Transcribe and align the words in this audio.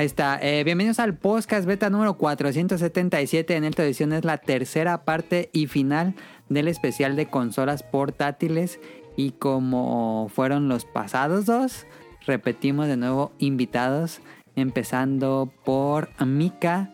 Ahí 0.00 0.06
está. 0.06 0.38
Eh, 0.40 0.64
bienvenidos 0.64 0.98
al 0.98 1.14
podcast 1.14 1.66
beta 1.66 1.90
número 1.90 2.16
477. 2.16 3.54
En 3.54 3.64
esta 3.64 3.84
edición 3.84 4.14
es 4.14 4.24
la 4.24 4.38
tercera 4.38 5.04
parte 5.04 5.50
y 5.52 5.66
final 5.66 6.14
del 6.48 6.68
especial 6.68 7.16
de 7.16 7.26
consolas 7.26 7.82
portátiles. 7.82 8.80
Y 9.14 9.32
como 9.32 10.30
fueron 10.34 10.70
los 10.70 10.86
pasados 10.86 11.44
dos, 11.44 11.86
repetimos 12.24 12.86
de 12.86 12.96
nuevo 12.96 13.32
invitados. 13.36 14.22
Empezando 14.56 15.52
por 15.66 16.08
Mika, 16.24 16.90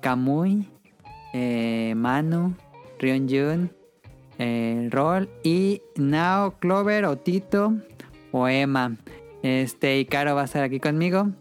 Kamui, 0.00 0.68
eh, 1.34 1.94
Manu, 1.96 2.54
Ryonjun, 3.00 3.72
eh, 4.38 4.88
Roll 4.92 5.28
y 5.42 5.82
Nao, 5.96 6.52
Clover 6.60 7.04
o 7.06 7.18
Tito 7.18 7.74
o 8.30 8.46
Emma. 8.46 8.96
Este, 9.42 9.98
y 9.98 10.04
Caro 10.04 10.36
va 10.36 10.42
a 10.42 10.44
estar 10.44 10.62
aquí 10.62 10.78
conmigo. 10.78 11.32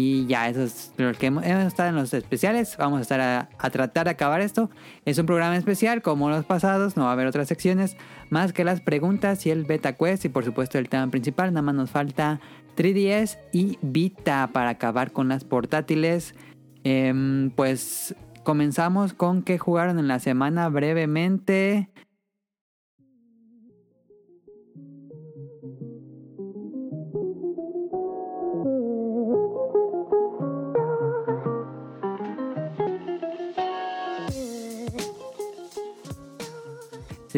Y 0.00 0.26
ya, 0.26 0.48
eso 0.48 0.62
es 0.62 0.92
lo 0.96 1.12
que 1.12 1.26
hemos, 1.26 1.44
hemos 1.44 1.64
estado 1.64 1.88
en 1.88 1.96
los 1.96 2.14
especiales. 2.14 2.76
Vamos 2.78 3.00
a 3.00 3.02
estar 3.02 3.20
a, 3.20 3.70
tratar 3.70 4.04
de 4.04 4.10
acabar 4.12 4.40
esto. 4.40 4.70
Es 5.04 5.18
un 5.18 5.26
programa 5.26 5.56
especial, 5.56 6.02
como 6.02 6.30
los 6.30 6.44
pasados. 6.44 6.96
No 6.96 7.02
va 7.02 7.10
a 7.10 7.12
haber 7.14 7.26
otras 7.26 7.48
secciones 7.48 7.96
más 8.30 8.52
que 8.52 8.62
las 8.62 8.80
preguntas 8.80 9.44
y 9.44 9.50
el 9.50 9.64
beta 9.64 9.94
quest. 9.94 10.24
Y 10.24 10.28
por 10.28 10.44
supuesto, 10.44 10.78
el 10.78 10.88
tema 10.88 11.10
principal. 11.10 11.52
Nada 11.52 11.62
más 11.62 11.74
nos 11.74 11.90
falta 11.90 12.38
3DS 12.76 13.38
y 13.52 13.76
Vita 13.82 14.50
para 14.52 14.70
acabar 14.70 15.10
con 15.10 15.28
las 15.28 15.42
portátiles. 15.42 16.36
Em, 16.84 17.50
pues 17.50 18.14
comenzamos 18.44 19.14
con 19.14 19.42
que 19.42 19.58
jugaron 19.58 19.98
en 19.98 20.06
la 20.06 20.20
semana 20.20 20.68
brevemente. 20.68 21.88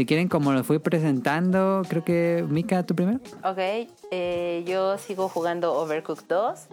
Si 0.01 0.07
quieren, 0.07 0.29
como 0.29 0.53
lo 0.53 0.65
fui 0.65 0.79
presentando, 0.79 1.83
creo 1.87 2.03
que 2.03 2.43
Mika, 2.49 2.83
tú 2.85 2.95
primero. 2.95 3.21
Ok, 3.45 3.59
eh, 4.11 4.65
yo 4.67 4.97
sigo 4.97 5.29
jugando 5.29 5.75
Overcooked 5.75 6.25
2. 6.27 6.69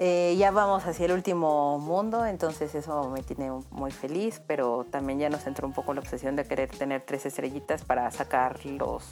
Eh, 0.00 0.34
ya 0.36 0.50
vamos 0.50 0.84
hacia 0.84 1.06
el 1.06 1.12
último 1.12 1.78
mundo, 1.78 2.26
entonces 2.26 2.74
eso 2.74 3.08
me 3.08 3.22
tiene 3.22 3.52
muy 3.70 3.92
feliz, 3.92 4.42
pero 4.48 4.84
también 4.90 5.20
ya 5.20 5.30
nos 5.30 5.46
entró 5.46 5.68
un 5.68 5.72
poco 5.72 5.94
la 5.94 6.00
obsesión 6.00 6.34
de 6.34 6.44
querer 6.44 6.68
tener 6.70 7.04
tres 7.06 7.24
estrellitas 7.24 7.84
para 7.84 8.10
sacar 8.10 8.66
los, 8.66 9.04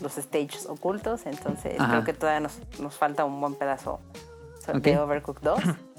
los 0.00 0.12
stages 0.12 0.66
ocultos, 0.66 1.26
entonces 1.26 1.74
Ajá. 1.80 1.90
creo 1.90 2.04
que 2.04 2.12
todavía 2.12 2.38
nos, 2.38 2.60
nos 2.78 2.94
falta 2.94 3.24
un 3.24 3.40
buen 3.40 3.56
pedazo 3.56 3.98
de 4.72 4.96
Overcooked 4.96 5.42
2. 5.42 5.58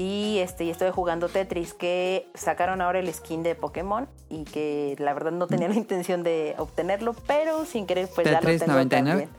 Y 0.00 0.38
este, 0.38 0.64
y 0.64 0.70
estoy 0.70 0.90
jugando 0.92 1.28
Tetris, 1.28 1.74
que 1.74 2.26
sacaron 2.32 2.80
ahora 2.80 3.00
el 3.00 3.12
skin 3.12 3.42
de 3.42 3.54
Pokémon 3.54 4.08
y 4.30 4.44
que 4.44 4.96
la 4.98 5.12
verdad 5.12 5.30
no 5.30 5.46
tenía 5.46 5.68
la 5.68 5.74
intención 5.74 6.22
de 6.22 6.54
obtenerlo, 6.56 7.14
pero 7.26 7.66
sin 7.66 7.86
querer 7.86 8.08
pues 8.14 8.24
ya 8.24 8.32
lo 8.32 8.40
Tetris 8.40 8.60
tengo 8.60 8.72
99. 8.72 9.28
también. 9.28 9.30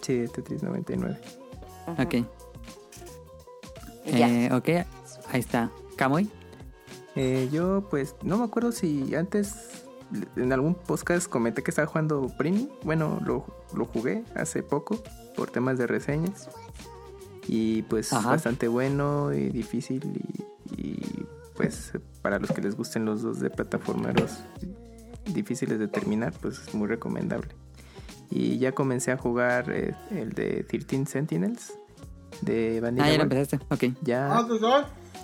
Sí, 0.00 0.32
Tetris 0.32 0.62
99. 0.62 1.18
Ok. 1.98 2.14
Y 4.04 4.16
ya. 4.16 4.28
Eh, 4.28 4.54
ok, 4.54 4.68
ahí 5.32 5.40
está. 5.40 5.72
Kamui. 5.96 6.30
Eh, 7.16 7.48
yo, 7.50 7.88
pues, 7.90 8.14
no 8.22 8.38
me 8.38 8.44
acuerdo 8.44 8.70
si 8.70 9.16
antes 9.16 9.82
en 10.36 10.52
algún 10.52 10.76
podcast 10.76 11.28
comenté 11.28 11.64
que 11.64 11.72
estaba 11.72 11.88
jugando 11.88 12.28
Primi. 12.38 12.70
Bueno, 12.84 13.18
lo, 13.24 13.44
lo 13.74 13.86
jugué 13.86 14.22
hace 14.36 14.62
poco 14.62 15.02
por 15.34 15.50
temas 15.50 15.78
de 15.78 15.88
reseñas. 15.88 16.48
Y 17.46 17.82
pues 17.82 18.12
Ajá. 18.12 18.30
bastante 18.30 18.68
bueno 18.68 19.32
y 19.32 19.50
difícil. 19.50 20.02
Y, 20.76 20.82
y, 20.82 21.26
pues 21.56 21.92
para 22.22 22.38
los 22.38 22.50
que 22.50 22.60
les 22.60 22.76
gusten 22.76 23.04
los 23.04 23.22
dos 23.22 23.38
de 23.38 23.48
plataformeros 23.48 24.40
difíciles 25.32 25.78
de 25.78 25.88
terminar, 25.88 26.32
pues 26.40 26.58
es 26.58 26.74
muy 26.74 26.88
recomendable. 26.88 27.54
Y 28.30 28.58
ya 28.58 28.72
comencé 28.72 29.12
a 29.12 29.16
jugar 29.16 29.70
eh, 29.70 29.94
el 30.10 30.32
de 30.32 30.64
13 30.64 31.06
Sentinels 31.06 31.74
de 32.40 32.80
Vanilla 32.80 33.04
Ah, 33.06 33.10
ya 33.10 33.16
lo 33.18 33.22
empezaste. 33.24 33.60
Ok. 33.70 33.84
Ya, 34.02 34.46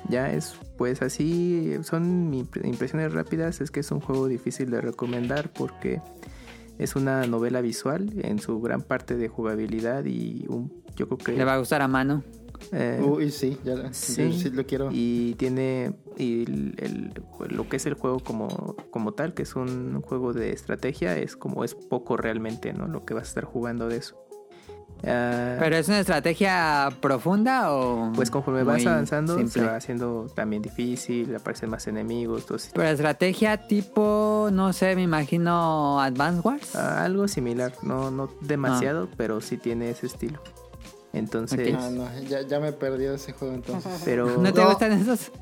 ya 0.09 0.32
es, 0.32 0.54
pues 0.78 1.03
así, 1.03 1.76
son 1.82 2.30
mis 2.30 2.47
impresiones 2.62 3.12
rápidas, 3.12 3.60
es 3.60 3.70
que 3.70 3.80
es 3.80 3.91
un 3.91 4.00
juego 4.00 4.28
difícil 4.28 4.70
de 4.70 4.80
recomendar 4.80 5.53
porque 5.53 6.00
es 6.82 6.96
una 6.96 7.26
novela 7.26 7.60
visual 7.60 8.10
en 8.22 8.38
su 8.38 8.60
gran 8.60 8.82
parte 8.82 9.16
de 9.16 9.28
jugabilidad 9.28 10.04
y 10.06 10.46
un, 10.48 10.72
yo 10.96 11.06
creo 11.06 11.18
que... 11.18 11.32
Le 11.32 11.44
va 11.44 11.54
a 11.54 11.58
gustar 11.58 11.82
a 11.82 11.88
mano. 11.88 12.22
eh, 12.72 13.00
Uy, 13.02 13.30
sí, 13.30 13.56
ya 13.64 13.92
Sí. 13.92 14.14
sí. 14.14 14.32
sí 14.42 14.50
lo 14.50 14.64
quiero. 14.66 14.88
y 14.92 15.34
tiene 15.38 15.94
y 16.18 16.42
el- 16.42 16.74
el- 16.78 17.12
lo 17.56 17.68
que 17.68 17.76
es 17.76 17.86
el 17.86 17.94
juego 17.94 18.18
como, 18.20 18.76
como 18.91 19.12
tal, 19.12 19.32
que 19.34 19.42
es 19.44 19.56
un 19.56 20.00
juego 20.02 20.32
de 20.34 20.50
estrategia, 20.52 21.16
es 21.16 21.36
como 21.36 21.64
es 21.64 21.74
poco 21.74 22.16
realmente, 22.18 22.72
¿no? 22.74 22.86
Lo 22.86 23.04
que 23.06 23.14
vas 23.14 23.24
a 23.24 23.28
estar 23.28 23.44
jugando 23.44 23.88
de 23.88 23.97
eso. 23.97 24.16
Ah, 25.06 25.56
¿Pero 25.59 25.77
es 25.77 25.88
una 25.88 26.00
estrategia 26.00 26.91
profunda 27.00 27.72
o.? 27.72 28.12
pues 28.15 28.31
conforme 28.31 28.62
vas 28.65 28.84
avanzando 28.84 29.34
se 29.34 29.41
simple? 29.41 29.62
va 29.69 29.77
haciendo 29.77 30.27
también 30.34 30.61
difícil, 30.62 31.34
aparecen 31.34 31.71
más 31.71 31.87
enemigos, 31.87 32.44
todo 32.44 32.59
Pero 32.75 32.88
estrategia 32.88 33.66
tipo, 33.66 34.50
no 34.53 34.72
sé, 34.75 34.94
me 34.97 35.03
imagino 35.03 36.00
Advance 36.00 36.41
Wars. 36.43 36.77
Ah, 36.77 37.05
algo 37.05 37.28
similar, 37.28 37.72
no, 37.83 38.10
no 38.10 38.28
demasiado, 38.43 39.09
pero 39.16 39.41
sí 39.41 39.56
tiene 39.56 39.91
ese 39.91 40.06
estilo. 40.06 40.39
Entonces, 41.12 41.75
Ah, 41.77 41.89
no, 41.91 42.06
ya, 42.28 42.43
ya 42.43 42.60
me 42.60 42.72
perdió 42.72 43.15
ese 43.15 43.33
juego 43.33 43.55
entonces. 43.55 44.00
pero 44.05 44.39
¿No 44.39 44.53
te 44.53 44.60
No. 44.62 44.69
gustan 44.69 44.93
esos? 44.93 45.33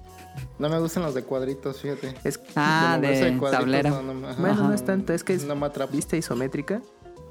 No 0.58 0.68
me 0.68 0.78
gustan 0.78 1.02
los 1.02 1.14
de 1.14 1.24
cuadritos, 1.24 1.80
fíjate. 1.80 2.14
es 2.24 2.40
Ah, 2.54 2.96
de 3.00 3.36
cuadritos, 3.38 3.50
tablero. 3.50 3.90
no, 3.90 4.02
no 4.02 4.14
me- 4.14 4.28
ajá. 4.28 4.40
bueno, 4.40 4.68
no 4.68 4.72
es 4.72 4.84
tanto, 4.84 5.12
es 5.12 5.24
que 5.24 5.34
es 5.34 5.44
No 5.44 5.56
me 5.56 5.68
vista 5.90 6.16
isométrica 6.16 6.80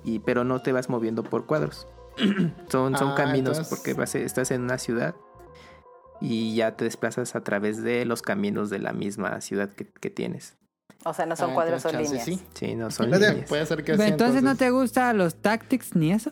y 0.04 0.20
pero 0.20 0.44
no 0.44 0.62
te 0.62 0.72
vas 0.74 0.90
moviendo 0.90 1.24
por 1.24 1.46
cuadros. 1.46 1.88
son 2.70 2.98
son 2.98 3.10
Ah, 3.12 3.16
caminos 3.16 3.58
entonces- 3.58 3.68
porque 3.70 3.94
vas, 3.94 4.16
estás 4.16 4.52
en 4.52 4.62
una 4.62 4.78
ciudad 4.78 5.16
y 6.20 6.56
ya 6.56 6.76
te 6.76 6.84
desplazas 6.86 7.36
a 7.36 7.42
través 7.42 7.84
de 7.84 8.06
los 8.06 8.22
caminos 8.22 8.70
de 8.70 8.80
la 8.80 8.92
misma 8.94 9.40
ciudad 9.42 9.70
que, 9.70 9.86
que 9.88 10.10
tienes. 10.10 10.56
O 11.06 11.14
sea, 11.14 11.26
no 11.28 11.36
son 11.36 11.52
Ah, 11.52 11.54
cuadros, 11.54 11.82
son 11.84 11.92
entonces, 11.96 12.28
líneas. 12.28 12.42
chance 12.42 12.46
Sí, 12.68 12.76
no 12.76 12.90
son 12.92 13.12
líneas. 13.12 13.36
puede 13.48 13.66
ser 13.66 13.78
que 13.84 13.92
Pero 13.94 14.04
sí. 14.04 14.10
entonces, 14.10 14.42
no 14.44 14.56
te 14.56 14.72
gustan 14.72 15.18
los 15.18 15.36
tactics 15.36 15.96
ni 15.96 16.12
eso. 16.12 16.32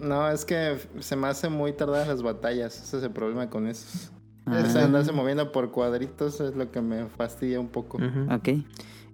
No, 0.00 0.28
es 0.28 0.44
que 0.44 0.78
se 0.98 1.14
me 1.14 1.28
hace 1.28 1.48
muy 1.48 1.72
tardadas 1.72 2.08
las 2.08 2.22
batallas. 2.22 2.82
Ese 2.82 2.98
es 2.98 3.02
el 3.04 3.12
problema 3.12 3.48
con 3.48 3.68
esos. 3.68 4.10
Ah. 4.44 4.58
Andarse 4.82 5.12
moviendo 5.12 5.52
por 5.52 5.70
cuadritos 5.70 6.40
es 6.40 6.56
lo 6.56 6.72
que 6.72 6.80
me 6.82 7.06
fastidia 7.06 7.60
un 7.60 7.68
poco. 7.68 7.98
Ujú. 7.98 8.34
Ok. 8.34 8.48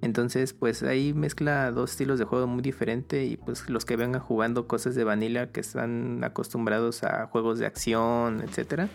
Entonces, 0.00 0.52
pues 0.52 0.82
ahí 0.82 1.12
mezcla 1.12 1.70
dos 1.72 1.90
estilos 1.90 2.18
de 2.18 2.24
juego 2.24 2.46
muy 2.46 2.62
diferentes 2.62 3.28
y 3.28 3.36
pues 3.36 3.68
los 3.68 3.84
que 3.84 3.96
vengan 3.96 4.20
jugando 4.20 4.68
cosas 4.68 4.94
de 4.94 5.04
vanilla 5.04 5.50
que 5.50 5.60
están 5.60 6.22
acostumbrados 6.22 7.02
a 7.02 7.26
juegos 7.26 7.58
de 7.58 7.66
acción, 7.66 8.40
etcétera. 8.40 8.88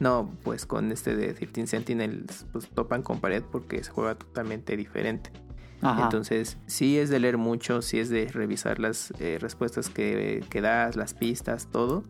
No, 0.00 0.30
pues 0.42 0.66
con 0.66 0.90
este 0.92 1.16
de 1.16 1.32
13 1.32 1.66
Sentinels 1.66 2.46
pues 2.52 2.68
topan 2.68 3.02
con 3.02 3.20
pared 3.20 3.42
porque 3.42 3.82
se 3.82 3.90
juega 3.90 4.16
totalmente 4.16 4.76
diferente. 4.76 5.30
Ajá. 5.80 6.04
Entonces, 6.04 6.58
sí 6.66 6.98
es 6.98 7.08
de 7.08 7.20
leer 7.20 7.38
mucho, 7.38 7.82
sí 7.82 8.00
es 8.00 8.08
de 8.08 8.26
revisar 8.26 8.80
las 8.80 9.12
eh, 9.20 9.38
respuestas 9.40 9.88
que, 9.88 10.44
que 10.50 10.60
das, 10.60 10.96
las 10.96 11.14
pistas, 11.14 11.68
todo. 11.70 12.02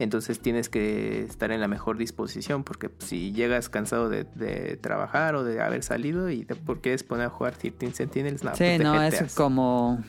Entonces 0.00 0.40
tienes 0.40 0.70
que 0.70 1.22
estar 1.22 1.52
en 1.52 1.60
la 1.60 1.68
mejor 1.68 1.98
disposición 1.98 2.64
porque 2.64 2.90
si 3.00 3.32
llegas 3.32 3.68
cansado 3.68 4.08
de, 4.08 4.24
de 4.24 4.78
trabajar 4.78 5.34
o 5.34 5.44
de 5.44 5.60
haber 5.60 5.82
salido 5.82 6.30
y 6.30 6.46
te 6.46 6.54
por 6.54 6.80
qué 6.80 6.96
poner 7.06 7.26
a 7.26 7.30
jugar 7.30 7.54
13 7.54 7.92
Sentinels, 7.92 8.42
no, 8.42 8.50
sí, 8.56 8.64
pues 8.64 8.80
no, 8.80 8.94
jeteas. 8.94 9.20
es 9.20 9.34
como 9.34 10.02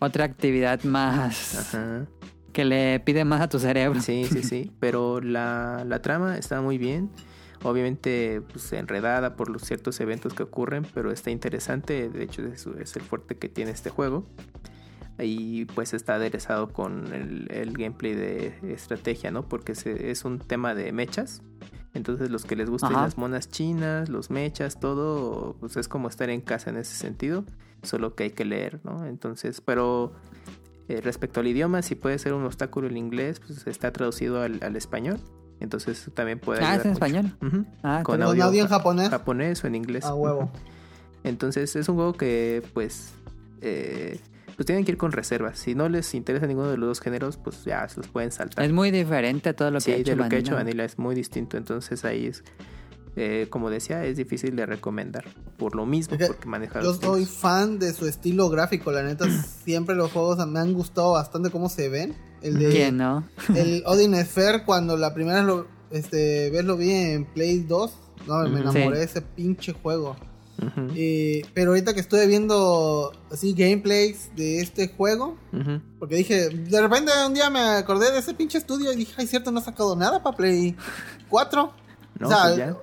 otra 0.00 0.24
actividad 0.24 0.82
más 0.82 1.74
Ajá. 1.74 2.06
que 2.52 2.64
le 2.64 2.98
pide 2.98 3.24
más 3.24 3.40
a 3.40 3.48
tu 3.48 3.60
cerebro. 3.60 4.00
Sí, 4.00 4.24
sí, 4.24 4.42
sí. 4.42 4.72
Pero 4.80 5.20
la, 5.20 5.84
la 5.86 6.02
trama 6.02 6.36
está 6.36 6.60
muy 6.60 6.76
bien. 6.76 7.08
Obviamente, 7.62 8.40
pues 8.52 8.72
enredada 8.72 9.36
por 9.36 9.48
los 9.48 9.62
ciertos 9.62 10.00
eventos 10.00 10.32
que 10.32 10.44
ocurren, 10.44 10.86
pero 10.94 11.10
está 11.10 11.32
interesante. 11.32 12.08
De 12.08 12.22
hecho, 12.22 12.46
es, 12.46 12.66
es 12.66 12.94
el 12.94 13.02
fuerte 13.02 13.36
que 13.36 13.48
tiene 13.48 13.72
este 13.72 13.90
juego. 13.90 14.26
Y 15.20 15.64
pues 15.66 15.94
está 15.94 16.14
aderezado 16.14 16.68
con 16.72 17.12
el, 17.12 17.48
el 17.50 17.72
gameplay 17.72 18.14
de 18.14 18.54
estrategia, 18.72 19.30
¿no? 19.30 19.48
Porque 19.48 19.74
se- 19.74 20.10
es 20.10 20.24
un 20.24 20.38
tema 20.38 20.74
de 20.74 20.92
mechas. 20.92 21.42
Entonces, 21.94 22.30
los 22.30 22.44
que 22.44 22.54
les 22.54 22.70
gusten 22.70 22.92
Ajá. 22.92 23.02
las 23.02 23.18
monas 23.18 23.48
chinas, 23.48 24.08
los 24.08 24.30
mechas, 24.30 24.78
todo, 24.78 25.56
pues 25.58 25.76
es 25.76 25.88
como 25.88 26.08
estar 26.08 26.30
en 26.30 26.40
casa 26.40 26.70
en 26.70 26.76
ese 26.76 26.94
sentido. 26.94 27.44
Solo 27.82 28.14
que 28.14 28.24
hay 28.24 28.30
que 28.30 28.44
leer, 28.44 28.80
¿no? 28.84 29.04
Entonces, 29.06 29.60
pero 29.60 30.12
eh, 30.88 31.00
respecto 31.00 31.40
al 31.40 31.46
idioma, 31.48 31.82
si 31.82 31.94
puede 31.96 32.18
ser 32.18 32.34
un 32.34 32.44
obstáculo 32.44 32.86
el 32.86 32.96
inglés, 32.96 33.40
pues 33.40 33.66
está 33.66 33.92
traducido 33.92 34.42
al, 34.42 34.58
al 34.62 34.76
español. 34.76 35.18
Entonces 35.60 36.08
también 36.14 36.38
puede 36.38 36.62
Ah, 36.62 36.76
¿es 36.76 36.84
en 36.84 36.92
mucho. 36.92 37.04
español? 37.04 37.36
Ah, 37.40 37.40
Con 37.40 37.50
está 37.50 38.02
¿Con 38.04 38.22
audio 38.22 38.44
audio 38.44 38.62
en 38.62 38.68
ja- 38.68 38.76
japonés? 38.76 39.08
japonés 39.08 39.64
o 39.64 39.66
en 39.66 39.74
inglés. 39.74 40.04
A 40.04 40.14
huevo. 40.14 40.50
Entonces 41.24 41.74
es 41.74 41.88
un 41.88 41.96
juego 41.96 42.12
que 42.12 42.62
pues 42.74 43.12
eh, 43.60 44.20
pues 44.58 44.66
tienen 44.66 44.84
que 44.84 44.90
ir 44.90 44.98
con 44.98 45.12
reservas. 45.12 45.56
Si 45.60 45.76
no 45.76 45.88
les 45.88 46.12
interesa 46.14 46.48
ninguno 46.48 46.68
de 46.68 46.76
los 46.76 46.88
dos 46.88 47.00
géneros, 47.00 47.36
pues 47.36 47.64
ya 47.64 47.88
se 47.88 47.98
los 47.98 48.08
pueden 48.08 48.32
saltar. 48.32 48.64
Es 48.64 48.72
muy 48.72 48.90
diferente 48.90 49.50
a 49.50 49.54
todo 49.54 49.70
lo 49.70 49.78
que 49.78 49.84
sí, 49.84 49.92
ha 49.92 49.96
hecho 49.96 50.10
de 50.10 50.16
lo 50.16 50.22
que 50.24 50.26
ha 50.26 50.38
Vanilla. 50.38 50.38
hecho 50.40 50.54
Vanilla 50.56 50.84
es 50.84 50.98
muy 50.98 51.14
distinto. 51.14 51.56
Entonces 51.56 52.04
ahí 52.04 52.26
es, 52.26 52.42
eh, 53.14 53.46
como 53.50 53.70
decía, 53.70 54.04
es 54.04 54.16
difícil 54.16 54.56
de 54.56 54.66
recomendar. 54.66 55.24
Por 55.56 55.76
lo 55.76 55.86
mismo, 55.86 56.14
Es 56.16 56.20
que 56.22 56.26
porque 56.26 56.48
maneja 56.48 56.80
Yo 56.80 56.88
los 56.88 56.96
soy 56.96 57.20
tiempos. 57.20 57.36
fan 57.38 57.78
de 57.78 57.92
su 57.92 58.06
estilo 58.08 58.48
gráfico, 58.50 58.90
la 58.90 59.04
neta. 59.04 59.26
siempre 59.64 59.94
los 59.94 60.10
juegos 60.10 60.44
me 60.48 60.58
han 60.58 60.72
gustado 60.74 61.12
bastante 61.12 61.50
cómo 61.50 61.68
se 61.68 61.88
ven. 61.88 62.16
El 62.42 62.58
de 62.58 62.68
¿Quién 62.70 62.96
no? 62.96 63.24
el 63.54 63.84
Odin 63.86 64.14
Sphere, 64.24 64.64
cuando 64.64 64.96
la 64.96 65.14
primera 65.14 65.42
lo, 65.42 65.68
este, 65.92 66.50
vez 66.50 66.64
lo 66.64 66.76
vi 66.76 66.90
en 66.90 67.26
Play 67.26 67.60
2, 67.60 67.92
no, 68.26 68.48
me 68.48 68.58
enamoré 68.60 68.82
Sí. 68.84 68.90
de 68.98 69.02
ese 69.04 69.22
pinche 69.22 69.72
juego. 69.72 70.16
Eh, 70.96 71.42
pero 71.54 71.70
ahorita 71.70 71.94
que 71.94 72.00
estuve 72.00 72.26
viendo 72.26 73.12
así 73.30 73.54
gameplays 73.54 74.34
de 74.34 74.60
este 74.60 74.88
juego, 74.88 75.36
porque 75.98 76.16
dije, 76.16 76.48
de 76.48 76.80
repente 76.80 77.12
un 77.26 77.34
día 77.34 77.48
me 77.50 77.60
acordé 77.60 78.10
de 78.10 78.18
ese 78.18 78.34
pinche 78.34 78.58
estudio 78.58 78.92
y 78.92 78.96
dije, 78.96 79.14
ay, 79.18 79.26
cierto, 79.26 79.50
no 79.52 79.60
ha 79.60 79.62
sacado 79.62 79.94
nada 79.94 80.22
para 80.22 80.36
Play 80.36 80.76
4. 81.28 81.72
No, 82.20 82.26
o 82.26 82.30
sea, 82.32 82.42
pues 82.46 82.56
ya. 82.56 82.76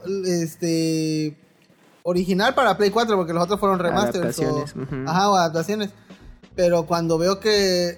este 0.43 1.37
original 2.03 2.55
para 2.55 2.77
Play 2.77 2.89
4 2.89 3.17
porque 3.17 3.33
los 3.33 3.43
otros 3.43 3.59
fueron 3.59 3.79
remasters 3.79 4.39
o, 4.39 4.59
ujú. 4.63 4.95
ajá, 5.05 5.29
o 5.29 5.35
adaptaciones. 5.35 5.89
Pero 6.55 6.85
cuando 6.85 7.17
veo 7.17 7.39
que 7.41 7.97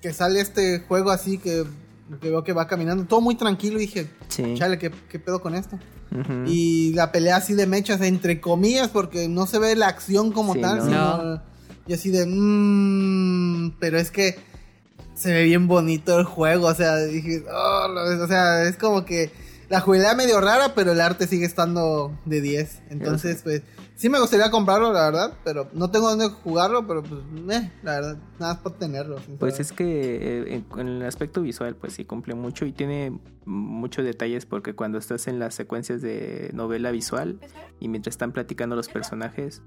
que 0.00 0.12
sale 0.12 0.40
este 0.40 0.78
juego 0.86 1.10
así 1.10 1.38
que, 1.38 1.64
que 2.20 2.30
veo 2.30 2.44
que 2.44 2.52
va 2.52 2.68
caminando 2.68 3.04
todo 3.06 3.20
muy 3.20 3.34
tranquilo 3.34 3.78
dije, 3.80 4.08
Sí. 4.28 4.54
chale, 4.56 4.78
¿qué, 4.78 4.92
qué 5.08 5.18
pedo 5.18 5.40
con 5.40 5.56
esto? 5.56 5.76
Y 6.46 6.92
la 6.94 7.10
pelea 7.12 7.36
así 7.36 7.54
de 7.54 7.66
mechas, 7.66 8.00
entre 8.02 8.40
comillas, 8.40 8.88
porque 8.88 9.28
no 9.28 9.46
se 9.46 9.58
ve 9.58 9.74
la 9.76 9.88
acción 9.88 10.32
como 10.32 10.54
Sí, 10.54 10.60
tal, 10.60 10.78
no. 10.78 10.84
sino. 10.84 11.42
Y 11.86 11.92
así 11.94 12.10
de. 12.10 12.26
Mmm, 12.26 13.72
pero 13.80 13.98
es 13.98 14.10
que 14.10 14.36
se 15.14 15.32
ve 15.32 15.44
bien 15.44 15.68
bonito 15.68 16.18
el 16.18 16.24
juego, 16.24 16.66
o 16.68 16.74
sea, 16.74 16.96
dije. 16.98 17.42
"Oh, 17.52 17.88
lo- 17.88 18.24
o 18.24 18.28
sea, 18.28 18.64
es 18.64 18.76
como 18.76 19.04
que 19.04 19.30
la 19.72 19.80
jugabilidad 19.80 20.14
medio 20.14 20.38
rara, 20.38 20.74
pero 20.74 20.92
el 20.92 21.00
arte 21.00 21.26
sigue 21.26 21.46
estando 21.46 22.12
de 22.26 22.42
10. 22.42 22.82
Entonces, 22.90 23.40
pues. 23.42 23.62
Sí 23.96 24.10
me 24.10 24.20
gustaría 24.20 24.50
comprarlo, 24.50 24.92
la 24.92 25.04
verdad, 25.04 25.38
pero 25.44 25.68
no 25.72 25.90
tengo 25.90 26.10
dónde 26.10 26.28
jugarlo, 26.28 26.86
pero 26.86 27.02
pues, 27.02 27.22
eh, 27.50 27.70
la 27.82 27.92
verdad, 27.94 28.18
nada 28.38 28.54
más 28.54 28.62
por 28.62 28.72
tenerlo. 28.72 29.16
Pues 29.38 29.60
es 29.60 29.72
que 29.72 30.16
eh, 30.16 30.54
en, 30.56 30.78
en 30.78 30.88
el 30.88 31.02
aspecto 31.06 31.40
visual, 31.40 31.74
pues 31.74 31.94
sí 31.94 32.04
cumple 32.04 32.34
mucho 32.34 32.66
y 32.66 32.72
tiene 32.72 33.18
muchos 33.46 34.04
detalles 34.04 34.44
porque 34.44 34.74
cuando 34.74 34.98
estás 34.98 35.26
en 35.26 35.38
las 35.38 35.54
secuencias 35.54 36.02
de 36.02 36.50
novela 36.52 36.90
visual 36.90 37.38
y 37.80 37.88
mientras 37.88 38.14
están 38.14 38.32
platicando 38.32 38.76
los 38.76 38.88
personajes, 38.88 39.62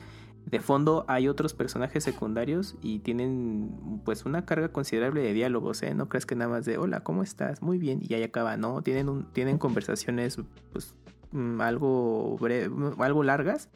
de 0.46 0.60
fondo 0.60 1.06
hay 1.08 1.28
otros 1.28 1.54
personajes 1.54 2.04
secundarios 2.04 2.76
y 2.82 3.00
tienen 3.00 4.02
pues 4.06 4.26
una 4.26 4.46
carga 4.46 4.70
considerable 4.70 5.22
de 5.22 5.34
diálogos, 5.34 5.82
¿eh? 5.82 5.96
No 5.96 6.08
crees 6.08 6.26
que 6.26 6.36
nada 6.36 6.52
más 6.52 6.66
de 6.66 6.78
hola, 6.78 7.02
¿cómo 7.02 7.24
estás? 7.24 7.62
Muy 7.62 7.78
bien 7.78 8.00
y 8.08 8.14
ahí 8.14 8.24
acaba, 8.24 8.56
no, 8.56 8.82
tienen 8.82 9.10
un, 9.10 9.26
tienen 9.34 9.58
conversaciones 9.58 10.38
pues 10.72 10.94
mm, 11.32 11.62
algo 11.62 12.38
breve, 12.38 12.70
algo 13.00 13.24
largas 13.24 13.70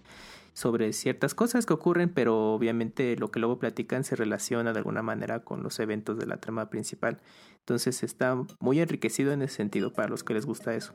sobre 0.54 0.94
ciertas 0.94 1.34
cosas 1.34 1.66
que 1.66 1.74
ocurren, 1.74 2.10
pero 2.10 2.54
obviamente 2.54 3.16
lo 3.16 3.32
que 3.32 3.40
luego 3.40 3.60
platican 3.60 4.04
se 4.04 4.16
relaciona 4.16 4.74
de 4.74 4.80
alguna 4.80 5.02
manera 5.02 5.40
con 5.40 5.64
los 5.64 5.80
eventos 5.80 6.20
de 6.20 6.26
la 6.26 6.38
trama 6.38 6.70
principal. 6.70 7.20
Entonces 7.60 8.04
está 8.04 8.36
muy 8.60 8.80
enriquecido 8.80 9.32
en 9.32 9.42
ese 9.42 9.56
sentido 9.56 9.94
para 9.94 10.10
los 10.10 10.24
que 10.24 10.34
les 10.34 10.46
gusta 10.46 10.76
eso. 10.76 10.94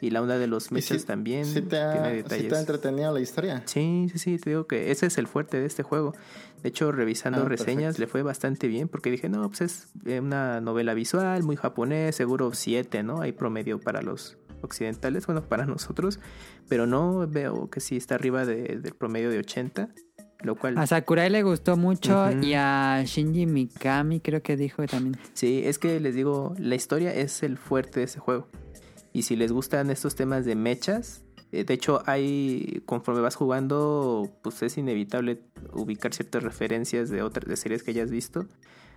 Y 0.00 0.10
la 0.10 0.22
onda 0.22 0.38
de 0.38 0.46
los 0.46 0.72
mechas 0.72 1.02
sí- 1.02 1.06
también 1.06 1.44
sí 1.44 1.60
te 1.62 1.78
ha, 1.78 1.92
tiene 1.92 2.14
detalles. 2.14 2.48
te 2.48 2.54
ha 2.56 2.60
entretenido 2.60 3.12
la 3.12 3.20
historia. 3.20 3.62
Sí, 3.66 4.06
sí, 4.12 4.18
sí, 4.18 4.38
te 4.38 4.50
digo 4.50 4.66
que 4.66 4.90
ese 4.90 5.06
es 5.06 5.18
el 5.18 5.26
fuerte 5.26 5.60
de 5.60 5.66
este 5.66 5.82
juego. 5.82 6.14
De 6.62 6.68
hecho, 6.70 6.90
revisando 6.92 7.42
Ah, 7.42 7.48
reseñas 7.48 7.96
perfecto. 7.96 8.00
le 8.00 8.06
fue 8.06 8.22
bastante 8.22 8.66
bien 8.68 8.88
porque 8.88 9.10
dije, 9.10 9.28
no, 9.28 9.46
pues 9.48 9.60
es 9.60 9.88
eh, 10.06 10.20
una 10.20 10.60
novela 10.60 10.94
visual, 10.94 11.42
muy 11.42 11.56
japonés, 11.56 12.16
seguro 12.16 12.50
7, 12.54 13.02
¿no? 13.02 13.20
Hay 13.20 13.32
promedio 13.32 13.78
para 13.80 14.02
los 14.02 14.36
occidentales, 14.62 15.26
bueno, 15.26 15.42
para 15.42 15.64
nosotros, 15.66 16.20
pero 16.68 16.86
no 16.86 17.26
veo 17.26 17.70
que 17.70 17.80
sí 17.80 17.96
está 17.96 18.14
arriba 18.16 18.44
de- 18.44 18.78
del 18.78 18.94
promedio 18.94 19.30
de 19.30 19.38
80, 19.38 19.88
lo 20.42 20.54
cual... 20.54 20.76
A 20.78 20.86
Sakurai 20.86 21.30
le 21.30 21.42
gustó 21.42 21.76
mucho 21.78 22.26
Ujú. 22.26 22.42
y 22.44 22.52
a 22.54 23.02
Shinji 23.06 23.46
Mikami 23.46 24.20
creo 24.20 24.42
que 24.42 24.56
dijo 24.56 24.84
también. 24.86 25.16
Sí, 25.32 25.62
es 25.64 25.78
que 25.78 25.98
les 26.00 26.14
digo, 26.14 26.54
la 26.58 26.74
historia 26.74 27.12
es 27.14 27.42
el 27.42 27.56
fuerte 27.56 28.00
de 28.00 28.04
ese 28.04 28.18
juego. 28.20 28.48
Y 29.12 29.22
si 29.22 29.36
les 29.36 29.52
gustan 29.52 29.90
estos 29.90 30.14
temas 30.14 30.44
de 30.44 30.54
mechas, 30.54 31.24
eh, 31.52 31.64
de 31.64 31.74
hecho 31.74 32.02
hay, 32.06 32.82
conforme 32.86 33.20
vas 33.20 33.34
jugando, 33.34 34.30
pues 34.42 34.62
es 34.62 34.78
inevitable 34.78 35.42
ubicar 35.72 36.14
ciertas 36.14 36.42
referencias 36.42 37.10
de 37.10 37.22
otras 37.22 37.48
de 37.48 37.56
series 37.56 37.82
que 37.82 37.90
hayas 37.90 38.10
visto. 38.10 38.46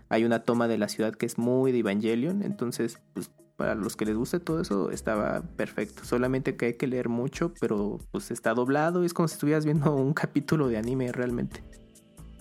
Hay 0.10 0.26
una 0.26 0.44
toma 0.44 0.68
de 0.68 0.78
la 0.78 0.88
ciudad 0.88 1.14
que 1.14 1.26
es 1.26 1.38
muy 1.38 1.72
de 1.72 1.80
Evangelion, 1.80 2.44
entonces 2.44 3.00
pues 3.14 3.32
para 3.56 3.76
los 3.76 3.96
que 3.96 4.06
les 4.06 4.16
guste 4.16 4.40
todo 4.40 4.62
eso 4.62 4.92
estaba 4.92 5.42
perfecto. 5.42 6.04
Solamente 6.06 6.56
que 6.56 6.68
hay 6.68 6.74
que 6.74 6.88
leer 6.88 7.10
mucho, 7.10 7.54
pero 7.60 8.00
pues 8.12 8.30
está 8.30 8.54
doblado 8.54 9.04
y 9.04 9.06
es 9.06 9.14
como 9.14 9.28
si 9.28 9.34
estuvieras 9.34 9.66
viendo 9.66 9.96
un 9.96 10.14
capítulo 10.14 10.68
de 10.68 10.78
anime 10.78 11.12
realmente. 11.12 11.64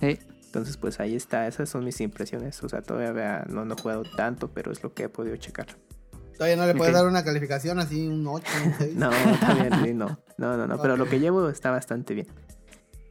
Sí. 0.01 0.19
Entonces, 0.47 0.77
pues 0.77 1.01
ahí 1.01 1.17
está, 1.17 1.49
esas 1.49 1.71
son 1.71 1.83
mis 1.83 1.99
impresiones. 2.03 2.63
O 2.63 2.69
sea, 2.69 2.83
todavía 2.83 3.47
no, 3.49 3.65
no 3.65 3.75
he 3.75 3.81
jugado 3.81 4.03
tanto, 4.03 4.49
pero 4.49 4.71
es 4.71 4.83
lo 4.83 4.93
que 4.93 5.05
he 5.05 5.09
podido 5.09 5.35
checar. 5.37 5.79
Todavía 6.43 6.57
no 6.61 6.67
le 6.67 6.75
puedes 6.75 6.93
dar 6.93 7.07
una 7.07 7.23
calificación 7.23 7.79
así, 7.79 8.05
un 8.05 8.27
8, 8.27 8.53
un 8.67 8.75
6. 8.77 8.97
No, 8.97 9.11
también 9.39 9.97
no. 9.97 10.19
No, 10.39 10.57
no, 10.57 10.67
no. 10.67 10.83
Pero 10.83 10.97
lo 10.97 11.09
que 11.09 11.21
llevo 11.21 11.49
está 11.49 11.71
bastante 11.71 12.15
bien. 12.15 12.27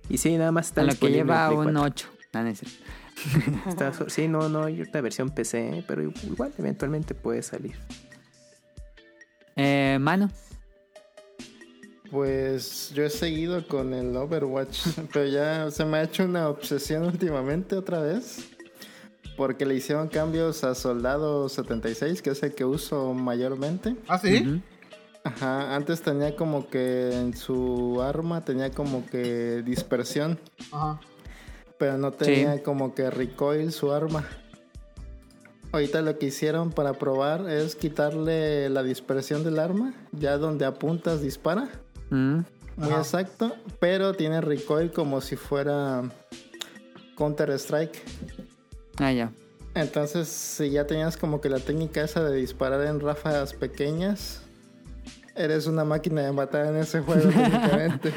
Y 0.10 0.18
sí, 0.18 0.36
nada 0.38 0.52
más 0.52 0.68
está 0.68 0.82
A 0.82 0.84
lo 0.84 0.96
que 0.96 1.10
lleva 1.10 1.50
un 1.50 1.72
4. 1.72 1.82
8. 1.82 2.10
No, 2.34 2.44
no 2.44 2.50
es 2.50 2.60
cierto. 2.60 3.70
Está 3.70 3.94
sí, 4.10 4.28
no, 4.28 4.50
no, 4.50 4.66
hay 4.66 4.82
otra 4.82 5.00
versión 5.00 5.30
PC, 5.30 5.78
¿eh? 5.78 5.86
pero 5.88 6.02
igual 6.02 6.52
eventualmente 6.58 7.16
puede 7.16 7.42
salir. 7.42 7.78
Eh, 9.56 9.98
mano. 10.02 10.30
Pues 12.10 12.92
yo 12.94 13.06
he 13.06 13.10
seguido 13.10 13.66
con 13.66 13.94
el 13.94 14.14
Overwatch, 14.14 14.88
pero 15.14 15.26
ya 15.26 15.72
se 15.72 15.86
me 15.86 16.00
ha 16.00 16.04
hecho 16.04 16.26
una 16.26 16.50
obsesión 16.50 17.06
últimamente 17.06 17.78
otra 17.78 18.02
vez. 18.02 18.50
Porque 19.38 19.66
le 19.66 19.76
hicieron 19.76 20.08
cambios 20.08 20.64
a 20.64 20.76
Soldado 20.76 21.50
76, 21.50 22.22
que 22.22 22.32
es 22.32 22.44
el 22.44 22.54
que 22.54 22.66
uso 22.66 23.14
mayormente. 23.14 23.96
¿Ah, 24.08 24.20
sí? 24.20 24.62
Ajá, 25.24 25.76
antes 25.76 26.02
tenía 26.02 26.36
como 26.36 26.68
que 26.68 27.12
en 27.14 27.36
su 27.36 28.02
arma 28.02 28.44
tenía 28.44 28.72
como 28.72 29.06
que 29.06 29.62
dispersión, 29.64 30.40
Ajá. 30.72 31.00
pero 31.78 31.98
no 31.98 32.12
tenía 32.12 32.64
como 32.64 32.96
que 32.96 33.10
recoil 33.12 33.72
su 33.72 33.92
arma. 33.92 34.26
Ahorita 35.72 36.02
lo 36.02 36.18
que 36.18 36.26
hicieron 36.26 36.72
para 36.72 36.94
probar 36.94 37.50
es 37.50 37.76
quitarle 37.76 38.70
la 38.70 38.84
dispersión 38.84 39.44
del 39.44 39.60
arma, 39.60 39.94
ya 40.12 40.38
donde 40.38 40.66
apuntas 40.66 41.22
dispara. 41.22 41.70
Mm. 42.10 42.40
Muy 42.78 42.90
Ajá. 42.90 42.98
exacto, 43.00 43.56
pero 43.80 44.14
tiene 44.14 44.42
recoil 44.42 44.92
como 44.92 45.22
si 45.22 45.36
fuera 45.36 46.04
Counter 47.16 47.52
Strike. 47.52 48.02
Ah, 48.98 49.12
ya. 49.12 49.32
Entonces, 49.74 50.28
si 50.28 50.70
ya 50.72 50.86
tenías 50.86 51.16
como 51.18 51.40
que 51.42 51.50
la 51.50 51.60
técnica 51.60 52.04
esa 52.04 52.24
de 52.24 52.36
disparar 52.38 52.86
en 52.86 53.00
ráfagas 53.00 53.54
pequeñas, 53.54 54.42
eres 55.36 55.66
una 55.66 55.86
máquina 55.86 56.22
de 56.24 56.32
matar 56.34 56.66
en 56.68 56.76
ese 56.78 57.00
juego 57.00 57.30
técnicamente. 57.30 58.12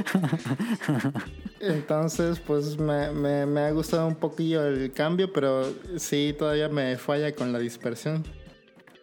Entonces, 1.60 2.40
pues 2.40 2.76
me, 2.78 3.10
me- 3.12 3.46
me 3.46 3.60
ha 3.62 3.70
gustado 3.70 4.06
un 4.06 4.16
poquillo 4.16 4.66
el 4.66 4.92
cambio, 4.92 5.32
pero 5.32 5.72
sí 5.96 6.34
todavía 6.38 6.68
me 6.68 6.96
falla 6.96 7.32
con 7.34 7.52
la 7.52 7.58
dispersión. 7.58 8.24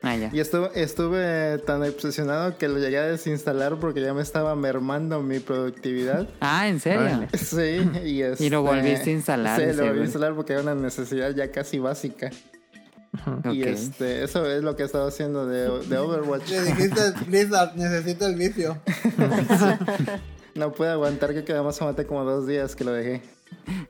Ah, 0.04 0.16
ya. 0.16 0.32
Y 0.34 0.40
estuve, 0.40 0.70
estuve 0.74 1.60
tan 1.60 1.84
obsesionado 1.84 2.58
que 2.58 2.68
lo 2.68 2.80
llegué 2.80 2.98
a 2.98 3.04
desinstalar 3.04 3.76
porque 3.76 4.02
ya 4.02 4.16
me 4.16 4.24
estaba 4.24 4.56
mermando 4.56 5.22
mi 5.22 5.40
productividad. 5.40 6.28
Ah, 6.42 6.68
¿en 6.68 6.80
serio? 6.80 7.28
Sí, 7.34 7.90
y, 8.04 8.22
este, 8.24 8.50
lo 8.50 8.64
volviste 8.64 9.12
a 9.12 9.14
instalar, 9.14 9.60
Sí, 9.60 9.78
lo 9.78 9.86
volví 9.86 10.00
a 10.00 10.04
instalar 10.04 10.34
porque 10.34 10.54
era 10.54 10.64
una 10.64 10.76
necesidad 10.76 11.36
ya 11.36 11.52
casi 11.52 11.80
básica. 11.80 12.32
Y 13.52 13.64
este, 13.64 14.24
eso 14.24 14.50
es 14.50 14.64
lo 14.64 14.76
que 14.76 14.84
he 14.84 14.86
estado 14.86 15.08
haciendo 15.08 15.46
de, 15.46 15.86
de 15.88 15.98
Overwatch. 15.98 16.50
Le 16.50 16.64
dijiste, 16.64 17.02
Blizzard, 17.28 17.76
necesito 17.76 18.26
el 18.26 18.36
vicio. 18.36 18.78
No 20.56 20.72
pude 20.72 20.90
aguantar 20.90 21.34
que 21.34 21.44
quedamos 21.44 21.82
a 21.82 21.86
matar 21.86 22.06
como 22.06 22.24
dos 22.24 22.48
días 22.48 22.76
que 22.76 22.84
lo 22.84 22.94
dejé. 22.94 23.22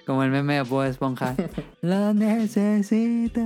Como 0.06 0.24
el 0.24 0.32
meme 0.32 0.56
de 0.56 0.62
Bob 0.64 0.84
Esponja. 0.84 1.36
Lo 1.82 2.14
necesito. 2.14 3.42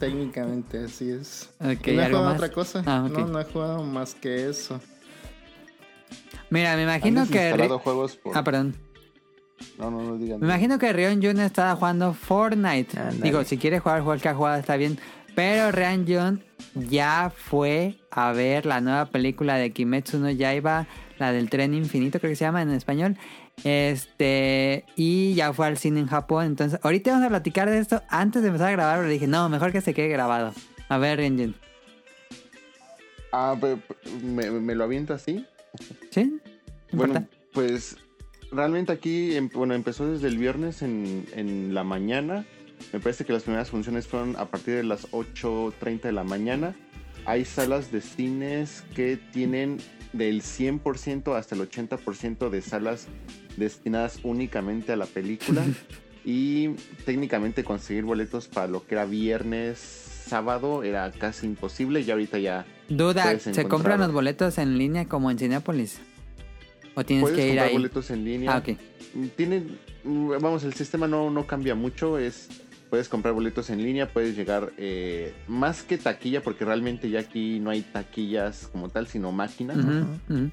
Técnicamente, 0.00 0.82
así 0.82 1.10
es. 1.10 1.50
No 1.60 1.70
he 1.70 1.74
¿algo 1.74 2.18
jugado 2.18 2.24
más? 2.24 2.34
otra 2.34 2.50
cosa. 2.50 2.82
Ah. 2.86 3.06
No, 3.08 3.26
no 3.26 3.38
he 3.38 3.44
jugado 3.44 3.84
más 3.84 4.14
que 4.14 4.48
eso. 4.48 4.80
Mira, 6.48 6.74
me 6.74 6.84
imagino 6.84 7.20
¿Han 7.20 7.28
que... 7.28 7.68
juegos 7.84 8.16
por... 8.16 8.36
Ah, 8.36 8.42
perdón. 8.42 8.74
No, 9.78 9.90
no, 9.90 10.02
no 10.02 10.16
digan. 10.16 10.40
Me 10.40 10.46
imagino 10.46 10.78
que 10.78 10.90
Rion 10.94 11.22
Jun 11.22 11.38
estaba 11.40 11.76
jugando 11.76 12.14
Fortnite. 12.14 12.98
Digo, 13.22 13.44
si 13.44 13.58
quiere 13.58 13.78
jugar 13.78 13.98
el 13.98 14.04
juego 14.04 14.20
que 14.20 14.28
ha 14.30 14.34
jugado 14.34 14.58
está 14.58 14.76
bien. 14.76 14.98
Pero 15.34 15.70
Rion 15.70 16.06
Jun 16.06 16.44
ya 16.74 17.30
fue 17.34 17.98
a 18.10 18.32
ver 18.32 18.64
la 18.64 18.80
nueva 18.80 19.06
película 19.06 19.56
de 19.56 19.70
Kimetsu 19.70 20.18
no 20.18 20.30
Yaiba, 20.30 20.86
la 21.18 21.32
del 21.32 21.50
tren 21.50 21.74
infinito, 21.74 22.18
creo 22.20 22.30
que 22.32 22.36
se 22.36 22.46
llama 22.46 22.62
en 22.62 22.70
español. 22.70 23.18
Este, 23.64 24.84
y 24.96 25.34
ya 25.34 25.52
fue 25.52 25.66
al 25.66 25.76
cine 25.78 26.00
en 26.00 26.06
Japón. 26.06 26.46
Entonces, 26.46 26.78
ahorita 26.82 27.10
vamos 27.12 27.26
a 27.26 27.28
platicar 27.30 27.68
de 27.70 27.78
esto. 27.78 28.02
Antes 28.08 28.42
de 28.42 28.48
empezar 28.48 28.68
a 28.68 28.72
grabar, 28.72 29.04
le 29.04 29.10
dije, 29.10 29.26
no, 29.26 29.48
mejor 29.48 29.72
que 29.72 29.80
se 29.80 29.94
quede 29.94 30.08
grabado. 30.08 30.52
A 30.88 30.98
ver, 30.98 31.18
Renjin. 31.18 31.54
Ah, 33.32 33.56
pe- 33.60 33.76
pe- 33.76 33.96
me, 34.24 34.50
me 34.50 34.74
lo 34.74 34.84
aviento 34.84 35.14
así. 35.14 35.46
¿Sí? 36.10 36.24
¿No 36.92 36.98
Bueno, 36.98 37.14
importa? 37.18 37.36
pues 37.52 37.96
realmente 38.50 38.92
aquí, 38.92 39.36
em- 39.36 39.48
bueno, 39.52 39.74
empezó 39.74 40.06
desde 40.10 40.26
el 40.28 40.36
viernes 40.38 40.82
en, 40.82 41.26
en 41.36 41.72
la 41.74 41.84
mañana. 41.84 42.44
Me 42.92 42.98
parece 42.98 43.24
que 43.24 43.32
las 43.32 43.42
primeras 43.44 43.70
funciones 43.70 44.08
fueron 44.08 44.36
a 44.36 44.46
partir 44.46 44.74
de 44.74 44.82
las 44.84 45.08
8.30 45.12 46.00
de 46.02 46.12
la 46.12 46.24
mañana. 46.24 46.74
Hay 47.26 47.44
salas 47.44 47.92
de 47.92 48.00
cines 48.00 48.82
que 48.96 49.16
tienen 49.16 49.76
del 50.12 50.42
100% 50.42 51.36
hasta 51.36 51.54
el 51.54 51.68
80% 51.68 52.50
de 52.50 52.62
salas 52.62 53.06
destinadas 53.56 54.20
únicamente 54.22 54.92
a 54.92 54.96
la 54.96 55.06
película. 55.06 55.64
y 56.24 56.68
técnicamente 57.04 57.64
conseguir 57.64 58.04
boletos 58.04 58.48
para 58.48 58.66
lo 58.66 58.86
que 58.86 58.94
era 58.94 59.04
viernes, 59.06 59.78
sábado 59.78 60.82
era 60.82 61.10
casi 61.12 61.46
imposible. 61.46 62.00
Y 62.00 62.10
ahorita 62.10 62.38
ya 62.38 62.66
Duda, 62.88 63.38
¿se 63.38 63.50
encontrar- 63.50 63.68
compran 63.68 64.00
los 64.00 64.12
boletos 64.12 64.58
en 64.58 64.76
línea 64.78 65.06
como 65.06 65.30
en 65.30 65.38
Cinepolis? 65.38 65.98
¿O 66.94 67.04
tienes 67.04 67.22
puedes 67.22 67.36
que 67.38 67.44
ir 67.44 67.48
comprar 67.50 67.68
ahí? 67.68 67.72
boletos 67.74 68.10
en 68.10 68.24
línea. 68.24 68.52
Ah, 68.54 68.58
ok. 68.58 69.30
tiene 69.36 69.62
vamos 70.04 70.64
el 70.64 70.72
sistema 70.74 71.06
no, 71.06 71.30
no 71.30 71.46
cambia 71.46 71.74
mucho 71.74 72.18
es 72.18 72.48
puedes 72.90 73.08
comprar 73.08 73.32
boletos 73.34 73.70
en 73.70 73.82
línea 73.82 74.08
puedes 74.08 74.36
llegar 74.36 74.72
eh, 74.76 75.32
más 75.46 75.82
que 75.82 75.96
taquilla 75.96 76.42
porque 76.42 76.64
realmente 76.64 77.08
ya 77.08 77.20
aquí 77.20 77.60
no 77.60 77.70
hay 77.70 77.82
taquillas 77.82 78.68
como 78.72 78.88
tal 78.88 79.06
sino 79.06 79.30
máquinas 79.32 79.76
ujú. 79.78 80.50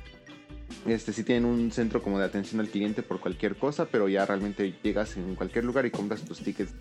este 0.85 1.11
sí 1.13 1.23
tienen 1.23 1.45
un 1.45 1.71
centro 1.71 2.01
como 2.01 2.19
de 2.19 2.25
atención 2.25 2.61
al 2.61 2.67
cliente 2.69 3.01
por 3.03 3.19
cualquier 3.19 3.55
cosa 3.55 3.85
pero 3.85 4.07
ya 4.07 4.25
realmente 4.25 4.73
llegas 4.83 5.17
en 5.17 5.35
cualquier 5.35 5.65
lugar 5.65 5.85
y 5.85 5.91
compras 5.91 6.21
tus 6.21 6.39
tickets 6.39 6.71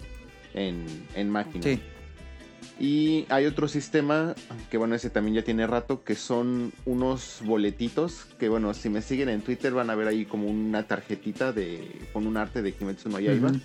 en, 0.54 0.84
en 1.14 1.30
máquina 1.30 1.62
Sí. 1.64 1.80
y 2.78 3.26
hay 3.30 3.46
otro 3.46 3.68
sistema, 3.68 4.34
que 4.70 4.76
bueno, 4.76 4.94
ese 4.94 5.08
también 5.08 5.34
ya 5.36 5.42
tiene 5.42 5.66
rato, 5.66 6.02
que 6.04 6.14
son 6.14 6.72
unos 6.84 7.40
boletitos, 7.44 8.26
que 8.38 8.48
bueno, 8.50 8.75
si 8.75 8.90
me 8.90 9.00
siguen 9.02 9.28
en 9.30 9.40
Twitter 9.40 9.72
van 9.72 9.88
a 9.88 9.94
ver 9.94 10.08
ahí 10.08 10.25
como 10.26 10.48
una 10.48 10.82
tarjetita 10.82 11.52
de 11.52 11.88
con 12.12 12.26
un 12.26 12.36
arte 12.36 12.60
de 12.62 12.72
Kimetsu 12.72 13.08
no 13.08 13.18
Yaiba. 13.18 13.48
Ujú. 13.50 13.60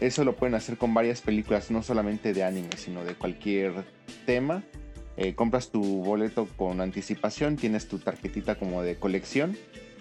Eso 0.00 0.24
lo 0.24 0.34
pueden 0.34 0.54
hacer 0.54 0.78
con 0.78 0.94
varias 0.94 1.20
películas, 1.20 1.70
no 1.70 1.82
solamente 1.82 2.32
de 2.32 2.42
anime, 2.42 2.70
sino 2.76 3.04
de 3.04 3.14
cualquier 3.14 3.84
tema. 4.24 4.62
Eh, 5.16 5.34
compras 5.34 5.70
tu 5.70 5.82
boleto 5.82 6.48
con 6.56 6.80
anticipación, 6.80 7.56
tienes 7.56 7.88
tu 7.88 7.98
tarjetita 7.98 8.54
como 8.54 8.82
de 8.82 8.96
colección 8.96 9.56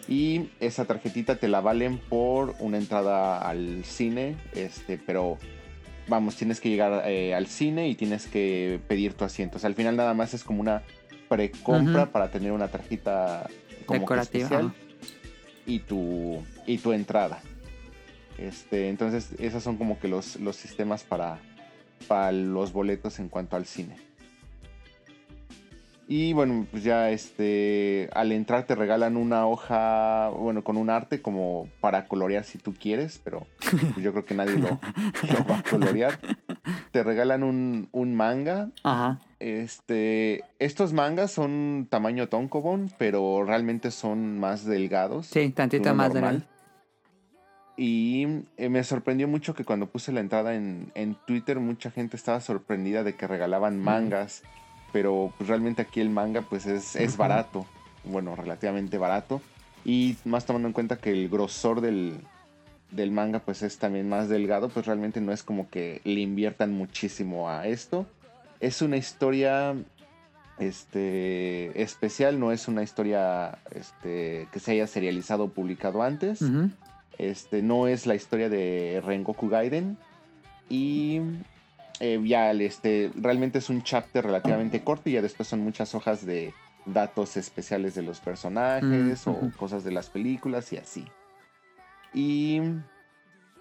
y 0.08 0.50
esa 0.60 0.86
tarjetita 0.86 1.36
te 1.36 1.48
la 1.48 1.60
valen 1.62 1.98
por 1.98 2.56
una 2.60 2.78
entrada 2.78 3.38
al 3.38 3.84
cine, 3.84 4.38
este, 4.56 4.98
pero 4.98 5.38
vamos, 6.08 6.36
tienes 6.36 6.62
que 6.62 6.70
llegar 6.70 7.04
eh, 7.08 7.36
al 7.36 7.48
cine 7.48 7.90
y 7.90 7.96
tienes 7.96 8.28
que 8.28 8.80
pedir 8.88 9.14
tu 9.14 9.26
asiento. 9.26 9.58
O 9.58 9.60
sea, 9.60 9.68
al 9.68 9.76
final 9.76 9.98
nada 9.98 10.14
más 10.14 10.34
es 10.34 10.44
como 10.44 10.62
una 10.62 10.84
precompra 11.28 12.04
Ujú. 12.04 12.12
para 12.12 12.32
tener 12.32 12.54
una 12.54 12.70
tarjeta 12.70 13.50
como 13.86 14.00
Decorativa, 14.00 14.46
especial 14.46 14.74
y 15.66 15.80
tu 15.80 16.42
y 16.66 16.78
tu 16.80 16.92
entrada. 16.94 17.42
Este, 18.40 18.88
entonces 18.88 19.34
esos 19.38 19.62
son 19.64 19.76
como 19.76 20.00
que 20.00 20.08
los, 20.08 20.38
los 20.38 20.56
sistemas 20.56 21.04
para, 21.04 21.40
para 22.08 22.32
los 22.32 22.72
boletos 22.72 23.20
en 23.20 23.28
cuanto 23.28 23.58
al 23.58 23.66
cine. 23.66 23.98
Y 26.08 26.34
bueno, 26.34 26.66
pues 26.72 26.84
ya 26.84 27.12
este, 27.12 28.10
al 28.14 28.32
entrar 28.32 28.66
te 28.66 28.74
regalan 28.74 29.16
una 29.16 29.46
hoja, 29.46 30.30
bueno, 30.30 30.64
con 30.64 30.78
un 30.78 30.90
arte 30.90 31.22
como 31.22 31.68
para 31.82 32.08
colorear 32.08 32.46
si 32.46 32.58
tú 32.58 32.74
quieres, 32.74 33.22
pero 33.24 33.46
pues 33.94 34.04
yo 34.04 34.12
creo 34.12 34.26
que 34.26 34.34
nadie 34.34 34.58
lo, 34.58 34.70
lo 35.32 35.46
va 35.48 35.60
a 35.60 35.64
colorear. 35.64 36.18
Te 36.92 37.04
regalan 37.04 37.44
un, 37.44 37.90
un 37.92 38.16
manga. 38.16 38.70
Ajá. 38.82 39.20
Este, 39.40 40.44
estos 40.58 40.94
mangas 40.94 41.32
son 41.32 41.88
tamaño 41.92 42.28
tonkobon, 42.28 42.92
pero 42.98 43.44
realmente 43.46 43.92
son 43.92 44.40
más 44.40 44.66
delgados. 44.66 45.28
Sí, 45.28 45.50
tantito 45.50 45.94
más 45.94 46.12
de 46.12 46.22
normal. 46.22 46.48
Y 47.82 48.44
eh, 48.58 48.68
me 48.68 48.84
sorprendió 48.84 49.30
mucho 49.30 49.56
que 49.56 49.64
cuando 49.64 49.88
puse 49.88 50.12
la 50.12 50.20
entrada 50.20 50.54
en, 50.54 50.92
en 50.96 51.16
Twitter, 51.16 51.62
mucha 51.62 51.92
gente 51.92 52.18
estaba 52.18 52.42
sorprendida 52.42 53.06
de 53.06 53.16
que 53.16 53.26
regalaban 53.26 53.80
mangas. 53.80 54.44
Pero 54.92 55.32
pues, 55.38 55.48
realmente 55.48 55.84
aquí 55.84 56.02
el 56.02 56.10
manga 56.10 56.42
pues 56.42 56.66
es, 56.66 57.16
barato. 57.16 57.66
Bueno, 58.04 58.36
relativamente 58.36 58.98
barato. 58.98 59.42
Y 59.86 60.18
más 60.26 60.46
tomando 60.46 60.68
en 60.68 60.74
cuenta 60.74 60.98
que 60.98 61.12
el 61.12 61.30
grosor 61.30 61.80
del, 61.80 62.20
del 62.92 63.12
manga 63.12 63.40
pues 63.40 63.62
es 63.62 63.78
también 63.78 64.10
más 64.10 64.28
delgado, 64.28 64.68
pues 64.68 64.86
realmente 64.86 65.22
no 65.22 65.32
es 65.32 65.44
como 65.44 65.70
que 65.70 66.02
le 66.04 66.20
inviertan 66.20 66.74
muchísimo 66.74 67.50
a 67.50 67.66
esto. 67.66 68.06
Es 68.60 68.82
una 68.82 68.98
historia 68.98 69.74
este 70.58 71.82
especial, 71.82 72.42
no 72.42 72.52
es 72.52 72.68
una 72.68 72.84
historia 72.84 73.60
este, 73.72 74.50
que 74.52 74.60
se 74.60 74.72
haya 74.74 74.86
serializado 74.86 75.46
o 75.46 75.50
publicado 75.50 76.04
antes. 76.04 76.42
Ujú. 76.42 76.72
Este, 77.20 77.62
no 77.62 77.88
es 77.88 78.08
la 78.08 78.16
historia 78.16 78.50
de 78.50 79.04
Rengoku 79.06 79.50
Gaiden. 79.50 79.98
Y 80.70 81.20
eh, 82.00 82.20
ya 82.24 82.52
este, 82.52 83.12
realmente 83.16 83.60
es 83.60 83.70
un 83.70 83.84
chapter 83.84 84.26
relativamente 84.26 84.84
corto 84.84 85.10
y 85.10 85.14
ya 85.14 85.22
después 85.22 85.48
son 85.50 85.60
muchas 85.60 85.94
hojas 85.94 86.26
de 86.26 86.54
datos 86.86 87.38
especiales 87.38 87.94
de 87.94 88.04
los 88.04 88.20
personajes 88.20 89.28
Mm, 89.28 89.30
o 89.30 89.52
cosas 89.58 89.84
de 89.84 89.92
las 89.92 90.10
películas 90.10 90.72
y 90.74 90.78
así. 90.78 91.06
Y 92.14 92.62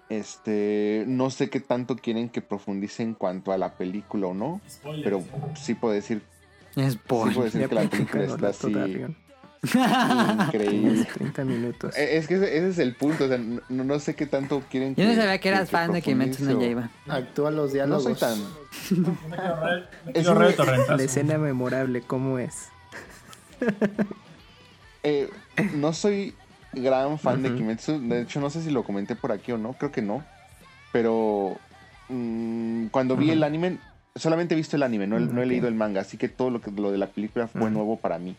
este, 0.09 1.05
no 1.07 1.31
sé 1.31 1.51
qué 1.51 1.61
tanto 1.61 1.97
quieren 1.97 2.29
que 2.29 2.41
profundice 2.41 3.03
en 3.03 3.15
cuanto 3.15 3.53
a 3.53 3.59
la 3.59 3.75
película 3.77 4.29
o 4.29 4.35
no, 4.35 4.61
Spoilers. 4.71 5.05
pero 5.05 5.25
sí 5.55 5.75
puedo 5.75 5.95
decir, 5.95 6.23
sí 6.75 6.99
puedo 7.07 7.43
decir 7.43 7.69
que 7.69 7.75
la 7.75 7.89
película 7.91 8.25
está 8.25 8.49
así. 8.49 8.75
Increíble. 9.63 10.91
Unos 10.91 11.07
30 11.09 11.45
minutos. 11.45 11.97
Eh, 11.97 12.17
Es 12.17 12.27
que 12.27 12.35
ese, 12.37 12.57
ese 12.57 12.69
es 12.69 12.79
el 12.79 12.95
punto, 12.95 13.25
o 13.25 13.29
sea, 13.29 13.39
no, 13.39 13.61
no 13.69 13.99
sé 14.01 14.15
qué 14.15 14.27
tanto 14.27 14.63
quieren 14.71 14.95
Yo 14.95 15.05
no 15.05 15.15
sabía 15.15 15.39
que 15.39 15.49
eras 15.49 15.71
fan 15.71 15.93
de 15.93 16.03
Kimetsu 16.03 16.45
no 16.45 16.61
Yaiba. 16.61 16.91
Actúa 17.09 17.51
los 17.51 17.69
No 17.69 17.75
diálogos. 17.75 18.03
soy 18.05 18.15
tan... 18.15 18.39
Es 20.07 20.13
quiero 20.15 20.31
ahorrar 20.31 20.45
el 20.47 20.51
un- 20.51 20.57
torrentazo. 20.57 20.97
La 20.97 21.03
escena 21.03 21.39
memorable, 21.39 22.03
¿cómo 22.03 22.39
es? 22.39 22.69
eh, 25.03 25.29
no 25.75 25.93
soy 25.93 26.35
gran 26.73 27.19
fan 27.19 27.43
de. 27.43 27.55
Kimetsu. 27.55 28.01
De 28.09 28.23
hecho, 28.23 28.41
no 28.41 28.51
sé 28.51 28.63
si 28.63 28.71
lo 28.71 28.85
comenté 28.85 29.17
por 29.17 29.33
aquí 29.33 29.53
o 29.53 29.59
no. 29.59 29.73
Creo 29.75 29.91
que 29.93 30.03
no. 30.03 30.25
Pero 30.93 31.57
mm, 32.09 32.87
cuando 32.87 33.17
vi 33.17 33.31
el 33.31 33.43
anime, 33.43 33.79
solamente 34.15 34.55
he 34.55 34.57
visto 34.57 34.77
el 34.77 34.83
anime, 34.83 35.07
no, 35.07 35.17
he- 35.17 35.21
no 35.21 35.43
he 35.43 35.47
leído 35.47 35.69
el 35.69 35.75
manga. 35.75 36.01
Así 36.03 36.17
que 36.17 36.29
todo 36.29 36.51
lo, 36.51 36.61
que, 36.61 36.71
lo 36.71 36.91
de 36.93 36.99
la 36.99 37.09
película 37.09 37.49
fue 37.49 37.71
nuevo 37.71 37.97
para 37.97 38.19
mí. 38.19 38.37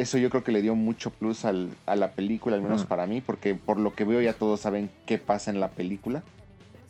Eso 0.00 0.18
yo 0.18 0.28
creo 0.28 0.44
que 0.44 0.52
le 0.52 0.60
dio 0.60 0.74
mucho 0.74 1.10
plus 1.10 1.44
al- 1.46 1.70
a 1.86 1.96
la 1.96 2.12
película, 2.12 2.54
al 2.56 2.62
menos 2.62 2.80
Ujú. 2.80 2.88
para 2.88 3.06
mí, 3.06 3.22
porque 3.22 3.54
por 3.54 3.78
lo 3.78 3.94
que 3.94 4.04
veo 4.04 4.20
ya 4.20 4.34
todos 4.34 4.60
saben 4.60 4.90
qué 5.06 5.16
pasa 5.18 5.50
en 5.50 5.58
la 5.58 5.68
película. 5.70 6.22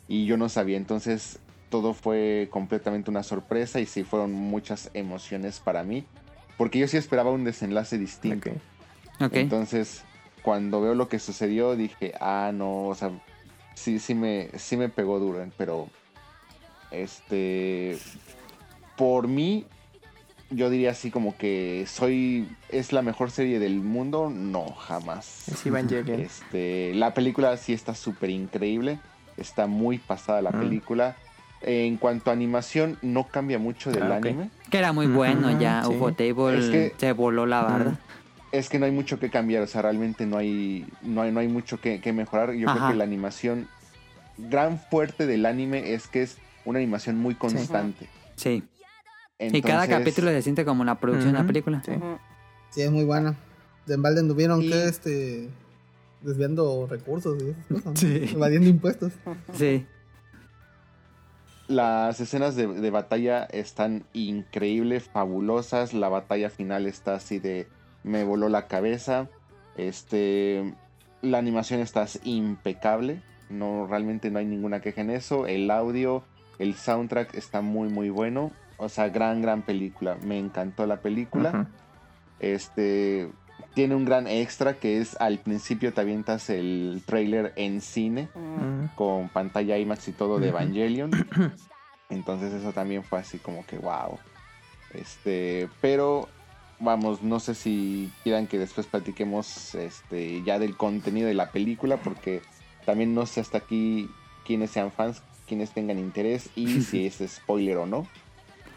Y 0.09 0.25
yo 0.25 0.35
no 0.35 0.49
sabía, 0.49 0.75
entonces 0.77 1.39
todo 1.69 1.93
fue 1.93 2.49
completamente 2.51 3.09
una 3.09 3.23
sorpresa 3.23 3.79
y 3.79 3.85
sí 3.85 4.03
fueron 4.03 4.33
muchas 4.33 4.89
emociones 4.93 5.59
para 5.59 5.83
mí. 5.83 6.05
Porque 6.57 6.79
yo 6.79 6.87
sí 6.87 6.97
esperaba 6.97 7.31
un 7.31 7.43
desenlace 7.45 7.97
distinto. 7.97 8.49
Ok. 8.49 8.57
Ok. 9.21 9.33
Entonces, 9.35 10.03
cuando 10.41 10.81
veo 10.81 10.93
lo 10.93 11.07
que 11.07 11.19
sucedió, 11.19 11.75
dije, 11.75 12.13
ah, 12.19 12.51
no, 12.53 12.87
o 12.87 12.95
sea, 12.95 13.11
sí, 13.75 13.99
sí 13.99 14.15
me, 14.15 14.49
sí 14.57 14.75
me 14.75 14.89
pegó 14.89 15.19
duro, 15.19 15.45
pero, 15.57 15.87
este, 16.91 17.97
por 18.97 19.27
mí, 19.27 19.65
yo 20.49 20.69
diría 20.69 20.91
así 20.91 21.11
como 21.11 21.35
que 21.37 21.85
soy, 21.87 22.47
es 22.69 22.93
la 22.93 23.01
mejor 23.01 23.31
serie 23.31 23.59
del 23.59 23.79
mundo, 23.81 24.29
no, 24.33 24.65
jamás. 24.71 25.47
Es 25.49 25.65
Evangelion. 25.65 26.21
Este, 26.21 26.93
la 26.95 27.13
película 27.13 27.55
sí 27.57 27.73
está 27.73 27.93
súper 27.95 28.29
increíble, 28.29 28.99
está 29.37 29.67
muy 29.67 29.97
pasada 29.97 30.41
la 30.41 30.51
Mm. 30.51 30.59
película. 30.59 31.15
En 31.61 31.97
cuanto 31.97 32.29
a 32.29 32.33
animación, 32.33 32.99
no 33.01 33.23
cambia 33.27 33.57
mucho 33.57 33.91
del 33.91 34.11
Ah, 34.11 34.17
anime. 34.17 34.49
Que 34.69 34.77
era 34.77 34.93
muy 34.93 35.07
bueno 35.07 35.59
ya. 35.59 35.83
sí. 35.83 35.89
UFO 35.93 36.13
Table 36.13 36.57
Es 36.59 36.69
que- 36.69 36.93
se 36.97 37.11
voló 37.13 37.45
la 37.47 37.63
barda. 37.63 37.99
Es 38.51 38.69
que 38.69 38.77
no 38.79 38.85
hay 38.85 38.91
mucho 38.91 39.19
que 39.19 39.29
cambiar, 39.29 39.63
o 39.63 39.67
sea, 39.67 39.81
realmente 39.81 40.25
no 40.25 40.37
hay, 40.37 40.85
no 41.01 41.21
hay, 41.23 41.31
no 41.31 41.39
hay 41.39 41.47
mucho 41.47 41.81
que, 41.81 41.99
que 41.99 42.13
mejorar. 42.13 42.53
Yo 42.53 42.67
creo 42.71 42.87
que 42.89 42.95
la 42.95 43.03
animación, 43.03 43.67
gran 44.37 44.79
fuerte 44.79 45.25
del 45.25 45.45
anime 45.45 45.93
es 45.93 46.07
que 46.07 46.21
es 46.21 46.37
una 46.63 46.77
animación 46.79 47.17
muy 47.17 47.33
constante. 47.35 48.07
Sí. 48.35 48.63
Y 49.39 49.61
cada 49.61 49.87
capítulo 49.87 50.29
se 50.31 50.41
siente 50.41 50.65
como 50.65 50.83
la 50.83 50.95
producción 50.99 51.31
de 51.33 51.37
la 51.37 51.39
Ujú, 51.41 51.47
película. 51.47 51.81
sí. 51.85 51.91
Sí, 52.71 52.81
es 52.81 52.91
muy 52.91 53.05
buena. 53.05 53.35
De 53.85 53.93
Embalde 53.95 54.19
anduvieron 54.19 54.61
Y- 54.61 54.69
que 54.69 54.85
este 54.85 55.49
desviando 56.21 56.87
recursos 56.89 57.41
y 57.41 57.49
esas 57.51 57.65
cosas, 57.67 57.85
¿no? 57.85 57.95
Sí. 57.95 58.29
evadiendo 58.33 58.67
impuestos. 58.69 59.13
Sí. 59.53 59.85
Las 61.67 62.19
escenas 62.21 62.55
de, 62.55 62.67
de 62.67 62.89
batalla 62.91 63.43
están 63.45 64.05
increíbles, 64.13 65.03
fabulosas. 65.03 65.93
La 65.93 66.09
batalla 66.09 66.49
final 66.49 66.85
está 66.85 67.15
así 67.15 67.39
de 67.39 67.67
me 68.03 68.23
voló 68.23 68.47
la 68.49 68.67
cabeza. 68.67 69.27
Este, 69.75 70.73
la 71.21 71.37
animación 71.37 71.81
está 71.81 72.05
impecable. 72.23 73.21
No, 73.49 73.85
realmente 73.87 74.31
no 74.31 74.39
hay 74.39 74.45
ninguna 74.45 74.81
queja 74.81 75.01
en 75.01 75.09
eso. 75.09 75.45
El 75.45 75.69
audio, 75.71 76.23
el 76.57 76.73
soundtrack 76.73 77.35
está 77.35 77.61
muy, 77.61 77.89
muy 77.89 78.09
bueno. 78.09 78.51
O 78.77 78.89
sea, 78.89 79.09
gran, 79.09 79.41
gran 79.41 79.63
película. 79.63 80.17
Me 80.23 80.37
encantó 80.37 80.85
la 80.85 81.01
película. 81.01 81.67
Este, 82.39 83.29
tiene 83.73 83.95
un 83.95 84.05
gran 84.05 84.27
extra 84.27 84.73
que 84.73 84.99
es 84.99 85.19
al 85.19 85.39
principio 85.39 85.93
te 85.93 86.01
avientas 86.01 86.49
el 86.49 87.01
trailer 87.05 87.53
en 87.55 87.81
cine 87.81 88.29
Mm. 88.35 88.95
Con 88.95 89.29
pantalla 89.29 89.77
IMAX 89.77 90.07
y 90.07 90.11
todo 90.11 90.39
de. 90.39 90.49
Evangelion. 90.49 91.11
Entonces 92.09 92.53
eso 92.53 92.71
también 92.71 93.03
fue 93.03 93.19
así 93.19 93.37
como 93.37 93.65
que 93.65 93.77
wow. 93.77 94.17
Este, 94.93 95.67
pero 95.81 96.27
vamos, 96.79 97.21
no 97.21 97.39
sé 97.39 97.55
si 97.55 98.11
quieran 98.23 98.47
que 98.47 98.57
después 98.57 98.87
platiquemos 98.87 99.75
este 99.75 100.41
ya 100.43 100.59
del 100.59 100.77
contenido 100.77 101.27
de 101.27 101.33
la 101.33 101.51
película 101.51 101.97
porque 101.97 102.41
también 102.85 103.13
no 103.13 103.25
sé 103.25 103.41
hasta 103.41 103.57
aquí 103.57 104.09
quiénes 104.45 104.71
sean 104.71 104.91
fans, 104.91 105.21
quiénes 105.47 105.71
tengan 105.71 105.99
interés 105.99 106.49
y 106.55 106.81
si 106.81 107.05
es 107.07 107.21
spoiler 107.27 107.77
o 107.77 107.85
no. 107.85 108.07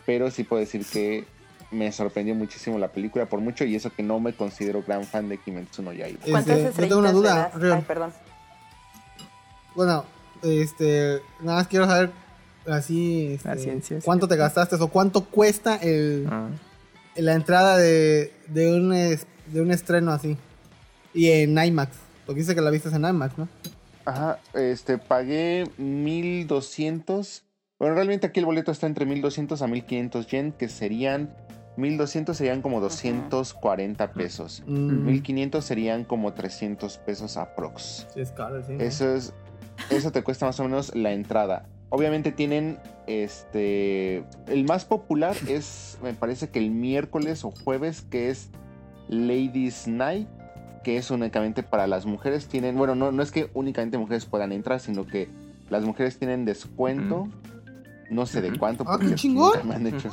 Pero 0.07 0.30
sí 0.30 0.45
puedo 0.45 0.61
decir 0.61 0.85
que 0.85 1.25
me 1.71 1.92
sorprendió 1.92 2.35
muchísimo 2.35 2.78
la 2.78 2.88
película 2.88 3.26
por 3.26 3.40
mucho 3.40 3.64
y 3.64 3.76
eso 3.76 3.90
que 3.90 4.02
no 4.02 4.19
me 4.19 4.33
considero 4.33 4.83
gran 4.83 5.04
fan 5.04 5.28
de 5.28 5.38
Kimetsu 5.38 5.83
no 5.83 5.92
Yaiba. 5.92 6.21
¿Cuántas 6.28 6.59
Este, 6.59 6.83
yo 6.83 6.88
tengo 6.88 7.00
una 7.00 7.12
duda. 7.12 7.52
Ay, 7.54 7.83
perdón. 7.87 8.12
Bueno, 9.75 10.04
este, 10.42 11.21
nada 11.40 11.59
más 11.59 11.69
quiero 11.69 11.87
saber 11.87 12.11
así, 12.66 13.35
este, 13.35 13.49
La 13.49 13.57
ciencia, 13.57 14.00
sí. 14.00 14.04
cuánto 14.04 14.26
te 14.26 14.37
gastaste 14.37 14.76
o 14.76 14.88
cuánto 14.88 15.25
cuesta 15.26 15.76
el, 15.76 16.26
Ah. 16.30 16.49
la 17.16 17.35
entrada 17.35 17.76
de, 17.78 18.33
de, 18.49 18.73
un, 18.75 18.90
de 18.90 19.61
un 19.61 19.71
estreno 19.71 20.12
así. 20.12 20.37
Y 21.14 21.30
en 21.30 21.57
IMAX. 21.57 21.97
Porque 22.26 22.40
dice 22.40 22.54
que 22.54 22.61
la 22.61 22.71
viste 22.71 22.88
en 22.88 23.04
IMAX, 23.04 23.38
¿no? 23.38 23.49
Ajá, 24.04 24.38
este, 24.54 24.99
pagué 24.99 25.64
1200. 25.78 27.45
Bueno, 27.80 27.94
realmente 27.94 28.26
aquí 28.26 28.40
el 28.40 28.46
boleto 28.46 28.70
está 28.70 28.87
entre 28.87 29.06
1200 29.06 29.62
a 29.62 29.66
1500 29.66 30.26
yen, 30.26 30.52
que 30.52 30.68
serían 30.68 31.34
1200 31.78 32.37
serían 32.37 32.60
como 32.60 32.78
240 32.78 34.12
pesos. 34.12 34.62
Mm, 34.66 35.06
1500 35.06 35.64
serían 35.64 36.04
como 36.04 36.34
300 36.34 36.99
pesos 36.99 37.38
aprox. 37.38 38.06
sí, 38.12 38.20
es 38.20 38.32
caro, 38.32 38.62
sí. 38.62 38.76
Eso 38.78 39.14
es 39.14 39.32
eso 39.88 40.12
te 40.12 40.22
cuesta 40.22 40.44
más 40.44 40.60
o 40.60 40.64
menos 40.64 40.94
la 40.94 41.12
entrada. 41.12 41.64
Obviamente 41.88 42.32
tienen 42.32 42.78
este 43.06 44.25
el 44.46 44.64
más 44.64 44.84
popular 44.84 45.34
es 45.49 45.99
me 46.02 46.12
parece 46.12 46.50
que 46.50 46.58
el 46.58 46.70
miércoles 46.70 47.46
o 47.46 47.50
jueves 47.50 48.02
que 48.02 48.28
es 48.28 48.50
Ladies 49.08 49.88
Night 49.88 50.28
que 50.84 50.99
es 50.99 51.10
únicamente 51.10 51.62
para 51.62 51.87
las 51.87 52.04
mujeres 52.04 52.46
tienen 52.46 52.76
bueno 52.76 52.94
no 52.94 53.10
no 53.10 53.22
es 53.22 53.32
que 53.32 53.50
únicamente 53.54 53.99
mujeres 53.99 54.26
puedan 54.26 54.52
entrar 54.52 54.80
sino 54.80 55.06
que 55.06 55.28
las 55.68 55.82
mujeres 55.82 56.18
tienen 56.18 56.44
descuento 56.44 57.28
no 58.11 58.26
sé 58.26 58.43
de 58.43 58.59
cuánto 58.59 58.85
Ah, 58.87 58.97
qué 58.99 59.05
porque 59.07 59.14
chingón. 59.17 59.52
nunca 59.55 59.64
me 59.64 59.75
han 59.76 59.87
hecho 59.87 60.11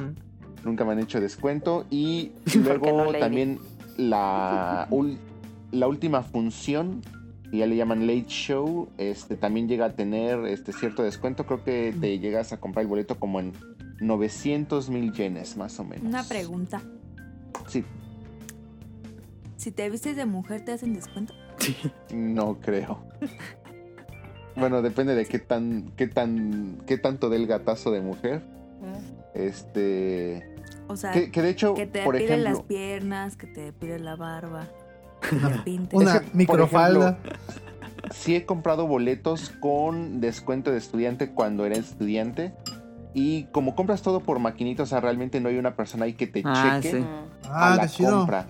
nunca 0.64 0.86
me 0.86 0.92
han 0.94 1.00
hecho 1.00 1.20
descuento. 1.20 1.86
Y 1.90 2.32
luego 2.56 3.06
no, 3.12 3.12
también 3.20 3.60
la 3.98 4.88
ul- 4.92 5.18
la 5.72 5.88
última 5.88 6.24
función 6.24 7.02
que 7.52 7.58
ya 7.58 7.66
le 7.66 7.76
llaman 7.78 8.06
late 8.08 8.26
show 8.28 8.90
este 8.98 9.36
también 9.38 9.68
llega 9.70 9.86
a 9.86 9.94
tener 9.94 10.46
este 10.46 10.74
cierto 10.74 11.04
descuento. 11.04 11.46
Creo 11.46 11.64
que 11.64 11.96
te 12.00 12.20
llegas 12.20 12.52
a 12.54 12.60
comprar 12.60 12.84
el 12.84 12.90
boleto 12.90 13.20
como 13.20 13.40
en 13.40 13.54
900 14.02 14.90
mil 14.90 15.12
yenes 15.14 15.58
más 15.58 15.80
o 15.80 15.84
menos. 15.84 16.06
Una 16.06 16.24
pregunta. 16.24 16.82
sí. 17.68 17.84
Si 19.56 19.72
te 19.72 19.90
vistes 19.90 20.16
de 20.16 20.26
mujer, 20.26 20.64
¿te 20.64 20.74
hacen 20.74 20.94
descuento? 20.94 21.34
no 22.14 22.60
creo 22.60 23.04
bueno 24.58 24.82
depende 24.82 25.16
de 25.16 25.26
qué 25.26 25.40
tan 25.40 25.92
qué 25.96 26.08
tan 26.08 26.78
qué 26.86 26.98
tanto 26.98 27.30
del 27.30 27.48
gatazo 27.48 27.92
de 27.92 28.02
mujer 28.02 28.42
este 29.34 30.56
O 30.88 30.96
sea, 30.96 31.12
que, 31.12 31.32
que 31.32 31.42
de 31.42 31.50
hecho 31.50 31.74
que 31.74 31.86
te 31.88 32.04
por 32.04 32.18
piden 32.18 32.44
las 32.44 32.54
ejemplo 32.54 32.68
piernas, 32.68 33.36
que 33.36 33.48
te 33.48 33.74
piden 33.74 34.06
la 34.06 34.16
barba, 34.16 34.68
que 35.22 35.36
te 35.36 35.60
pintes. 35.60 36.00
Una 36.00 36.14
Es 36.16 36.20
que, 36.22 36.26
por 36.28 36.36
microfalda. 36.38 37.18
sí 38.12 38.36
he 38.36 38.46
comprado 38.46 38.88
boletos 38.88 39.50
con 39.60 40.22
descuento 40.22 40.72
de 40.72 40.78
estudiante 40.78 41.32
cuando 41.32 41.66
era 41.66 41.76
estudiante. 41.76 42.54
Y 43.14 43.46
como 43.46 43.76
compras 43.76 44.04
todo 44.04 44.20
por 44.20 44.38
maquinita, 44.40 44.84
o 44.84 44.86
sea, 44.86 45.00
realmente 45.00 45.40
no 45.42 45.50
hay 45.50 45.58
una 45.58 45.76
persona 45.76 46.06
ahí 46.06 46.14
que 46.14 46.28
te 46.28 46.44
Ah, 46.46 46.80
cheque 46.82 46.98
sí. 47.00 47.06
A 47.50 47.74
Ah, 47.74 47.76
la 47.78 47.88
compra. 47.88 48.46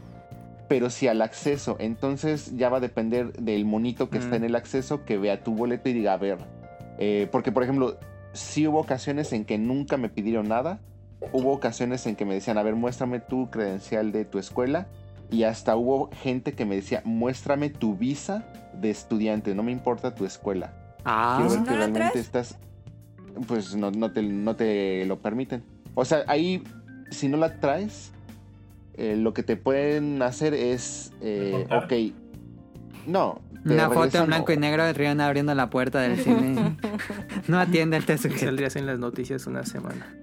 Pero 0.67 0.89
sí 0.89 1.07
al 1.07 1.21
acceso. 1.21 1.77
Entonces 1.79 2.55
ya 2.57 2.69
va 2.69 2.77
a 2.77 2.81
depender 2.81 3.31
del 3.33 3.65
monito 3.65 4.09
que 4.09 4.17
está 4.17 4.31
Mm. 4.31 4.35
en 4.39 4.43
el 4.45 4.55
acceso 4.55 5.05
que 5.05 5.17
vea 5.17 5.43
tu 5.43 5.53
boleto 5.55 5.89
y 5.89 5.93
diga, 5.93 6.13
a 6.13 6.17
ver. 6.17 6.37
eh, 6.99 7.27
porque, 7.31 7.51
por 7.51 7.61
ejemplo, 7.63 7.97
sí 8.33 8.67
hubo 8.67 8.79
ocasiones 8.79 9.31
en 9.33 9.45
que 9.45 9.57
nunca 9.57 9.97
me 9.97 10.09
pidieron 10.09 10.47
nada. 10.47 10.79
Hubo 11.31 11.51
ocasiones 11.53 12.05
en 12.07 12.15
que 12.15 12.25
me 12.25 12.33
decían, 12.33 12.57
a 12.57 12.63
ver, 12.63 12.75
muéstrame 12.75 13.19
tu 13.19 13.49
credencial 13.49 14.11
de 14.11 14.25
tu 14.25 14.39
escuela. 14.39 14.87
Y 15.29 15.43
hasta 15.43 15.75
hubo 15.75 16.09
gente 16.23 16.53
que 16.53 16.65
me 16.65 16.75
decía, 16.75 17.01
muéstrame 17.05 17.69
tu 17.69 17.95
visa 17.95 18.45
de 18.73 18.89
estudiante, 18.89 19.53
no 19.55 19.61
me 19.63 19.71
importa 19.71 20.15
tu 20.15 20.25
escuela. 20.25 20.73
Ah, 21.05 21.35
Quiero 21.37 21.49
ver 21.51 21.59
¿no 21.59 21.65
que 21.65 21.71
la 21.71 21.77
realmente 21.77 22.09
traes? 22.11 22.25
estás. 22.25 22.57
Pues 23.47 23.75
no, 23.75 23.91
no, 23.91 24.11
te, 24.11 24.21
no 24.23 24.55
te 24.55 25.05
lo 25.05 25.19
permiten. 25.19 25.63
O 25.95 26.03
sea, 26.05 26.23
ahí, 26.27 26.63
si 27.11 27.27
no 27.27 27.37
la 27.37 27.59
traes, 27.59 28.11
eh, 28.97 29.15
lo 29.15 29.33
que 29.33 29.43
te 29.43 29.55
pueden 29.57 30.21
hacer 30.21 30.53
es. 30.53 31.13
eh, 31.21 31.65
ok. 31.71 32.15
No. 33.07 33.39
una 33.65 33.89
foto 33.89 34.17
en 34.19 34.27
blanco 34.27 34.51
y 34.51 34.57
negro 34.57 34.83
de 34.83 34.93
Rion 34.93 35.21
abriendo 35.21 35.53
la 35.55 35.69
puerta 35.69 35.99
del 35.99 36.17
cine. 36.17 36.77
no 37.47 37.59
atiende 37.59 37.97
el 37.97 38.05
te 38.05 38.13
Y 38.15 38.17
sujeto. 38.17 38.45
saldrías 38.45 38.75
en 38.75 38.85
las 38.85 38.99
noticias 38.99 39.47
una 39.47 39.63
semana. 39.65 40.13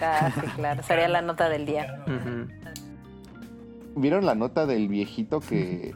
Ah, 0.00 0.30
sí, 0.34 0.40
claro. 0.56 0.82
Sería 0.82 1.08
la 1.08 1.20
nota 1.20 1.48
del 1.50 1.66
día. 1.66 2.02
¿Vieron 3.96 4.24
la 4.24 4.34
nota 4.34 4.66
del 4.66 4.88
viejito 4.88 5.40
que, 5.40 5.94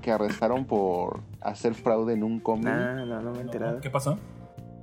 que 0.00 0.10
arrestaron 0.12 0.64
por 0.66 1.20
hacer 1.40 1.74
fraude 1.74 2.14
en 2.14 2.22
un 2.22 2.40
cómic? 2.40 2.66
No, 2.66 3.04
no, 3.06 3.20
no 3.22 3.32
me 3.32 3.38
he 3.38 3.42
enterado. 3.42 3.80
¿Qué 3.80 3.90
pasó? 3.90 4.18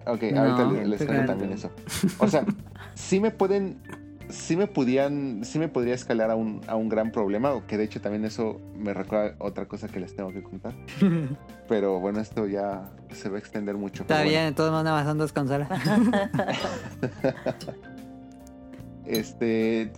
Ok, 0.06 0.24
No, 0.34 0.42
ahorita 0.42 0.84
les, 0.88 1.04
cuento 1.04 1.26
también 1.26 1.54
eso. 1.54 1.72
O 2.20 2.28
sea, 2.28 2.44
sí 2.94 3.20
me 3.20 3.32
pueden. 3.32 3.78
Sí 4.32 4.56
me 4.56 4.68
podían. 4.68 5.44
Sí 5.44 5.60
me 5.60 5.68
podría 5.68 5.94
escalar 5.94 6.32
a 6.32 6.36
un, 6.36 6.62
a 6.68 6.76
un 6.76 6.90
gran 6.90 7.12
problema. 7.12 7.54
Que 7.68 7.78
de 7.78 7.86
hecho 7.86 8.02
también 8.02 8.26
eso 8.26 8.60
me 8.76 8.94
recuerda 8.94 9.36
otra 9.40 9.68
cosa 9.68 9.88
que 9.88 10.00
les 10.00 10.16
tengo 10.16 10.32
que 10.32 10.44
contar. 10.44 10.74
Pero 11.68 12.00
bueno, 12.00 12.20
esto 12.20 12.48
ya 12.48 12.90
se 13.12 13.30
va 13.30 13.38
a 13.38 13.40
extender 13.40 13.76
mucho. 13.76 14.04
Está 14.04 14.24
bien, 14.24 14.42
bueno. 14.42 14.56
todos 14.56 14.84
más 14.84 15.06
son 15.06 15.18
dos 15.18 15.34
consolas. 15.34 15.70
Este. 19.06 19.92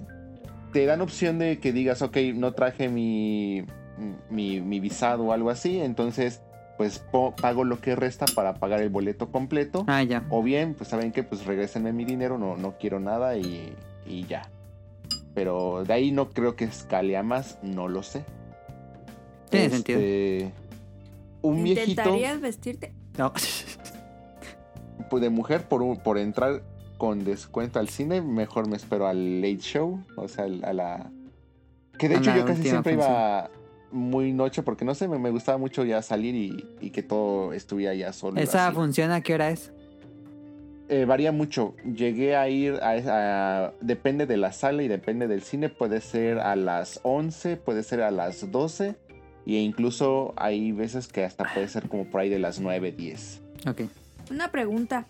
Te 0.72 0.86
dan 0.86 1.02
opción 1.02 1.38
de 1.38 1.60
que 1.60 1.72
digas, 1.72 2.02
ok, 2.02 2.17
no 2.36 2.54
traje 2.54 2.89
mi. 2.89 3.65
Mi, 4.30 4.60
mi 4.60 4.80
visado 4.80 5.26
o 5.26 5.34
algo 5.34 5.52
así. 5.52 5.80
Entonces, 5.80 6.41
pues 6.78 7.04
pago 7.41 7.63
lo 7.63 7.80
que 7.80 7.96
resta 7.96 8.26
para 8.34 8.56
pagar 8.56 8.82
el 8.82 8.89
boleto 8.89 9.32
completo. 9.32 9.86
ah, 9.88 10.04
ya. 10.04 10.24
O 10.30 10.41
bien, 10.41 10.74
pues 10.74 10.89
saben 10.89 11.12
que 11.12 11.24
pues 11.24 11.46
regrésenme 11.46 11.93
mi 11.93 12.06
dinero, 12.06 12.38
no, 12.38 12.58
no 12.58 12.78
quiero 12.78 13.00
nada 13.00 13.38
y, 13.38 13.76
y 14.05 14.25
ya. 14.25 14.49
Pero 15.33 15.83
de 15.83 15.93
ahí 15.93 16.11
no 16.11 16.29
creo 16.29 16.55
que 16.55 16.65
escale 16.65 17.17
a 17.17 17.23
más, 17.23 17.57
no 17.63 17.87
lo 17.87 18.03
sé. 18.03 18.23
Tiene 19.49 19.69
sentido. 19.69 19.99
Este, 19.99 20.51
Un 21.41 21.63
viejito 21.63 21.89
¿Intentarías 22.01 22.41
vestirte? 22.41 22.93
No. 23.17 23.33
pues, 25.09 25.21
de 25.21 25.29
mujer 25.29 25.67
por, 25.67 25.81
un- 25.81 25.97
por 25.97 26.17
entrar 26.17 26.61
con 26.97 27.23
descuento 27.23 27.79
al 27.79 27.89
cine, 27.89 28.21
mejor 28.21 28.67
me 28.67 28.77
espero 28.77 29.07
al 29.07 29.41
late 29.41 29.57
show, 29.57 30.03
o 30.15 30.27
sea, 30.27 30.45
a 30.45 30.73
la... 30.73 31.11
Que 31.97 32.09
de 32.09 32.15
A 32.15 32.17
hecho 32.19 32.35
yo 32.35 32.45
casi 32.45 32.63
siempre 32.63 32.93
iba 32.93 33.49
muy 33.91 34.33
noche 34.33 34.63
porque 34.63 34.83
no 34.85 34.95
sé, 34.95 35.07
me, 35.07 35.19
me 35.19 35.29
gustaba 35.29 35.57
mucho 35.59 35.83
ya 35.85 36.01
salir 36.01 36.33
y, 36.33 36.65
y 36.81 36.89
que 36.89 37.03
todo 37.03 37.53
estuviera 37.53 37.93
ya 37.93 38.11
solo. 38.13 38.39
¿Esa 38.41 38.67
así. 38.67 38.75
función 38.75 39.11
a 39.11 39.21
qué 39.21 39.35
hora 39.35 39.49
es? 39.51 39.71
Eh, 40.93 41.06
varía 41.06 41.32
mucho. 41.32 41.73
Llegué 41.86 42.36
a 42.36 42.47
ir 42.49 42.75
a, 42.82 42.91
a- 43.65 43.73
Depende 43.82 44.25
de 44.27 44.38
la 44.38 44.51
sala 44.51 44.84
y 44.84 44.88
depende 44.88 45.27
del 45.27 45.41
cine. 45.41 45.69
Puede 45.69 46.01
ser 46.01 46.38
a 46.39 46.56
las 46.56 46.99
11, 47.03 47.58
puede 47.58 47.82
ser 47.84 48.01
a 48.01 48.12
las 48.12 48.51
12. 48.51 48.95
E 49.45 49.51
incluso 49.53 50.34
hay 50.38 50.71
veces 50.71 51.08
que 51.08 51.23
hasta 51.25 51.45
puede 51.53 51.67
ser 51.67 51.89
como 51.89 52.06
por 52.06 52.21
ahí 52.21 52.29
de 52.29 52.39
las 52.39 52.60
9, 52.60 52.91
10. 52.91 53.41
Ok. 53.67 53.82
Una 54.32 54.51
pregunta. 54.51 55.06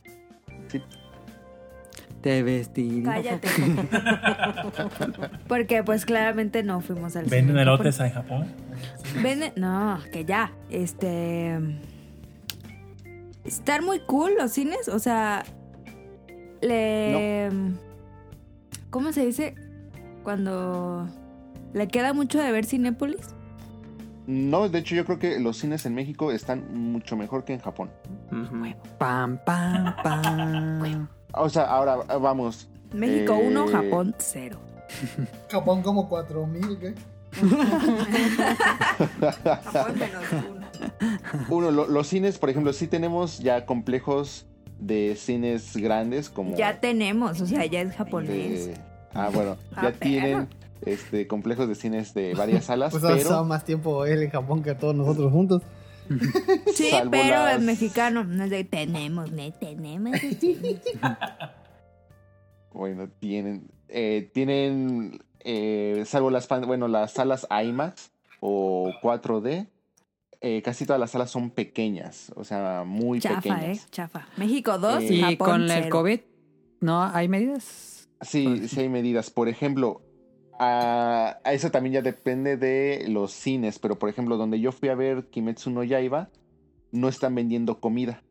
Te 2.22 2.42
vestí. 2.44 3.04
Cállate. 3.04 3.50
Porque 5.50 5.84
pues 5.84 6.06
claramente 6.06 6.64
no 6.64 6.80
fuimos 6.80 7.16
al 7.18 7.26
¿Venden 7.26 7.48
cine. 7.50 7.62
elotes 7.64 8.00
en 8.00 8.12
Japón? 8.12 8.48
Venden- 9.22 9.54
No, 9.58 10.00
que 10.14 10.24
ya. 10.24 10.54
Este. 10.70 11.60
Estar 13.44 13.82
muy 13.82 14.00
cool 14.00 14.32
los 14.40 14.52
cines. 14.54 14.88
O 14.88 15.00
sea. 15.00 15.44
Le... 16.64 17.50
¿Cómo 18.90 19.12
se 19.12 19.26
dice? 19.26 19.56
Cuando 20.24 21.08
le 21.74 21.88
queda 21.88 22.14
mucho 22.14 22.40
de 22.40 22.52
ver 22.52 22.66
Cinépolis. 22.66 23.36
No, 24.26 24.70
de 24.70 24.80
hecho 24.80 24.96
yo 24.96 25.04
creo 25.06 25.20
que 25.20 25.40
los 25.40 25.58
cines 25.58 25.86
en 25.86 25.96
México 25.96 26.32
están 26.32 26.92
mucho 26.92 27.18
mejor 27.18 27.44
que 27.44 27.54
en 27.54 27.60
Japón. 27.60 27.90
Pam, 28.98 29.38
pam, 29.46 29.96
pam. 30.04 31.08
O 31.34 31.50
sea, 31.50 31.64
ahora 31.64 31.98
eh, 32.10 32.18
vamos. 32.22 32.70
México 32.94 33.34
Eh, 33.34 33.48
1, 33.48 33.68
Japón 33.68 34.16
0. 34.18 34.60
Japón 35.50 35.82
como 35.82 36.08
4000, 36.08 36.78
¿qué? 36.80 36.94
Japón 39.64 39.98
menos 40.00 40.24
1. 40.32 41.48
Uno, 41.50 41.72
lo- 41.72 41.88
los 41.88 42.08
cines, 42.08 42.38
por 42.38 42.50
ejemplo, 42.50 42.72
sí 42.74 42.88
tenemos 42.88 43.40
ya 43.40 43.66
complejos 43.66 44.46
de 44.80 45.16
cines 45.16 45.76
grandes 45.78 46.30
como 46.30 46.56
Ya 46.58 46.80
tenemos, 46.80 47.40
o 47.42 47.46
sea, 47.46 47.66
ya 47.66 47.82
es 47.82 47.96
japonés. 47.96 48.68
de- 48.68 48.78
ah, 49.14 49.30
bueno, 49.34 49.58
Ah, 49.76 49.84
ya 49.84 49.92
tienen 49.94 50.48
este 50.86 51.28
complejos 51.28 51.68
de 51.70 51.76
cines 51.76 52.14
de 52.14 52.34
varias 52.36 52.66
salas, 52.66 52.92
Pues 52.92 53.04
ha 53.04 53.16
estado 53.16 53.36
pero 53.42 53.46
más 53.46 53.64
tiempo 53.66 54.06
él 54.06 54.24
en 54.24 54.30
Japón 54.30 54.64
que 54.64 54.76
todos 54.76 54.96
nosotros 54.96 55.32
juntos. 55.32 55.62
Sí, 56.74 56.90
salvo 56.90 57.12
pero 57.12 57.30
las- 57.44 57.56
el 57.60 57.66
mexicano 57.66 58.24
no 58.26 58.44
es 58.44 58.50
de 58.50 58.64
tenemos, 58.66 59.32
ne, 59.32 59.52
tenemos. 59.52 60.20
bueno, 62.74 63.08
tienen 63.20 63.70
eh, 63.88 64.30
tienen 64.34 65.24
eh, 65.40 66.04
salvo 66.06 66.30
las 66.32 66.48
bueno, 66.66 66.88
las 66.88 67.12
salas 67.12 67.48
IMAX 67.50 68.12
o 68.40 68.92
4D 69.02 69.68
eh, 70.44 70.62
casi 70.62 70.86
todas 70.86 71.00
las 71.00 71.12
salas 71.12 71.32
son 71.32 71.50
pequeñas, 71.50 72.32
o 72.36 72.44
sea, 72.44 72.84
muy 72.86 73.20
Chafa, 73.20 73.38
eh, 73.38 73.42
pequeñas. 73.42 73.90
chafa. 73.92 74.28
México 74.38 74.78
2, 74.78 75.04
Eh, 75.04 75.14
Y 75.14 75.22
Japón 75.22 75.50
con 75.50 75.62
el 75.64 75.70
0. 75.70 75.88
COVID, 75.90 76.20
¿no 76.82 77.02
hay 77.02 77.28
medidas? 77.30 78.10
Sí, 78.22 78.68
sí 78.68 78.82
hay 78.82 78.90
medidas. 78.90 79.30
Por 79.32 79.48
ejemplo, 79.50 80.02
a, 80.60 81.40
a 81.44 81.54
eso 81.54 81.72
también 81.72 81.94
ya 81.94 82.02
depende 82.02 82.58
de 82.58 83.06
los 83.08 83.32
cines, 83.34 83.80
pero 83.80 83.98
por 83.98 84.10
ejemplo, 84.10 84.38
donde 84.38 84.60
yo 84.60 84.72
fui 84.72 84.90
a 84.90 84.96
ver 84.96 85.26
Kimetsu 85.30 85.72
no 85.72 85.84
Yaiba, 85.84 86.30
no 86.92 87.08
están 87.10 87.34
vendiendo 87.36 87.80
comida. 87.80 88.22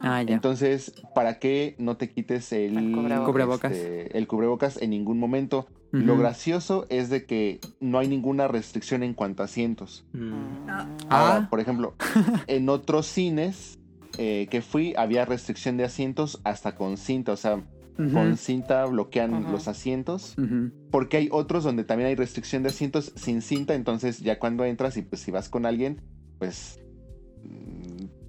Ah, 0.00 0.22
ya. 0.22 0.34
Entonces, 0.34 0.92
¿para 1.14 1.38
qué 1.38 1.74
no 1.78 1.96
te 1.96 2.08
quites 2.10 2.52
el 2.52 2.76
El 2.78 3.22
cubrebocas. 3.24 3.72
Este, 3.72 4.16
el 4.16 4.26
cubrebocas 4.26 4.80
en 4.80 4.90
ningún 4.90 5.18
momento? 5.18 5.66
Lo 5.90 6.18
gracioso 6.18 6.84
es 6.90 7.08
de 7.08 7.24
que 7.24 7.60
no 7.80 7.98
hay 7.98 8.08
ninguna 8.08 8.46
restricción 8.46 9.02
en 9.02 9.14
cuanto 9.14 9.42
a 9.42 9.46
asientos. 9.46 10.04
Mm. 10.12 10.32
Ah. 10.68 10.86
Ahora, 11.08 11.36
Ah. 11.36 11.46
por 11.48 11.60
ejemplo, 11.60 11.94
en 12.46 12.68
otros 12.68 13.06
cines 13.06 13.78
eh, 14.18 14.48
que 14.50 14.60
fui 14.62 14.94
había 14.98 15.24
restricción 15.24 15.76
de 15.78 15.84
asientos 15.84 16.40
hasta 16.44 16.74
con 16.74 16.96
cinta, 16.98 17.32
o 17.32 17.36
sea, 17.36 17.62
con 17.96 18.36
cinta 18.36 18.84
bloquean 18.86 19.50
los 19.50 19.66
asientos. 19.66 20.36
Porque 20.90 21.16
hay 21.16 21.28
otros 21.32 21.64
donde 21.64 21.84
también 21.84 22.08
hay 22.08 22.14
restricción 22.14 22.62
de 22.62 22.68
asientos 22.68 23.12
sin 23.16 23.42
cinta, 23.42 23.74
entonces 23.74 24.20
ya 24.20 24.38
cuando 24.38 24.64
entras 24.64 24.96
y 24.98 25.02
pues 25.02 25.22
si 25.22 25.30
vas 25.30 25.48
con 25.48 25.66
alguien, 25.66 26.00
pues 26.38 26.78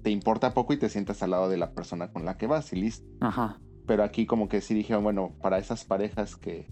te 0.02 0.10
importa 0.10 0.54
poco 0.54 0.72
y 0.72 0.78
te 0.78 0.88
sientas 0.88 1.22
al 1.22 1.30
lado 1.30 1.48
de 1.48 1.56
la 1.56 1.72
persona 1.72 2.10
con 2.12 2.24
la 2.24 2.36
que 2.36 2.46
vas 2.46 2.72
y 2.72 2.76
listo. 2.76 3.06
Ajá. 3.20 3.58
Pero 3.86 4.02
aquí 4.04 4.26
como 4.26 4.48
que 4.48 4.60
sí 4.60 4.74
dijeron, 4.74 5.02
bueno, 5.02 5.34
para 5.42 5.58
esas 5.58 5.84
parejas 5.84 6.36
que, 6.36 6.66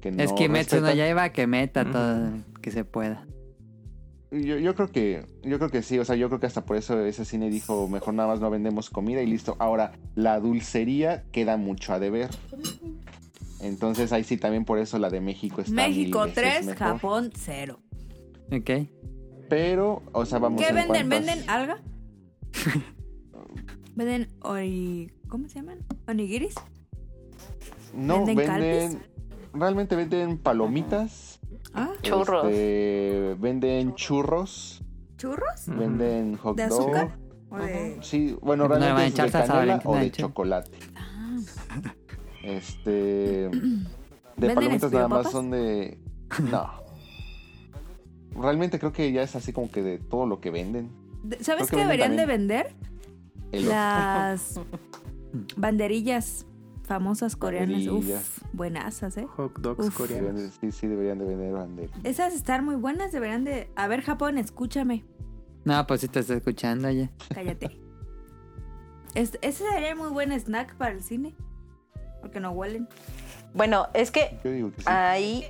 que 0.00 0.10
no 0.12 0.22
es 0.22 0.32
que 0.32 0.48
Metsu 0.48 0.80
no 0.80 0.92
iba 0.92 1.28
que 1.30 1.46
meta 1.46 1.84
todo 1.90 2.30
que 2.62 2.70
se 2.70 2.84
pueda. 2.84 3.26
Yo, 4.32 4.58
yo 4.58 4.74
creo 4.74 4.90
que 4.90 5.24
yo 5.44 5.58
creo 5.58 5.70
que 5.70 5.82
sí, 5.82 5.98
o 6.00 6.04
sea, 6.04 6.16
yo 6.16 6.28
creo 6.28 6.40
que 6.40 6.46
hasta 6.46 6.64
por 6.64 6.76
eso 6.76 6.98
ese 7.04 7.24
cine 7.24 7.48
dijo, 7.48 7.88
mejor 7.88 8.14
nada 8.14 8.28
más 8.28 8.40
no 8.40 8.50
vendemos 8.50 8.90
comida 8.90 9.22
y 9.22 9.26
listo. 9.26 9.56
Ahora, 9.60 9.92
la 10.16 10.40
dulcería 10.40 11.24
queda 11.30 11.56
mucho 11.56 11.92
a 11.92 11.98
deber. 12.00 12.30
Entonces 13.60 14.12
ahí 14.12 14.24
sí 14.24 14.36
también 14.36 14.64
por 14.64 14.78
eso 14.78 14.98
la 14.98 15.10
de 15.10 15.20
México 15.20 15.60
está 15.60 15.72
México 15.72 16.24
mil 16.24 16.34
veces 16.34 16.52
3, 16.54 16.66
mejor. 16.66 16.78
Japón 16.78 17.30
0. 17.34 17.80
Ok. 18.52 18.70
Pero, 19.48 20.02
o 20.12 20.24
sea, 20.26 20.38
vamos 20.38 20.60
¿Qué 20.60 20.68
en 20.68 20.74
venden? 20.74 21.08
cuantas- 21.08 21.26
¿Venden 21.26 21.50
alga? 21.50 21.82
¿Venden 23.94 24.28
ori... 24.42 25.10
¿Cómo 25.28 25.48
se 25.48 25.56
llaman? 25.56 25.78
¿Onigiris? 26.06 26.54
No, 27.94 28.24
¿Venden 28.24 28.36
venden. 28.36 29.02
Realmente 29.52 29.96
venden 29.96 30.38
palomitas. 30.38 31.40
¿Ah? 31.74 31.90
Churros. 32.02 32.44
este, 32.46 33.36
venden 33.38 33.94
churros. 33.94 34.82
¿Churros? 35.16 35.66
Venden 35.66 36.36
hot 36.36 36.56
¿De 36.56 36.68
dog. 36.68 36.80
azúcar? 36.80 37.18
¿O 37.50 37.58
de...? 37.58 37.98
Sí, 38.02 38.36
bueno, 38.40 38.68
No 38.68 38.74
realmente 38.76 39.24
es 39.24 39.32
de 39.32 39.38
canela 39.38 39.80
o 39.84 39.94
de 39.94 40.00
de 40.00 40.10
chocolate. 40.10 40.78
Ah. 40.94 41.36
Este. 42.42 43.50
De 44.36 44.48
¿Venden 44.48 44.54
palomitas 44.54 44.92
nada 44.92 45.08
más 45.08 45.30
son 45.30 45.50
de. 45.50 45.98
No. 46.50 46.70
Realmente 48.38 48.78
creo 48.78 48.92
que 48.92 49.10
ya 49.10 49.22
es 49.22 49.34
así 49.34 49.54
como 49.54 49.70
que 49.70 49.82
de 49.82 49.98
todo 49.98 50.26
lo 50.26 50.42
que 50.42 50.50
venden. 50.50 50.90
¿Sabes 51.40 51.70
qué 51.70 51.76
deberían 51.76 52.16
de 52.16 52.26
vender? 52.26 52.74
El 53.52 53.68
Las 53.68 54.60
banderillas 55.56 56.46
famosas 56.84 57.36
coreanas. 57.36 57.84
Banderillas. 57.86 58.22
Uf, 58.42 58.42
buenasas, 58.52 59.16
¿eh? 59.16 59.26
Hot 59.36 59.58
dogs 59.60 59.88
Uf. 59.88 59.96
coreanos. 59.96 60.52
sí, 60.60 60.70
sí, 60.72 60.86
deberían 60.86 61.18
de 61.18 61.24
vender 61.24 61.52
bandera. 61.52 61.92
Esas 62.04 62.34
están 62.34 62.64
muy 62.64 62.76
buenas, 62.76 63.12
deberían 63.12 63.44
de... 63.44 63.68
A 63.76 63.88
ver, 63.88 64.02
Japón, 64.02 64.38
escúchame. 64.38 65.04
No, 65.64 65.84
pues 65.86 66.00
si 66.02 66.08
te 66.08 66.20
está 66.20 66.34
escuchando 66.34 66.90
ya. 66.90 67.10
Cállate. 67.34 67.76
Es- 69.14 69.38
ese 69.40 69.64
sería 69.72 69.94
muy 69.96 70.10
buen 70.10 70.30
snack 70.32 70.74
para 70.76 70.92
el 70.92 71.02
cine. 71.02 71.34
Porque 72.20 72.38
no 72.38 72.50
huelen. 72.50 72.86
Bueno, 73.54 73.86
es 73.94 74.10
que 74.10 74.38
Yo 74.44 74.50
digo 74.50 74.70
que 74.72 74.82
sí. 74.82 74.86
ahí, 74.88 75.44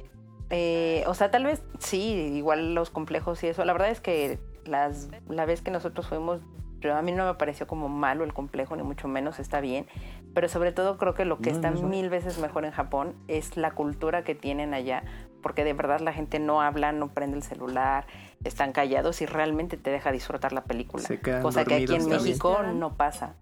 eh, 0.50 1.02
o 1.08 1.14
sea, 1.14 1.32
tal 1.32 1.44
vez 1.44 1.62
sí, 1.80 1.98
igual 2.36 2.74
los 2.76 2.90
complejos 2.90 3.42
y 3.42 3.48
eso. 3.48 3.64
La 3.64 3.72
verdad 3.72 3.90
es 3.90 4.00
que 4.00 4.38
las, 4.68 5.08
la 5.28 5.44
vez 5.46 5.62
que 5.62 5.70
nosotros 5.70 6.08
fuimos, 6.08 6.40
yo- 6.80 6.94
a 6.96 7.02
mí 7.02 7.12
no 7.12 7.24
me 7.26 7.34
pareció 7.34 7.66
como 7.66 7.88
malo 7.88 8.24
el 8.24 8.32
complejo, 8.34 8.76
ni 8.76 8.82
mucho 8.82 9.08
menos 9.08 9.38
está 9.38 9.60
bien. 9.60 9.86
Pero 10.34 10.48
sobre 10.48 10.72
todo 10.72 10.98
creo 10.98 11.14
que 11.14 11.24
lo 11.24 11.38
que 11.38 11.50
No, 11.50 11.56
está 11.56 11.70
no, 11.70 11.80
no. 11.82 11.88
mil 11.88 12.10
veces 12.10 12.38
mejor 12.38 12.64
en 12.64 12.72
Japón 12.72 13.14
es 13.28 13.56
la 13.56 13.70
cultura 13.72 14.22
que 14.24 14.34
tienen 14.34 14.74
allá. 14.74 15.02
Porque 15.42 15.64
de 15.64 15.72
verdad 15.74 16.00
la 16.00 16.12
gente 16.12 16.38
no 16.40 16.60
habla, 16.60 16.92
no 16.92 17.08
prende 17.14 17.36
el 17.36 17.42
celular, 17.42 18.06
están 18.44 18.72
callados 18.72 19.22
y 19.22 19.26
realmente 19.26 19.76
te 19.76 19.90
deja 19.90 20.10
disfrutar 20.12 20.52
la 20.52 20.64
película. 20.64 21.04
Se 21.04 21.20
quedan 21.20 21.42
Cosa 21.42 21.64
que 21.64 21.74
aquí 21.76 21.94
en. 21.94 22.08
México 22.08 22.58
no 22.74 22.96
pasa. 22.96 23.36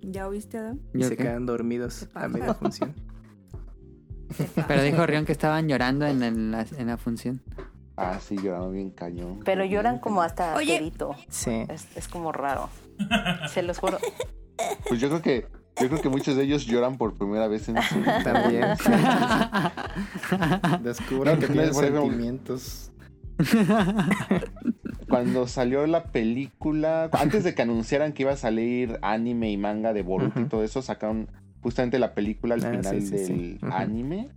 ¿Ya 0.00 0.28
oíste, 0.28 0.58
Adam? 0.58 0.78
Y 0.94 1.00
¿Yo 1.00 1.08
se 1.08 1.16
qué? 1.16 1.24
quedan 1.24 1.44
dormidos 1.46 2.08
a 2.14 2.28
media 2.28 2.54
función. 2.54 2.94
Pero 4.66 4.82
dijo 4.82 5.04
Rion 5.06 5.24
que 5.26 5.32
estaban 5.32 5.68
llorando 5.68 6.06
en, 6.06 6.22
el- 6.22 6.50
la, 6.52 6.64
en 6.78 6.86
la 6.86 6.96
función. 6.96 7.42
Ah, 8.02 8.18
sí, 8.20 8.36
lloraron 8.36 8.72
bien 8.72 8.90
cañón. 8.90 9.40
Pero 9.44 9.64
lloran 9.64 9.98
como 9.98 10.22
hasta 10.22 10.54
Oye. 10.56 10.78
perito. 10.78 11.14
Sí. 11.28 11.64
Es, 11.68 11.86
es 11.96 12.08
como 12.08 12.32
raro. 12.32 12.68
Se 13.52 13.62
los 13.62 13.78
juro. 13.78 13.98
Pues 14.88 15.00
yo 15.00 15.08
creo 15.08 15.22
que 15.22 15.46
yo 15.80 15.88
creo 15.88 16.00
que 16.02 16.08
muchos 16.08 16.36
de 16.36 16.44
ellos 16.44 16.66
lloran 16.66 16.96
por 16.96 17.14
primera 17.14 17.48
vez 17.48 17.68
en 17.68 17.82
su 17.82 17.96
vida. 17.96 18.22
También. 18.22 18.64
No, 21.24 21.38
que 21.38 21.46
tienen 21.48 21.74
sentimientos. 21.74 22.92
Cuando 25.08 25.46
salió 25.48 25.86
la 25.86 26.04
película, 26.04 27.08
antes 27.12 27.44
de 27.44 27.54
que 27.54 27.62
anunciaran 27.62 28.12
que 28.12 28.22
iba 28.22 28.32
a 28.32 28.36
salir 28.36 28.98
anime 29.02 29.50
y 29.50 29.56
manga 29.56 29.92
de 29.92 30.02
Boruto 30.02 30.40
y 30.40 30.44
todo 30.44 30.64
eso, 30.64 30.82
sacaron 30.82 31.28
justamente 31.60 31.98
la 31.98 32.14
película 32.14 32.54
al 32.54 32.64
Ah, 32.64 32.70
final 32.70 33.00
sí, 33.00 33.06
sí, 33.06 33.16
del 33.16 33.26
sí. 33.26 33.58
Anime. 33.70 34.30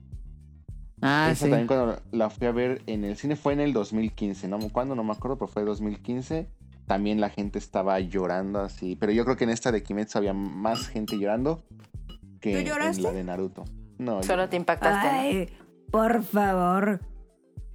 Ah, 1.01 1.29
Esa 1.31 1.45
sí. 1.45 1.51
también 1.51 1.67
cuando 1.67 1.99
la 2.11 2.29
fui 2.29 2.47
a 2.47 2.51
ver 2.51 2.81
en 2.87 3.03
el 3.03 3.17
cine 3.17 3.35
fue 3.35 3.53
en 3.53 3.59
el 3.59 3.73
2015, 3.73 4.47
¿no? 4.47 4.57
¿Cuándo? 4.71 4.95
No 4.95 5.03
me 5.03 5.11
acuerdo, 5.11 5.37
pero 5.37 5.47
fue 5.47 5.63
2015. 5.63 6.47
También 6.87 7.19
la 7.19 7.29
gente 7.29 7.57
estaba 7.59 7.99
llorando 7.99 8.59
así. 8.61 8.95
Pero 8.95 9.11
yo 9.11 9.23
creo 9.25 9.35
que 9.37 9.43
en 9.43 9.49
esta 9.49 9.71
de 9.71 9.81
Kimetsu 9.83 10.17
había 10.19 10.33
más 10.33 10.87
gente 10.87 11.17
llorando 11.17 11.63
que 12.39 12.51
¿Tú 12.63 12.71
en 12.81 13.03
la 13.03 13.11
de 13.11 13.23
Naruto. 13.23 13.65
No, 13.97 14.21
yo- 14.21 14.27
Solo 14.27 14.49
te 14.49 14.55
impactaste. 14.55 15.49
por 15.91 16.23
favor. 16.23 17.01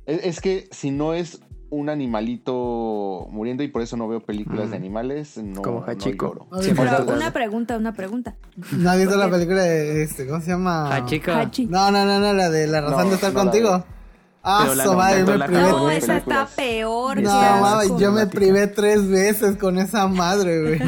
Es, 0.06 0.24
es 0.24 0.40
que 0.40 0.68
si 0.70 0.90
no 0.90 1.12
es 1.14 1.40
un 1.70 1.88
animalito 1.88 3.26
muriendo 3.30 3.62
y 3.62 3.68
por 3.68 3.82
eso 3.82 3.96
no 3.96 4.08
veo 4.08 4.20
películas 4.20 4.66
Mm. 4.66 4.70
de 4.70 4.76
animales, 4.76 5.36
no, 5.38 5.62
Como 5.62 5.80
no 5.80 5.86
Hachiko. 5.86 6.48
Pero 6.60 7.04
una 7.14 7.32
pregunta, 7.32 7.76
una 7.76 7.92
pregunta. 7.92 8.34
¿No 8.72 8.90
has 8.90 8.98
visto 8.98 9.16
la 9.16 9.30
película 9.30 9.62
de 9.62 10.02
este? 10.02 10.26
¿Cómo 10.26 10.40
se 10.40 10.50
llama? 10.50 11.04
Chico. 11.06 11.30
Hachi. 11.32 11.66
No, 11.66 11.90
no, 11.90 12.04
no, 12.04 12.18
no, 12.18 12.32
la 12.32 12.50
de 12.50 12.66
La 12.66 12.80
razón 12.80 13.04
No, 13.04 13.08
de 13.10 13.14
estar 13.14 13.32
no 13.32 13.40
contigo. 13.40 13.84
Ah, 14.42 14.66
la 14.74 14.84
su 14.84 14.94
madre, 14.94 15.22
me 15.22 15.38
privé. 15.44 15.60
No, 15.60 15.90
esa 15.90 16.16
está 16.16 16.46
peor. 16.56 17.20
No, 17.20 17.30
asco. 17.30 17.98
yo 18.00 18.10
me 18.10 18.26
privé 18.26 18.68
tres 18.68 19.06
veces 19.06 19.56
con 19.58 19.76
esa 19.78 20.08
madre, 20.08 20.62
güey. 20.62 20.80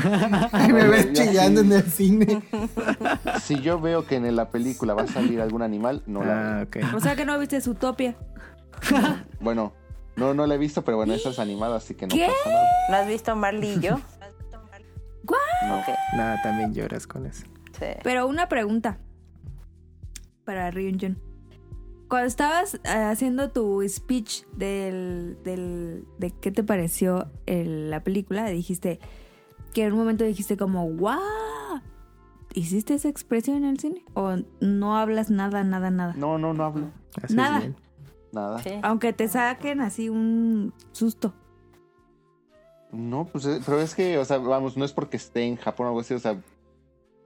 Ahí 0.52 0.72
me 0.72 0.88
ves 0.88 1.12
chillando 1.12 1.60
sí. 1.60 1.66
en 1.66 1.72
el 1.74 1.82
cine. 1.84 2.42
Si 3.42 3.60
yo 3.60 3.78
veo 3.78 4.06
que 4.06 4.16
en 4.16 4.34
la 4.34 4.48
película 4.48 4.94
va 4.94 5.02
a 5.02 5.06
salir 5.06 5.38
algún 5.42 5.60
animal, 5.60 6.02
no 6.06 6.24
la 6.24 6.60
Ah, 6.62 6.66
veo. 6.72 6.86
O 6.96 7.00
sea 7.00 7.14
que 7.14 7.26
no 7.26 7.38
viste 7.38 7.60
Zootopia. 7.60 8.16
Bueno, 9.40 9.74
no, 10.16 10.34
no 10.34 10.46
la 10.46 10.54
he 10.54 10.58
visto, 10.58 10.82
pero 10.84 10.96
bueno, 10.98 11.14
esa 11.14 11.30
es 11.30 11.38
animada, 11.38 11.76
así 11.76 11.94
que 11.94 12.06
no 12.06 12.14
¿Qué? 12.14 12.26
pasa 12.26 12.48
nada. 12.50 12.68
¿No 12.90 12.96
has 12.96 13.06
visto 13.08 13.34
Marley 13.36 13.74
y 13.76 13.80
yo? 13.80 14.00
No. 15.66 15.78
Ok. 15.78 15.86
Nada, 16.16 16.42
también 16.42 16.74
lloras 16.74 17.06
con 17.06 17.26
eso. 17.26 17.46
Sí. 17.78 17.86
Pero 18.02 18.26
una 18.26 18.48
pregunta 18.48 18.98
para 20.44 20.70
Ryunjun. 20.72 21.16
Cuando 22.08 22.26
estabas 22.26 22.74
eh, 22.74 22.78
haciendo 22.88 23.50
tu 23.50 23.82
speech 23.88 24.42
del, 24.56 25.38
del, 25.44 26.04
de 26.18 26.32
qué 26.32 26.50
te 26.50 26.64
pareció 26.64 27.30
el- 27.46 27.88
la 27.90 28.02
película, 28.02 28.46
dijiste 28.46 28.98
que 29.72 29.84
en 29.84 29.92
un 29.92 30.00
momento 30.00 30.24
dijiste 30.24 30.56
como, 30.56 30.84
¡guau! 30.90 31.20
¿Hiciste 32.54 32.94
esa 32.94 33.08
expresión 33.08 33.58
en 33.58 33.64
el 33.64 33.78
cine? 33.78 34.04
¿O 34.14 34.36
no 34.60 34.96
hablas 34.98 35.30
nada, 35.30 35.62
nada, 35.64 35.90
nada? 35.90 36.12
No, 36.16 36.36
no, 36.36 36.52
no 36.52 36.64
hablo. 36.64 36.90
Haces 37.16 37.34
Nada. 37.36 37.60
bien. 37.60 37.76
Nada. 38.32 38.62
Sí. 38.62 38.70
Aunque 38.82 39.12
te 39.12 39.28
saquen 39.28 39.80
así 39.80 40.08
un 40.08 40.72
susto. 40.92 41.32
No, 42.90 43.24
pues, 43.30 43.46
eh, 43.46 43.60
pero 43.64 43.80
es 43.80 43.94
que, 43.94 44.18
o 44.18 44.24
sea, 44.24 44.38
vamos, 44.38 44.76
no 44.76 44.84
es 44.84 44.92
porque 44.92 45.16
esté 45.16 45.44
en 45.44 45.56
Japón 45.56 45.86
o 45.86 45.88
algo 45.90 46.00
así, 46.00 46.12
o 46.14 46.18
sea, 46.18 46.38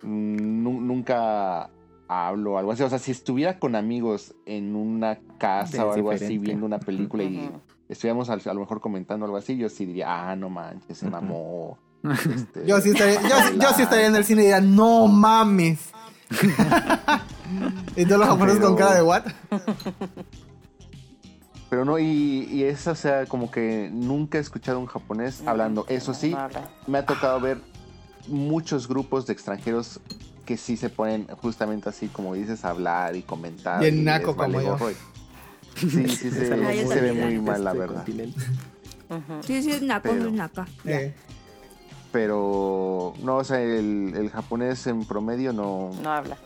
nu- 0.02 0.80
nunca 0.80 1.70
hablo 2.08 2.52
o 2.52 2.58
algo 2.58 2.72
así. 2.72 2.82
O 2.84 2.88
sea, 2.88 2.98
si 3.00 3.10
estuviera 3.10 3.58
con 3.58 3.74
amigos 3.74 4.34
en 4.46 4.76
una 4.76 5.18
casa 5.38 5.76
Es 5.78 5.82
o 5.82 5.92
algo 5.92 6.10
así, 6.12 6.38
viendo 6.38 6.66
una 6.66 6.78
película 6.78 7.24
y 7.24 7.50
estuviéramos 7.88 8.30
al- 8.30 8.42
a 8.44 8.54
lo 8.54 8.60
mejor 8.60 8.80
comentando 8.80 9.24
algo 9.26 9.36
así, 9.36 9.56
yo 9.56 9.68
sí 9.68 9.86
diría, 9.86 10.30
ah, 10.30 10.36
no 10.36 10.50
manches, 10.50 10.98
se 10.98 11.08
mamó. 11.10 11.78
Este, 12.04 12.64
Yo 12.64 12.80
sí 12.80 12.90
estaría, 12.90 13.20
yo, 13.22 13.58
yo 13.60 13.68
sí 13.74 13.82
estaría 13.82 14.06
en 14.06 14.14
el 14.14 14.24
cine 14.24 14.42
y 14.42 14.44
diría, 14.44 14.60
no 14.60 15.08
mames. 15.08 15.90
y 17.96 18.04
todos 18.04 18.20
los 18.20 18.28
japoneses 18.28 18.60
con 18.60 18.76
cara 18.76 18.94
de 18.94 19.02
what? 19.02 19.24
Pero 21.68 21.84
no, 21.84 21.98
y, 21.98 22.04
y 22.50 22.62
es, 22.64 22.86
o 22.86 22.94
sea, 22.94 23.26
como 23.26 23.50
que 23.50 23.90
nunca 23.92 24.38
he 24.38 24.40
escuchado 24.40 24.78
a 24.78 24.80
un 24.80 24.86
japonés 24.86 25.42
hablando. 25.46 25.84
Eso 25.88 26.14
sí, 26.14 26.30
No 26.30 26.48
me 26.86 26.98
ha 26.98 27.06
tocado 27.06 27.40
ver 27.40 27.60
muchos 28.28 28.86
grupos 28.88 29.26
de 29.26 29.32
extranjeros 29.32 30.00
que 30.44 30.56
sí 30.56 30.76
se 30.76 30.88
ponen 30.90 31.26
justamente 31.42 31.88
así, 31.88 32.06
como 32.06 32.34
dices, 32.34 32.64
a 32.64 32.70
hablar 32.70 33.16
y 33.16 33.22
comentar. 33.22 33.80
Bien 33.80 33.98
y 33.98 34.02
naco 34.02 34.36
como 34.36 34.60
yo. 34.60 34.78
Sí, 35.74 35.86
sí, 35.86 36.08
se, 36.08 36.30
sí 36.30 36.30
se 36.30 37.00
ve 37.00 37.12
muy 37.12 37.38
mal, 37.40 37.64
la 37.64 37.70
Este 37.72 37.78
verdad. 37.80 38.04
Sí, 39.44 39.62
sí, 39.62 39.72
es 39.72 39.82
naco, 39.82 40.08
Pero- 40.10 40.26
es 40.26 40.32
naca. 40.32 40.66
Eh, 40.84 41.14
Pero, 42.12 43.12
no, 43.22 43.36
o 43.38 43.44
sea, 43.44 43.60
el, 43.60 44.14
el 44.16 44.30
japonés 44.30 44.86
en 44.86 45.04
promedio 45.04 45.52
no. 45.52 45.90
No 46.02 46.12
habla. 46.12 46.36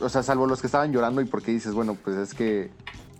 O 0.00 0.08
sea, 0.10 0.22
salvo 0.22 0.46
los 0.46 0.60
que 0.60 0.66
estaban 0.66 0.92
llorando 0.92 1.20
y 1.22 1.24
porque 1.24 1.52
dices, 1.52 1.72
bueno, 1.72 1.94
pues 1.94 2.16
es 2.16 2.34
que, 2.34 2.70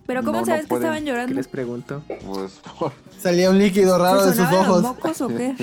Pero 0.07 0.21
¿cómo 0.23 0.33
No, 0.33 0.41
no 0.41 0.47
sabes 0.47 0.63
que 0.63 0.69
pueden. 0.69 0.85
estaban 0.85 1.05
¿Qué 1.05 1.11
llorando? 1.11 1.35
les 1.35 1.49
pregunto? 1.49 2.03
pues, 2.27 2.61
por- 2.79 2.93
salía 3.21 3.51
un 3.51 3.59
líquido 3.59 3.99
raro 3.99 4.21
¿Se 4.21 4.31
de 4.31 4.37
sus 4.37 4.45
sonaban 4.47 4.69
los 4.69 4.79
ojos. 4.79 4.83
mocos 4.83 5.21
o 5.21 5.29
qué? 5.29 5.55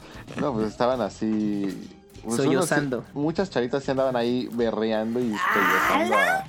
no, 0.40 0.52
pues 0.54 0.68
estaban 0.68 1.00
así. 1.00 1.88
Pues 2.24 2.36
Sollozando. 2.36 3.04
muchas 3.14 3.50
charitas 3.50 3.82
se 3.82 3.90
andaban 3.90 4.14
ahí 4.14 4.48
berreando 4.52 5.18
y 5.18 5.34
sollozando 5.52 6.16
a- 6.16 6.44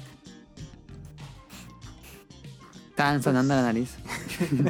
Estaban 2.90 3.24
sonando 3.24 3.56
la 3.56 3.64
nariz. 3.64 3.96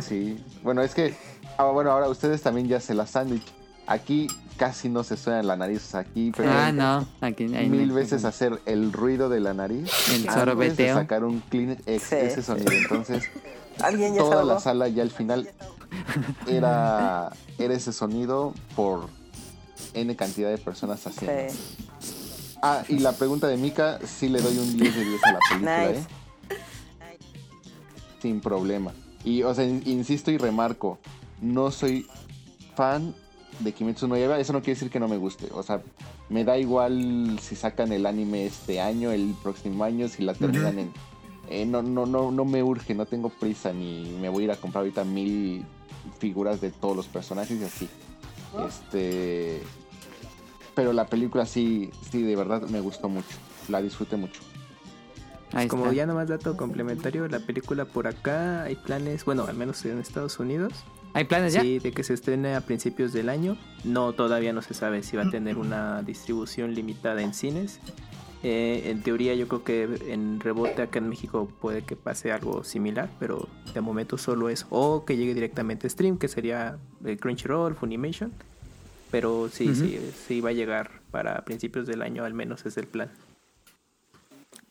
Sí, 0.01 0.41
bueno, 0.63 0.81
es 0.81 0.93
que, 0.95 1.13
ah, 1.57 1.65
bueno, 1.65 1.91
ahora 1.91 2.07
ustedes 2.07 2.41
también 2.41 2.67
ya 2.69 2.79
se 2.79 2.93
la 2.93 3.05
sándwich. 3.05 3.43
Aquí 3.85 4.27
casi 4.57 4.89
no 4.89 5.03
se 5.03 5.17
suena 5.17 5.41
la 5.43 5.55
nariz, 5.57 5.83
o 5.85 5.91
sea, 5.91 5.99
aquí 6.01 6.31
Ah, 6.45 6.71
no. 6.73 7.05
Aquí 7.21 7.43
hay 7.55 7.69
mil 7.69 7.91
veces 7.91 8.25
hacer 8.25 8.61
el 8.65 8.91
ruido 8.93 9.29
de 9.29 9.39
la 9.39 9.53
nariz 9.53 9.89
El 10.11 10.29
sorbeteo. 10.29 10.95
sacar 10.95 11.23
un 11.23 11.39
clean 11.41 11.77
ex- 11.85 12.03
Sí. 12.03 12.15
ese 12.15 12.41
sonido. 12.43 12.71
Entonces, 12.71 13.23
Alguien 13.81 14.13
ya 14.13 14.21
se 14.23 14.29
toda 14.29 14.43
la 14.43 14.59
sala 14.59 14.87
ya 14.87 15.01
al 15.03 15.09
final 15.11 15.49
era, 16.47 17.31
era 17.57 17.73
ese 17.73 17.91
sonido 17.91 18.53
por 18.75 19.07
N 19.93 20.15
cantidad 20.15 20.49
de 20.49 20.57
personas 20.57 21.05
haciendo. 21.07 21.51
Sí. 21.51 21.57
Ah, 22.61 22.83
y 22.87 22.99
la 22.99 23.11
pregunta 23.13 23.47
de 23.47 23.57
Mika, 23.57 23.99
sí 24.05 24.29
le 24.29 24.41
doy 24.41 24.57
un 24.57 24.77
10 24.77 24.95
de 24.95 25.03
10 25.05 25.21
a 25.25 25.31
la 25.33 25.39
película, 25.49 25.87
Nice. 25.87 25.99
¿eh? 25.99 26.05
Sin 28.21 28.39
problema. 28.39 28.93
Y, 29.23 29.43
o 29.43 29.53
sea, 29.53 29.65
in- 29.65 29.83
insisto 29.85 30.31
y 30.31 30.37
remarco, 30.37 30.97
no 31.41 31.71
soy 31.71 32.07
fan 32.75 33.13
de 33.59 33.71
Kimetsu 33.71 34.07
no 34.07 34.17
Yaiba, 34.17 34.39
eso 34.39 34.53
no 34.53 34.59
quiere 34.59 34.75
decir 34.75 34.89
que 34.89 34.99
no 34.99 35.07
me 35.07 35.17
guste. 35.17 35.47
O 35.53 35.63
sea, 35.63 35.81
me 36.29 36.43
da 36.43 36.57
igual 36.57 37.39
si 37.41 37.55
sacan 37.55 37.91
el 37.91 38.05
anime 38.05 38.45
este 38.45 38.81
año, 38.81 39.11
el 39.11 39.35
próximo 39.41 39.83
año, 39.83 40.07
si 40.07 40.23
la 40.23 40.33
terminan 40.33 40.79
en... 40.79 40.91
eh, 41.49 41.65
no, 41.65 41.81
no, 41.81 42.05
no, 42.05 42.31
no 42.31 42.45
me 42.45 42.63
urge, 42.63 42.93
no 42.95 43.05
tengo 43.05 43.29
prisa, 43.29 43.73
ni 43.73 44.15
me 44.21 44.29
voy 44.29 44.43
a 44.43 44.45
ir 44.45 44.51
a 44.51 44.55
comprar 44.55 44.81
ahorita 44.81 45.03
mil 45.03 45.65
figuras 46.19 46.61
de 46.61 46.71
todos 46.71 46.95
los 46.95 47.07
personajes 47.07 47.59
y 47.59 47.63
así. 47.63 47.89
Este... 48.67 49.61
Pero 50.75 50.91
la 50.91 51.05
película 51.05 51.45
sí, 51.45 51.91
sí, 52.11 52.23
de 52.23 52.35
verdad 52.35 52.63
me 52.69 52.81
gustó 52.81 53.07
mucho. 53.07 53.37
La 53.69 53.81
disfruté 53.81 54.17
mucho. 54.17 54.41
Ahí 55.51 55.67
Como 55.67 55.83
está. 55.83 55.95
ya 55.95 56.05
nomás 56.07 56.27
dato 56.27 56.57
complementario, 56.57 57.27
la 57.27 57.39
película 57.39 57.85
por 57.85 58.07
acá 58.07 58.63
hay 58.63 58.75
planes, 58.75 59.23
bueno, 59.23 59.45
al 59.45 59.55
menos 59.55 59.85
en 59.85 59.99
Estados 59.99 60.39
Unidos, 60.39 60.73
¿Hay 61.13 61.25
planes 61.25 61.53
ya? 61.53 61.61
sí, 61.61 61.79
de 61.79 61.91
que 61.91 62.03
se 62.03 62.13
estrene 62.13 62.55
a 62.55 62.61
principios 62.61 63.13
del 63.13 63.29
año. 63.29 63.57
No, 63.83 64.13
todavía 64.13 64.51
no 64.53 64.61
se 64.61 64.73
sabe 64.73 65.03
si 65.03 65.15
va 65.15 65.23
a 65.23 65.29
tener 65.29 65.57
una 65.57 66.01
distribución 66.01 66.73
limitada 66.73 67.21
en 67.21 67.33
cines. 67.33 67.79
Eh, 68.41 68.89
en 68.89 69.01
teoría 69.01 69.35
yo 69.35 69.47
creo 69.47 69.63
que 69.63 70.11
en 70.11 70.41
rebote 70.41 70.81
acá 70.81 70.99
en 70.99 71.07
México 71.07 71.49
puede 71.61 71.83
que 71.83 71.95
pase 71.95 72.33
algo 72.33 72.65
similar, 72.65 73.09
pero 73.17 73.47
de 73.73 73.79
momento 73.79 74.17
solo 74.17 74.49
es 74.49 74.65
o 74.69 75.05
que 75.05 75.15
llegue 75.15 75.33
directamente 75.33 75.87
a 75.87 75.89
stream, 75.89 76.17
que 76.17 76.27
sería 76.27 76.77
eh, 77.05 77.15
Crunchyroll, 77.17 77.75
Funimation. 77.75 78.33
Pero 79.11 79.47
sí, 79.49 79.75
sí, 79.75 79.99
sí 80.27 80.41
va 80.41 80.49
a 80.49 80.53
llegar 80.53 80.89
para 81.11 81.45
principios 81.45 81.85
del 81.85 82.01
año, 82.01 82.25
al 82.25 82.33
menos 82.33 82.65
es 82.65 82.77
el 82.77 82.87
plan. 82.87 83.11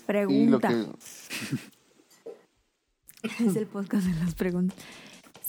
Pregunta. 0.06 0.68
que... 0.68 0.86
Es 3.22 3.54
el 3.54 3.66
podcast 3.66 4.04
de 4.04 4.14
las 4.24 4.34
preguntas. 4.34 4.76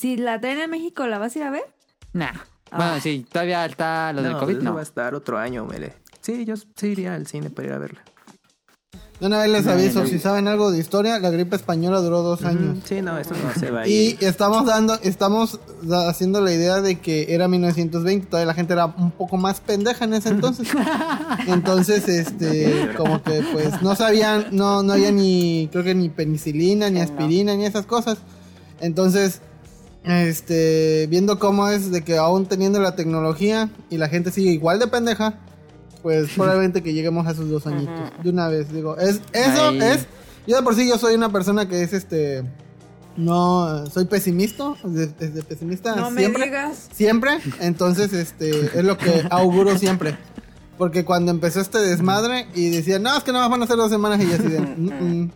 Si 0.04 0.18
la 0.18 0.38
traen 0.42 0.60
a 0.60 0.68
México, 0.68 1.08
¿la 1.08 1.18
vas 1.18 1.34
a 1.34 1.40
ir 1.40 1.46
a 1.46 1.50
ver? 1.50 1.64
Nah. 2.12 2.34
Bueno, 2.76 2.92
Ah. 2.96 3.00
sí, 3.02 3.26
todavía 3.32 3.64
está 3.66 4.12
lo 4.12 4.22
del 4.22 4.34
No, 4.34 4.40
COVID, 4.42 4.56
eso 4.58 4.64
no. 4.66 4.74
va 4.74 4.82
a 4.82 4.84
estar 4.84 5.16
otro 5.16 5.38
año, 5.38 5.64
Mele. 5.66 5.94
Sí, 6.20 6.44
yo 6.44 6.56
sí 6.58 6.88
iría 6.88 7.16
al 7.16 7.26
cine 7.26 7.50
para 7.50 7.68
ir 7.70 7.74
a 7.74 7.78
verla. 7.78 8.02
De 9.22 9.28
una 9.28 9.38
vez 9.40 9.50
les 9.50 9.66
No, 9.66 9.72
aviso, 9.72 10.02
no. 10.02 10.06
si 10.08 10.20
saben 10.20 10.50
algo 10.50 10.72
de 10.72 10.80
historia, 10.80 11.20
la 11.20 11.30
gripe 11.30 11.56
española 11.56 12.02
duró 12.02 12.22
dos 12.22 12.44
años. 12.44 12.80
Sí, 12.84 13.02
no, 13.02 13.18
eso 13.18 13.34
no 13.34 13.54
se 13.58 13.72
va 13.72 13.84
a 13.84 13.88
Y 13.88 13.94
ir. 14.10 14.18
estamos 14.26 14.66
dando, 14.66 15.00
estamos 15.04 15.58
haciendo 16.10 16.42
la 16.42 16.52
idea 16.52 16.82
de 16.82 17.00
que 17.00 17.34
era 17.34 17.48
1920, 17.48 18.26
todavía 18.28 18.48
la 18.48 18.54
gente 18.56 18.74
era 18.74 18.88
un 18.88 19.12
poco 19.12 19.38
más 19.38 19.62
pendeja 19.62 20.04
en 20.04 20.16
ese 20.16 20.28
entonces. 20.30 20.68
Entonces, 21.48 22.10
este, 22.10 22.90
como 22.98 23.24
que 23.24 23.42
pues 23.54 23.82
no 23.82 23.96
sabían, 23.96 24.48
no, 24.52 24.84
no 24.84 24.92
había 24.92 25.12
ni, 25.14 25.70
creo 25.72 25.86
que 25.86 25.96
ni 25.96 26.10
penicilina, 26.10 26.90
ni 26.90 26.98
no. 27.00 27.06
aspirina, 27.06 27.56
ni 27.56 27.66
esas 27.66 27.86
cosas. 27.86 28.18
Entonces, 28.82 29.40
este, 30.04 31.08
viendo 31.10 31.40
cómo 31.40 31.68
es 31.70 31.92
de 31.92 32.04
que 32.04 32.18
aún 32.18 32.46
teniendo 32.46 32.80
la 32.80 32.96
tecnología 32.96 33.70
y 33.90 33.98
la 33.98 34.10
gente 34.10 34.32
sigue 34.32 34.52
igual 34.52 34.80
de 34.80 34.88
pendeja, 34.88 35.36
pues 36.02 36.30
probablemente 36.36 36.84
que 36.84 36.94
lleguemos 36.94 37.26
a 37.28 37.32
esos 37.32 37.50
dos 37.50 37.66
añitos. 37.68 38.12
De 38.24 38.30
una 38.30 38.48
vez, 38.48 38.72
digo, 38.74 38.98
es, 38.98 39.22
eso 39.32 39.70
es, 39.72 40.08
yo 40.48 40.58
de 40.58 40.62
por 40.64 40.76
sí 40.76 40.88
yo 40.88 40.98
soy 40.98 41.16
una 41.16 41.32
persona 41.32 41.68
que 41.68 41.84
es 41.84 41.94
este, 41.94 42.44
no, 43.16 43.86
soy 43.88 44.06
pesimista, 44.06 44.74
desde, 44.84 45.14
desde 45.20 45.44
pesimista 45.44 45.96
No 45.96 46.12
me 46.12 46.22
siempre. 46.22 46.46
digas. 46.46 46.90
Siempre, 46.94 47.38
entonces 47.62 48.12
este 48.14 48.50
es 48.78 48.84
lo 48.84 48.98
que 48.98 49.26
auguro 49.30 49.78
siempre. 49.78 50.18
Porque 50.78 51.06
cuando 51.06 51.30
empezó 51.32 51.62
este 51.62 51.78
desmadre 51.78 52.48
y 52.56 52.70
decían, 52.72 53.04
no, 53.04 53.16
es 53.16 53.24
que 53.24 53.32
nada 53.32 53.48
más 53.48 53.52
van 53.60 53.64
a 53.64 53.68
ser 53.68 53.78
dos 53.78 53.92
semanas 53.92 54.20
y 54.22 54.28
yo 54.28 54.34
así 54.34 54.48
de, 54.48 54.60
"Mm, 54.60 55.22
mm". 55.22 55.32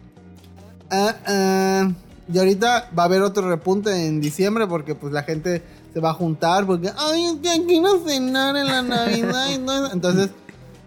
Ah, 0.89 1.15
ah. 1.27 1.91
Y 2.32 2.38
ahorita 2.40 2.90
va 2.98 3.04
a 3.04 3.06
haber 3.06 3.22
otro 3.22 3.48
repunte 3.50 4.06
en 4.08 4.20
diciembre 4.20 4.68
porque 4.68 4.96
pues 4.96 5.13
la 5.13 5.24
gente 5.24 5.63
se 5.94 6.00
va 6.00 6.10
a 6.10 6.13
juntar 6.13 6.66
porque, 6.66 6.92
ay, 6.98 7.26
es 7.26 7.36
que 7.58 7.66
quiero 7.66 8.00
cenar 8.06 8.56
en 8.58 8.68
la 8.68 8.82
Navidad 8.82 9.50
y 9.50 9.58
todo 9.60 9.86
eso". 9.86 9.94
Entonces, 9.94 10.30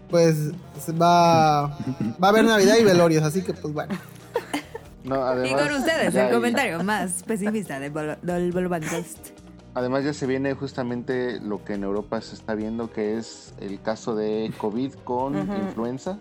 pues 0.09 0.35
se 0.83 0.91
va, 0.91 1.63
va 1.67 1.75
a 2.21 2.29
haber 2.29 2.43
Navidad 2.45 2.75
y 2.79 2.83
velorios, 2.83 3.23
así 3.23 3.41
que 3.41 3.53
pues 3.53 3.73
bueno. 3.73 3.93
No, 5.03 5.15
Y 5.45 5.49
con 5.53 5.71
ustedes, 5.73 6.13
ya 6.13 6.21
el 6.21 6.27
hay- 6.27 6.33
comentario 6.33 6.83
más 6.83 7.23
pesimista 7.23 7.79
del 7.79 7.91
Bol- 7.91 8.19
del 8.21 8.51
Bolvancast. 8.51 9.17
Además 9.73 10.03
ya 10.03 10.13
se 10.13 10.27
viene 10.27 10.53
justamente 10.53 11.39
lo 11.39 11.63
que 11.63 11.73
en 11.73 11.83
Europa 11.83 12.21
se 12.21 12.35
está 12.35 12.53
viendo, 12.53 12.91
que 12.91 13.17
es 13.17 13.53
el 13.59 13.81
caso 13.81 14.13
de 14.15 14.51
COVID 14.59 14.93
con 15.03 15.37
influenza. 15.37 16.19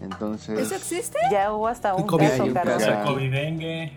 Entonces, 0.00 0.58
¿Eso 0.58 0.74
existe? 0.74 1.18
Ya 1.30 1.52
hubo 1.52 1.68
hasta 1.68 1.94
un 1.94 2.06
COVID. 2.06 2.26
caso, 2.28 2.52
Carlos. 2.54 2.82
caso. 2.82 3.18
Ya. 3.20 3.90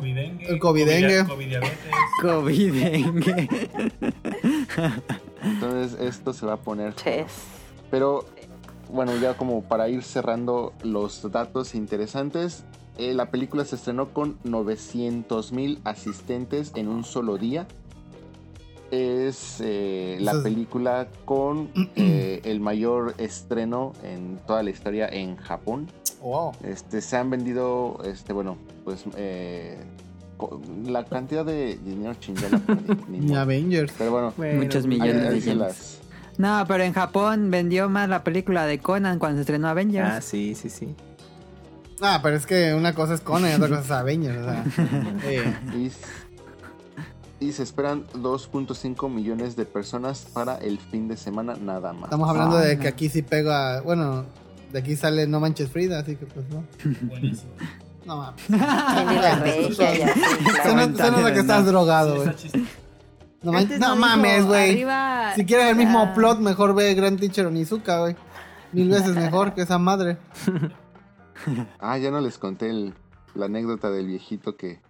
Covidengue, 0.00 0.58
covidengue. 0.58 1.18
El 1.18 1.24
covidengue. 1.24 1.24
Covid- 1.24 1.28
Covidiabetes. 1.28 1.76
COVID. 2.22 2.72
dengue. 2.72 3.48
entonces 5.42 6.00
esto 6.00 6.32
se 6.32 6.46
va 6.46 6.54
a 6.54 6.56
poner. 6.58 6.94
Ches. 6.94 7.32
Pero 7.90 8.24
bueno, 8.90 9.16
ya 9.16 9.36
como 9.36 9.62
para 9.62 9.88
ir 9.88 10.02
cerrando 10.02 10.72
los 10.82 11.30
datos 11.30 11.74
interesantes, 11.74 12.64
eh, 12.98 13.14
la 13.14 13.30
película 13.30 13.64
se 13.64 13.76
estrenó 13.76 14.08
con 14.12 14.38
900 14.44 15.52
mil 15.52 15.80
asistentes 15.84 16.72
en 16.74 16.88
un 16.88 17.04
solo 17.04 17.36
día. 17.38 17.66
es 18.90 19.60
eh, 19.60 20.16
la 20.20 20.40
película 20.42 21.08
con 21.24 21.70
eh, 21.96 22.40
el 22.44 22.60
mayor 22.60 23.14
estreno 23.18 23.92
en 24.02 24.38
toda 24.46 24.62
la 24.62 24.70
historia 24.70 25.08
en 25.08 25.36
Japón. 25.36 25.88
Wow. 26.22 26.52
Este, 26.64 27.00
se 27.02 27.16
han 27.16 27.28
vendido, 27.30 27.98
este, 28.04 28.32
bueno, 28.32 28.56
pues 28.86 29.02
eh, 29.16 29.76
la 30.86 31.04
cantidad 31.04 31.44
de 31.44 31.76
dinero 31.84 32.14
chingada. 32.20 32.60
ni-. 33.08 33.34
Avengers. 33.34 33.92
Pero 33.98 34.12
bueno, 34.12 34.32
Muchos 34.56 34.86
millones 34.86 35.26
ahí 35.26 35.40
de 35.40 35.54
las- 35.56 35.98
No, 36.38 36.64
pero 36.68 36.84
en 36.84 36.92
Japón 36.92 37.50
vendió 37.50 37.88
más 37.88 38.08
la 38.08 38.22
película 38.22 38.64
de 38.64 38.78
Conan 38.78 39.18
cuando 39.18 39.38
se 39.38 39.40
estrenó 39.42 39.68
Avengers. 39.68 40.08
Ah, 40.08 40.20
sí, 40.20 40.54
sí, 40.54 40.70
sí. 40.70 40.94
Ah, 42.00 42.20
pero 42.22 42.36
es 42.36 42.46
que 42.46 42.74
una 42.74 42.94
cosa 42.94 43.14
es 43.14 43.20
Conan 43.22 43.50
y 43.50 43.54
otra 43.54 43.68
cosa 43.68 43.80
es 43.80 43.90
Avengers. 43.90 44.38
O 44.38 44.44
sea, 44.44 44.64
eh, 45.24 45.90
Y, 47.40 47.50
se 47.52 47.62
esperan 47.64 48.04
2.5 48.14 49.10
millones 49.10 49.56
de 49.56 49.64
personas 49.66 50.26
para 50.32 50.58
el 50.58 50.78
fin 50.78 51.08
de 51.08 51.16
semana 51.16 51.56
nada 51.60 51.92
más. 51.92 52.04
estamos 52.04 52.28
hablando 52.30 52.56
Ah, 52.58 52.60
de 52.62 52.76
no. 52.76 52.82
que 52.82 52.88
aquí 52.88 53.08
sí 53.08 53.22
pega. 53.22 53.80
Bueno, 53.80 54.26
de 54.72 54.78
aquí 54.78 54.94
sale 54.96 55.26
No 55.26 55.40
Manches 55.40 55.70
Frida, 55.70 55.98
así 55.98 56.16
que 56.16 56.26
pues 56.26 56.46
no. 56.50 56.62
Buenísimo. 57.08 57.50
No 58.06 58.16
mames. 58.16 58.42
Se 60.62 61.10
nota 61.10 61.32
que 61.34 61.40
estás 61.40 61.66
drogado, 61.66 62.16
güey. 62.16 62.30
No, 63.42 63.52
no 63.78 63.96
mames, 63.96 64.44
güey. 64.46 64.70
arriba, 64.70 65.32
Si 65.34 65.44
quieres 65.44 65.66
el 65.70 65.76
mismo 65.76 66.00
ah, 66.00 66.14
plot, 66.14 66.38
mejor 66.38 66.74
ve 66.74 66.94
Grand 66.94 67.18
Teacher 67.18 67.46
Onizuka, 67.46 68.00
güey. 68.00 68.16
Mil 68.72 68.88
veces 68.88 69.14
mejor 69.14 69.54
que 69.54 69.62
esa 69.62 69.78
madre. 69.78 70.18
Ah, 71.78 71.98
ya 71.98 72.10
no 72.10 72.20
les 72.22 72.38
conté 72.38 72.70
el- 72.70 72.94
la 73.34 73.44
anécdota 73.44 73.90
del 73.90 74.06
viejito 74.06 74.56
que, 74.56 74.80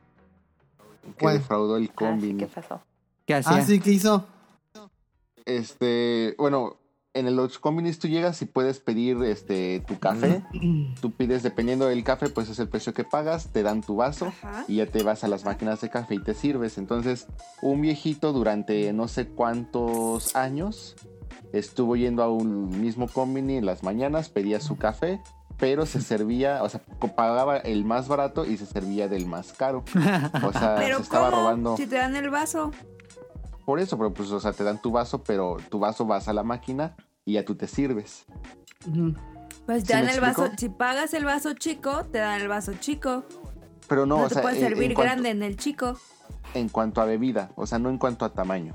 que 1.19 1.29
defraudó 1.29 1.77
el 1.77 1.83
Ah, 1.83 1.87
sí, 1.89 1.93
combi. 1.93 2.37
¿Qué 2.37 2.47
pasó? 2.47 2.81
¿Qué 3.27 3.35
hacía? 3.35 3.57
Ah, 3.57 3.63
sí, 3.63 3.81
¿qué 3.81 3.91
hizo? 3.91 4.25
Este, 5.45 6.37
bueno, 6.39 6.77
en 7.19 7.27
el- 7.27 7.37
los 7.37 7.59
combinis 7.59 7.99
tú 7.99 8.09
llegas 8.09 8.41
y 8.43 8.47
puedes 8.47 8.81
pedir 8.81 9.23
este 9.25 9.81
tu 9.87 9.99
café. 9.99 10.43
Tú 11.01 11.13
pides, 11.13 11.43
dependiendo 11.43 11.87
del 11.87 12.05
café, 12.05 12.29
pues 12.29 12.49
es 12.49 12.59
el 12.59 12.69
precio 12.69 12.93
que 12.95 13.05
pagas, 13.05 13.49
te 13.53 13.63
dan 13.63 13.81
tu 13.83 13.97
vaso 13.97 14.27
Ajá. 14.27 14.65
y 14.69 14.77
ya 14.77 14.87
te 14.87 15.03
vas 15.03 15.25
a 15.25 15.29
las 15.29 15.45
máquinas 15.45 15.81
de 15.81 15.91
café 15.91 16.15
y 16.17 16.23
te 16.23 16.35
sirves. 16.35 16.79
Entonces, 16.79 17.27
un 17.63 17.81
viejito 17.81 18.33
durante 18.33 18.93
no 18.93 19.09
sé 19.09 19.29
cuántos 19.29 20.35
años 20.37 20.97
estuvo 21.53 21.97
yendo 21.97 22.23
a 22.23 22.31
un 22.31 22.81
mismo 22.81 23.09
combini 23.09 23.57
en 23.57 23.67
las 23.67 23.83
mañanas, 23.83 24.29
pedía 24.29 24.61
su 24.61 24.77
café, 24.77 25.21
pero 25.59 25.87
se 25.87 26.03
servía, 26.03 26.63
o 26.63 26.69
sea, 26.69 26.81
pagaba 27.17 27.57
el 27.57 27.85
más 27.85 28.09
barato 28.09 28.45
y 28.45 28.57
se 28.59 28.67
servía 28.67 29.09
del 29.09 29.27
más 29.27 29.53
caro. 29.55 29.85
O 30.45 30.53
sea, 30.53 30.75
Pero 30.79 30.97
se 30.99 31.03
estaba 31.05 31.31
¿cómo? 31.31 31.43
robando. 31.43 31.77
Si 31.77 31.87
te 31.87 31.97
dan 31.97 32.15
el 32.17 32.29
vaso. 32.31 32.73
Por 33.65 33.81
eso, 33.81 33.97
pero 33.99 34.13
pues, 34.15 34.31
o 34.31 34.39
sea, 34.39 34.53
te 34.53 34.63
dan 34.63 34.81
tu 34.81 34.93
vaso, 34.93 35.25
pero 35.25 35.57
tu 35.71 35.79
vaso 35.81 36.05
vas 36.07 36.29
a 36.29 36.33
la 36.33 36.45
máquina 36.45 36.95
y 37.27 37.35
ya 37.35 37.45
tú 37.45 37.55
te 37.57 37.67
sirves. 37.67 38.25
Pues 39.67 39.83
¿Sí 39.83 39.87
te 39.89 39.93
dan 39.95 40.07
me 40.07 40.13
el 40.13 40.21
vaso. 40.21 40.49
Si 40.57 40.69
pagas 40.71 41.13
el 41.13 41.25
vaso 41.25 41.53
chico, 41.55 42.05
te 42.11 42.19
dan 42.19 42.41
el 42.41 42.49
vaso 42.49 42.73
chico. 42.81 43.25
Pero 43.89 44.07
no, 44.07 44.17
No, 44.19 44.25
o 44.25 44.29
te 44.29 44.35
sea, 44.35 44.43
puedes 44.43 44.59
en- 44.63 44.69
servir 44.69 44.91
en 44.91 44.95
cuanto- 44.95 45.11
grande 45.13 45.31
en 45.31 45.43
el 45.43 45.57
chico. 45.57 45.99
en 46.55 46.69
cuanto 46.71 47.01
a 47.03 47.05
bebida, 47.05 47.51
o 47.57 47.67
sea, 47.67 47.79
no 47.79 47.91
en 47.91 47.99
cuanto 47.99 48.25
a 48.25 48.33
tamaño. 48.33 48.75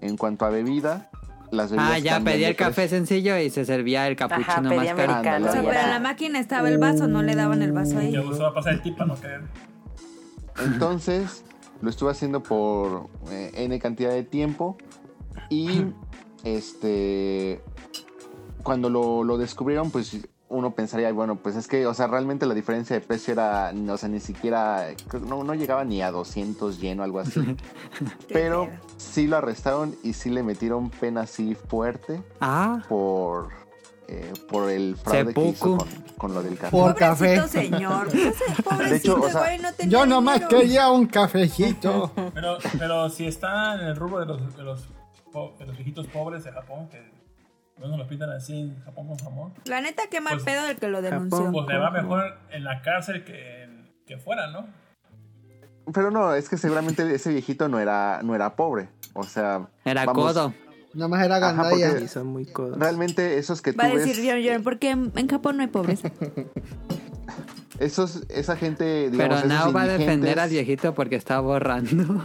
En 0.00 0.16
cuanto 0.16 0.46
a 0.46 0.50
bebida, 0.50 1.10
las 1.50 1.70
bebidas 1.72 1.90
Ah, 1.92 1.98
ya 1.98 2.20
pedía 2.20 2.48
el 2.48 2.56
café 2.56 2.74
precio. 2.82 2.96
sencillo 2.98 3.36
y 3.36 3.50
se 3.50 3.64
servía 3.64 4.06
el 4.06 4.14
capuchino 4.16 4.50
Ajá, 4.52 4.60
más 4.62 4.86
caro. 5.22 5.46
O 5.46 5.52
sea, 5.52 5.62
pero 5.62 5.80
en 5.80 5.90
la 5.90 5.98
máquina 6.00 6.38
estaba 6.38 6.68
el 6.68 6.78
vaso, 6.78 7.08
no 7.08 7.22
le 7.22 7.34
daban 7.34 7.60
el 7.62 7.72
vaso 7.72 7.98
ahí. 7.98 8.12
Me 8.12 8.22
gustaba 8.24 8.54
pasar 8.54 8.74
el 8.74 8.82
tip 8.82 8.96
para 8.96 9.08
no 9.08 9.20
caer. 9.20 9.42
Entonces, 10.64 11.44
lo 11.82 11.90
estuve 11.90 12.10
haciendo 12.12 12.42
por 12.42 13.08
eh, 13.30 13.50
N 13.54 13.78
cantidad 13.80 14.10
de 14.10 14.22
tiempo 14.22 14.76
y 15.50 15.84
este 16.44 17.62
cuando 18.62 18.88
lo, 18.90 19.24
lo 19.24 19.38
descubrieron, 19.38 19.90
pues 19.90 20.16
uno 20.48 20.74
pensaría, 20.74 21.12
bueno, 21.12 21.36
pues 21.36 21.54
es 21.54 21.68
que, 21.68 21.86
o 21.86 21.94
sea, 21.94 22.08
realmente 22.08 22.44
la 22.44 22.54
diferencia 22.54 22.96
de 22.98 23.00
precio 23.06 23.32
era, 23.32 23.72
o 23.88 23.96
sea, 23.96 24.08
ni 24.08 24.18
siquiera, 24.18 24.88
no, 25.26 25.44
no 25.44 25.54
llegaba 25.54 25.84
ni 25.84 26.02
a 26.02 26.10
200 26.10 26.80
yen 26.80 26.98
o 26.98 27.04
algo 27.04 27.20
así. 27.20 27.40
Pero 28.28 28.68
sí 28.96 29.26
lo 29.26 29.36
arrestaron 29.36 29.94
y 30.02 30.12
sí 30.14 30.30
le 30.30 30.42
metieron 30.42 30.90
pena 30.90 31.22
así 31.22 31.54
fuerte 31.54 32.20
Ah, 32.40 32.82
por, 32.88 33.50
eh, 34.08 34.32
por 34.50 34.70
el 34.70 34.96
fraude 34.96 35.34
que 35.34 35.44
hizo 35.50 35.76
con, 35.78 35.88
con 36.18 36.34
lo 36.34 36.42
del 36.42 36.56
café. 36.58 36.70
Por 36.70 36.94
café. 36.96 37.46
señor. 37.46 38.08
Pobrecito, 38.64 38.84
De 38.88 38.96
hecho, 38.96 39.20
o 39.20 39.30
sea, 39.30 39.40
güey, 39.42 39.58
no 39.60 39.72
tenía 39.72 39.92
Yo 40.00 40.06
nomás 40.06 40.40
dinero. 40.40 40.58
quería 40.58 40.90
un 40.90 41.06
cafecito. 41.06 42.10
Pero, 42.34 42.58
pero 42.76 43.08
si 43.08 43.26
está 43.26 43.74
en 43.74 43.80
el 43.86 43.94
rubro 43.96 44.18
de 44.18 44.26
los, 44.26 44.56
de 44.56 44.62
los, 44.64 44.88
po- 45.32 45.54
de 45.60 45.66
los 45.66 45.76
viejitos 45.76 46.08
pobres 46.08 46.42
de 46.42 46.50
Japón, 46.50 46.88
que 46.88 47.19
no 47.80 47.88
nos 47.88 47.98
los 47.98 48.06
pintan 48.08 48.30
así 48.30 48.60
en 48.60 48.80
Japón 48.84 49.08
con 49.08 49.18
jamón, 49.18 49.54
La 49.64 49.80
neta, 49.80 50.02
qué 50.10 50.20
mal 50.20 50.34
Pues, 50.34 50.44
pedo 50.44 50.66
el 50.68 50.76
que 50.76 50.88
lo 50.88 51.02
denunció. 51.02 51.38
Japón. 51.38 51.52
pues 51.52 51.66
le 51.68 51.78
va 51.78 51.90
mejor 51.90 52.38
en 52.50 52.64
la 52.64 52.82
cárcel 52.82 53.24
que, 53.24 53.64
en- 53.64 53.90
que 54.06 54.18
fuera, 54.18 54.48
¿no? 54.50 54.66
Pero 55.92 56.10
no, 56.10 56.34
es 56.34 56.48
que 56.48 56.56
seguramente 56.56 57.02
ese 57.14 57.30
viejito 57.30 57.68
no 57.68 57.80
era, 57.80 58.20
no 58.22 58.34
era 58.34 58.54
pobre. 58.54 58.88
O 59.14 59.24
sea, 59.24 59.68
era 59.84 60.04
vamos, 60.04 60.32
codo. 60.34 60.54
Nada 60.94 61.08
más 61.08 61.24
era 61.24 61.36
Ajá, 61.36 61.52
gandalla. 61.52 61.98
Sí, 61.98 62.08
son 62.08 62.26
muy 62.28 62.46
codos. 62.46 62.78
Realmente 62.78 63.38
esos 63.38 63.60
que 63.62 63.72
tú 63.72 63.78
Va 63.78 63.84
a 63.86 63.94
ves, 63.94 64.04
decir 64.06 64.24
John 64.28 64.40
John, 64.44 64.62
porque 64.62 64.90
en, 64.90 65.12
en 65.16 65.28
Japón 65.28 65.56
no 65.56 65.62
hay 65.62 65.68
pobreza. 65.68 66.10
esos, 67.80 68.22
esa 68.28 68.56
gente, 68.56 69.10
digamos, 69.10 69.40
Pero 69.42 69.48
Nao 69.52 69.72
va 69.72 69.82
a 69.82 69.86
defender 69.88 70.38
al 70.38 70.50
viejito 70.50 70.94
porque 70.94 71.16
está 71.16 71.40
borrando. 71.40 72.22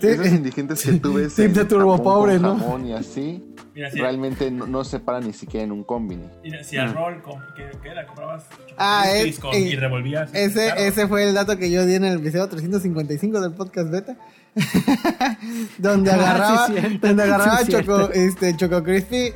Esos 0.00 0.26
indigentes 0.28 0.82
que 0.84 0.92
tú 0.92 1.14
ves 1.14 1.34
Tip 1.34 1.46
en 1.46 1.52
de 1.54 1.64
turbo 1.64 1.92
Japón 1.96 2.04
pobre, 2.04 2.38
¿no? 2.38 2.56
jamón 2.56 2.86
y 2.86 2.92
así, 2.92 3.44
Mira, 3.74 3.90
si, 3.90 3.98
realmente 3.98 4.50
no, 4.50 4.66
no 4.66 4.84
se 4.84 5.00
paran 5.00 5.26
ni 5.26 5.32
siquiera 5.32 5.64
en 5.64 5.72
un 5.72 5.82
combini. 5.82 6.24
mira, 6.42 6.62
si 6.62 6.76
el 6.76 6.94
rol 6.94 7.20
con, 7.22 7.40
que, 7.56 7.68
que 7.82 7.88
era, 7.88 8.06
comprabas 8.06 8.44
Ah, 8.76 9.06
es- 9.12 9.38
con- 9.40 9.52
eh, 9.54 9.58
y 9.60 9.74
revolvías. 9.76 10.30
Ese, 10.34 10.66
claro. 10.66 10.80
ese 10.80 11.08
fue 11.08 11.24
el 11.28 11.34
dato 11.34 11.56
que 11.58 11.70
yo 11.70 11.84
di 11.84 11.94
en 11.94 12.04
el 12.04 12.18
episodio 12.18 12.48
355 12.48 13.40
del 13.40 13.52
podcast 13.52 13.90
beta. 13.90 14.16
donde 15.78 16.10
agarraba, 16.12 16.64
Ah, 16.64 16.66
sí, 16.68 16.72
cierto. 16.80 17.06
donde 17.06 17.22
agarraba 17.24 17.58
Sí, 17.58 17.72
Choco, 17.72 18.10
este, 18.12 18.56
Choco 18.56 18.82
Crispy, 18.82 19.32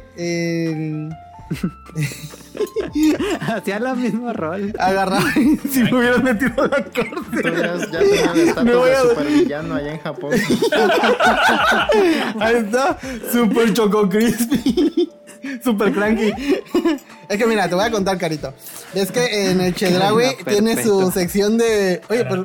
Hacía 3.41 3.77
el 3.79 3.97
mismo 3.97 4.33
rol. 4.33 4.73
agarraba 4.79 5.25
si 5.71 5.83
me 5.85 5.95
hubieras 5.95 6.23
metido 6.23 6.63
a 6.63 6.69
la 6.69 6.85
cárcel. 6.85 7.43
ya, 7.43 7.77
ya 7.91 7.99
tenías 8.01 8.35
el 8.35 8.41
estatus 8.49 8.65
Me 8.65 8.75
voy 8.75 8.91
de 8.91 8.97
a- 8.97 9.03
supervillano 9.03 9.75
allá 9.75 9.93
en 9.93 10.01
Japón. 10.01 10.33
Ahí 12.41 12.55
está, 12.57 12.99
Super 13.33 13.73
Choco 13.73 14.09
Crispy. 14.09 15.11
Super 15.65 15.93
cranky. 15.93 16.33
Es 17.29 17.37
que 17.39 17.47
mira, 17.47 17.69
te 17.69 17.75
voy 17.75 17.85
a 17.85 17.91
contar, 17.91 18.17
Carito. 18.19 18.55
Es 18.95 19.11
que 19.11 19.51
en 19.51 19.61
el 19.61 19.75
Chedraui 19.75 20.37
Cadena 20.37 20.45
tiene 20.75 20.83
su 20.83 21.11
sección 21.11 21.59
de. 21.59 22.01
Oye, 22.09 22.25
pero. 22.25 22.45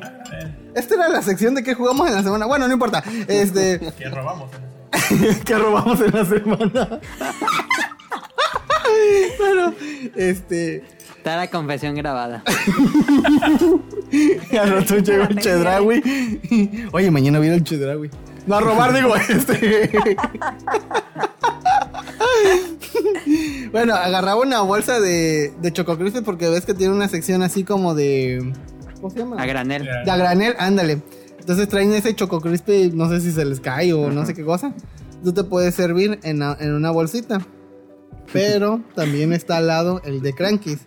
Esta 0.74 0.94
era 0.94 1.08
la 1.08 1.22
sección 1.22 1.54
de 1.54 1.62
que 1.62 1.74
jugamos 1.74 2.08
en 2.08 2.14
la 2.14 2.22
semana. 2.22 2.46
Bueno, 2.46 2.66
no 2.66 2.72
importa. 2.72 3.02
Este. 3.28 3.80
Que 3.98 4.08
robamos 4.08 4.50
que 5.44 5.54
robamos 5.56 6.00
en 6.00 6.10
la 6.12 6.24
semana. 6.24 7.00
Pero, 9.38 9.72
este. 10.16 10.82
Está 11.16 11.36
la 11.36 11.50
confesión 11.50 11.94
grabada. 11.94 12.42
Al 14.60 14.70
rato 14.70 14.98
llegó 14.98 15.24
el 15.24 15.38
Chedraui. 15.38 16.02
Oye, 16.92 17.10
mañana 17.10 17.38
viene 17.38 17.56
el 17.56 17.64
Chedraui. 17.64 18.10
No 18.46 18.56
a 18.56 18.60
robar, 18.60 18.94
digo, 18.94 19.14
este. 19.16 20.06
bueno, 23.72 23.94
agarraba 23.94 24.40
una 24.40 24.60
bolsa 24.62 25.00
de, 25.00 25.52
de 25.60 25.72
Choco 25.72 25.98
Crispy 25.98 26.22
porque 26.22 26.48
ves 26.48 26.64
que 26.64 26.74
tiene 26.74 26.94
una 26.94 27.08
sección 27.08 27.42
así 27.42 27.64
como 27.64 27.94
de. 27.94 28.52
¿Cómo 28.96 29.10
se 29.10 29.18
llama? 29.18 29.42
A 29.42 29.46
granel. 29.46 29.84
De 29.84 30.10
a 30.10 30.16
granel, 30.16 30.54
ándale. 30.58 31.02
Entonces 31.38 31.68
traen 31.68 31.92
ese 31.92 32.14
Choco 32.14 32.40
Crispy, 32.40 32.90
no 32.94 33.08
sé 33.08 33.20
si 33.20 33.32
se 33.32 33.44
les 33.44 33.60
cae 33.60 33.92
o 33.92 34.10
no 34.10 34.24
sé 34.24 34.34
qué 34.34 34.44
cosa. 34.44 34.72
Tú 35.22 35.32
te 35.32 35.44
puedes 35.44 35.74
servir 35.74 36.18
en, 36.22 36.42
en 36.42 36.72
una 36.72 36.90
bolsita. 36.90 37.40
Pero 38.32 38.80
también 38.94 39.32
está 39.32 39.56
al 39.58 39.66
lado 39.68 40.00
el 40.04 40.20
de 40.20 40.34
Crankies. 40.34 40.80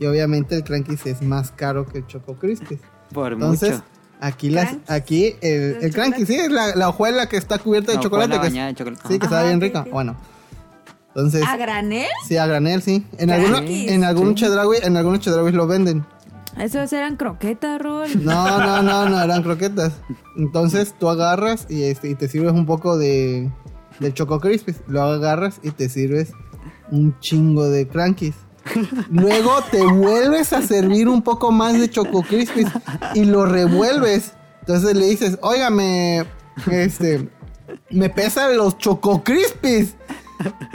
Y 0.00 0.06
obviamente 0.06 0.54
el 0.56 0.64
Crankies 0.64 1.06
es 1.06 1.22
más 1.22 1.50
caro 1.50 1.86
que 1.86 1.98
el 1.98 2.06
Choco 2.06 2.36
Crispy. 2.36 2.78
Por 3.12 3.34
Entonces, 3.34 3.70
mucho. 3.72 3.84
aquí 4.20 4.50
las, 4.50 4.76
aquí 4.88 5.34
el, 5.42 5.78
¿El? 5.82 5.92
Crankies, 5.92 6.26
sí, 6.26 6.34
es 6.36 6.50
la, 6.50 6.74
la 6.74 6.88
hojuela 6.88 7.28
que 7.28 7.36
está 7.36 7.58
cubierta 7.58 7.92
de 7.92 7.98
No, 7.98 8.02
chocolate. 8.02 8.40
que 8.40 8.50
de 8.60 8.74
chocolate. 8.74 9.02
sí, 9.08 9.18
que 9.18 9.26
está 9.26 9.44
bien 9.44 9.60
rica. 9.60 9.80
ok. 9.82 9.90
Bueno. 9.90 10.16
Entonces, 11.08 11.44
¿A 11.46 11.56
granel? 11.56 12.06
sí, 12.28 12.36
a 12.36 12.46
granel, 12.46 12.82
sí. 12.82 13.06
En 13.18 13.30
algunos, 13.30 13.62
en 13.64 14.04
algunos 14.04 14.34
chedraui, 14.34 14.76
en 14.82 14.96
algunos 14.98 15.20
chedrauis 15.20 15.54
lo 15.54 15.66
venden. 15.66 16.04
Esos 16.58 16.92
eran 16.92 17.16
croquetas, 17.16 17.80
Rol. 17.80 18.08
No, 18.24 18.58
no, 18.60 18.82
no, 18.82 19.08
no, 19.08 19.22
eran 19.22 19.42
croquetas. 19.42 19.92
Entonces 20.36 20.94
tú 20.98 21.08
agarras 21.08 21.66
y, 21.70 21.84
este, 21.84 22.10
y 22.10 22.14
te 22.16 22.28
sirves 22.28 22.52
un 22.52 22.66
poco 22.66 22.98
de, 22.98 23.50
de 23.98 24.12
Choco 24.14 24.40
Crispies. 24.40 24.76
Lo 24.88 25.02
agarras 25.02 25.58
y 25.62 25.70
te 25.70 25.88
sirves 25.88 26.32
un 26.90 27.18
chingo 27.20 27.68
de 27.68 27.86
crankies. 27.88 28.34
Luego 29.10 29.62
te 29.70 29.82
vuelves 29.84 30.52
a 30.52 30.60
servir 30.62 31.08
un 31.08 31.22
poco 31.22 31.52
más 31.52 31.74
de 31.78 31.88
Choco 31.88 32.22
Crispies 32.22 32.66
y 33.14 33.24
lo 33.24 33.46
revuelves. 33.46 34.32
Entonces 34.60 34.96
le 34.96 35.06
dices, 35.06 35.38
óigame, 35.42 36.24
este, 36.70 37.28
me 37.90 38.10
pesan 38.10 38.56
los 38.56 38.76
Choco 38.78 39.22
Crispies. 39.22 39.94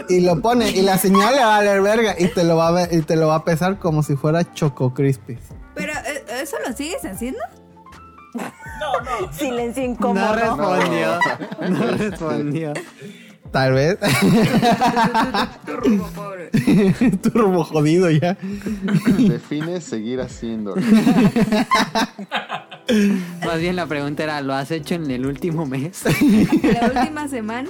Y 0.10 0.22
lo 0.22 0.42
pone, 0.42 0.72
y 0.72 0.82
la 0.82 0.98
señal 0.98 1.36
le 1.36 1.42
va 1.42 1.56
a 1.56 1.58
valer 1.60 1.82
verga, 1.84 2.16
y 2.18 2.28
te 2.30 2.44
lo 2.44 2.58
va 2.58 2.70
a, 2.70 2.72
ver- 2.72 2.90
y 2.94 3.02
te 3.04 3.16
lo 3.16 3.28
va 3.28 3.36
a 3.36 3.44
pesar 3.46 3.78
como 3.78 4.02
si 4.02 4.16
fuera 4.16 4.52
Choco 4.56 4.92
Crispies. 4.94 5.40
Pero, 5.76 5.94
¿eh, 5.94 6.26
¿eso 6.42 6.58
lo 6.68 6.74
sigues 6.76 7.06
haciendo? 7.06 7.40
No, 8.34 9.22
no. 9.28 9.32
Silencio 9.34 9.84
No 9.84 9.90
incómodo. 9.92 10.34
respondió. 10.34 11.20
No 11.70 11.86
respondió. 11.98 12.74
Tal 13.52 13.74
vez. 13.74 13.98
Turbo, 15.66 16.08
pobre. 16.16 16.50
Turbo 17.22 17.64
jodido 17.66 18.10
ya. 18.10 18.38
Define 19.18 19.82
seguir 19.82 20.22
haciendo. 20.22 20.76
Más 23.46 23.60
bien 23.60 23.76
la 23.76 23.86
pregunta 23.88 24.24
era, 24.24 24.42
¿lo 24.42 24.54
has 24.54 24.72
hecho 24.72 24.96
en 24.96 25.12
el 25.12 25.26
último 25.26 25.66
mes? 25.66 26.04
La 26.64 26.88
última 27.02 27.28
semana. 27.28 27.70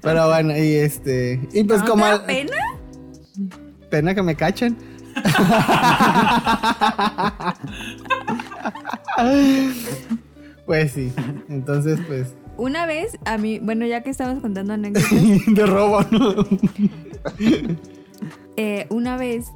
Pero 0.00 0.28
bueno, 0.28 0.56
y 0.56 0.74
este. 0.74 1.40
Y 1.52 1.64
pues 1.64 1.80
¿No 1.80 1.86
como. 1.88 2.04
te 2.04 2.10
da 2.10 2.26
pena? 2.26 2.56
pena 3.90 4.14
que 4.14 4.22
me 4.22 4.34
cachen. 4.34 4.76
pues 10.66 10.92
sí. 10.92 11.12
Entonces, 11.48 11.98
pues. 12.06 12.34
Una 12.56 12.86
vez, 12.86 13.18
a 13.24 13.36
mí, 13.38 13.58
bueno, 13.58 13.84
ya 13.86 14.02
que 14.02 14.10
estamos 14.10 14.40
contando 14.40 14.72
anécdotas, 14.74 15.10
De 15.54 15.66
robo, 15.66 16.02
¿no? 16.10 16.34
eh, 18.56 18.86
una 18.90 19.16
vez 19.16 19.46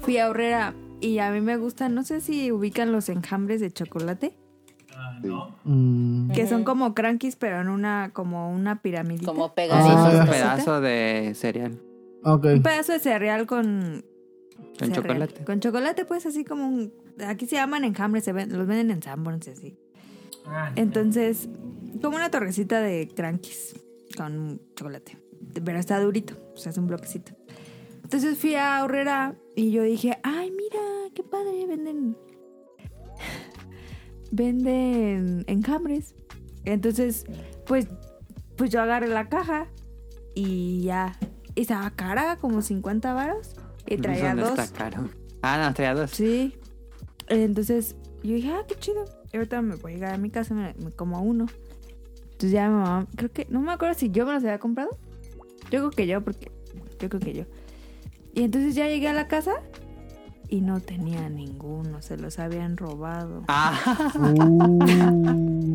fui 0.00 0.18
a 0.18 0.28
Horrera 0.28 0.74
y 1.00 1.18
a 1.18 1.30
mí 1.32 1.40
me 1.40 1.56
gustan, 1.56 1.94
no 1.94 2.04
sé 2.04 2.20
si 2.20 2.52
ubican 2.52 2.92
los 2.92 3.08
enjambres 3.08 3.60
de 3.60 3.70
chocolate, 3.70 4.34
Ah, 4.94 5.18
no. 5.22 5.56
Mm, 5.64 6.30
que 6.32 6.46
son 6.46 6.62
como 6.64 6.94
crankies, 6.94 7.34
pero 7.36 7.60
en 7.60 7.68
una, 7.68 8.10
como 8.12 8.52
una 8.52 8.82
piramidita. 8.82 9.26
Como 9.26 9.52
pegaditos. 9.54 10.08
es 10.14 10.20
un 10.20 10.20
Ah. 10.20 10.30
pedazo 10.30 10.80
de 10.80 11.32
cereal 11.34 11.80
ok. 12.22 12.44
Un 12.54 12.62
pedazo 12.62 12.92
de 12.92 13.00
cereal 13.00 13.46
con... 13.46 14.04
con 14.78 14.88
cereal. 14.88 14.92
chocolate. 14.94 15.44
Con 15.44 15.58
chocolate, 15.60 16.04
pues 16.04 16.24
así 16.26 16.44
como 16.44 16.68
un... 16.68 16.92
Aquí 17.26 17.46
se 17.46 17.56
llaman 17.56 17.84
enjambres, 17.84 18.22
se 18.22 18.32
ven- 18.32 18.56
los 18.56 18.66
venden 18.66 18.90
en 18.92 19.02
Sanborns 19.02 19.48
y 19.48 19.50
así. 19.50 19.76
Ah, 20.46 20.72
Entonces, 20.76 21.48
como 22.00 22.16
una 22.16 22.30
torrecita 22.30 22.80
de 22.80 23.08
crankies 23.08 23.74
con 24.16 24.60
chocolate. 24.76 25.18
Pero 25.64 25.78
está 25.78 26.00
durito, 26.00 26.34
o 26.54 26.56
sea, 26.56 26.70
es 26.70 26.78
un 26.78 26.86
bloquecito. 26.86 27.32
Entonces 28.02 28.38
fui 28.38 28.54
a 28.54 28.84
Horrera 28.84 29.34
y 29.56 29.70
yo 29.70 29.82
dije, 29.82 30.18
ay, 30.22 30.50
mira, 30.50 30.80
qué 31.14 31.22
padre, 31.22 31.66
venden... 31.66 32.16
venden 34.30 35.44
enjambres. 35.46 36.14
Entonces, 36.64 37.24
pues, 37.66 37.88
pues 38.56 38.70
yo 38.70 38.80
agarré 38.80 39.08
la 39.08 39.28
caja 39.28 39.68
y 40.34 40.82
ya. 40.82 41.18
Estaba 41.54 41.90
cara, 41.90 42.36
como 42.36 42.62
50 42.62 43.12
varos. 43.12 43.56
Y 43.86 43.96
traía 43.98 44.34
no 44.34 44.42
dos. 44.48 44.58
está 44.58 44.72
caro. 44.72 45.10
Ah, 45.42 45.58
no, 45.66 45.74
traía 45.74 45.94
dos. 45.94 46.10
Sí. 46.12 46.54
Entonces 47.28 47.96
yo 48.22 48.34
dije, 48.34 48.50
ah, 48.52 48.64
qué 48.66 48.74
chido. 48.76 49.04
Y 49.32 49.36
ahorita 49.36 49.62
me 49.62 49.76
voy 49.76 49.92
a 49.92 49.94
llegar 49.94 50.14
a 50.14 50.18
mi 50.18 50.30
casa, 50.30 50.54
me, 50.54 50.74
me 50.82 50.90
como 50.90 51.20
uno. 51.22 51.46
Entonces 52.32 52.50
ya 52.52 52.68
mi 52.68 52.74
mamá, 52.74 53.06
creo 53.16 53.30
que, 53.30 53.46
no 53.50 53.60
me 53.60 53.72
acuerdo 53.72 53.94
si 53.94 54.10
yo 54.10 54.26
me 54.26 54.32
los 54.32 54.42
había 54.42 54.58
comprado. 54.58 54.90
Yo 55.70 55.78
creo 55.78 55.90
que 55.90 56.06
yo, 56.06 56.20
porque 56.22 56.50
yo 57.00 57.08
creo 57.08 57.20
que 57.20 57.32
yo. 57.32 57.44
Y 58.34 58.42
entonces 58.42 58.74
ya 58.74 58.86
llegué 58.88 59.08
a 59.08 59.12
la 59.12 59.28
casa 59.28 59.52
y 60.48 60.60
no 60.60 60.80
tenía 60.80 61.28
ninguno, 61.30 62.02
se 62.02 62.16
los 62.18 62.38
habían 62.38 62.76
robado. 62.76 63.44
Ah, 63.48 64.10
Uh, 64.18 65.74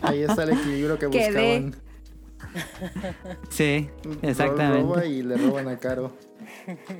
Ahí 0.00 0.22
está 0.22 0.42
el 0.44 0.50
equilibrio 0.50 0.98
que 0.98 1.08
Quedé. 1.10 1.60
buscaban. 1.60 1.76
sí, 3.50 3.88
exactamente. 4.22 4.82
roba 4.82 5.04
y 5.06 5.22
le 5.22 5.36
roban 5.36 5.68
a 5.68 5.78
Caro. 5.78 6.12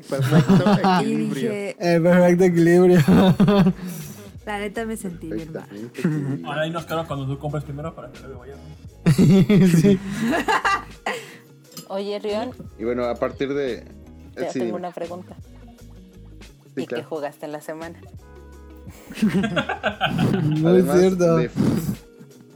Perfecto 0.08 0.64
Y 1.02 1.02
equilibrio. 1.02 1.50
dije, 1.50 1.76
el 1.80 2.02
perfecto 2.02 2.44
equilibrio. 2.44 3.00
la 4.46 4.58
neta 4.60 4.86
me 4.86 4.96
sentí 4.96 5.30
bien 5.30 5.52
mal. 5.52 5.68
Ahora 6.46 6.62
ahí 6.62 6.70
nos 6.70 6.84
quedamos 6.86 7.06
cuando 7.06 7.26
tú 7.26 7.38
compres 7.38 7.64
primero 7.64 7.94
para 7.94 8.10
que 8.12 8.20
luego 8.20 8.40
vayas. 8.40 8.58
sí. 9.80 9.98
Oye, 11.88 12.18
Rion, 12.18 12.50
Y 12.78 12.84
bueno, 12.84 13.04
a 13.04 13.14
partir 13.14 13.52
de. 13.54 13.84
te 14.34 14.46
sí, 14.46 14.54
tengo 14.60 14.66
dime. 14.66 14.78
una 14.78 14.90
pregunta. 14.92 15.36
Sí, 16.74 16.82
¿Y 16.82 16.86
qué 16.86 17.02
jugaste 17.02 17.46
en 17.46 17.52
la 17.52 17.60
semana? 17.60 18.00
No 20.60 20.76
es 20.76 20.84
cierto. 21.00 21.36
De, 21.36 21.50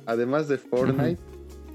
además 0.06 0.48
de 0.48 0.58
Fortnite, 0.58 1.20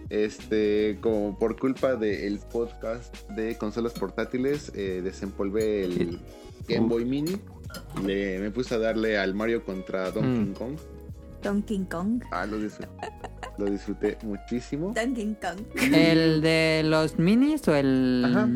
este, 0.09 0.97
como 1.01 1.37
por 1.37 1.57
culpa 1.59 1.95
del 1.95 2.39
podcast 2.51 3.13
de 3.31 3.57
consolas 3.57 3.93
portátiles, 3.93 4.71
eh, 4.75 5.01
desempolvé 5.03 5.85
el 5.85 6.19
Game 6.67 6.87
Boy 6.87 7.05
Mini. 7.05 7.37
Le, 8.05 8.39
me 8.39 8.51
puse 8.51 8.75
a 8.75 8.77
darle 8.79 9.17
al 9.17 9.33
Mario 9.33 9.63
contra 9.63 10.11
Donkey 10.11 10.45
Mm. 10.45 10.53
Kong. 10.53 10.77
Donkey 11.43 11.85
Kong. 11.89 12.23
Ah, 12.31 12.45
lo 12.45 12.57
disfruté, 12.57 12.89
lo 13.57 13.65
disfruté 13.65 14.17
muchísimo. 14.23 14.93
Donkey 14.95 15.35
Kong. 15.41 15.65
¿El 15.93 16.41
de 16.41 16.81
los 16.85 17.19
minis 17.19 17.67
o 17.67 17.75
el...? 17.75 18.23
Ajá. 18.25 18.49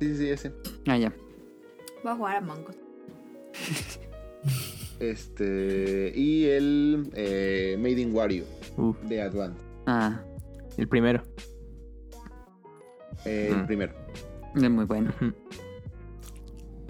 Sí, 0.00 0.16
sí, 0.16 0.28
ese. 0.30 0.52
Ah, 0.88 0.96
ya. 0.98 1.12
Voy 2.02 2.12
a 2.12 2.16
jugar 2.16 2.36
a 2.36 2.40
Mongo. 2.40 2.70
Este, 4.98 6.12
y 6.14 6.44
el 6.46 7.10
eh, 7.14 7.76
Made 7.78 8.00
in 8.00 8.14
Wario 8.14 8.44
de 9.08 9.22
Advance. 9.22 9.60
Ah, 9.86 10.20
el 10.76 10.88
primero. 10.88 11.22
eh, 13.24 13.48
El 13.50 13.56
Mm. 13.62 13.66
primero. 13.66 13.92
es 14.56 14.70
muy 14.70 14.84
bueno. 14.84 15.12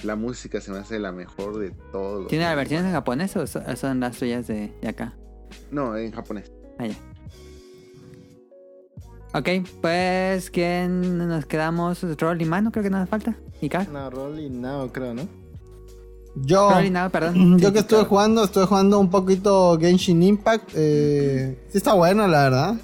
La 0.04 0.16
música 0.16 0.60
se 0.60 0.70
me 0.70 0.78
hace 0.78 0.98
la 0.98 1.12
mejor 1.12 1.58
de 1.58 1.70
todos. 1.92 2.28
¿Tiene 2.28 2.44
las 2.44 2.56
versiones 2.56 2.86
en 2.86 2.92
japonés 2.92 3.36
o 3.36 3.46
so- 3.46 3.60
son 3.76 4.00
las 4.00 4.16
tuyas 4.16 4.46
de, 4.46 4.72
de 4.80 4.88
acá? 4.88 5.14
No, 5.70 5.96
en 5.96 6.10
japonés. 6.12 6.50
Ah, 6.78 6.86
ya. 6.86 6.94
Ok, 9.32 9.48
pues, 9.80 10.50
¿quién 10.50 11.18
nos 11.28 11.46
quedamos? 11.46 12.02
Roll 12.18 12.42
y 12.42 12.44
mano, 12.46 12.72
creo 12.72 12.82
que 12.82 12.90
no 12.90 12.98
nos 12.98 13.08
falta. 13.08 13.36
¿Y 13.60 13.68
Car? 13.68 13.88
No, 13.88 14.10
Roll 14.10 14.40
y 14.40 14.50
Now, 14.50 14.90
creo, 14.90 15.14
¿no? 15.14 15.28
Yo. 16.34 16.70
Roll 16.70 16.86
y 16.86 16.90
Now, 16.90 17.10
perdón. 17.10 17.58
Yo 17.60 17.68
Sí, 17.68 17.72
que 17.74 17.78
estuve 17.80 17.98
claro. 18.00 18.08
jugando, 18.08 18.44
estoy 18.44 18.66
jugando 18.66 18.98
un 18.98 19.08
poquito 19.10 19.78
Genshin 19.78 20.22
Impact. 20.22 20.70
Eh, 20.74 21.64
sí 21.70 21.78
está 21.78 21.92
bueno, 21.94 22.26
la 22.26 22.42
verdad. 22.44 22.74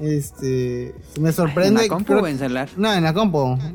Este, 0.00 0.94
me 1.20 1.28
¿En 1.28 1.34
sorprende. 1.34 1.82
la 1.82 1.88
compu 1.88 2.12
creo- 2.12 2.22
o 2.22 2.26
en 2.26 2.38
celular? 2.38 2.68
No, 2.76 2.92
en 2.92 3.02
la 3.04 3.12
compu. 3.12 3.56
Ah, 3.60 3.72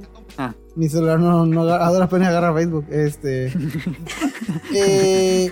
Mi 0.76 0.88
celular 0.90 1.20
no, 1.20 1.46
no 1.46 1.62
agarra- 1.64 1.88
a 1.88 1.92
duras 1.94 2.10
penas 2.10 2.30
agarra 2.30 2.54
Facebook. 2.54 2.86
Este. 2.90 3.48
eh, 4.76 5.52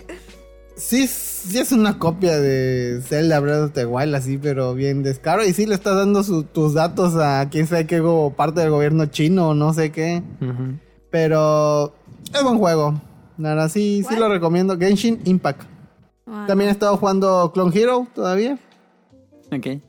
sí, 0.75 1.07
sí 1.07 1.59
es 1.59 1.71
una 1.71 1.99
copia 1.99 2.37
de 2.39 3.01
Zelda 3.03 3.39
Breath 3.39 3.63
of 3.65 3.71
the 3.73 3.85
Wild, 3.85 4.15
así, 4.15 4.37
pero 4.37 4.73
bien 4.75 5.03
descaro. 5.03 5.45
Y 5.45 5.53
sí 5.53 5.65
le 5.65 5.75
estás 5.75 5.95
dando 5.95 6.23
su- 6.23 6.43
tus 6.43 6.73
datos 6.73 7.15
a 7.15 7.49
quién 7.49 7.67
sabe 7.67 7.85
qué 7.87 8.01
parte 8.35 8.61
del 8.61 8.69
gobierno 8.71 9.05
chino 9.07 9.49
o 9.49 9.53
no 9.53 9.73
sé 9.73 9.91
qué. 9.91 10.23
Pero 11.11 11.93
es 12.33 12.43
buen 12.43 12.57
juego. 12.57 13.01
Verdad, 13.37 13.69
sí, 13.69 14.03
sí 14.07 14.15
lo 14.15 14.29
recomiendo. 14.29 14.77
Genshin 14.77 15.19
Impact. 15.25 15.63
También 16.47 16.69
he 16.69 16.71
estado 16.71 16.95
jugando 16.97 17.51
Clone 17.53 17.71
Hero 17.77 18.07
todavía. 18.13 18.57
ok. 19.51 19.81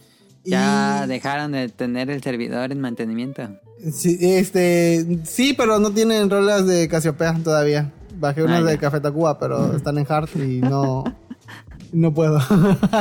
Ya 0.45 1.03
Y- 1.05 1.09
dejaron 1.09 1.53
de 1.53 1.69
tener 1.69 2.09
el 2.11 2.23
servidor 2.23 2.73
en 2.73 2.81
mantenimiento. 2.81 3.43
Sí, 3.93 4.19
este, 4.21 5.21
sí, 5.25 5.55
pero 5.57 5.79
no 5.79 5.91
tienen 5.91 6.29
rolas 6.29 6.67
de 6.67 6.89
Casiopea 6.89 7.35
todavía. 7.43 7.93
Bajé 8.17 8.43
unas 8.43 8.63
Ah, 8.63 8.67
de. 8.67 8.79
Café 8.79 9.01
Tacuba, 9.01 9.39
pero 9.39 9.75
están 9.77 9.97
en 9.99 10.07
hard 10.09 10.29
y 10.37 10.61
no, 10.61 11.05
no 11.93 12.13
puedo. 12.13 12.39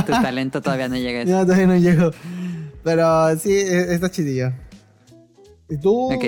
Tu 0.06 0.12
talento 0.12 0.62
todavía 0.62 0.88
no 0.88 0.96
llega 0.96 1.20
a 1.20 1.22
eso. 1.24 1.32
ya 1.32 1.42
todavía 1.44 1.68
no 1.68 1.76
llego. 1.78 2.12
Pero 2.84 3.38
sí, 3.38 3.52
e- 3.52 3.94
está 3.94 4.10
chidillo. 4.10 4.52
¿Y 5.70 5.78
tú? 5.78 6.14
Ok. 6.14 6.26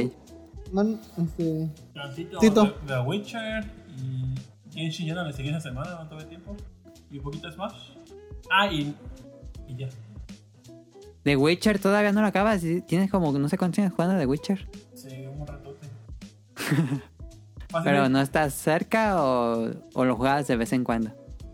Man, 0.74 0.99
este, 1.22 1.70
Tantito 1.93 2.38
Tito. 2.39 2.64
de 2.66 2.74
The 2.88 2.99
Witcher 3.02 3.64
y 3.97 4.36
Genshin 4.74 5.08
ya 5.08 5.16
no 5.16 5.26
le 5.26 5.34
seguí 5.34 5.49
esa 5.49 5.62
semana, 5.62 5.91
no 6.04 6.10
tuve 6.10 6.26
tiempo. 6.26 6.56
Y 7.10 7.18
un 7.18 7.24
poquito 7.24 7.47
de 7.47 7.54
Smash. 7.54 7.74
Ah, 8.52 8.68
y, 8.72 8.93
y 9.68 9.76
ya. 9.78 9.88
The 11.24 11.36
Witcher 11.38 11.80
todavía 11.80 12.11
no 12.11 12.22
lo 12.22 12.28
acabas. 12.28 12.61
Tienes 12.88 13.11
como 13.11 13.32
no 13.32 13.47
sé 13.49 13.57
cuántos 13.57 13.80
años 13.80 13.93
jugando 13.93 14.17
The 14.17 14.26
Witcher. 14.26 14.67
Sí, 14.95 15.26
un 15.28 15.45
ratote. 15.45 15.88
Pero 17.84 18.09
no 18.09 18.19
estás 18.22 18.53
cerca 18.53 19.22
o, 19.24 19.72
o 19.93 20.05
lo 20.05 20.15
jugabas 20.15 20.47
de 20.47 20.55
vez 20.57 20.74
en 20.74 20.84
cuando. 20.84 21.11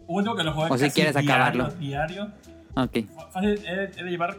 Único 0.08 0.36
que 0.36 0.44
lo 0.44 0.54
jugué 0.54 0.68
O 0.72 0.78
si 0.78 0.90
quieres 0.90 1.14
diario, 1.14 1.32
acabarlo. 1.34 1.70
Diario. 1.76 2.32
Ok. 2.76 2.98
Fácil, 3.32 3.60
he, 3.68 3.92
he 4.00 4.04
de 4.04 4.10
llevar, 4.10 4.38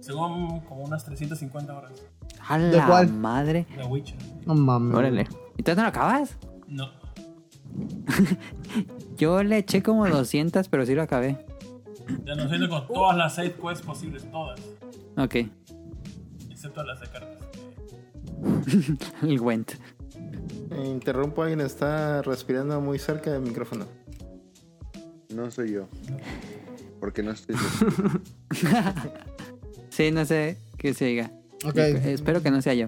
según 0.00 0.60
como 0.60 0.82
unas 0.84 1.04
350 1.04 1.76
horas. 1.76 1.92
A 2.48 2.58
¿De 2.58 2.76
la 2.76 2.86
cuál? 2.86 3.12
madre. 3.12 3.66
The 3.76 3.84
Witcher. 3.84 4.16
no 4.46 4.54
mames. 4.54 4.96
Órale. 4.96 5.26
¿Y 5.56 5.62
tú 5.62 5.74
no 5.74 5.82
lo 5.82 5.88
acabas? 5.88 6.36
No. 6.68 6.88
Yo 9.18 9.42
le 9.42 9.58
eché 9.58 9.82
como 9.82 10.08
200, 10.08 10.68
pero 10.68 10.86
sí 10.86 10.94
lo 10.94 11.02
acabé. 11.02 11.44
Ya 12.24 12.34
nos 12.34 12.50
viene 12.50 12.68
con 12.68 12.86
todas 12.86 13.16
las 13.16 13.34
side 13.34 13.54
quests 13.54 13.84
posibles, 13.84 14.30
todas. 14.30 14.60
Ok, 15.16 15.36
Excepto 16.50 16.82
las 16.82 17.00
de 17.00 17.06
cartas. 17.06 17.38
el 19.22 19.40
Went. 19.40 19.72
Interrumpo, 20.84 21.42
alguien 21.42 21.60
está 21.60 22.22
respirando 22.22 22.80
muy 22.80 22.98
cerca 22.98 23.30
del 23.32 23.42
micrófono. 23.42 23.86
No 25.34 25.50
soy 25.50 25.72
yo. 25.72 25.88
Porque 27.00 27.22
no 27.22 27.32
estoy. 27.32 27.56
Sí, 29.90 30.12
no 30.12 30.24
sé 30.24 30.58
qué 30.76 30.94
se 30.94 31.06
diga. 31.06 31.32
Ok. 31.64 31.76
Espero 31.76 32.40
que 32.40 32.52
no 32.52 32.62
sea 32.62 32.72
yo. 32.74 32.86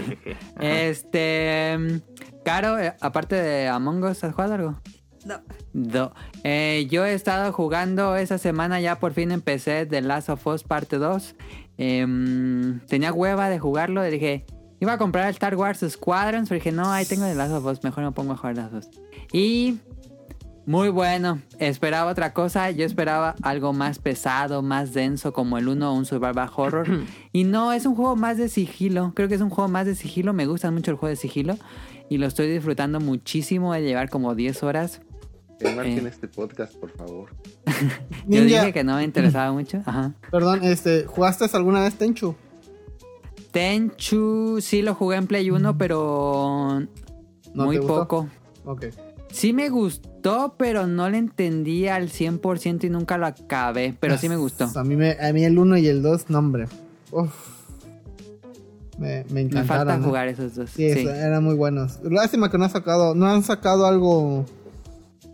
Este. 0.60 1.76
mm, 1.78 2.16
Caro, 2.44 2.78
eh, 2.78 2.94
aparte 3.00 3.34
de 3.36 3.68
Among 3.68 4.04
Us, 4.04 4.24
¿has 4.24 4.32
jugado 4.32 4.54
algo? 4.54 4.80
No. 5.26 5.40
No. 5.72 6.12
Eh, 6.44 6.86
yo 6.88 7.04
he 7.04 7.12
estado 7.12 7.52
jugando 7.52 8.14
esa 8.14 8.38
semana, 8.38 8.80
ya 8.80 9.00
por 9.00 9.12
fin 9.12 9.32
empecé 9.32 9.84
The 9.84 10.00
Last 10.00 10.28
of 10.28 10.46
Us 10.46 10.62
parte 10.62 10.98
2. 10.98 11.34
Em, 11.78 12.80
tenía 12.86 13.12
hueva 13.12 13.48
de 13.48 13.58
jugarlo 13.58 14.06
y 14.06 14.10
dije, 14.10 14.46
iba 14.78 14.92
a 14.92 14.98
comprar 14.98 15.26
el 15.26 15.32
Star 15.32 15.56
Wars 15.56 15.84
Squadrons, 15.86 16.48
pero 16.48 16.60
dije, 16.60 16.70
no, 16.70 16.92
ahí 16.92 17.04
tengo 17.04 17.24
The 17.24 17.34
Last 17.34 17.52
of 17.52 17.66
Us, 17.66 17.82
mejor 17.82 18.04
me 18.04 18.12
pongo 18.12 18.34
a 18.34 18.36
jugar 18.36 18.56
las 18.56 18.70
dos. 18.70 18.88
Y 19.32 19.80
muy 20.64 20.90
bueno, 20.90 21.42
esperaba 21.58 22.10
otra 22.10 22.32
cosa, 22.32 22.70
yo 22.70 22.84
esperaba 22.84 23.34
algo 23.42 23.72
más 23.72 23.98
pesado, 23.98 24.62
más 24.62 24.94
denso 24.94 25.32
como 25.32 25.58
el 25.58 25.66
1 25.66 25.92
un 25.92 26.06
survival 26.06 26.50
horror. 26.54 26.86
y 27.32 27.42
no, 27.42 27.72
es 27.72 27.84
un 27.84 27.96
juego 27.96 28.14
más 28.14 28.36
de 28.38 28.48
sigilo, 28.48 29.12
creo 29.16 29.28
que 29.28 29.34
es 29.34 29.40
un 29.40 29.50
juego 29.50 29.68
más 29.68 29.86
de 29.86 29.96
sigilo, 29.96 30.32
me 30.32 30.46
gusta 30.46 30.70
mucho 30.70 30.92
el 30.92 30.96
juego 30.96 31.10
de 31.10 31.16
sigilo. 31.16 31.56
Y 32.08 32.18
lo 32.18 32.26
estoy 32.26 32.48
disfrutando 32.48 33.00
muchísimo 33.00 33.72
de 33.72 33.82
llevar 33.82 34.08
como 34.10 34.36
10 34.36 34.62
horas. 34.62 35.00
Enmarquen 35.60 36.06
Eh. 36.06 36.10
este 36.10 36.28
podcast, 36.28 36.74
por 36.76 36.90
favor. 36.90 37.30
Yo 38.26 38.40
Ninja, 38.42 38.60
dije 38.60 38.72
que 38.72 38.84
no 38.84 38.96
me 38.96 39.04
interesaba 39.04 39.52
mucho. 39.52 39.82
Ajá. 39.86 40.12
perdón, 40.30 40.60
este, 40.64 41.04
¿jugaste 41.06 41.46
alguna 41.56 41.82
vez 41.82 41.94
Tenchu? 41.94 42.34
Tenchu 43.52 44.58
sí 44.60 44.82
lo 44.82 44.94
jugué 44.94 45.16
en 45.16 45.26
Play 45.26 45.50
1, 45.50 45.78
pero 45.78 46.82
¿No 47.54 47.64
muy 47.64 47.78
poco. 47.78 48.28
Ok. 48.64 48.86
Sí 49.32 49.52
me 49.52 49.68
gustó, 49.70 50.54
pero 50.58 50.86
no 50.86 51.08
le 51.10 51.18
entendí 51.18 51.88
al 51.88 52.08
100% 52.10 52.84
y 52.84 52.90
nunca 52.90 53.18
lo 53.18 53.26
acabé, 53.26 53.94
pero 53.98 54.16
sí 54.18 54.28
me 54.28 54.36
gustó. 54.36 54.68
A 54.74 54.84
mí, 54.84 54.96
me, 54.96 55.12
a 55.12 55.32
mí 55.32 55.44
el 55.44 55.58
1 55.58 55.78
y 55.78 55.88
el 55.88 56.02
2, 56.02 56.30
no 56.30 56.38
hombre. 56.38 56.66
Uf. 57.10 57.32
Me, 58.98 59.24
me 59.24 59.32
Me 59.34 59.40
encantaron. 59.42 59.86
falta 59.88 59.96
¿eh? 59.96 60.02
jugar 60.06 60.28
esos 60.28 60.54
dos. 60.54 60.70
Sí, 60.70 60.90
Sí. 60.92 61.00
eso, 61.00 61.10
eran 61.10 61.44
muy 61.44 61.54
buenos. 61.54 61.98
Lástima 62.02 62.50
que 62.50 62.56
no 62.56 62.64
han 62.64 62.70
sacado, 62.70 63.14
no 63.14 63.26
han 63.26 63.42
sacado 63.42 63.86
algo 63.86 64.46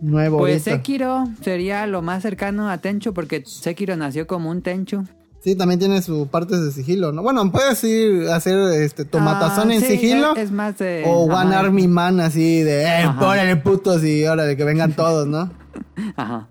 nuevo. 0.03 0.39
Pues 0.39 0.67
ahorita. 0.67 0.71
Sekiro 0.77 1.25
sería 1.43 1.87
lo 1.87 2.03
más 2.03 2.23
cercano 2.23 2.69
a 2.69 2.79
Tenchu 2.79 3.15
porque 3.15 3.43
Sekiro 3.47 3.97
nació 3.97 4.27
como 4.27 4.51
un 4.51 4.61
Tenchu. 4.63 5.05
Sí, 5.41 5.57
también 5.57 5.81
tiene 5.81 6.03
su 6.03 6.29
parte 6.29 6.57
de 6.57 6.71
sigilo, 6.71 7.11
¿no? 7.11 7.23
Bueno, 7.23 7.51
puedes 7.51 7.83
ir 7.83 8.29
a 8.29 8.37
hacer 8.37 8.57
este 8.81 9.05
tomatazón 9.05 9.71
Ah, 9.71 9.75
en 9.75 9.81
sí, 9.81 9.87
sigilo. 9.99 10.37
Es, 10.37 10.45
es 10.45 10.53
más 10.53 10.79
de... 10.79 11.03
o 11.05 11.25
One 11.25 11.35
ajá. 11.57 11.59
Army 11.61 11.89
Man 11.89 12.21
así 12.21 12.63
de, 12.63 12.85
eh, 12.85 13.07
órale 13.21 13.57
putos 13.57 14.05
y 14.05 14.25
órale 14.25 14.57
que 14.57 14.63
vengan 14.63 14.93
todos, 14.93 15.27
¿no? 15.27 15.51
Ajá. 16.17 16.49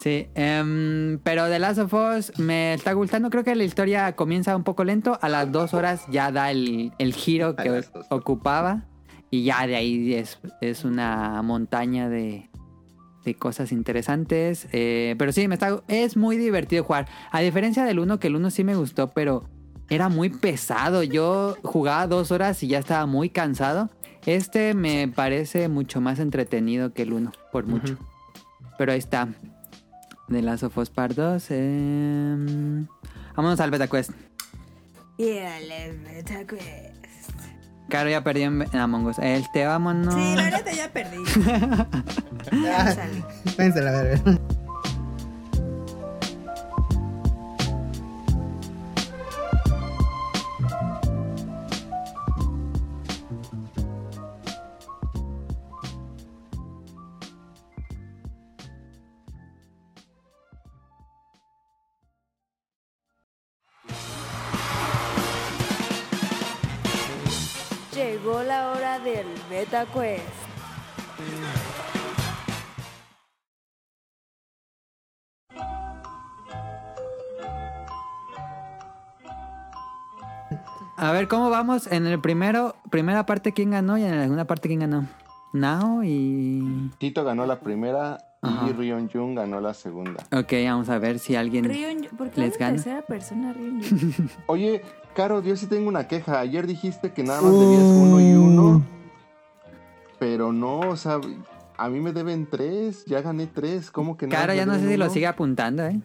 Sí, 0.00 0.28
em, 0.34 1.18
pero 1.24 1.48
The 1.48 1.58
Last 1.58 1.78
of 1.80 1.92
Us 1.92 2.38
me 2.38 2.72
está 2.74 2.92
gustando. 2.92 3.28
Creo 3.28 3.44
que 3.44 3.54
la 3.54 3.64
historia 3.64 4.12
comienza 4.14 4.54
un 4.56 4.62
poco 4.62 4.84
lento. 4.84 5.18
A 5.20 5.28
las 5.28 5.50
dos 5.52 5.74
horas 5.74 6.02
ya 6.10 6.30
da 6.32 6.50
el, 6.50 6.92
el 6.98 7.12
giro 7.12 7.56
que 7.56 7.82
ocupaba. 8.08 8.84
Y 9.30 9.44
ya 9.44 9.66
de 9.66 9.76
ahí 9.76 10.14
es, 10.14 10.38
es 10.60 10.84
una 10.84 11.42
montaña 11.42 12.08
de, 12.08 12.48
de 13.24 13.34
cosas 13.34 13.72
interesantes. 13.72 14.68
Eh, 14.72 15.14
pero 15.18 15.32
sí, 15.32 15.48
me 15.48 15.54
está, 15.54 15.82
es 15.88 16.16
muy 16.16 16.36
divertido 16.36 16.84
jugar. 16.84 17.08
A 17.32 17.40
diferencia 17.40 17.84
del 17.84 17.98
1, 17.98 18.18
que 18.18 18.28
el 18.28 18.36
1 18.36 18.50
sí 18.50 18.64
me 18.64 18.76
gustó, 18.76 19.10
pero 19.10 19.48
era 19.88 20.08
muy 20.08 20.30
pesado. 20.30 21.02
Yo 21.02 21.56
jugaba 21.62 22.06
dos 22.06 22.30
horas 22.30 22.62
y 22.62 22.68
ya 22.68 22.78
estaba 22.78 23.06
muy 23.06 23.30
cansado. 23.30 23.90
Este 24.26 24.74
me 24.74 25.06
parece 25.08 25.68
mucho 25.68 26.00
más 26.00 26.18
entretenido 26.18 26.92
que 26.92 27.02
el 27.02 27.12
1, 27.12 27.32
por 27.52 27.66
mucho. 27.66 27.96
Pero 28.78 28.92
ahí 28.92 28.98
está. 28.98 29.28
The 30.28 30.42
Last 30.42 30.64
of 30.64 30.76
Us 30.78 30.90
Part 30.90 31.14
2. 31.14 31.50
em, 31.52 32.86
Vámonos 33.36 33.60
al 33.60 33.70
Beta 33.70 33.86
Quest. 33.86 34.10
Y 35.18 35.28
el 35.28 35.98
Beta 36.00 36.44
Quest. 36.44 36.95
Caro 37.88 38.10
ya 38.10 38.22
perdió 38.24 38.46
en, 38.46 38.62
en 38.62 38.78
Among 38.80 39.06
Us. 39.06 39.18
El 39.18 39.50
te 39.52 39.64
vámonos. 39.64 40.14
Sí, 40.14 40.34
la 40.36 40.50
neta 40.50 40.72
ya 40.72 40.88
perdí. 40.90 41.18
Ya. 42.52 42.96
Váyanse 43.56 43.80
a 43.80 43.82
la 43.82 44.20
Llegó 68.16 68.42
la 68.42 68.70
hora 68.70 68.98
del 68.98 69.26
Beta 69.50 69.84
Quest. 69.92 70.22
A 80.96 81.12
ver, 81.12 81.28
¿cómo 81.28 81.50
vamos? 81.50 81.92
En 81.92 82.06
el 82.06 82.18
primero, 82.18 82.74
primera 82.90 83.26
parte, 83.26 83.52
¿quién 83.52 83.72
ganó? 83.72 83.98
Y 83.98 84.04
en 84.04 84.16
la 84.16 84.22
segunda 84.22 84.46
parte, 84.46 84.68
¿quién 84.68 84.80
ganó? 84.80 85.06
Nao 85.52 86.02
y... 86.02 86.90
Tito 86.96 87.22
ganó 87.22 87.44
la 87.44 87.60
primera 87.60 88.16
Ajá. 88.40 88.66
y 88.66 88.72
Rion 88.72 89.10
Jung 89.12 89.36
ganó 89.36 89.60
la 89.60 89.74
segunda. 89.74 90.24
Ok, 90.32 90.54
vamos 90.64 90.88
a 90.88 90.98
ver 90.98 91.18
si 91.18 91.36
alguien... 91.36 91.66
Rion, 91.66 92.06
¿por 92.16 92.30
qué 92.30 92.40
¿Les 92.40 92.56
gana? 92.56 92.76
tercera 92.76 93.02
persona, 93.02 93.52
Rion? 93.52 93.82
Oye, 94.46 94.80
Caro, 95.16 95.42
yo 95.42 95.56
sí 95.56 95.66
tengo 95.66 95.88
una 95.88 96.06
queja. 96.06 96.40
Ayer 96.40 96.66
dijiste 96.66 97.10
que 97.10 97.22
nada 97.22 97.40
más 97.40 97.50
debías 97.50 97.82
uno 97.84 98.20
y 98.20 98.34
uno. 98.34 98.82
Pero 100.18 100.52
no, 100.52 100.80
o 100.80 100.96
sea, 100.96 101.18
a 101.78 101.88
mí 101.88 102.00
me 102.00 102.12
deben 102.12 102.46
tres. 102.46 103.06
Ya 103.06 103.22
gané 103.22 103.46
tres. 103.46 103.90
¿Cómo 103.90 104.18
que 104.18 104.26
nada 104.26 104.42
Caro, 104.42 104.52
ya 104.52 104.66
no 104.66 104.74
sé 104.74 104.86
si 104.86 104.96
lo 104.98 105.08
sigue 105.08 105.26
apuntando, 105.26 105.86
¿eh? 105.86 105.98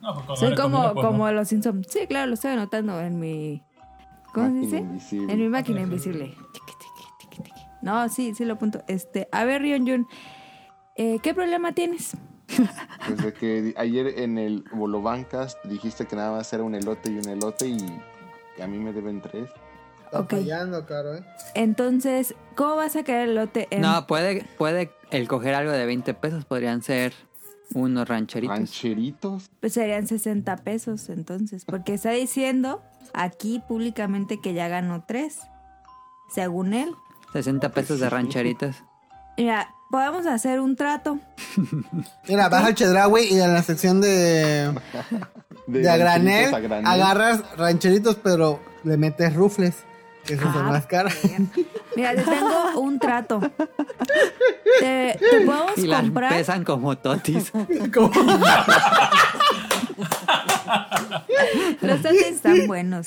No, 0.00 0.14
pues 0.24 0.38
Soy 0.38 0.54
como, 0.54 0.76
conviene, 0.76 0.94
pues, 0.94 1.06
como 1.06 1.26
no. 1.26 1.32
los 1.32 1.48
Simpsons. 1.48 1.86
Sí, 1.90 2.06
claro, 2.08 2.28
lo 2.28 2.34
estoy 2.34 2.52
anotando 2.52 2.98
en 2.98 3.20
mi... 3.20 3.62
¿Cómo 4.32 4.48
se 4.48 4.54
dice? 4.54 4.78
invisible. 4.78 5.32
En 5.34 5.40
mi 5.40 5.48
máquina 5.50 5.82
invisible. 5.82 6.34
No, 7.82 8.08
sí, 8.08 8.32
sí 8.34 8.46
lo 8.46 8.54
apunto. 8.54 8.82
Este, 8.88 9.28
a 9.32 9.44
ver, 9.44 9.60
Rion 9.60 9.86
Jun, 9.86 10.06
eh, 10.96 11.18
¿qué 11.22 11.34
problema 11.34 11.72
tienes? 11.72 12.16
Pues 13.06 13.22
de 13.22 13.32
que 13.32 13.74
ayer 13.76 14.18
en 14.18 14.38
el 14.38 14.64
Bolobancas 14.72 15.56
dijiste 15.64 16.06
que 16.06 16.16
nada 16.16 16.32
más 16.32 16.52
era 16.52 16.62
un 16.62 16.74
elote 16.74 17.10
y 17.10 17.18
un 17.18 17.28
elote 17.28 17.66
y, 17.68 18.00
y 18.58 18.62
a 18.62 18.66
mí 18.66 18.78
me 18.78 18.92
deben 18.92 19.20
tres. 19.20 19.50
Está 20.06 20.20
Ok. 20.20 20.30
fallando, 20.30 20.86
caro, 20.86 21.14
¿eh? 21.16 21.24
Entonces, 21.54 22.34
¿cómo 22.54 22.76
vas 22.76 22.96
a 22.96 23.02
querer 23.02 23.28
el 23.28 23.34
lote 23.34 23.68
en... 23.70 23.82
No, 23.82 24.06
puede, 24.06 24.44
puede 24.56 24.90
el 25.10 25.28
coger 25.28 25.54
algo 25.54 25.70
de 25.72 25.84
20 25.84 26.14
pesos. 26.14 26.44
Podrían 26.46 26.82
ser 26.82 27.12
unos 27.74 28.08
rancheritos. 28.08 28.56
¿Rancheritos? 28.56 29.50
Pues 29.60 29.74
serían 29.74 30.06
60 30.06 30.56
pesos 30.56 31.10
entonces, 31.10 31.66
porque 31.66 31.92
está 31.94 32.10
diciendo 32.12 32.82
aquí 33.12 33.62
públicamente 33.68 34.40
que 34.40 34.54
ya 34.54 34.68
ganó 34.68 35.04
tres, 35.06 35.40
según 36.34 36.72
él. 36.72 36.90
60 37.34 37.68
pesos 37.72 38.00
de 38.00 38.08
rancheritos. 38.08 38.76
Mira, 39.38 39.72
podemos 39.90 40.26
hacer 40.26 40.60
un 40.60 40.76
trato. 40.76 41.18
Mira, 42.28 42.48
vas 42.48 42.64
al 42.64 42.74
Chedraui 42.74 43.24
y 43.32 43.40
en 43.40 43.54
la 43.54 43.62
sección 43.62 44.00
de, 44.00 44.72
de, 45.66 45.88
a 45.88 45.96
granel, 45.96 46.50
rancheritos 46.50 46.54
a 46.54 46.60
granel. 46.60 46.86
agarras 46.86 47.56
rancheritos, 47.56 48.16
pero 48.16 48.60
le 48.84 48.96
metes 48.96 49.32
rufles, 49.34 49.76
que 50.26 50.34
esos 50.34 50.52
son 50.52 50.66
Ah, 50.66 50.70
más 50.70 50.86
caros. 50.86 51.14
Mira, 51.96 52.14
te 52.16 52.22
tengo 52.22 52.80
un 52.80 52.98
trato. 52.98 53.40
Te, 54.80 55.16
te 55.18 55.40
podemos 55.46 55.78
Y 55.78 55.86
las 55.86 56.00
comprar. 56.02 56.32
pesan 56.32 56.64
como 56.64 56.98
totis. 56.98 57.50
Como- 57.94 58.10
Los 61.80 62.02
totis 62.02 62.26
están 62.26 62.66
buenos. 62.66 63.06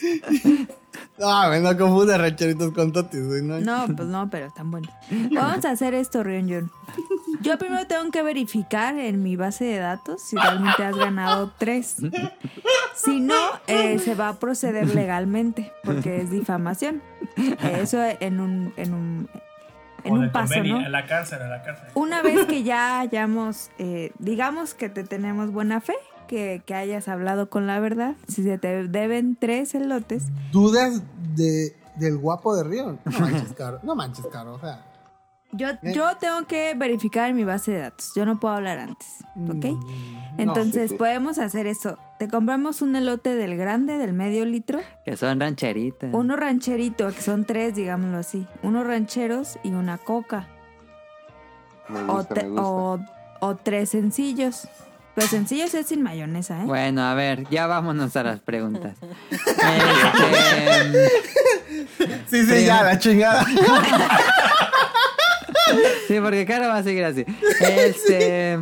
No, 1.17 1.49
me 1.49 1.59
no 1.59 1.77
confunde 1.77 2.17
rancheritos 2.17 2.71
con 2.73 2.91
totis, 2.91 3.25
güey, 3.27 3.41
¿no? 3.43 3.59
No, 3.59 3.85
pues 3.95 4.07
no, 4.07 4.29
pero 4.29 4.47
están 4.47 4.71
buenos. 4.71 4.91
Vamos 5.31 5.63
a 5.65 5.71
hacer 5.71 5.93
esto, 5.93 6.23
Ryunjun. 6.23 6.71
Yo 7.41 7.57
primero 7.57 7.85
tengo 7.87 8.09
que 8.11 8.21
verificar 8.23 8.97
en 8.97 9.23
mi 9.23 9.35
base 9.35 9.65
de 9.65 9.77
datos 9.77 10.21
si 10.21 10.35
realmente 10.35 10.83
has 10.83 10.95
ganado 10.95 11.51
tres. 11.57 11.97
Si 12.95 13.19
no, 13.19 13.39
eh, 13.67 13.99
se 13.99 14.15
va 14.15 14.29
a 14.29 14.39
proceder 14.39 14.93
legalmente 14.93 15.71
porque 15.83 16.21
es 16.21 16.29
difamación. 16.31 17.01
Eh, 17.37 17.79
Eso 17.81 17.99
en 18.19 18.39
un, 18.39 18.73
en 18.77 18.93
un 18.93 19.29
en 20.03 20.11
O 20.13 20.15
un 20.15 20.31
paso, 20.31 20.53
convenio, 20.53 20.79
¿no? 20.79 20.85
A 20.85 20.89
la 20.89 21.05
cárcel, 21.05 21.41
a 21.41 21.47
la 21.47 21.61
cárcel. 21.63 21.87
Una 21.93 22.21
vez 22.21 22.45
que 22.45 22.63
ya 22.63 22.99
hayamos, 22.99 23.69
eh, 23.77 24.11
digamos 24.19 24.73
que 24.73 24.89
te 24.89 25.03
tenemos 25.03 25.51
buena 25.51 25.79
fe, 25.81 25.95
que, 26.31 26.63
que 26.65 26.73
hayas 26.73 27.07
hablado 27.09 27.49
con 27.49 27.67
la 27.67 27.79
verdad, 27.81 28.15
si 28.27 28.41
se 28.41 28.57
te 28.57 28.87
deben 28.87 29.35
tres 29.35 29.75
elotes, 29.75 30.23
¿Dudas 30.51 31.03
de, 31.35 31.75
del 31.97 32.17
guapo 32.17 32.55
de 32.55 32.63
Río? 32.63 32.97
No 33.05 33.19
manches, 33.19 33.53
caro. 33.53 33.79
No 33.83 33.95
manches, 33.95 34.25
caro. 34.27 34.53
O 34.55 34.59
sea, 34.59 34.85
yo, 35.51 35.67
¿Eh? 35.69 35.91
yo 35.93 36.15
tengo 36.17 36.47
que 36.47 36.73
verificar 36.75 37.29
en 37.29 37.35
mi 37.35 37.43
base 37.43 37.71
de 37.73 37.79
datos. 37.79 38.13
Yo 38.15 38.25
no 38.25 38.39
puedo 38.39 38.53
hablar 38.55 38.79
antes, 38.79 39.07
¿ok? 39.35 39.65
Mm, 39.65 40.39
Entonces 40.39 40.83
sí, 40.83 40.87
sí. 40.89 40.95
podemos 40.95 41.37
hacer 41.37 41.67
eso. 41.67 41.97
Te 42.17 42.29
compramos 42.29 42.81
un 42.81 42.95
elote 42.95 43.35
del 43.35 43.57
grande, 43.57 43.97
del 43.97 44.13
medio 44.13 44.45
litro, 44.45 44.79
Que 45.03 45.17
son 45.17 45.39
rancheritas. 45.41 46.09
uno 46.13 46.37
rancherito, 46.37 47.07
que 47.09 47.21
son 47.21 47.43
tres, 47.43 47.75
digámoslo 47.75 48.17
así, 48.19 48.47
unos 48.63 48.87
rancheros 48.87 49.59
y 49.63 49.73
una 49.73 49.97
coca. 49.97 50.47
Me 51.89 51.99
O, 52.03 52.15
gusta, 52.15 52.33
te- 52.35 52.43
me 52.43 52.49
gusta. 52.51 52.63
o, 52.65 52.99
o 53.41 53.55
tres 53.57 53.89
sencillos. 53.89 54.69
Los 55.15 55.25
sencillos 55.25 55.73
es 55.73 55.87
sin 55.87 56.01
mayonesa, 56.01 56.61
¿eh? 56.61 56.65
Bueno, 56.65 57.03
a 57.03 57.13
ver, 57.13 57.47
ya 57.49 57.67
vámonos 57.67 58.15
a 58.15 58.23
las 58.23 58.39
preguntas. 58.39 58.97
Este, 62.01 62.45
sí, 62.45 62.45
sí, 62.45 62.65
ya, 62.65 62.83
la 62.83 62.97
chingada. 62.97 63.45
sí, 66.07 66.19
porque 66.19 66.45
Caro 66.45 66.67
va 66.67 66.77
a 66.77 66.83
seguir 66.83 67.05
así. 67.05 67.25
Este, 67.59 68.59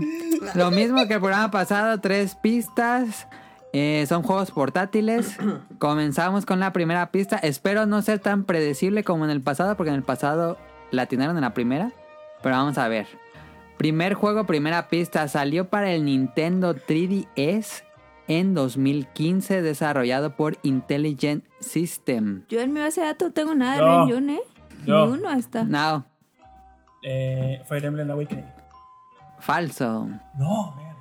lo 0.55 0.71
mismo 0.71 1.07
que 1.07 1.15
el 1.15 1.19
programa 1.19 1.51
pasado, 1.51 1.99
tres 1.99 2.35
pistas. 2.35 3.27
Eh, 3.71 4.05
son 4.09 4.23
juegos 4.23 4.51
portátiles. 4.51 5.37
Comenzamos 5.79 6.45
con 6.45 6.59
la 6.59 6.73
primera 6.73 7.11
pista. 7.11 7.37
Espero 7.37 7.85
no 7.85 8.01
ser 8.01 8.19
tan 8.19 8.43
predecible 8.43 9.03
como 9.03 9.25
en 9.25 9.31
el 9.31 9.41
pasado, 9.41 9.77
porque 9.77 9.89
en 9.89 9.95
el 9.95 10.03
pasado 10.03 10.57
la 10.91 11.03
atinaron 11.03 11.37
en 11.37 11.41
la 11.41 11.53
primera. 11.53 11.91
Pero 12.41 12.55
vamos 12.55 12.77
a 12.77 12.87
ver. 12.87 13.07
Primer 13.79 14.13
juego, 14.13 14.45
primera 14.45 14.89
pista. 14.89 15.25
Salió 15.29 15.69
para 15.69 15.89
el 15.91 16.03
Nintendo 16.03 16.75
3DS 16.75 17.83
en 18.27 18.53
2015, 18.53 19.61
desarrollado 19.61 20.35
por 20.35 20.57
Intelligent 20.63 21.45
System. 21.61 22.43
Yo 22.49 22.59
en 22.59 22.73
mi 22.73 22.81
base 22.81 22.99
de 22.99 23.07
datos 23.07 23.33
tengo 23.33 23.55
nada 23.55 23.73
de 23.75 23.79
Yo. 23.79 23.87
Ren 23.87 24.07
Yun, 24.09 24.29
¿eh? 24.31 24.39
Ni 24.85 24.91
uno 24.91 25.31
está. 25.31 25.63
No, 25.63 26.05
Eh, 27.01 27.61
Fire 27.69 27.85
Emblem 27.85 28.11
Awakening. 28.11 28.45
falso. 29.39 30.09
No, 30.37 30.73
man. 30.75 30.95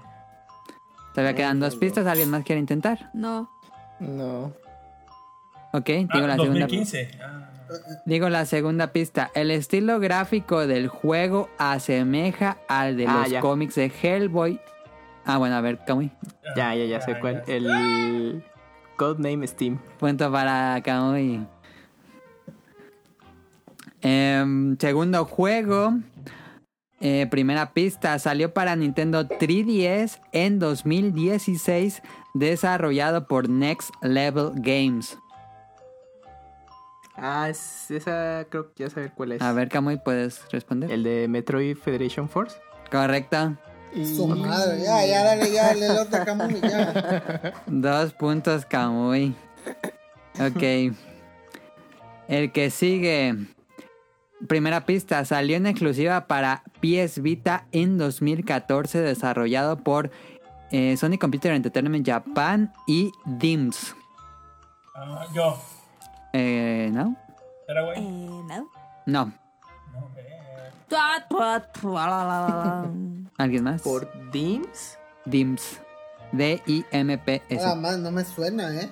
Todavía 1.13 1.35
quedan 1.35 1.59
dos 1.59 1.75
pistas. 1.75 2.07
¿Alguien 2.07 2.31
más 2.31 2.45
quiere 2.45 2.61
intentar? 2.61 3.11
No. 3.13 3.51
No. 3.99 4.53
Ok, 5.73 5.87
digo 5.87 6.09
Ah, 6.13 6.19
la 6.21 6.37
segunda. 6.37 6.61
2015. 6.61 7.11
Ah, 7.21 7.49
Digo 8.07 8.29
la 8.29 8.47
segunda 8.47 8.93
pista. 8.93 9.31
El 9.35 9.51
estilo 9.51 10.01
gráfico 10.01 10.67
del 10.67 10.89
juego 10.89 11.49
asemeja 11.59 12.59
al 12.69 12.97
de 12.97 13.07
Ah, 13.07 13.21
los 13.23 13.31
ya. 13.31 13.41
cómics 13.41 13.75
de 13.75 13.93
Hellboy. 14.03 14.61
Ah, 15.25 15.37
bueno, 15.39 15.57
a 15.57 15.61
ver, 15.61 15.79
Kamui. 15.87 16.11
Ya, 16.57 16.75
ya, 16.75 16.85
ya 16.87 17.01
sé 17.01 17.13
Ah, 17.13 17.21
cuál. 17.21 17.43
El 17.47 18.43
Codename 18.97 19.47
Steam. 19.47 19.79
Punto 19.99 20.31
para 20.33 20.81
Kamui. 20.83 21.47
Em, 24.01 24.77
segundo 24.79 25.25
juego. 25.25 25.95
Eh, 27.01 27.27
primera 27.31 27.73
pista. 27.73 28.19
Salió 28.19 28.53
para 28.55 28.75
Nintendo 28.77 29.27
3DS 29.29 30.21
en 30.33 30.59
2016. 30.59 32.03
Desarrollado 32.35 33.27
por 33.29 33.49
Next 33.49 33.91
Level 34.03 34.51
Games. 34.57 35.19
Ah, 37.21 37.49
es, 37.49 37.91
esa 37.91 38.47
creo 38.49 38.73
que 38.73 38.85
ya 38.85 38.91
saber 38.91 39.13
cuál 39.13 39.33
es. 39.33 39.43
A 39.43 39.53
ver, 39.53 39.69
Kamui, 39.69 39.97
¿puedes 39.97 40.43
responder? 40.51 40.91
El 40.93 41.03
de 41.03 41.27
Metroid 41.29 41.77
Federation 41.77 42.29
Force. 42.29 42.57
Correcto. 42.91 43.57
Su 43.95 44.29
madre. 44.29 44.83
Ya, 44.83 45.05
ya, 45.07 45.25
dale, 45.25 45.51
ya, 45.51 45.71
el 45.73 45.83
elote, 45.83 46.25
Camuy, 46.25 46.61
ya. 46.61 47.55
Dos 47.67 48.13
puntos, 48.13 48.65
Kamui. 48.67 49.35
Ok. 50.39 50.95
El 52.29 52.53
que 52.53 52.71
sigue. 52.71 53.35
Primera 54.47 54.85
pista. 54.87 55.25
Salió 55.25 55.57
en 55.57 55.67
exclusiva 55.67 56.27
para 56.27 56.63
PS 56.81 57.23
Vita 57.23 57.67
en 57.73 57.99
2014. 57.99 59.01
Desarrollado 59.01 59.79
por 59.79 60.11
eh, 60.71 60.97
Sony 60.97 61.19
Computer 61.19 61.53
Entertainment 61.53 62.07
Japan 62.07 62.73
y 62.87 63.11
DIMS. 63.25 63.97
ah, 64.95 65.27
yo. 65.35 65.59
Eh, 66.33 66.91
¿No? 66.93 67.17
¿Era 67.67 67.95
Eh, 67.95 68.01
no. 68.47 68.69
No. 69.07 69.33
No. 70.91 70.91
¿Alguien 73.39 73.65
más? 73.65 73.83
Por 73.83 74.09
Dims. 74.31 74.99
DIMS. 75.25 75.81
D-I-M-P-S. 76.33 77.57
Nada 77.57 77.75
más, 77.75 77.99
no 77.99 78.11
me 78.11 78.25
suena, 78.25 78.75
¿eh? 78.75 78.91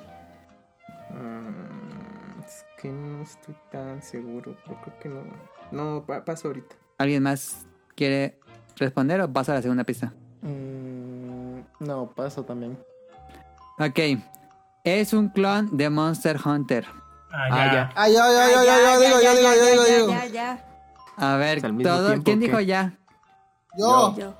Mm, 1.10 2.40
es 2.44 2.64
que 2.80 2.88
no 2.90 3.22
estoy 3.22 3.54
tan 3.70 4.02
seguro. 4.02 4.56
Pero 4.64 4.80
creo 4.82 4.98
que 5.00 5.08
no. 5.08 5.22
No, 5.70 6.04
pa- 6.06 6.24
paso 6.24 6.48
ahorita. 6.48 6.74
¿Alguien 6.98 7.22
más 7.22 7.66
quiere 7.94 8.38
responder 8.76 9.20
o 9.20 9.32
paso 9.32 9.52
a 9.52 9.56
la 9.56 9.62
segunda 9.62 9.84
pista? 9.84 10.12
Mm, 10.42 11.60
no, 11.80 12.10
paso 12.14 12.44
también. 12.44 12.78
Ok. 13.78 13.98
Es 14.84 15.12
un 15.12 15.28
clon 15.28 15.76
de 15.76 15.90
Monster 15.90 16.38
Hunter. 16.42 16.86
Ah, 17.30 17.48
Ah, 17.50 17.66
ya. 17.66 17.72
ya. 17.72 17.92
Ah, 17.94 18.08
yo, 18.08 18.14
yo, 18.14 18.22
yo, 18.24 18.64
yo, 18.64 19.00
digo, 19.00 19.20
yo, 19.20 19.34
digo, 19.34 19.50
yo, 19.54 19.70
digo, 19.70 19.84
yo, 19.86 19.94
digo. 19.96 20.08
Ya, 20.08 20.26
ya, 20.26 20.64
A 21.16 21.36
ver, 21.36 21.58
¿Es 21.58 21.64
al 21.64 21.72
mismo 21.72 21.92
todo, 21.92 22.06
tiempo 22.08 22.24
¿quién 22.24 22.40
dijo 22.40 22.60
ya? 22.60 22.92
Yo. 23.76 24.14
Yo. 24.16 24.34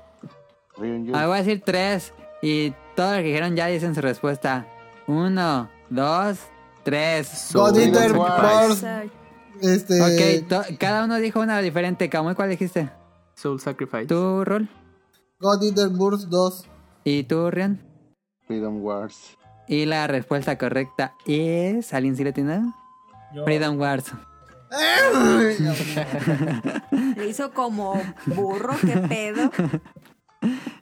Ah, 1.13 1.25
voy 1.27 1.35
a 1.35 1.43
decir 1.43 1.61
tres. 1.65 2.13
Y 2.41 2.71
todos 2.95 3.11
los 3.13 3.19
que 3.21 3.27
dijeron 3.27 3.55
ya 3.55 3.67
dicen 3.67 3.95
su 3.95 4.01
respuesta. 4.01 4.65
Uno, 5.07 5.69
dos, 5.89 6.39
tres. 6.83 7.51
God 7.53 7.77
Eater 7.77 8.11
este... 9.61 10.01
Ok, 10.01 10.47
to- 10.47 10.77
cada 10.79 11.03
uno 11.05 11.15
dijo 11.17 11.39
una 11.39 11.59
diferente. 11.59 12.09
Camuy, 12.09 12.35
¿cuál 12.35 12.49
dijiste? 12.49 12.89
Soul 13.33 13.59
Sacrifice. 13.59 14.05
¿Tú, 14.05 14.43
Rol? 14.45 14.69
God 15.39 15.63
Eater 15.63 15.89
Burst 15.89 16.27
2. 16.29 16.67
¿Y 17.03 17.23
tú, 17.23 17.49
Rian? 17.49 17.81
Freedom 18.47 18.81
Wars. 18.83 19.35
Y 19.67 19.85
la 19.85 20.07
respuesta 20.07 20.57
correcta 20.57 21.13
es... 21.25 21.93
¿Alguien 21.93 22.15
sí 22.15 22.23
le 22.23 22.33
tiene? 22.33 22.61
Freedom 23.43 23.79
Wars. 23.79 24.05
Le 27.15 27.27
hizo 27.27 27.51
como 27.51 28.01
burro, 28.25 28.75
qué 28.81 28.97
pedo. 28.97 29.51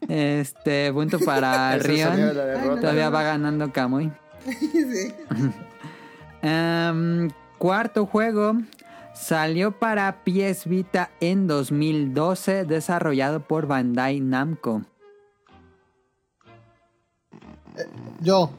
Este, 0.08 0.92
punto 0.94 1.20
para 1.20 1.78
Rion. 1.80 2.36
la. 2.36 2.82
Todavía 2.82 3.10
va 3.10 3.24
ganando 3.24 3.72
Camuy. 3.72 4.12
Sí. 4.46 5.12
Em, 6.44 7.32
cuarto 7.58 8.06
juego 8.06 8.56
salió 9.16 9.72
para 9.72 10.24
PS 10.24 10.68
Vita 10.68 11.10
en 11.20 11.48
2012, 11.48 12.66
desarrollado 12.66 13.40
por 13.40 13.66
Bandai 13.66 14.20
Namco. 14.20 14.84
Yo. 18.22 18.52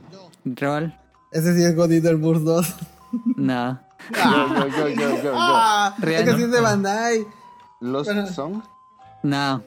Roll, 0.44 0.94
Ese 1.32 1.54
sí 1.56 1.62
es 1.64 1.74
God 1.74 1.90
Eater 1.92 2.16
Burst 2.16 2.42
2. 2.42 2.74
no. 3.36 3.80
Yo, 4.14 4.68
yo, 4.68 4.88
yo, 4.88 5.22
yo. 5.22 5.32
Ah, 5.34 5.92
es 5.98 6.04
Rihanna. 6.04 6.24
que 6.24 6.36
sí 6.36 6.42
es 6.44 6.50
de 6.52 6.60
Bandai. 6.60 7.26
Lost 7.80 8.08
Pero- 8.10 8.26
Song. 8.28 8.62
No. 9.24 9.62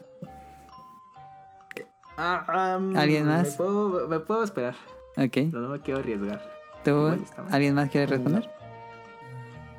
Ah, 2.18 2.78
um, 2.78 2.96
¿Alguien 2.98 3.26
más? 3.28 3.48
Me 3.48 3.52
puedo, 3.56 4.08
me 4.08 4.20
puedo 4.20 4.44
esperar. 4.44 4.76
Ok. 5.18 5.38
No, 5.52 5.60
no 5.60 5.70
me 5.70 5.80
quiero 5.82 6.00
arriesgar. 6.02 6.42
¿Tú? 6.84 7.08
Está. 7.10 7.44
¿Alguien 7.52 7.76
más 7.76 7.90
quiere 7.90 8.08
responder? 8.08 8.50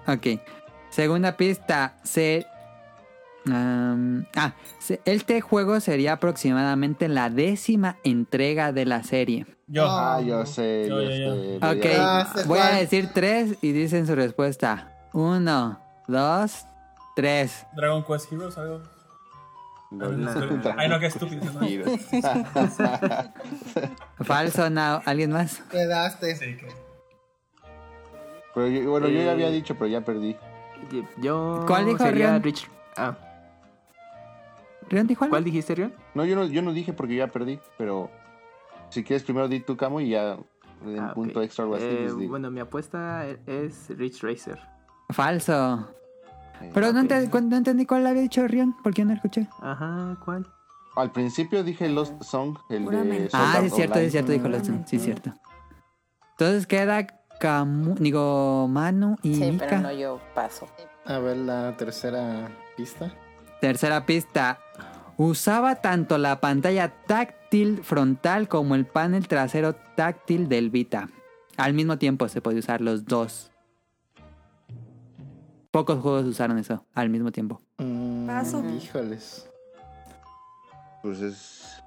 Ok. 0.07 0.41
Segunda 0.91 1.37
pista. 1.37 1.95
Se... 2.03 2.47
am, 3.47 4.27
ah, 4.37 4.53
este 5.05 5.41
juego 5.41 5.81
sería 5.81 6.15
aproximadamente 6.15 7.09
la 7.09 7.31
décima 7.31 7.97
entrega 8.05 8.73
de 8.73 8.85
la 8.87 9.03
serie. 9.03 9.47
Yo. 9.67 9.87
Ah. 9.89 10.17
Ah, 10.17 10.21
yo 10.21 10.45
sé, 10.47 10.87
Yo, 10.89 11.01
yo, 11.03 11.11
yo, 11.11 11.35
sé. 11.35 11.57
Ok, 11.57 11.87
Ah, 11.99 12.33
voy 12.47 12.59
a 12.59 12.71
decir 12.75 13.11
tres 13.15 13.57
y 13.63 13.73
dicen 13.73 14.07
su 14.07 14.15
respuesta. 14.15 14.93
Uno, 15.13 15.79
dos, 16.09 16.65
tres. 17.17 17.67
Dragon 17.77 18.05
Quest 18.05 18.33
Heroes, 18.33 18.59
algo. 18.59 18.83
No. 19.93 20.07
Ay, 20.77 20.89
no, 20.89 21.01
qué 21.01 21.07
estúpido. 21.07 21.43
¿no? 21.53 21.61
Falso, 24.25 24.71
no. 24.71 25.03
¿Alguien 25.05 25.33
más? 25.33 25.59
Quedaste. 25.71 26.37
Sí, 26.37 26.57
que. 26.57 26.69
Pero 28.55 28.67
yo- 28.69 28.91
bueno, 28.91 29.09
yo 29.09 29.15
ya 29.19 29.25
Eh. 29.27 29.31
había 29.31 29.51
dicho, 29.51 29.75
pero 29.75 29.87
ya 29.89 30.01
perdí. 30.01 30.37
Yo. 31.19 31.65
¿Cuál 31.67 31.87
dijo 31.87 31.99
sería 31.99 32.29
Rion? 32.31 32.43
Rich. 32.43 32.69
Ah, 32.97 33.17
¿Rion 34.91 35.07
dijo 35.07 35.25
algo? 35.25 35.33
¿cuál 35.33 35.45
dijiste, 35.45 35.75
Rion? 35.75 35.95
No, 36.15 36.25
yo 36.25 36.37
no, 36.37 36.45
yo 36.47 36.61
no 36.63 36.73
dije 36.73 36.93
porque 36.93 37.17
ya 37.17 37.29
perdí, 37.29 37.59
pero 37.79 38.11
si 38.91 39.03
quieres 39.05 39.23
primero 39.23 39.49
di 39.49 39.61
tu 39.61 39.77
camo 39.77 40.01
y 40.01 40.11
ya 40.11 40.37
en 40.85 40.99
Ah, 40.99 41.13
punto 41.15 41.41
extra 41.43 41.67
o 41.67 41.75
así. 41.75 41.85
Eh, 41.85 42.11
digo. 42.19 42.31
bueno, 42.31 42.51
mi 42.51 42.61
apuesta 42.61 43.25
es 43.47 43.89
Rich 43.91 44.23
Racer. 44.23 44.59
Falso. 45.11 45.89
Eh, 46.61 46.71
Pero 46.75 46.93
no, 46.93 47.01
entendí 47.01 47.87
cuál 47.87 48.07
había 48.07 48.23
dicho 48.23 48.47
Rion, 48.47 48.75
¿por 48.83 48.93
qué 48.93 49.05
no 49.05 49.15
escuché? 49.15 49.47
Ajá, 49.61 50.17
¿cuál? 50.25 50.47
Al 50.97 51.13
principio 51.13 51.63
dije 51.63 51.89
Lost 51.89 52.21
Song, 52.23 52.59
el 52.69 52.85
de. 52.87 53.29
Ah, 53.33 53.61
es 53.63 53.73
cierto, 53.73 53.93
Online. 53.95 54.07
es 54.07 54.13
cierto, 54.13 54.33
dijo 54.33 54.45
Pura 54.45 54.59
Lotson. 54.59 54.85
Sí, 54.87 54.97
es 54.97 55.03
cierto. 55.03 55.33
Entonces 56.33 56.67
queda 56.67 57.07
Camu, 57.39 57.95
digo, 57.95 58.67
Manu 58.69 59.17
y 59.23 59.35
Sí, 59.37 59.53
Mika. 59.53 59.67
pero 59.69 59.81
no, 59.83 59.93
yo 59.93 60.21
paso. 60.35 60.67
A 61.07 61.19
ver 61.19 61.37
la 61.39 61.77
tercera 61.77 62.49
pista. 62.77 63.11
Tercera 63.61 64.07
pista. 64.07 64.59
Usaba 65.17 65.77
tanto 65.77 66.17
la 66.19 66.41
pantalla 66.41 66.89
táctil 67.07 67.83
frontal 67.85 68.49
como 68.49 68.75
el 68.75 68.87
panel 68.87 69.29
trasero 69.29 69.75
táctil 69.97 70.49
del 70.49 70.71
Vita. 70.71 71.09
Al 71.57 71.75
mismo 71.75 71.99
tiempo 71.99 72.29
se 72.29 72.41
podía 72.41 72.61
usar 72.61 72.81
los 72.81 73.05
dos. 73.05 73.51
Pocos 75.71 76.01
juegos 76.01 76.25
usaron 76.25 76.59
eso 76.59 76.85
al 76.95 77.11
mismo 77.11 77.31
tiempo. 77.31 77.61
Mm, 77.79 78.27
Paso. 78.27 78.65
Híjoles. 78.71 79.49
Pues 81.03 81.21
es. 81.21 81.83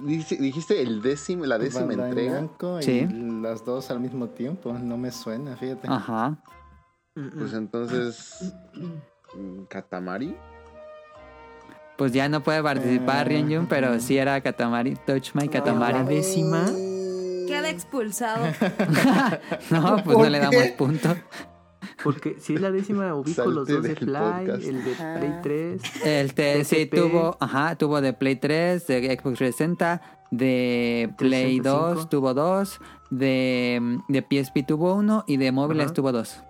Dijiste, 0.00 0.80
el 0.80 1.02
décimo, 1.02 1.44
la 1.44 1.58
décima 1.58 1.84
Bandai 1.86 2.26
entrega. 2.28 2.48
Y 2.80 2.82
Sí. 2.82 3.06
las 3.42 3.64
dos 3.66 3.90
al 3.90 4.00
mismo 4.00 4.28
tiempo. 4.28 4.72
No 4.72 4.96
me 4.96 5.10
suena, 5.10 5.56
fíjate. 5.56 5.88
Ajá. 5.90 6.38
Pues 7.14 7.52
entonces. 7.52 8.54
mm, 9.34 9.64
Katamari. 9.68 10.34
Pues 12.00 12.12
ya 12.12 12.30
no 12.30 12.42
puede 12.42 12.62
participar 12.62 13.30
Eh, 13.30 13.36
Ryunjun, 13.36 13.66
pero 13.66 14.00
sí 14.00 14.16
era 14.16 14.40
Katamari. 14.40 14.94
Touch 15.06 15.34
My 15.34 15.44
La 15.44 15.50
Katamari. 15.52 16.02
décima. 16.04 16.64
Queda 17.46 17.68
expulsado. 17.68 18.46
No, 19.70 19.96
pues 20.02 20.06
no 20.06 20.12
¿Por 20.14 20.30
le 20.30 20.38
damos 20.38 20.66
punto. 20.78 21.14
Porque 22.02 22.36
si 22.40 22.54
es 22.54 22.60
la 22.62 22.70
décima, 22.70 23.14
ubico 23.14 23.44
los 23.44 23.68
Salte 23.68 23.72
dos 23.74 23.82
de 23.82 23.96
Fly, 23.96 24.12
podcast. 24.14 24.64
el 24.64 24.82
de. 24.84 24.94
Play 25.18 25.34
3. 25.42 25.82
El 26.06 26.32
te, 26.34 26.64
sí 26.64 26.86
tuvo, 26.86 27.36
ajá, 27.38 27.76
tuvo 27.76 28.00
de 28.00 28.14
Play 28.14 28.36
3, 28.36 28.86
de 28.86 29.18
Xbox 29.20 29.36
360, 29.36 30.00
de 30.30 31.10
Play 31.18 31.58
2 31.60 32.06
365. 32.06 32.08
tuvo 32.08 32.32
dos, 32.32 32.80
de, 33.10 33.98
de 34.08 34.22
PSP 34.22 34.64
tuvo 34.66 34.94
uno 34.94 35.24
y 35.26 35.36
de 35.36 35.52
móviles 35.52 35.84
Ajá. 35.86 35.92
tuvo 35.94 36.12
dos. 36.12 36.42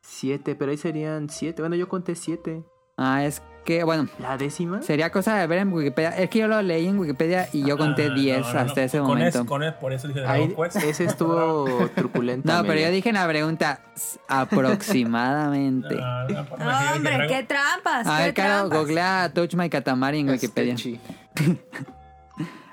7, 0.00 0.56
pero 0.56 0.72
ahí 0.72 0.76
serían 0.76 1.28
7. 1.30 1.62
Bueno, 1.62 1.76
yo 1.76 1.88
conté 1.88 2.16
7. 2.16 2.64
Ah, 2.98 3.24
es 3.24 3.40
que, 3.64 3.84
bueno, 3.84 4.08
¿La 4.18 4.36
décima? 4.38 4.80
sería 4.82 5.10
cosa 5.12 5.36
de 5.36 5.46
ver 5.46 5.58
en 5.58 5.72
Wikipedia. 5.72 6.10
Es 6.10 6.28
que 6.30 6.38
yo 6.40 6.48
lo 6.48 6.60
leí 6.62 6.86
en 6.88 6.98
Wikipedia 6.98 7.48
y 7.52 7.64
yo 7.66 7.76
conté 7.78 8.06
Ah, 8.10 8.14
10 8.14 8.40
no, 8.40 8.46
no, 8.48 8.52
no. 8.54 8.60
hasta 8.60 8.82
ese 8.82 8.98
con 8.98 9.06
momento. 9.08 9.40
es- 9.40 9.46
con 9.46 9.62
es- 9.62 9.74
por 9.74 9.92
eso 9.92 10.08
dije 10.08 10.24
Ahí, 10.26 10.54
Quest. 10.54 10.76
ese 10.76 11.04
estuvo 11.04 11.66
truculento. 11.94 12.50
No, 12.52 12.62
pero 12.64 12.80
yo 12.80 12.90
dije 12.90 13.10
en 13.10 13.14
la 13.16 13.28
pregunta 13.28 13.80
aproximadamente. 14.28 15.96
Ah, 16.00 16.26
no, 16.28 16.42
no, 16.42 16.64
No, 16.64 16.78
dije 16.80 16.92
hombre, 16.96 17.26
qué 17.28 17.42
trampas. 17.44 18.06
A 18.06 18.18
ver, 18.20 18.34
Caro, 18.34 18.54
trampas. 18.68 18.78
googlea 18.78 19.30
Touch 19.34 19.54
My 19.54 19.68
Katamari 19.70 20.20
en 20.20 20.28
Es 20.30 20.42
Wikipedia. 20.42 20.74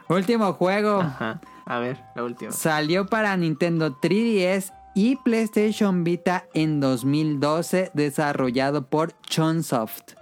Último 0.07 0.53
juego. 0.53 1.01
Ajá. 1.01 1.39
A 1.65 1.79
ver, 1.79 1.97
la 2.15 2.23
última. 2.23 2.51
Salió 2.51 3.07
para 3.07 3.35
Nintendo 3.37 3.95
3DS 3.99 4.71
y 4.95 5.17
PlayStation 5.17 6.03
Vita 6.03 6.47
en 6.53 6.79
2012, 6.79 7.91
desarrollado 7.93 8.87
por 8.87 9.11
Chunsoft. 9.21 10.13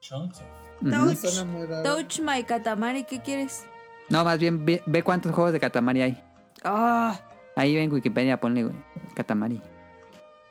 Chunks. 0.00 0.42
Ujú. 0.82 0.90
Touch. 0.90 1.84
Touch 1.84 2.20
My 2.20 2.42
Katamari, 2.42 3.04
¿qué 3.04 3.20
quieres? 3.22 3.64
No, 4.08 4.24
más 4.24 4.38
bien 4.38 4.64
ve, 4.64 4.82
ve 4.84 5.02
cuántos 5.04 5.32
juegos 5.32 5.52
de 5.52 5.60
Katamari 5.60 6.02
hay. 6.02 6.22
Ah, 6.64 7.18
Ahí 7.54 7.76
en 7.76 7.92
Wikipedia 7.92 8.40
ponle 8.40 8.64
güey, 8.64 8.74
Katamari. 9.14 9.60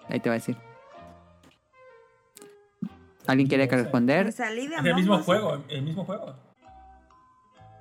Ahí 0.08 0.20
te 0.20 0.30
va 0.30 0.36
a 0.36 0.38
decir. 0.40 0.56
¿Alguien 3.28 3.48
quiere 3.48 3.68
que 3.68 3.76
responder? 3.76 4.32
salí 4.32 4.68
de 4.68 4.76
Es 4.76 4.86
el 4.86 4.96
mismo 4.96 5.20
juego, 5.20 5.62
el 5.68 5.82
mismo 5.84 6.06
juego. 6.06 6.34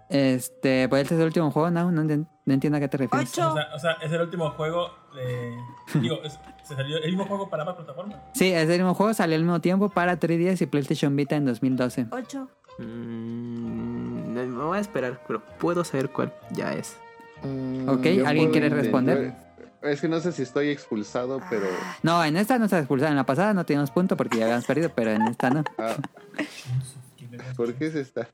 Este, 0.09 0.88
pues 0.88 1.03
este 1.03 1.14
es 1.14 1.20
el 1.20 1.26
último 1.26 1.51
juego, 1.51 1.70
no, 1.70 1.91
no, 1.93 2.03
enten- 2.03 2.28
no 2.51 2.55
entiendo 2.55 2.77
a 2.77 2.81
qué 2.81 2.89
te 2.89 2.97
refieres. 2.99 3.31
Ocho. 3.31 3.53
O 3.53 3.55
sea, 3.55 3.69
o 3.75 3.79
sea, 3.79 3.93
es 4.03 4.13
el 4.13 4.21
último 4.21 4.51
juego 4.51 4.91
de. 5.15 5.57
Digo, 6.01 6.21
es, 6.23 6.39
se 6.65 6.75
salió 6.75 6.99
el 6.99 7.11
mismo 7.11 7.25
juego 7.27 7.49
para 7.49 7.65
más 7.65 7.77
plataformas. 7.77 8.19
Sí, 8.35 8.53
es 8.53 8.69
el 8.69 8.79
mismo 8.79 8.95
juego, 8.95 9.15
salió 9.15 9.37
al 9.37 9.43
mismo 9.43 9.61
tiempo 9.61 9.89
para 9.89 10.19
3DS 10.19 10.61
y 10.63 10.67
PlayStation 10.67 11.15
Vita 11.17 11.37
en 11.37 11.47
2012. 11.47 12.07
Ocho. 12.11 12.49
Mm, 12.79 14.35
no, 14.35 14.47
me 14.47 14.65
voy 14.65 14.79
a 14.79 14.81
esperar, 14.81 15.21
pero 15.27 15.41
puedo 15.59 15.85
saber 15.85 16.11
cuál 16.11 16.33
ya 16.51 16.73
es. 16.73 16.97
Mm, 17.43 17.89
Ok, 17.89 18.07
¿alguien 18.27 18.51
quiere 18.51 18.69
responder? 18.69 19.35
Es 19.83 20.01
que 20.03 20.09
no 20.09 20.21
sé 20.21 20.33
si 20.33 20.43
estoy 20.43 20.69
expulsado, 20.69 21.41
pero. 21.49 21.67
No, 22.03 22.23
en 22.25 22.37
esta 22.37 22.59
no 22.59 22.69
se 22.69 22.79
expulsaron, 22.79 23.13
en 23.13 23.17
la 23.17 23.25
pasada 23.25 23.55
no 23.55 23.65
teníamos 23.65 23.91
punto 23.91 24.17
porque 24.17 24.39
ya 24.39 24.45
habíamos 24.45 24.67
perdido, 24.67 24.91
pero 24.95 25.11
en 25.11 25.23
esta 25.23 25.49
no. 25.51 25.65
ah, 25.79 25.95
¿Por 27.57 27.73
qué 27.75 27.91
se 27.91 28.01
está? 28.01 28.29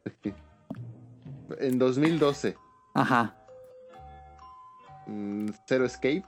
En 1.61 1.79
2012, 1.79 2.57
Ajá, 2.95 3.35
mm, 5.07 5.49
Zero 5.69 5.85
Escape. 5.87 6.25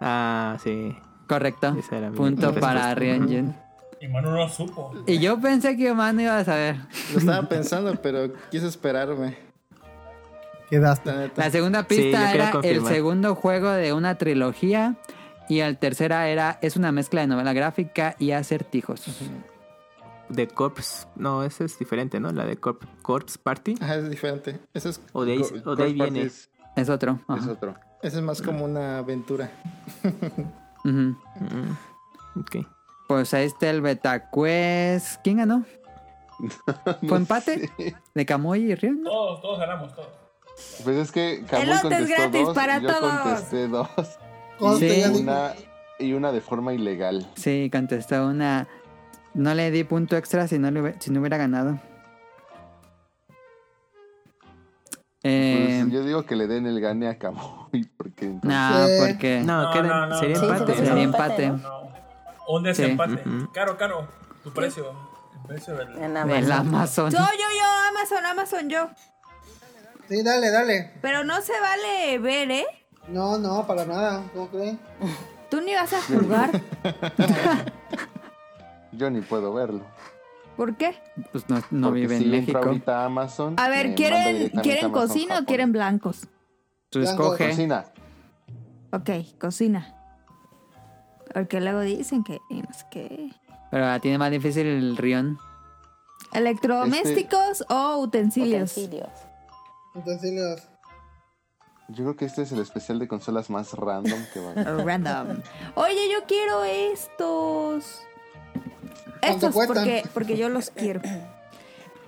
Ah, 0.00 0.56
sí. 0.62 0.96
correcto. 1.26 1.76
Punto 2.14 2.54
para 2.54 2.94
Ryunjin. 2.94 3.54
Y 4.00 4.06
Manu 4.08 4.30
no 4.30 4.48
supo. 4.48 4.92
Y 5.06 5.18
yo 5.18 5.40
pensé 5.40 5.76
que 5.76 5.92
Manu 5.92 6.20
iba 6.22 6.38
a 6.38 6.44
saber. 6.44 6.76
Lo 7.12 7.18
estaba 7.18 7.48
pensando, 7.48 7.94
pero 8.00 8.32
quise 8.50 8.66
esperarme. 8.68 9.36
Quedaste. 10.70 11.10
La 11.10 11.18
neta. 11.18 11.44
La 11.44 11.50
segunda 11.50 11.82
pista 11.84 12.32
era 12.32 12.50
el 12.62 12.84
segundo 12.86 13.34
juego 13.34 13.70
de 13.70 13.92
una 13.92 14.16
trilogía. 14.16 14.96
Y 15.48 15.60
el 15.60 15.78
tercera 15.78 16.28
era, 16.28 16.58
es 16.60 16.76
una 16.76 16.92
mezcla 16.92 17.22
de 17.22 17.26
novela 17.26 17.54
gráfica 17.54 18.14
y 18.18 18.32
acertijos. 18.32 19.02
De 20.28 20.46
Corpse. 20.46 21.06
No, 21.16 21.42
esa 21.42 21.64
es 21.64 21.78
diferente, 21.78 22.20
¿no? 22.20 22.30
La 22.32 22.44
de 22.44 22.60
Corp- 22.60 22.86
Corpse 23.00 23.38
Party. 23.42 23.76
Ajá, 23.80 23.94
es 23.96 24.10
diferente. 24.10 24.60
Ese 24.74 24.90
es, 24.90 25.00
O 25.14 25.24
de 25.24 25.32
ahí, 25.32 25.42
o 25.64 25.74
de 25.74 25.84
ahí 25.84 25.94
viene. 25.94 26.30
Es 26.76 26.88
otro. 26.90 27.18
Es 27.36 27.46
otro. 27.46 27.74
Ese 28.02 28.16
es 28.18 28.22
más 28.22 28.40
como 28.42 28.64
una 28.64 28.98
aventura. 28.98 29.50
Mm, 30.84 31.12
ok. 32.40 32.56
Pues 33.08 33.32
ahí 33.34 33.46
está 33.46 33.70
el 33.70 33.80
Beta 33.80 34.30
Quest. 34.30 35.20
¿Quién 35.22 35.38
ganó? 35.38 35.64
No 37.02 37.08
¿Fue 37.08 37.16
empate? 37.18 37.68
sé. 37.76 37.96
¿De 38.14 38.24
Camuy 38.26 38.70
y 38.70 38.74
Rion? 38.74 39.02
¿no? 39.02 39.10
Todos, 39.10 39.42
todos 39.42 39.58
ganamos, 39.58 39.92
todos. 39.94 40.08
Pues 40.84 40.96
es 40.96 41.10
que 41.12 41.44
Camuy 41.48 41.64
Elotes 41.64 41.82
contestó 41.82 42.14
gratis 42.14 42.44
dos, 42.44 42.54
para 42.54 42.78
y 42.78 42.82
yo 42.82 42.88
todos. 42.88 43.20
contesté 43.22 43.68
dos. 43.68 43.88
Sí. 44.78 45.02
Y 45.02 45.20
una, 45.20 45.52
y 45.98 46.12
una 46.12 46.32
de 46.32 46.40
forma 46.40 46.72
ilegal. 46.74 47.28
Sí, 47.34 47.68
contestó 47.72 48.26
una. 48.26 48.68
No 49.34 49.54
le 49.54 49.70
di 49.70 49.84
punto 49.84 50.16
extra 50.16 50.46
si 50.48 50.58
no, 50.58 50.70
le 50.70 50.94
si 51.00 51.10
no 51.10 51.20
hubiera 51.20 51.36
ganado. 51.36 51.78
Eh, 55.24 55.80
Pues 55.82 55.92
yo 55.92 56.04
digo 56.04 56.24
que 56.24 56.36
le 56.36 56.46
den 56.46 56.66
el 56.66 56.80
gane 56.80 57.08
a 57.08 57.18
Camuy, 57.18 57.84
porque 57.96 58.26
entonces- 58.26 59.00
no, 59.00 59.06
porque. 59.06 59.40
No, 59.44 59.62
No, 59.64 59.72
queda- 59.72 59.82
no, 59.82 60.06
no, 60.06 60.18
sería 60.18 60.36
no. 60.36 60.40
Sí, 60.42 60.46
empate. 60.52 60.74
sería 60.74 61.02
empate. 61.02 61.48
No. 61.50 61.88
Un 62.48 62.62
desempate. 62.62 63.24
Caro, 63.52 63.76
caro. 63.76 64.08
Tu 64.44 64.52
precio. 64.52 64.90
El 65.42 65.46
precio 65.48 65.74
del. 65.76 65.88
En 65.98 66.04
El 66.04 66.16
Amazon. 66.16 66.52
Amazon. 66.52 67.10
Yo, 67.10 67.18
yo, 67.18 67.24
yo, 67.26 67.88
Amazon, 67.90 68.26
Amazon, 68.26 68.68
yo. 68.70 68.88
Sí, 70.08 70.22
dale, 70.22 70.50
dale. 70.50 70.92
Pero 71.02 71.24
no 71.24 71.40
se 71.42 71.52
vale 71.60 72.18
ver, 72.18 72.50
¿eh? 72.50 72.66
No, 73.08 73.38
no, 73.38 73.66
para 73.66 73.84
nada. 73.84 74.22
¿Cómo 74.32 74.48
creen? 74.48 74.78
Tú 75.50 75.60
ni 75.60 75.74
vas 75.74 75.92
a 75.92 76.00
jugar. 76.02 76.50
yo 78.92 79.10
ni 79.10 79.20
puedo 79.20 79.52
verlo. 79.52 79.82
¿Por 80.58 80.76
qué? 80.76 81.00
Pues 81.30 81.48
no, 81.48 81.62
no 81.70 81.86
Porque 81.90 82.00
vive 82.00 82.18
si 82.18 82.24
en 82.24 82.34
entra 82.34 82.54
México. 82.54 82.58
ahorita 82.58 83.02
a 83.02 83.04
Amazon. 83.04 83.54
A 83.58 83.68
ver, 83.68 83.94
¿quieren, 83.94 84.48
¿quieren 84.60 84.86
Amazon 84.86 85.08
cocina 85.08 85.38
o 85.38 85.44
quieren 85.44 85.70
blancos? 85.70 86.26
Tú 86.90 86.98
Blanco. 86.98 87.22
escoge. 87.22 87.50
Cocina. 87.50 87.84
Ok, 88.90 89.10
cocina. 89.38 89.94
Porque 91.32 91.60
luego 91.60 91.80
dicen 91.82 92.24
que 92.24 92.40
no 92.50 92.72
sé 92.74 92.84
qué. 92.90 93.30
Pero 93.70 94.00
tiene 94.00 94.18
más 94.18 94.32
difícil 94.32 94.66
el 94.66 94.96
Rion. 94.96 95.38
¿Electrodomésticos 96.32 97.64
o 97.68 97.98
utensilios? 97.98 98.76
Utensilios. 98.76 99.10
Utensilios. 99.94 100.68
Yo 101.90 102.04
creo 102.04 102.16
que 102.16 102.24
este 102.24 102.42
es 102.42 102.50
el 102.50 102.60
especial 102.60 102.98
de 102.98 103.06
consolas 103.06 103.48
más 103.48 103.74
random 103.74 104.20
que 104.34 104.40
va 104.40 104.48
a 104.48 104.68
haber. 104.72 104.86
Random. 104.86 105.40
Oye, 105.76 106.10
yo 106.12 106.26
quiero 106.26 106.64
estos. 106.64 108.02
Estos 109.22 109.54
porque, 109.54 110.02
porque 110.14 110.36
yo 110.36 110.48
los 110.48 110.70
quiero. 110.70 111.00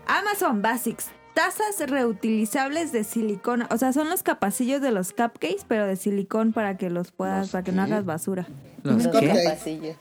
Amazon 0.06 0.62
Basics. 0.62 1.06
Tazas 1.34 1.88
reutilizables 1.88 2.90
de 2.92 3.04
silicona. 3.04 3.68
O 3.70 3.78
sea, 3.78 3.92
son 3.92 4.10
los 4.10 4.22
capacillos 4.22 4.80
de 4.82 4.90
los 4.90 5.12
cupcakes, 5.12 5.64
pero 5.68 5.86
de 5.86 5.96
silicón 5.96 6.52
para 6.52 6.76
que 6.76 6.90
los 6.90 7.12
puedas, 7.12 7.42
¿Los 7.42 7.50
para 7.50 7.64
que 7.64 7.72
no 7.72 7.82
hagas 7.82 8.04
basura. 8.04 8.46
¿Los 8.82 9.04
Los 9.04 9.14
capasillos. 9.14 9.96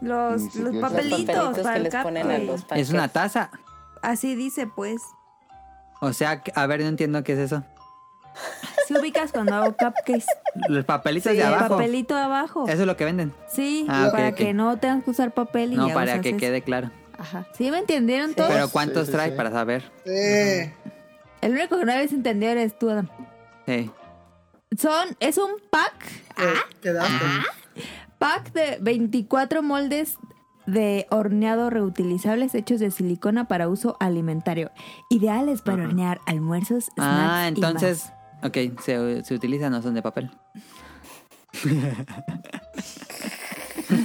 Los, 0.00 0.54
los 0.54 0.76
papelitos, 0.76 0.80
papelitos 0.80 1.58
para 1.58 1.72
que 1.72 1.76
el 1.78 1.82
les 1.84 1.94
ponen 1.96 2.30
a 2.30 2.34
cupcake. 2.38 2.46
los 2.70 2.78
Es 2.78 2.90
una 2.90 3.08
taza. 3.08 3.50
Así 4.02 4.36
dice, 4.36 4.66
pues. 4.66 5.02
O 6.00 6.12
sea, 6.12 6.42
que- 6.42 6.52
a 6.54 6.66
ver, 6.66 6.80
no 6.80 6.86
entiendo 6.88 7.24
qué 7.24 7.32
es 7.32 7.38
eso. 7.38 7.64
Si 8.86 8.94
ubicas 8.96 9.32
cuando 9.32 9.54
hago 9.54 9.72
cupcakes. 9.76 10.26
Los 10.68 10.84
papelitos 10.84 11.32
Sí, 11.32 11.38
de 11.38 11.42
el 11.44 11.48
abajo. 11.54 11.76
papelito 11.76 12.16
abajo. 12.16 12.68
Eso 12.68 12.82
es 12.82 12.86
lo 12.86 12.96
que 12.96 13.04
venden. 13.04 13.32
Sí, 13.48 13.86
Ah, 13.88 14.08
para 14.12 14.32
que 14.32 14.54
no 14.54 14.76
tengas 14.78 15.02
que 15.04 15.10
usar 15.10 15.32
papel 15.32 15.72
y 15.72 15.76
No, 15.76 15.88
ya 15.88 15.94
para 15.94 16.12
usas 16.12 16.22
que 16.22 16.28
eso. 16.30 16.38
quede 16.38 16.62
claro. 16.62 16.90
Ajá. 17.18 17.46
¿Sí 17.54 17.70
me 17.70 17.78
entendieron 17.78 18.34
todos? 18.34 18.50
Pero 18.50 18.68
¿cuántos 18.68 19.06
sí, 19.06 19.12
trae 19.12 19.30
sí. 19.30 19.36
para 19.36 19.50
saber? 19.50 19.90
Sí. 20.04 20.70
El 21.40 21.52
único 21.52 21.78
que 21.78 21.84
no 21.84 21.92
habéis 21.92 22.12
entendido 22.12 22.52
eres 22.52 22.78
tú, 22.78 22.90
Adam. 22.90 23.08
Sí. 23.66 23.90
Son, 24.78 25.16
es 25.20 25.38
un 25.38 25.50
pack, 25.70 25.94
Quedaste. 26.82 27.12
pack 28.18 28.52
de 28.52 28.78
24 28.80 29.62
moldes 29.62 30.18
de 30.66 31.06
horneado 31.10 31.70
reutilizables 31.70 32.54
hechos 32.54 32.80
de 32.80 32.90
silicona 32.90 33.46
para 33.46 33.68
uso 33.68 33.96
alimentario. 34.00 34.70
Ideales 35.08 35.62
para 35.62 35.84
hornear 35.84 36.20
almuerzos, 36.26 36.86
snacks 36.94 36.98
Ah, 36.98 37.44
y 37.44 37.48
entonces, 37.48 38.12
ok, 38.42 38.80
se, 38.82 39.24
se 39.24 39.34
utilizan, 39.34 39.72
no 39.72 39.82
son 39.82 39.94
de 39.94 40.02
papel. 40.02 40.30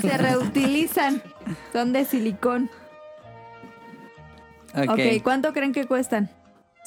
Se 0.01 0.17
reutilizan. 0.17 1.21
Son 1.73 1.91
de 1.93 2.05
silicón. 2.05 2.69
Ok. 4.75 4.89
ok, 4.89 4.99
¿cuánto 5.23 5.53
creen 5.53 5.73
que 5.73 5.85
cuestan? 5.85 6.29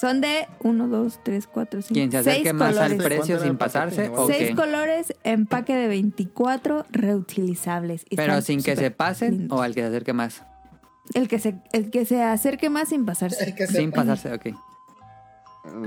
Son 0.01 0.21
de 0.21 0.49
1, 0.61 0.89
2, 0.89 1.21
3, 1.23 1.47
4, 1.47 1.83
5, 1.83 1.95
Quien 1.95 2.11
se 2.11 2.19
acerque 2.19 2.43
6 2.43 2.55
más 2.55 2.69
al 2.69 2.75
colores. 2.93 3.03
precio 3.05 3.19
¿Cuánto 3.19 3.33
era 3.35 3.45
sin 3.45 3.57
pasarse, 3.57 4.09
No, 4.09 4.15
ok. 4.25 4.31
Seis 4.33 4.55
colores, 4.57 5.15
empaque 5.23 5.75
de 5.77 5.87
24 5.89 6.87
reutilizables. 6.91 8.05
Y 8.11 8.17
Pero 8.17 8.41
sin 8.41 8.63
que 8.63 8.75
se 8.77 8.91
pasen 8.91 9.39
lindos. 9.39 9.59
o 9.59 9.63
al 9.63 9.75
que 9.75 9.83
se 9.83 9.87
acerque 9.89 10.13
más. 10.13 10.43
El 11.15 11.29
que 11.29 11.39
se, 11.39 11.57
el 11.73 11.91
que 11.91 12.07
se 12.07 12.23
acerque 12.23 12.71
más 12.71 12.89
sin 12.89 13.05
pasarse. 13.05 13.45
El 13.45 13.55
que 13.55 13.67
Sin 13.67 13.93
pasarse, 13.93 14.33
ok. 14.33 14.47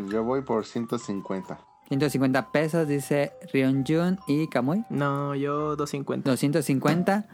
Yo 0.10 0.24
voy 0.24 0.42
por 0.42 0.66
150. 0.66 1.60
150 1.88 2.52
pesos, 2.52 2.88
dice 2.88 3.32
Rion 3.54 3.86
Jun 3.88 4.20
y 4.28 4.48
Kamui. 4.48 4.84
No, 4.90 5.36
yo 5.36 5.76
250. 5.76 6.30
250. 6.30 7.26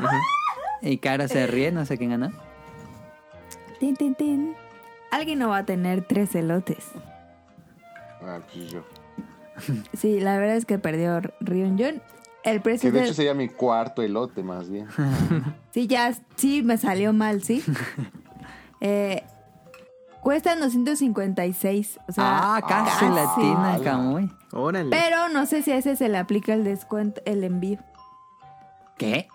Ujú. 0.00 0.08
Y 0.82 0.98
Cara 0.98 1.28
se 1.28 1.46
ríe, 1.46 1.72
no 1.72 1.84
sé 1.86 1.96
quién 1.96 2.10
ganó. 2.10 2.30
Tin, 3.80 3.96
tin, 3.96 4.14
tin. 4.14 4.54
Alguien 5.10 5.38
no 5.38 5.48
va 5.50 5.58
a 5.58 5.64
tener 5.64 6.02
tres 6.06 6.34
elotes. 6.34 6.86
Ah, 8.22 8.40
pues 8.52 8.70
yo. 8.70 8.82
Sí, 9.96 10.18
la 10.18 10.36
verdad 10.36 10.56
es 10.56 10.66
que 10.66 10.78
perdió 10.78 11.20
Rion 11.40 11.78
Jun. 11.78 12.02
El 12.42 12.60
precio 12.60 12.88
Que 12.90 12.92
de 12.92 12.98
de... 13.00 13.04
hecho 13.06 13.14
sería 13.14 13.32
mi 13.32 13.48
cuarto 13.48 14.02
elote, 14.02 14.42
más 14.42 14.68
bien. 14.68 14.86
Sí, 15.70 15.86
ya, 15.86 16.12
sí 16.36 16.62
me 16.62 16.76
salió 16.76 17.12
mal, 17.14 17.42
¿sí? 17.42 17.64
eh, 18.80 19.22
cuestan 20.24 20.58
256. 20.58 22.00
O 22.08 22.12
sea, 22.12 22.56
ah, 22.56 22.60
casi 22.66 23.04
latina, 23.08 23.74
Ala. 23.74 23.84
Kamui. 23.84 24.30
Órale. 24.52 24.90
Pero 24.90 25.28
no 25.28 25.46
sé 25.46 25.62
si 25.62 25.70
a 25.70 25.76
ese 25.76 25.94
se 25.94 26.08
le 26.08 26.18
aplica 26.18 26.52
el 26.54 26.64
descuento, 26.64 27.22
el 27.24 27.44
envío. 27.44 27.78
¿Qué? 28.98 29.28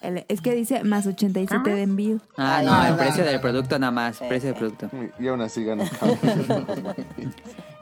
El- 0.00 0.24
es 0.28 0.40
que 0.40 0.54
dice 0.54 0.84
más 0.84 1.06
87 1.06 1.68
de 1.70 1.82
envío. 1.82 2.18
Ah, 2.38 2.62
no, 2.64 2.86
el 2.86 2.94
precio 2.96 3.24
del 3.24 3.40
producto 3.40 3.78
nada 3.78 3.90
más. 3.90 4.18
Precio 4.18 4.50
del 4.50 4.58
producto. 4.58 4.88
Y 5.18 5.26
aún 5.28 5.40
así 5.42 5.64
gano. 5.64 5.84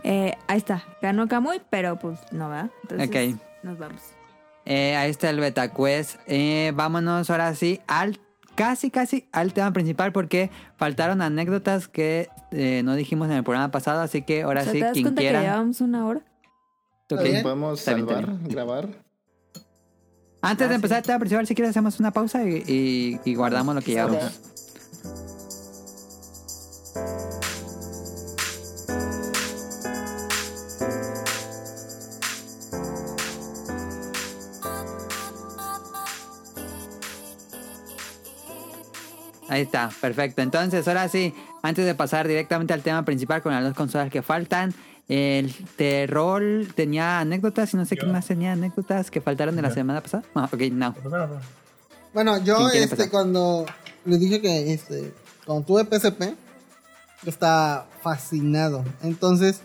Eh, 0.03 0.37
ahí 0.49 0.59
está, 0.59 0.85
ganó 1.01 1.29
Kamui, 1.29 1.63
pero 1.71 1.99
pues 1.99 2.19
no 2.31 2.49
va. 2.51 2.69
Entonces 2.83 3.09
Ok. 3.09 3.41
nos 3.63 3.79
vamos. 3.79 4.03
Eh, 4.67 4.97
ahí 4.97 5.11
está 5.11 5.31
el 5.31 5.41
beta 5.41 5.69
quest. 5.73 6.17
Eh, 6.27 6.73
vámonos 6.75 7.31
ahora 7.31 7.55
sí 7.55 7.81
al 7.87 8.19
casi 8.55 8.91
casi 8.91 9.29
al 9.33 9.53
tema 9.53 9.73
principal 9.73 10.13
porque 10.13 10.51
faltaron 10.77 11.23
anécdotas 11.23 11.89
que 11.89 12.29
eh, 12.53 12.83
no 12.85 12.95
dijimos 12.95 13.29
en 13.29 13.37
el 13.37 13.45
programa 13.45 13.71
pasado, 13.71 14.01
así 14.01 14.23
que 14.23 14.43
ahora 14.43 14.61
O 14.63 14.65
sea, 14.65 14.73
sí 14.73 14.79
¿Te 14.79 14.85
das 14.85 14.93
quien 14.93 15.05
cuenta 15.05 15.21
que 15.21 15.29
quiera. 15.29 15.43
llevamos 15.43 15.81
una 15.81 16.07
hora? 16.07 16.21
¿Podemos 17.09 17.81
salvar, 17.81 18.27
grabar? 18.45 18.89
Antes 20.41 20.67
Ah, 20.67 20.69
de 20.69 20.75
empezar 20.75 20.99
el 20.99 21.05
tema 21.05 21.19
principal, 21.19 21.47
si 21.47 21.55
quieres 21.55 21.71
hacemos 21.71 21.99
una 22.01 22.11
pausa 22.11 22.45
y, 22.45 22.63
y- 22.67 23.21
y 23.25 23.35
guardamos 23.35 23.75
lo 23.75 23.81
que 23.81 23.93
llevamos. 23.93 24.41
Ahí 39.55 39.63
está, 39.63 39.89
perfecto. 40.01 40.43
Entonces, 40.43 40.89
ahora 40.89 41.09
sí, 41.09 41.33
antes 41.63 41.87
de 41.87 41.95
pasar 41.95 42.27
directamente 42.27 42.73
al 42.73 42.83
tema 42.83 43.05
principal 43.05 43.41
con 43.41 43.53
las 43.53 43.63
dos 43.63 43.75
consolas 43.75 44.11
que 44.11 44.21
faltan, 44.21 44.75
el 45.07 45.55
terror 45.77 46.43
tenía 46.75 47.21
anécdotas 47.21 47.73
y 47.73 47.77
no 47.77 47.85
sé 47.85 47.95
quién 47.97 48.09
Yo. 48.09 48.15
más 48.15 48.27
tenía 48.27 48.51
anécdotas 48.51 49.13
que 49.13 49.21
faltaron 49.21 49.55
de 49.55 49.63
la 49.63 49.71
semana 49.71 50.01
pasada. 50.01 50.25
Ah, 50.35 50.51
ok, 50.53 50.61
no. 50.73 50.93
Primero, 50.95 51.29
primero. 51.29 51.41
Bueno, 52.13 52.43
yo 52.43 52.57
¿Quién 52.57 52.71
quiere 52.71 52.85
este, 52.87 53.09
cuando 53.11 53.65
les 54.05 54.19
dije 54.19 54.41
que 54.41 54.73
este, 54.73 55.15
cuando 55.47 55.65
tuve 55.65 55.85
PSP, 55.85 56.35
yo 57.23 57.31
estaba 57.31 57.87
fascinado. 58.03 58.85
Entonces, 59.05 59.61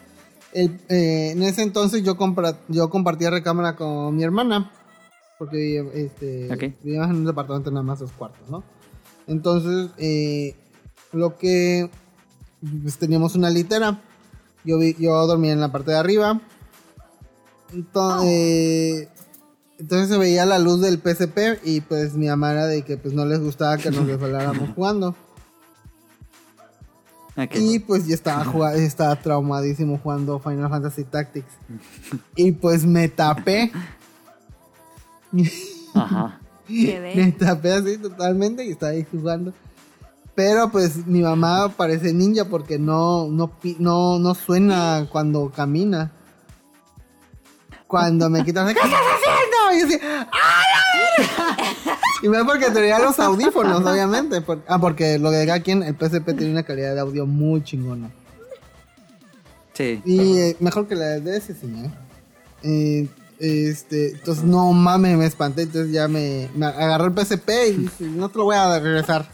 el, 0.54 0.80
eh, 0.88 1.32
en 1.32 1.42
ese 1.42 1.64
entonces 1.64 2.04
yo, 2.04 2.16
compra, 2.16 2.60
yo 2.68 2.92
compartía 2.92 3.32
recámara 3.32 3.76
con 3.76 4.16
mi 4.16 4.24
hermana. 4.24 4.72
Porque 5.40 5.80
este, 5.96 6.76
vivíamos 6.84 7.10
en 7.10 7.16
un 7.16 7.26
departamento 7.26 7.72
de 7.72 7.74
nada 7.74 7.84
más 7.84 7.98
dos 7.98 8.12
cuartos, 8.12 8.48
¿no? 8.52 8.64
Entonces, 9.30 9.91
eh, 9.97 10.55
lo 11.13 11.38
que 11.38 11.89
pues, 12.84 12.97
teníamos 12.97 13.36
una 13.36 13.49
litera. 13.49 14.01
Yo, 14.65 14.77
vi- 14.77 14.95
yo 14.99 15.25
dormía 15.25 15.53
en 15.53 15.61
la 15.61 15.71
parte 15.71 15.91
de 15.91 15.97
arriba. 15.97 16.41
Entonces, 17.71 19.07
entonces 19.77 20.09
se 20.09 20.17
veía 20.17 20.45
la 20.45 20.59
luz 20.59 20.82
del 20.82 20.99
PSP 20.99 21.59
y 21.63 21.80
pues 21.82 22.15
mi 22.15 22.27
mamá 22.27 22.51
era 22.51 22.65
de 22.65 22.82
que 22.82 22.97
pues 22.97 23.13
no 23.13 23.25
les 23.25 23.39
gustaba 23.39 23.77
que 23.77 23.91
nos 23.91 24.05
desveláramos 24.05 24.69
jugando. 24.75 25.15
Ok. 27.38 27.55
Y 27.55 27.80
pues 27.80 28.05
yo 28.05 28.15
estaba, 28.15 28.43
jugando, 28.43 28.77
estaba 28.80 29.15
traumadísimo 29.15 29.97
jugando 30.03 30.39
Final 30.39 30.69
Fantasy 30.69 31.03
Tactics. 31.05 31.53
Y 32.36 32.51
pues 32.51 32.86
me 32.86 33.07
tapé. 33.07 33.71
Ajá. 35.93 36.39
Me 36.70 37.32
tapé 37.39 37.74
así 37.74 37.97
totalmente 37.97 38.65
y 38.65 38.72
estaba 38.72 38.91
ahí 38.93 39.05
jugando. 39.09 39.53
Pero 40.36 40.70
pues 40.72 41.05
mi 41.05 41.22
mamá 41.22 41.70
parece 41.76 42.13
ninja 42.13 42.45
porque 42.45 42.80
no, 42.80 43.28
no, 43.28 43.51
no, 43.80 44.20
no 44.20 44.36
suena 44.36 45.07
cuando 45.11 45.49
camina. 45.51 46.11
Cuando 47.88 48.30
me 48.30 48.45
quitan, 48.45 48.67
¿qué 48.67 48.74
estás 48.74 48.91
haciendo? 48.91 49.76
Y 49.76 49.80
yo 49.80 49.86
así, 49.88 49.99
¡ah, 50.32 50.63
la! 50.74 51.57
Y 52.22 52.28
más 52.28 52.43
porque 52.43 52.70
tenía 52.70 52.99
los 52.99 53.17
audífonos, 53.20 53.84
obviamente. 53.86 54.41
por- 54.41 54.61
ah, 54.67 54.78
porque 54.78 55.17
lo 55.17 55.32
de 55.32 55.45
cada 55.45 55.61
quien, 55.61 55.84
el 55.84 55.95
PSP 55.95 56.34
tiene 56.38 56.51
una 56.51 56.63
calidad 56.63 56.93
de 56.93 56.99
audio 56.99 57.26
muy 57.26 57.63
chingona. 57.63 58.11
Sí. 59.74 60.01
Y 60.03 60.38
eh, 60.38 60.57
mejor 60.59 60.86
que 60.88 60.95
la 60.95 61.05
de 61.20 61.38
ese, 61.38 61.53
señor. 61.55 61.89
Eh, 62.61 63.07
este, 63.40 64.12
entonces, 64.12 64.44
no 64.44 64.72
mames, 64.74 65.18
me 65.18 65.26
espanté. 65.26 65.64
Entonces 65.64 65.92
ya 65.92 66.08
me, 66.08 66.50
me 66.56 66.66
agarré 66.66 67.06
el 67.06 67.14
PSP 67.14 67.50
y 67.70 67.78
dije, 67.78 68.06
no 68.06 68.30
te 68.30 68.38
lo 68.38 68.46
voy 68.46 68.56
a 68.56 68.80
regresar. 68.80 69.30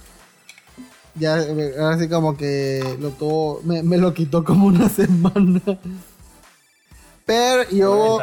Ya, 1.15 1.35
ahora 1.79 1.97
sí 1.97 2.09
como 2.09 2.35
que 2.35 2.97
lo 2.99 3.11
tuvo, 3.11 3.61
me, 3.63 3.81
me 3.83 3.97
lo 3.97 4.13
quitó 4.13 4.43
como 4.43 4.67
una 4.67 4.89
semana. 4.89 5.61
Pero 7.25 7.69
yo, 7.71 8.19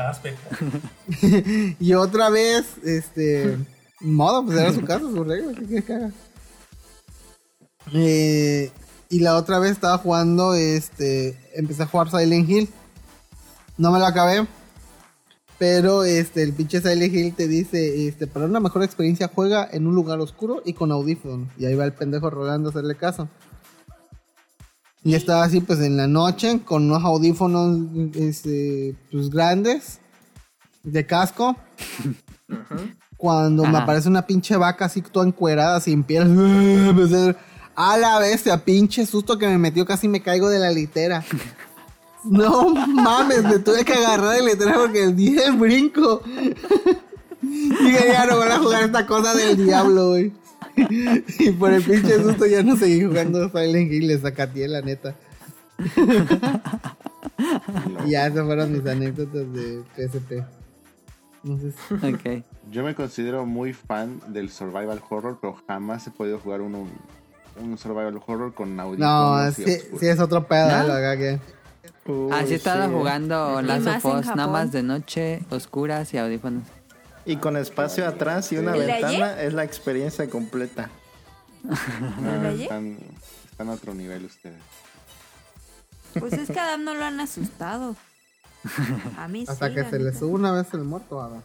y 1.80 1.94
otra 1.94 2.30
vez, 2.30 2.64
este, 2.84 3.58
modo, 4.00 4.44
pues 4.44 4.58
era 4.58 4.72
su 4.72 4.82
casa, 4.82 5.00
su 5.00 5.24
regla, 5.24 5.52
¿qué 5.58 5.64
quieres 5.66 5.84
que 5.84 5.92
haga? 5.94 6.10
Eh, 7.92 8.70
y 9.08 9.18
la 9.18 9.36
otra 9.36 9.58
vez 9.58 9.72
estaba 9.72 9.98
jugando, 9.98 10.54
este, 10.54 11.36
empecé 11.54 11.82
a 11.82 11.86
jugar 11.86 12.10
Silent 12.10 12.48
Hill. 12.48 12.70
No 13.76 13.90
me 13.90 13.98
lo 13.98 14.06
acabé. 14.06 14.46
Pero 15.62 16.02
este, 16.02 16.42
el 16.42 16.54
pinche 16.54 16.80
Silent 16.80 17.14
Hill 17.14 17.34
te 17.34 17.46
dice, 17.46 18.08
este, 18.08 18.26
para 18.26 18.46
una 18.46 18.58
mejor 18.58 18.82
experiencia 18.82 19.30
juega 19.32 19.68
en 19.70 19.86
un 19.86 19.94
lugar 19.94 20.18
oscuro 20.18 20.60
y 20.64 20.72
con 20.72 20.90
audífonos. 20.90 21.46
Y 21.56 21.66
ahí 21.66 21.76
va 21.76 21.84
el 21.84 21.92
pendejo 21.92 22.30
rolando 22.30 22.68
a 22.68 22.70
hacerle 22.70 22.96
caso. 22.96 23.28
Y 25.04 25.14
estaba 25.14 25.44
así 25.44 25.60
pues 25.60 25.78
en 25.78 25.96
la 25.96 26.08
noche 26.08 26.62
con 26.64 26.90
unos 26.90 27.04
audífonos 27.04 27.78
este, 28.16 28.96
pues 29.12 29.30
grandes 29.30 30.00
de 30.82 31.06
casco. 31.06 31.56
Cuando 33.16 33.62
me 33.62 33.68
Ajá. 33.68 33.84
aparece 33.84 34.08
una 34.08 34.26
pinche 34.26 34.56
vaca 34.56 34.86
así 34.86 35.00
toda 35.00 35.28
encuerada, 35.28 35.78
sin 35.78 36.02
piel. 36.02 36.22
Empecé 36.88 37.36
a 37.76 37.96
la 37.98 38.18
bestia, 38.18 38.64
pinche 38.64 39.06
susto 39.06 39.38
que 39.38 39.46
me 39.46 39.58
metió, 39.58 39.86
casi 39.86 40.08
me 40.08 40.22
caigo 40.22 40.50
de 40.50 40.58
la 40.58 40.72
litera. 40.72 41.24
No 42.24 42.74
mames, 42.86 43.42
me 43.44 43.58
tuve 43.58 43.84
que 43.84 43.92
agarrar 43.94 44.36
de 44.36 44.42
litera 44.42 44.74
porque 44.74 45.08
di 45.08 45.38
el 45.38 45.56
brinco. 45.56 46.22
Dije, 47.42 48.06
ya 48.12 48.26
no 48.26 48.36
voy 48.36 48.48
a 48.48 48.58
jugar 48.58 48.84
esta 48.84 49.06
cosa 49.06 49.34
del 49.34 49.56
diablo, 49.56 50.10
güey. 50.10 50.32
Y 51.38 51.50
por 51.50 51.72
el 51.72 51.82
pinche 51.82 52.22
susto 52.22 52.46
ya 52.46 52.62
no 52.62 52.76
seguí 52.76 53.04
jugando 53.04 53.48
Silent 53.50 53.92
Hill, 53.92 54.06
le 54.06 54.18
sacateé 54.18 54.68
la 54.68 54.80
neta. 54.80 55.14
Y 58.06 58.10
ya 58.10 58.26
esas 58.26 58.44
fueron 58.46 58.72
mis 58.72 58.86
anécdotas 58.86 59.52
de 59.52 59.82
PSP. 59.96 60.44
Entonces, 61.44 61.74
Ok. 61.90 62.44
Yo 62.70 62.84
me 62.84 62.94
considero 62.94 63.44
muy 63.44 63.72
fan 63.72 64.20
del 64.28 64.48
survival 64.50 65.02
horror, 65.10 65.38
pero 65.40 65.56
jamás 65.66 66.06
he 66.06 66.10
podido 66.10 66.38
jugar 66.38 66.60
uno, 66.60 66.86
un 67.60 67.76
survival 67.78 68.20
horror 68.24 68.54
con 68.54 68.76
no, 68.76 68.82
audífonos. 68.82 69.58
y 69.58 69.64
sí, 69.98 70.06
es 70.06 70.20
otro 70.20 70.46
pedo, 70.46 70.66
¿No? 70.70 70.86
la 70.86 70.94
verdad 70.94 71.18
que. 71.18 71.40
Así 72.32 72.52
he 72.52 72.56
estado 72.56 72.88
sí. 72.88 72.92
jugando 72.92 73.62
Last 73.62 73.86
of 73.86 74.04
Us, 74.04 74.26
nada 74.26 74.48
más 74.48 74.72
de 74.72 74.82
noche, 74.82 75.42
oscuras 75.50 76.12
y 76.14 76.18
audífonos. 76.18 76.64
Y 77.24 77.36
con 77.36 77.56
espacio 77.56 78.06
atrás 78.06 78.50
y 78.52 78.56
una 78.56 78.72
¿El 78.74 78.80
de 78.80 78.86
ventana 78.86 79.40
es 79.40 79.54
la 79.54 79.62
experiencia 79.62 80.28
completa. 80.28 80.90
Ah, 81.68 82.40
¿El 82.48 82.58
de 82.58 82.62
están, 82.64 82.98
están 83.48 83.68
a 83.68 83.72
otro 83.72 83.94
nivel 83.94 84.24
ustedes. 84.24 84.60
Pues 86.18 86.32
es 86.32 86.50
que 86.50 86.58
a 86.58 86.64
Adam 86.64 86.84
no 86.84 86.94
lo 86.94 87.04
han 87.04 87.20
asustado. 87.20 87.94
A 89.16 89.28
mí 89.28 89.44
Hasta 89.46 89.68
sí, 89.68 89.74
que 89.74 89.84
se 89.84 89.98
le 89.98 90.12
sube 90.12 90.34
una 90.34 90.52
vez 90.52 90.72
el 90.74 90.82
muerto, 90.82 91.20
a 91.20 91.28
ver. 91.28 91.42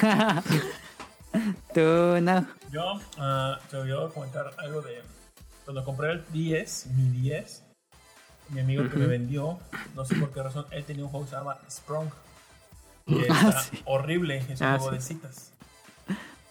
Tú, 1.74 2.20
no. 2.22 2.46
Yo 2.70 3.00
ah, 3.18 3.58
te 3.70 3.76
voy 3.76 3.90
a 3.92 4.08
comentar 4.12 4.54
algo 4.58 4.80
de 4.82 5.02
cuando 5.64 5.84
compré 5.84 6.12
el 6.12 6.24
10, 6.32 6.86
mi 6.94 7.20
10, 7.20 7.62
mi 8.50 8.60
amigo 8.60 8.88
que 8.88 8.96
me 8.96 9.06
vendió, 9.06 9.58
no 9.94 10.04
sé 10.04 10.14
por 10.16 10.30
qué 10.32 10.42
razón, 10.42 10.66
él 10.70 10.84
tenía 10.84 11.04
un 11.04 11.10
juego 11.10 11.26
que 11.26 11.30
se 11.30 11.36
llama 11.36 11.56
Sprung. 11.70 12.08
Que 13.06 13.26
Ah, 13.30 13.46
está 13.48 13.60
sí. 13.62 13.82
horrible, 13.84 14.38
es 14.48 14.60
un 14.60 14.66
Ah, 14.66 14.76
juego 14.78 14.90
sí. 14.92 14.96
de 14.96 15.02
citas. 15.02 15.52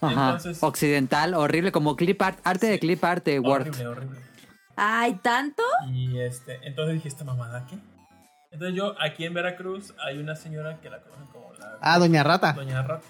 Ajá. 0.00 0.26
Entonces- 0.26 0.62
Occidental, 0.62 1.34
horrible, 1.34 1.72
como 1.72 1.96
clip 1.96 2.20
art, 2.22 2.38
arte 2.44 2.66
de 2.68 2.78
clip 2.78 3.02
art 3.04 3.24
de 3.24 3.40
Word. 3.40 3.62
Horrible, 3.68 3.86
horrible. 3.88 4.20
Ay, 4.76 5.14
¿tanto? 5.22 5.62
Y 5.92 6.20
este, 6.20 6.60
entonces 6.62 6.94
dije, 6.94 7.08
¿esta 7.08 7.24
mamada 7.24 7.66
qué? 7.68 7.78
Entonces 8.52 8.76
yo, 8.76 8.94
aquí 9.00 9.24
en 9.24 9.34
Veracruz, 9.34 9.92
hay 10.04 10.18
una 10.18 10.36
señora 10.36 10.80
que 10.80 10.88
la 10.88 11.00
conocen 11.02 11.26
como 11.26 11.52
la 11.58 11.78
Ah, 11.80 11.98
Doña 11.98 12.22
Rata. 12.22 12.52
Doña 12.52 12.82
Rata. 12.82 13.04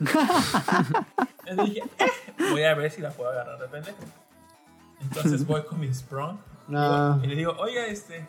Entonces 1.46 1.74
dije, 1.74 1.82
eh, 1.98 2.50
voy 2.50 2.62
a 2.64 2.74
ver 2.74 2.90
si 2.90 3.00
la 3.00 3.10
puedo 3.10 3.30
agarrar 3.30 3.58
de 3.58 3.68
pendejo. 3.68 3.98
Entonces 5.00 5.46
voy 5.46 5.64
con 5.64 5.80
mi 5.80 5.92
Sprung 5.92 6.38
No. 6.68 7.20
y 7.22 7.26
le 7.26 7.34
digo, 7.36 7.54
oiga, 7.58 7.86
este, 7.86 8.26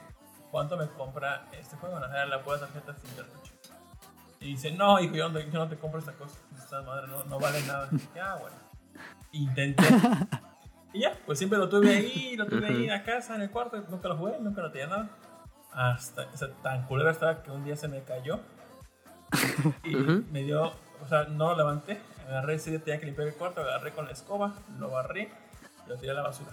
¿cuánto 0.52 0.78
me 0.78 0.88
compra 0.90 1.48
este 1.54 1.76
juego? 1.78 2.00
No, 2.00 2.08
la 2.08 2.44
pura 2.44 2.60
tarjeta 2.60 2.96
sin 2.96 3.10
cartucho. 3.16 3.54
Y 4.40 4.48
dice, 4.48 4.72
no, 4.72 5.00
hijo, 5.00 5.16
yo 5.16 5.30
no, 5.30 5.40
te- 5.40 5.50
yo 5.52 5.60
no 5.60 5.70
te 5.70 5.78
compro 5.78 6.00
esta 6.00 6.14
cosa. 6.14 6.38
Esta 6.58 6.82
madre 6.82 7.08
no, 7.08 7.24
no 7.26 7.40
vale 7.40 7.62
nada. 7.66 7.90
Ya, 8.16 8.36
bueno. 8.36 8.56
Intenté. 9.32 9.84
Y 10.94 11.00
ya, 11.02 11.14
pues 11.26 11.38
siempre 11.40 11.58
lo 11.58 11.70
tuve 11.70 11.96
ahí, 11.96 12.36
lo 12.36 12.46
tuve 12.46 12.68
ahí 12.68 12.84
en 12.84 12.90
la 12.90 13.04
casa, 13.04 13.36
en 13.36 13.42
el 13.42 13.50
cuarto. 13.52 13.78
Nunca 13.90 14.10
lo 14.10 14.18
jugué, 14.18 14.38
nunca 14.40 14.62
lo 14.62 14.72
tenía 14.72 14.88
nada. 14.88 15.10
Hasta, 15.72 16.28
o 16.32 16.38
sea, 16.38 16.50
tan 16.62 16.86
culera 16.86 17.10
estaba 17.12 17.42
que 17.42 17.50
un 17.52 17.64
día 17.64 17.76
se 17.76 17.88
me 17.88 18.04
cayó. 18.04 18.40
Y 19.84 19.96
me 19.96 20.44
dio, 20.44 20.66
o 21.02 21.08
sea, 21.08 21.24
no 21.24 21.52
lo 21.52 21.58
levanté. 21.58 22.00
Agarré 22.28 22.56
ese 22.56 22.70
día, 22.70 22.80
tenía 22.84 23.00
que 23.00 23.06
limpiar 23.08 23.28
el 23.28 23.34
cuarto, 23.36 23.62
agarré 23.62 23.92
con 23.92 24.06
la 24.06 24.12
escoba, 24.12 24.54
lo 24.78 24.90
barrí 24.92 25.30
y 25.86 25.90
lo 25.90 25.98
tiré 25.98 26.12
a 26.12 26.16
la 26.16 26.22
basura. 26.22 26.52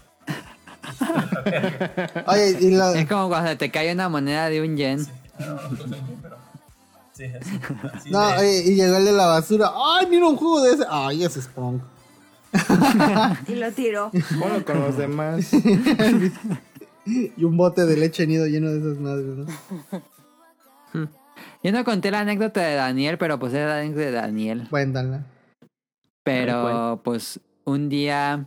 Oye, 2.26 2.56
y 2.60 2.70
lo, 2.76 2.94
Es 2.94 3.08
como 3.08 3.28
cuando 3.28 3.56
te 3.56 3.70
cae 3.70 3.92
una 3.92 4.08
moneda 4.08 4.48
de 4.48 4.60
un 4.62 4.76
yen. 4.76 5.06
No, 5.38 5.46
no, 5.46 5.54
no, 5.54 5.86
no, 5.86 5.96
pero. 6.22 6.36
Sí, 7.12 7.24
así. 7.24 7.60
así 7.94 8.10
no, 8.10 8.28
de- 8.28 8.34
oye, 8.38 8.62
y 8.66 8.74
llegó 8.76 8.96
el 8.96 9.04
de 9.04 9.12
la 9.12 9.26
basura. 9.26 9.70
Ay, 9.74 10.06
mira 10.08 10.26
un 10.26 10.36
juego 10.36 10.62
de 10.62 10.72
ese. 10.74 10.84
Ay, 10.88 11.24
ese 11.24 11.40
es. 11.40 11.48
Y 13.48 13.54
lo 13.54 13.70
tiró. 13.72 14.10
Ponlo 14.38 14.64
con 14.64 14.80
los 14.80 14.96
demás. 14.96 15.50
Y 17.06 17.44
un 17.44 17.56
bote 17.56 17.86
de 17.86 17.96
leche 17.96 18.26
nido 18.26 18.46
lleno 18.46 18.70
de 18.70 18.78
esas 18.78 18.98
madres, 18.98 19.26
¿no? 19.26 19.46
Yo 21.62 21.72
no 21.72 21.84
conté 21.84 22.10
la 22.10 22.20
anécdota 22.20 22.60
de 22.62 22.74
Daniel, 22.74 23.18
pero 23.18 23.38
pues 23.38 23.52
era 23.54 23.66
la 23.66 23.78
anécdota 23.80 24.04
de 24.06 24.12
Daniel. 24.12 24.66
Cuéntala. 24.70 25.24
Pero 26.22 27.00
pues 27.02 27.40
un 27.64 27.88
día 27.88 28.46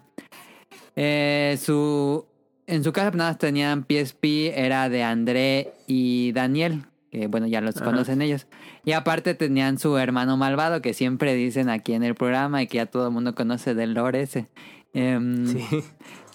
eh, 0.96 1.58
su 1.62 2.26
en 2.66 2.84
su 2.84 2.94
casa 2.94 3.12
pues, 3.12 3.18
nada 3.18 3.32
más 3.32 3.38
tenían 3.38 3.86
PSP, 3.88 4.54
era 4.56 4.90
de 4.90 5.04
André 5.04 5.74
y 5.88 6.32
Daniel, 6.32 6.86
que 7.12 7.28
bueno, 7.28 7.48
ya 7.48 7.62
los 7.62 7.76
Ajá. 7.76 7.86
conocen 7.86 8.22
ellos. 8.22 8.48
Y 8.86 8.94
aparte 8.94 9.34
tenían 9.34 9.78
su 9.78 9.98
hermano 9.98 10.38
malvado, 10.38 10.82
que 10.82 10.94
siempre 10.94 11.36
dicen 11.36 11.70
aquí 11.70 11.94
en 11.94 12.04
el 12.04 12.16
programa 12.16 12.62
y 12.62 12.68
que 12.68 12.78
ya 12.78 12.86
todo 12.86 13.08
el 13.08 13.14
mundo 13.14 13.36
conoce 13.36 13.76
del 13.76 13.94
lore 13.94 14.22
ese. 14.22 14.48
Em, 14.94 15.46
Sí. 15.46 15.66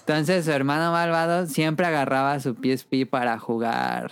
Entonces 0.00 0.46
su 0.46 0.52
hermano 0.52 0.90
malvado 0.90 1.46
siempre 1.46 1.84
agarraba 1.86 2.40
su 2.40 2.54
PSP 2.54 3.04
para 3.04 3.38
jugar, 3.38 4.10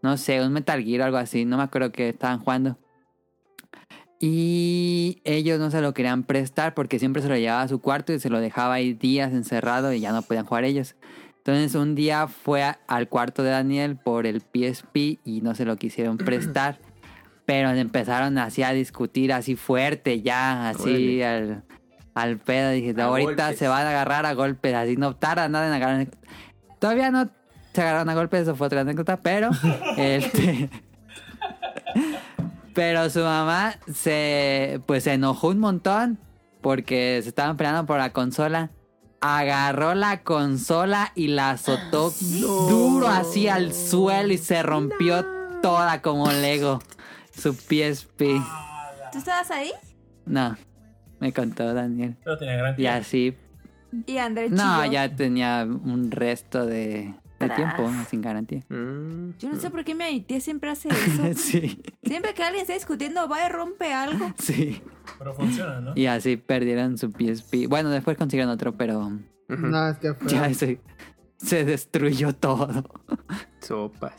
no 0.00 0.16
sé, 0.16 0.40
un 0.42 0.54
Metal 0.54 0.82
Gear 0.82 1.02
o 1.02 1.04
algo 1.04 1.18
así, 1.18 1.44
no 1.44 1.58
me 1.58 1.64
acuerdo 1.64 1.92
que 1.92 2.08
estaban 2.08 2.38
jugando. 2.38 2.78
Y 4.24 5.20
ellos 5.24 5.58
no 5.58 5.72
se 5.72 5.80
lo 5.80 5.92
querían 5.94 6.22
prestar 6.22 6.74
porque 6.74 7.00
siempre 7.00 7.22
se 7.22 7.28
lo 7.28 7.36
llevaba 7.36 7.62
a 7.62 7.68
su 7.68 7.80
cuarto 7.80 8.12
y 8.12 8.20
se 8.20 8.30
lo 8.30 8.38
dejaba 8.38 8.74
ahí 8.74 8.92
días 8.94 9.32
encerrado 9.32 9.92
y 9.92 9.98
ya 9.98 10.12
no 10.12 10.22
podían 10.22 10.46
jugar 10.46 10.62
ellos. 10.62 10.94
Entonces 11.38 11.74
un 11.74 11.96
día 11.96 12.28
fue 12.28 12.62
a- 12.62 12.78
al 12.86 13.08
cuarto 13.08 13.42
de 13.42 13.50
Daniel 13.50 13.96
por 13.96 14.28
el 14.28 14.40
PSP 14.40 15.18
y 15.24 15.40
no 15.42 15.56
se 15.56 15.64
lo 15.64 15.74
quisieron 15.76 16.18
prestar. 16.18 16.78
Pero 17.46 17.70
empezaron 17.70 18.38
así 18.38 18.62
a 18.62 18.70
discutir 18.72 19.32
así 19.32 19.56
fuerte 19.56 20.22
ya, 20.22 20.68
así 20.68 21.20
al, 21.20 21.64
al 22.14 22.38
pedo. 22.38 22.70
Dije, 22.70 22.94
A 22.96 23.04
ahorita 23.06 23.42
golpes. 23.46 23.58
se 23.58 23.66
van 23.66 23.84
a 23.88 23.90
agarrar 23.90 24.24
a 24.24 24.34
golpes, 24.34 24.72
así 24.72 24.96
no 24.96 25.16
tarda 25.16 25.48
nada 25.48 25.66
en 25.66 25.72
agarrar. 25.72 26.06
Todavía 26.78 27.10
no 27.10 27.28
se 27.74 27.80
agarraron 27.82 28.08
a 28.08 28.14
golpes, 28.14 28.42
eso 28.42 28.54
fue 28.54 28.68
otra 28.68 28.82
anécdota, 28.82 29.16
pero 29.16 29.50
este... 29.96 30.70
Pero 32.74 33.10
su 33.10 33.20
mamá 33.20 33.74
se 33.92 34.80
pues 34.86 35.04
se 35.04 35.14
enojó 35.14 35.48
un 35.48 35.58
montón 35.58 36.18
porque 36.60 37.20
se 37.22 37.28
estaban 37.28 37.56
peleando 37.56 37.86
por 37.86 37.98
la 37.98 38.12
consola. 38.12 38.70
Agarró 39.20 39.94
la 39.94 40.22
consola 40.22 41.12
y 41.14 41.28
la 41.28 41.50
azotó 41.50 42.12
duro 42.40 43.06
así 43.08 43.46
al 43.48 43.72
suelo 43.72 44.32
y 44.32 44.38
se 44.38 44.62
rompió 44.62 45.24
toda 45.62 46.02
como 46.02 46.30
Lego. 46.32 46.80
Su 47.36 47.54
PSP. 47.54 48.22
¿Tú 49.12 49.18
estabas 49.18 49.50
ahí? 49.50 49.72
No, 50.26 50.56
me 51.20 51.32
contó 51.32 51.72
Daniel. 51.72 52.16
Pero 52.24 52.36
tenía 52.38 52.56
gran 52.56 52.80
Y 52.80 52.86
así. 52.86 53.36
Y 54.06 54.18
André 54.18 54.50
No, 54.50 54.80
chilló. 54.82 54.92
ya 54.92 55.14
tenía 55.14 55.64
un 55.64 56.10
resto 56.10 56.66
de, 56.66 57.14
de 57.48 57.54
tiempo 57.54 57.90
sin 58.10 58.20
garantía. 58.22 58.60
Mm, 58.68 59.30
Yo 59.38 59.50
no 59.50 59.58
sé 59.60 59.70
por 59.70 59.84
qué 59.84 59.94
mi 59.94 60.20
tía 60.20 60.40
siempre 60.40 60.70
hace 60.70 60.88
eso. 60.88 61.22
Sí, 61.36 61.82
Siempre 62.02 62.34
que 62.34 62.42
alguien 62.42 62.62
está 62.62 62.74
discutiendo, 62.74 63.28
va 63.28 63.46
y 63.46 63.48
rompe 63.48 63.92
algo. 63.92 64.32
sí. 64.38 64.82
Pero 65.18 65.34
funciona, 65.34 65.80
¿no? 65.80 65.92
Y 65.94 66.06
así 66.06 66.36
perdieron 66.36 66.96
su 66.98 67.10
PSP. 67.10 67.66
Bueno, 67.68 67.90
después 67.90 68.16
consiguieron 68.16 68.52
otro, 68.52 68.72
pero 68.76 68.98
ujú. 69.00 69.56
No, 69.66 69.88
es 69.88 69.98
que 69.98 70.14
fue. 70.14 70.30
ya 70.30 70.52
se, 70.54 70.80
se 71.36 71.64
destruyó 71.64 72.34
todo. 72.34 72.68
Sopas. 73.60 74.14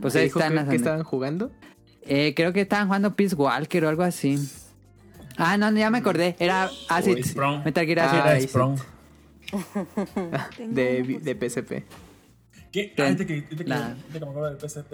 Pues 0.00 0.14
¿Te 0.14 0.20
ahí 0.20 0.26
están 0.26 0.54
las 0.54 0.64
que 0.64 0.70
ane- 0.70 0.76
estaban 0.76 1.02
jugando? 1.04 1.52
Eh, 2.02 2.32
creo 2.34 2.52
que 2.52 2.62
estaban 2.62 2.86
jugando 2.88 3.14
Peace 3.14 3.34
Walker 3.36 3.84
o 3.84 3.88
algo 3.88 4.02
así. 4.02 4.36
Ah, 5.36 5.56
no, 5.56 5.70
no, 5.70 5.78
ya 5.78 5.88
me 5.90 5.98
acordé. 5.98 6.36
Era 6.38 6.68
Acid. 6.88 7.24
Metal 7.64 7.86
Gear 7.86 8.26
ahí 8.26 8.42
sí. 8.42 8.48
Sprung. 8.48 8.76
Tengo 8.76 8.86
De, 10.70 11.02
de 11.22 11.34
PSP. 11.34 11.84
¿Qué? 12.72 12.92
¿Qué? 12.94 13.02
Ah, 13.02 13.04
ahorita 13.04 13.26
que, 13.26 13.34
ahorita 13.34 13.64
que, 13.64 13.68
La- 13.70 13.86
ahorita 13.88 14.12
que 14.12 14.20
me 14.24 14.30
acuerdo 14.30 14.48
del 14.50 14.58
PSP, 14.58 14.92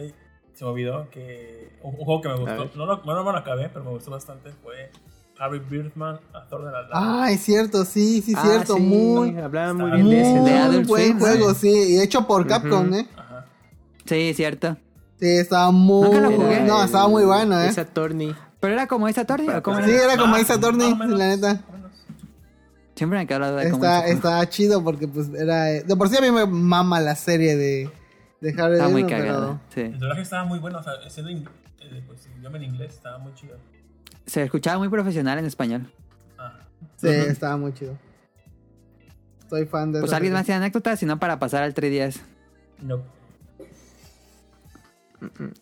se 0.54 0.64
me 0.64 0.70
olvidó 0.70 1.08
que 1.10 1.70
un, 1.82 1.94
un 1.94 2.04
juego 2.04 2.20
que 2.22 2.28
me 2.28 2.36
gustó, 2.36 2.70
no 2.76 2.86
lo, 2.86 2.96
no 3.04 3.24
me 3.24 3.32
lo 3.32 3.38
acabé, 3.38 3.68
pero 3.68 3.84
me 3.84 3.90
gustó 3.90 4.10
bastante, 4.10 4.50
fue 4.62 4.90
Harry 5.38 5.60
Birdman, 5.60 6.18
actor 6.34 6.64
de 6.64 6.72
la 6.72 6.82
Lava. 6.82 7.22
Ah, 7.24 7.30
es 7.30 7.40
cierto, 7.40 7.84
sí, 7.84 8.20
sí, 8.22 8.32
Ah, 8.36 8.42
cierto. 8.44 8.74
sí, 8.74 8.80
muy, 8.80 9.36
Hablaba 9.38 9.74
muy 9.74 9.90
bien 9.92 10.10
de 10.10 10.20
ese. 10.20 10.40
muy 10.40 10.76
de 10.78 10.84
buen 10.84 11.18
juego, 11.18 11.54
sí. 11.54 11.72
sí. 11.72 11.94
Y 11.94 12.00
hecho 12.00 12.26
por 12.26 12.46
Capcom, 12.46 12.92
¿eh? 12.94 13.06
Ajá. 13.16 13.46
Sí, 14.04 14.32
cierto. 14.34 14.76
Sí, 15.20 15.26
estaba 15.28 15.70
muy. 15.70 16.08
Nunca 16.08 16.20
lo 16.20 16.30
jugué. 16.32 16.60
No, 16.60 16.82
estaba 16.82 17.08
muy 17.08 17.24
bueno, 17.24 17.60
¿eh? 17.60 17.68
Esa 17.68 17.84
Torni. 17.84 18.34
Pero 18.60 18.72
era 18.74 18.88
como 18.88 19.06
esa 19.06 19.24
Torni 19.24 19.48
o 19.50 19.62
cómo 19.62 19.78
Sí, 19.84 19.90
era? 19.92 20.16
como 20.16 20.32
más 20.36 20.50
o 20.50 20.58
menos, 20.96 21.16
la 21.18 21.28
neta. 21.28 21.64
Siempre 22.98 23.18
me 23.20 23.26
quedó 23.28 23.38
la 23.38 23.50
duda 23.52 23.60
de 23.62 23.70
cómo 23.70 23.84
Está, 23.84 24.06
está 24.08 24.48
chido 24.48 24.82
porque, 24.82 25.06
pues, 25.06 25.28
era. 25.32 25.64
De 25.66 25.96
por 25.96 26.08
sí 26.08 26.16
a 26.16 26.20
mí 26.20 26.32
me 26.32 26.46
mama 26.46 27.00
la 27.00 27.14
serie 27.14 27.56
de, 27.56 27.88
de 28.40 28.50
Harry 28.60 28.74
Está 28.74 28.88
muy 28.88 29.04
cagado. 29.06 29.60
Sí. 29.72 29.82
El 29.82 30.00
doblaje 30.00 30.22
estaba 30.22 30.44
muy 30.44 30.58
bueno, 30.58 30.78
o 30.80 30.82
sea, 30.82 30.94
siendo 31.08 31.30
in- 31.30 31.48
eh, 31.80 32.02
pues, 32.06 32.28
idioma 32.38 32.56
en 32.56 32.64
inglés 32.64 32.94
estaba 32.94 33.18
muy 33.18 33.32
chido. 33.34 33.56
Se 34.26 34.42
escuchaba 34.42 34.78
muy 34.78 34.88
profesional 34.88 35.38
en 35.38 35.44
español. 35.44 35.90
Ah. 36.36 36.58
Sí, 36.96 37.06
estaba 37.08 37.56
muy 37.56 37.72
chido. 37.72 37.96
Soy 39.48 39.64
fan 39.66 39.92
de 39.92 40.00
Pues 40.00 40.12
alguien 40.12 40.32
más 40.32 40.44
tiene 40.44 40.56
anécdotas, 40.58 40.98
sino 40.98 41.18
para 41.20 41.38
pasar 41.38 41.62
al 41.62 41.74
3DS. 41.74 42.20
No. 42.82 43.02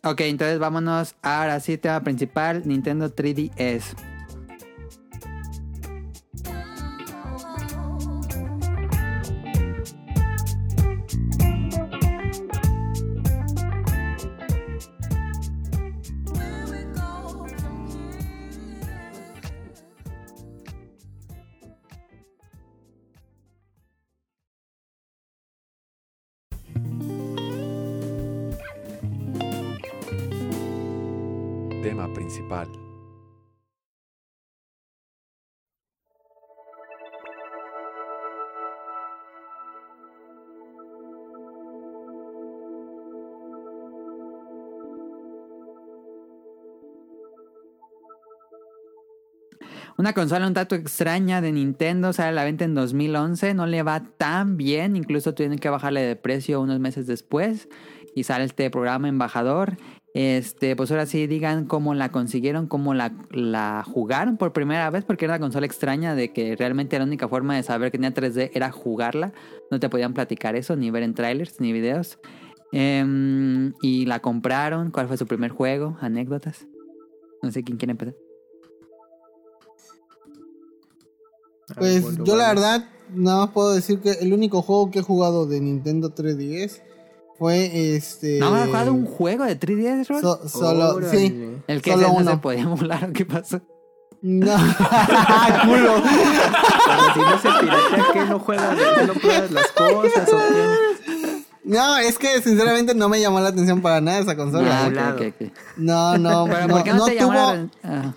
Ok, 0.02 0.20
entonces 0.22 0.58
vámonos. 0.58 1.14
Ahora 1.22 1.60
sí, 1.60 1.78
tema 1.78 2.00
principal: 2.00 2.62
Nintendo 2.66 3.14
3DS. 3.14 3.94
Una 50.06 50.12
consola 50.12 50.46
un 50.46 50.54
tanto 50.54 50.76
extraña 50.76 51.40
de 51.40 51.50
Nintendo 51.50 52.12
sale 52.12 52.28
a 52.28 52.32
la 52.32 52.44
venta 52.44 52.64
en 52.64 52.76
2011, 52.76 53.54
no 53.54 53.66
le 53.66 53.82
va 53.82 54.04
tan 54.16 54.56
bien, 54.56 54.94
incluso 54.94 55.34
tienen 55.34 55.58
que 55.58 55.68
bajarle 55.68 56.00
de 56.00 56.14
precio 56.14 56.60
unos 56.60 56.78
meses 56.78 57.08
después 57.08 57.68
y 58.14 58.22
sale 58.22 58.44
este 58.44 58.70
programa 58.70 59.08
embajador. 59.08 59.78
Este, 60.14 60.76
pues 60.76 60.92
ahora 60.92 61.06
sí 61.06 61.26
digan 61.26 61.64
cómo 61.64 61.92
la 61.92 62.12
consiguieron, 62.12 62.68
cómo 62.68 62.94
la, 62.94 63.82
jugaron 63.84 64.36
por 64.36 64.52
primera 64.52 64.88
vez, 64.90 65.04
porque 65.04 65.24
era 65.24 65.34
una 65.34 65.40
consola 65.40 65.66
extraña 65.66 66.14
de 66.14 66.32
que 66.32 66.54
realmente 66.54 66.96
la 67.00 67.04
única 67.04 67.26
forma 67.26 67.56
de 67.56 67.64
saber 67.64 67.90
que 67.90 67.98
tenía 67.98 68.14
3D 68.14 68.52
era 68.54 68.70
jugarla. 68.70 69.32
No 69.72 69.80
te 69.80 69.88
podían 69.88 70.14
platicar 70.14 70.54
eso, 70.54 70.76
ni 70.76 70.88
ver 70.92 71.02
en 71.02 71.14
trailers, 71.14 71.60
ni 71.60 71.72
videos. 71.72 72.20
Em, 72.70 73.72
y 73.82 74.06
la 74.06 74.20
compraron. 74.20 74.92
¿Cuál 74.92 75.08
fue 75.08 75.16
su 75.16 75.26
primer 75.26 75.50
juego? 75.50 75.96
Anécdotas. 76.00 76.68
No 77.42 77.50
sé 77.50 77.64
quién 77.64 77.76
quiere 77.76 77.90
empezar. 77.90 78.25
Pues 81.74 82.02
Bueno, 82.02 82.24
yo 82.24 82.36
la 82.36 82.48
verdad 82.48 82.84
nada 83.14 83.38
más 83.46 83.50
puedo 83.50 83.74
decir 83.74 84.00
que 84.00 84.12
el 84.12 84.32
único 84.32 84.62
juego 84.62 84.90
que 84.90 85.00
he 85.00 85.02
jugado 85.02 85.46
de 85.46 85.60
Nintendo 85.60 86.14
3DS 86.14 86.80
fue 87.38 87.94
este... 87.96 88.38
¿No 88.38 88.54
has 88.54 88.66
jugado 88.66 88.92
un 88.92 89.04
juego 89.06 89.44
de 89.44 89.58
3DS, 89.58 90.08
Rol? 90.08 90.20
so- 90.22 90.48
solo, 90.48 90.94
Órale. 90.96 91.10
sí. 91.18 91.56
El 91.66 91.82
que 91.82 91.92
solo 91.92 92.20
no 92.20 92.30
se 92.30 92.36
podía 92.38 92.60
emular, 92.62 93.12
¿qué 93.12 93.26
pasó? 93.26 93.60
No, 94.22 94.52
culo. 95.66 96.02
Pero 96.02 97.14
si 97.14 97.20
no 97.20 97.38
se 97.38 97.60
piratea, 97.60 98.04
¿qué 98.12 98.24
no 98.24 98.38
juegas? 98.38 98.76
¿Qué 98.98 99.06
no 99.06 99.12
pruebas 99.14 99.50
las 99.50 99.66
cosas 99.72 100.28
o 100.32 100.36
qué? 100.38 101.42
No, 101.64 101.98
es 101.98 102.16
que 102.18 102.40
sinceramente 102.42 102.94
no 102.94 103.08
me 103.08 103.20
llamó 103.20 103.40
la 103.40 103.48
atención 103.48 103.82
para 103.82 104.00
nada 104.00 104.20
esa 104.20 104.36
consola. 104.36 104.82
Ah, 104.82 104.86
emulado. 104.86 105.16
ok, 105.16 105.22
ok, 105.28 105.34
ok. 105.48 105.52
No, 105.76 106.16
no, 106.16 106.44
Pero 106.46 106.66
no, 106.68 106.74
¿por 106.74 106.82
qué 106.84 106.90
no, 106.92 106.96
no 106.98 107.04
te 107.06 107.14
llamó 107.16 107.32
tuvo- 107.32 107.52
la 107.54 107.68
ah, 107.84 108.14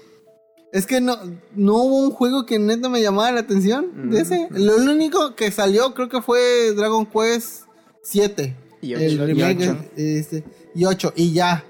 Es 0.71 0.85
que 0.85 1.01
no, 1.01 1.17
no 1.55 1.73
hubo 1.83 1.99
un 2.03 2.11
juego 2.11 2.45
que 2.45 2.59
neta 2.59 2.89
me 2.89 3.01
llamara 3.01 3.31
la 3.33 3.39
atención 3.41 4.09
de 4.11 4.21
ese. 4.21 4.47
Lo 4.51 4.75
único 4.77 5.35
que 5.35 5.51
salió 5.51 5.93
creo 5.95 6.09
que 6.09 6.21
fue 6.21 6.73
Dragon 6.75 7.05
Quest 7.07 7.63
7. 8.03 8.55
Y 8.81 8.93
el 8.93 9.15
ocho. 9.19 9.25
remake, 9.25 9.61
Y 9.61 9.63
ocho. 9.67 9.77
este, 9.95 10.43
y 10.75 10.85
8, 10.85 11.13
y 11.15 11.33
ya. 11.33 11.65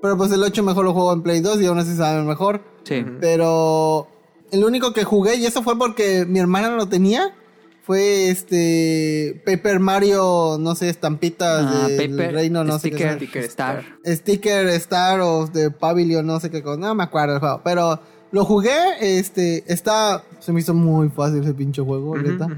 Pero 0.00 0.16
pues 0.16 0.30
el 0.32 0.42
8 0.42 0.62
mejor 0.62 0.84
lo 0.84 0.92
juego 0.92 1.12
en 1.12 1.22
Play 1.22 1.40
2 1.40 1.60
y 1.62 1.66
aún 1.66 1.78
así 1.78 1.96
sabe 1.96 2.22
mejor. 2.22 2.62
Sí. 2.84 3.04
Pero 3.20 4.06
el 4.52 4.64
único 4.64 4.92
que 4.92 5.02
jugué, 5.04 5.34
y 5.36 5.46
eso 5.46 5.62
fue 5.62 5.76
porque 5.78 6.24
mi 6.26 6.38
hermana 6.38 6.68
lo 6.70 6.88
tenía, 6.88 7.34
fue 7.82 8.30
este 8.30 9.42
Paper 9.44 9.80
Mario, 9.80 10.56
no 10.60 10.74
sé, 10.74 10.88
estampitas 10.88 11.66
Ah, 11.66 11.88
del 11.88 12.10
paper, 12.10 12.32
reino, 12.34 12.64
no 12.64 12.78
sé 12.78 12.90
qué. 12.90 12.96
sticker. 12.96 13.16
Sticker 13.16 13.44
star. 13.44 13.78
Star. 14.04 14.16
Sticker 14.16 14.66
Star 14.68 15.20
of 15.20 15.50
the 15.52 15.70
Pavilion, 15.70 16.26
no 16.26 16.40
sé 16.40 16.50
qué 16.50 16.62
cosa, 16.62 16.78
no 16.80 16.94
me 16.94 17.04
acuerdo 17.04 17.32
del 17.34 17.40
juego, 17.40 17.60
pero 17.64 18.00
lo 18.34 18.44
jugué, 18.44 18.74
este, 19.00 19.62
está, 19.72 20.24
se 20.40 20.52
me 20.52 20.58
hizo 20.58 20.74
muy 20.74 21.08
fácil 21.08 21.40
ese 21.44 21.54
pinche 21.54 21.80
juego, 21.80 22.18
neta. 22.18 22.48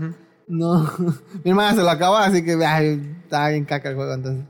No, 0.49 0.91
mi 1.45 1.51
hermana 1.51 1.75
se 1.77 1.83
lo 1.83 1.91
acaba, 1.91 2.25
así 2.25 2.43
que 2.43 2.53
ay, 2.65 3.17
está 3.25 3.51
bien 3.51 3.67
caca 3.67 3.91
el 3.91 3.95
juego 3.95 4.15
entonces. 4.15 4.47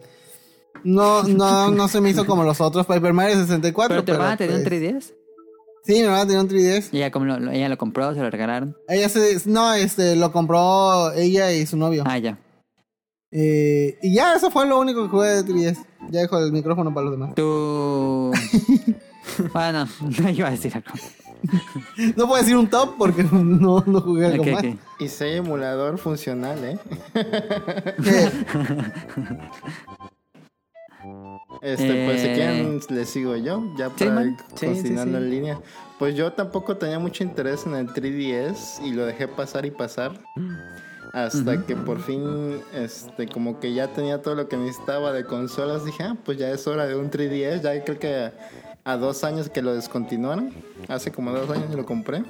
No, 0.84 1.24
no, 1.24 1.72
no 1.72 1.88
se 1.88 2.00
me 2.00 2.10
hizo 2.10 2.26
como 2.26 2.44
los 2.44 2.60
otros 2.60 2.86
Paper 2.86 3.12
Mario 3.12 3.34
64. 3.40 3.88
¿Pero 3.88 4.04
tu 4.04 4.12
hermana 4.12 4.36
tenía 4.36 4.54
un 4.54 4.62
pues, 4.62 4.72
3DS? 4.72 5.14
Sí, 5.82 5.94
mi 5.94 6.00
hermana 6.02 6.26
tenía 6.26 6.42
un 6.42 6.48
3DS. 6.48 6.90
¿Y 6.92 6.98
ella, 6.98 7.10
cómo 7.10 7.24
lo, 7.24 7.40
lo- 7.40 7.50
ella 7.50 7.68
lo 7.68 7.76
compró? 7.76 8.14
¿Se 8.14 8.20
lo 8.20 8.30
regalaron? 8.30 8.76
Ella 8.86 9.08
se, 9.08 9.36
no, 9.46 9.74
este, 9.74 10.14
lo 10.14 10.30
compró 10.30 11.10
ella 11.12 11.50
y 11.50 11.66
su 11.66 11.76
novio. 11.76 12.04
Ah, 12.06 12.18
ya. 12.18 12.38
Eh, 13.32 13.98
y 14.00 14.14
ya, 14.14 14.36
eso 14.36 14.52
fue 14.52 14.64
lo 14.66 14.78
único 14.78 15.02
que 15.02 15.08
jugué 15.08 15.30
de 15.30 15.44
3DS. 15.44 15.78
Ya 16.10 16.20
dejo 16.20 16.38
el 16.38 16.52
micrófono 16.52 16.94
para 16.94 17.06
los 17.06 17.14
demás. 17.18 17.34
Tú... 17.34 18.30
bueno, 19.52 19.86
no 20.22 20.30
iba 20.30 20.48
a 20.48 20.50
decir 20.52 20.72
algo. 20.74 20.90
No 22.16 22.26
puedo 22.26 22.40
decir 22.42 22.56
un 22.56 22.68
top 22.68 22.94
porque 22.98 23.22
no, 23.24 23.82
no 23.86 24.00
jugué 24.00 24.26
algo 24.26 24.42
Ok, 24.42 24.50
más. 24.50 24.64
ok. 24.64 24.76
Y 25.00 25.24
hay 25.24 25.36
emulador 25.36 25.98
funcional, 25.98 26.58
¿eh? 26.64 26.78
Eh, 27.14 28.30
Este, 31.62 32.04
pues 32.06 32.20
si 32.20 32.28
Eh. 32.28 32.34
quieren 32.34 32.80
les 32.90 33.08
sigo 33.08 33.36
yo, 33.36 33.62
ya 33.78 33.88
para 33.90 34.24
Sí, 34.24 34.66
cocinando 34.66 34.74
sí, 34.74 34.96
sí. 34.96 35.24
en 35.24 35.30
línea. 35.30 35.60
Pues 35.98 36.14
yo 36.14 36.32
tampoco 36.32 36.76
tenía 36.76 36.98
mucho 36.98 37.24
interés 37.24 37.64
en 37.66 37.74
el 37.74 37.88
3DS 37.88 38.80
y 38.84 38.92
lo 38.92 39.06
dejé 39.06 39.26
pasar 39.26 39.64
y 39.66 39.70
pasar. 39.70 40.12
Hasta 41.12 41.64
que 41.64 41.74
por 41.76 42.00
fin, 42.02 42.60
este, 42.74 43.26
como 43.28 43.58
que 43.58 43.72
ya 43.72 43.88
tenía 43.88 44.20
todo 44.20 44.34
lo 44.34 44.48
que 44.48 44.56
necesitaba 44.58 45.12
de 45.12 45.24
consolas, 45.24 45.84
dije, 45.84 46.02
ah, 46.02 46.16
pues 46.24 46.36
ya 46.36 46.50
es 46.50 46.66
hora 46.66 46.86
de 46.86 46.94
un 46.94 47.10
3DS. 47.10 47.62
Ya 47.62 47.82
creo 47.84 47.98
que 47.98 48.32
a, 48.87 48.97
dos 48.97 49.24
años 49.24 49.51
que 49.51 49.62
lo 49.62 49.74
descontinuaron, 49.74 50.55
hace 50.89 51.12
como 51.12 51.32
dos 51.32 51.51
años 51.51 51.74
lo 51.74 51.84
compré. 51.84 52.22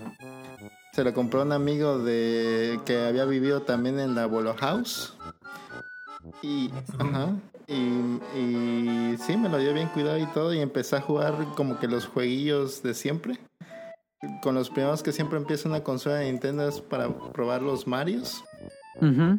Se 0.92 1.04
lo 1.04 1.12
compró 1.12 1.42
un 1.42 1.52
amigo 1.52 1.98
de 1.98 2.80
que 2.86 3.04
había 3.06 3.24
vivido 3.26 3.62
también 3.62 4.00
en 4.00 4.14
la 4.14 4.26
Bolo 4.26 4.54
House. 4.54 5.14
Y, 6.42 6.70
ajá, 6.98 7.36
y, 7.68 8.38
y 8.38 9.16
sí, 9.18 9.36
me 9.36 9.48
lo 9.48 9.58
dio 9.58 9.74
bien 9.74 9.88
cuidado 9.88 10.18
y 10.18 10.26
todo. 10.26 10.54
Y 10.54 10.60
empecé 10.60 10.96
a 10.96 11.00
jugar 11.00 11.34
como 11.54 11.78
que 11.78 11.86
los 11.86 12.06
jueguillos 12.06 12.82
de 12.82 12.94
siempre. 12.94 13.38
Con 14.42 14.54
los 14.54 14.70
primeros 14.70 15.02
que 15.02 15.12
siempre 15.12 15.38
empieza 15.38 15.68
una 15.68 15.84
consola 15.84 16.16
de 16.16 16.30
Nintendo 16.32 16.66
es 16.66 16.80
para 16.80 17.08
probar 17.32 17.62
los 17.62 17.86
Marios. 17.86 18.42
Ujú. 19.00 19.38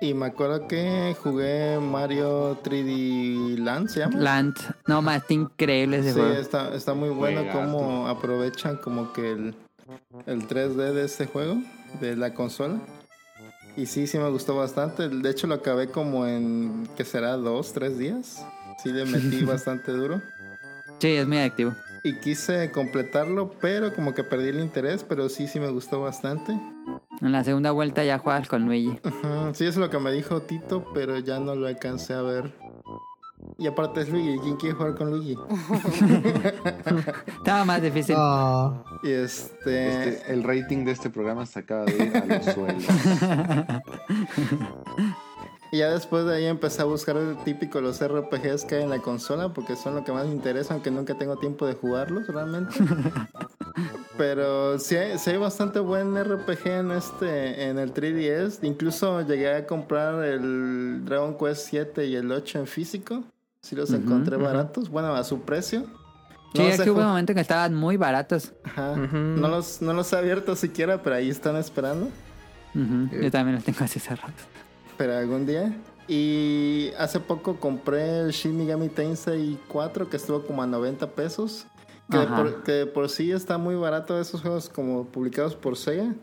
Y 0.00 0.14
me 0.14 0.26
acuerdo 0.26 0.66
que 0.66 1.14
jugué 1.22 1.78
Mario 1.78 2.60
3D 2.62 3.58
Land, 3.58 3.88
¿se 3.88 4.00
llama? 4.00 4.18
Land. 4.18 4.56
No, 4.86 5.02
más 5.02 5.18
está 5.22 5.34
increíble 5.34 5.98
ese 5.98 6.12
Sí, 6.12 6.18
juego. 6.20 6.34
está, 6.34 6.74
está 6.74 6.94
muy 6.94 7.10
bueno 7.10 7.42
cómo 7.52 8.08
aprovechan 8.08 8.76
como 8.76 9.12
que 9.12 9.32
el, 9.32 9.54
el 10.26 10.48
3D 10.48 10.92
de 10.92 11.04
este 11.04 11.26
juego, 11.26 11.56
de 12.00 12.16
la 12.16 12.34
consola. 12.34 12.80
Y 13.76 13.86
sí, 13.86 14.06
sí 14.06 14.18
me 14.18 14.28
gustó 14.28 14.56
bastante. 14.56 15.08
De 15.08 15.30
hecho 15.30 15.46
lo 15.46 15.54
acabé 15.54 15.88
como 15.88 16.26
en, 16.26 16.88
¿qué 16.96 17.04
será? 17.04 17.36
¿Dos, 17.36 17.72
tres 17.72 17.96
días? 17.98 18.44
Sí 18.82 18.92
le 18.92 19.04
metí 19.04 19.42
bastante 19.44 19.92
duro. 19.92 20.20
Sí, 20.98 21.08
es 21.08 21.26
muy 21.26 21.38
activo. 21.38 21.74
Y 22.04 22.14
quise 22.14 22.70
completarlo, 22.72 23.52
pero 23.60 23.94
como 23.94 24.12
que 24.14 24.24
perdí 24.24 24.48
el 24.48 24.58
interés, 24.60 25.04
pero 25.08 25.28
sí, 25.28 25.46
sí 25.46 25.60
me 25.60 25.68
gustó 25.70 26.00
bastante. 26.00 26.52
En 27.20 27.32
la 27.32 27.44
segunda 27.44 27.70
vuelta 27.70 28.04
ya 28.04 28.18
juegas 28.18 28.48
con 28.48 28.66
Luigi. 28.66 28.98
Sí, 29.52 29.64
eso 29.64 29.66
es 29.66 29.76
lo 29.76 29.90
que 29.90 29.98
me 29.98 30.12
dijo 30.12 30.42
Tito, 30.42 30.84
pero 30.92 31.18
ya 31.18 31.38
no 31.38 31.54
lo 31.54 31.66
alcancé 31.66 32.14
a 32.14 32.22
ver. 32.22 32.52
Y 33.58 33.66
aparte 33.66 34.02
es 34.02 34.08
Luigi, 34.08 34.38
¿quién 34.38 34.56
quiere 34.56 34.74
jugar 34.74 34.94
con 34.94 35.10
Luigi? 35.10 35.36
Estaba 37.38 37.64
más 37.64 37.82
difícil. 37.82 38.14
ah, 38.18 38.82
Y 39.02 39.10
este... 39.10 40.08
Este, 40.08 40.32
el 40.32 40.42
rating 40.44 40.84
de 40.84 40.92
este 40.92 41.10
programa 41.10 41.44
se 41.46 41.58
acaba 41.60 41.84
de 41.84 42.04
ir 42.04 42.16
a 42.16 42.24
los 42.24 42.44
suelos. 42.46 42.84
Y 45.74 45.78
ya 45.78 45.88
después 45.88 46.26
de 46.26 46.36
ahí 46.36 46.44
empecé 46.44 46.82
a 46.82 46.84
buscar 46.84 47.16
el 47.16 47.34
típico 47.44 47.80
los 47.80 48.06
RPGs 48.06 48.66
que 48.66 48.74
hay 48.74 48.82
en 48.82 48.90
la 48.90 48.98
consola 48.98 49.54
porque 49.54 49.74
son 49.74 49.94
lo 49.94 50.04
que 50.04 50.12
más 50.12 50.26
me 50.26 50.32
interesa, 50.34 50.74
aunque 50.74 50.90
nunca 50.90 51.14
tengo 51.14 51.38
tiempo 51.38 51.66
de 51.66 51.72
jugarlos 51.72 52.26
realmente. 52.26 52.74
Pero 54.22 54.78
sí 54.78 54.94
hay, 54.94 55.18
sí 55.18 55.30
hay 55.30 55.36
bastante 55.36 55.80
buen 55.80 56.14
RPG 56.16 56.68
en 56.68 56.92
este 56.92 57.68
en 57.68 57.76
el 57.76 57.92
3DS. 57.92 58.60
Incluso 58.62 59.20
llegué 59.22 59.52
a 59.52 59.66
comprar 59.66 60.22
el 60.22 61.04
Dragon 61.04 61.36
Quest 61.36 61.66
7 61.70 62.06
y 62.06 62.14
el 62.14 62.30
8 62.30 62.60
en 62.60 62.66
físico. 62.68 63.24
Sí 63.62 63.74
los 63.74 63.92
encontré 63.92 64.36
baratos, 64.36 64.90
bueno, 64.90 65.12
a 65.12 65.24
su 65.24 65.40
precio. 65.40 65.86
sí, 66.54 66.62
No 66.62 66.68
es 66.68 66.80
que 66.80 66.90
hubo 66.92 67.00
un 67.00 67.06
momento 67.08 67.32
en 67.32 67.34
que 67.34 67.40
estaban 67.42 67.74
muy 67.74 67.96
baratos. 67.96 68.52
Ajá. 68.62 68.94
No, 68.94 69.48
los, 69.48 69.82
no 69.82 69.92
los 69.92 70.12
he 70.12 70.16
abierto 70.16 70.54
siquiera, 70.54 71.02
pero 71.02 71.16
ahí 71.16 71.28
están 71.28 71.56
esperando. 71.56 72.08
Yo 72.74 73.30
también 73.32 73.56
los 73.56 73.64
tengo 73.64 73.80
así 73.80 73.98
cerrados. 73.98 74.36
pero 74.96 75.16
algún 75.16 75.46
día. 75.46 75.76
Y 76.06 76.92
hace 76.96 77.18
poco 77.18 77.56
compré 77.58 78.20
el 78.20 78.30
Shin 78.30 78.56
Megami 78.56 78.88
Tensei 78.88 79.58
4 79.66 80.08
que 80.08 80.16
estuvo 80.16 80.42
como 80.46 80.62
a 80.62 80.66
90 80.68 81.08
pesos. 81.10 81.66
Que 82.12 82.26
por, 82.42 82.62
que 82.62 82.86
por 82.86 83.08
sí 83.08 83.32
está 83.32 83.58
muy 83.58 83.74
barato 83.74 84.18
esos 84.20 84.40
juegos 84.42 84.68
como 84.68 85.04
publicados 85.06 85.54
por 85.56 85.76
Sega. 85.76 86.14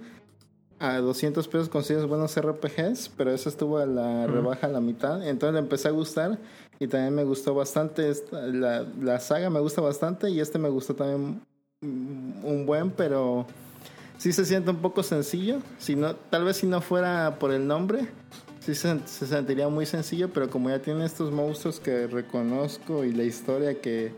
A 0.82 0.99
200 0.99 1.45
pesos 1.49 1.68
consigues 1.68 2.06
buenos 2.06 2.38
RPGs, 2.40 3.10
pero 3.18 3.32
eso 3.32 3.49
estuvo 3.49 3.80
a 3.80 3.86
la 3.86 4.28
rebaja 4.28 4.68
a 4.68 4.70
la 4.70 4.80
mitad. 4.80 5.28
Entonces 5.28 5.53
le 5.53 5.60
empecé 5.60 5.90
a 5.90 5.91
gustar 5.91 6.38
y 6.80 6.88
también 6.88 7.14
me 7.16 7.26
gustó 7.26 7.53
bastante. 7.53 8.10
esta- 8.10 8.41
la, 8.48 8.86
la 9.02 9.20
saga 9.20 9.49
me 9.49 9.60
gusta 9.60 9.82
bastante 9.82 10.30
y 10.30 10.40
este 10.40 10.57
me 10.57 10.70
gustó 10.70 10.95
también 10.95 11.41
un 11.82 12.64
buen, 12.66 12.91
pero 12.91 13.45
sí 14.18 14.32
se 14.32 14.45
siente 14.45 14.70
un 14.72 14.78
poco 14.78 15.03
sencillo. 15.03 15.57
Si 15.80 15.95
no, 15.98 16.16
tal 16.16 16.45
vez 16.45 16.57
si 16.57 16.68
no 16.68 16.80
fuera 16.80 17.36
por 17.40 17.52
el 17.52 17.68
nombre, 17.68 18.07
sí 18.61 18.74
se, 18.74 18.99
se 19.06 19.28
sentiría 19.28 19.68
muy 19.68 19.86
sencillo, 19.86 20.30
pero 20.30 20.49
como 20.49 20.70
ya 20.70 20.80
tiene 20.82 21.03
estos 21.06 21.30
monstruos 21.32 21.82
que 21.82 22.07
reconozco 22.07 23.03
y 23.03 23.11
la 23.11 23.24
historia 23.24 23.82
que 23.82 24.14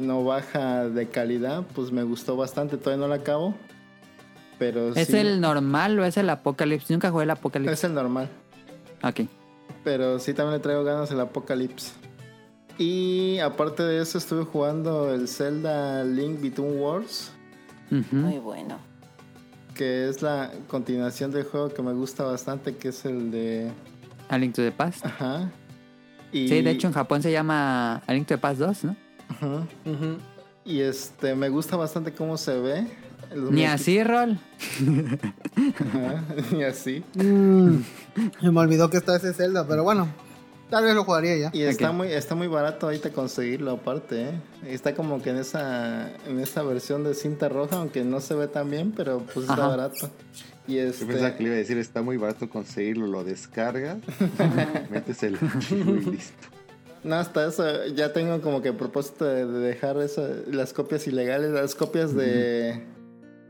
no 0.00 0.24
baja 0.24 0.88
de 0.88 1.08
calidad, 1.08 1.64
pues 1.74 1.92
me 1.92 2.02
gustó 2.02 2.36
bastante. 2.36 2.76
Todavía 2.76 3.02
no 3.02 3.08
lo 3.08 3.14
acabo. 3.14 3.54
Pero 4.58 4.90
¿Es 4.94 5.08
sí, 5.08 5.16
el 5.16 5.40
normal 5.40 5.98
o 5.98 6.04
es 6.04 6.16
el 6.16 6.28
Apocalypse? 6.28 6.92
Nunca 6.92 7.10
jugué 7.10 7.24
el 7.24 7.30
Apocalypse. 7.30 7.72
es 7.72 7.84
el 7.84 7.94
normal. 7.94 8.28
Ok. 9.02 9.20
Pero 9.84 10.18
sí 10.18 10.34
también 10.34 10.54
le 10.58 10.60
traigo 10.62 10.84
ganas 10.84 11.10
el 11.10 11.20
Apocalypse. 11.20 11.92
Y 12.76 13.38
aparte 13.38 13.82
de 13.82 14.02
eso 14.02 14.18
estuve 14.18 14.44
jugando 14.44 15.12
el 15.14 15.28
Zelda 15.28 16.04
Link 16.04 16.40
Between 16.40 16.78
Worlds. 16.78 17.30
Muy 18.10 18.38
bueno. 18.38 18.78
Que 19.74 20.08
es 20.08 20.20
la 20.22 20.50
continuación 20.68 21.30
del 21.30 21.44
juego 21.44 21.70
que 21.72 21.82
me 21.82 21.92
gusta 21.92 22.24
bastante, 22.24 22.76
que 22.76 22.88
es 22.88 23.04
el 23.04 23.30
de... 23.30 23.70
A 24.28 24.36
Link 24.38 24.54
to 24.54 24.62
the 24.62 24.72
Past. 24.72 25.04
Ajá. 25.06 25.50
Y, 26.32 26.48
Sí, 26.48 26.62
de 26.62 26.70
hecho 26.70 26.86
en 26.86 26.92
Japón 26.92 27.22
se 27.22 27.32
llama 27.32 27.96
A 28.06 28.12
Link 28.12 28.26
to 28.26 28.34
the 28.34 28.38
Past 28.38 28.60
2, 28.60 28.84
¿no? 28.84 28.96
Ajá. 29.30 29.66
Y 30.64 30.80
este, 30.80 31.34
me 31.34 31.48
gusta 31.48 31.76
bastante 31.76 32.12
cómo 32.12 32.36
se 32.36 32.58
ve. 32.60 32.86
Los 33.34 33.50
Ni 33.52 33.64
así, 33.64 34.02
Rol. 34.02 34.38
Ni 36.52 36.64
así. 36.64 37.02
Se 37.14 38.50
me 38.50 38.60
olvidó 38.60 38.90
que 38.90 38.98
está 38.98 39.16
ese 39.16 39.32
Zelda, 39.32 39.66
pero 39.66 39.84
bueno, 39.84 40.08
tal 40.68 40.84
vez 40.84 40.94
lo 40.94 41.04
jugaría 41.04 41.36
ya. 41.36 41.50
Y 41.52 41.62
está 41.62 41.92
muy 41.92 42.08
está 42.08 42.34
muy 42.34 42.48
barato 42.48 42.86
ahorita 42.86 43.10
conseguirlo 43.10 43.72
aparte, 43.72 44.22
¿eh? 44.30 44.40
Está 44.66 44.94
como 44.94 45.22
que 45.22 45.30
en 45.30 45.36
esa 45.38 46.10
en 46.26 46.40
esa 46.40 46.62
versión 46.62 47.04
de 47.04 47.14
cinta 47.14 47.48
roja, 47.48 47.76
aunque 47.76 48.04
no 48.04 48.20
se 48.20 48.34
ve 48.34 48.48
tan 48.48 48.70
bien, 48.70 48.92
pero 48.92 49.20
pues 49.20 49.48
está 49.48 49.54
Ajá. 49.54 49.68
barato. 49.68 50.10
Y 50.66 50.76
Yo 50.76 50.84
pensaba 50.84 51.28
este 51.28 51.36
que 51.36 51.42
le 51.42 51.48
iba 51.48 51.54
a 51.56 51.58
decir, 51.58 51.78
está 51.78 52.02
muy 52.02 52.16
barato 52.16 52.48
conseguirlo, 52.48 53.06
lo 53.06 53.24
descargas, 53.24 53.98
metes 54.90 55.22
el 55.22 55.36
archivo 55.36 55.94
y 55.96 56.00
listo. 56.00 56.48
No 57.04 57.16
hasta 57.16 57.46
eso 57.46 57.86
ya 57.94 58.12
tengo 58.12 58.40
como 58.40 58.62
que 58.62 58.72
propósito 58.72 59.24
de, 59.24 59.46
de 59.46 59.58
dejar 59.60 59.96
eso, 59.98 60.26
las 60.50 60.72
copias 60.72 61.06
ilegales, 61.06 61.50
las 61.50 61.74
copias 61.74 62.14
de 62.14 62.84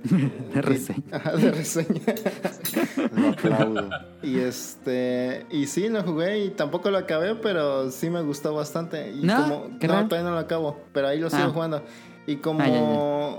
De 0.54 0.62
reseña. 0.62 1.02
Ajá, 1.12 1.36
de 1.36 1.50
reseña. 1.50 2.00
Lo 3.16 3.28
aplaudo. 3.28 3.90
Y 4.22 4.38
este 4.38 5.44
y 5.50 5.66
sí 5.66 5.88
lo 5.88 6.02
jugué 6.02 6.44
y 6.44 6.50
tampoco 6.50 6.90
lo 6.90 6.98
acabé, 6.98 7.34
pero 7.34 7.90
sí 7.90 8.08
me 8.08 8.22
gustó 8.22 8.54
bastante. 8.54 9.10
Y 9.12 9.22
¿No? 9.24 9.36
como 9.36 9.78
¿Qué 9.78 9.88
no, 9.88 10.08
todavía 10.08 10.22
no 10.28 10.34
lo 10.34 10.38
acabo, 10.40 10.80
pero 10.92 11.08
ahí 11.08 11.18
lo 11.20 11.28
sigo 11.28 11.42
Ah. 11.44 11.50
jugando. 11.52 11.82
Y 12.26 12.36
como, 12.36 12.62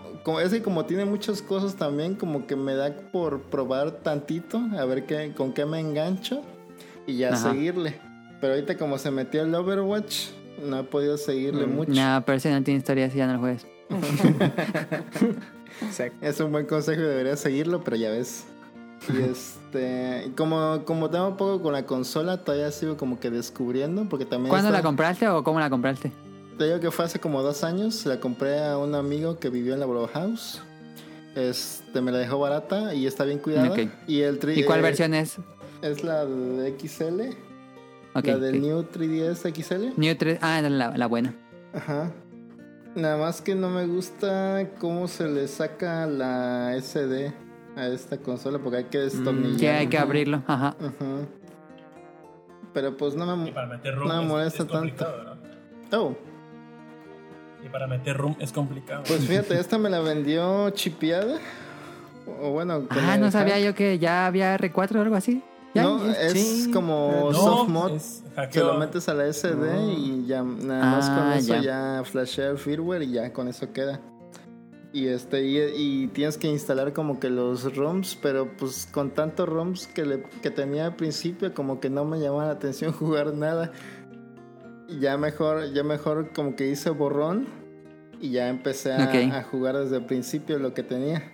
Ah, 0.03 0.19
como 0.23 0.39
es 0.39 0.51
que 0.51 0.61
como 0.61 0.85
tiene 0.85 1.05
muchas 1.05 1.41
cosas 1.41 1.75
también, 1.75 2.15
como 2.15 2.45
que 2.45 2.55
me 2.55 2.75
da 2.75 2.93
por 3.11 3.41
probar 3.43 3.91
tantito, 4.03 4.61
a 4.77 4.85
ver 4.85 5.05
qué, 5.05 5.33
con 5.35 5.53
qué 5.53 5.65
me 5.65 5.79
engancho 5.79 6.41
y 7.07 7.17
ya 7.17 7.29
Ajá. 7.29 7.51
seguirle. 7.53 7.99
Pero 8.41 8.53
ahorita 8.53 8.75
como 8.77 8.97
se 8.97 9.11
metió 9.11 9.43
el 9.43 9.53
Overwatch, 9.55 10.29
no 10.67 10.79
he 10.79 10.83
podido 10.83 11.17
seguirle 11.17 11.65
Mm. 11.67 11.75
mucho. 11.75 11.91
No, 11.93 12.23
pero 12.25 12.39
si 12.39 12.49
no 12.49 12.61
tiene 12.63 12.79
historia, 12.79 13.09
si 13.09 13.17
ya 13.19 13.27
no 13.27 13.33
lo 13.33 13.39
juegues. 13.39 13.65
Exacto. 15.81 16.17
Es 16.21 16.39
un 16.39 16.51
buen 16.51 16.65
consejo 16.65 17.01
y 17.01 17.05
debería 17.05 17.35
seguirlo, 17.37 17.83
pero 17.83 17.95
ya 17.97 18.09
ves. 18.11 18.45
Y 19.11 19.21
este, 19.31 20.31
como, 20.35 20.83
como 20.85 21.09
tengo 21.09 21.35
poco 21.37 21.61
con 21.63 21.73
la 21.73 21.85
consola, 21.85 22.43
todavía 22.43 22.71
sigo 22.71 22.97
como 22.97 23.19
que 23.19 23.29
descubriendo, 23.31 24.07
porque 24.09 24.25
también... 24.25 24.49
¿Cuándo 24.49 24.67
está- 24.69 24.77
la 24.79 24.83
compraste 24.83 25.27
o 25.27 25.43
cómo 25.43 25.59
la 25.59 25.69
compraste? 25.69 26.11
Te 26.57 26.65
digo 26.65 26.79
que 26.79 26.91
fue 26.91 27.05
hace 27.05 27.19
como 27.19 27.41
dos 27.41 27.63
años, 27.63 28.05
la 28.05 28.19
compré 28.19 28.63
a 28.63 28.77
un 28.77 28.93
amigo 28.93 29.39
que 29.39 29.49
vivió 29.49 29.73
en 29.73 29.79
la 29.79 29.85
Bro 29.87 30.07
House. 30.13 30.61
Este, 31.35 32.01
me 32.01 32.11
la 32.11 32.19
dejó 32.19 32.37
barata 32.39 32.93
y 32.93 33.07
está 33.07 33.23
bien 33.23 33.39
cuidada. 33.39 33.69
Ok. 33.71 33.79
Y 34.05 34.21
el 34.21 34.39
tri- 34.39 34.57
¿Y 34.57 34.63
cuál 34.63 34.79
eh, 34.79 34.83
versión 34.83 35.13
es? 35.15 35.37
Es 35.81 36.03
la 36.03 36.25
de 36.25 36.75
XL, 36.77 37.21
La 38.13 38.21
del 38.21 38.55
ok. 38.55 38.61
New 38.61 38.83
3DS 38.83 39.53
XL. 39.63 39.99
New 39.99 40.15
3. 40.15 40.39
Ah, 40.41 40.59
era 40.59 40.69
la, 40.69 40.97
la 40.97 41.07
buena. 41.07 41.33
Ajá. 41.73 42.11
Nada 42.95 43.17
más 43.17 43.41
que 43.41 43.55
no 43.55 43.69
me 43.69 43.85
gusta 43.87 44.67
cómo 44.79 45.07
se 45.07 45.27
le 45.29 45.47
saca 45.47 46.05
la 46.07 46.75
SD 46.81 47.33
a 47.77 47.87
esta 47.87 48.17
consola 48.17 48.59
porque 48.59 48.77
hay 48.79 48.83
que 48.85 48.97
destornillar. 48.97 49.57
Que 49.59 49.69
hay 49.69 49.87
que 49.87 49.97
abrirlo. 49.97 50.43
Ajá. 50.47 50.75
Ajá. 50.79 51.27
Pero 52.73 52.95
pues 52.97 53.15
no 53.15 53.37
me... 53.37 53.49
Y 53.49 53.51
para 53.51 53.67
meter 53.67 53.95
room 53.95 54.07
No 54.09 54.15
me 54.17 54.23
es- 54.23 54.27
molesta 54.29 54.63
es, 54.63 54.69
complicado, 54.69 55.23
tanto. 55.25 55.47
¿no? 55.91 56.03
Oh, 56.03 56.15
Y 57.65 57.69
para 57.69 57.87
meter 57.87 58.17
room 58.17 58.35
es 58.39 58.51
complicado. 58.51 59.03
pues 59.07 59.21
fíjate, 59.27 59.59
esta 59.59 59.77
me 59.77 59.89
la 59.89 59.99
vendió 60.01 60.69
chipeada. 60.71 61.37
O 62.41 62.51
bueno, 62.51 62.87
Ah, 62.89 63.17
no 63.17 63.31
sabía 63.31 63.55
hack. 63.55 63.63
yo 63.63 63.75
que 63.75 63.99
ya 63.99 64.25
había 64.25 64.57
R4 64.57 64.95
o 64.97 65.01
algo 65.01 65.15
así. 65.15 65.41
No, 65.73 66.05
es 66.11 66.67
como 66.73 67.29
No, 67.31 67.33
soft 67.33 67.69
mod. 67.69 67.91
es 67.91 68.23
Se 68.27 68.35
hackeo. 68.35 68.73
lo 68.73 68.79
metes 68.79 69.07
a 69.07 69.13
la 69.13 69.25
SD 69.31 69.93
y 69.97 70.25
ya 70.27 70.43
nada 70.43 70.85
más 70.97 71.07
Ah, 71.09 71.15
con 71.17 71.33
eso 71.33 71.55
ya. 71.55 71.61
ya. 71.97 72.03
flashea 72.03 72.49
el 72.49 72.57
firmware 72.57 73.03
y 73.03 73.11
ya 73.11 73.31
con 73.33 73.47
eso 73.47 73.71
queda. 73.71 74.01
Y 74.93 75.07
este 75.07 75.45
y, 75.45 75.57
y 76.03 76.07
tienes 76.07 76.37
que 76.37 76.47
instalar 76.49 76.91
como 76.91 77.19
que 77.21 77.29
los 77.29 77.75
ROMs, 77.77 78.17
pero 78.21 78.49
pues 78.57 78.89
con 78.91 79.11
tantos 79.11 79.47
ROMs 79.47 79.87
que, 79.87 80.05
le, 80.05 80.23
que 80.41 80.51
tenía 80.51 80.87
al 80.87 80.95
principio 80.97 81.53
como 81.53 81.79
que 81.79 81.89
no 81.89 82.03
me 82.03 82.19
llamaba 82.19 82.47
la 82.47 82.51
atención 82.51 82.91
jugar 82.99 83.33
nada. 83.33 83.71
Y 84.89 84.99
ya 84.99 85.17
mejor, 85.17 85.71
ya 85.73 85.83
mejor 85.83 86.33
como 86.33 86.57
que 86.57 86.69
hice 86.69 86.89
borrón 86.89 87.47
y 88.19 88.31
ya 88.31 88.49
empecé 88.49 88.91
a, 88.91 89.37
a 89.39 89.43
jugar 89.43 89.77
desde 89.77 89.95
el 89.97 90.05
principio 90.05 90.59
lo 90.59 90.73
que 90.73 90.83
tenía. 90.83 91.31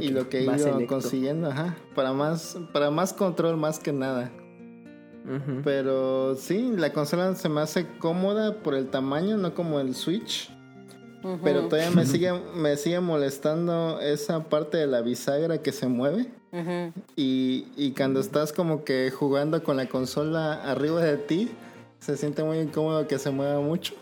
Y 0.00 0.08
lo 0.08 0.28
que 0.30 0.40
he 0.40 0.42
ido 0.44 0.86
consiguiendo, 0.86 1.48
ajá, 1.48 1.76
para 1.94 2.12
más, 2.12 2.58
para 2.72 2.90
más 2.90 3.12
control 3.12 3.56
más 3.56 3.78
que 3.78 3.92
nada. 3.92 4.30
Pero 5.64 6.36
sí, 6.36 6.72
la 6.76 6.92
consola 6.92 7.34
se 7.34 7.48
me 7.48 7.62
hace 7.62 7.86
cómoda 7.98 8.62
por 8.62 8.74
el 8.74 8.88
tamaño, 8.90 9.38
no 9.38 9.54
como 9.54 9.80
el 9.80 9.94
Switch. 9.94 10.50
Pero 11.42 11.68
todavía 11.68 11.90
me 11.90 12.04
sigue, 12.04 12.32
me 12.54 12.76
sigue 12.76 13.00
molestando 13.00 13.98
esa 14.00 14.44
parte 14.44 14.76
de 14.76 14.86
la 14.86 15.00
bisagra 15.00 15.62
que 15.62 15.72
se 15.72 15.86
mueve. 15.86 16.30
Y, 17.16 17.66
y 17.76 17.92
cuando 17.92 18.20
estás 18.20 18.52
como 18.52 18.84
que 18.84 19.10
jugando 19.10 19.64
con 19.64 19.76
la 19.76 19.88
consola 19.88 20.62
arriba 20.70 21.02
de 21.02 21.16
ti, 21.16 21.50
se 21.98 22.18
siente 22.18 22.44
muy 22.44 22.58
incómodo 22.58 23.08
que 23.08 23.18
se 23.18 23.30
mueva 23.30 23.60
mucho. 23.60 23.94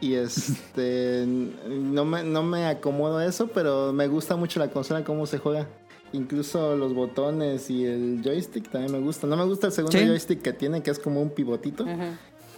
Y 0.00 0.14
este 0.14 1.24
no 1.26 2.04
me, 2.04 2.22
no 2.22 2.42
me 2.42 2.66
acomodo 2.66 3.18
a 3.18 3.26
eso, 3.26 3.48
pero 3.48 3.92
me 3.92 4.06
gusta 4.06 4.36
mucho 4.36 4.60
la 4.60 4.68
consola, 4.70 5.02
cómo 5.04 5.26
se 5.26 5.38
juega. 5.38 5.66
Incluso 6.12 6.76
los 6.76 6.94
botones 6.94 7.68
y 7.68 7.84
el 7.84 8.20
joystick 8.24 8.70
también 8.70 8.92
me 8.92 9.00
gusta. 9.00 9.26
No 9.26 9.36
me 9.36 9.44
gusta 9.44 9.66
el 9.66 9.72
segundo 9.72 9.98
Sí. 9.98 10.06
joystick 10.06 10.40
que 10.40 10.52
tiene, 10.52 10.82
que 10.82 10.90
es 10.90 10.98
como 10.98 11.20
un 11.20 11.30
pivotito. 11.30 11.82
Ujú. 11.84 12.02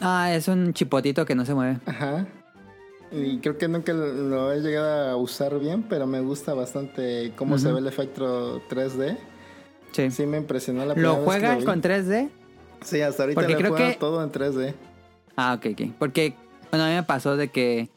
Ah, 0.01 0.33
es 0.35 0.49
un 0.49 0.73
chipotito 0.73 1.25
que 1.27 1.35
no 1.35 1.45
se 1.45 1.55
mueve. 1.55 1.79
Ajá. 1.87 2.27
Y 3.11 3.39
creo 3.39 3.59
que 3.59 3.67
nunca 3.67 3.93
lo- 3.93 4.53
he 4.53 4.61
llegado 4.61 5.11
a 5.11 5.17
usar 5.17 5.59
bien, 5.59 5.83
pero 5.83 6.07
me 6.07 6.21
gusta 6.21 6.55
bastante 6.55 7.33
cómo 7.37 7.59
se 7.59 7.73
ve 7.73 7.81
el 7.81 7.87
efecto 7.89 8.63
3D. 8.69 9.17
Sí. 9.93 10.11
Sí 10.13 10.27
me 10.27 10.37
impresionó 10.39 10.85
la 10.87 10.95
primera 10.95 11.15
¿Lo 11.15 11.17
vez 11.17 11.25
que 11.25 11.31
juegas 11.41 11.59
vi. 11.59 11.65
con 11.65 11.81
3D? 11.83 12.29
Sí, 12.85 13.01
hasta 13.01 13.25
ahorita 13.25 13.41
Porque 13.41 13.53
lo 13.55 13.59
creo 13.59 13.75
que- 13.75 13.97
todo 13.99 14.23
en 14.23 14.31
3D. 14.31 14.75
Ah, 15.37 15.55
ok, 15.59 15.67
ok. 15.73 15.93
Porque, 15.99 16.35
bueno, 16.71 16.85
a 16.85 16.89
mí 16.89 16.95
me 16.95 17.03
pasó 17.03 17.37
de 17.37 17.49
que 17.49 17.89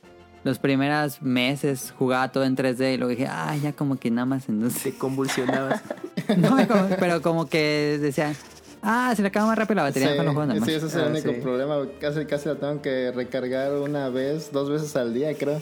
los 0.44 0.60
primeros 0.60 1.22
meses 1.22 1.94
jugaba 1.98 2.32
todo 2.32 2.44
en 2.44 2.56
3D 2.58 2.94
y 2.94 2.98
luego 2.98 3.12
dije, 3.12 3.28
ah, 3.30 3.56
ya 3.62 3.72
como 3.74 3.98
que 3.98 4.12
nada 4.12 4.26
más 4.26 4.50
entonces. 4.50 4.84
Te 4.84 4.94
convulsionabas. 4.98 5.82
No, 6.38 6.50
como- 6.68 6.88
pero 7.00 7.22
como 7.22 7.48
que 7.48 7.98
decía, 8.02 8.34
ah, 8.82 9.12
se 9.16 9.22
le 9.22 9.28
acaba 9.28 9.46
más 9.48 9.58
rápido 9.58 9.76
la 9.76 9.84
batería 9.84 10.12
sí, 10.12 10.16
con 10.16 10.26
los 10.26 10.34
juegos 10.36 10.54
sí, 10.54 10.60
normales. 10.60 10.78
ese 10.78 10.88
es 10.88 10.96
el 10.96 11.02
Ah, 11.02 11.08
único 11.08 11.30
sí. 11.34 11.40
problema. 11.42 11.76
Casi, 12.00 12.26
casi 12.26 12.48
la 12.50 12.56
tengo 12.56 12.82
que 12.82 13.12
recargar 13.14 13.74
una 13.74 14.08
vez, 14.10 14.52
dos 14.54 14.70
veces 14.70 14.96
al 14.96 15.14
día, 15.14 15.36
creo. 15.38 15.62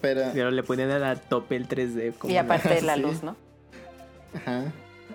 Pero, 0.00 0.22
Pero 0.32 0.50
le 0.50 0.62
ponían 0.62 0.90
a 0.90 0.98
la 0.98 1.14
tope 1.16 1.54
el 1.56 1.68
3D. 1.68 2.14
Como 2.18 2.32
Y 2.32 2.36
aparte 2.38 2.70
de 2.70 2.82
la 2.82 2.94
Sí. 2.96 3.02
luz, 3.02 3.22
¿no? 3.22 3.36
ajá. 4.34 4.64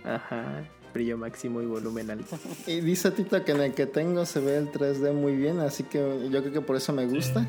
Ajá. 0.05 0.63
Brillo 0.93 1.17
máximo 1.17 1.61
y 1.61 1.65
volumen 1.65 2.11
alto. 2.11 2.37
Y 2.67 2.81
dice 2.81 3.11
Tito 3.11 3.43
que 3.43 3.51
en 3.51 3.61
el 3.61 3.73
que 3.73 3.85
tengo 3.85 4.25
se 4.25 4.39
ve 4.39 4.57
el 4.57 4.71
3D 4.71 5.13
muy 5.13 5.35
bien, 5.35 5.59
así 5.59 5.83
que 5.83 6.29
yo 6.31 6.41
creo 6.41 6.53
que 6.53 6.61
por 6.61 6.75
eso 6.75 6.93
me 6.93 7.05
gusta. 7.05 7.45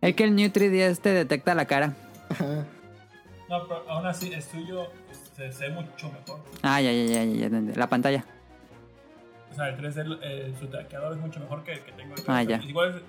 Es 0.00 0.14
que 0.14 0.24
el 0.24 0.34
New 0.36 0.48
3DS 0.50 0.98
te 1.00 1.08
detecta 1.10 1.54
la 1.54 1.64
cara. 1.66 1.94
Ajá. 2.28 2.66
No, 3.48 3.62
pero 3.68 3.88
aún 3.88 4.06
así, 4.06 4.32
el 4.32 4.42
suyo 4.42 4.86
se, 5.36 5.52
se 5.52 5.68
ve 5.68 5.74
mucho 5.74 6.10
mejor. 6.12 6.40
Ah, 6.62 6.80
ya, 6.80 6.92
ya, 6.92 7.24
ya, 7.24 7.48
ya. 7.48 7.60
La 7.76 7.88
pantalla. 7.88 8.24
O 9.52 9.54
sea, 9.54 9.68
el 9.68 9.76
3D, 9.78 10.18
eh, 10.22 10.54
su 10.60 10.66
traqueador 10.66 11.12
es 11.14 11.18
mucho 11.18 11.40
mejor 11.40 11.62
que 11.64 11.72
el 11.72 11.80
que 11.80 11.92
tengo. 11.92 12.14
Ah, 12.26 12.42
ya. 12.42 12.60
Igual, 12.62 12.96
es- 12.96 13.02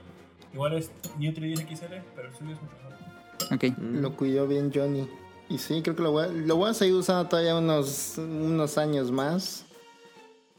igual 0.53 0.73
es 0.77 0.91
New 1.19 1.33
3DS 1.33 1.61
XL, 1.67 1.93
pero 2.15 2.29
el 2.29 2.35
suyo 2.35 2.53
es 2.53 2.61
mucho 2.61 2.73
mejor. 2.77 3.55
Ok. 3.73 3.77
Mm. 3.77 4.01
Lo 4.01 4.15
cuidó 4.15 4.47
bien 4.47 4.71
Johnny. 4.73 5.07
Y 5.49 5.57
sí, 5.57 5.81
creo 5.81 5.95
que 5.95 6.03
lo 6.03 6.11
voy 6.11 6.25
a, 6.25 6.27
lo 6.27 6.55
voy 6.57 6.69
a 6.69 6.73
seguir 6.73 6.95
usando 6.95 7.27
todavía 7.27 7.55
unos, 7.55 8.17
unos 8.17 8.77
años 8.77 9.11
más. 9.11 9.65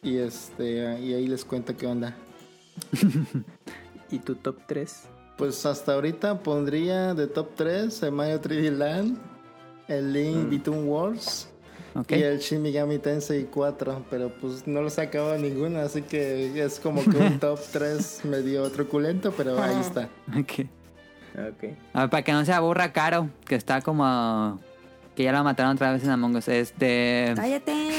Y 0.02 0.19
este 0.19 1.01
y 1.01 1.15
ahí 1.15 1.27
les 1.27 1.44
cuento 1.44 1.77
qué 1.77 1.86
onda. 1.86 2.16
¿Y 4.10 4.19
tu 4.20 4.35
top 4.36 4.56
3? 4.66 5.02
Pues 5.36 5.66
hasta 5.66 5.94
ahorita 5.94 6.43
pondría 6.43 7.15
de 7.15 7.27
top 7.27 7.51
3 7.56 8.02
el 8.05 8.12
Mario 8.12 8.40
3D 8.40 8.70
Land, 8.70 9.19
el 9.89 10.12
Link 10.12 10.47
Mm. 10.47 10.51
Between 10.51 10.89
Worlds 10.89 11.48
Ok. 11.94 12.12
Y 12.12 12.23
el 12.23 12.39
Shin 12.39 12.62
Megami 12.62 12.98
Tensei 12.98 13.44
4, 13.47 14.05
pero 14.09 14.31
pues 14.40 14.66
no 14.66 14.82
lo 14.82 14.90
sacaba 14.90 15.36
ninguno, 15.36 15.81
así 15.81 16.02
que 16.02 16.62
es 16.62 16.78
como 16.78 17.02
que 17.02 17.16
un 17.16 17.39
top 17.40 17.59
3 17.73 18.24
medio 18.24 18.70
truculento, 18.70 19.32
pero 19.32 19.60
ahí 19.60 19.81
está. 19.81 20.09
Ok. 20.28 20.66
Ok. 21.35 21.65
A 21.93 22.01
ver, 22.02 22.10
para 22.10 22.23
que 22.23 22.32
no 22.32 22.44
se 22.44 22.52
aburra 22.52 22.93
Caro, 22.93 23.31
que 23.44 23.55
está 23.55 23.81
como... 23.81 24.60
Que 25.18 25.24
ya 25.24 25.32
la 25.32 25.42
mataron 25.42 25.72
otra 25.74 25.90
vez 25.90 26.04
en 26.04 26.10
Among 26.10 26.36
Us. 26.36 26.46
Este... 26.46 27.32
Cállate. 27.34 27.90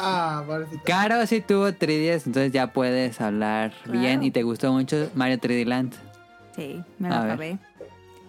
Ah, 0.00 0.44
pobrecito. 0.46 0.80
Caro 0.86 1.26
sí 1.26 1.40
tuvo 1.40 1.70
3DS, 1.70 2.26
entonces 2.26 2.52
ya 2.52 2.72
puedes 2.72 3.20
hablar 3.20 3.72
Claro. 3.82 3.98
bien 3.98 4.22
y 4.22 4.30
te 4.30 4.44
gustó 4.44 4.72
mucho 4.72 5.10
Mario 5.16 5.38
3D 5.38 5.66
Land. 5.66 5.92
Sí, 6.54 6.80
me 7.00 7.08
lo 7.08 7.14
A 7.16 7.20
ver. 7.22 7.30
acabé. 7.32 7.58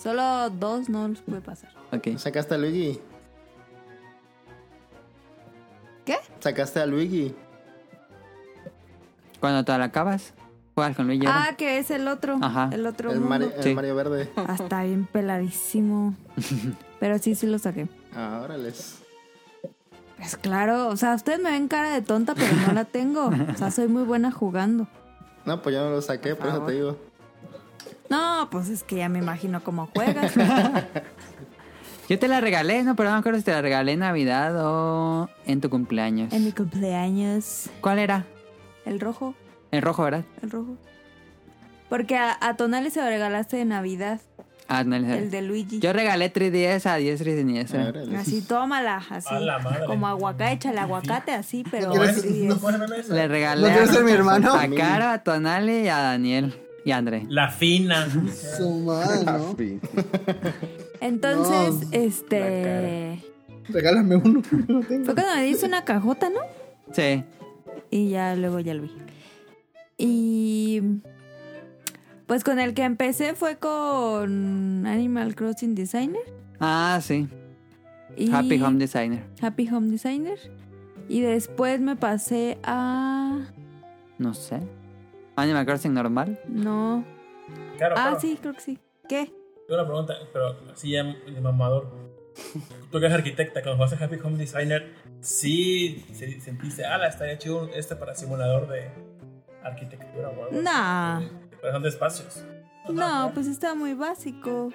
Solo 0.01 0.49
dos 0.49 0.89
no 0.89 1.07
los 1.07 1.19
pude 1.21 1.41
pasar. 1.41 1.69
Ok. 1.91 2.17
¿Sacaste 2.17 2.55
a 2.55 2.57
Luigi? 2.57 2.99
¿Qué? 6.05 6.17
¿Sacaste 6.39 6.79
a 6.79 6.87
Luigi? 6.87 7.35
Cuando 9.39 9.63
te 9.63 9.77
la 9.77 9.83
acabas, 9.85 10.33
juegas 10.79 10.95
con 10.95 11.07
Luigi. 11.07 11.25
ahora. 11.25 11.47
Ah, 11.51 11.55
que 11.55 11.77
es 11.77 11.91
el 11.91 12.07
otro. 12.07 12.37
Ajá. 12.41 12.69
El 12.71 12.85
otro 12.85 13.11
El. 13.11 13.19
Mario, 13.21 13.51
el 13.55 13.63
Sí. 13.63 13.73
Mario 13.75 13.95
Verde. 13.95 14.29
Ah, 14.37 14.55
está 14.59 14.83
bien 14.83 15.05
peladísimo. 15.11 16.15
Pero 16.99 17.17
sí, 17.19 17.35
sí 17.35 17.47
lo 17.47 17.59
saqué. 17.59 17.87
Ah, 18.15 18.41
órales. 18.43 18.99
Pues 20.17 20.35
claro, 20.35 20.87
o 20.89 20.97
sea, 20.97 21.15
ustedes 21.15 21.39
me 21.39 21.49
ven 21.51 21.69
cara 21.69 21.91
de 21.91 22.01
tonta, 22.01 22.35
pero 22.35 22.51
no 22.67 22.73
la 22.73 22.83
tengo. 22.83 23.27
O 23.27 23.57
sea, 23.57 23.71
soy 23.71 23.87
muy 23.87 24.03
buena 24.03 24.31
jugando. 24.31 24.85
No, 25.45 25.61
pues 25.61 25.73
yo 25.75 25.83
no 25.85 25.91
lo 25.91 26.01
saqué, 26.01 26.35
por 26.35 26.47
eso 26.47 26.55
favor. 26.57 26.67
te 26.69 26.73
digo. 26.75 26.97
No, 28.09 28.49
pues 28.51 28.67
es 28.67 28.83
que 28.83 28.97
ya 28.97 29.07
me 29.07 29.19
imagino 29.19 29.63
cómo 29.63 29.87
juegas. 29.95 30.33
Yo 32.09 32.17
te 32.17 32.27
la 32.27 32.41
regalé, 32.41 32.81
no, 32.83 32.95
pero 32.95 33.09
no 33.09 33.15
me 33.15 33.19
acuerdo 33.19 33.37
si 33.37 33.45
te 33.45 33.51
la 33.51 33.61
regalé 33.61 33.91
en 33.93 33.99
Navidad 33.99 34.55
o 34.65 35.29
en 35.45 35.61
tu 35.61 35.69
cumpleaños. 35.69 36.33
en 36.33 36.43
mi 36.43 36.51
cumpleaños. 36.51 37.69
¿Cuál 37.81 37.99
era? 37.99 38.25
El 38.83 38.99
rojo, 38.99 39.35
El 39.71 39.81
rojo, 39.81 40.03
¿verdad? 40.03 40.23
el 40.41 40.51
rojo. 40.51 40.75
Porque 41.89 42.15
a, 42.17 42.37
a 42.39 42.55
Tonali 42.55 42.89
se 42.91 43.01
lo 43.01 43.07
regalaste 43.07 43.57
de 43.57 43.65
Navidad, 43.65 44.19
Ah, 44.71 44.83
no, 44.83 44.95
el, 44.95 45.05
el 45.05 45.31
de 45.31 45.41
Luigi. 45.41 45.79
Yo 45.79 45.93
regalé 45.93 46.31
3DS 46.31 46.85
a 46.85 46.97
10 46.97 47.19
Ah, 47.19 47.23
Siniestra. 47.23 47.87
órale. 47.89 48.15
Así, 48.15 48.41
tómala, 48.43 49.01
así. 49.09 49.33
A 49.33 49.39
la 49.39 49.57
madre. 49.57 49.85
Como 49.87 50.07
aguacate, 50.07 50.51
échale 50.53 50.79
aguacate, 50.79 51.31
así, 51.31 51.63
pero 51.71 51.91
¿No 51.95 52.03
así 52.03 52.47
es. 52.47 53.09
Le 53.09 53.27
regalé 53.27 53.71
¿No 53.73 53.79
a, 53.81 53.87
ser 53.87 54.03
mi 54.03 54.11
hermano? 54.11 54.53
a 54.53 54.67
Caro, 54.69 55.05
a 55.07 55.23
Tonali 55.23 55.85
y 55.85 55.87
a 55.87 55.97
Daniel 55.97 56.53
y 56.85 56.91
a 56.91 56.97
André. 56.97 57.25
La 57.29 57.49
fina. 57.49 58.07
Su 58.57 58.69
madre, 58.81 59.25
¿no? 59.25 59.55
Fin. 59.55 59.81
Entonces, 61.01 61.87
No, 61.87 61.87
este... 61.91 63.23
Regálame 63.69 64.17
uno. 64.17 64.43
No 64.67 64.81
tengo. 64.81 65.05
Fue 65.05 65.15
cuando 65.15 65.35
me 65.35 65.43
diste 65.45 65.65
una 65.65 65.83
cajota, 65.83 66.29
¿no? 66.29 66.41
Sí. 66.93 67.23
Y 67.89 68.09
ya 68.09 68.35
luego 68.35 68.59
ya 68.59 68.75
lo 68.75 68.83
vi. 68.83 68.91
Y 70.01 70.81
pues 72.25 72.43
con 72.43 72.59
el 72.59 72.73
que 72.73 72.83
empecé 72.83 73.35
fue 73.35 73.57
con 73.57 74.87
Animal 74.87 75.35
Crossing 75.35 75.75
Designer. 75.75 76.21
Ah, 76.59 76.99
sí. 77.03 77.27
Y 78.17 78.31
Happy 78.31 78.61
Home 78.61 78.79
Designer. 78.79 79.23
Happy 79.41 79.67
Home 79.69 79.89
Designer. 79.89 80.39
Y 81.09 81.21
después 81.21 81.79
me 81.81 81.95
pasé 81.95 82.57
a... 82.63 83.45
No 84.17 84.33
sé. 84.33 84.59
Animal 85.35 85.65
Crossing 85.65 85.93
normal. 85.93 86.39
No. 86.47 87.03
Claro, 87.77 87.95
Ah, 87.97 88.03
claro. 88.09 88.19
sí, 88.21 88.37
creo 88.41 88.53
que 88.53 88.61
sí. 88.61 88.79
¿Qué? 89.07 89.25
Tengo 89.67 89.81
una 89.81 89.85
pregunta, 89.85 90.13
pero 90.31 90.55
así 90.73 90.91
ya 90.91 91.03
de 91.03 91.41
mamador. 91.41 91.89
Tú 92.91 92.99
que 92.99 93.05
eres 93.05 93.13
arquitecta, 93.17 93.61
cuando 93.61 93.83
jugaste 93.83 94.03
Happy 94.03 94.15
Home 94.23 94.37
Designer, 94.37 94.93
sí 95.19 96.05
se- 96.13 96.39
sentiste, 96.39 96.85
ah, 96.85 97.05
estaría 97.07 97.37
chido 97.37 97.67
este 97.75 97.95
para 97.95 98.15
simulador 98.15 98.67
de 98.69 98.89
arquitectura 99.63 100.29
o 100.29 100.45
algo? 100.45 100.61
Nah. 100.61 101.21
Pero 101.61 101.73
son 101.73 101.83
de 101.83 101.89
espacios. 101.89 102.43
No, 102.89 103.31
pues 103.33 103.47
está 103.47 103.75
muy 103.75 103.93
básico. 103.93 104.71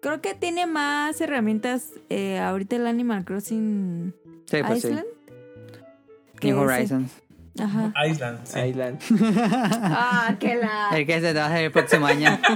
Creo 0.00 0.20
que 0.20 0.34
tiene 0.34 0.66
más 0.66 1.20
herramientas 1.20 1.90
eh, 2.10 2.38
ahorita 2.38 2.76
el 2.76 2.86
Animal 2.86 3.24
Crossing 3.24 4.14
Sí, 4.44 4.58
pues 4.64 4.84
Island. 4.84 5.04
sí. 5.04 5.80
que 6.38 6.52
New 6.52 6.62
ese. 6.62 6.74
Horizons. 6.74 7.12
Ajá. 7.58 7.92
Island, 8.06 8.38
sí. 8.44 8.60
Island. 8.60 9.00
Ah, 9.82 10.36
que 10.38 10.54
la. 10.56 10.90
El 10.92 11.06
que 11.06 11.14
se 11.20 11.32
te 11.32 11.38
va 11.38 11.46
a 11.46 11.48
hacer 11.48 11.64
el 11.64 11.72
próximo 11.72 12.06
año. 12.06 12.38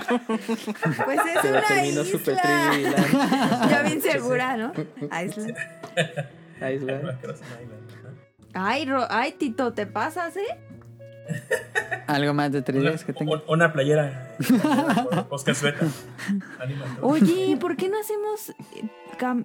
Pues 1.04 1.20
es 1.34 1.40
Se 1.40 1.48
una 1.50 2.04
Super 2.04 2.34
isla. 2.34 2.42
3D 2.44 2.82
Land. 2.82 3.70
Yo 3.72 3.82
bien 3.84 4.02
segura, 4.02 4.56
¿no? 4.56 4.72
Island. 5.06 5.56
Island. 6.56 6.90
Animal 6.90 7.18
Crossing 7.22 7.46
Island. 7.46 7.79
Ay, 8.54 8.84
Ro- 8.86 9.06
ay, 9.10 9.32
Tito, 9.32 9.72
¿te 9.72 9.86
pasas, 9.86 10.36
eh? 10.36 10.58
Algo 12.06 12.34
más 12.34 12.50
de 12.50 12.64
3DS 12.64 13.04
que 13.04 13.12
tengo. 13.12 13.34
Un- 13.34 13.42
Una 13.48 13.72
playera. 13.72 14.36
Oscar 15.30 15.54
Sueta. 15.54 15.86
Animal 16.58 16.88
Crossing. 16.98 17.02
Oye, 17.02 17.56
¿por 17.56 17.76
qué 17.76 17.88
no 17.88 18.00
hacemos 18.00 18.50
eh, 18.50 18.88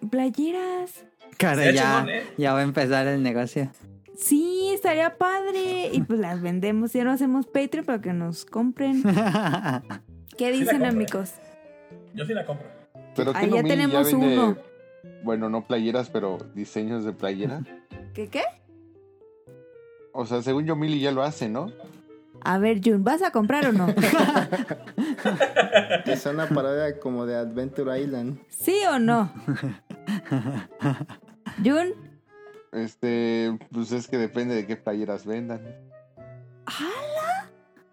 playeras? 0.09 1.05
Cara, 1.37 1.69
ya, 1.71 1.97
chingón, 1.99 2.09
¿eh? 2.09 2.23
ya 2.37 2.53
va 2.53 2.59
a 2.59 2.63
empezar 2.63 3.05
el 3.07 3.21
negocio. 3.21 3.69
Sí, 4.17 4.71
estaría 4.73 5.17
padre. 5.17 5.89
Y 5.91 6.01
pues 6.01 6.19
las 6.19 6.41
vendemos. 6.41 6.93
Ya 6.93 7.03
no 7.03 7.11
hacemos 7.11 7.45
Patreon 7.45 7.85
para 7.85 8.01
que 8.01 8.13
nos 8.13 8.45
compren. 8.45 9.03
¿Qué 10.37 10.51
dicen, 10.51 10.85
amigos? 10.85 11.33
Yo 12.13 12.25
sí 12.25 12.33
la 12.33 12.45
compro. 12.45 12.65
Pero 13.15 13.31
Ah, 13.35 13.41
que 13.41 13.49
ya 13.51 13.63
tenemos 13.63 14.11
vende, 14.11 14.37
uno. 14.39 14.57
Bueno, 15.23 15.49
no 15.49 15.67
playeras, 15.67 16.09
pero 16.09 16.37
diseños 16.55 17.03
de 17.05 17.11
playera. 17.13 17.61
¿Qué 18.13 18.27
qué? 18.29 18.43
O 20.17 20.25
sea, 20.25 20.41
según 20.41 20.65
yo, 20.65 20.77
Mili 20.77 21.01
ya 21.01 21.11
lo 21.11 21.23
hace, 21.23 21.49
¿no? 21.49 21.73
A 22.41 22.57
ver, 22.57 22.79
Jun, 22.81 23.03
¿vas 23.03 23.21
a 23.21 23.31
comprar 23.31 23.67
o 23.67 23.73
no? 23.73 23.87
Es 26.05 26.25
una 26.25 26.47
parodia 26.47 26.97
como 27.01 27.25
de 27.25 27.35
Adventure 27.35 27.99
Island. 27.99 28.39
¿Sí 28.47 28.77
o 28.89 28.97
no? 28.97 29.29
Jun, 31.61 31.89
Este, 32.71 33.57
pues 33.73 33.91
es 33.91 34.07
que 34.07 34.17
depende 34.17 34.55
de 34.55 34.65
qué 34.65 34.77
playeras 34.77 35.25
vendan. 35.25 35.59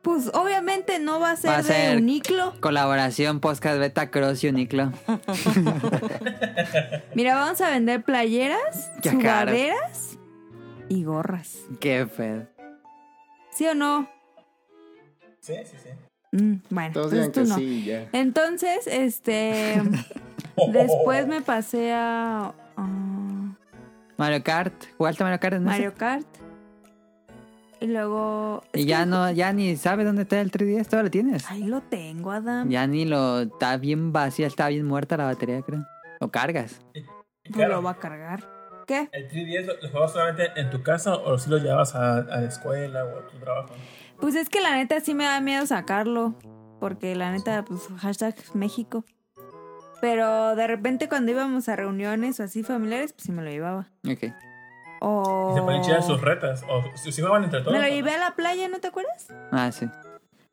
pues 0.03 0.31
obviamente 0.33 1.01
no 1.01 1.19
va 1.19 1.33
a 1.33 1.37
ser 1.37 1.51
Va 1.51 1.57
a 1.57 1.63
de 1.63 1.97
Uniclo. 1.97 2.55
Colaboración 2.61 3.41
Podcast 3.41 3.81
Beta 3.81 4.13
Cross 4.13 4.45
y 4.45 4.49
Uniclo. 4.49 4.93
Mira, 7.17 7.35
vamos 7.35 7.61
a 7.61 7.71
vender 7.71 8.05
playeras, 8.05 8.93
sudaderas 9.03 10.12
y 10.93 11.05
gorras. 11.05 11.59
Qué 11.81 12.07
feo. 12.07 12.47
¿Sí 13.51 13.67
o 13.67 13.75
no? 13.75 14.09
Sí, 15.41 15.55
sí, 15.65 15.77
sí. 15.83 15.89
Mm, 16.37 16.55
bueno, 16.71 16.93
Todos 16.93 17.13
entonces 17.13 17.13
digan 17.13 17.33
tú 17.33 17.41
que 17.43 17.49
no. 17.49 17.57
sí, 17.57 17.85
ya. 17.85 18.09
Entonces, 18.13 18.87
este. 18.87 19.83
después 20.73 21.27
me 21.27 21.41
pasé 21.41 21.93
a. 21.95 22.53
Mario 24.19 24.43
Kart. 24.45 24.75
¿Jugaste 24.99 25.25
Mario 25.25 25.41
Kart 25.41 25.55
en 25.57 25.63
ese? 25.63 25.71
Mario 25.71 25.95
Kart. 25.97 26.27
Y 27.81 27.87
luego. 27.87 28.63
Y 28.73 28.81
que 28.81 28.85
ya 28.85 29.07
no, 29.07 29.31
ya 29.33 29.53
ni 29.53 29.77
sabes 29.77 30.07
dónde 30.07 30.23
está 30.23 30.41
el 30.41 30.53
3DS, 30.53 30.87
todavía 30.87 31.03
lo 31.05 31.11
tienes. 31.11 31.51
Ahí 31.51 31.65
lo 31.65 31.81
tengo, 31.81 32.31
Adam. 32.31 32.69
Ya 32.69 32.87
ni 32.87 33.05
lo, 33.05 33.41
está 33.41 33.77
bien 33.79 34.13
vacía, 34.13 34.47
está 34.47 34.69
bien 34.69 34.87
muerta 34.87 35.17
la 35.17 35.25
batería, 35.25 35.61
creo. 35.63 35.85
Lo 36.21 36.31
cargas. 36.31 36.81
Y 36.95 37.01
No 37.51 37.57
claro, 37.57 37.75
lo 37.77 37.83
va 37.83 37.91
a 37.93 37.99
cargar. 37.99 38.62
¿Qué? 38.87 39.09
¿El 39.13 39.29
3DS 39.29 39.67
lo, 39.67 39.75
lo 39.81 39.89
jugabas 39.89 40.13
solamente 40.13 40.51
en 40.57 40.71
tu 40.71 40.83
casa 40.83 41.15
o 41.15 41.39
si 41.39 41.51
lo 41.51 41.59
llevabas 41.59 41.95
a, 41.95 42.19
a 42.19 42.41
la 42.41 42.49
escuela 42.49 43.05
o 43.05 43.19
a 43.19 43.27
tu 43.29 43.39
trabajo? 43.39 43.75
Pues 44.21 44.35
es 44.35 44.49
que 44.49 44.61
la 44.61 44.77
neta 44.77 45.01
sí 45.01 45.15
me 45.15 45.25
da 45.25 45.41
miedo 45.41 45.67
sacarlo. 45.67 46.35
Porque 46.81 47.15
la 47.15 47.31
neta, 47.31 47.65
pues 47.65 47.87
hashtag 47.99 48.35
México. 48.55 49.05
Pero 50.01 50.57
de 50.57 50.67
repente 50.67 51.09
cuando 51.09 51.31
íbamos 51.31 51.69
a 51.69 51.77
reuniones 51.77 52.41
o 52.41 52.43
así 52.43 52.65
familiares, 52.65 53.13
pues 53.13 53.23
sí 53.23 53.31
me 53.31 53.41
lo 53.41 53.51
llevaba. 53.51 53.87
Ok. 54.05 54.33
O... 55.01 55.53
Y 55.53 55.55
se 55.55 55.63
ponían 55.63 55.83
chidas 55.83 56.05
sus 56.05 56.21
retas. 56.21 56.65
O 56.69 56.83
si, 56.97 57.13
si 57.13 57.23
jugaban 57.23 57.45
entre 57.45 57.61
todos. 57.61 57.73
Me 57.73 57.79
lo 57.79 57.87
¿no? 57.87 57.95
llevé 57.95 58.15
a 58.15 58.19
la 58.19 58.35
playa, 58.35 58.67
¿no 58.67 58.81
te 58.81 58.89
acuerdas? 58.89 59.29
Ah, 59.53 59.71
sí. 59.71 59.87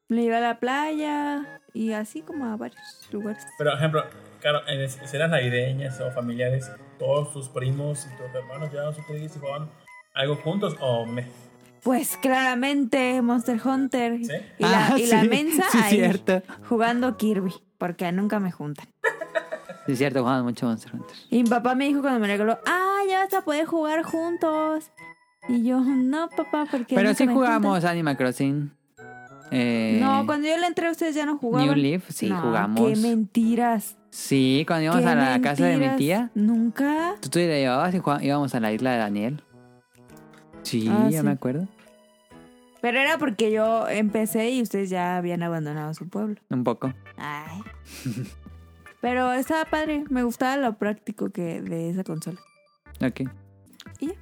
Me 0.08 0.18
lo 0.18 0.22
llevé 0.22 0.36
a 0.36 0.42
la 0.42 0.60
playa 0.60 1.62
y 1.74 1.94
así 1.94 2.22
como 2.22 2.46
a 2.46 2.56
varios 2.58 3.10
lugares. 3.12 3.48
Pero, 3.58 3.74
ejemplo, 3.74 4.04
claro, 4.42 4.62
en 4.68 4.82
es- 4.82 5.00
escenas 5.02 5.30
navideñas 5.30 6.00
o 6.02 6.12
familiares, 6.12 6.70
todos 6.98 7.32
tus 7.34 7.48
primos 7.50 8.06
y 8.06 8.18
tus 8.18 8.34
hermanos 8.36 8.72
llevaban 8.72 8.94
su 8.96 9.02
3DS 9.04 9.36
y 9.36 9.40
jugaban 9.40 9.70
algo 10.14 10.36
juntos 10.38 10.76
o 10.80 11.06
me. 11.06 11.28
Pues 11.84 12.18
claramente 12.18 13.22
Monster 13.22 13.60
Hunter. 13.66 14.18
¿Sí? 14.26 14.34
Y, 14.58 14.64
la, 14.64 14.88
Ah, 14.88 15.00
y 15.00 15.06
la 15.08 15.22
sí, 15.22 15.30
mensa 15.30 15.64
sí, 15.72 15.78
ahí 15.82 15.90
cierto. 15.96 16.42
jugando 16.68 17.16
Kirby. 17.16 17.54
Porque 17.78 18.12
nunca 18.12 18.40
me 18.40 18.52
juntan. 18.52 18.86
Sí, 19.86 19.94
es 19.94 19.98
cierto, 19.98 20.20
jugamos 20.20 20.44
mucho 20.44 20.68
Monster 20.68 20.94
Hunter. 20.94 21.16
Y 21.32 21.42
mi 21.42 21.50
papá 21.50 21.74
me 21.74 21.86
dijo 21.88 22.02
cuando 22.02 22.20
me 22.20 22.28
regaló, 22.28 22.60
ah, 22.68 23.00
ya 23.10 23.24
vas 23.24 23.34
a 23.34 23.42
poder 23.42 23.66
jugar 23.66 24.04
juntos. 24.04 24.92
Y 25.48 25.64
yo, 25.64 25.80
no, 25.80 26.30
papá, 26.30 26.68
porque 26.70 26.94
Pero 26.94 27.08
nunca 27.10 27.18
sí 27.18 27.26
jugamos 27.28 27.84
Animal 27.86 28.16
Crossing. 28.16 28.72
Eh, 29.50 29.98
No, 30.00 30.28
cuando 30.28 30.48
yo 30.48 30.58
le 30.58 30.68
entré 30.68 30.92
ustedes 30.92 31.16
ya 31.16 31.26
no 31.26 31.38
jugaban. 31.40 31.66
New 31.66 31.76
Leaf, 31.76 32.08
sí, 32.12 32.30
No, 32.30 32.40
jugamos. 32.40 32.80
Qué 32.88 32.96
mentiras. 32.98 33.96
Sí, 34.12 34.64
cuando 34.68 34.86
íbamos 34.86 35.06
a 35.06 35.16
la 35.16 35.42
casa 35.42 35.66
de 35.66 35.78
mi 35.78 35.96
tía, 35.96 36.32
Nunca. 36.36 37.16
tú 37.22 37.30
te 37.30 37.48
llevabas 37.48 37.94
y 37.94 38.02
íbamos 38.26 38.56
a 38.56 38.60
la 38.60 38.72
isla 38.72 38.92
de 38.94 38.98
Daniel. 38.98 39.44
Sí, 40.64 40.88
Ah, 40.92 41.08
ya 41.10 41.20
sí. 41.20 41.26
me 41.26 41.32
acuerdo. 41.32 41.68
Pero 42.82 43.00
era 43.00 43.18
porque 43.18 43.52
yo 43.52 43.88
empecé 43.90 44.50
y 44.52 44.62
ustedes 44.62 44.90
ya 44.90 45.18
habían 45.18 45.44
abandonado 45.44 45.94
su 45.94 46.08
pueblo. 46.10 46.36
Un 46.50 46.64
poco. 46.64 46.94
Ay. 47.18 47.62
Pero 49.02 49.32
estaba 49.34 49.66
padre. 49.66 50.04
Me 50.10 50.24
gustaba 50.24 50.58
lo 50.58 50.74
práctico 50.78 51.30
que 51.30 51.62
de 51.62 51.90
esa 51.90 52.04
consola. 52.04 52.40
Ok. 53.02 53.22
¿Y 54.00 54.08
ya? 54.08 54.14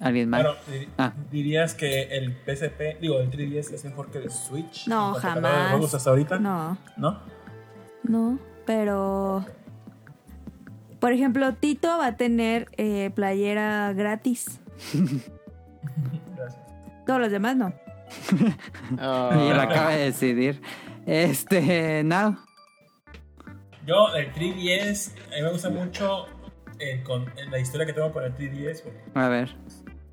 ¿Alguien 0.00 0.30
más? 0.30 0.42
Bueno, 0.42 0.56
di- 0.70 0.88
Ah. 0.96 1.12
dirías 1.30 1.74
que 1.74 2.02
el 2.04 2.34
PSP, 2.46 2.98
digo, 3.00 3.20
el 3.20 3.30
3DS 3.30 3.74
es 3.74 3.84
mejor 3.84 4.10
que 4.10 4.18
el 4.18 4.30
Switch. 4.30 4.86
No, 4.86 5.12
jamás. 5.14 5.70
juegos 5.72 5.92
hasta 5.94 6.10
ahorita? 6.10 6.38
No, 6.38 6.78
¿No? 6.96 7.20
no. 8.04 8.38
Pero. 8.66 9.44
Por 10.98 11.12
ejemplo, 11.12 11.54
Tito 11.54 11.88
va 11.98 12.08
a 12.08 12.16
tener 12.16 12.68
eh, 12.76 13.10
playera 13.14 13.92
gratis. 13.94 14.60
Gracias. 16.36 16.60
Todos 17.06 17.20
los 17.20 17.30
demás 17.30 17.56
no. 17.56 17.72
Y 18.92 19.54
lo 19.54 19.60
acaba 19.60 19.90
de 19.90 20.04
decidir. 20.04 20.60
Este, 21.06 22.02
Now. 22.04 22.36
Yo, 23.86 24.14
el 24.14 24.32
3DS, 24.32 25.12
a 25.32 25.36
mí 25.36 25.42
me 25.42 25.50
gusta 25.52 25.70
mucho 25.70 26.26
el 26.78 27.02
con, 27.02 27.26
la 27.50 27.58
historia 27.58 27.86
que 27.86 27.92
tengo 27.92 28.12
con 28.12 28.24
el 28.24 28.34
3DS, 28.36 28.82
porque 28.82 29.00
A 29.14 29.28
ver. 29.28 29.50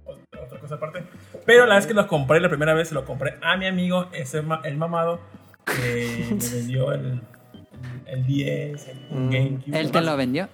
otra, 0.06 0.42
otra 0.42 0.60
cosa 0.60 0.76
aparte. 0.76 1.04
Pero 1.46 1.66
la 1.66 1.76
vez 1.76 1.86
que 1.86 1.94
lo 1.94 2.08
compré, 2.08 2.40
la 2.40 2.50
primera 2.50 2.74
vez 2.74 2.90
se 2.90 2.96
lo 2.96 3.06
compré 3.06 3.38
a 3.42 3.58
mi 3.58 3.68
amigo, 3.68 4.10
ese 4.14 4.42
el 4.64 4.78
mamado, 4.78 5.20
que 5.66 6.28
me 6.32 6.50
vendió 6.50 6.92
el, 6.94 7.22
el 8.10 8.26
10, 8.26 8.88
el 8.88 8.98
Mm. 9.12 9.30
GameCube. 9.32 9.80
¿Él 9.80 9.92
te 9.92 10.02
lo 10.02 10.18
vendió? 10.18 10.50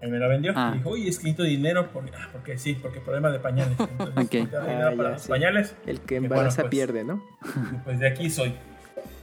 Él 0.00 0.10
me 0.10 0.18
lo 0.18 0.28
vendió. 0.28 0.52
Ah. 0.54 0.70
Y 0.74 0.78
dijo, 0.78 0.90
uy, 0.90 1.08
es 1.08 1.18
que 1.18 1.24
necesito 1.24 1.42
dinero. 1.42 1.90
Porque, 1.92 2.12
ah, 2.16 2.28
porque 2.32 2.56
sí, 2.58 2.74
porque 2.80 3.00
problema 3.00 3.30
de 3.30 3.40
pañales. 3.40 3.76
Entonces, 3.98 4.16
Ok. 4.24 4.30
¿te 4.30 4.46
da 4.56 4.66
dinero 4.66 4.88
Ah, 4.92 4.96
para 4.96 5.10
los 5.10 5.22
sí. 5.22 5.28
pañales. 5.28 5.74
El 5.86 6.00
que 6.00 6.16
embaraza 6.16 6.62
bueno, 6.62 6.62
pues. 6.62 6.70
pierde, 6.70 7.04
¿no? 7.04 7.22
Pues 7.84 7.98
de 7.98 8.06
aquí 8.08 8.30
soy. 8.30 8.54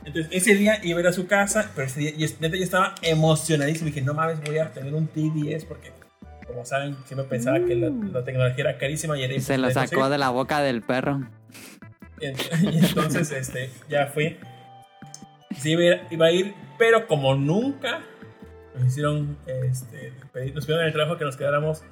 Entonces, 0.03 0.32
ese 0.34 0.53
día 0.56 0.80
iba 0.84 0.98
a 0.99 1.02
ir 1.02 1.07
a 1.07 1.14
su 1.14 1.26
casa, 1.27 1.72
pero 1.76 1.88
ese 1.88 1.99
día, 2.02 2.11
y 2.15 2.23
es- 2.26 2.40
neta, 2.41 2.56
yo 2.57 2.64
estaba 2.64 2.94
emocionadísimo. 3.02 3.88
Dije, 3.88 4.02
no 4.02 4.14
mames, 4.14 4.40
voy 4.41 4.57
a 4.60 4.72
tener 4.72 4.94
un 4.94 5.07
T10 5.10 5.65
porque, 5.65 5.91
como 6.45 6.64
saben, 6.65 6.95
siempre 7.06 7.26
pensaba 7.27 7.60
que 7.61 7.73
la, 7.76 7.90
la 7.90 8.23
tecnología 8.23 8.65
era 8.65 8.77
carísima 8.77 9.18
y 9.18 9.23
era 9.23 9.34
Y 9.34 9.40
se 9.40 9.57
lo 9.57 9.72
sacó 9.72 10.10
de 10.10 10.18
la 10.18 10.30
boca 10.30 10.61
del 10.61 10.82
perro. 10.82 11.22
Y 12.22 12.77
entonces, 12.77 13.30
este, 13.32 13.69
ya 13.90 14.07
fui. 14.07 14.38
Sí, 15.57 15.76
iba 16.11 16.26
a 16.26 16.32
ir, 16.32 16.53
pero 16.77 17.07
como 17.07 17.36
nunca, 17.36 17.99
nos 18.76 18.86
hicieron, 18.88 19.38
este, 19.48 20.14
pedir- 20.34 20.53
nos 20.53 20.65
pidieron 20.65 20.82
en 20.84 20.88
el 20.88 20.94
trabajo 20.94 21.18
que 21.18 21.26
nos 21.26 21.38
quedáramos 21.38 21.84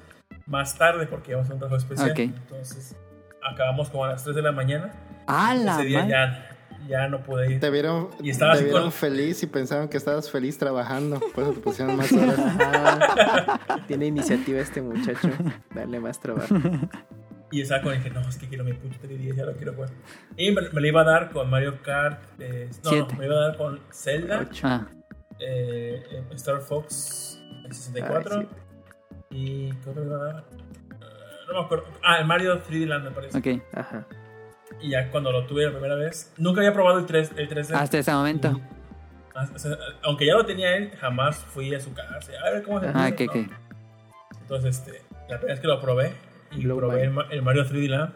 más 0.46 0.76
tarde 0.76 1.06
porque 1.06 1.32
íbamos 1.32 1.48
a 1.50 1.54
un 1.54 1.58
trabajo 1.58 1.76
especial. 1.78 2.12
Entonces, 2.18 2.96
acabamos 3.42 3.88
como 3.90 4.04
a 4.04 4.08
las 4.10 4.24
3 4.24 4.36
de 4.36 4.42
la 4.42 4.52
mañana. 4.52 4.92
¡Ah, 5.26 5.54
la 5.54 5.74
Ese 5.76 5.84
día 5.84 6.06
ya, 6.06 6.50
ya 6.86 7.08
no 7.08 7.22
pude 7.22 7.52
ir. 7.52 7.60
Te 7.60 7.70
vieron, 7.70 8.10
Y 8.20 8.32
te 8.32 8.44
vieron 8.62 8.82
con- 8.82 8.92
feliz 8.92 9.42
y 9.42 9.46
pensaron 9.46 9.88
que 9.88 9.96
estabas 9.96 10.30
feliz 10.30 10.58
trabajando. 10.58 11.18
Por 11.34 11.44
eso 11.44 11.52
te 11.54 11.60
pusieron 11.60 11.96
más 11.96 12.12
horas. 12.12 12.38
Tiene 13.88 14.06
iniciativa 14.06 14.60
este 14.60 14.82
muchacho. 14.82 15.30
Darle 15.74 16.00
más 16.00 16.20
trabajo. 16.20 16.54
Y 17.50 17.60
estaba 17.60 17.82
con 17.82 17.92
dije, 17.92 18.10
no, 18.10 18.20
es 18.22 18.36
que 18.38 18.48
quiero 18.48 18.64
mi 18.64 18.72
puto 18.72 18.96
3DS, 19.06 19.36
ya 19.36 19.44
lo 19.44 19.52
quiero 19.54 19.74
jugar. 19.74 19.90
Y 20.36 20.50
me, 20.50 20.62
me 20.70 20.80
lo 20.80 20.86
iba 20.86 21.02
a 21.02 21.04
dar 21.04 21.30
con 21.30 21.48
Mario 21.48 21.80
Kart. 21.82 22.20
eh, 22.40 22.68
no, 22.82 22.90
no, 22.96 23.06
me 23.18 23.26
iba 23.26 23.36
a 23.36 23.40
dar 23.48 23.56
con 23.56 23.80
Zelda, 23.92 24.48
Ah, 24.62 24.86
eh, 25.38 26.02
eh, 26.10 26.24
Star 26.34 26.60
Fox 26.60 27.40
el 27.64 27.72
64. 27.72 28.38
Ay, 28.40 28.48
¿Y 29.30 29.72
qué 29.72 29.90
otro 29.90 30.02
me 30.02 30.08
iba 30.08 30.16
a 30.20 30.24
dar? 30.32 30.44
Eh, 30.52 31.44
no 31.48 31.54
me 31.60 31.64
acuerdo. 31.64 31.84
Ah, 32.02 32.18
el 32.18 32.26
Mario 32.26 32.60
3D 32.62 32.86
Land 32.86 33.04
me 33.04 33.10
parece. 33.12 33.38
ok. 33.38 33.62
Ajá. 33.74 34.06
Y 34.80 34.90
ya 34.90 35.08
cuando 35.10 35.30
lo 35.30 35.46
tuve 35.46 35.64
la 35.66 35.72
primera 35.72 35.94
vez, 35.94 36.32
nunca 36.36 36.60
había 36.60 36.72
probado 36.72 36.98
el, 36.98 37.06
3, 37.06 37.32
el 37.36 37.48
3D. 37.48 37.74
Hasta 37.74 37.98
ese 37.98 38.12
momento. 38.12 38.48
Y- 38.48 38.62
ah, 39.36 39.46
o 39.54 39.58
sea, 39.58 39.76
aunque 40.02 40.26
ya 40.26 40.34
lo 40.34 40.44
tenía 40.44 40.76
él, 40.76 40.90
jamás 40.98 41.36
fui 41.36 41.72
a 41.74 41.78
su 41.80 41.92
casa. 41.94 42.32
A 42.44 42.50
ver 42.50 42.62
cómo 42.64 42.80
se 42.80 42.88
Ah, 42.88 42.92
¿no? 43.10 43.24
ok. 43.24 43.36
Entonces, 44.40 44.76
este, 44.78 45.02
la 45.28 45.36
primera 45.38 45.54
vez 45.54 45.60
que 45.60 45.66
lo 45.68 45.80
probé 45.80 46.12
y 46.56 46.64
Blow 46.64 46.78
probé 46.78 47.04
el, 47.04 47.14
el 47.30 47.42
Mario 47.42 47.64
3D 47.64 47.88
Land, 47.88 48.12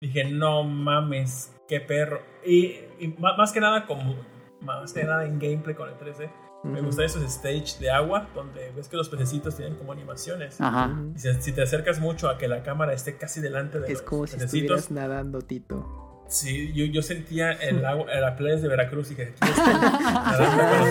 dije, 0.00 0.24
no 0.24 0.62
mames, 0.64 1.52
qué 1.68 1.80
perro. 1.80 2.20
Y, 2.44 2.76
y 2.98 3.14
ma- 3.18 3.36
más 3.36 3.52
que 3.52 3.60
nada, 3.60 3.86
como 3.86 4.16
más 4.60 4.92
que 4.92 5.04
nada 5.04 5.24
en 5.26 5.38
gameplay 5.38 5.74
con 5.74 5.88
el 5.88 5.94
3D, 5.96 6.30
me 6.64 6.78
Ujú. 6.80 6.86
gustan 6.86 7.04
esos 7.04 7.22
stage 7.22 7.78
de 7.78 7.90
agua 7.90 8.28
donde 8.34 8.72
ves 8.74 8.88
que 8.88 8.96
los 8.96 9.08
pececitos 9.08 9.54
tienen 9.56 9.76
como 9.76 9.92
animaciones. 9.92 10.60
Ajá. 10.60 10.90
Y 11.14 11.18
si, 11.18 11.32
si 11.42 11.52
te 11.52 11.62
acercas 11.62 12.00
mucho 12.00 12.28
a 12.28 12.38
que 12.38 12.48
la 12.48 12.62
cámara 12.62 12.92
esté 12.92 13.16
casi 13.16 13.40
delante 13.40 13.78
de 13.78 13.86
Es 13.86 13.92
los 14.00 14.02
como 14.02 14.26
si 14.26 14.34
pececitos, 14.36 14.78
estuvieras 14.80 14.90
nadando, 14.90 15.42
Tito. 15.42 16.24
sí, 16.28 16.72
yo, 16.72 16.86
yo 16.86 17.02
sentía 17.02 17.52
el 17.52 17.84
agua, 17.86 18.06
la 18.14 18.34
playa 18.34 18.56
de 18.56 18.66
Veracruz 18.68 19.12
y 19.12 19.14
que 19.16 19.22
aquí 19.24 19.34
estoy 19.40 19.74
nadando 20.04 20.62
con 20.68 20.78
los 20.78 20.88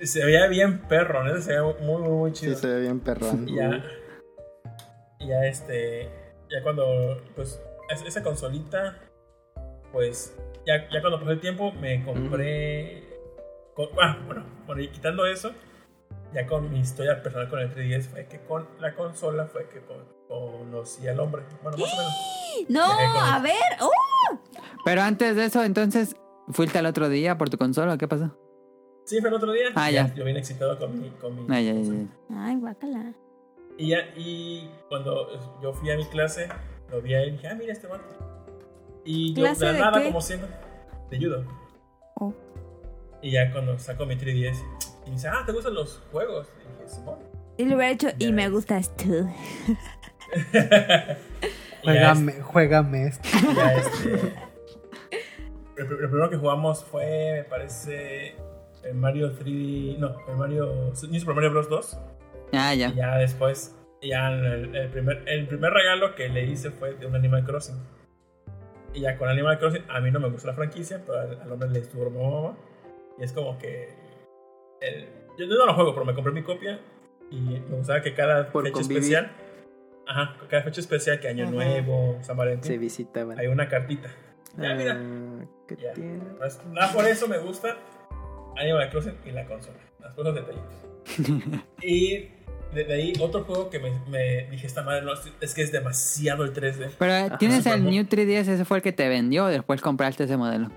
peces. 0.00 0.10
Se 0.10 0.24
veía 0.24 0.46
bien 0.48 0.78
perro, 0.88 1.22
¿no? 1.24 1.40
Se 1.40 1.48
veía 1.50 1.62
muy, 1.62 2.00
muy, 2.02 2.08
muy 2.08 2.32
chido. 2.32 2.54
Sí, 2.54 2.60
se 2.62 2.66
ve 2.68 2.80
bien 2.82 3.00
perrón. 3.00 3.48
Y 3.48 3.54
ya, 3.56 3.82
y 5.18 5.28
ya 5.28 5.44
este, 5.46 6.08
ya 6.50 6.62
cuando, 6.62 7.20
pues, 7.34 7.60
es- 7.90 8.02
esa 8.02 8.22
consolita, 8.22 8.96
pues, 9.92 10.36
ya, 10.66 10.88
ya 10.90 11.00
cuando 11.00 11.18
pasó 11.18 11.30
el 11.32 11.40
tiempo 11.40 11.72
me 11.72 12.04
compré, 12.04 13.04
con- 13.74 13.88
ah, 14.00 14.18
bueno, 14.26 14.44
bueno, 14.66 14.82
y 14.82 14.88
quitando 14.88 15.26
eso, 15.26 15.52
ya 16.34 16.46
con 16.46 16.70
mi 16.70 16.80
historia 16.80 17.22
personal 17.22 17.48
con 17.48 17.60
el 17.60 17.72
3DS 17.72 18.08
fue 18.08 18.26
que 18.26 18.40
con 18.40 18.66
la 18.80 18.94
consola 18.94 19.46
fue 19.46 19.68
que 19.68 19.80
con- 19.80 20.04
conocí 20.28 21.06
al 21.06 21.20
hombre, 21.20 21.42
bueno, 21.62 21.78
más 21.78 21.92
o 21.92 21.96
menos. 21.96 22.12
No, 22.70 22.84
a 22.84 23.38
ver. 23.40 23.52
¡Oh! 23.80 24.38
Pero 24.84 25.02
antes 25.02 25.36
de 25.36 25.44
eso, 25.44 25.62
entonces, 25.62 26.16
¿fuiste 26.48 26.78
al 26.78 26.86
otro 26.86 27.10
día 27.10 27.36
por 27.36 27.50
tu 27.50 27.58
consola 27.58 27.92
o 27.94 27.98
qué 27.98 28.08
pasó? 28.08 28.34
Sí, 29.04 29.20
fue 29.20 29.28
el 29.28 29.34
otro 29.34 29.52
día. 29.52 29.66
Ah, 29.74 29.90
ya. 29.90 30.12
Yo 30.14 30.24
vine 30.24 30.38
excitado 30.38 30.78
con 30.78 30.98
mi, 31.00 31.10
con 31.10 31.34
mi 31.36 31.54
Ah, 31.54 31.60
ya, 31.60 31.72
ya, 31.72 31.74
consola. 31.74 31.98
ya. 32.30 32.44
Ay, 32.46 32.56
guácala. 32.56 33.12
Y 33.78 33.88
ya, 33.90 33.98
y 34.16 34.70
cuando 34.88 35.28
yo 35.62 35.72
fui 35.72 35.90
a 35.90 35.96
mi 35.96 36.04
clase, 36.06 36.48
lo 36.90 37.00
vi 37.02 37.14
a 37.14 37.22
él 37.22 37.28
y 37.28 37.32
dije, 37.32 37.48
ah, 37.48 37.54
mira 37.54 37.72
este 37.72 37.86
vato. 37.86 38.04
Y 39.04 39.34
yo, 39.34 39.42
¿Clase 39.42 39.66
de 39.66 39.78
nada, 39.78 40.00
qué? 40.00 40.06
como 40.06 40.20
siempre, 40.20 40.48
de 41.10 41.18
judo. 41.18 41.44
Oh. 42.14 42.32
Y 43.22 43.32
ya 43.32 43.52
cuando 43.52 43.78
saco 43.78 44.06
mi 44.06 44.16
3DS, 44.16 44.56
y 45.04 45.10
me 45.10 45.16
dice, 45.16 45.28
ah, 45.28 45.42
¿te 45.44 45.52
gustan 45.52 45.74
los 45.74 46.02
juegos? 46.10 46.48
Y 46.64 46.72
dije, 46.72 46.88
Simón. 46.88 47.18
Y 47.58 47.64
le 47.66 47.76
hubiera 47.76 47.90
hecho, 47.92 48.08
y 48.18 48.26
Ya 48.26 48.32
me 48.32 48.42
ves. 48.44 48.52
gustas 48.52 48.96
tú. 48.96 49.28
Y 51.82 51.86
ya, 51.94 52.14
Juégame, 52.16 52.32
juégame 52.42 53.06
esto. 53.06 53.28
este- 53.28 54.14
este, 54.14 54.32
el, 55.76 55.86
el 55.86 56.08
primero 56.08 56.28
que 56.30 56.36
jugamos 56.36 56.82
fue, 56.84 57.32
me 57.36 57.44
parece, 57.44 58.34
el 58.82 58.94
Mario 58.94 59.32
3D, 59.38 59.96
no, 59.98 60.16
el 60.28 60.36
Mario, 60.36 60.66
New 61.08 61.20
Super 61.20 61.34
Mario 61.36 61.50
Bros. 61.52 61.68
2. 61.68 61.98
Ah, 62.52 62.74
ya. 62.74 62.88
Y 62.88 62.94
ya 62.94 63.16
después, 63.18 63.74
ya 64.02 64.28
el, 64.32 64.74
el 64.74 64.88
primer, 64.90 65.22
el 65.26 65.46
primer 65.46 65.72
regalo 65.72 66.14
que 66.14 66.28
le 66.28 66.44
hice 66.44 66.70
fue 66.70 66.94
de 66.94 67.06
un 67.06 67.14
Animal 67.14 67.44
Crossing. 67.44 67.76
Y 68.94 69.00
ya 69.00 69.16
con 69.18 69.28
Animal 69.28 69.58
Crossing, 69.58 69.82
a 69.88 70.00
mí 70.00 70.10
no 70.10 70.20
me 70.20 70.28
gusta 70.30 70.48
la 70.48 70.54
franquicia, 70.54 71.02
pero 71.04 71.18
al, 71.20 71.40
al 71.40 71.52
hombre 71.52 71.68
le 71.70 71.80
estuvo 71.80 72.08
mamá. 72.10 72.56
Y 73.18 73.24
es 73.24 73.32
como 73.32 73.58
que. 73.58 73.88
el- 74.80 75.08
yo 75.38 75.46
no 75.46 75.66
lo 75.66 75.74
juego, 75.74 75.92
pero 75.92 76.06
me 76.06 76.14
compré 76.14 76.32
mi 76.32 76.42
copia. 76.42 76.80
Y 77.30 77.40
me 77.40 77.76
gustaba 77.76 78.00
que 78.00 78.14
cada 78.14 78.50
Por 78.52 78.62
fecha 78.64 78.74
convivir. 78.74 78.98
especial. 79.02 79.30
Ajá, 80.06 80.36
cada 80.48 80.62
fecha 80.62 80.80
especial, 80.80 81.18
que 81.20 81.28
Año 81.28 81.44
Ajá. 81.44 81.52
Nuevo, 81.52 82.14
San 82.20 82.24
Se 82.24 82.32
Valentín, 82.34 82.80
visitaban. 82.80 83.38
hay 83.38 83.48
una 83.48 83.68
cartita. 83.68 84.08
Ya, 84.56 84.74
mira. 84.74 84.96
Ah, 84.98 85.44
¿Qué 85.68 85.76
Ya. 85.76 85.92
tiene? 85.92 86.20
Pues, 86.38 86.64
nada, 86.68 86.92
por 86.92 87.04
eso 87.06 87.26
me 87.28 87.36
gusta 87.38 87.76
Animal 88.56 88.88
Crossing 88.90 89.16
y 89.26 89.32
la 89.32 89.44
consola. 89.46 89.76
Las 90.00 90.14
cosas 90.14 90.34
detallitos. 90.36 90.72
y 91.82 92.30
de, 92.74 92.84
de 92.84 92.94
ahí, 92.94 93.12
otro 93.20 93.44
juego 93.44 93.70
que 93.70 93.78
me, 93.78 93.90
me 94.08 94.48
dije, 94.50 94.66
esta 94.66 94.82
madre 94.82 95.02
no, 95.02 95.12
es 95.40 95.54
que 95.54 95.62
es 95.62 95.72
demasiado 95.72 96.44
el 96.44 96.52
3D. 96.52 96.90
Pero 96.98 97.36
tienes 97.38 97.58
Super 97.58 97.74
el. 97.74 97.84
New 97.84 98.04
3DS, 98.04 98.48
ese 98.48 98.64
fue 98.64 98.78
el 98.78 98.82
que 98.82 98.92
te 98.92 99.08
vendió 99.08 99.44
o 99.44 99.48
después 99.48 99.80
compraste 99.80 100.24
ese 100.24 100.36
modelo. 100.36 100.70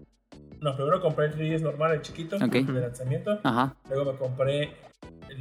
No, 0.61 0.75
primero 0.75 1.01
compré 1.01 1.27
el 1.27 1.35
3DS 1.35 1.61
normal, 1.61 1.93
el 1.93 2.01
chiquito, 2.01 2.35
Ok. 2.37 2.51
de 2.53 2.81
lanzamiento. 2.81 3.39
Ajá. 3.43 3.75
Luego 3.89 4.11
me 4.11 4.17
compré, 4.17 4.73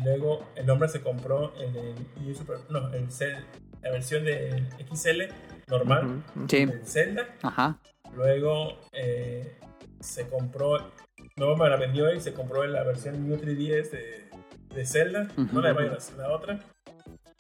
luego 0.05 0.45
el 0.57 0.69
hombre 0.70 0.89
se 0.89 1.01
compró 1.01 1.53
el, 1.57 1.77
el 1.77 1.95
New 2.25 2.35
Super, 2.35 2.59
no, 2.70 2.93
el 2.93 3.09
Cel- 3.09 3.45
la 3.83 3.91
versión 3.91 4.25
de 4.25 4.65
XL 4.93 5.23
normal. 5.69 6.23
Sí. 6.49 6.57
el 6.59 6.83
Zelda. 6.87 7.27
Ajá. 7.43 7.79
Luego 8.15 8.79
eh, 8.93 9.59
se 10.01 10.27
compró, 10.29 10.91
luego 11.37 11.57
me 11.57 11.69
la 11.69 11.77
vendió 11.77 12.12
y 12.12 12.20
se 12.20 12.33
compró 12.33 12.65
la 12.66 12.83
versión 12.85 13.29
New 13.29 13.39
3DS 13.39 13.91
de, 13.91 14.29
de 14.74 14.86
Zelda, 14.86 15.28
Ujú. 15.36 15.49
no 15.53 15.61
la 15.61 15.69
de 15.69 15.74
Majora's, 15.74 16.12
la 16.16 16.31
otra. 16.31 16.59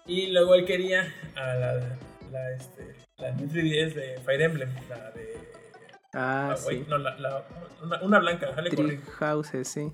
Y 0.06 0.28
luego 0.32 0.54
él 0.54 0.64
quería 0.64 1.12
a 1.36 1.54
la, 1.54 1.74
la, 2.32 2.50
este, 2.52 2.94
la 3.18 3.32
New 3.32 3.48
3DS 3.48 3.94
de 3.94 4.18
Fire 4.24 4.42
Emblem, 4.42 4.70
la 4.88 5.10
de 5.12 5.38
Ah, 6.14 6.50
Ah, 6.52 6.56
sí. 6.56 6.64
güey, 6.64 6.84
no, 6.88 6.96
la, 6.98 7.16
la- 7.18 7.44
una, 7.82 8.02
una 8.02 8.18
blanca, 8.18 8.54
Three 8.54 8.70
Quinn. 8.74 9.02
Houses, 9.18 9.68
sí. 9.68 9.90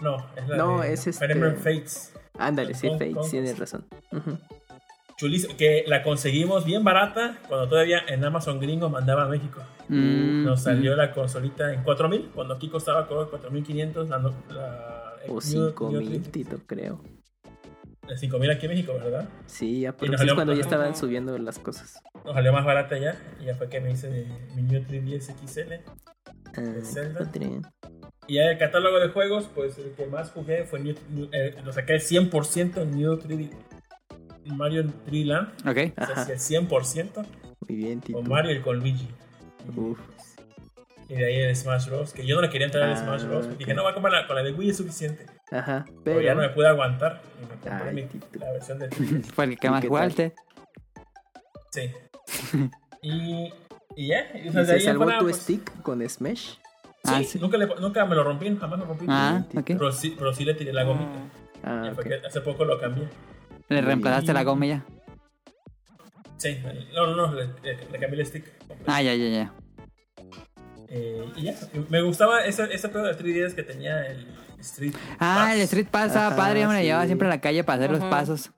No, 0.00 0.16
es 0.36 0.46
la 0.48 0.56
No, 0.56 0.80
de 0.82 0.92
es 0.92 1.06
este- 1.06 1.12
Fire 1.26 1.30
Emblem 1.32 1.56
Fates. 1.56 2.12
Ándale, 2.38 2.74
sí, 2.74 2.88
Con- 2.88 2.98
Fate, 2.98 3.12
con- 3.12 3.30
tienes 3.30 3.58
razón. 3.58 3.86
Ujú. 4.12 4.38
Chulísima, 5.16 5.56
que 5.56 5.84
la 5.86 6.02
conseguimos 6.02 6.64
bien 6.64 6.82
barata 6.84 7.38
cuando 7.48 7.68
todavía 7.68 8.00
en 8.08 8.24
Amazon 8.24 8.58
gringo 8.60 8.90
mandaba 8.90 9.22
a 9.24 9.28
México. 9.28 9.62
Mm, 9.88 10.44
Nos 10.44 10.62
salió 10.64 10.94
la 10.96 11.12
consolita 11.12 11.72
en 11.72 11.82
4000, 11.84 12.30
cuando 12.34 12.54
aquí 12.54 12.68
costaba 12.68 13.06
como 13.06 13.26
4500 13.30 14.08
la, 14.08 14.18
la 14.18 15.03
O 15.28 15.32
New- 15.34 15.40
5 15.40 15.90
New 15.90 16.00
mil, 16.00 16.22
360. 16.22 16.30
Tito, 16.32 16.62
creo. 16.66 17.00
El 18.08 18.18
5000 18.18 18.50
aquí 18.50 18.66
en 18.66 18.72
México, 18.72 18.92
¿verdad? 18.94 19.28
Sí, 19.46 19.80
sí 19.80 19.84
es 19.86 19.94
salió- 20.18 20.34
cuando 20.34 20.52
ya 20.52 20.60
estaban 20.60 20.94
subiendo 20.94 21.38
las 21.38 21.58
cosas. 21.58 21.98
Nos 22.24 22.34
salió 22.34 22.52
más 22.52 22.64
barata 22.64 22.98
ya, 22.98 23.16
y 23.40 23.46
ya 23.46 23.54
fue 23.56 23.68
que 23.68 23.80
me 23.80 23.92
hice 23.92 24.26
mi 24.54 24.62
New 24.62 24.82
3DS 24.82 25.32
XL. 25.46 25.80
Ah. 26.56 27.60
Y 28.26 28.34
ya 28.34 28.50
el 28.50 28.58
catálogo 28.58 28.98
de 29.00 29.08
juegos, 29.08 29.50
pues 29.54 29.76
el 29.78 29.92
que 29.92 30.06
más 30.06 30.30
jugué 30.30 30.64
fue 30.64 30.80
New, 30.80 30.94
New- 31.10 31.28
eh, 31.32 31.54
lo 31.64 31.72
saqué 31.72 31.98
100% 31.98 32.82
en 32.82 32.90
New 32.96 33.16
3D. 33.18 33.50
Mario 34.46 34.84
3D 35.06 35.24
Land, 35.24 35.48
Ok. 35.66 35.92
o 35.98 36.04
sea, 36.04 36.14
Ajá. 36.14 36.24
sí, 36.26 36.32
el 36.32 36.38
100%, 36.38 37.22
Muy 37.66 37.76
bien, 37.76 38.00
Tito. 38.02 38.18
con 38.18 38.28
Mario 38.28 38.52
y 38.54 38.60
con 38.60 38.78
Luigi. 38.78 39.08
Uf. 39.74 39.98
Y 41.14 41.18
de 41.18 41.26
ahí 41.26 41.36
el 41.36 41.54
Smash 41.54 41.86
Bros. 41.86 42.12
Que 42.12 42.26
yo 42.26 42.34
no 42.34 42.42
le 42.42 42.50
quería 42.50 42.66
entrar 42.66 42.82
al 42.84 42.92
Ah, 42.92 42.96
Smash 42.96 43.24
Bros. 43.24 43.46
ok. 43.46 43.52
Dije, 43.52 43.72
no, 43.74 43.84
va 43.84 43.94
con 43.94 44.02
la, 44.10 44.26
con 44.26 44.34
la 44.34 44.42
de 44.42 44.52
Wii 44.52 44.70
es 44.70 44.76
suficiente. 44.76 45.26
Ajá, 45.52 45.84
Pero 46.04 46.20
ya 46.20 46.34
no 46.34 46.40
me 46.40 46.48
pude 46.48 46.66
aguantar. 46.66 47.20
Y 47.40 47.42
me 47.42 47.48
compré 47.60 47.88
Ay, 47.88 47.94
mi- 47.94 48.38
la 48.40 48.52
versión 48.52 48.78
de 48.80 48.90
3DS. 48.90 49.24
Fue 49.32 49.44
el 49.44 49.58
que 49.58 49.70
más 49.70 49.84
jugaste. 49.86 50.34
Sí. 51.70 51.90
Y, 53.06 53.52
y 53.96 54.06
ya. 54.08 54.30
Y, 54.34 54.48
o 54.48 54.50
¿Y 54.50 54.52
sea, 54.52 54.60
de 54.62 54.66
se 54.66 54.72
ahí 54.72 54.80
salvó 54.80 55.04
fuera, 55.04 55.18
tu 55.18 55.24
pues, 55.26 55.36
stick 55.36 55.82
con 55.82 56.08
Smash? 56.08 56.54
Ah, 57.04 57.18
sí, 57.18 57.24
sí. 57.26 57.38
Nunca, 57.38 57.58
le- 57.58 57.66
nunca 57.78 58.06
me 58.06 58.14
lo 58.14 58.24
rompí, 58.24 58.56
jamás 58.58 58.78
lo 58.78 58.86
rompí. 58.86 59.04
Ah, 59.10 59.44
ok. 59.54 59.62
Pero 59.66 59.92
sí, 59.92 60.14
pero 60.18 60.32
sí 60.32 60.44
le 60.46 60.54
tiré 60.54 60.72
la 60.72 60.84
gomita. 60.84 61.10
Ah, 61.62 61.82
Ya 61.84 61.90
ok. 61.90 61.94
fue 61.96 62.04
que 62.04 62.26
hace 62.26 62.40
poco 62.40 62.64
lo 62.64 62.80
cambié. 62.80 63.06
Le 63.68 63.82
reemplazaste 63.82 64.32
la 64.32 64.42
goma 64.42 64.64
y 64.64 64.68
ya. 64.70 64.84
Sí, 66.38 66.58
no, 66.94 67.06
no, 67.08 67.14
no, 67.28 67.34
le, 67.34 67.44
le- 67.62 67.76
le 67.92 67.98
cambié 67.98 68.20
el 68.20 68.26
stick. 68.26 68.56
completo. 68.66 68.84
Ah, 68.86 69.02
ya, 69.02 69.14
ya, 69.14 69.28
ya. 69.28 69.52
Eh, 70.88 71.24
y 71.36 71.42
ya, 71.44 71.54
me 71.88 72.02
gustaba 72.02 72.44
ese, 72.44 72.64
ese 72.72 72.88
pedo 72.88 73.04
de 73.04 73.16
3DS 73.16 73.54
que 73.54 73.62
tenía 73.62 74.06
el 74.06 74.26
Street. 74.60 74.94
Ah, 75.18 75.46
Pass. 75.48 75.54
el 75.56 75.60
Street 75.62 75.86
Pass 75.90 76.12
padre, 76.12 76.64
hombre. 76.64 76.80
sí. 76.80 76.84
Llevaba 76.86 77.06
siempre 77.06 77.26
a 77.28 77.30
la 77.30 77.40
calle 77.40 77.64
para 77.64 77.76
hacer 77.78 77.90
los 77.90 78.04
pasos. 78.10 78.50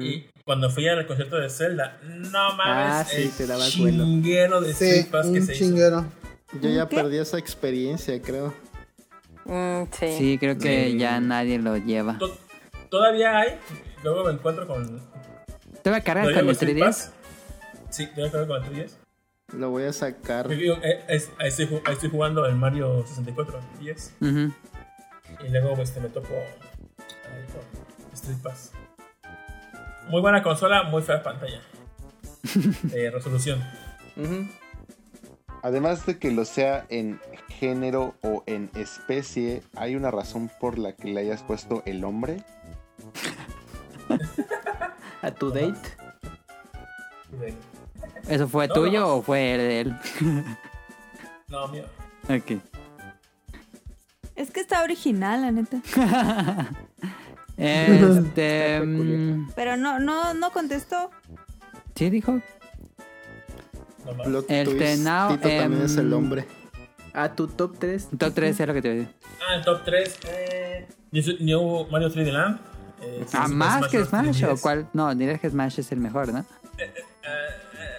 Y 0.00 0.24
cuando 0.44 0.70
fui 0.70 0.88
al 0.88 1.06
concierto 1.06 1.36
de 1.36 1.50
Zelda, 1.50 1.98
no 2.02 2.54
mames, 2.56 2.94
Ah, 2.94 3.04
sí, 3.06 3.22
el 3.22 3.30
te 3.32 3.46
chinguero 3.70 4.60
de 4.60 4.70
Street 4.70 5.02
Sí, 5.04 5.08
Pass 5.10 5.26
que 5.26 5.32
un 5.40 5.46
se 5.46 5.52
hizo. 5.54 5.64
Yo 6.60 6.68
ya 6.70 6.88
¿Qué? 6.88 6.96
perdí 6.96 7.18
esa 7.18 7.38
experiencia, 7.38 8.20
creo. 8.22 8.54
Mm, 9.44 9.82
sí. 9.92 10.06
Sí, 10.18 10.38
creo 10.38 10.58
que 10.58 10.90
Sí. 10.90 10.98
ya 10.98 11.20
nadie 11.20 11.58
lo 11.58 11.76
lleva. 11.76 12.18
To- 12.18 12.36
Todavía 12.88 13.38
hay, 13.38 13.50
luego 14.02 14.24
me 14.24 14.32
encuentro 14.32 14.66
con... 14.66 15.00
¿Te 15.82 15.90
va 15.90 15.98
a 15.98 16.00
cargar 16.00 16.24
¿todavía 16.24 16.40
con 16.40 16.48
el 16.48 16.52
Street 16.52 16.76
3DS? 16.76 16.80
Pass? 16.84 17.12
Sí, 17.90 18.06
todavía 18.06 18.32
cargo 18.32 18.46
con 18.48 18.64
el 18.64 18.70
3DS. 18.86 18.92
Lo 19.52 19.70
voy 19.70 19.84
a 19.84 19.92
sacar. 19.92 20.48
Yo 20.48 20.56
digo, 20.56 20.74
eh, 20.82 21.04
es- 21.08 21.30
estoy, 21.40 21.80
jugando 22.10 22.46
el 22.46 22.54
Mario 22.56 23.04
64 23.06 23.60
10 23.80 24.14
Ujú. 24.20 24.52
y 25.44 25.48
luego 25.50 25.80
este, 25.82 26.00
me 26.00 26.08
topo 26.08 26.28
Street 28.14 28.38
Pass. 28.42 28.72
Muy 30.08 30.20
buena 30.20 30.42
consola, 30.42 30.82
muy 30.84 31.02
fea 31.02 31.22
pantalla. 31.22 31.60
Eh, 32.94 33.10
resolución. 33.10 33.62
Ujú. 34.16 34.48
Además 35.62 36.06
de 36.06 36.18
que 36.18 36.30
lo 36.30 36.44
sea 36.44 36.86
en 36.88 37.20
género 37.48 38.14
o 38.22 38.42
en 38.46 38.70
especie, 38.74 39.62
¿hay 39.76 39.94
una 39.94 40.10
razón 40.10 40.50
por 40.60 40.78
la 40.78 40.94
que 40.94 41.08
le 41.08 41.20
hayas 41.20 41.42
puesto 41.42 41.82
el 41.86 42.02
hombre? 42.04 42.42
¿A 45.22 45.30
tu 45.32 45.50
date? 45.50 45.74
¿Eso 48.28 48.48
fue 48.48 48.68
No, 48.68 48.74
tuyo 48.74 49.00
no. 49.00 49.14
o 49.16 49.22
fue 49.22 49.38
de 49.40 49.80
él? 49.80 49.96
No, 51.48 51.68
mío. 51.68 51.84
ok. 52.24 52.60
Es 54.36 54.50
que 54.50 54.60
está 54.60 54.82
original, 54.82 55.42
la 55.42 55.50
neta. 55.52 55.78
Este. 57.56 58.80
Mm, 58.80 59.50
Pero 59.54 59.76
no, 59.76 59.98
no, 60.00 60.32
no 60.32 60.50
contestó. 60.50 61.10
sí, 61.94 62.08
dijo. 62.08 62.40
No 64.26 64.38
El 64.48 64.64
twist, 64.64 64.78
Tenao, 64.78 65.28
Tito 65.32 65.42
también 65.48 65.72
em, 65.74 65.82
es 65.84 65.96
el 65.98 66.12
hombre. 66.14 66.46
¿A 67.12 67.34
tu 67.34 67.48
top 67.48 67.76
3? 67.78 68.08
Top 68.18 68.32
3 68.34 68.58
es 68.60 68.66
lo 68.66 68.72
que 68.72 68.80
te 68.82 68.88
voy 68.88 68.96
a 68.96 69.00
decir. 69.02 69.14
Ah, 69.46 69.54
el 69.56 69.64
top 69.64 69.82
3. 69.84 70.18
Eh, 70.28 70.88
New- 71.40 71.86
Mario 71.90 72.08
3D 72.10 72.32
Land. 72.32 72.60
Eh, 73.02 73.26
Ah, 73.34 73.46
más 73.48 73.88
que 73.88 73.98
Bros. 73.98 74.08
Smash 74.08 74.44
o 74.44 74.48
3DS. 74.54 74.60
cuál? 74.62 74.88
No, 74.94 75.14
dirás 75.14 75.38
que 75.40 75.50
Smash 75.50 75.80
es 75.80 75.92
el 75.92 75.98
mejor, 76.00 76.32
¿no? 76.32 76.44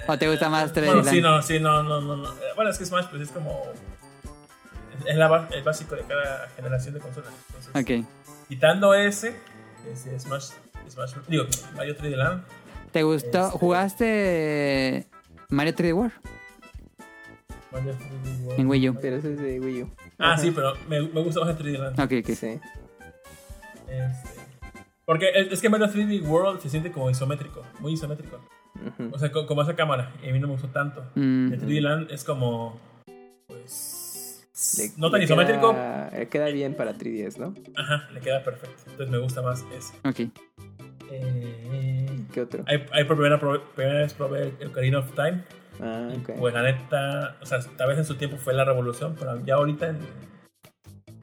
¿O 0.07 0.17
te 0.17 0.29
gusta 0.29 0.49
más 0.49 0.73
3D 0.73 0.85
Bueno, 0.85 1.01
Land? 1.03 1.09
sí, 1.09 1.21
no, 1.21 1.41
sí, 1.41 1.59
no, 1.59 1.83
no, 1.83 2.01
no, 2.01 2.17
no. 2.17 2.29
Eh, 2.33 2.37
Bueno, 2.55 2.71
es 2.71 2.77
que 2.77 2.85
Smash 2.85 3.05
pues 3.09 3.21
es 3.23 3.29
como... 3.31 3.61
Es 5.05 5.15
la, 5.15 5.47
el 5.51 5.63
básico 5.63 5.95
de 5.95 6.03
cada 6.03 6.47
generación 6.55 6.93
de 6.93 6.99
consolas. 6.99 7.31
Entonces, 7.47 8.01
Ok. 8.03 8.07
Quitando 8.49 8.93
ese, 8.93 9.35
ese 9.91 10.19
Smash, 10.19 10.49
Smash, 10.89 11.13
digo, 11.27 11.45
Mario 11.75 11.95
3D 11.97 12.15
Land. 12.15 12.43
¿Te 12.91 13.03
gustó? 13.03 13.45
Este- 13.47 13.57
¿Jugaste 13.57 15.07
Mario 15.49 15.73
3D 15.75 15.93
World 15.95 16.13
Mario 17.71 17.93
3D 17.93 18.43
World. 18.45 18.59
en 18.59 18.67
Wii 18.69 18.89
U? 18.89 18.97
Pero 19.01 19.15
ese 19.15 19.33
es 19.33 19.39
de 19.39 19.59
Wii 19.59 19.83
U. 19.83 19.89
Ah, 20.19 20.37
sí, 20.37 20.51
pero 20.51 20.73
me, 20.89 21.01
me 21.01 21.21
gusta 21.23 21.39
más 21.39 21.49
el 21.49 21.57
3D 21.57 21.77
Land. 21.79 21.99
Ok, 21.99 22.11
ok. 22.29 22.35
Sí. 22.35 22.59
Este, 23.87 24.41
porque 25.05 25.29
es 25.33 25.51
es 25.51 25.61
que 25.61 25.69
Mario 25.69 25.87
3D 25.87 26.21
World 26.27 26.61
se 26.61 26.69
siente 26.69 26.91
como 26.91 27.09
isométrico, 27.09 27.65
muy 27.79 27.93
isométrico. 27.93 28.39
Ujú. 28.87 29.11
O 29.15 29.19
sea, 29.19 29.31
co- 29.31 29.45
como 29.47 29.61
esa 29.61 29.75
cámara, 29.75 30.11
y 30.23 30.29
a 30.29 30.33
mí 30.33 30.39
no 30.39 30.47
me 30.47 30.53
gustó 30.53 30.67
tanto. 30.69 31.03
Mm. 31.15 31.53
El 31.53 31.61
3D 31.61 31.81
Land 31.81 32.11
es 32.11 32.23
como, 32.23 32.79
pues, 33.47 34.45
Le- 34.77 34.91
no 34.97 35.09
tan 35.11 35.19
le 35.19 35.25
isométrico. 35.25 35.71
Queda, 35.71 36.09
le 36.11 36.27
queda 36.27 36.45
bien 36.47 36.73
para 36.75 36.93
3DS, 36.97 37.37
¿no? 37.39 37.53
Ajá, 37.75 38.09
le 38.13 38.19
queda 38.21 38.43
perfecto. 38.43 38.75
Entonces 38.87 39.09
me 39.09 39.17
gusta 39.17 39.41
más 39.41 39.63
ese. 39.77 39.93
Ok. 40.07 40.31
Eh, 41.11 42.05
¿Qué 42.31 42.41
otro? 42.41 42.63
ahí, 42.67 42.85
ahí 42.93 43.03
por 43.03 43.17
primera, 43.17 43.39
primera 43.39 43.99
vez 44.01 44.13
probé 44.13 44.53
el 44.59 44.67
Ocarina 44.67 44.99
of 44.99 45.11
Time. 45.13 45.43
Ah, 45.81 46.09
Y, 46.13 46.17
ok. 46.19 46.31
Pues 46.39 46.53
la 46.53 46.63
neta, 46.63 47.37
o 47.41 47.45
sea, 47.45 47.59
tal 47.77 47.89
vez 47.89 47.97
en 47.97 48.05
su 48.05 48.15
tiempo 48.15 48.37
fue 48.37 48.53
la 48.53 48.63
revolución, 48.63 49.15
pero 49.19 49.43
ya 49.45 49.55
ahorita 49.55 49.89
en- 49.89 49.97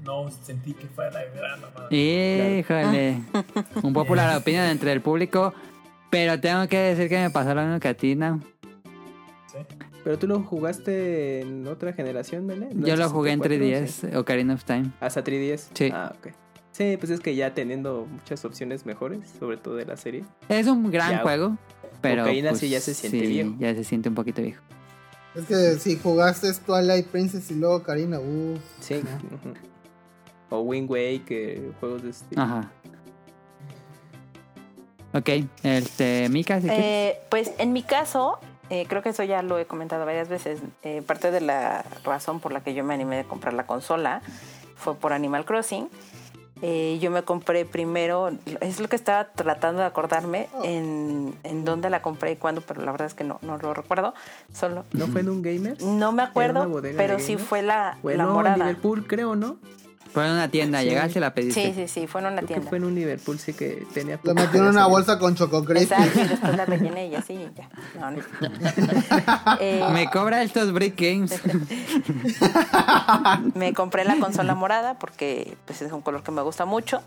no 0.05 0.31
sentí 0.31 0.75
que 0.75 0.87
fuera 0.87 1.11
la 1.11 1.25
gran 1.25 1.61
mamada. 1.61 1.89
Híjole. 1.95 3.23
Un 3.83 3.93
popular 3.93 4.37
opinión 4.37 4.65
entre 4.67 4.93
el 4.93 5.01
público. 5.01 5.55
Pero 6.11 6.41
tengo 6.41 6.67
que 6.69 6.79
decir 6.79 7.09
que 7.09 7.19
me 7.19 7.31
pasó 7.31 7.55
lo 7.55 7.63
mismo 7.63 7.81
que 7.81 7.89
a 7.89 7.95
ti, 7.95 8.15
¿no? 8.15 8.41
¿sí? 9.53 9.59
Pero 10.05 10.19
tú 10.19 10.27
lo 10.27 10.41
jugaste 10.43 11.41
en 11.41 11.67
otra 11.67 11.93
generación, 11.93 12.47
¿vale? 12.47 12.69
¿No 12.73 12.87
Yo 12.87 12.97
lo 12.97 13.11
jugué 13.11 13.33
en 13.33 13.41
64? 13.43 13.87
Sí. 13.89 14.07
3DS, 14.07 14.17
Ocarina 14.17 14.55
of 14.55 14.65
Time. 14.65 14.91
¿Hasta 15.01 15.23
3DS? 15.23 15.69
Sí. 15.75 15.91
Ah, 15.93 16.15
ok. 16.19 16.33
Sí, 16.73 16.97
pues 16.99 17.11
es 17.11 17.21
que 17.21 17.35
ya 17.35 17.53
teniendo 17.55 18.07
muchas 18.11 18.45
opciones 18.45 18.87
mejores, 18.87 19.29
sobre 19.39 19.57
todo 19.57 19.75
de 19.75 19.85
la 19.85 19.97
serie. 19.97 20.25
Es 20.49 20.67
un 20.67 20.91
gran 20.91 21.11
Ya, 21.11 21.19
juego, 21.23 21.59
pero 22.01 22.23
Ocarina 22.23 22.51
pues, 22.51 22.61
sí 22.61 22.69
ya 22.69 22.81
se 22.81 22.95
siente 22.95 23.21
sí, 23.21 23.27
viejo. 23.27 23.55
ya 23.59 23.75
se 23.75 23.85
siente 23.85 24.09
un 24.09 24.15
poquito 24.15 24.41
viejo. 24.43 24.63
Es 25.35 25.45
que 25.45 25.79
si 25.79 25.97
jugaste 25.99 26.51
Twilight 26.65 27.07
Princess 27.09 27.51
y 27.51 27.55
luego 27.57 27.83
Karina, 27.83 28.19
uff. 28.21 28.61
Sí. 28.81 29.01
O 30.51 30.61
Wind 30.61 30.91
Waker, 30.91 31.75
juegos 31.79 32.03
de 32.03 32.09
este. 32.09 32.41
Ajá. 32.41 32.73
Ok, 35.15 35.29
este, 35.63 36.29
Mika. 36.29 36.59
Eh, 36.63 37.19
pues 37.31 37.53
en 37.59 37.73
mi 37.73 37.83
caso, 37.83 38.39
eh, 38.71 38.85
creo 38.89 39.03
que 39.03 39.09
eso 39.11 39.25
ya 39.25 39.43
lo 39.43 39.59
he 39.59 39.65
comentado 39.67 40.05
varias 40.05 40.29
veces. 40.29 40.61
eh, 40.83 41.03
parte 41.07 41.31
de 41.31 41.41
la 41.41 41.85
razón 42.05 42.41
por 42.41 42.53
la 42.53 42.61
que 42.61 42.75
yo 42.75 42.85
me 42.85 42.95
animé 42.95 43.17
de 43.17 43.25
comprar 43.25 43.55
la 43.55 43.67
consola 43.67 44.21
fue 44.77 44.95
por 44.95 45.13
Animal 45.13 45.45
Crossing. 45.45 45.89
Eh, 46.61 46.99
yo 47.01 47.13
me 47.13 47.23
compré 47.23 47.65
primero, 47.65 48.31
es 48.61 48.81
lo 48.81 48.89
que 48.89 48.97
estaba 48.97 49.29
tratando 49.29 49.81
de 49.81 49.87
acordarme 49.87 50.49
en, 50.65 51.33
en 51.45 51.65
dónde 51.65 51.89
la 51.89 52.03
compré 52.03 52.33
y 52.33 52.37
cuándo, 52.37 52.63
pero 52.63 52.83
la 52.83 52.91
verdad 52.91 53.07
es 53.07 53.15
que 53.15 53.23
no, 53.23 53.39
no 53.43 53.59
lo 53.59 53.75
recuerdo. 53.75 54.13
Solo 54.53 54.85
¿No 54.93 55.07
fue 55.07 55.21
en 55.21 55.29
un 55.29 55.41
gamer? 55.41 55.81
no 55.83 56.11
me 56.11 56.23
acuerdo, 56.25 56.69
pero 56.97 57.21
sí 57.21 57.37
fue 57.37 57.63
la, 57.63 57.93
la 57.93 57.99
Bueno, 58.03 58.25
en 58.25 58.31
morada. 58.31 58.57
Liverpool, 58.57 59.07
creo, 59.07 59.37
¿no? 59.37 59.57
Fue 60.13 60.27
en 60.27 60.33
una 60.33 60.49
tienda, 60.51 60.81
sí. 60.81 60.89
llegaste 60.89 61.19
y 61.19 61.21
la 61.21 61.35
pediste. 61.35 61.63
Sí, 61.63 61.73
sí, 61.75 61.89
sí, 61.89 62.07
fue 62.07 62.21
en 62.21 62.29
una 62.29 62.37
Creo 62.37 62.47
que 62.47 62.55
tienda. 62.55 62.69
fue 62.69 62.79
en 62.79 62.85
un 62.85 62.95
Liverpool, 62.95 63.39
sí 63.39 63.53
que 63.53 63.87
tenía. 63.93 64.19
Lo 64.23 64.35
poco 64.35 64.47
metió 64.47 64.63
en 64.63 64.69
una 64.69 64.87
bolsa 64.87 65.19
con 65.19 65.35
Choco 65.35 65.65
Crispy. 65.65 65.95
Exacto, 65.95 66.21
y 66.21 66.29
después 66.29 66.57
la 66.57 66.65
rellené 66.65 67.07
y 67.09 67.15
así, 67.15 67.35
y 67.35 67.51
ya. 67.57 67.69
No, 68.01 68.11
no. 68.11 68.19
Eh, 69.61 69.85
Me 69.93 70.09
cobra 70.11 70.43
estos 70.43 70.73
Brick 70.73 71.01
Games. 71.01 71.35
me 73.55 73.73
compré 73.75 74.05
la 74.05 74.19
consola 74.19 74.55
morada 74.55 74.99
porque 74.99 75.57
pues, 75.65 75.83
es 75.83 75.93
un 75.93 76.03
color 76.03 76.23
que 76.23 76.31
me 76.31 76.43
gusta 76.43 76.65
mucho. 76.65 77.03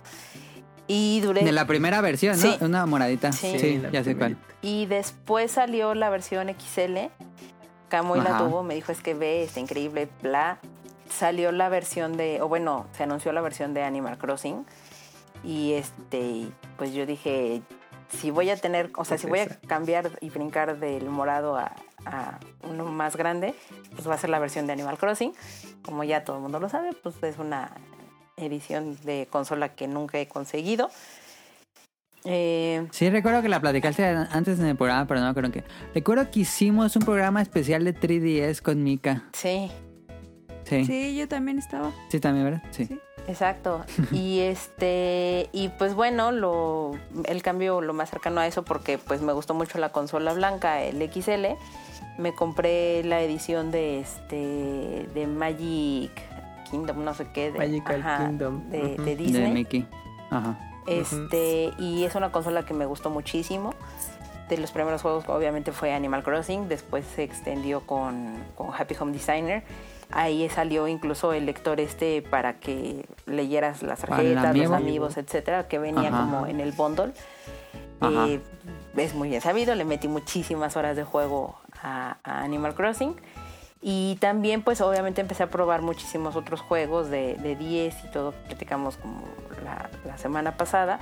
Y 0.87 1.21
duré. 1.21 1.43
De 1.43 1.51
la 1.51 1.67
primera 1.67 2.01
versión, 2.01 2.35
¿no? 2.35 2.41
Sí. 2.41 2.57
Una 2.61 2.85
moradita. 2.85 3.31
Sí. 3.31 3.57
Sí, 3.59 3.77
la 3.77 3.91
ya 3.91 4.03
sé 4.03 4.15
cuál. 4.15 4.37
Y 4.61 4.87
después 4.87 5.51
salió 5.51 5.93
la 5.95 6.09
versión 6.09 6.47
XL. 6.49 6.97
Camuy 7.87 8.21
la 8.21 8.37
tuvo, 8.37 8.63
me 8.63 8.75
dijo, 8.75 8.91
es 8.91 9.01
que 9.01 9.13
ve, 9.13 9.43
está 9.43 9.59
increíble, 9.59 10.09
bla. 10.21 10.59
Salió 11.11 11.51
la 11.51 11.69
versión 11.69 12.17
de, 12.17 12.41
o 12.41 12.47
bueno, 12.47 12.87
se 12.93 13.03
anunció 13.03 13.31
la 13.33 13.41
versión 13.41 13.73
de 13.73 13.83
Animal 13.83 14.17
Crossing. 14.17 14.65
Y 15.43 15.73
este, 15.73 16.47
pues 16.77 16.93
yo 16.93 17.05
dije, 17.05 17.61
si 18.09 18.31
voy 18.31 18.49
a 18.49 18.57
tener, 18.57 18.91
o 18.95 19.05
sea, 19.05 19.17
si 19.17 19.27
voy 19.27 19.39
a 19.39 19.47
cambiar 19.67 20.11
y 20.21 20.29
brincar 20.29 20.79
del 20.79 21.09
morado 21.09 21.57
a, 21.57 21.73
a 22.05 22.39
uno 22.69 22.85
más 22.85 23.15
grande, 23.15 23.55
pues 23.95 24.07
va 24.07 24.15
a 24.15 24.17
ser 24.17 24.29
la 24.29 24.39
versión 24.39 24.67
de 24.67 24.73
Animal 24.73 24.97
Crossing. 24.97 25.33
Como 25.83 26.03
ya 26.03 26.23
todo 26.23 26.37
el 26.37 26.41
mundo 26.43 26.59
lo 26.59 26.69
sabe, 26.69 26.91
pues 27.03 27.21
es 27.23 27.37
una 27.37 27.71
edición 28.37 28.97
de 29.03 29.27
consola 29.29 29.69
que 29.75 29.87
nunca 29.87 30.19
he 30.19 30.27
conseguido. 30.27 30.89
Eh, 32.23 32.87
Sí, 32.91 33.09
recuerdo 33.09 33.41
que 33.41 33.49
la 33.49 33.59
platicaste 33.59 34.05
antes 34.05 34.59
en 34.59 34.67
el 34.67 34.75
programa, 34.75 35.07
pero 35.07 35.21
no 35.21 35.33
creo 35.33 35.51
que... 35.51 35.63
Recuerdo 35.93 36.29
que 36.29 36.41
hicimos 36.41 36.95
un 36.95 37.03
programa 37.03 37.41
especial 37.41 37.83
de 37.83 37.95
3DS 37.95 38.61
con 38.61 38.83
Mika. 38.83 39.23
sí, 39.33 39.71
Sí, 40.77 40.85
sí, 40.85 41.11
Sí, 41.11 41.15
yo 41.17 41.27
también 41.27 41.59
estaba. 41.59 41.91
también, 42.21 42.45
¿verdad? 42.45 42.63
Sí. 42.71 42.85
Sí. 42.85 42.99
Exacto. 43.27 43.85
Y 44.11 44.39
este, 44.39 45.49
y 45.51 45.69
pues 45.69 45.93
bueno, 45.93 46.31
lo, 46.31 46.91
el 47.25 47.41
cambio 47.43 47.81
lo 47.81 47.93
más 47.93 48.09
cercano 48.09 48.41
a 48.41 48.47
eso 48.47 48.63
porque 48.63 48.97
pues 48.97 49.21
me 49.21 49.33
gustó 49.33 49.53
mucho 49.53 49.77
la 49.77 49.89
consola 49.89 50.33
blanca, 50.33 50.81
el 50.81 51.01
XL. 51.11 51.45
Me 52.17 52.33
compré 52.33 53.03
la 53.03 53.21
edición 53.21 53.71
de 53.71 53.99
este 53.99 55.07
de 55.13 55.27
Magic 55.27 56.11
Kingdom, 56.69 57.03
no 57.03 57.13
sé 57.13 57.27
qué, 57.33 57.51
de, 57.51 57.59
Magical 57.59 58.03
Kingdom. 58.27 58.69
de, 58.69 58.79
Ujú. 58.79 59.03
de 59.03 59.05
De 59.05 59.15
Disney. 59.15 59.51
Mickey. 59.53 59.87
Ajá. 60.29 60.57
Este, 60.87 61.71
y 61.77 62.03
es 62.05 62.15
una 62.15 62.31
consola 62.31 62.63
que 62.65 62.73
me 62.73 62.85
gustó 62.85 63.09
muchísimo. 63.09 63.73
De 64.49 64.57
los 64.57 64.71
primeros 64.71 65.01
juegos 65.01 65.23
obviamente 65.29 65.71
fue 65.71 65.93
Animal 65.93 66.23
Crossing, 66.23 66.67
después 66.67 67.05
se 67.15 67.23
extendió 67.23 67.81
con, 67.81 68.35
con 68.55 68.69
Happy 68.73 68.95
Home 68.99 69.13
Designer. 69.13 69.63
Ahí 70.11 70.47
salió 70.49 70.87
incluso 70.87 71.33
el 71.33 71.45
lector 71.45 71.79
este 71.79 72.21
para 72.21 72.59
que 72.59 73.05
leyeras 73.25 73.81
las 73.83 74.01
tarjetas, 74.01 74.43
los 74.43 74.45
amiibo. 74.45 74.75
amigos, 74.75 75.17
etcétera, 75.17 75.67
que 75.67 75.79
venía 75.79 76.09
Ajá. 76.09 76.19
como 76.19 76.47
en 76.47 76.59
el 76.59 76.71
bundle. 76.71 77.13
Eh, 78.01 78.39
es 78.97 79.13
muy 79.13 79.29
bien 79.29 79.41
sabido, 79.41 79.75
le 79.75 79.85
metí 79.85 80.07
muchísimas 80.07 80.75
horas 80.75 80.95
de 80.95 81.03
juego 81.03 81.55
a, 81.81 82.17
a 82.23 82.43
Animal 82.43 82.73
Crossing. 82.75 83.15
Y 83.83 84.17
también, 84.19 84.61
pues 84.61 84.79
obviamente 84.81 85.21
empecé 85.21 85.43
a 85.43 85.49
probar 85.49 85.81
muchísimos 85.81 86.35
otros 86.35 86.61
juegos 86.61 87.09
de, 87.09 87.35
de 87.35 87.55
10 87.55 87.95
y 88.05 88.07
todo, 88.11 88.31
que 88.31 88.37
platicamos 88.47 88.97
como 88.97 89.23
la, 89.63 89.89
la 90.05 90.17
semana 90.17 90.55
pasada. 90.57 90.99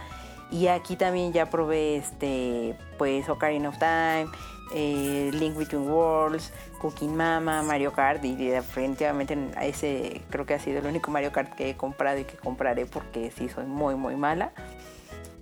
Y 0.52 0.68
aquí 0.68 0.96
también 0.96 1.32
ya 1.34 1.50
probé 1.50 1.98
este, 1.98 2.76
pues 2.98 3.28
Ocarina 3.30 3.70
of 3.70 3.78
Time, 3.78 4.28
eh, 4.74 5.32
Link 5.34 5.56
Between 5.58 5.90
Worlds, 5.90 6.52
Cooking 6.80 7.16
Mama, 7.16 7.62
Mario 7.64 7.92
Kart. 7.94 8.24
Y 8.26 8.36
definitivamente 8.36 9.38
ese 9.62 10.22
creo 10.30 10.46
que 10.46 10.54
ha 10.56 10.60
sido 10.60 10.80
el 10.80 10.86
único 10.86 11.12
Mario 11.12 11.32
Kart 11.32 11.54
que 11.56 11.70
he 11.72 11.76
comprado 11.78 12.20
y 12.20 12.26
que 12.26 12.38
compraré 12.38 12.86
porque 12.86 13.32
sí 13.36 13.50
soy 13.50 13.66
muy, 13.66 13.96
muy 13.96 14.16
mala. 14.16 14.52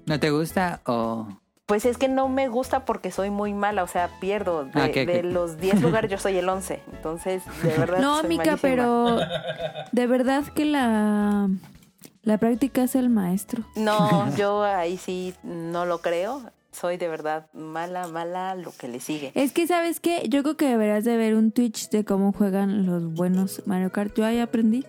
¿No 0.06 0.20
te 0.20 0.30
gusta 0.32 0.80
o...? 0.86 1.28
Pues 1.66 1.84
es 1.84 1.98
que 1.98 2.08
no 2.08 2.30
me 2.30 2.48
gusta 2.48 2.86
porque 2.86 3.12
soy 3.12 3.30
muy 3.30 3.54
mala, 3.54 3.84
o 3.84 3.88
sea, 3.88 4.10
pierdo. 4.22 4.64
De, 4.64 4.72
Ah, 4.82 4.90
¿qué, 4.90 5.06
de 5.06 5.14
qué? 5.20 5.24
los 5.24 5.58
10 5.58 5.82
lugares 5.82 6.10
yo 6.10 6.18
soy 6.18 6.38
el 6.38 6.48
11. 6.48 6.82
Entonces, 6.94 7.44
de 7.62 7.70
verdad. 7.78 8.00
No, 8.00 8.22
soy 8.22 8.30
Mica, 8.30 8.52
malísima. 8.52 8.62
pero 8.62 9.20
de 9.92 10.08
verdad 10.08 10.46
que 10.56 10.64
la, 10.64 11.50
la 12.24 12.38
práctica 12.38 12.84
es 12.84 12.96
el 12.96 13.10
maestro. 13.10 13.64
No, 13.76 14.34
yo 14.38 14.64
ahí 14.64 14.96
sí 14.96 15.34
no 15.44 15.86
lo 15.86 16.00
creo. 16.00 16.42
Soy 16.80 16.98
de 16.98 17.08
verdad 17.08 17.48
mala, 17.54 18.08
mala 18.08 18.54
lo 18.54 18.72
que 18.72 18.88
le 18.88 19.00
sigue. 19.00 19.32
Es 19.34 19.52
que, 19.52 19.66
¿sabes 19.66 20.00
qué? 20.00 20.28
Yo 20.30 20.44
creo 20.44 20.58
que 20.58 20.68
deberás 20.68 21.04
de 21.06 21.18
ver 21.18 21.34
un 21.34 21.52
Twitch 21.52 21.90
de 21.90 22.06
cómo 22.06 22.32
juegan 22.34 22.86
los 22.86 23.14
buenos 23.14 23.64
Mario 23.66 23.92
Kart. 23.92 24.14
Yo 24.16 24.26
ahí 24.26 24.40
aprendí. 24.40 24.86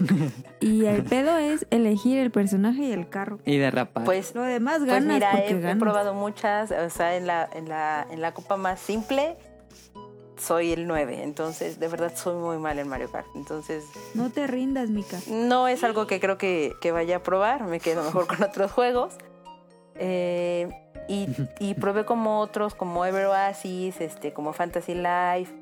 y 0.60 0.84
el 0.86 1.04
pedo 1.04 1.38
es 1.38 1.66
elegir 1.70 2.18
el 2.18 2.30
personaje 2.30 2.82
y 2.82 2.92
el 2.92 3.08
carro. 3.08 3.38
Y 3.44 3.56
derrapar. 3.56 4.04
Pues, 4.04 4.34
Lo 4.34 4.42
demás 4.42 4.78
pues 4.78 4.90
ganas 4.90 5.14
mira, 5.14 5.30
porque 5.30 5.46
he, 5.46 5.50
he 5.56 5.60
ganas. 5.60 5.78
probado 5.78 6.12
muchas. 6.14 6.72
O 6.72 6.90
sea, 6.90 7.16
en 7.16 7.26
la, 7.26 7.48
en, 7.52 7.68
la, 7.68 8.06
en 8.10 8.20
la 8.20 8.34
copa 8.34 8.56
más 8.56 8.80
simple 8.80 9.36
soy 10.36 10.72
el 10.72 10.86
9. 10.86 11.22
Entonces, 11.22 11.78
de 11.78 11.88
verdad, 11.88 12.12
soy 12.16 12.34
muy 12.34 12.58
mal 12.58 12.78
en 12.78 12.88
Mario 12.88 13.10
Kart. 13.12 13.26
Entonces, 13.36 13.84
No 14.14 14.30
te 14.30 14.46
rindas, 14.46 14.90
Mica. 14.90 15.18
No 15.30 15.68
es 15.68 15.84
algo 15.84 16.06
que 16.06 16.18
creo 16.20 16.36
que, 16.38 16.72
que 16.80 16.90
vaya 16.92 17.16
a 17.16 17.22
probar, 17.22 17.64
me 17.64 17.80
quedo 17.80 18.02
mejor 18.04 18.26
con 18.26 18.42
otros 18.42 18.72
juegos. 18.72 19.14
Eh, 20.00 20.68
y, 21.08 21.28
y 21.58 21.74
probé 21.74 22.04
como 22.04 22.40
otros, 22.40 22.74
como 22.74 23.04
Ever 23.04 23.26
Oasis, 23.26 24.00
este, 24.00 24.32
como 24.32 24.52
Fantasy 24.52 24.94
Life, 24.94 25.52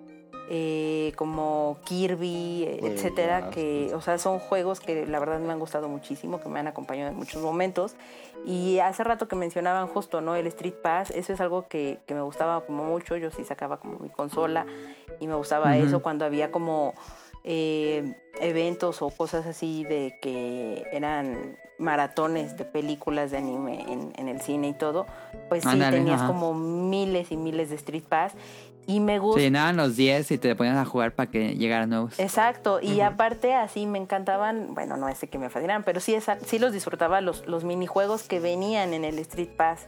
eh, 0.48 1.12
como 1.16 1.78
Kirby, 1.84 2.78
etcétera, 2.82 3.50
que, 3.50 3.92
o 3.94 4.00
sea, 4.00 4.18
son 4.18 4.38
juegos 4.38 4.78
que 4.78 5.04
la 5.04 5.18
verdad 5.18 5.40
me 5.40 5.52
han 5.52 5.58
gustado 5.58 5.88
muchísimo, 5.88 6.40
que 6.40 6.48
me 6.48 6.60
han 6.60 6.68
acompañado 6.68 7.10
en 7.10 7.16
muchos 7.16 7.42
momentos. 7.42 7.96
Y 8.44 8.78
hace 8.78 9.02
rato 9.02 9.26
que 9.26 9.34
mencionaban 9.34 9.88
justo, 9.88 10.20
¿no? 10.20 10.36
El 10.36 10.46
Street 10.46 10.74
Pass, 10.74 11.10
eso 11.10 11.32
es 11.32 11.40
algo 11.40 11.66
que, 11.66 11.98
que 12.06 12.14
me 12.14 12.20
gustaba 12.20 12.64
como 12.64 12.84
mucho, 12.84 13.16
yo 13.16 13.30
sí 13.32 13.42
sacaba 13.44 13.78
como 13.78 13.98
mi 13.98 14.08
consola 14.08 14.66
y 15.18 15.26
me 15.26 15.34
gustaba 15.34 15.76
eso 15.76 16.00
cuando 16.00 16.24
había 16.24 16.52
como 16.52 16.94
eh, 17.42 18.14
eventos 18.40 19.02
o 19.02 19.10
cosas 19.10 19.46
así 19.46 19.84
de 19.84 20.18
que 20.22 20.84
eran 20.92 21.56
maratones 21.78 22.56
de 22.56 22.64
películas 22.64 23.30
de 23.30 23.38
anime 23.38 23.84
en, 23.88 24.12
en 24.16 24.28
el 24.28 24.40
cine 24.40 24.68
y 24.68 24.72
todo, 24.74 25.06
pues 25.48 25.62
sí, 25.64 25.78
tenías 25.90 26.20
ajá. 26.22 26.26
como 26.28 26.54
miles 26.54 27.30
y 27.32 27.36
miles 27.36 27.68
de 27.70 27.76
Street 27.76 28.04
Pass 28.08 28.32
y 28.86 29.00
me 29.00 29.14
Se 29.14 29.18
gusta. 29.18 29.40
llenaban 29.40 29.76
los 29.76 29.96
10 29.96 30.30
y 30.30 30.38
te 30.38 30.54
ponías 30.54 30.76
a 30.76 30.84
jugar 30.84 31.12
para 31.12 31.30
que 31.30 31.56
llegaran 31.56 31.90
nuevos. 31.90 32.18
Exacto, 32.20 32.78
y 32.80 33.00
aparte 33.00 33.52
así 33.54 33.84
me 33.86 33.98
encantaban, 33.98 34.74
bueno, 34.74 34.96
no 34.96 35.08
es 35.08 35.18
que 35.28 35.38
me 35.38 35.50
fascinaran, 35.50 35.82
pero 35.82 35.98
sí, 36.00 36.14
esa- 36.14 36.38
sí 36.40 36.58
los 36.60 36.72
disfrutaba 36.72 37.20
los, 37.20 37.46
los 37.48 37.64
minijuegos 37.64 38.22
que 38.22 38.38
venían 38.40 38.94
en 38.94 39.04
el 39.04 39.18
Street 39.18 39.50
Pass. 39.56 39.86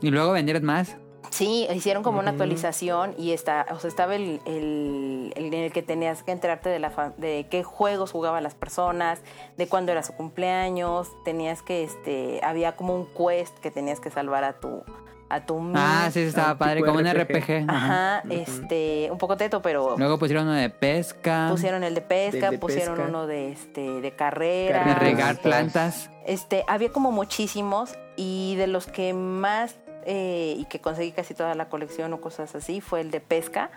Y 0.00 0.10
luego 0.10 0.32
vendieron 0.32 0.64
más. 0.64 0.96
Sí, 1.28 1.68
hicieron 1.74 2.02
como 2.02 2.18
una 2.18 2.30
actualización 2.30 3.14
y 3.18 3.32
está, 3.32 3.66
o 3.70 3.78
sea, 3.78 3.88
estaba 3.88 4.14
el, 4.16 4.40
el, 4.46 5.32
el 5.36 5.44
en 5.46 5.54
el 5.54 5.72
que 5.72 5.82
tenías 5.82 6.22
que 6.22 6.32
enterarte 6.32 6.68
de 6.70 6.78
la 6.78 6.90
fa- 6.90 7.12
de 7.18 7.46
qué 7.50 7.62
juegos 7.62 8.10
jugaban 8.10 8.42
las 8.42 8.54
personas, 8.54 9.20
de 9.56 9.68
cuándo 9.68 9.92
era 9.92 10.02
su 10.02 10.12
cumpleaños, 10.14 11.08
tenías 11.24 11.62
que 11.62 11.84
este 11.84 12.40
había 12.42 12.74
como 12.74 12.94
un 12.94 13.06
quest 13.06 13.56
que 13.58 13.70
tenías 13.70 14.00
que 14.00 14.10
salvar 14.10 14.44
a 14.44 14.54
tu 14.60 14.82
a 15.28 15.46
tu. 15.46 15.60
Ah, 15.76 16.08
sí, 16.12 16.20
estaba 16.22 16.50
Ah, 16.50 16.58
padre, 16.58 16.80
como 16.80 16.98
un 16.98 17.06
RPG. 17.06 17.64
Ajá. 17.68 18.18
Ajá, 18.18 18.22
este, 18.30 19.08
un 19.12 19.18
poco 19.18 19.36
teto, 19.36 19.62
pero 19.62 19.94
Luego 19.96 20.18
pusieron 20.18 20.48
uno 20.48 20.54
de 20.56 20.70
pesca, 20.70 21.46
pusieron 21.48 21.84
el 21.84 21.94
de 21.94 22.00
pesca, 22.00 22.50
de 22.50 22.58
pusieron 22.58 22.96
pesca. 22.96 23.08
uno 23.08 23.26
de 23.28 23.52
este 23.52 24.00
de 24.00 24.10
carrera, 24.16 24.82
de 24.84 24.94
regar 24.96 25.40
plantas. 25.40 26.10
este, 26.26 26.64
había 26.66 26.90
como 26.90 27.12
muchísimos 27.12 27.94
y 28.16 28.56
de 28.56 28.66
los 28.66 28.88
que 28.88 29.14
más 29.14 29.76
eh, 30.04 30.54
y 30.58 30.64
que 30.66 30.80
conseguí 30.80 31.12
casi 31.12 31.34
toda 31.34 31.54
la 31.54 31.68
colección 31.68 32.12
o 32.12 32.20
cosas 32.20 32.54
así 32.54 32.80
fue 32.80 33.00
el 33.00 33.10
de 33.10 33.20
pesca. 33.20 33.70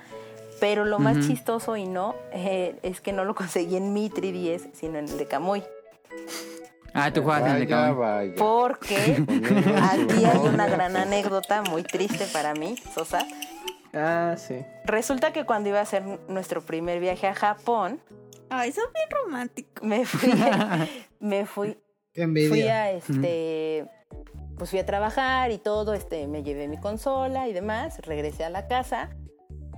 Pero 0.60 0.86
lo 0.86 1.00
más 1.00 1.28
chistoso 1.28 1.76
y 1.76 1.86
no 1.86 2.16
eh, 2.32 2.78
es 2.84 3.02
que 3.02 3.12
no 3.12 3.26
lo 3.26 3.36
conseguí 3.36 3.76
en 3.76 3.92
mi 3.92 4.10
3DS, 4.10 4.72
sino 4.74 4.98
en 4.98 5.10
el 5.10 5.18
de 5.18 5.26
Camuy. 5.26 5.64
Ah, 6.94 7.12
tú 7.12 7.24
juegas 7.24 7.42
en 7.42 7.56
el 7.56 7.60
de 7.62 7.68
Camuy. 7.68 7.98
vaya. 7.98 8.34
Porque 8.38 8.96
aquí 9.82 10.26
hay 10.26 10.38
una 10.38 10.68
gran 10.68 10.96
anécdota 10.96 11.64
muy 11.64 11.84
triste 11.84 12.26
para 12.32 12.54
mí, 12.54 12.76
Sosa. 12.94 13.26
Ah, 13.94 14.36
sí. 14.38 14.56
Resulta 14.86 15.34
que 15.34 15.46
cuando 15.46 15.70
iba 15.70 15.80
a 15.80 15.84
hacer 15.84 16.04
nuestro 16.28 16.62
primer 16.62 17.00
viaje 17.00 17.28
a 17.28 17.34
Japón, 17.34 18.00
Ay, 18.50 18.72
son 18.72 18.86
bien 18.94 19.10
románticos. 19.10 19.84
me 19.84 20.06
fui, 20.06 20.32
me 21.20 21.46
fui 21.46 21.78
Qué 22.14 22.28
fui 22.48 22.62
a 22.68 22.92
este 22.92 23.88
pues 24.58 24.70
fui 24.70 24.80
a 24.80 24.86
trabajar 24.86 25.52
y 25.52 25.58
todo 25.58 25.94
este 25.94 26.28
me 26.28 26.44
llevé 26.44 26.68
mi 26.68 26.78
consola 26.78 27.48
y 27.48 27.54
demás 27.54 28.00
regresé 28.02 28.44
a 28.44 28.50
la 28.50 28.68
casa 28.68 29.10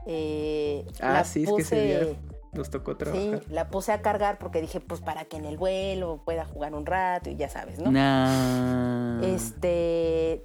eh, 0.06 0.86
Ah, 1.02 1.14
la 1.14 1.24
sí, 1.24 1.44
es 1.44 1.50
que 1.52 1.62
ese 1.62 1.76
puse 1.76 1.82
día 1.86 2.16
nos 2.54 2.70
tocó 2.70 2.92
sí 2.94 2.98
trabajar. 3.00 3.42
la 3.50 3.70
puse 3.70 3.92
a 3.92 4.02
cargar 4.02 4.38
porque 4.38 4.62
dije 4.62 4.80
pues 4.80 5.02
para 5.02 5.26
que 5.26 5.38
en 5.38 5.46
el 5.46 5.58
vuelo 5.58 6.22
pueda 6.24 6.46
jugar 6.46 6.74
un 6.74 6.86
rato 6.86 7.30
y 7.30 7.36
ya 7.36 7.50
sabes 7.50 7.80
no 7.80 7.92
Nah. 7.92 9.22
este 9.24 10.44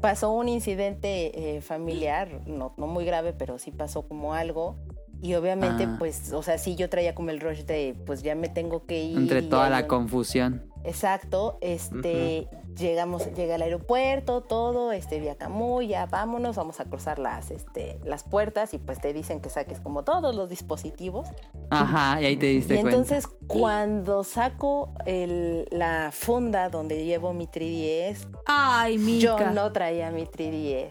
pasó 0.00 0.30
un 0.32 0.48
incidente 0.48 1.56
eh, 1.56 1.60
familiar 1.62 2.42
no, 2.46 2.74
no 2.76 2.86
muy 2.86 3.04
grave 3.04 3.32
pero 3.32 3.58
sí 3.58 3.70
pasó 3.70 4.06
como 4.06 4.34
algo 4.34 4.76
y 5.22 5.34
obviamente 5.34 5.84
Ah. 5.84 5.96
pues 5.98 6.32
o 6.32 6.42
sea 6.42 6.58
sí 6.58 6.76
yo 6.76 6.88
traía 6.90 7.14
como 7.14 7.30
el 7.30 7.40
rush 7.40 7.64
de 7.64 7.94
pues 8.06 8.22
ya 8.22 8.34
me 8.34 8.48
tengo 8.48 8.84
que 8.86 9.02
ir 9.02 9.16
Entre 9.18 9.40
y 9.40 9.48
toda 9.48 9.70
la 9.70 9.86
confusión. 9.86 10.70
Exacto, 10.84 11.58
este, 11.62 12.46
llegamos, 12.78 13.34
llega 13.34 13.56
al 13.56 13.62
aeropuerto, 13.62 14.42
todo, 14.42 14.92
este, 14.92 15.18
vía 15.18 15.34
Camuy, 15.34 15.88
ya 15.88 16.06
vámonos, 16.06 16.54
vamos 16.54 16.78
a 16.78 16.84
cruzar 16.84 17.18
las, 17.18 17.50
este, 17.50 17.98
las 18.04 18.22
puertas 18.22 18.72
y 18.72 18.78
pues 18.78 19.00
te 19.00 19.12
dicen 19.12 19.40
que 19.40 19.50
saques 19.50 19.80
como 19.80 20.04
todos 20.04 20.36
los 20.36 20.48
dispositivos. 20.48 21.26
Ajá, 21.70 22.22
y 22.22 22.26
ahí 22.26 22.36
te 22.36 22.52
Y 22.52 22.56
diste 22.58 22.74
cuenta. 22.74 22.90
entonces 22.90 23.26
cuando 23.48 24.22
saco 24.22 24.92
el, 25.06 25.66
la 25.72 26.10
funda 26.12 26.68
donde 26.68 27.04
llevo 27.04 27.32
mi 27.32 27.48
3DS, 27.48 28.28
Ay, 28.46 28.96
Mica. 28.98 29.18
yo 29.38 29.50
no 29.50 29.72
traía 29.72 30.12
mi 30.12 30.24
3DS. 30.24 30.90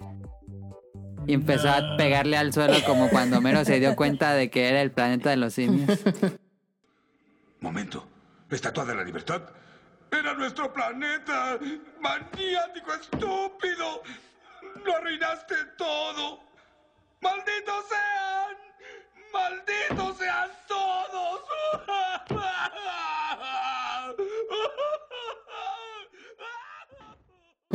Y 1.27 1.33
empezó 1.33 1.69
a 1.69 1.97
pegarle 1.97 2.37
al 2.37 2.53
suelo 2.53 2.75
como 2.85 3.09
cuando 3.09 3.41
Mero 3.41 3.65
se 3.65 3.79
dio 3.79 3.95
cuenta 3.95 4.33
de 4.33 4.49
que 4.49 4.69
era 4.69 4.81
el 4.81 4.91
planeta 4.91 5.29
de 5.29 5.37
los 5.37 5.53
simios. 5.53 5.99
Momento. 7.59 8.07
¿Estatua 8.49 8.85
de 8.85 8.95
la 8.95 9.03
libertad? 9.03 9.41
¡Era 10.11 10.33
nuestro 10.33 10.71
planeta! 10.71 11.57
¡Maniático 11.99 12.93
estúpido! 12.93 14.03
¡Lo 14.85 14.95
arruinaste 14.97 15.55
todo! 15.77 16.39
¡Malditos 17.21 17.85
sean! 17.89 18.55
¡Malditos 19.33 20.17
sean 20.17 20.49
todos! 20.67 21.41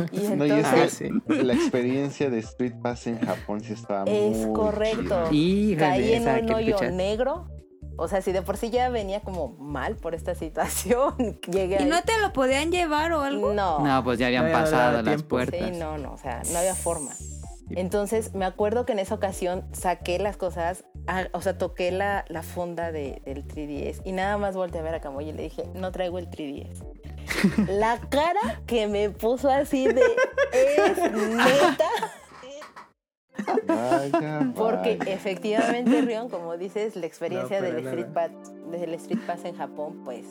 Y 0.11 0.19
No, 0.35 0.45
y 0.45 0.51
es 0.51 0.97
que 0.97 1.07
entonces 1.07 1.45
la 1.45 1.53
experiencia 1.53 2.29
de 2.29 2.39
Street 2.39 2.73
Pass 2.81 3.07
en 3.07 3.19
Japón 3.19 3.61
sí 3.61 3.73
estaba 3.73 4.03
es 4.09 4.37
muy 4.37 4.53
correcto. 4.53 5.29
chida. 5.29 5.31
Híjole, 5.31 5.77
Caí 5.77 6.13
en 6.13 6.45
un 6.45 6.53
hoyo 6.53 6.91
negro. 6.91 7.47
O 7.97 8.07
sea, 8.07 8.21
si 8.21 8.31
de 8.31 8.41
por 8.41 8.57
sí 8.57 8.69
ya 8.71 8.89
venía 8.89 9.19
como 9.19 9.49
mal 9.59 9.95
por 9.95 10.15
esta 10.15 10.33
situación, 10.33 11.39
llegué 11.51 11.75
¿Y 11.75 11.83
ahí. 11.83 11.85
no 11.85 12.01
te 12.01 12.13
lo 12.19 12.33
podían 12.33 12.71
llevar 12.71 13.11
o 13.11 13.21
algo? 13.21 13.53
No. 13.53 13.79
No, 13.85 14.03
pues 14.03 14.17
ya 14.17 14.27
habían 14.27 14.47
No, 14.47 14.53
pasado 14.53 14.93
las 14.93 15.03
tiempo. 15.03 15.27
puertas. 15.27 15.69
Sí, 15.71 15.77
no, 15.77 15.97
no, 15.99 16.13
o 16.13 16.17
sea, 16.17 16.41
no 16.51 16.57
había 16.57 16.73
forma. 16.73 17.11
Entonces, 17.69 18.33
me 18.33 18.45
acuerdo 18.45 18.85
que 18.85 18.93
en 18.93 18.99
esa 18.99 19.15
ocasión 19.15 19.63
saqué 19.71 20.19
las 20.19 20.35
cosas, 20.35 20.83
ah, 21.07 21.27
o 21.33 21.41
sea, 21.41 21.57
toqué 21.57 21.91
la, 21.91 22.25
la 22.27 22.43
funda 22.43 22.91
de- 22.91 23.21
del 23.25 23.47
3DS 23.47 24.01
y 24.03 24.11
nada 24.11 24.37
más 24.37 24.55
volteé 24.55 24.81
a 24.81 24.83
ver 24.83 24.95
a 24.95 24.99
Camuy 24.99 25.29
y 25.29 25.33
le 25.33 25.43
dije, 25.43 25.63
no 25.75 25.91
traigo 25.91 26.19
el 26.19 26.29
3DS. 26.29 26.83
La 27.67 27.99
cara 28.09 28.61
que 28.67 28.87
me 28.87 29.09
puso 29.09 29.49
así 29.49 29.87
de, 29.87 30.01
es 30.53 30.97
neta, 31.11 31.89
Vaya, 33.65 34.51
porque 34.55 34.97
vaya. 34.97 35.13
efectivamente, 35.13 36.01
Rion, 36.01 36.29
como 36.29 36.57
dices, 36.57 36.95
la 36.95 37.05
experiencia 37.07 37.59
No, 37.59 37.65
del, 37.67 37.87
Street. 37.87 38.05
Pass, 38.13 38.31
del 38.69 38.93
Street 38.95 39.19
Pass 39.25 39.45
en 39.45 39.55
Japón, 39.55 40.01
pues, 40.05 40.25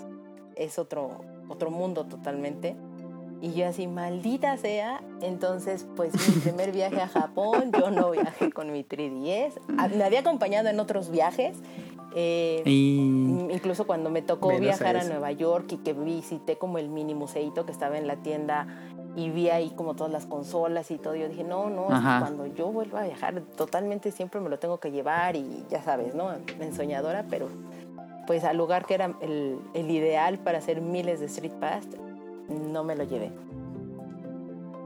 es 0.57 0.79
otro, 0.79 1.21
otro 1.49 1.71
mundo 1.71 2.05
totalmente. 2.07 2.77
Y 3.43 3.55
yo 3.55 3.67
así, 3.67 3.87
maldita 3.87 4.57
sea. 4.59 5.01
Entonces, 5.23 5.87
pues 5.97 6.13
mi 6.29 6.41
primer 6.43 6.73
viaje 6.73 7.01
a 7.01 7.09
Japón, 7.09 7.73
yo 7.73 7.91
no 7.91 8.11
viajé 8.11 8.53
con 8.53 8.71
mi 8.71 8.85
3DS. 8.85 9.55
Ah, 9.79 9.89
Me 9.89 10.05
había 10.05 10.21
acompañado 10.21 10.69
en 10.69 10.79
otros 10.79 11.11
viajes. 11.11 11.57
Eh, 12.15 12.63
Y 12.65 12.99
Incluso 13.51 13.87
cuando 13.87 14.11
me 14.11 14.23
tocó 14.23 14.49
Menos 14.49 14.63
viajar 14.63 14.97
a. 14.97 15.05
Nueva 15.05 15.33
York 15.33 15.67
y 15.73 15.77
que 15.79 15.93
visité 15.93 16.57
como 16.57 16.79
el 16.79 16.89
mini 16.89 17.15
museito 17.15 17.67
que 17.67 17.73
estaba 17.73 17.99
en 17.99 18.07
la 18.07 18.17
tienda 18.17 18.67
y 19.17 19.29
vi 19.31 19.51
ahí 19.51 19.71
como 19.71 19.95
todas 19.95 20.13
las 20.13 20.27
consolas 20.27 20.91
y 20.91 20.99
todo, 20.99 21.17
yo 21.17 21.29
dije, 21.29 21.43
no, 21.43 21.69
no, 21.69 21.83
es 21.85 21.89
que 21.89 21.95
Ajá. 21.95 22.21
cuando 22.21 22.47
yo 22.47 22.69
vuelva 22.69 23.01
a 23.01 23.05
viajar, 23.05 23.41
totalmente 23.57 24.13
siempre 24.13 24.41
me 24.41 24.49
lo 24.49 24.59
tengo 24.61 24.79
que 24.79 24.93
llevar 24.93 25.35
y 25.35 25.65
ya 25.69 25.83
sabes, 25.83 26.15
¿no? 26.15 26.31
En 26.61 26.73
soñadora, 26.73 27.25
pero 27.29 27.49
pues 28.29 28.45
al 28.45 28.57
lugar 28.57 28.87
que 28.87 28.95
era 28.95 29.17
el, 29.21 29.59
el 29.75 29.91
ideal 29.91 30.39
para 30.39 30.59
hacer 30.59 30.81
miles 30.81 31.19
de 31.19 31.27
Street 31.27 31.53
Pass, 31.61 31.89
no 32.49 32.85
me 32.85 32.95
lo 32.95 33.03
llevé. 33.03 33.33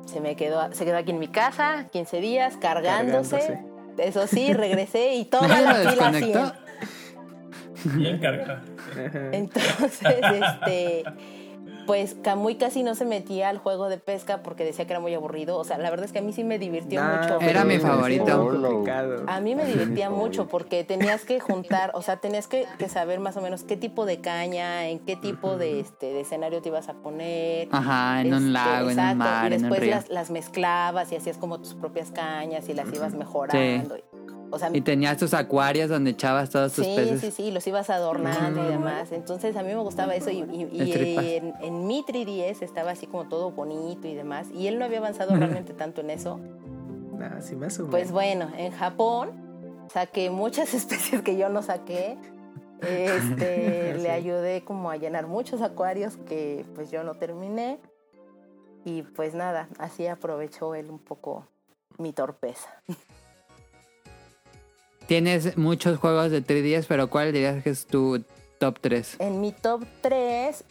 Se 0.07 0.21
me 0.21 0.37
quedó, 0.37 0.73
se 0.73 0.85
quedó 0.85 0.97
aquí 0.97 1.11
en 1.11 1.19
mi 1.19 1.29
casa, 1.29 1.89
15 1.93 2.21
días, 2.21 2.57
cargándose. 2.57 3.37
Cargándose. 3.39 3.75
Eso 3.99 4.27
sí, 4.27 4.53
regresé 4.53 5.15
y 5.15 5.25
toda 5.31 5.49
¿No 5.49 5.61
la 5.61 5.79
desconectó? 5.79 6.41
así. 6.41 6.53
Bien 7.97 8.19
cargada. 8.19 8.63
Entonces, 9.33 10.01
este, 10.03 11.05
pues 11.87 12.17
Camuy 12.23 12.55
casi 12.55 12.83
no 12.83 12.95
se 12.95 13.05
metía 13.05 13.51
al 13.51 13.59
juego 13.59 13.91
de 13.91 13.99
pesca 13.99 14.43
porque 14.43 14.65
decía 14.65 14.87
que 14.87 14.95
era 14.95 15.01
muy 15.01 15.13
aburrido. 15.13 15.59
O 15.59 15.65
sea, 15.65 15.77
la 15.77 15.91
verdad 15.91 16.07
es 16.07 16.13
que 16.13 16.21
a 16.21 16.23
mí 16.23 16.33
sí 16.33 16.43
me 16.43 16.59
divirtió 16.59 16.99
Nah, 17.03 17.21
mucho. 17.23 17.41
Era 17.43 17.65
mi 17.65 17.79
favorito. 17.79 18.51
A 19.27 19.41
mí 19.41 19.55
me 19.55 19.67
divertía 19.67 20.09
mucho 20.09 20.47
porque 20.49 20.85
tenías 20.85 21.27
que 21.27 21.41
juntar, 21.41 21.91
o 21.95 22.01
sea, 22.01 22.17
tenías 22.17 22.49
que, 22.49 22.67
que 22.79 22.89
saber 22.89 23.21
más 23.21 23.37
o 23.37 23.43
menos 23.43 23.65
qué 23.65 23.77
tipo 23.77 24.07
de 24.07 24.21
caña, 24.21 24.89
en 24.89 24.99
qué 25.01 25.17
tipo 25.17 25.59
de, 25.59 25.81
este, 25.81 26.07
de 26.07 26.21
escenario 26.23 26.63
te 26.63 26.71
ibas 26.71 26.89
a 26.89 26.95
poner. 26.95 27.69
Ajá, 27.71 28.23
en 28.23 28.29
un 28.29 28.35
Este, 28.35 28.51
lago, 28.51 28.77
en 28.79 28.85
un 28.85 28.91
exacto, 28.93 29.17
mar, 29.17 29.43
y 29.45 29.47
en 29.47 29.53
un 29.53 29.61
después 29.71 29.81
río. 29.83 29.91
las, 29.95 30.09
las 30.09 30.31
mezclabas 30.31 31.13
y 31.13 31.17
hacías 31.17 31.37
como 31.37 31.59
tus 31.61 31.75
propias 31.75 32.11
cañas 32.13 32.67
y 32.69 32.73
las 32.75 32.91
ibas 32.95 33.13
mejorando. 33.15 33.97
O 34.55 34.59
sea, 34.59 34.71
Y 34.73 34.81
tenías 34.81 35.17
tus 35.19 35.35
acuarios 35.35 35.89
donde 35.91 36.11
echabas 36.11 36.49
todos 36.51 36.73
tus 36.73 36.85
Sí, 36.87 36.93
peces. 36.97 37.21
sí, 37.21 37.31
sí, 37.31 37.51
los 37.51 37.67
ibas 37.67 37.91
adornando 37.91 38.65
y 38.65 38.69
demás. 38.71 39.13
Entonces 39.13 39.57
a 39.57 39.63
mí 39.63 39.69
me 39.69 39.81
gustaba 39.83 40.15
eso 40.15 40.31
y, 40.31 40.39
y- 40.43 40.83
y 40.83 41.37
en, 41.37 41.55
en 41.61 41.87
mi 41.87 42.03
3DS 42.05 42.63
estaba 42.63 42.93
así 42.93 43.07
como 43.07 43.25
todo 43.29 43.51
bonito 43.51 44.07
y 44.09 44.15
demás. 44.15 44.49
Y 44.55 44.69
él 44.69 44.79
no 44.79 44.85
había 44.85 44.99
avanzado 44.99 45.35
realmente 45.37 45.75
tanto 45.75 46.01
en 46.01 46.11
eso. 46.11 46.39
Nah, 47.19 47.41
sí 47.41 47.55
más 47.57 47.79
o 47.81 47.87
Pues 47.89 48.11
bueno, 48.13 48.49
en 48.57 48.73
Japón 48.73 49.31
saqué 49.93 50.31
muchas 50.31 50.73
especies 50.75 51.23
que 51.23 51.37
yo 51.37 51.49
no 51.49 51.63
saqué. 51.63 52.17
Este, 52.81 53.95
Sí. 53.95 54.01
Le 54.03 54.11
ayudé 54.11 54.65
como 54.65 54.91
a 54.91 54.97
llenar 54.97 55.27
muchos 55.27 55.63
acuarios 55.63 56.17
que 56.29 56.65
pues 56.75 56.91
yo 56.91 57.03
no 57.05 57.15
terminé. 57.15 57.79
Y 58.85 59.03
pues 59.03 59.35
nada, 59.35 59.69
así 59.79 60.07
aprovechó 60.07 60.75
él 60.75 60.91
un 60.91 60.99
poco 60.99 61.47
mi 61.97 62.13
torpeza. 62.13 62.69
Tienes 65.07 65.57
muchos 65.59 65.99
juegos 65.99 66.31
de 66.31 66.43
3DS, 66.43 66.87
pero 66.89 67.09
¿cuál 67.11 67.33
dirías 67.33 67.63
que 67.63 67.71
es 67.71 67.87
tu 67.87 68.25
top 68.59 68.79
3? 68.81 69.17
En 69.21 69.41
mi 69.41 69.53
top 69.53 69.83
3 70.01 70.65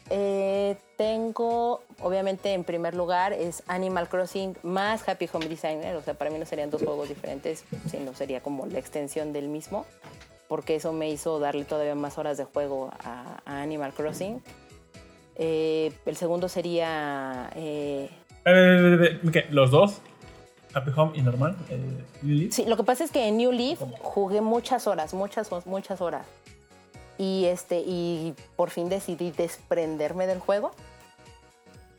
tengo, 0.97 1.81
obviamente 2.01 2.53
en 2.53 2.64
primer 2.64 2.95
lugar, 2.95 3.34
es 3.34 3.61
Animal 3.68 4.07
Crossing 4.10 4.55
más 4.64 5.07
Happy 5.07 5.30
Home 5.31 5.47
Designer. 5.47 5.95
O 5.95 6.01
sea, 6.01 6.14
para 6.15 6.31
mí 6.31 6.39
no 6.39 6.45
serían 6.45 6.69
dos 6.72 6.81
juegos 6.81 7.10
diferentes, 7.10 7.64
sino 7.89 8.14
sería 8.15 8.41
como 8.41 8.65
la 8.65 8.80
extensión 8.80 9.34
del 9.34 9.47
mismo. 9.49 9.85
Porque 10.47 10.76
eso 10.76 10.93
me 10.93 11.10
hizo 11.10 11.39
darle 11.39 11.65
todavía 11.65 11.95
más 11.95 12.18
horas 12.18 12.38
de 12.38 12.43
juego 12.45 12.91
a, 13.03 13.41
a 13.45 13.61
Animal 13.61 13.93
Crossing. 13.93 14.41
Eh, 15.35 15.91
el 16.05 16.15
segundo 16.15 16.47
sería... 16.49 17.49
eh, 17.55 18.10
Eh, 18.45 18.51
eh, 18.51 19.19
eh, 19.23 19.31
¿qué? 19.31 19.45
¿Los 19.49 19.72
dos? 19.72 19.99
Happy 20.73 20.91
Home 20.95 21.11
y 21.15 21.21
normal. 21.21 21.55
Eh, 21.69 22.03
Lily. 22.21 22.51
Sí, 22.51 22.65
lo 22.65 22.77
que 22.77 22.83
pasa 22.83 23.03
es 23.03 23.11
que 23.11 23.27
en 23.27 23.37
New 23.37 23.51
Leaf 23.51 23.81
jugué 24.01 24.41
muchas 24.41 24.87
horas, 24.87 25.13
muchas, 25.13 25.49
muchas 25.65 26.01
horas. 26.01 26.25
Y 27.17 27.45
este, 27.45 27.83
y 27.85 28.33
por 28.55 28.69
fin 28.69 28.89
decidí 28.89 29.31
desprenderme 29.31 30.27
del 30.27 30.39
juego. 30.39 30.71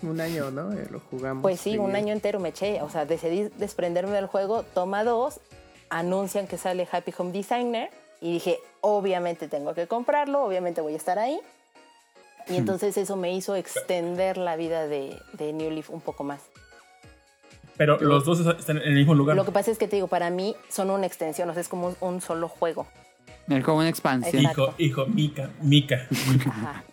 Un 0.02 0.20
año, 0.20 0.50
¿no? 0.50 0.72
Eh, 0.72 0.86
lo 0.90 1.00
jugamos. 1.00 1.42
Pues 1.42 1.60
sí, 1.60 1.78
un 1.78 1.94
año 1.94 2.12
entero 2.12 2.40
me 2.40 2.50
eché. 2.50 2.82
O 2.82 2.90
sea, 2.90 3.06
decidí 3.06 3.48
desprenderme 3.58 4.12
del 4.12 4.26
juego. 4.26 4.62
Toma 4.62 5.04
dos, 5.04 5.40
anuncian 5.88 6.46
que 6.46 6.58
sale 6.58 6.86
Happy 6.90 7.14
Home 7.16 7.32
Designer. 7.32 7.90
Y 8.20 8.32
dije, 8.32 8.58
obviamente 8.80 9.48
tengo 9.48 9.74
que 9.74 9.86
comprarlo, 9.86 10.44
obviamente 10.44 10.80
voy 10.80 10.94
a 10.94 10.96
estar 10.96 11.18
ahí. 11.18 11.38
Y 12.48 12.56
entonces 12.56 12.96
eso 12.96 13.16
me 13.16 13.32
hizo 13.32 13.56
extender 13.56 14.36
la 14.36 14.56
vida 14.56 14.86
de, 14.86 15.18
de 15.32 15.52
New 15.52 15.70
Leaf 15.70 15.90
un 15.90 16.00
poco 16.00 16.24
más. 16.24 16.40
Pero 17.76 17.98
los 18.00 18.24
dos 18.24 18.40
están 18.40 18.76
en 18.78 18.82
el 18.88 18.94
mismo 18.94 19.14
lugar. 19.14 19.36
Lo 19.36 19.44
que 19.44 19.52
pasa 19.52 19.70
es 19.70 19.78
que 19.78 19.88
te 19.88 19.96
digo, 19.96 20.06
para 20.08 20.30
mí 20.30 20.54
son 20.68 20.90
una 20.90 21.06
extensión, 21.06 21.48
o 21.50 21.52
sea, 21.52 21.60
es 21.60 21.68
como 21.68 21.88
un, 21.88 21.96
un 22.00 22.20
solo 22.20 22.48
juego. 22.48 22.86
Es 23.48 23.64
como 23.64 23.78
una 23.78 23.88
expansión. 23.88 24.36
Exacto. 24.42 24.74
Hijo, 24.78 25.02
hijo, 25.02 25.06
Mica, 25.06 25.50
Mica. 25.60 26.06
Ajá. 26.48 26.84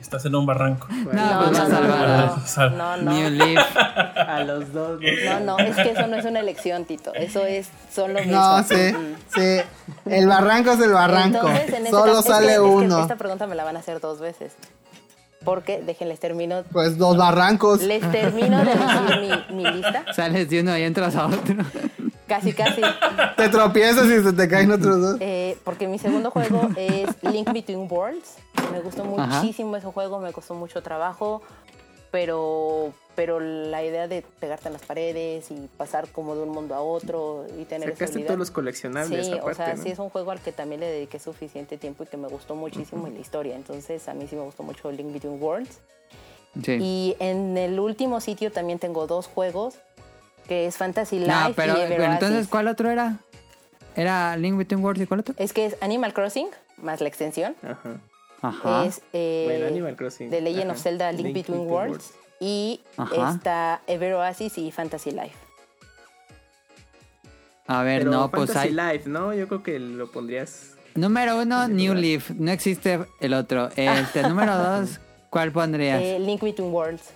Estás 0.00 0.24
en 0.24 0.34
un 0.34 0.46
barranco. 0.46 0.88
No, 0.90 1.12
No, 1.12 1.44
pues 1.50 1.58
no, 1.58 1.68
no, 1.68 1.80
no, 1.80 2.70
no, 2.70 2.96
no, 2.96 3.12
New. 3.12 3.30
Leaf. 3.30 3.76
A 3.76 4.42
los 4.44 4.72
dos. 4.72 4.98
¿no? 5.00 5.40
No, 5.40 5.40
no, 5.40 5.58
es 5.58 5.76
que 5.76 5.90
eso 5.90 6.06
no 6.06 6.16
es 6.16 6.24
una 6.24 6.40
elección, 6.40 6.86
Tito. 6.86 7.12
Eso 7.14 7.44
es 7.44 7.68
solo 7.92 8.14
mismo. 8.20 8.32
No, 8.32 8.62
sí, 8.62 8.74
Mm. 8.74 9.14
sí. 9.34 9.60
El 10.06 10.26
barranco 10.26 10.72
es 10.72 10.80
el 10.80 10.92
barranco. 10.92 11.38
Entonces, 11.48 11.68
en 11.68 11.74
este 11.86 11.90
Solo 11.90 12.04
caso- 12.14 12.18
es 12.20 12.24
que- 12.24 12.30
sale 12.32 12.46
es 12.52 12.54
que 12.54 12.60
uno. 12.60 13.00
esta 13.02 13.16
pregunta 13.16 13.46
me 13.46 13.54
la 13.54 13.64
van 13.64 13.76
a 13.76 13.80
hacer 13.80 14.00
dos 14.00 14.20
veces. 14.20 14.54
Porque, 15.44 15.80
déjenles 15.80 16.20
termino, 16.20 16.64
Pues 16.70 16.98
dos 16.98 17.16
barrancos. 17.16 17.82
les 17.82 18.02
termino 18.12 18.58
de 18.58 18.74
decir 18.74 19.46
mi, 19.50 19.56
mi 19.62 19.70
lista. 19.70 20.04
Sales 20.14 20.48
de 20.50 20.60
uno 20.60 20.76
y 20.76 20.82
entras 20.82 21.16
a 21.16 21.26
otro. 21.26 21.56
Casi, 22.26 22.52
casi. 22.52 22.82
Te 23.36 23.48
tropiezas 23.48 24.06
y 24.06 24.22
se 24.22 24.32
te 24.32 24.48
caen 24.48 24.70
otros 24.70 25.00
dos. 25.00 25.16
Eh, 25.20 25.56
porque 25.64 25.88
mi 25.88 25.98
segundo 25.98 26.30
juego 26.30 26.68
es 26.76 27.08
Link 27.22 27.50
Between 27.52 27.88
Worlds. 27.90 28.36
Me 28.70 28.80
gustó 28.80 29.02
Ajá. 29.18 29.40
muchísimo 29.40 29.76
ese 29.76 29.86
juego, 29.86 30.20
me 30.20 30.32
costó 30.32 30.54
mucho 30.54 30.82
trabajo, 30.82 31.42
pero, 32.12 32.92
pero 33.20 33.38
la 33.38 33.84
idea 33.84 34.08
de 34.08 34.24
pegarte 34.40 34.68
en 34.68 34.72
las 34.72 34.80
paredes 34.80 35.50
y 35.50 35.68
pasar 35.76 36.08
como 36.08 36.34
de 36.34 36.40
un 36.40 36.48
mundo 36.48 36.74
a 36.74 36.80
otro 36.80 37.44
y 37.58 37.66
tener 37.66 37.90
esa 37.90 37.98
Sacaste 37.98 38.20
todos 38.20 38.38
los 38.38 38.50
coleccionables 38.50 39.26
Sí, 39.26 39.32
aparte, 39.34 39.50
o 39.50 39.54
sea, 39.54 39.74
¿no? 39.74 39.82
sí 39.82 39.90
es 39.90 39.98
un 39.98 40.08
juego 40.08 40.30
al 40.30 40.40
que 40.40 40.52
también 40.52 40.80
le 40.80 40.86
dediqué 40.86 41.18
suficiente 41.18 41.76
tiempo 41.76 42.04
y 42.04 42.06
que 42.06 42.16
me 42.16 42.28
gustó 42.28 42.54
muchísimo 42.54 43.06
y 43.08 43.10
la 43.10 43.18
historia. 43.18 43.56
Entonces, 43.56 44.08
a 44.08 44.14
mí 44.14 44.26
sí 44.26 44.36
me 44.36 44.42
gustó 44.42 44.62
mucho 44.62 44.90
Link 44.90 45.12
Between 45.12 45.38
Worlds. 45.38 45.80
Sí. 46.64 46.78
Y 46.80 47.16
en 47.18 47.58
el 47.58 47.78
último 47.78 48.22
sitio 48.22 48.50
también 48.50 48.78
tengo 48.78 49.06
dos 49.06 49.26
juegos, 49.26 49.74
que 50.48 50.64
es 50.64 50.78
Fantasy 50.78 51.18
Life 51.18 51.30
No, 51.30 51.52
pero, 51.54 51.74
y 51.74 51.88
pero 51.88 52.04
entonces. 52.04 52.48
¿cuál 52.48 52.68
otro 52.68 52.88
era? 52.88 53.18
¿Era 53.96 54.34
Link 54.38 54.56
Between 54.56 54.82
Worlds 54.82 55.02
y 55.02 55.06
cuál 55.06 55.20
otro? 55.20 55.34
Es 55.36 55.52
que 55.52 55.66
es 55.66 55.76
Animal 55.82 56.14
Crossing, 56.14 56.48
más 56.78 57.02
la 57.02 57.08
extensión. 57.08 57.54
Ajá. 57.62 58.00
Ajá. 58.40 58.86
Es 58.86 59.02
eh, 59.12 59.44
Bueno, 59.46 59.66
Animal 59.66 59.96
Crossing. 59.96 60.30
The 60.30 60.40
Legend 60.40 60.70
Ajá. 60.70 60.72
of 60.72 60.82
Zelda 60.82 61.12
Link, 61.12 61.34
Between, 61.34 61.68
Worlds. 61.68 62.14
Y 62.40 62.80
Ajá. 62.96 63.32
está 63.36 63.80
Ever 63.86 64.14
Oasis 64.14 64.56
y 64.58 64.72
Fantasy 64.72 65.10
Life. 65.10 65.36
A 67.66 67.82
ver, 67.82 68.00
Pero 68.00 68.10
no, 68.10 68.30
pues 68.30 68.50
Fantasy 68.52 68.76
hay. 68.80 68.94
Life, 68.94 69.08
¿no? 69.08 69.32
Yo 69.34 69.46
creo 69.46 69.62
que 69.62 69.78
lo 69.78 70.10
pondrías. 70.10 70.70
Número 70.94 71.38
uno, 71.40 71.68
New 71.68 71.94
Leaf. 71.94 72.30
No 72.30 72.50
existe 72.50 72.98
el 73.20 73.34
otro. 73.34 73.68
Este, 73.76 74.22
número 74.24 74.56
dos, 74.80 74.98
¿cuál 75.28 75.52
pondrías? 75.52 76.02
Eh, 76.02 76.18
Link 76.18 76.42
Between 76.42 76.72
Worlds. 76.72 77.10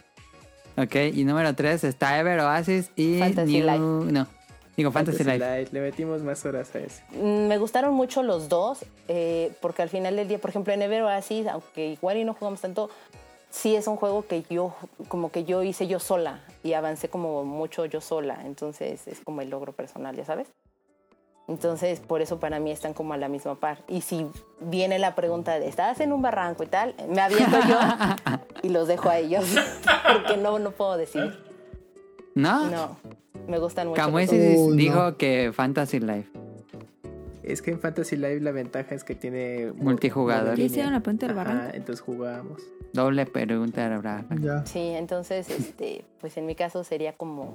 Ok, 0.76 0.94
y 1.12 1.24
número 1.24 1.54
tres 1.54 1.82
está 1.84 2.18
Ever 2.18 2.40
Oasis 2.40 2.90
y 2.96 3.18
Fantasy 3.18 3.60
New... 3.60 3.64
Life. 3.66 4.12
No, 4.12 4.26
digo 4.76 4.92
Fantasy, 4.92 5.24
Life. 5.24 5.68
Le 5.72 5.80
metimos 5.80 6.22
más 6.22 6.44
horas 6.44 6.72
a 6.74 6.80
ese. 6.80 7.02
Mm, 7.12 7.46
Me 7.48 7.58
gustaron 7.58 7.94
mucho 7.94 8.22
los 8.22 8.48
dos, 8.48 8.84
eh, 9.08 9.52
porque 9.60 9.82
al 9.82 9.88
final 9.88 10.14
del 10.16 10.28
día, 10.28 10.38
por 10.38 10.50
ejemplo, 10.50 10.72
en 10.72 10.82
Ever 10.82 11.02
Oasis, 11.02 11.46
aunque 11.48 11.88
igual 11.92 12.16
y 12.18 12.24
no 12.24 12.34
jugamos 12.34 12.60
tanto, 12.60 12.90
sí 13.54 13.76
es 13.76 13.86
un 13.86 13.96
juego 13.96 14.26
que 14.26 14.42
yo, 14.50 14.74
como 15.08 15.30
que 15.30 15.44
yo 15.44 15.62
hice 15.62 15.86
yo 15.86 16.00
sola 16.00 16.40
y 16.64 16.72
avancé 16.72 17.08
como 17.08 17.44
mucho 17.44 17.86
yo 17.86 18.00
sola, 18.00 18.40
entonces 18.44 19.06
es 19.06 19.20
como 19.20 19.42
el 19.42 19.50
logro 19.50 19.72
personal, 19.72 20.16
¿ya 20.16 20.24
sabes? 20.24 20.48
Entonces, 21.46 22.00
por 22.00 22.20
eso 22.20 22.40
para 22.40 22.58
mí 22.58 22.70
están 22.70 22.94
como 22.94 23.12
a 23.12 23.18
la 23.18 23.28
misma 23.28 23.54
par. 23.54 23.84
Y 23.86 24.00
si 24.00 24.26
viene 24.60 24.98
la 24.98 25.14
pregunta 25.14 25.58
de, 25.58 25.68
¿estás 25.68 26.00
en 26.00 26.12
un 26.12 26.22
barranco 26.22 26.64
y 26.64 26.66
tal? 26.66 26.94
Me 27.08 27.20
aviento 27.20 27.58
yo 27.68 27.78
y 28.62 28.70
los 28.70 28.88
dejo 28.88 29.08
a 29.08 29.18
ellos, 29.18 29.44
porque 30.12 30.36
no, 30.36 30.58
no 30.58 30.72
puedo 30.72 30.96
decir. 30.96 31.38
¿No? 32.34 32.68
No, 32.70 32.96
me 33.46 33.58
gustan 33.58 33.88
mucho. 33.88 34.02
Dos. 34.02 34.32
Uh, 34.32 34.70
no. 34.70 34.74
dijo 34.74 35.16
que 35.16 35.52
Fantasy 35.54 36.00
Life. 36.00 36.43
Es 37.46 37.62
que 37.62 37.70
en 37.72 37.78
Fantasy 37.80 38.16
Life 38.16 38.40
la 38.40 38.52
ventaja 38.52 38.94
es 38.94 39.04
que 39.04 39.14
tiene 39.14 39.72
Multijugador. 39.76 40.44
modo 40.44 40.52
¿Ya 40.52 40.56
línea. 40.56 40.66
hicieron 40.66 40.92
la 40.92 41.00
pregunta 41.00 41.26
del 41.26 41.38
Ajá, 41.38 41.48
barranco? 41.52 41.76
entonces 41.76 42.00
jugábamos. 42.04 42.62
Doble 42.92 43.26
pregunta. 43.26 44.24
Sí, 44.66 44.78
entonces, 44.80 45.50
este, 45.50 46.04
pues 46.20 46.36
en 46.36 46.46
mi 46.46 46.54
caso 46.54 46.84
sería 46.84 47.12
como, 47.12 47.54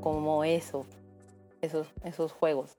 como 0.00 0.44
eso, 0.44 0.86
esos, 1.60 1.86
esos 2.04 2.32
juegos. 2.32 2.76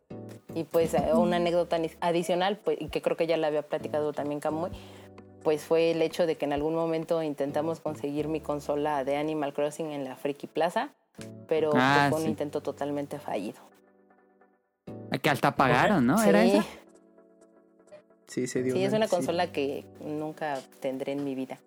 Y 0.56 0.64
pues 0.66 0.94
eh, 0.94 1.14
una 1.14 1.38
anécdota 1.38 1.78
adicional, 2.02 2.60
pues, 2.64 2.78
y 2.82 2.88
que 2.90 3.02
creo 3.02 3.16
que 3.16 3.28
ya 3.28 3.38
la 3.38 3.48
había 3.48 3.62
platicado 3.62 4.12
también 4.14 4.40
Camuy, 4.40 4.70
pues 5.44 5.64
fue 5.64 5.92
el 5.92 6.02
hecho 6.02 6.26
de 6.26 6.36
que 6.36 6.46
en 6.46 6.54
algún 6.54 6.74
momento 6.76 7.22
intentamos 7.24 7.80
conseguir 7.80 8.28
mi 8.28 8.40
consola 8.40 9.04
de 9.04 9.18
Animal 9.18 9.54
Crossing 9.54 9.92
en 9.92 10.04
la 10.04 10.16
Friki 10.16 10.48
Plaza, 10.48 10.90
pero 11.48 11.70
pues, 11.72 11.84
Ah, 11.86 12.08
fue 12.10 12.20
un 12.20 12.24
sí. 12.26 12.30
intento 12.32 12.62
totalmente 12.62 13.20
fallido. 13.20 13.60
Que 15.22 15.30
hasta 15.30 15.56
pagaron, 15.56 16.06
¿no? 16.08 16.18
sí, 16.18 16.30
¿Era 16.30 16.44
eso? 16.44 16.64
Sí, 18.28 18.48
se 18.48 18.64
dio. 18.64 18.74
sí, 18.74 18.84
es 18.84 18.94
una 18.94 19.06
sí. 19.08 19.12
consola 19.16 19.52
que 19.52 19.86
nunca 20.02 20.60
tendré 20.80 21.12
en 21.12 21.24
mi 21.24 21.36
vida. 21.36 21.60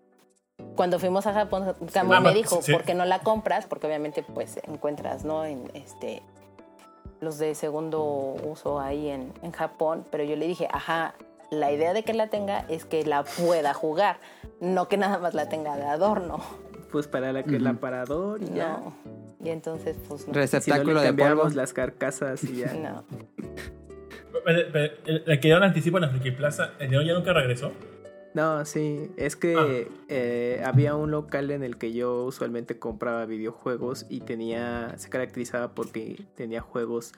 Cuando 0.74 0.98
fuimos 0.98 1.26
a 1.26 1.32
Japón, 1.34 1.74
Ah, 1.94 2.20
me 2.20 2.34
dijo, 2.34 2.60
sí. 2.62 2.72
¿por 2.72 2.82
qué 2.82 2.94
no 2.94 3.04
la 3.04 3.20
compras? 3.20 3.66
Porque 3.66 3.86
obviamente 3.86 4.22
pues 4.22 4.58
encuentras, 4.66 5.24
¿no? 5.24 5.44
En 5.44 5.70
este 5.74 6.22
los 7.20 7.38
de 7.38 7.54
segundo 7.54 8.36
uso 8.44 8.78
ahí 8.80 9.08
en, 9.08 9.32
en 9.42 9.52
Japón, 9.52 10.04
pero 10.10 10.24
yo 10.24 10.36
le 10.36 10.46
dije, 10.46 10.68
ajá, 10.70 11.14
la 11.50 11.72
idea 11.72 11.92
de 11.94 12.02
que 12.02 12.12
la 12.14 12.26
tenga 12.28 12.66
es 12.68 12.84
que 12.84 13.04
la 13.06 13.22
pueda 13.24 13.72
jugar, 13.72 14.18
no 14.60 14.88
que 14.88 14.96
nada 14.96 15.18
más 15.18 15.34
la 15.34 15.48
tenga 15.48 15.76
de 15.76 15.84
adorno. 15.84 16.40
Pues 16.92 17.06
para 17.06 17.32
la 17.32 17.42
que 17.42 17.56
el 17.56 17.66
aparador 17.66 18.42
y 18.42 18.54
ya. 18.54 18.78
No. 19.40 19.46
Y 19.46 19.50
entonces, 19.50 19.96
pues 20.08 20.20
no. 20.22 20.26
Si 20.26 20.30
no 20.30 20.34
Receptáculo 20.34 20.94
le 20.94 21.00
de 21.00 21.06
polvo. 21.12 21.18
cambiamos 21.24 21.54
las 21.54 21.72
carcasas 21.72 22.42
y 22.44 22.56
ya. 22.56 22.72
No. 22.82 23.04
Pero- 24.44 24.68
pero, 24.72 24.94
eh, 25.06 25.22
Le 25.26 25.40
quedaron 25.40 25.64
anticipo 25.64 25.96
en 25.98 26.02
la 26.02 26.08
Friki 26.10 26.30
Plaza. 26.32 26.72
¿El 26.78 26.86
dinero 26.90 27.02
ya 27.02 27.14
nunca 27.14 27.32
regresó? 27.32 27.72
No, 28.34 28.64
sí, 28.66 29.10
es 29.16 29.34
que 29.34 29.88
eh, 30.08 30.62
había 30.64 30.94
un 30.94 31.10
local 31.10 31.50
en 31.50 31.62
el 31.64 31.78
que 31.78 31.92
yo 31.94 32.24
usualmente 32.24 32.78
compraba 32.78 33.24
videojuegos 33.24 34.04
y 34.10 34.20
tenía, 34.20 34.92
se 34.98 35.08
caracterizaba 35.08 35.74
porque 35.74 36.22
tenía 36.34 36.60
juegos 36.60 37.12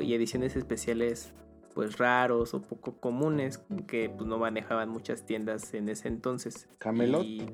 y 0.00 0.14
ediciones 0.14 0.56
especiales 0.56 1.32
pues 1.74 1.98
raros 1.98 2.54
o 2.54 2.62
poco 2.62 2.96
comunes 2.98 3.60
que 3.86 4.08
pues 4.08 4.26
no 4.26 4.38
manejaban 4.38 4.88
muchas 4.88 5.26
tiendas 5.26 5.74
en 5.74 5.90
ese 5.90 6.08
entonces. 6.08 6.66
¿Camelot? 6.78 7.24
Y- 7.24 7.46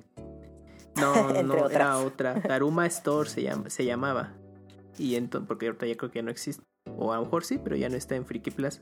No, 1.00 1.28
Entre 1.30 1.42
no, 1.42 1.68
era 1.68 1.98
otras. 1.98 2.34
otra. 2.40 2.48
Daruma 2.48 2.86
Store 2.86 3.28
se, 3.28 3.42
llama, 3.42 3.68
se 3.70 3.84
llamaba. 3.84 4.32
Y 4.98 5.16
entonces, 5.16 5.48
porque 5.48 5.66
ahorita 5.66 5.86
ya 5.86 5.96
creo 5.96 6.10
que 6.10 6.18
ya 6.20 6.22
no 6.22 6.30
existe. 6.30 6.62
O 6.96 7.12
a 7.12 7.16
lo 7.16 7.24
mejor 7.24 7.44
sí, 7.44 7.58
pero 7.62 7.74
ya 7.76 7.88
no 7.88 7.96
está 7.96 8.14
en 8.14 8.24
Friki 8.26 8.50
Plaza. 8.50 8.80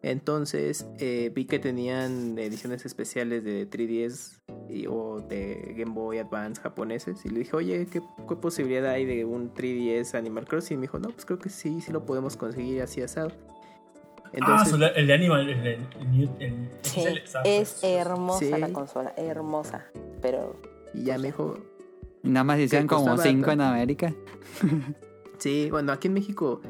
Entonces 0.00 0.86
eh, 1.00 1.32
vi 1.34 1.44
que 1.46 1.58
tenían 1.58 2.38
ediciones 2.38 2.86
especiales 2.86 3.42
de 3.42 3.68
3DS 3.68 4.38
y- 4.68 4.86
o 4.86 5.20
de 5.28 5.74
Game 5.76 5.92
Boy 5.92 6.18
Advance 6.18 6.60
japoneses. 6.62 7.24
Y 7.24 7.30
le 7.30 7.40
dije, 7.40 7.56
oye, 7.56 7.86
¿qué, 7.90 8.00
qué 8.28 8.36
posibilidad 8.36 8.92
hay 8.92 9.04
de 9.06 9.24
un 9.24 9.52
3DS 9.52 10.14
Animal 10.16 10.46
Crossing? 10.46 10.74
Y 10.74 10.78
me 10.78 10.82
dijo, 10.82 11.00
no, 11.00 11.08
pues 11.10 11.24
creo 11.26 11.38
que 11.40 11.48
sí, 11.48 11.80
sí 11.80 11.90
lo 11.90 12.06
podemos 12.06 12.36
conseguir 12.36 12.80
así 12.80 13.02
asado. 13.02 13.32
ah, 14.26 14.30
Entonces, 14.32 14.68
su- 14.68 14.76
el 14.84 15.06
de 15.08 15.12
Animal. 15.14 15.48
El, 15.48 15.66
el, 15.66 16.30
el, 16.38 16.68
Sí, 16.82 17.04
es 17.44 17.80
hermosa 17.82 18.38
Sí. 18.38 18.50
la 18.50 18.68
consola, 18.72 19.12
hermosa, 19.16 19.86
pero 20.22 20.54
y 20.94 21.04
ya 21.04 21.18
me 21.18 21.28
dijo, 21.28 21.58
Y 22.22 22.28
nada 22.30 22.44
más 22.44 22.58
hicieron 22.58 22.88
Que 22.88 22.94
como 22.94 23.16
cinco 23.18 23.50
en. 23.50 23.60
América. 23.60 24.14
Sí, 25.38 25.68
bueno, 25.70 25.92
aquí 25.92 26.08
en 26.08 26.14
México 26.14 26.60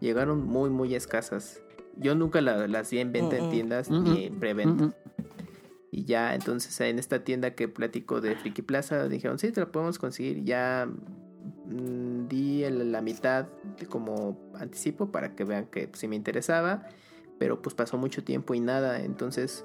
llegaron 0.00 0.44
muy, 0.46 0.70
muy 0.70 0.94
escasas. 0.94 1.60
Yo 1.96 2.14
nunca 2.14 2.40
la- 2.40 2.68
las 2.68 2.90
vi 2.92 3.00
en 3.00 3.10
venta 3.12 3.34
Mm, 3.36 3.40
mm. 3.40 3.42
en 3.42 3.50
tiendas 3.50 3.90
Mm, 3.90 4.04
ni 4.04 4.24
en 4.26 4.38
preventa. 4.38 4.94
Y 5.90 6.04
ya, 6.04 6.34
entonces 6.36 6.80
en 6.80 7.00
esta 7.00 7.24
tienda 7.24 7.54
que 7.56 7.66
platico 7.68 8.20
de 8.20 8.36
Friki 8.36 8.62
Plaza, 8.62 9.08
dijeron, 9.08 9.38
sí, 9.40 9.50
te 9.50 9.58
la 9.60 9.66
podemos 9.72 9.98
conseguir. 9.98 10.44
Ya 10.44 10.88
mm, 11.66 12.28
di 12.28 12.62
el- 12.62 12.92
la 12.92 13.02
mitad 13.02 13.46
de 13.78 13.86
como 13.86 14.38
anticipo 14.54 15.10
para 15.10 15.34
que 15.34 15.42
vean 15.42 15.66
que 15.66 15.88
pues, 15.88 15.98
sí 16.00 16.06
me 16.06 16.14
interesaba. 16.16 16.86
Pero 17.40 17.60
pues 17.60 17.74
pasó 17.74 17.98
mucho 17.98 18.22
tiempo 18.22 18.54
y 18.54 18.60
nada. 18.60 19.00
Entonces, 19.02 19.64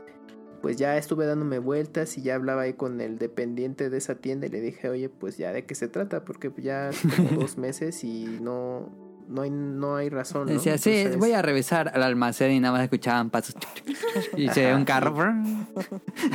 pues 0.61 0.77
ya 0.77 0.97
estuve 0.97 1.25
dándome 1.25 1.59
vueltas 1.59 2.17
y 2.17 2.21
ya 2.21 2.35
hablaba 2.35 2.63
ahí 2.63 2.73
con 2.73 3.01
el 3.01 3.17
dependiente 3.17 3.89
de 3.89 3.97
esa 3.97 4.15
tienda 4.15 4.47
y 4.47 4.49
le 4.49 4.61
dije, 4.61 4.89
oye, 4.89 5.09
pues 5.09 5.37
ya 5.37 5.51
de 5.51 5.65
qué 5.65 5.75
se 5.75 5.87
trata, 5.87 6.23
porque 6.25 6.51
ya 6.57 6.89
como 7.15 7.29
dos 7.41 7.57
meses 7.57 8.03
y 8.03 8.25
no, 8.41 8.89
no, 9.27 9.41
hay, 9.41 9.49
no 9.49 9.95
hay 9.95 10.09
razón. 10.09 10.47
¿no? 10.47 10.53
Decía, 10.53 10.77
sí, 10.77 10.91
Entonces, 10.91 11.19
voy 11.19 11.31
a 11.33 11.41
revisar 11.41 11.91
al 11.93 12.03
almacén 12.03 12.51
y 12.51 12.59
nada 12.59 12.73
más 12.73 12.83
escuchaban 12.83 13.29
pasos. 13.29 13.55
Y 14.37 14.49
se 14.49 14.65
ve 14.65 14.75
un 14.75 14.85
carro. 14.85 15.15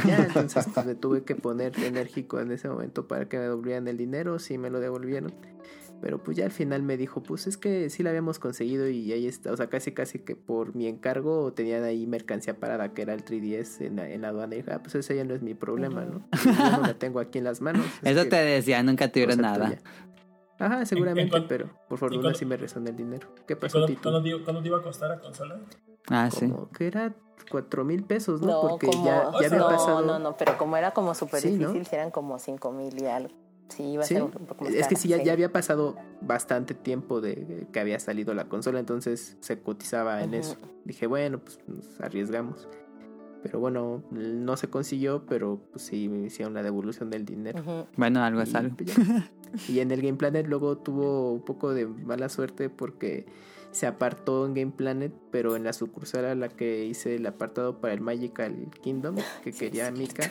Ya, 0.07 0.19
entonces 0.19 0.67
pues, 0.73 0.87
me 0.87 0.95
tuve 0.95 1.23
que 1.25 1.35
poner 1.35 1.79
enérgico 1.79 2.41
en 2.41 2.53
ese 2.53 2.69
momento 2.69 3.07
para 3.07 3.29
que 3.29 3.37
me 3.39 3.45
devolvieran 3.45 3.89
el 3.89 3.97
dinero, 3.97 4.39
sí 4.39 4.59
me 4.59 4.71
lo 4.71 4.81
devolvieron. 4.81 5.33
Pero 6.03 6.23
pues 6.23 6.37
ya 6.37 6.45
al 6.45 6.51
final 6.51 6.83
me 6.83 6.97
dijo, 6.97 7.23
pues 7.23 7.47
es 7.47 7.57
que 7.57 7.89
sí 7.89 8.03
la 8.03 8.11
habíamos 8.11 8.41
conseguido 8.41 8.89
y 8.89 9.13
ahí 9.13 9.27
está, 9.29 9.53
o 9.53 9.57
sea, 9.57 9.69
casi 9.69 9.93
casi 9.93 10.19
que 10.19 10.35
por 10.35 10.75
mi 10.75 10.89
encargo 10.89 11.53
tenían 11.53 11.85
ahí 11.85 12.07
mercancía 12.09 12.59
parada 12.59 12.93
que 12.93 13.03
era 13.03 13.15
el 13.15 13.25
3DS 13.25 13.81
en 13.87 13.97
la, 13.97 14.11
en 14.11 14.23
la 14.23 14.29
aduana 14.29 14.55
y 14.57 14.59
dije, 14.59 14.73
ah, 14.73 14.81
pues 14.83 14.97
ese 14.97 15.15
ya 15.17 15.23
no 15.25 15.33
es 15.33 15.43
mi 15.43 15.55
problema, 15.55 16.05
¿no? 16.05 16.27
Yo 16.45 16.53
no 16.53 16.81
la 16.89 16.95
tengo 16.95 17.21
aquí 17.21 17.39
en 17.39 17.45
las 17.45 17.61
manos. 17.61 17.87
es 18.03 18.11
Eso 18.17 18.25
que 18.25 18.31
te 18.31 18.37
decía, 18.37 18.83
nunca 18.83 19.09
tuvieron 19.13 19.41
nada. 19.41 19.67
tuya. 19.67 19.79
Ajá, 20.59 20.85
seguramente, 20.87 21.41
pero 21.43 21.71
por 21.89 21.99
fortuna 21.99 22.35
sí 22.35 22.45
me 22.47 22.57
resonó 22.57 22.91
el 22.91 22.97
dinero. 22.97 23.29
¿Qué 23.47 23.55
¿Y 23.55 23.57
pasó, 23.57 23.79
¿Cuándo, 23.79 23.87
Tito? 24.23 24.43
cuándo 24.45 24.61
te, 24.63 24.69
iba 24.69 24.79
a 24.79 24.83
costar 24.83 25.11
la 25.11 25.19
consola? 25.21 25.61
Ah, 26.09 26.31
sí. 26.31 26.49
Como 26.49 26.69
que 26.71 26.87
era 26.89 27.15
cuatro 27.51 27.85
mil 27.85 28.03
pesos, 28.05 28.41
¿no? 28.41 28.49
no, 28.49 28.61
Porque 28.69 28.87
como, 28.89 29.05
ya, 29.07 29.31
ya 29.41 29.47
había 29.47 29.59
no, 29.59 29.69
pasado. 29.69 30.03
no, 30.03 30.19
no, 30.19 30.37
pero 30.37 30.59
como 30.59 30.77
era 30.77 30.93
como 30.93 31.15
súper 31.15 31.41
Sí, 31.41 31.53
¿no? 31.53 31.69
difícil, 31.69 31.87
si 31.87 31.95
eran 31.97 32.11
como 32.11 32.39
cinco 32.39 32.71
mil 32.73 33.01
y 33.01 33.07
algo. 33.07 33.35
Sí, 33.77 33.83
iba 33.85 34.03
a 34.03 34.07
Sí, 34.07 34.15
ser 34.15 34.23
un 34.25 34.31
poco 34.31 34.65
más 34.65 34.75
es 34.75 34.87
que 34.89 34.97
sí 34.97 35.09
ya, 35.09 35.23
ya 35.23 35.33
había 35.33 35.53
pasado 35.53 35.97
bastante 36.21 36.75
tiempo 36.75 37.21
de 37.21 37.67
que 37.73 37.81
había 37.81 37.99
salido 37.99 38.35
la 38.35 38.49
consola, 38.49 38.79
entonces 38.81 39.37
se 39.41 39.61
cotizaba 39.61 40.23
en 40.23 40.35
eso. 40.35 40.57
Dije, 40.85 41.07
bueno, 41.07 41.39
pues 41.41 41.59
nos 41.67 42.01
arriesgamos. 42.01 42.69
Pero 43.43 43.59
bueno, 43.59 44.05
no 44.13 44.57
se 44.57 44.69
consiguió, 44.69 45.25
pero 45.27 45.61
pues 45.73 45.85
sí 45.85 46.09
me 46.09 46.27
hicieron 46.27 46.55
la 46.55 46.63
devolución 46.63 47.11
del 47.11 47.25
dinero. 47.25 47.89
Bueno, 47.97 48.23
algo 48.23 48.41
es 48.41 48.53
Y, 48.53 48.57
algo. 48.57 48.77
pues, 48.77 48.97
ya. 48.97 49.31
Y 49.69 49.81
en 49.81 49.91
el 49.91 50.01
Game 50.01 50.17
Planet 50.17 50.47
luego 50.47 50.79
tuvo 50.79 51.33
un 51.33 51.43
poco 51.45 51.75
de 51.75 51.87
mala 51.87 52.29
suerte 52.29 52.71
porque 52.71 53.27
se 53.73 53.87
apartó 53.87 54.47
en 54.47 54.55
Game 54.55 54.73
Planet, 54.73 55.13
pero 55.31 55.57
en 55.57 55.65
la 55.65 55.73
sucursal 55.73 56.25
a 56.27 56.35
la 56.35 56.49
que 56.49 56.85
hice 56.85 57.17
el 57.17 57.27
apartado 57.27 57.81
para 57.81 57.95
el 57.95 58.01
Magical 58.01 58.55
Kingdom, 58.83 59.17
que 59.43 59.53
quería 59.53 59.91
Mika, 59.91 60.31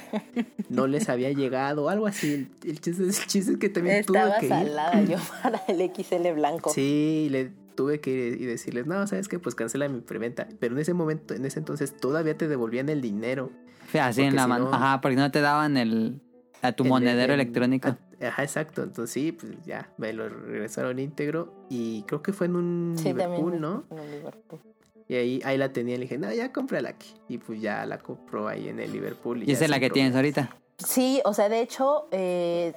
no 0.69 0.87
les 0.87 1.09
había 1.09 1.31
llegado, 1.31 1.89
algo 1.89 2.07
así. 2.07 2.33
El, 2.63 2.69
el 2.69 2.79
chiste, 2.79 3.03
el 3.03 3.11
chiste 3.11 3.51
es 3.53 3.57
que 3.57 3.69
también 3.69 4.05
tuve 4.05 4.19
que 4.39 4.45
ir. 4.45 5.09
yo 5.09 5.17
para 5.43 5.61
el 5.67 5.91
XL 5.93 6.31
blanco. 6.35 6.69
Sí, 6.71 7.27
le 7.31 7.51
tuve 7.75 7.99
que 7.99 8.11
ir 8.11 8.41
y 8.41 8.45
decirles, 8.45 8.85
no, 8.85 9.05
sabes 9.07 9.27
que 9.27 9.39
pues 9.39 9.55
cancela 9.55 9.87
mi 9.89 10.01
preventa. 10.01 10.47
Pero 10.59 10.75
en 10.75 10.81
ese 10.81 10.93
momento, 10.93 11.33
en 11.33 11.45
ese 11.45 11.59
entonces, 11.59 11.95
todavía 11.97 12.37
te 12.37 12.47
devolvían 12.47 12.89
el 12.89 13.01
dinero. 13.01 13.51
Sí, 13.91 13.97
así 13.97 14.21
en 14.21 14.35
la 14.35 14.43
si 14.43 14.49
mano. 14.49 14.65
no- 14.65 14.73
Ajá, 14.75 15.01
porque 15.01 15.15
no 15.17 15.31
te 15.31 15.41
daban 15.41 15.77
el 15.77 16.21
a 16.61 16.73
tu 16.73 16.83
El- 16.83 16.89
monedero 16.89 17.33
el- 17.33 17.39
electrónico. 17.41 17.97
Ajá, 18.21 18.43
exacto. 18.43 18.83
Entonces 18.83 19.11
sí, 19.13 19.31
pues 19.31 19.53
ya, 19.65 19.89
me 19.97 20.13
lo 20.13 20.29
regresaron 20.29 20.99
íntegro. 20.99 21.53
Y 21.69 22.03
creo 22.03 22.21
que 22.21 22.33
fue 22.33 22.47
en 22.47 22.55
un 22.55 22.95
Sí, 22.97 23.05
Liverpool, 23.05 23.51
también. 23.53 23.61
¿no? 23.61 23.83
en 23.91 23.97
el 23.99 24.11
Liverpool. 24.11 24.59
Y 25.07 25.15
ahí, 25.15 25.41
ahí 25.43 25.57
la 25.57 25.73
tenía, 25.73 25.95
le 25.97 26.03
dije, 26.03 26.17
no, 26.17 26.31
ya 26.31 26.53
cómprala 26.53 26.89
aquí. 26.89 27.13
Y 27.27 27.37
pues 27.37 27.59
ya 27.61 27.85
la 27.85 27.97
compró 27.97 28.47
ahí 28.47 28.69
en 28.69 28.79
el 28.79 28.93
Liverpool. 28.93 29.43
Y 29.47 29.51
esa 29.51 29.65
es 29.65 29.69
la 29.69 29.79
que 29.79 29.89
tienes 29.89 30.15
ahorita. 30.15 30.55
Sí, 30.77 31.21
o 31.25 31.33
sea, 31.33 31.49
de 31.49 31.59
hecho, 31.61 32.07
eh, 32.11 32.73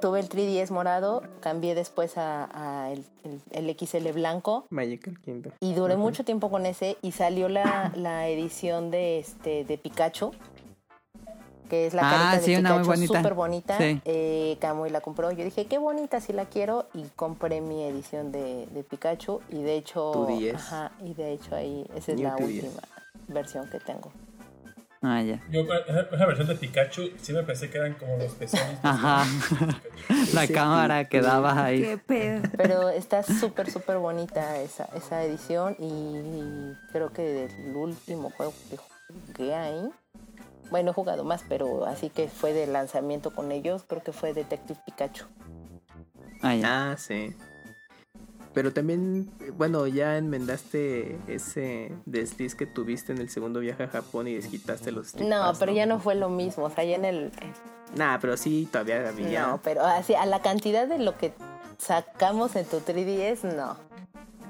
tuve 0.00 0.20
el 0.20 0.28
3DS 0.28 0.70
morado, 0.70 1.22
cambié 1.40 1.74
después 1.74 2.16
a, 2.18 2.48
a 2.84 2.92
el, 2.92 3.04
el- 3.24 3.68
el 3.68 3.76
XL 3.78 4.10
blanco 4.12 4.66
Magical 4.70 5.18
Kingdom. 5.20 5.52
y 5.60 5.74
duré 5.74 5.96
mucho 5.96 6.24
tiempo 6.24 6.50
con 6.50 6.66
ese 6.66 6.96
y 7.02 7.12
salió 7.12 7.48
la, 7.48 7.92
la 7.96 8.28
edición 8.28 8.90
de 8.90 9.18
este 9.18 9.64
de 9.64 9.76
Pikachu 9.78 10.32
que 11.72 11.86
es 11.86 11.94
la 11.94 12.02
Ah, 12.04 12.10
carita 12.10 12.36
de 12.36 12.42
sí, 12.44 12.54
una 12.56 12.68
muy 12.74 12.78
Pikachu 12.80 12.90
bonita. 12.92 13.18
súper 13.18 13.32
bonita 13.32 13.78
Sí. 13.78 14.02
eh, 14.04 14.58
la 14.90 15.00
compró 15.00 15.30
yo 15.32 15.42
dije 15.42 15.64
qué 15.64 15.78
bonita 15.78 16.20
si 16.20 16.34
la 16.34 16.44
quiero 16.44 16.86
y 16.92 17.04
compré 17.16 17.62
mi 17.62 17.82
edición 17.84 18.30
de, 18.30 18.66
de 18.66 18.84
Pikachu 18.84 19.40
y 19.48 19.62
de 19.62 19.76
hecho 19.76 20.10
Tu 20.12 20.26
10. 20.38 20.54
ajá, 20.54 20.92
y 21.02 21.14
de 21.14 21.32
hecho 21.32 21.54
ahí 21.54 21.86
esa 21.96 22.12
es 22.12 22.18
New 22.18 22.28
la 22.28 22.36
tu 22.36 22.46
10. 22.46 22.64
última 22.64 22.82
versión 23.28 23.70
que 23.70 23.80
tengo 23.80 24.12
Ah, 25.00 25.22
ya. 25.22 25.42
Yo, 25.50 25.62
esa, 25.62 26.26
versión 26.26 26.46
de 26.46 26.54
Pikachu, 26.56 27.10
siempre 27.20 27.44
pensé 27.44 27.68
que 27.70 27.78
eran 27.78 27.94
como 27.94 28.18
los 28.18 28.34
pezones. 28.34 28.78
Ajá. 28.84 29.24
La 30.32 30.46
cámara 30.46 31.08
que 31.08 31.20
daba 31.20 31.64
ahí. 31.64 31.80
Qué 31.82 31.98
pedo. 31.98 32.42
Pero 32.56 32.88
está 32.88 33.24
súper, 33.24 33.68
súper 33.68 33.96
bonita 33.98 34.58
esa, 34.58 34.84
esa 34.94 35.24
edición 35.24 35.74
y 35.80 36.74
creo 36.92 37.12
que 37.12 37.22
del 37.22 37.74
último 37.74 38.30
juego 38.36 38.52
que 38.70 38.76
jugué 39.36 39.54
ahí, 39.56 39.90
bueno, 40.72 40.90
he 40.90 40.94
jugado 40.94 41.22
más, 41.22 41.44
pero 41.48 41.86
así 41.86 42.10
que 42.10 42.26
fue 42.26 42.52
de 42.52 42.66
lanzamiento 42.66 43.30
con 43.32 43.52
ellos, 43.52 43.84
creo 43.86 44.02
que 44.02 44.10
fue 44.12 44.34
Detective 44.34 44.80
Pikachu. 44.84 45.26
Ah, 46.40 46.54
ya. 46.56 46.90
Ah, 46.92 46.96
sí. 46.96 47.36
Pero 48.54 48.72
también, 48.72 49.30
bueno, 49.56 49.86
ya 49.86 50.18
enmendaste 50.18 51.18
ese 51.26 51.92
desliz 52.04 52.54
que 52.54 52.66
tuviste 52.66 53.12
en 53.12 53.18
el 53.18 53.30
segundo 53.30 53.60
viaje 53.60 53.84
a 53.84 53.88
Japón 53.88 54.28
y 54.28 54.34
desquitaste 54.34 54.92
los 54.92 55.06
Street 55.06 55.28
No, 55.28 55.40
Pass, 55.40 55.58
pero 55.58 55.72
ya 55.72 55.86
no 55.86 56.00
fue 56.00 56.14
lo 56.16 56.28
mismo, 56.28 56.64
o 56.64 56.70
sea, 56.70 56.84
ya 56.84 56.96
en 56.96 57.04
el... 57.04 57.32
Nah, 57.96 58.18
pero 58.20 58.36
sí, 58.36 58.68
todavía 58.70 59.08
había. 59.08 59.46
No, 59.46 59.60
pero 59.62 59.82
así, 59.84 60.14
a 60.14 60.26
la 60.26 60.40
cantidad 60.42 60.86
de 60.86 60.98
lo 60.98 61.16
que 61.16 61.32
sacamos 61.78 62.56
en 62.56 62.64
tu 62.66 62.80
3DS, 62.80 63.44
no, 63.54 63.76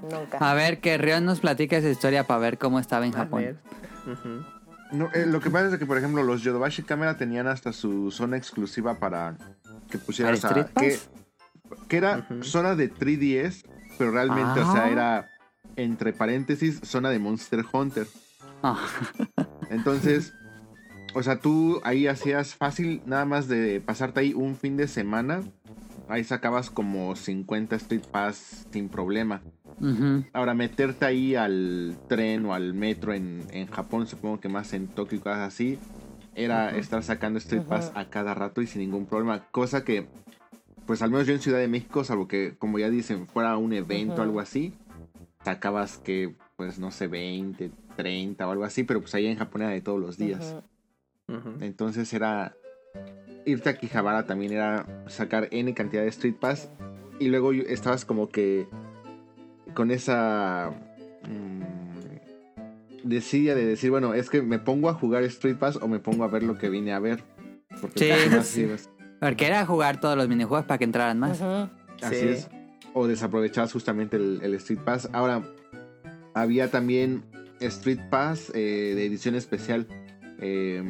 nunca. 0.09 0.39
A 0.39 0.55
ver, 0.55 0.81
que 0.81 0.99
Rion 0.99 1.25
nos 1.25 1.41
platique 1.41 1.77
esa 1.77 1.89
historia 1.89 2.25
para 2.25 2.41
ver 2.41 2.59
cómo 2.59 2.79
estaba 2.81 3.07
en 3.07 3.15
A 3.15 3.19
Japón. 3.19 3.43
ver. 3.43 3.57
Ujú. 4.07 4.45
No, 4.93 5.09
eh, 5.15 5.25
lo 5.27 5.41
que 5.41 5.51
pasa 5.51 5.69
es 5.69 5.79
que, 5.79 5.87
por 5.87 5.97
ejemplo, 5.99 6.23
los 6.23 6.43
Yodobashi 6.43 6.83
Camera 6.83 7.17
tenían 7.17 7.47
hasta 7.47 7.73
su 7.73 8.11
zona 8.11 8.37
exclusiva 8.37 8.99
para 8.99 9.37
que 9.91 9.99
pusieras 9.99 10.41
¿Para 10.41 10.55
a... 10.55 10.61
Street 10.65 10.77
Que, 10.79 10.99
que 11.89 11.97
era 11.97 12.27
zona 12.43 12.75
de 12.77 12.93
3DS, 12.93 13.65
pero 13.99 14.11
realmente, 14.11 14.61
o 14.61 14.73
sea, 14.73 14.85
Ah. 14.85 14.91
era, 14.91 15.31
entre 15.77 16.13
paréntesis, 16.13 16.81
zona 16.85 17.09
de 17.11 17.19
Monster 17.19 17.65
Hunter. 17.73 18.07
Ah, 18.63 18.79
Entonces, 19.71 20.35
o 21.15 21.23
sea, 21.23 21.41
tú 21.41 21.81
ahí 21.85 22.07
hacías 22.07 22.55
fácil 22.55 23.03
nada 23.07 23.25
más 23.25 23.49
de 23.49 23.81
pasarte 23.81 24.21
ahí 24.21 24.35
un 24.35 24.57
fin 24.57 24.77
de 24.77 24.89
semana. 24.89 25.41
Ahí 26.09 26.25
sacabas 26.25 26.69
como 26.69 27.17
50 27.17 27.77
Street 27.77 28.03
Pass 28.11 28.67
sin 28.71 28.89
problema. 28.91 29.41
Ahora, 30.33 30.55
meterte 30.55 31.05
ahí 31.05 31.35
al 31.35 31.97
tren 32.07 32.47
o 32.47 32.55
al 32.55 32.73
metro 32.73 33.13
en, 33.13 33.43
en 33.51 33.67
Japón, 33.67 34.07
supongo 34.07 34.41
que 34.41 34.49
más 34.49 34.73
en 34.75 34.87
Tokio 34.87 35.19
y 35.19 35.21
cosas 35.21 35.41
así, 35.41 35.79
era 36.35 36.77
estar 36.77 37.03
sacando 37.03 37.39
Street 37.39 37.63
Pass 37.63 37.93
a 37.95 38.09
cada 38.09 38.35
rato 38.35 38.63
y 38.63 38.67
sin 38.67 38.81
ningún 38.81 39.07
problema. 39.07 39.47
Cosa 39.51 39.85
que, 39.85 40.07
pues 40.87 41.03
al 41.03 41.11
menos 41.11 41.27
yo 41.27 41.35
en 41.35 41.41
Ciudad 41.41 41.59
de 41.59 41.69
México, 41.69 42.05
salvo 42.05 42.29
que, 42.29 42.55
como 42.59 42.79
ya 42.79 42.91
dicen, 42.91 43.27
fuera 43.27 43.57
un 43.57 43.73
evento 43.73 44.21
o 44.21 44.23
algo 44.23 44.41
así, 44.41 44.73
sacabas 45.45 45.99
que, 45.99 46.35
pues 46.57 46.79
no 46.79 46.91
sé, 46.91 47.09
20, 47.09 47.73
30 47.97 48.47
o 48.47 48.51
algo 48.51 48.65
así, 48.65 48.85
pero 48.85 49.01
pues 49.01 49.15
ahí 49.15 49.27
en 49.27 49.37
Japón 49.37 49.63
era 49.63 49.73
de 49.73 49.81
todos 49.81 50.01
los 50.01 50.17
días. 50.17 50.57
Entonces 51.61 52.13
era 52.13 52.55
irte 53.45 53.71
a 53.71 53.77
Quijabara 53.77 54.27
también 54.27 54.53
era 54.53 54.87
sacar 55.09 55.49
N 55.51 55.73
cantidad 55.75 56.03
de 56.03 56.09
Street 56.09 56.37
Pass 56.39 56.69
y 57.19 57.29
luego 57.29 57.53
estabas 57.53 58.05
como 58.05 58.29
que 58.29 58.67
con 59.75 59.91
esa 59.91 60.71
mm, 61.29 61.63
desidia 63.09 63.55
de 63.55 63.65
decir, 63.67 63.91
bueno, 63.91 64.15
es 64.15 64.31
que 64.31 64.43
me 64.43 64.59
pongo 64.59 64.89
a 64.89 64.95
jugar 64.95 65.23
Street 65.25 65.57
Pass 65.57 65.77
o 65.81 65.89
me 65.89 65.99
pongo 65.99 66.25
a 66.25 66.29
ver 66.29 66.43
lo 66.43 66.57
que 66.59 66.69
vine 66.69 66.93
a 66.93 66.99
ver. 66.99 67.23
Porque 67.81 68.15
Sí, 68.15 68.31
más 68.37 68.47
sí. 68.47 68.61
ibas- 68.63 68.89
Porque 69.21 69.47
era 69.47 69.65
jugar 69.67 70.01
todos 70.01 70.17
los 70.17 70.29
minijuegos 70.29 70.67
para 70.67 70.79
que 70.79 70.85
entraran 70.85 71.19
más. 71.19 71.41
Así 71.41 72.17
Sí. 72.17 72.29
es. 72.29 72.49
O 72.95 73.07
desaprovechabas 73.07 73.73
justamente 73.73 74.17
el, 74.17 74.41
el 74.43 74.55
Street 74.55 74.81
Pass. 74.85 75.09
Ahora, 75.13 75.43
había 76.35 76.71
también 76.71 77.23
Street 77.61 78.01
Pass 78.11 78.51
eh, 78.55 78.93
de 78.95 79.07
edición 79.07 79.35
especial. 79.35 79.87
eh, 80.45 80.83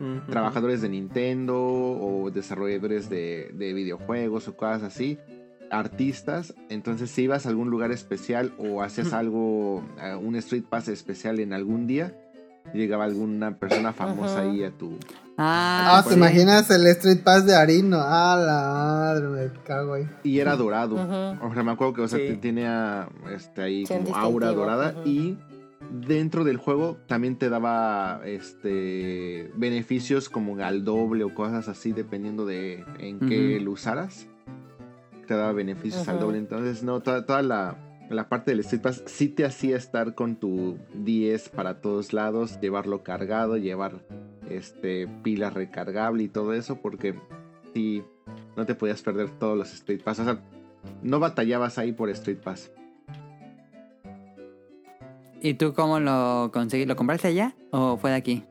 Ujú. 0.00 0.20
trabajadores 0.28 0.82
de 0.82 0.88
Nintendo 0.88 1.56
o 1.56 2.28
desarrolladores 2.32 3.08
de, 3.08 3.52
de 3.54 3.72
videojuegos 3.72 4.48
o 4.48 4.56
cosas 4.56 4.82
así, 4.82 5.18
artistas. 5.78 6.54
Entonces, 6.68 7.10
si 7.10 7.22
ibas 7.22 7.46
a 7.46 7.48
algún 7.50 7.70
lugar 7.70 7.92
especial 7.92 8.52
o 8.58 8.82
hacías 8.82 9.12
algo, 9.12 9.84
un 10.22 10.36
Street 10.36 10.64
Pass 10.68 10.88
especial 10.88 11.40
en 11.40 11.52
algún 11.52 11.86
día, 11.86 12.16
llegaba 12.72 13.04
alguna 13.04 13.58
persona 13.58 13.92
famosa 13.92 14.40
Ajá. 14.40 14.50
ahí 14.50 14.64
a 14.64 14.70
tu. 14.70 14.98
Ah, 15.36 15.98
Ah, 15.98 16.04
¿te 16.08 16.14
imaginas 16.14 16.70
el 16.70 16.86
Street 16.86 17.22
Pass 17.24 17.44
de 17.44 17.54
Arino? 17.54 17.98
Ah, 18.00 18.36
la 18.38 19.20
madre, 19.20 19.28
me 19.50 19.62
cago 19.64 19.94
ahí. 19.94 20.08
Y 20.22 20.38
era 20.38 20.56
dorado. 20.56 20.94
O 21.42 21.52
sea, 21.52 21.62
me 21.62 21.72
acuerdo 21.72 21.92
que 21.94 22.00
o 22.02 22.08
sea, 22.08 22.18
Sí. 22.20 22.26
te- 22.28 22.36
tenía 22.36 23.08
este, 23.34 23.62
ahí 23.62 23.84
como 23.84 24.16
aura 24.16 24.52
dorada. 24.52 24.94
Y 25.04 25.36
dentro 26.06 26.44
del 26.44 26.56
juego 26.56 26.96
también 27.06 27.36
te 27.36 27.50
daba 27.50 28.20
este 28.24 29.50
beneficios 29.56 30.28
como 30.30 30.56
al 30.64 30.84
doble 30.84 31.24
o 31.24 31.34
cosas 31.34 31.68
así, 31.68 31.92
dependiendo 31.92 32.46
de 32.46 32.84
en 32.98 33.18
qué 33.20 33.60
lo 33.60 33.72
usaras. 33.72 34.26
Te 35.26 35.34
daba 35.34 35.52
beneficios 35.52 36.06
al 36.08 36.20
doble. 36.20 36.38
Entonces, 36.38 36.82
no, 36.82 37.00
toda, 37.00 37.26
toda 37.26 37.42
la, 37.42 37.76
la 38.10 38.28
parte 38.28 38.50
del 38.50 38.60
Street 38.60 38.82
Pass 38.82 39.02
sí 39.06 39.28
te 39.28 39.44
hacía 39.44 39.76
estar 39.76 40.14
con 40.14 40.36
tu 40.36 40.78
10 40.94 41.48
para 41.50 41.80
todos 41.80 42.12
lados, 42.12 42.60
llevarlo 42.60 43.02
cargado, 43.02 43.56
llevar 43.56 44.04
este 44.50 45.08
pila 45.22 45.50
recargable 45.50 46.24
y 46.24 46.28
todo 46.28 46.52
eso, 46.52 46.76
porque 46.80 47.14
sí, 47.72 48.02
no 48.56 48.66
te 48.66 48.74
podías 48.74 49.02
perder 49.02 49.30
todos 49.30 49.56
los 49.56 49.72
Street 49.72 50.02
Pass. 50.02 50.20
O 50.20 50.24
sea, 50.24 50.40
no 51.02 51.18
batallabas 51.20 51.78
ahí 51.78 51.92
por 51.92 52.10
Street 52.10 52.38
Pass. 52.38 52.70
¿Y 55.40 55.54
tú 55.54 55.74
cómo 55.74 56.00
lo 56.00 56.50
conseguiste? 56.52 56.88
¿Lo 56.88 56.96
compraste 56.96 57.28
allá 57.28 57.54
o 57.70 57.98
fue 57.98 58.10
de 58.10 58.16
aquí? 58.16 58.44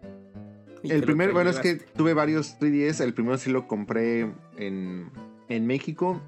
El 0.83 1.01
primer, 1.01 1.31
bueno, 1.31 1.49
es 1.49 1.59
que 1.59 1.75
tuve 1.75 2.13
varios 2.13 2.59
3DS. 2.59 3.01
El 3.01 3.13
primero 3.13 3.37
sí 3.37 3.49
lo 3.49 3.67
compré 3.67 4.31
en, 4.57 5.09
en 5.47 5.65
México. 5.65 6.21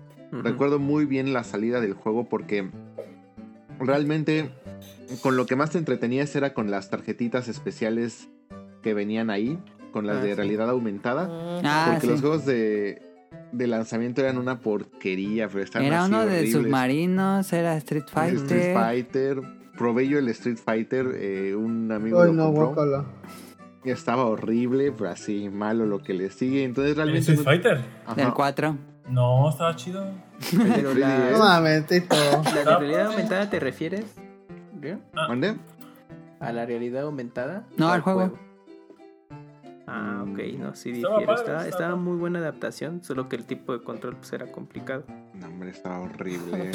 Recuerdo 0.43 0.79
muy 0.79 1.05
bien 1.05 1.33
la 1.33 1.43
salida 1.43 1.79
del 1.81 1.93
juego 1.93 2.27
porque 2.29 2.69
realmente 3.79 4.49
con 5.21 5.35
lo 5.37 5.45
que 5.45 5.55
más 5.55 5.71
te 5.71 5.77
entretenías 5.77 6.35
era 6.35 6.53
con 6.53 6.71
las 6.71 6.89
tarjetitas 6.89 7.47
especiales 7.47 8.29
que 8.81 8.93
venían 8.93 9.29
ahí, 9.29 9.59
con 9.91 10.07
las 10.07 10.17
Ah, 10.17 10.21
de 10.21 10.29
sí. 10.29 10.35
realidad 10.35 10.69
aumentada. 10.69 11.23
Ujú. 11.27 11.61
Ah, 11.65 11.87
porque 11.91 12.07
sí. 12.07 12.11
los 12.11 12.21
juegos 12.21 12.45
de, 12.45 13.01
de 13.51 13.67
lanzamiento 13.67 14.21
eran 14.21 14.37
una 14.37 14.59
porquería, 14.59 15.47
pero 15.47 15.63
estaban 15.63 15.87
Era 15.87 16.03
así 16.03 16.11
uno 16.11 16.25
de 16.25 16.51
submarinos, 16.51 17.51
era 17.53 17.75
Street 17.77 18.05
Fighter. 18.11 18.37
Street 18.37 18.73
Fighter. 18.73 19.41
Probé 19.77 20.07
yo 20.07 20.19
el 20.19 20.29
Street 20.29 20.57
Fighter, 20.57 21.05
eh, 21.15 21.53
un 21.53 21.91
amigo 21.91 22.21
Ay, 22.21 22.27
lo 22.27 22.33
no, 22.33 22.53
compró. 22.53 23.05
estaba 23.83 24.25
horrible, 24.25 24.93
pero 24.93 25.09
así 25.09 25.49
malo 25.49 25.85
lo 25.85 26.01
que 26.01 26.13
le 26.13 26.29
sigue. 26.29 26.63
Entonces 26.63 26.91
¿El 26.91 26.95
realmente. 26.97 27.19
Street 27.33 27.39
no- 27.39 27.43
Fighter? 27.43 27.85
Ajá. 28.05 28.15
Del 28.15 28.33
4. 28.33 28.77
No, 29.09 29.49
estaba 29.49 29.75
chido. 29.75 30.05
Pero 30.51 30.93
la, 30.93 31.31
No 31.31 31.39
mames, 31.39 31.85
Tito. 31.87 32.15
¿La 32.65 32.77
realidad 32.77 33.05
aumentada 33.07 33.49
te 33.49 33.59
refieres? 33.59 34.05
¿Qué? 34.81 34.97
¿Mande? 35.13 35.55
¿A 36.39 36.51
la 36.51 36.65
realidad 36.65 37.03
aumentada? 37.03 37.65
No, 37.77 37.87
¿O 37.87 37.91
al 37.91 38.01
juego. 38.01 38.33
Ah, 39.87 40.25
ok, 40.27 40.39
no, 40.57 40.75
sí 40.75 40.91
Estaba 40.91 41.19
difiero. 41.19 41.19
Estaba, 41.19 41.35
estaba 41.35 41.67
estaba 41.67 41.89
padre. 41.91 42.01
muy 42.03 42.17
buena 42.17 42.39
adaptación, 42.39 43.03
solo 43.03 43.29
que 43.29 43.35
el 43.35 43.45
tipo 43.45 43.71
de 43.71 43.83
control 43.83 44.15
pues, 44.17 44.33
era 44.33 44.51
complicado. 44.51 45.03
No, 45.35 45.45
hombre, 45.47 45.69
estaba 45.69 45.99
horrible. 45.99 46.71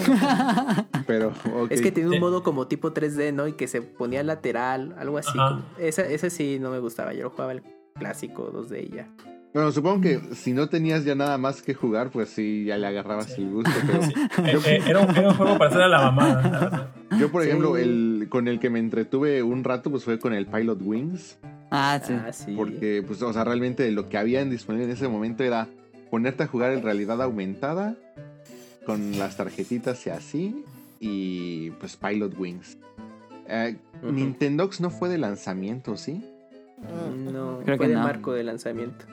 pero, 1.08 1.32
ok. 1.54 1.70
Es 1.70 1.82
que 1.82 1.90
tenía 1.90 2.10
un 2.10 2.20
modo 2.20 2.42
como 2.44 2.68
tipo 2.68 2.94
3D, 2.94 3.34
¿no? 3.34 3.48
Y 3.48 3.54
que 3.54 3.66
se 3.66 3.82
ponía 3.82 4.22
lateral, 4.22 4.94
algo 4.96 5.18
así. 5.18 5.36
Como- 5.36 5.62
esa, 5.78 6.02
ese 6.02 6.30
sí 6.30 6.58
no 6.60 6.70
me 6.70 6.78
gustaba, 6.78 7.12
yo 7.12 7.24
lo 7.24 7.30
jugaba 7.30 7.52
el 7.52 7.62
clásico 7.98 8.52
2D 8.52 8.84
y 8.88 8.96
ya. 8.96 9.08
Bueno, 9.52 9.72
supongo 9.72 10.00
que 10.00 10.20
si 10.34 10.52
no 10.52 10.68
tenías 10.68 11.04
ya 11.04 11.16
nada 11.16 11.36
más 11.36 11.60
que 11.60 11.74
jugar, 11.74 12.10
pues 12.10 12.28
sí, 12.30 12.64
ya 12.66 12.76
le 12.78 12.86
agarrabas 12.86 13.36
el 13.36 13.50
gusto. 13.50 13.70
Pero 14.36 14.58
Eh, 14.60 14.62
eh, 14.76 14.82
era, 14.86 15.00
un, 15.00 15.10
era 15.16 15.28
un 15.30 15.34
juego 15.34 15.58
para 15.58 15.70
hacer 15.70 15.82
a 15.82 15.88
la 15.88 16.02
mamada. 16.10 16.92
la 17.10 17.18
yo, 17.18 17.32
por 17.32 17.42
Sí. 17.42 17.48
ejemplo, 17.48 17.76
el 17.76 18.26
con 18.28 18.46
el 18.46 18.60
que 18.60 18.70
me 18.70 18.78
entretuve 18.78 19.42
un 19.42 19.64
rato, 19.64 19.90
pues 19.90 20.04
fue 20.04 20.20
con 20.20 20.34
el 20.34 20.46
Pilot 20.46 20.80
Wings. 20.82 21.36
Ah, 21.72 22.00
sí. 22.02 22.12
Ah, 22.14 22.32
sí. 22.32 22.54
Porque, 22.56 23.02
pues, 23.04 23.20
o 23.22 23.32
sea, 23.32 23.42
realmente 23.42 23.90
lo 23.90 24.08
que 24.08 24.18
habían 24.18 24.50
disponible 24.50 24.84
en 24.86 24.92
ese 24.92 25.08
momento 25.08 25.42
era 25.42 25.66
ponerte 26.10 26.44
a 26.44 26.46
jugar 26.46 26.72
en 26.72 26.82
realidad 26.82 27.20
aumentada 27.20 27.96
con 28.86 29.18
las 29.18 29.36
tarjetitas 29.36 30.06
y 30.06 30.10
así. 30.10 30.64
Y 31.00 31.70
pues 31.72 31.96
Pilot 31.96 32.38
Wings. 32.38 32.76
Eh. 33.48 33.76
Nintendox 34.02 34.80
no 34.80 34.90
fue 34.90 35.08
de 35.08 35.18
lanzamiento, 35.18 35.96
¿sí? 35.96 36.24
No, 37.32 37.60
Creo 37.64 37.76
fue 37.76 37.86
que 37.86 37.88
de 37.88 37.94
no. 37.98 38.02
marco 38.04 38.32
de 38.32 38.44
lanzamiento. 38.44 39.06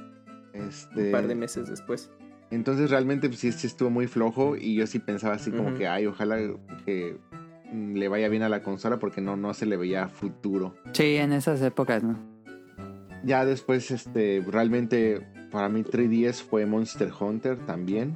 Este. 0.58 1.08
Un 1.08 1.12
par 1.12 1.28
de 1.28 1.36
meses 1.36 1.70
después. 1.70 2.10
Entonces 2.50 2.90
realmente 2.90 3.28
pues, 3.28 3.40
sí, 3.40 3.52
sí 3.52 3.68
estuvo 3.68 3.90
muy 3.90 4.08
flojo 4.08 4.56
y 4.56 4.76
yo 4.76 4.88
sí 4.88 5.00
pensaba 5.00 5.36
así 5.36 5.52
como 5.52 5.74
que, 5.76 5.88
ay, 5.88 6.06
ojalá 6.06 6.38
que 6.86 7.18
mm, 7.74 7.96
le 7.96 8.08
vaya 8.08 8.30
bien 8.30 8.44
a 8.44 8.50
la 8.50 8.64
consola 8.64 9.00
porque 9.00 9.20
no, 9.22 9.36
no 9.36 9.54
se 9.54 9.66
le 9.66 9.76
veía 9.76 10.08
futuro. 10.08 10.76
Sí, 10.94 11.18
en 11.18 11.34
esas 11.34 11.62
épocas, 11.62 12.04
¿no? 12.04 12.18
Ya 13.24 13.44
después, 13.44 13.92
este, 13.92 14.44
realmente 14.48 15.28
para 15.52 15.68
mí 15.68 15.84
3DS 15.84 16.44
fue 16.44 16.66
Monster 16.66 17.12
Hunter 17.20 17.58
también. 17.66 18.16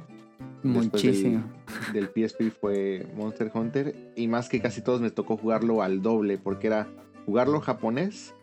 Muchísimo. 0.62 1.44
Del, 1.92 2.08
del 2.14 2.28
PSP 2.28 2.50
fue 2.58 3.06
Monster 3.14 3.50
Hunter 3.52 4.12
y 4.16 4.28
más 4.28 4.48
que 4.48 4.60
casi 4.60 4.80
todos 4.80 5.00
me 5.00 5.10
tocó 5.10 5.36
jugarlo 5.36 5.82
al 5.82 6.00
doble 6.00 6.38
porque 6.38 6.68
era 6.68 6.88
jugarlo 7.26 7.60
japonés. 7.60 8.34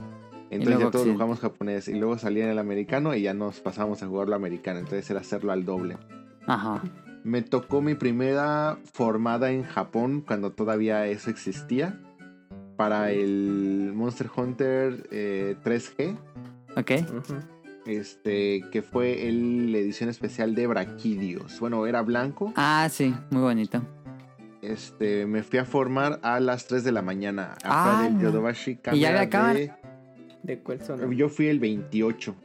Entonces 0.51 0.79
ya 0.79 0.91
todos 0.91 1.07
jugamos 1.07 1.39
japonés 1.39 1.87
y 1.87 1.93
luego 1.93 2.17
salía 2.17 2.45
en 2.45 2.49
el 2.51 2.59
americano 2.59 3.13
y 3.15 3.21
ya 3.21 3.33
nos 3.33 3.59
pasamos 3.59 4.01
a 4.03 4.07
jugarlo 4.07 4.35
americano. 4.35 4.79
Entonces 4.79 5.09
era 5.09 5.19
hacerlo 5.19 5.51
al 5.51 5.63
doble. 5.65 5.97
Ajá. 6.47 6.81
Me 7.23 7.41
tocó 7.41 7.81
mi 7.81 7.95
primera 7.95 8.77
formada 8.93 9.51
en 9.51 9.63
Japón 9.63 10.23
cuando 10.25 10.51
todavía 10.51 11.05
eso 11.07 11.29
existía. 11.29 11.99
Para 12.77 13.11
el 13.11 13.91
Monster 13.93 14.29
Hunter 14.35 15.07
eh, 15.11 15.55
3G. 15.63 16.17
Ok. 16.77 16.91
Ujú. 17.09 17.35
Este, 17.85 18.63
que 18.71 18.81
fue 18.81 19.27
el- 19.27 19.71
la 19.71 19.79
edición 19.79 20.09
especial 20.09 20.55
de 20.55 20.65
Braquidios. 20.67 21.59
Bueno, 21.59 21.85
era 21.87 22.01
blanco. 22.03 22.53
Ah, 22.55 22.87
sí, 22.89 23.13
muy 23.31 23.41
bonito. 23.41 23.81
Este, 24.61 25.25
me 25.25 25.43
fui 25.43 25.59
a 25.59 25.65
formar 25.65 26.19
a 26.21 26.39
las 26.39 26.67
3 26.67 26.83
de 26.83 26.91
la 26.91 27.01
mañana. 27.01 27.55
Ah, 27.63 27.91
Afuera 27.99 28.09
del. 28.13 28.21
Yodobashi 28.21 28.71
¿Y 28.71 28.75
ya 28.75 28.81
Camera 28.81 29.09
había 29.09 29.29
cámara? 29.29 29.53
de- 29.59 29.71
¿De 30.43 30.59
cuál 30.59 30.81
son? 30.83 31.11
Yo 31.13 31.29
fui 31.29 31.47
el 31.47 31.59
28. 31.59 32.35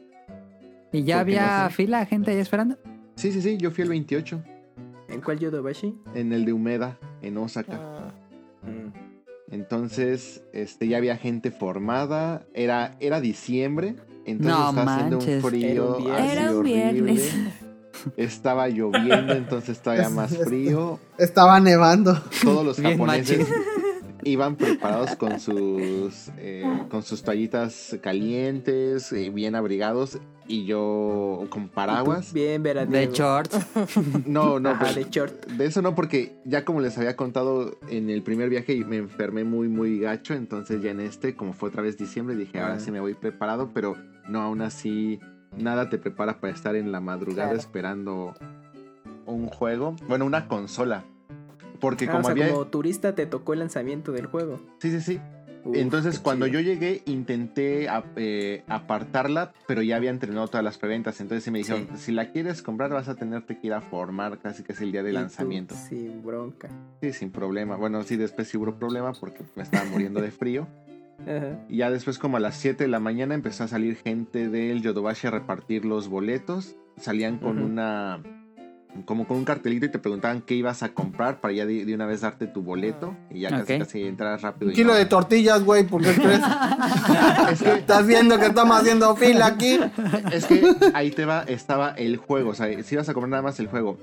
¿Y 0.91 1.03
ya 1.03 1.19
había 1.19 1.63
no 1.63 1.69
sé. 1.69 1.75
fila, 1.75 2.05
gente 2.05 2.31
ahí 2.31 2.37
esperando? 2.37 2.77
Sí, 3.15 3.31
sí, 3.31 3.41
sí, 3.41 3.57
yo 3.57 3.71
fui 3.71 3.83
el 3.83 3.89
28. 3.89 4.41
¿En 5.09 5.21
cuál 5.21 5.39
Yodobashi? 5.39 5.93
En 6.13 6.33
el 6.33 6.45
de 6.45 6.53
Umeda, 6.53 6.97
en 7.21 7.37
Osaka. 7.37 7.79
Ah, 7.81 8.11
Mm. 8.63 8.91
Entonces, 9.51 10.41
este, 10.53 10.87
ya 10.87 10.97
había 10.97 11.17
gente 11.17 11.51
formada. 11.51 12.47
Era, 12.55 12.95
era 12.99 13.21
diciembre. 13.21 13.95
Entonces 14.25 14.57
No 14.59 14.69
estaba 14.71 14.95
haciendo 14.95 15.17
un 15.19 15.41
frío. 15.41 15.97
Era 15.99 16.01
un 16.01 16.03
viernes. 16.03 16.21
así 16.23 16.31
Era 16.31 16.51
un 16.51 16.57
horrible. 16.57 16.91
viernes. 16.91 17.33
Estaba 18.17 18.67
lloviendo, 18.69 19.33
entonces 19.33 19.79
todavía 19.79 20.09
más 20.09 20.35
frío. 20.35 20.99
Estaba 21.19 21.59
nevando. 21.59 22.19
Todos 22.43 22.65
los 22.65 22.79
Bien 22.79 22.93
japoneses. 22.93 23.47
Iban 24.25 24.55
preparados 24.57 25.15
con 25.15 25.39
sus 25.39 26.29
eh, 26.37 26.63
con 26.89 27.03
sus 27.03 27.23
toallitas 27.23 27.95
calientes, 28.01 29.11
eh, 29.13 29.29
bien 29.29 29.55
abrigados, 29.55 30.19
y 30.47 30.65
yo 30.65 31.45
con 31.49 31.69
paraguas. 31.69 32.33
Bien 32.33 32.61
veraniego. 32.61 33.11
De 33.11 33.17
shorts. 33.17 33.57
No, 34.25 34.59
no, 34.59 34.71
Ajá, 34.71 34.79
pues, 34.81 34.95
de 34.95 35.07
short. 35.09 35.45
de 35.47 35.65
eso 35.65 35.81
no, 35.81 35.95
porque 35.95 36.35
ya 36.45 36.65
como 36.65 36.81
les 36.81 36.97
había 36.97 37.15
contado 37.15 37.77
en 37.89 38.09
el 38.09 38.21
primer 38.23 38.49
viaje 38.49 38.83
me 38.85 38.97
enfermé 38.97 39.43
muy, 39.43 39.67
muy 39.69 39.99
gacho. 39.99 40.33
Entonces 40.33 40.81
ya 40.81 40.91
en 40.91 40.99
este, 40.99 41.35
como 41.35 41.53
fue 41.53 41.69
otra 41.69 41.81
vez 41.81 41.97
diciembre, 41.97 42.35
dije, 42.35 42.59
ahora 42.59 42.75
Ah. 42.75 42.79
sí 42.79 42.91
me 42.91 42.99
voy 42.99 43.13
preparado, 43.13 43.71
pero 43.73 43.95
no, 44.27 44.41
aún 44.41 44.61
así, 44.61 45.19
nada 45.57 45.89
te 45.89 45.97
prepara 45.97 46.39
para 46.39 46.51
estar 46.53 46.75
en 46.75 46.91
la 46.91 46.99
madrugada 46.99 47.49
Claro. 47.49 47.59
esperando 47.59 48.33
un 49.25 49.47
juego. 49.47 49.95
Bueno, 50.07 50.25
una 50.25 50.47
consola. 50.47 51.05
Porque 51.79 52.05
Ah, 52.05 52.11
como 52.11 52.19
o 52.21 52.23
sea, 52.23 52.31
había... 52.31 52.49
como 52.49 52.65
turista 52.67 53.15
te 53.15 53.25
tocó 53.25 53.53
el 53.53 53.59
lanzamiento 53.59 54.11
del 54.11 54.25
juego. 54.27 54.59
Sí, 54.79 54.91
sí, 54.91 55.01
sí. 55.01 55.19
Uf, 55.63 55.75
Entonces 55.77 56.19
cuando 56.19 56.45
chido. 56.45 56.59
yo 56.59 56.65
llegué 56.65 57.01
intenté 57.07 57.87
eh, 58.17 58.63
apartarla, 58.67 59.51
pero 59.67 59.81
ya 59.81 59.95
había 59.95 60.11
entrenado 60.11 60.47
todas 60.47 60.63
las 60.63 60.77
preventas. 60.77 61.19
Entonces 61.21 61.43
sí 61.43 61.49
me 61.49 61.57
dijeron, 61.57 61.87
Sí. 61.95 61.97
si 61.97 62.11
la 62.11 62.31
quieres 62.31 62.61
comprar 62.61 62.91
vas 62.91 63.07
a 63.09 63.15
tenerte 63.15 63.57
que 63.59 63.67
ir 63.67 63.73
a 63.73 63.81
formar 63.81 64.37
casi 64.37 64.61
que 64.63 64.73
es 64.73 64.81
el 64.81 64.91
día 64.91 65.01
de 65.01 65.09
tú, 65.09 65.15
lanzamiento. 65.15 65.73
Sin 65.73 66.21
bronca. 66.23 66.69
Sí, 67.01 67.13
sin 67.13 67.31
problema. 67.31 67.77
Bueno, 67.77 68.03
sí, 68.03 68.15
después 68.15 68.47
sí 68.47 68.57
hubo 68.57 68.75
problema 68.75 69.13
porque 69.13 69.43
me 69.55 69.63
estaba 69.63 69.85
muriendo 69.85 70.21
de 70.21 70.29
frío. 70.29 70.67
Ajá. 71.21 71.65
Y 71.69 71.77
ya 71.77 71.89
después 71.89 72.19
como 72.19 72.37
a 72.37 72.39
las 72.41 72.55
7 72.57 72.83
de 72.83 72.87
la 72.89 72.99
mañana 72.99 73.33
empezó 73.33 73.63
a 73.63 73.67
salir 73.67 73.95
gente 73.95 74.49
del 74.49 74.83
Yodobashi 74.83 75.25
a 75.27 75.31
repartir 75.31 75.83
los 75.85 76.09
boletos. 76.09 76.75
Salían 76.97 77.39
con 77.39 77.57
una... 77.59 78.21
Como 79.03 79.27
con 79.27 79.35
un 79.37 79.43
cartelito 79.45 79.85
y 79.85 79.89
te 79.89 79.99
preguntaban 79.99 80.41
qué 80.41 80.55
ibas 80.55 80.81
a 80.81 80.89
comprar 80.93 81.41
para 81.41 81.53
ya 81.53 81.65
de, 81.65 81.83
de 81.85 81.93
una 81.93 82.05
vez 82.05 82.21
darte 82.21 82.47
tu 82.47 82.61
boleto 82.61 83.13
y 83.29 83.41
ya 83.41 83.49
casi 83.49 83.73
Ok. 83.73 83.79
casi 83.79 84.03
entrar 84.03 84.41
rápido. 84.41 84.67
Un 84.67 84.71
y 84.73 84.75
kilo 84.75 84.93
no. 84.93 84.97
de 84.99 85.05
tortillas, 85.05 85.63
güey, 85.63 85.83
¿por 85.85 86.01
qué 86.01 86.13
crees? 86.13 86.39
Es 87.51 87.61
que 87.61 87.73
¿Estás 87.73 88.07
viendo 88.07 88.39
que 88.39 88.45
estamos 88.47 88.77
haciendo 88.79 89.15
fila 89.15 89.47
aquí? 89.47 89.79
Es 90.31 90.45
que 90.45 90.63
ahí 90.93 91.11
te 91.11 91.25
va, 91.25 91.43
estaba 91.43 91.89
el 91.91 92.17
juego, 92.17 92.51
o 92.51 92.53
sea, 92.55 92.67
si 92.83 92.95
ibas 92.95 93.09
a 93.09 93.13
comprar 93.13 93.29
nada 93.31 93.43
más 93.43 93.59
el 93.59 93.67
juego. 93.67 93.97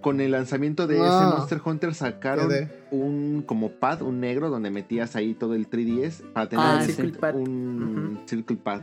Con 0.00 0.20
el 0.20 0.30
lanzamiento 0.30 0.86
de 0.86 1.00
Ah. 1.00 1.06
ese 1.26 1.36
Monster 1.36 1.60
Hunter 1.64 1.94
sacaron 1.94 2.48
un 2.92 3.42
como 3.44 3.70
pad, 3.72 4.02
un 4.02 4.20
negro, 4.20 4.50
donde 4.50 4.70
metías 4.70 5.16
ahí 5.16 5.34
todo 5.34 5.54
el 5.54 5.68
3DS 5.68 6.22
para 6.32 6.48
tener 6.48 6.64
Ah, 6.64 6.78
un, 6.80 6.86
sí. 6.86 6.92
Circle 6.92 7.18
Pad. 7.18 7.34
un 7.34 8.20
Circle 8.26 8.56
Pad. 8.56 8.82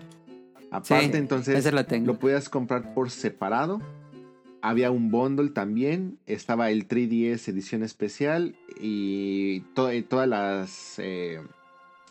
Aparte, 0.69 1.05
Sí, 1.11 1.17
entonces 1.17 1.71
lo 1.71 1.81
lo 2.05 2.19
podías 2.19 2.49
comprar 2.49 2.93
por 2.93 3.09
separado. 3.11 3.79
Había 4.65 4.91
un 4.91 5.11
bundle 5.11 5.49
también. 5.49 6.17
Estaba 6.25 6.71
el 6.71 6.87
3DS 6.87 7.49
edición 7.49 7.83
especial 7.83 8.55
y 8.79 9.59
to- 9.75 9.89
eh, 9.91 10.01
todas 10.03 10.27
las... 10.27 10.95
eh, 10.99 11.41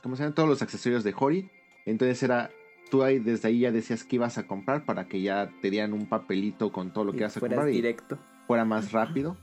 ¿Cómo 0.03 0.16
se 0.16 0.23
llama? 0.23 0.35
Todos 0.35 0.49
los 0.51 0.61
accesorios 0.62 1.03
de 1.03 1.15
Hori. 1.19 1.49
Entonces 1.87 2.23
era... 2.23 2.51
Tú 2.91 3.03
ahí, 3.03 3.19
desde 3.20 3.49
ahí 3.49 3.61
ya 3.61 3.73
decías 3.73 4.05
que 4.05 4.16
ibas 4.16 4.37
a 4.37 4.47
comprar 4.47 4.85
para 4.85 5.09
que 5.09 5.23
ya 5.23 5.51
te 5.62 5.70
dieran 5.70 5.95
un 5.95 6.05
papelito 6.07 6.70
con 6.73 6.93
todo 6.93 7.05
lo 7.07 7.12
que 7.12 7.19
ibas 7.20 7.35
a 7.39 7.41
comprar 7.41 7.70
y 7.70 7.73
directo. 7.73 8.19
fuera 8.47 8.66
más 8.66 8.93
rápido. 8.93 9.35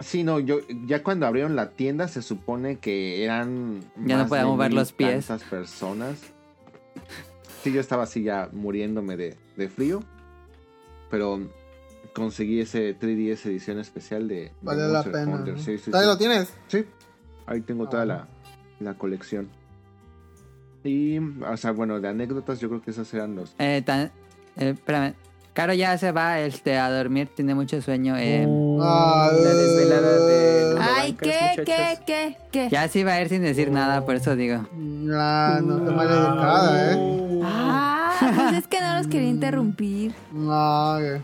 Sí, 0.00 0.24
no, 0.24 0.40
yo 0.40 0.58
ya 0.86 1.04
cuando 1.04 1.24
abrieron 1.26 1.54
la 1.54 1.70
tienda 1.70 2.08
se 2.08 2.20
supone 2.22 2.78
que 2.78 3.22
eran 3.22 3.80
Ya 4.04 4.16
no 4.16 4.22
más 4.22 4.28
podía 4.28 4.42
de 4.42 4.48
mover 4.48 4.70
mil 4.70 4.78
los 4.78 4.92
pies. 4.92 5.24
tantas 5.28 5.48
personas. 5.48 6.20
Sí, 7.62 7.70
yo 7.72 7.80
estaba 7.80 8.02
así 8.02 8.24
ya 8.24 8.48
muriéndome 8.52 9.16
de, 9.16 9.36
de 9.56 9.68
frío, 9.68 10.02
pero 11.12 11.48
conseguí 12.16 12.60
ese 12.60 12.98
3DS 12.98 13.46
edición 13.46 13.78
especial 13.78 14.26
de, 14.26 14.34
de 14.36 14.52
Vale 14.62 14.88
la 14.88 15.02
pena. 15.04 15.34
Hunter. 15.36 15.54
¿no? 15.54 15.60
Sí, 15.60 15.76
sí, 15.78 15.90
¿Todavía 15.90 16.12
sí. 16.12 16.14
lo 16.14 16.18
tienes? 16.18 16.54
Sí, 16.68 16.84
ahí 17.46 17.60
tengo 17.60 17.88
toda 17.88 18.02
Ah. 18.02 18.06
la, 18.06 18.28
la 18.80 18.94
colección. 18.94 19.48
Y, 20.84 21.18
o 21.18 21.56
sea, 21.56 21.72
bueno, 21.72 22.00
de 22.00 22.08
anécdotas 22.08 22.60
yo 22.60 22.68
creo 22.68 22.80
que 22.82 22.92
esos 22.92 23.12
eran 23.12 23.34
los... 23.34 23.54
Eh, 23.58 23.82
tan- 23.84 24.10
eh, 24.56 24.70
espérame. 24.70 25.14
Caro 25.52 25.72
ya 25.72 25.96
se 25.96 26.12
va 26.12 26.38
este, 26.40 26.76
a 26.78 26.90
dormir, 26.90 27.28
tiene 27.34 27.54
mucho 27.54 27.80
sueño. 27.80 28.14
eh, 28.18 28.46
Ah, 28.80 29.30
La 29.32 29.54
desvelada 29.54 30.26
de 30.26 30.74
los 30.74 30.80
Ay, 30.80 31.12
bancas, 31.12 31.28
¿qué, 31.28 31.60
muchachos. 31.60 31.64
qué, 31.64 31.98
qué, 32.06 32.36
qué? 32.52 32.68
ya 32.70 32.86
se 32.88 32.98
iba 33.00 33.12
a 33.14 33.22
ir 33.22 33.28
sin 33.30 33.42
decir 33.42 33.70
nada, 33.70 34.04
por 34.04 34.14
eso 34.16 34.36
digo. 34.36 34.66
Ah, 35.14 35.58
no 35.64 35.82
te 35.82 35.90
mal 35.92 36.08
educada, 36.10 36.92
¿eh? 36.92 37.40
Ah, 37.42 38.32
pues 38.36 38.52
es 38.58 38.66
que 38.68 38.80
no 38.82 38.98
los 38.98 39.06
quería 39.06 39.28
interrumpir. 39.30 40.14
No, 40.30 40.98
güey. 41.00 41.20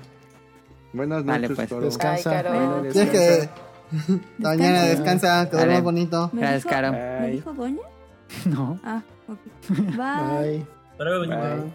Buenas 0.93 1.25
Vale, 1.25 1.49
noches, 1.49 1.57
pues. 1.57 1.69
Caro. 1.69 1.81
Descansa. 1.85 2.31
Ay, 2.31 2.43
Caro. 2.43 2.55
Bueno, 2.55 2.93
Tienes 2.93 3.11
que. 3.11 3.19
descansa. 3.19 3.53
Mañana 4.39 4.83
descansa, 4.85 5.45
que 5.51 5.57
Dale. 5.57 5.67
duermas 5.67 5.83
bonito. 5.83 6.31
¿Me 6.33 6.41
Gracias, 6.41 6.65
Caro. 6.65 6.93
¿Me 6.93 7.31
dijo 7.31 7.53
Doña? 7.53 7.81
No. 8.47 8.79
Ah, 8.83 9.03
ok. 9.29 9.39
Bye. 9.97 10.67
Bye. 10.99 11.73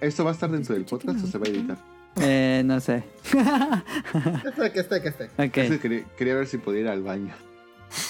¿Esto 0.00 0.22
va 0.24 0.30
a 0.30 0.34
estar 0.34 0.50
dentro 0.50 0.74
del 0.74 0.84
podcast 0.84 1.24
o 1.24 1.26
se 1.26 1.38
va 1.38 1.46
a 1.46 1.48
editar? 1.50 1.76
Eh, 2.20 2.62
no 2.64 2.78
sé. 2.80 3.02
Que 3.32 4.48
esté, 4.48 4.72
que 4.72 4.80
esté, 4.80 5.02
que 5.02 5.08
esté. 5.08 5.24
Es 5.38 5.50
que 5.52 5.74
Ok. 5.74 5.80
quería, 5.82 6.04
quería 6.16 6.34
ver 6.34 6.46
si 6.46 6.58
podía 6.58 6.80
ir 6.82 6.88
al 6.88 7.02
baño. 7.02 7.34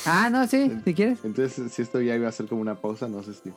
Ah, 0.05 0.29
no, 0.31 0.47
sí, 0.47 0.71
si 0.85 0.95
quieres. 0.95 1.19
Entonces, 1.25 1.73
si 1.73 1.83
esto 1.83 2.01
ya 2.01 2.15
iba 2.15 2.29
a 2.29 2.33
ser 2.33 2.47
como 2.47 2.61
una 2.61 2.75
pausa, 2.77 3.09
no 3.09 3.23
sé 3.23 3.33
si 3.35 3.53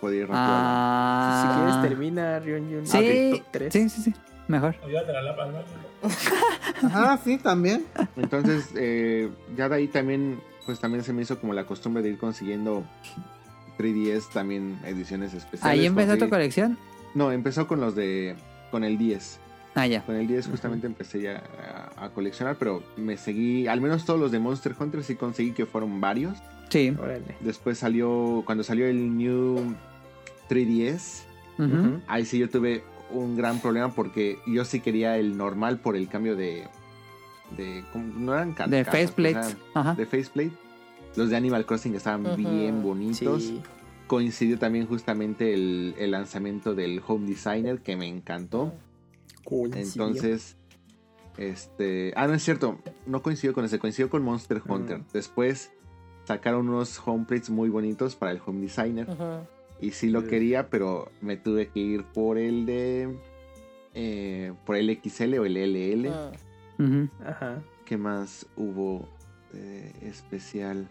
podía 0.00 0.20
ir 0.20 0.28
rápido. 0.28 0.44
Ah, 0.46 1.42
Si 1.54 1.58
quieres 1.60 1.82
termina 1.90 2.38
Rion 2.40 2.70
Jun. 2.70 2.86
Sí, 2.86 3.30
Top 3.32 3.46
3. 3.52 3.72
sí, 3.72 3.88
sí, 3.88 4.02
sí. 4.02 4.14
Mejor. 4.48 4.74
Olvídate 4.82 5.12
la 5.12 5.22
lámpara, 5.22 5.52
¿no? 5.52 6.88
Ajá, 6.88 7.18
sí, 7.24 7.38
también. 7.38 7.84
Entonces, 8.16 8.70
eh, 8.76 9.30
ya 9.56 9.68
de 9.68 9.76
ahí 9.76 9.88
también, 9.88 10.40
pues 10.66 10.78
también 10.80 11.02
se 11.02 11.12
me 11.12 11.22
hizo 11.22 11.38
como 11.40 11.54
la 11.54 11.64
costumbre 11.64 12.02
de 12.02 12.10
ir 12.10 12.18
consiguiendo 12.18 12.84
3DS, 13.78 14.28
también 14.32 14.78
ediciones 14.84 15.32
especiales. 15.34 15.78
Ahí 15.80 15.86
empezó 15.86 16.16
tu 16.18 16.28
colección. 16.28 16.78
No, 17.14 17.32
empezó 17.32 17.66
con 17.66 17.80
los 17.80 17.94
de, 17.94 18.36
con 18.70 18.84
el 18.84 18.98
10. 18.98 19.40
Ah, 19.76 19.86
ya. 19.86 20.02
Con 20.04 20.14
el 20.16 20.26
10 20.28 20.48
justamente 20.48 20.86
empecé 20.86 21.20
ya 21.22 21.42
a, 21.96 22.04
a 22.04 22.08
coleccionar, 22.10 22.56
pero 22.56 22.82
me 22.96 23.16
seguí, 23.16 23.66
al 23.66 23.80
menos 23.80 24.04
todos 24.04 24.20
los 24.20 24.30
de 24.30 24.38
Monster 24.38 24.74
Hunter 24.78 25.02
sí 25.02 25.16
conseguí 25.16 25.52
que 25.52 25.66
fueron 25.66 26.00
varios. 26.00 26.36
Sí. 26.68 26.94
Órale. 26.98 27.36
Después 27.40 27.78
salió, 27.78 28.42
cuando 28.46 28.62
salió 28.62 28.86
el 28.86 29.16
New 29.16 29.74
3DS, 30.48 31.22
Ujú. 31.58 31.64
Ujú. 31.76 32.00
ahí 32.08 32.24
sí 32.24 32.38
yo 32.38 32.48
tuve 32.50 32.82
un 33.10 33.36
gran 33.36 33.60
problema 33.60 33.90
porque 33.90 34.38
yo 34.46 34.64
sí 34.64 34.80
quería 34.80 35.18
el 35.18 35.36
normal 35.36 35.78
por 35.78 35.96
el 35.96 36.08
cambio 36.08 36.36
de. 36.36 36.66
de 37.56 37.84
no 37.94 38.34
eran 38.34 38.50
De 38.50 38.54
carcasas, 38.54 38.86
faceplates. 38.86 39.56
Ajá. 39.74 39.94
de 39.94 40.06
faceplate. 40.06 40.52
Los 41.16 41.30
de 41.30 41.36
Animal 41.36 41.64
Crossing 41.64 41.94
estaban 41.94 42.36
bien 42.36 42.82
bonitos. 42.82 43.44
Sí. 43.44 43.62
Coincidió 44.06 44.58
también 44.58 44.86
justamente 44.86 45.54
el, 45.54 45.94
el 45.98 46.10
lanzamiento 46.10 46.74
del 46.74 47.00
Home 47.06 47.26
Designer 47.26 47.80
que 47.80 47.96
me 47.96 48.06
encantó. 48.08 48.72
Entonces, 49.50 50.56
este. 51.36 52.12
Ah, 52.16 52.26
no 52.26 52.34
es 52.34 52.42
cierto. 52.42 52.78
No 53.06 53.22
coincidió 53.22 53.52
con 53.52 53.64
ese, 53.64 53.78
coincidió 53.78 54.10
con 54.10 54.22
Monster 54.22 54.62
Hunter. 54.66 54.98
Mm. 54.98 55.04
Después 55.12 55.72
sacaron 56.24 56.68
unos 56.68 57.00
homeplates 57.04 57.50
muy 57.50 57.68
bonitos 57.68 58.16
para 58.16 58.32
el 58.32 58.40
home 58.44 58.60
designer. 58.62 59.08
Ujú. 59.08 59.46
Y 59.80 59.90
sí 59.90 60.08
lo 60.08 60.26
quería, 60.26 60.70
pero 60.70 61.10
me 61.20 61.36
tuve 61.36 61.68
que 61.68 61.80
ir 61.80 62.04
por 62.04 62.38
el 62.38 62.64
de. 62.66 63.14
eh, 63.94 64.52
por 64.64 64.76
el 64.76 64.98
XL 65.02 65.38
o 65.38 65.44
el 65.44 65.56
LL. 65.56 66.08
Ujú. 66.78 67.08
Ajá. 67.24 67.62
¿Qué 67.84 67.96
más 67.96 68.46
hubo 68.56 69.06
eh, 69.52 69.92
especial? 70.02 70.88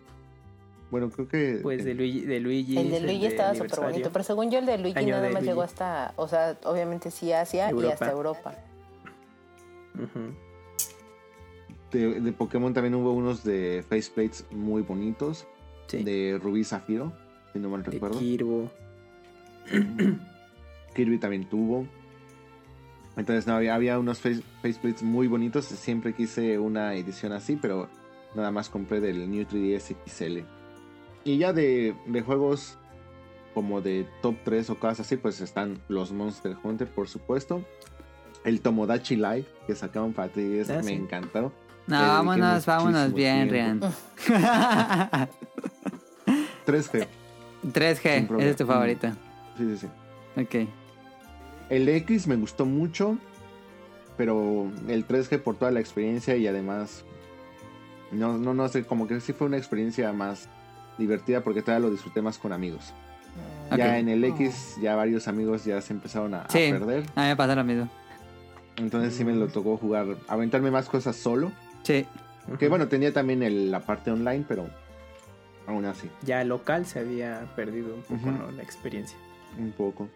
Bueno, 0.91 1.09
creo 1.09 1.27
que. 1.27 1.59
Pues 1.63 1.83
de 1.85 1.95
Luigi. 1.95 2.21
De 2.21 2.39
Luigi 2.39 2.77
El 2.77 2.91
de 2.91 2.99
Luigi 3.01 3.25
estaba 3.25 3.55
súper 3.55 3.79
bonito, 3.79 4.11
pero 4.11 4.23
según 4.23 4.51
yo 4.51 4.59
el 4.59 4.65
de 4.67 4.77
Luigi 4.77 4.99
Año 4.99 5.15
nada 5.15 5.27
de 5.27 5.33
más 5.33 5.43
llegó 5.43 5.63
hasta, 5.63 6.13
o 6.17 6.27
sea, 6.27 6.57
obviamente 6.65 7.09
sí 7.09 7.31
Asia 7.31 7.71
y 7.71 7.85
hasta 7.85 8.11
Europa. 8.11 8.55
De, 11.91 12.19
de 12.21 12.31
Pokémon 12.31 12.73
también 12.73 12.95
hubo 12.95 13.11
unos 13.11 13.43
de 13.43 13.83
faceplates 13.87 14.45
muy 14.51 14.81
bonitos. 14.81 15.47
Sí. 15.87 16.03
De 16.03 16.39
Rubí 16.41 16.63
Zafiro, 16.63 17.13
si 17.53 17.59
no 17.59 17.69
mal 17.69 17.83
De 17.83 17.91
recuerdo. 17.91 18.19
Kirbo. 18.19 18.71
Kirby 20.95 21.17
también 21.19 21.45
tuvo. 21.45 21.87
Entonces, 23.15 23.45
no, 23.47 23.53
había, 23.53 23.75
había 23.75 23.99
unos 23.99 24.19
face, 24.19 24.41
faceplates 24.61 25.03
muy 25.03 25.27
bonitos. 25.27 25.65
Siempre 25.65 26.13
quise 26.13 26.57
una 26.57 26.95
edición 26.95 27.31
así, 27.31 27.55
pero 27.55 27.87
nada 28.35 28.51
más 28.51 28.69
compré 28.69 28.99
del 28.99 29.29
New 29.29 29.45
3DS 29.45 29.95
XL. 30.05 30.39
Y 31.23 31.37
ya 31.37 31.53
de, 31.53 31.95
de 32.07 32.21
juegos 32.21 32.77
como 33.53 33.81
de 33.81 34.07
top 34.21 34.35
3 34.43 34.71
o 34.71 34.75
cosas 34.79 35.01
así, 35.01 35.15
pues 35.15 35.39
están 35.41 35.79
los 35.87 36.11
Monster 36.11 36.57
Hunter, 36.63 36.87
por 36.87 37.07
supuesto. 37.07 37.63
El 38.43 38.61
Tomodachi 38.61 39.15
Live 39.15 39.45
que 39.67 39.75
sacaron 39.75 40.11
para 40.13 40.33
3DS 40.33 40.79
Ah, 40.79 40.81
me 40.83 40.93
encantó. 40.93 41.53
No, 41.85 41.99
vámonos, 41.99 42.65
vámonos 42.65 43.13
bien, 43.13 43.49
tiempo. 43.49 43.89
Rian. 44.27 45.29
3G. 46.65 47.07
3G, 47.71 48.27
Sin 48.27 48.39
ese 48.39 48.49
es 48.49 48.55
tu 48.55 48.65
favorito. 48.65 49.07
Sí, 49.57 49.75
sí, 49.77 49.77
sí. 49.77 50.41
Ok. 50.41 50.67
El 51.69 51.87
X 51.89 52.27
me 52.27 52.35
gustó 52.35 52.65
mucho, 52.65 53.17
pero 54.17 54.67
el 54.87 55.07
3G 55.07 55.39
por 55.39 55.55
toda 55.55 55.71
la 55.71 55.79
experiencia 55.79 56.35
y 56.35 56.45
además, 56.47 57.03
no, 58.11 58.37
no, 58.37 58.53
no 58.53 58.67
sé, 58.67 58.83
como 58.83 59.07
que 59.07 59.19
sí 59.21 59.33
fue 59.33 59.47
una 59.47 59.57
experiencia 59.57 60.11
más 60.13 60.47
divertida 60.97 61.41
porque 61.43 61.61
todavía 61.61 61.87
lo 61.87 61.91
disfruté 61.91 62.21
más 62.21 62.37
con 62.37 62.53
amigos. 62.53 62.93
Ya 63.75 63.97
en 63.97 64.09
el 64.09 64.23
X, 64.25 64.77
ya 64.79 64.95
varios 64.95 65.27
amigos 65.27 65.65
ya 65.65 65.81
se 65.81 65.93
empezaron 65.93 66.35
a, 66.35 66.41
a 66.43 66.49
Sí. 66.49 66.67
perder, 66.71 67.03
A 67.15 67.21
mí 67.21 67.27
me 67.29 67.35
pasa 67.35 67.55
lo 67.55 67.63
mismo. 67.63 67.89
entonces 68.75 69.15
sí 69.15 69.23
me 69.25 69.33
lo 69.33 69.47
tocó 69.47 69.77
jugar, 69.77 70.05
aventarme 70.27 70.69
más 70.69 70.87
cosas 70.89 71.15
solo. 71.15 71.51
Sí. 71.81 72.05
Que 72.59 72.67
bueno, 72.67 72.87
tenía 72.87 73.11
también 73.13 73.41
el- 73.41 73.71
la 73.71 73.79
parte 73.79 74.11
online, 74.11 74.45
pero 74.47 74.67
aún 75.67 75.85
así, 75.85 76.09
Ya 76.25 76.43
local 76.43 76.85
se 76.85 76.99
había 76.99 77.49
perdido 77.55 77.95
un 77.95 78.01
poco 78.03 78.51
la 78.51 78.63
experiencia. 78.63 79.17
un 79.57 79.71
poco. 79.71 80.09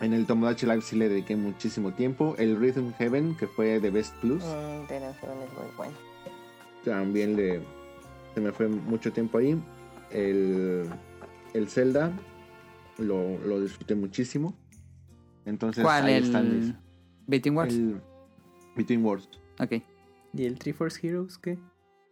En 0.00 0.14
el 0.14 0.24
Tomodachi 0.26 0.64
Live 0.66 0.80
sí 0.82 0.96
le 0.96 1.08
dediqué 1.10 1.36
muchísimo 1.36 1.92
tiempo. 1.92 2.34
El 2.38 2.56
Rhythm 2.58 2.92
Heaven, 2.98 3.36
que 3.36 3.46
fue 3.46 3.80
de 3.80 3.90
Best 3.90 4.14
Plus. 4.16 4.42
Mm, 4.42 4.86
Didn't 4.88 5.14
Heaven 5.20 5.38
es 5.42 5.52
muy 5.58 5.70
bueno. 5.76 5.92
también 6.84 7.36
le 7.36 7.60
se 8.34 8.40
me 8.40 8.52
fue 8.52 8.68
mucho 8.68 9.12
tiempo 9.12 9.38
ahí 9.38 9.60
el 10.10 10.88
el 11.52 11.68
Zelda 11.68 12.12
lo, 12.98 13.36
lo 13.38 13.60
disfruté 13.60 13.94
muchísimo 13.94 14.54
entonces 15.44 15.82
¿Cuál? 15.84 16.06
ahí 16.06 16.14
El 16.14 16.24
están 16.24 16.58
mis- 16.60 16.74
Beating 17.26 17.56
Wars. 17.56 17.74
el 17.74 18.00
Between 18.76 19.04
Worlds 19.04 19.28
Ok. 19.58 19.82
¿Y 20.32 20.44
el 20.46 20.58
Triforce 20.58 21.06
Heroes 21.06 21.36
qué? 21.38 21.58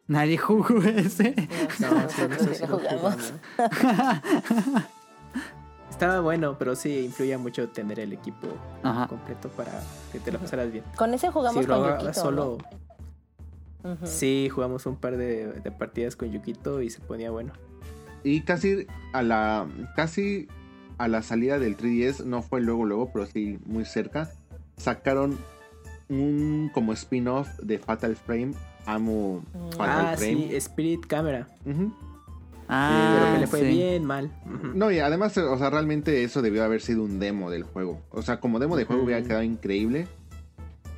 Nadie 0.08 0.38
jugó 0.38 0.82
ese. 0.82 1.34
No, 1.80 1.90
No, 1.90 2.02
nosotros 2.02 2.48
sí 2.56 2.62
lo 2.66 2.68
lo 2.68 2.78
jugamos. 2.78 3.32
jugamos. 3.58 4.84
Estaba 5.90 6.20
bueno, 6.20 6.56
pero 6.58 6.76
sí 6.76 7.04
influía 7.06 7.38
mucho 7.38 7.68
tener 7.70 7.98
el 7.98 8.12
equipo 8.12 8.46
Ajá. 8.82 9.08
completo 9.08 9.48
para 9.48 9.72
que 10.12 10.20
te 10.20 10.30
la 10.30 10.38
pasaras 10.38 10.70
bien. 10.70 10.84
Con 10.96 11.12
ese 11.12 11.30
jugamos 11.30 11.66
lo 11.66 11.74
con 11.82 11.90
Yukito, 11.90 12.14
solo, 12.14 12.58
sí, 14.04 14.48
jugamos 14.48 14.86
un 14.86 14.96
par 14.96 15.16
de, 15.16 15.46
de 15.54 15.70
partidas 15.72 16.14
con 16.14 16.30
Yukito 16.30 16.82
y 16.82 16.90
se 16.90 17.00
ponía 17.00 17.30
bueno. 17.30 17.52
y 18.22 18.42
casi 18.42 18.86
a 19.12 19.22
la 19.22 19.66
casi 19.96 20.46
a 20.98 21.08
la 21.08 21.22
salida 21.22 21.58
del 21.58 21.76
3DS 21.76 22.24
no 22.24 22.42
fue 22.42 22.60
luego 22.60 22.84
luego 22.84 23.10
pero 23.12 23.26
sí 23.26 23.58
muy 23.66 23.84
cerca 23.84 24.30
sacaron 24.76 25.38
un 26.08 26.70
como 26.74 26.92
spin-off 26.92 27.48
de 27.60 27.78
Fatal 27.78 28.14
Frame 28.16 28.52
amo 28.94 29.42
Fatal 29.76 30.06
Ah, 30.06 30.14
Frame 30.16 30.48
sí, 30.48 30.56
Spirit 30.56 31.06
Camera. 31.06 31.46
Ujú. 31.64 31.92
Ah, 32.70 33.16
pero 33.18 33.32
que 33.34 33.40
le 33.40 33.46
fue 33.46 33.60
sí. 33.60 33.66
bien 33.68 34.04
mal. 34.04 34.30
No, 34.74 34.90
y 34.90 34.98
además, 34.98 35.36
o 35.38 35.56
sea, 35.58 35.70
realmente 35.70 36.22
eso 36.24 36.42
debió 36.42 36.64
haber 36.64 36.80
sido 36.82 37.02
un 37.02 37.18
demo 37.18 37.50
del 37.50 37.62
juego. 37.62 38.00
O 38.10 38.20
sea, 38.22 38.40
como 38.40 38.58
demo 38.58 38.76
de 38.76 38.84
juego 38.84 39.04
hubiera 39.04 39.20
Ujú. 39.20 39.28
quedado 39.28 39.42
increíble. 39.42 40.06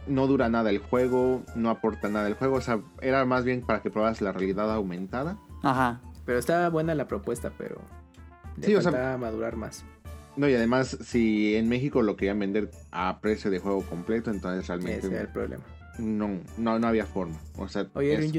No 0.09 0.27
dura 0.27 0.49
nada 0.49 0.71
el 0.71 0.79
juego, 0.79 1.43
no 1.55 1.71
aporta 1.71 2.09
nada 2.09 2.27
el 2.27 2.35
juego. 2.35 2.57
O 2.57 2.61
sea, 2.61 2.81
era 3.03 3.25
más 3.25 3.45
bien 3.45 3.61
para 3.63 3.83
que 3.83 3.91
pruebas 3.91 4.21
la 4.21 4.33
realidad 4.33 4.73
aumentada. 4.73 5.37
Ajá. 5.63 6.01
Pero 6.25 6.39
estaba 6.39 6.69
buena 6.71 6.95
la 6.95 7.07
propuesta, 7.07 7.53
pero 7.57 7.81
le 8.57 8.67
Sí, 8.67 8.75
o 8.75 8.83
sea- 8.83 9.17
madurar 9.19 9.57
más. 9.57 9.85
No, 10.37 10.49
y 10.49 10.55
además, 10.55 10.97
si 11.05 11.55
en 11.57 11.69
México 11.69 12.03
lo 12.03 12.17
querían 12.17 12.39
vender 12.39 12.71
a 12.93 13.21
precio 13.21 13.51
de 13.51 13.59
juego 13.59 13.83
completo, 13.83 14.31
entonces 14.31 14.65
Ese 14.65 14.73
era 14.73 14.81
el 14.81 14.83
realmente 15.03 15.33
problema. 15.33 15.63
No, 16.01 16.41
no, 16.57 16.79
no 16.79 16.87
había 16.87 17.07
forma. 17.07 17.39
O 17.57 17.69
sea, 17.69 17.89
Oye, 17.95 18.15
es-. 18.15 18.33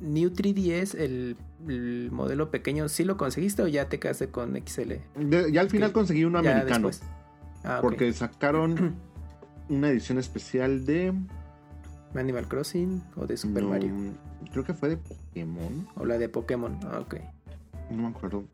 New 0.00 0.30
3DS, 0.30 0.98
el, 0.98 1.36
el 1.68 2.10
modelo 2.10 2.50
pequeño, 2.50 2.88
¿sí 2.88 3.04
lo 3.04 3.16
conseguiste 3.16 3.62
o 3.62 3.68
ya 3.68 3.88
te 3.88 3.98
quedaste 3.98 4.28
con 4.28 4.56
XL? 4.56 4.94
de- 5.16 5.52
ya 5.52 5.60
al 5.60 5.70
final 5.70 5.92
conseguí 5.92 6.24
uno 6.24 6.38
americano. 6.38 6.90
Ah. 7.64 7.78
Porque 7.82 8.12
sacaron 8.12 8.96
una 9.68 9.88
edición 9.90 10.18
especial 10.18 10.84
de. 10.86 11.14
Animal 12.14 12.48
Crossing 12.48 13.02
o 13.16 13.26
de 13.26 13.36
Super 13.36 13.62
no, 13.62 13.68
Mario. 13.68 13.94
Creo 14.50 14.64
que 14.64 14.74
fue 14.74 14.88
de 14.88 14.96
Pokémon. 14.96 15.86
O 15.94 16.04
la 16.04 16.18
de 16.18 16.28
Pokémon. 16.28 16.76
Ah, 16.84 16.98
ok. 16.98 17.16
No 17.90 18.02
me 18.02 18.08
acuerdo. 18.08 18.44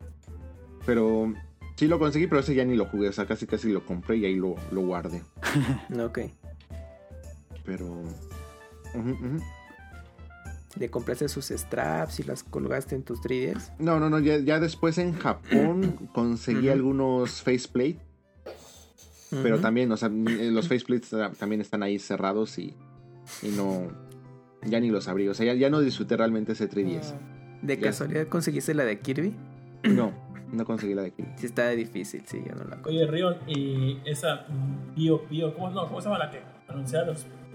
Pero 0.85 1.33
sí 1.75 1.87
lo 1.87 1.97
conseguí, 1.97 2.27
pero 2.27 2.41
ese 2.41 2.53
ya 2.53 2.65
ni 2.65 2.75
lo 2.75 2.85
jugué. 2.85 3.09
O 3.09 3.11
sea, 3.13 3.25
casi 3.25 3.47
casi 3.47 3.71
lo 3.71 3.83
compré 3.83 4.17
y 4.17 4.25
ahí 4.25 4.35
lo, 4.35 4.55
lo 4.71 4.81
guardé. 4.81 5.23
Ok. 5.99 6.19
Pero. 7.67 7.85
Ujú. 8.95 9.39
¿Le 10.79 10.89
compraste 10.89 11.27
sus 11.27 11.45
straps 11.49 12.19
y 12.19 12.23
las 12.23 12.43
colgaste 12.43 12.95
en 12.95 13.03
tus 13.03 13.19
3DS? 13.21 13.73
No, 13.79 13.99
no, 13.99 14.09
no. 14.09 14.19
Ya, 14.19 14.37
ya 14.39 14.59
después 14.59 14.97
en 14.97 15.13
Japón 15.13 16.09
conseguí 16.13 16.69
algunos 16.69 17.43
faceplate. 17.43 17.99
Pero 19.43 19.59
también, 19.59 19.91
o 19.91 19.97
sea, 19.97 20.07
ni- 20.09 20.49
los 20.51 20.67
faceplates 20.69 21.09
ta- 21.09 21.31
también 21.31 21.59
están 21.61 21.83
ahí 21.83 21.99
cerrados 21.99 22.57
y, 22.57 22.73
y 23.43 23.49
no. 23.49 23.87
Ya 24.63 24.79
ni 24.79 24.89
los 24.89 25.07
abrí. 25.07 25.27
O 25.27 25.33
sea, 25.33 25.45
ya, 25.45 25.53
ya 25.53 25.69
no 25.69 25.81
disfruté 25.81 26.15
realmente 26.17 26.53
ese 26.53 26.69
3DS. 26.69 27.13
¿De 27.61 27.75
ya. 27.75 27.81
casualidad 27.87 28.27
conseguiste 28.27 28.73
la 28.73 28.85
de 28.85 28.99
Kirby? 28.99 29.35
No, 29.83 30.13
no 30.51 30.63
conseguí 30.65 30.93
la 30.93 31.01
de 31.01 31.07
aquí. 31.09 31.23
Sí, 31.37 31.45
está 31.47 31.69
difícil, 31.71 32.23
sí, 32.25 32.41
yo 32.47 32.55
no 32.55 32.63
la 32.65 32.79
Oye, 32.85 33.05
Rion, 33.07 33.35
y 33.47 33.99
esa 34.05 34.45
mm, 34.47 34.95
Pío 34.95 35.23
Pío, 35.25 35.53
¿cómo, 35.55 35.71
no, 35.71 35.87
¿cómo 35.87 35.99
se 36.01 36.05
llama 36.09 36.19
la 36.19 36.31
que 36.31 36.41
anunciaba 36.67 37.05
los, 37.07 37.25
los 37.25 37.46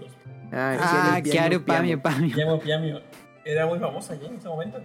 Ah, 0.51 1.15
Ah, 1.15 1.21
Kiaru 1.21 1.63
Pamio? 1.65 3.01
Era 3.45 3.65
muy 3.65 3.79
famosa 3.79 4.15
ya 4.15 4.27
en 4.27 4.35
ese 4.35 4.47
momento. 4.47 4.79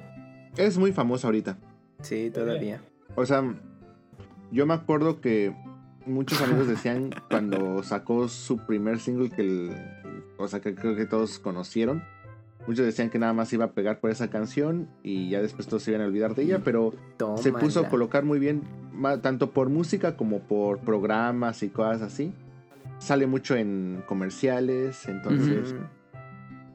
Es 0.57 0.79
muy 0.79 0.93
famoso 0.93 1.27
ahorita. 1.29 1.57
Sí, 2.03 2.31
todavía. 2.33 2.81
O 3.15 3.25
sea, 3.27 3.43
yo 4.51 4.67
me 4.67 4.75
acuerdo 4.75 5.21
que 5.21 5.55
muchos 6.07 6.41
amigos 6.41 6.69
decían 6.69 7.11
cuando 7.31 7.83
sacó 7.83 8.29
su 8.29 8.59
primer 8.67 8.99
single 8.99 9.31
que 9.31 9.43
el, 9.43 9.77
o 10.39 10.49
sea 10.49 10.61
que 10.61 10.75
creo 10.75 10.97
que 10.97 11.07
todos 11.07 11.39
conocieron. 11.39 12.03
Muchos 12.67 12.85
decían 12.85 13.09
que 13.09 13.19
nada 13.19 13.33
más 13.33 13.53
iba 13.53 13.67
a 13.67 13.73
pegar 13.73 13.99
por 14.01 14.11
esa 14.11 14.29
canción 14.29 14.89
y 15.03 15.31
ya 15.31 15.41
después 15.41 15.67
todos 15.69 15.83
se 15.85 15.91
iban 15.93 16.03
a 16.03 16.07
olvidar 16.07 16.35
de 16.35 16.43
ella, 16.43 16.61
pero 16.65 16.93
se 17.37 17.51
puso 17.53 17.81
a 17.81 17.89
colocar 17.89 18.25
muy 18.25 18.39
bien, 18.39 18.63
tanto 19.23 19.53
por 19.53 19.71
música 19.71 20.17
como 20.17 20.41
por 20.41 20.79
programas 20.81 21.63
y 21.63 21.71
cosas 21.71 22.03
así. 22.03 22.33
Sale 22.99 23.27
mucho 23.27 23.55
en 23.57 24.03
comerciales, 24.07 25.07
entonces 25.09 25.75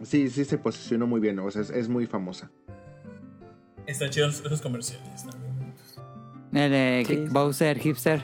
sí, 0.04 0.30
sí 0.30 0.46
se 0.46 0.58
posicionó 0.58 1.06
muy 1.06 1.20
bien, 1.20 1.38
o 1.40 1.52
sea, 1.52 1.62
es, 1.62 1.70
es 1.70 1.90
muy 1.90 2.08
famosa. 2.08 2.50
Están 3.86 4.10
chidos 4.10 4.42
esos 4.46 4.62
comerciales 4.62 5.26
también. 5.26 5.44
El 6.54 6.72
de 6.72 7.04
Sí. 7.08 7.26
Bowser 7.32 7.78
Hipster. 7.80 8.22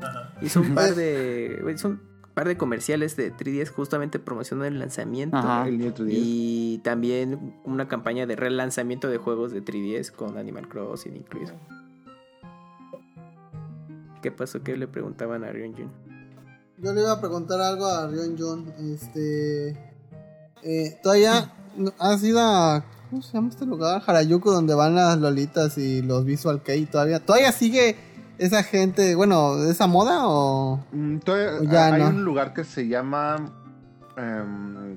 Ajá. 0.00 0.34
Hizo 0.42 0.60
un 0.60 0.74
par 0.74 0.94
de. 0.96 1.62
Hizo 1.74 1.88
un 1.88 2.00
par 2.34 2.48
de 2.48 2.56
comerciales 2.56 3.16
de 3.16 3.32
3DS 3.32 3.70
justamente 3.70 4.18
promocionando 4.18 4.66
el 4.66 4.78
lanzamiento. 4.78 5.36
Ajá. 5.36 5.66
El 5.68 5.78
New 5.78 5.92
3DS. 5.92 6.08
Y 6.10 6.78
también 6.84 7.54
una 7.64 7.88
campaña 7.88 8.26
de 8.26 8.36
relanzamiento 8.36 9.08
de 9.08 9.16
juegos 9.18 9.52
de 9.52 9.64
3DS 9.64 10.10
con 10.10 10.36
Animal 10.36 10.68
Crossing 10.68 11.16
incluido. 11.16 11.54
¿Qué 14.22 14.30
pasó? 14.30 14.62
¿Qué 14.62 14.76
le 14.76 14.86
preguntaban 14.86 15.42
a 15.44 15.50
Ryunjun? 15.52 15.90
Yo 16.82 16.92
le 16.92 17.00
iba 17.00 17.12
a 17.12 17.20
preguntar 17.20 17.60
algo 17.60 17.86
a 17.86 18.06
Rion 18.08 18.36
Jun. 18.36 18.72
Este. 18.92 19.70
Eh, 20.62 20.98
todavía 21.02 21.52
has 21.98 22.22
ido 22.22 22.40
a. 22.40 22.84
¿Cómo 23.10 23.22
se 23.22 23.32
llama 23.34 23.48
este 23.50 23.66
lugar? 23.66 24.02
Harajuku, 24.06 24.50
donde 24.50 24.74
van 24.74 24.94
las 24.94 25.18
lolitas 25.18 25.76
y 25.78 26.02
los 26.02 26.24
Visual 26.24 26.62
Kei. 26.62 26.86
¿Todavía, 26.86 27.20
¿Todavía 27.20 27.52
sigue 27.52 27.96
esa 28.38 28.62
gente, 28.62 29.14
bueno, 29.14 29.62
esa 29.64 29.86
moda 29.86 30.26
o.? 30.26 30.82
Mm, 30.92 31.18
todavía- 31.18 31.60
O 31.60 31.64
ya 31.64 31.86
hay 31.94 32.02
no. 32.02 32.08
un 32.08 32.24
lugar 32.24 32.54
que 32.54 32.64
se 32.64 32.88
llama 32.88 33.36
em, 34.16 34.96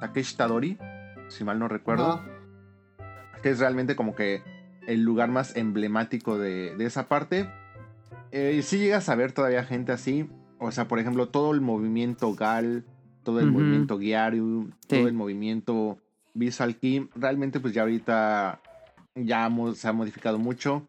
Takeshi 0.00 0.36
Tadori, 0.36 0.78
si 1.28 1.42
mal 1.44 1.58
no 1.58 1.66
recuerdo, 1.68 2.20
que 3.42 3.50
es 3.50 3.58
realmente 3.58 3.96
como 3.96 4.14
que 4.14 4.42
el 4.86 5.02
lugar 5.02 5.28
más 5.30 5.56
emblemático 5.56 6.38
de, 6.38 6.76
de 6.76 6.84
esa 6.86 7.08
parte. 7.08 7.50
Eh, 8.30 8.60
si 8.62 8.78
llegas 8.78 9.08
a 9.08 9.14
ver 9.16 9.32
todavía 9.32 9.64
gente 9.64 9.90
así, 9.92 10.28
o 10.64 10.72
sea, 10.72 10.88
por 10.88 10.98
ejemplo, 10.98 11.28
todo 11.28 11.52
el 11.52 11.60
movimiento 11.60 12.34
Gal, 12.34 12.84
todo 13.22 13.40
el 13.40 13.46
Ujú. 13.46 13.54
movimiento 13.58 13.98
Gyaru, 13.98 14.70
Sí. 14.70 14.86
todo 14.88 15.08
el 15.08 15.14
movimiento 15.14 15.98
Visual 16.34 16.76
Kei, 16.76 17.08
realmente 17.14 17.60
pues 17.60 17.74
ya 17.74 17.82
ahorita 17.82 18.60
ya 19.14 19.50
se 19.74 19.88
ha 19.88 19.92
modificado 19.92 20.38
mucho, 20.38 20.86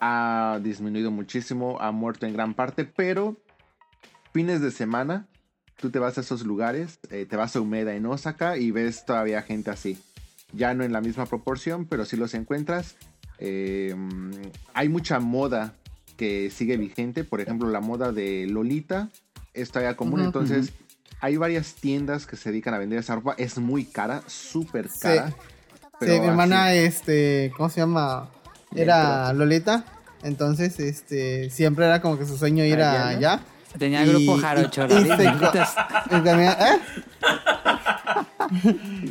ha 0.00 0.60
disminuido 0.62 1.10
muchísimo, 1.10 1.78
ha 1.80 1.90
muerto 1.90 2.26
en 2.26 2.32
gran 2.32 2.54
parte, 2.54 2.84
pero 2.84 3.36
fines 4.32 4.60
de 4.60 4.70
semana 4.70 5.26
tú 5.80 5.90
te 5.90 5.98
vas 5.98 6.16
a 6.16 6.20
esos 6.20 6.44
lugares, 6.44 7.00
eh, 7.10 7.26
te 7.28 7.36
vas 7.36 7.56
a 7.56 7.60
Umeda 7.60 7.94
en 7.94 8.06
Osaka 8.06 8.56
y 8.56 8.70
ves 8.70 9.04
todavía 9.04 9.42
gente 9.42 9.70
así. 9.70 9.98
Ya 10.52 10.72
no 10.74 10.84
en 10.84 10.92
la 10.92 11.00
misma 11.00 11.26
proporción, 11.26 11.86
pero 11.86 12.04
sí 12.04 12.16
los 12.16 12.32
encuentras. 12.34 12.96
Eh, 13.38 13.94
hay 14.72 14.88
mucha 14.88 15.18
moda 15.18 15.74
que 16.16 16.50
sigue 16.50 16.76
vigente, 16.76 17.24
por 17.24 17.40
ejemplo 17.40 17.68
la 17.70 17.80
moda 17.80 18.12
de 18.12 18.46
Lolita 18.48 19.10
es 19.52 19.70
todavía 19.70 19.96
común, 19.96 20.20
entonces 20.20 20.72
hay 21.20 21.36
varias 21.36 21.74
tiendas 21.74 22.26
que 22.26 22.36
se 22.36 22.50
dedican 22.50 22.74
a 22.74 22.78
vender 22.78 22.98
esa 22.98 23.14
ropa, 23.14 23.34
es 23.38 23.58
muy 23.58 23.84
cara, 23.84 24.22
súper 24.26 24.88
cara. 25.00 25.28
Sí, 25.30 25.36
pero 26.00 26.20
mi 26.22 26.26
hermana, 26.28 26.68
así- 26.68 26.78
este, 26.78 27.52
¿cómo 27.56 27.68
se 27.70 27.80
llama? 27.80 28.30
Era 28.74 29.32
Lolita. 29.32 29.84
Entonces, 30.22 30.80
este, 30.80 31.50
siempre 31.50 31.84
era 31.84 32.00
como 32.00 32.18
que 32.18 32.26
su 32.26 32.36
sueño 32.36 32.64
ir 32.64 32.74
Allá, 32.76 33.08
a 33.08 33.12
¿no? 33.12 33.20
Tenía 33.78 34.04
Y- 34.04 34.08
grupo 34.08 34.38
jarocho. 34.38 34.86
y. 34.88 34.94
Y 34.94 36.20
también, 36.20 36.50
¿eh? 36.50 36.78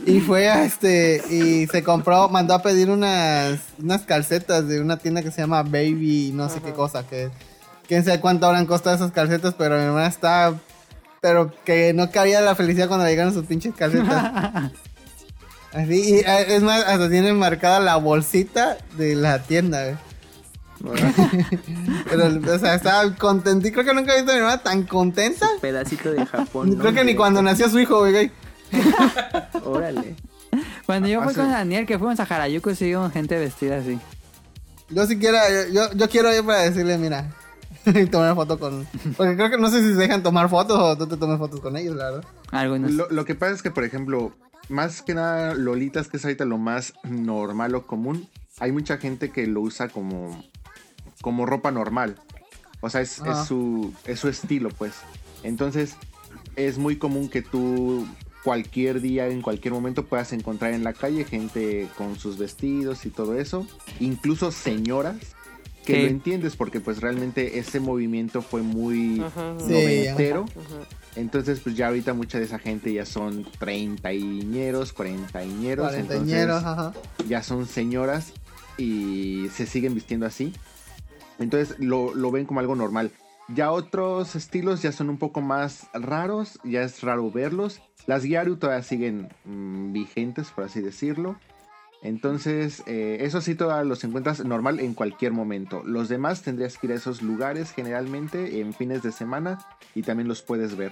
y 0.06 0.19
fue 0.22 0.49
a 0.49 0.64
este 0.64 1.22
y 1.30 1.68
se 1.68 1.84
compró, 1.84 2.30
mandó 2.30 2.53
a 2.53 2.61
pedir 2.61 2.90
unas 2.90 3.60
unas 3.81 4.02
calcetas 4.03 4.68
de 4.68 4.80
una 4.80 4.98
tienda 4.98 5.22
que 5.22 5.31
se 5.31 5.41
llama 5.41 5.64
Baby, 5.64 6.31
no 6.34 6.49
sé 6.49 6.61
qué 6.61 6.72
cosa, 6.72 7.06
que 7.07 7.30
quién 7.88 8.06
sabe 8.06 8.19
cuánto 8.19 8.45
habrán 8.45 8.65
costado 8.65 8.95
esas 8.95 9.11
calcetas, 9.11 9.56
pero 9.57 9.76
mi 9.77 9.84
hermana 9.84 10.07
está 10.07 10.53
pero 11.22 11.52
que 11.65 11.94
no 11.94 12.11
cabía 12.11 12.41
la 12.41 12.53
felicidad 12.56 12.88
cuando 12.88 13.06
le 13.06 13.11
llegaron 13.11 13.34
sus 13.34 13.45
pinches 13.45 13.73
calcetas. 13.76 14.72
Así, 15.73 15.94
y 15.94 16.14
eh, 16.19 16.45
es 16.56 16.61
más, 16.61 16.84
hasta 16.84 17.10
tiene 17.10 17.34
marcada 17.34 17.80
la 17.80 17.95
bolsita 17.95 18.77
de 18.98 19.15
la 19.15 19.40
tienda, 19.41 19.84
güey. 19.85 19.95
Pero, 22.10 22.55
o 22.55 22.60
sea, 22.60 22.76
estaba 22.76 23.15
contenta. 23.15 23.72
Creo 23.72 23.85
que 23.85 23.93
nunca 23.93 24.14
he 24.14 24.18
visto 24.18 24.31
a 24.31 24.35
mi 24.35 24.39
hermana 24.41 24.61
tan 24.61 24.84
contenta. 24.84 25.47
Pedacito 25.61 26.11
de 26.11 26.26
Japón. 26.26 26.72
¿no? 26.72 26.81
Creo 26.81 26.93
que 26.93 27.03
ni 27.05 27.15
cuando 27.15 27.41
nació 27.41 27.69
su 27.69 27.80
hijo, 27.80 27.99
güey. 27.99 28.31
Órale. 29.64 30.15
Cuando 30.85 31.07
yo 31.07 31.22
fui 31.23 31.34
con 31.34 31.49
Daniel, 31.49 31.85
que 31.85 31.97
fuimos 31.97 32.19
a 32.19 32.23
Harajuku, 32.23 32.76
sí 32.76 32.85
vimos 32.85 33.11
gente 33.14 33.38
vestida 33.39 33.77
así. 33.77 33.97
Yo 34.89 35.05
siquiera, 35.05 35.41
yo, 35.72 35.91
yo 35.93 36.10
quiero 36.10 36.35
ir 36.35 36.45
para 36.45 36.64
decirle, 36.64 36.97
mira, 36.97 37.31
y 37.85 38.05
tomar 38.05 38.27
una 38.27 38.35
foto 38.35 38.60
con... 38.60 38.85
Porque 39.18 39.35
creo 39.35 39.49
que 39.49 39.57
no 39.57 39.69
sé 39.69 39.81
si 39.81 39.93
se 39.93 39.99
dejan 39.99 40.22
tomar 40.22 40.49
fotos 40.49 40.77
o 40.77 40.97
tú 40.97 41.07
te 41.07 41.18
tomas 41.18 41.39
fotos 41.39 41.61
con 41.61 41.77
ellos, 41.77 41.95
la 41.95 42.11
verdad. 42.11 42.26
Algunos. 42.51 42.91
Lo, 42.91 43.10
lo 43.10 43.26
que 43.26 43.35
pasa 43.35 43.53
es 43.53 43.64
que, 43.64 43.72
por 43.72 43.85
ejemplo, 43.85 44.34
más 44.69 45.01
que 45.01 45.15
nada, 45.15 45.55
Lolitas, 45.55 46.10
que 46.10 46.18
es 46.18 46.26
ahorita 46.26 46.45
lo 46.45 46.57
más 46.57 46.93
normal 47.03 47.73
o 47.76 47.88
común, 47.88 48.27
hay 48.60 48.72
mucha 48.72 48.97
gente 48.97 49.31
que 49.31 49.47
lo 49.47 49.61
usa 49.61 49.89
como, 49.89 50.43
como 51.23 51.45
ropa 51.45 51.71
normal. 51.71 52.17
O 52.81 52.89
sea, 52.89 52.99
es, 52.99 53.21
Ajá. 53.21 53.41
es 53.41 53.47
su, 53.47 53.93
es 54.05 54.19
su 54.19 54.27
estilo, 54.27 54.67
pues. 54.69 54.91
Entonces, 55.41 55.95
es 56.57 56.77
muy 56.77 56.97
común 56.97 57.29
que 57.29 57.41
tú 57.41 58.05
cualquier 58.43 58.99
día, 58.99 59.27
en 59.29 59.41
cualquier 59.41 59.73
momento, 59.73 60.05
puedas 60.05 60.33
encontrar 60.33 60.73
en 60.73 60.83
la 60.83 60.91
calle 60.91 61.23
gente 61.23 61.87
con 61.97 62.19
sus 62.19 62.37
vestidos 62.37 63.05
y 63.05 63.09
todo 63.09 63.39
eso. 63.39 63.65
Incluso 64.01 64.51
señoras. 64.51 65.15
Que 65.85 66.01
lo 66.01 66.07
entiendes 66.07 66.55
porque 66.55 66.79
pues 66.79 67.01
realmente 67.01 67.59
ese 67.59 67.81
movimiento 67.81 68.41
fue 68.41 68.61
muy 68.61 69.21
noventero. 69.35 70.43
Ujú. 70.43 70.85
Entonces, 71.17 71.59
pues 71.59 71.75
ya 71.75 71.87
ahorita 71.87 72.13
mucha 72.13 72.39
de 72.39 72.45
esa 72.45 72.57
gente 72.57 72.93
ya 72.93 73.05
son 73.05 73.45
treintañeros, 73.59 74.93
cuarentañeros. 74.93 75.87
Cuarentañeros, 75.87 76.63
Entonces, 76.63 76.65
ajá. 76.65 76.93
ya 77.27 77.43
son 77.43 77.67
señoras 77.67 78.31
y 78.77 79.47
se 79.53 79.65
siguen 79.65 79.93
vistiendo 79.93 80.25
así. 80.25 80.53
Entonces 81.39 81.80
lo, 81.80 82.14
lo 82.14 82.31
ven 82.31 82.45
como 82.45 82.60
algo 82.60 82.76
normal. 82.76 83.11
Ya 83.49 83.72
otros 83.72 84.35
estilos 84.35 84.81
ya 84.81 84.91
son 84.91 85.10
un 85.10 85.18
poco 85.18 85.41
más 85.41 85.88
raros, 85.93 86.60
ya 86.64 86.84
es 86.84 87.01
raro 87.01 87.30
verlos. 87.30 87.81
Las 88.07 88.23
Gyaru 88.23 88.57
todavía 88.57 88.84
siguen 88.84 89.30
mm, 89.45 89.91
vigentes, 89.91 90.49
por 90.51 90.64
así 90.64 90.81
decirlo. 90.81 91.38
Entonces, 92.01 92.84
eh, 92.85 93.19
eso 93.22 93.41
sí, 93.41 93.55
todavía 93.55 93.85
los 93.85 94.03
encuentras 94.03 94.43
normal 94.43 94.80
en 94.80 94.93
cualquier 94.93 95.31
momento. 95.31 95.84
Los 95.85 96.10
demás 96.10 96.41
tendrías 96.41 96.77
que 96.77 96.88
ir 96.88 96.93
a 96.93 96.97
esos 96.97 97.22
lugares 97.22 97.72
generalmente 97.72 98.60
en 98.60 98.73
fines 98.73 99.03
de 99.03 99.11
semana 99.11 99.60
y 99.95 100.03
también 100.03 100.27
los 100.27 100.41
puedes 100.41 100.76
ver. 100.76 100.91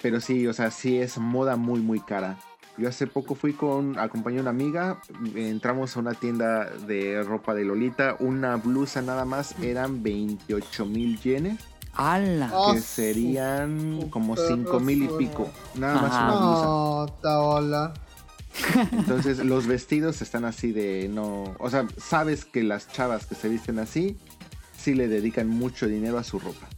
Pero 0.00 0.20
sí, 0.20 0.46
o 0.46 0.52
sea, 0.52 0.70
sí 0.70 0.98
es 0.98 1.18
moda 1.18 1.56
muy, 1.56 1.80
muy 1.80 2.00
cara. 2.00 2.38
Yo 2.78 2.88
hace 2.88 3.06
poco 3.06 3.34
fui 3.34 3.54
con, 3.54 3.98
acompañé 3.98 4.38
a 4.38 4.42
una 4.42 4.50
amiga, 4.50 5.00
entramos 5.34 5.96
a 5.96 6.00
una 6.00 6.14
tienda 6.14 6.64
de 6.64 7.22
ropa 7.22 7.54
de 7.54 7.64
Lolita, 7.64 8.16
una 8.20 8.56
blusa 8.56 9.00
nada 9.00 9.24
más, 9.24 9.58
eran 9.62 10.02
28 10.02 10.84
mil 10.84 11.18
yenes, 11.20 11.58
¡Hala! 11.94 12.52
Que 12.72 12.80
serían 12.80 14.00
su 14.02 14.10
como 14.10 14.34
perro 14.34 14.48
5 14.48 14.80
mil 14.80 15.04
y 15.04 15.08
pico, 15.08 15.48
nada 15.76 16.02
más 16.02 16.12
Ajá. 16.12 16.24
una 16.24 16.36
blusa. 16.36 16.64
No, 16.66 17.06
taola. 17.22 17.94
Entonces 18.92 19.38
los 19.38 19.66
vestidos 19.66 20.20
están 20.22 20.44
así 20.44 20.72
de 20.72 21.08
no, 21.08 21.54
o 21.58 21.70
sea, 21.70 21.86
sabes 21.96 22.44
que 22.44 22.62
las 22.62 22.90
chavas 22.92 23.26
que 23.26 23.34
se 23.34 23.48
visten 23.48 23.78
así 23.78 24.18
sí 24.76 24.94
le 24.94 25.08
dedican 25.08 25.48
mucho 25.48 25.86
dinero 25.86 26.18
a 26.18 26.24
su 26.24 26.38
ropa. 26.38 26.68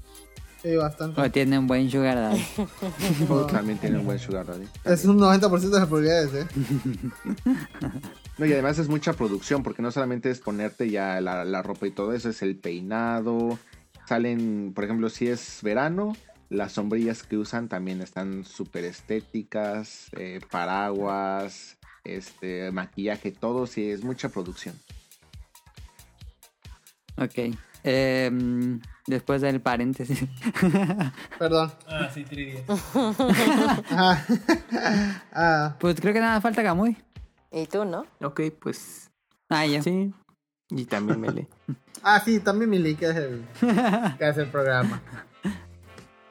Sí, 0.63 0.75
bastante. 0.75 1.21
O 1.21 1.31
tienen 1.31 1.67
buen 1.67 1.91
sugar 1.91 2.17
daddy. 2.17 2.45
O 3.29 3.47
también 3.47 3.79
tienen 3.79 4.01
un 4.01 4.07
buen 4.07 4.19
sugar 4.19 4.47
daddy. 4.47 4.67
Es 4.85 5.05
un 5.05 5.19
90% 5.19 5.61
de 5.61 5.79
las 5.79 5.87
probabilidades, 5.87 6.35
¿eh? 6.35 6.47
No, 8.39 8.47
y 8.47 8.53
además 8.53 8.79
es 8.79 8.89
mucha 8.89 9.15
producción, 9.15 9.65
porque 9.65 9.83
no 9.83 9.91
solamente 9.91 10.31
es 10.31 10.39
ponerte 10.39 10.89
ya 10.89 11.21
la, 11.21 11.45
la 11.45 11.61
ropa 11.61 11.89
y 11.89 11.91
todo 11.91 12.13
eso, 12.13 12.29
es 12.29 12.41
el 12.43 12.57
peinado. 12.57 13.59
Salen, 14.07 14.73
por 14.75 14.85
ejemplo, 14.85 15.11
si 15.11 15.27
es 15.27 15.59
verano, 15.63 16.15
las 16.49 16.73
sombrillas 16.73 17.25
que 17.25 17.37
usan 17.37 17.69
también 17.69 18.01
están 18.01 18.45
súper 18.45 18.85
estéticas, 18.85 20.07
eh, 20.17 20.41
paraguas, 20.51 21.79
este, 22.05 22.71
maquillaje, 22.71 23.33
todo, 23.33 23.67
sí, 23.67 23.91
es 23.91 24.05
mucha 24.05 24.29
producción. 24.29 24.77
Ok. 27.17 27.55
Em, 27.85 28.81
después 29.09 29.41
del 29.43 29.61
paréntesis. 29.61 30.25
Perdón. 31.39 31.73
Ah, 31.89 32.09
sí, 32.15 32.25
3DS. 32.25 32.63
Ajá. 33.91 34.25
ah, 35.33 35.77
pues 35.81 36.01
creo 36.01 36.13
que 36.15 36.21
nada 36.21 36.41
falta 36.41 36.63
Camuy. 36.63 36.97
Y 37.51 37.67
tú, 37.67 37.85
¿no? 37.85 38.05
Ok, 38.23 38.41
pues 38.61 39.11
Ah, 39.49 39.67
ya. 39.67 39.83
sí. 39.83 40.13
Y 40.71 40.85
también 40.85 41.19
me 41.21 41.31
lee. 41.33 41.49
ah, 42.03 42.21
sí, 42.23 42.41
también 42.41 42.69
Mili, 42.71 42.95
que 42.95 43.07
es 43.09 43.17
el, 43.17 43.43
que 44.19 44.29
es 44.29 44.37
el 44.37 44.49
programa. 44.49 45.01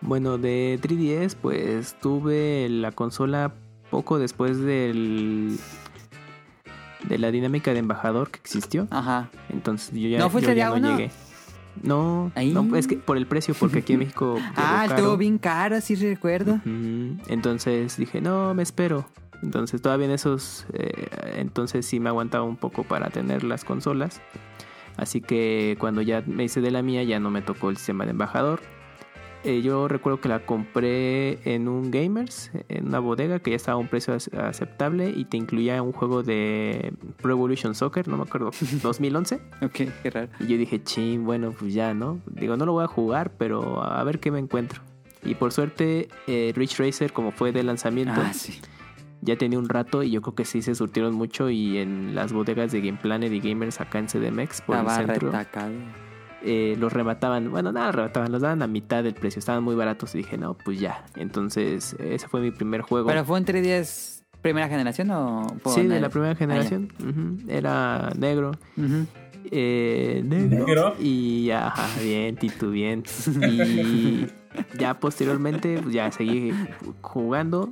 Bueno, 0.01 0.37
de 0.37 0.79
3DS, 0.79 1.35
pues 1.35 1.95
tuve 1.99 2.67
la 2.69 2.91
consola 2.91 3.51
poco 3.89 4.19
después 4.19 4.59
del 4.59 5.57
de 7.09 7.17
la 7.17 7.31
dinámica 7.31 7.73
de 7.73 7.79
embajador 7.79 8.29
que 8.29 8.37
existió. 8.39 8.87
Ajá. 8.91 9.29
Entonces 9.49 9.89
yo 9.91 10.07
ya, 10.07 10.19
¿No 10.19 10.29
fuiste 10.29 10.51
yo 10.51 10.55
ya 10.57 10.69
día 10.69 10.79
no 10.79 10.87
uno? 10.87 10.97
llegué. 10.97 11.11
No, 11.83 12.31
Ahí. 12.35 12.51
no, 12.53 12.75
es 12.75 12.87
que 12.87 12.97
por 12.97 13.17
el 13.17 13.27
precio, 13.27 13.53
porque 13.59 13.79
aquí 13.79 13.93
en 13.93 13.99
México. 13.99 14.37
Ah, 14.55 14.85
estuvo 14.87 15.17
bien 15.17 15.37
caro, 15.37 15.79
sí 15.81 15.95
recuerdo. 15.95 16.59
Entonces 17.27 17.97
dije, 17.97 18.21
no, 18.21 18.53
me 18.53 18.63
espero. 18.63 19.05
Entonces 19.43 19.81
todavía 19.81 20.07
en 20.07 20.13
esos, 20.13 20.65
eh, 20.73 21.07
entonces 21.35 21.85
sí 21.85 21.99
me 21.99 22.09
aguantaba 22.09 22.43
un 22.43 22.57
poco 22.57 22.83
para 22.83 23.09
tener 23.09 23.43
las 23.43 23.63
consolas. 23.63 24.21
Así 24.97 25.21
que 25.21 25.77
cuando 25.79 26.01
ya 26.01 26.23
me 26.25 26.43
hice 26.43 26.59
de 26.59 26.71
la 26.71 26.81
mía 26.81 27.03
ya 27.03 27.19
no 27.19 27.29
me 27.29 27.41
tocó 27.43 27.69
el 27.69 27.77
sistema 27.77 28.05
de 28.05 28.11
embajador. 28.11 28.61
Eh, 29.43 29.61
yo 29.61 29.87
recuerdo 29.87 30.19
que 30.19 30.27
la 30.29 30.45
compré 30.45 31.39
en 31.53 31.67
un 31.67 31.89
Gamers, 31.91 32.51
en 32.69 32.87
una 32.87 32.99
bodega 32.99 33.39
que 33.39 33.51
ya 33.51 33.55
estaba 33.55 33.75
a 33.75 33.77
un 33.77 33.87
precio 33.87 34.13
ac- 34.15 34.37
aceptable 34.37 35.09
y 35.15 35.25
te 35.25 35.37
incluía 35.37 35.81
un 35.81 35.93
juego 35.93 36.21
de 36.23 36.91
Pro 37.21 37.31
Evolution 37.31 37.73
Soccer, 37.75 38.07
no 38.07 38.17
me 38.17 38.23
acuerdo, 38.23 38.51
2011. 38.83 39.35
Ok, 39.61 39.71
qué 40.03 40.09
raro. 40.09 40.27
Y 40.39 40.47
yo 40.47 40.57
dije, 40.57 40.83
ching, 40.83 41.23
bueno, 41.23 41.51
pues 41.57 41.73
ya, 41.73 41.93
¿no? 41.93 42.19
Digo, 42.25 42.57
no 42.57 42.65
lo 42.65 42.73
voy 42.73 42.83
a 42.83 42.87
jugar, 42.87 43.31
pero 43.37 43.81
a 43.83 44.03
ver 44.03 44.19
qué 44.19 44.31
me 44.31 44.39
encuentro. 44.39 44.81
Y 45.23 45.35
por 45.35 45.51
suerte, 45.53 46.09
eh, 46.27 46.51
Rich 46.55 46.79
Racer, 46.79 47.13
como 47.13 47.31
fue 47.31 47.51
de 47.51 47.63
lanzamiento, 47.63 48.19
Ah, 48.23 48.33
sí. 48.33 48.59
ya 49.21 49.35
tenía 49.37 49.59
un 49.59 49.69
rato 49.69 50.03
y 50.03 50.11
yo 50.11 50.21
creo 50.21 50.35
que 50.35 50.45
sí 50.45 50.61
se 50.61 50.75
surtieron 50.75 51.13
mucho. 51.13 51.49
Y 51.49 51.77
en 51.77 52.15
las 52.15 52.33
bodegas 52.33 52.71
de 52.71 52.81
Game 52.81 52.99
Planet 53.01 53.31
y 53.31 53.39
Gamers 53.39 53.79
acá 53.81 53.99
en 53.99 54.07
CDMX, 54.07 54.61
por 54.61 54.75
Estaba 54.77 54.99
el 54.99 55.05
centro, 55.07 55.27
retacado. 55.31 55.71
Eh, 56.47 56.75
los 56.79 56.93
remataban. 56.93 57.51
Bueno, 57.51 57.71
nada, 57.71 57.91
remataban, 57.91 58.31
los 58.31 58.41
daban 58.41 58.61
a 58.61 58.67
mitad 58.67 59.03
del 59.03 59.13
precio. 59.13 59.39
Estaban 59.39 59.63
muy 59.63 59.75
baratos 59.75 60.15
y 60.15 60.19
dije, 60.19 60.37
no, 60.37 60.53
pues 60.55 60.79
ya. 60.79 61.05
Entonces, 61.15 61.95
ese 61.99 62.27
fue 62.27 62.39
mi 62.41 62.51
primer 62.51 62.81
juego. 62.81 63.07
¿Pero 63.07 63.25
fue 63.25 63.37
un 63.39 63.45
3DS 63.45 64.23
primera 64.41 64.69
generación 64.69 65.09
o 65.11 65.45
sí, 65.73 65.87
de 65.87 65.99
la 65.99 66.09
primera 66.09 66.31
Ah, 66.31 66.35
generación. 66.35 66.89
Era 67.49 68.11
negro. 68.17 68.51
Eh, 69.51 70.21
negro. 70.25 70.65
¿Negro? 70.65 70.95
Y 70.99 71.45
ya, 71.45 71.67
ajá, 71.67 71.87
bien, 72.01 72.35
Tito, 72.37 72.69
bien. 72.69 73.03
Y 73.41 74.27
ya 74.77 74.99
posteriormente, 74.99 75.79
pues 75.81 75.93
ya 75.93 76.11
seguí 76.11 76.53
jugando. 77.01 77.69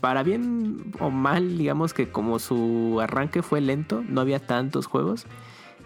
Para 0.00 0.22
bien 0.22 0.92
o 0.98 1.10
mal, 1.10 1.58
digamos 1.58 1.94
que 1.94 2.10
como 2.10 2.38
su 2.38 2.98
arranque 3.00 3.42
fue 3.42 3.60
lento, 3.60 4.02
no 4.08 4.20
había 4.20 4.38
tantos 4.40 4.86
juegos. 4.86 5.26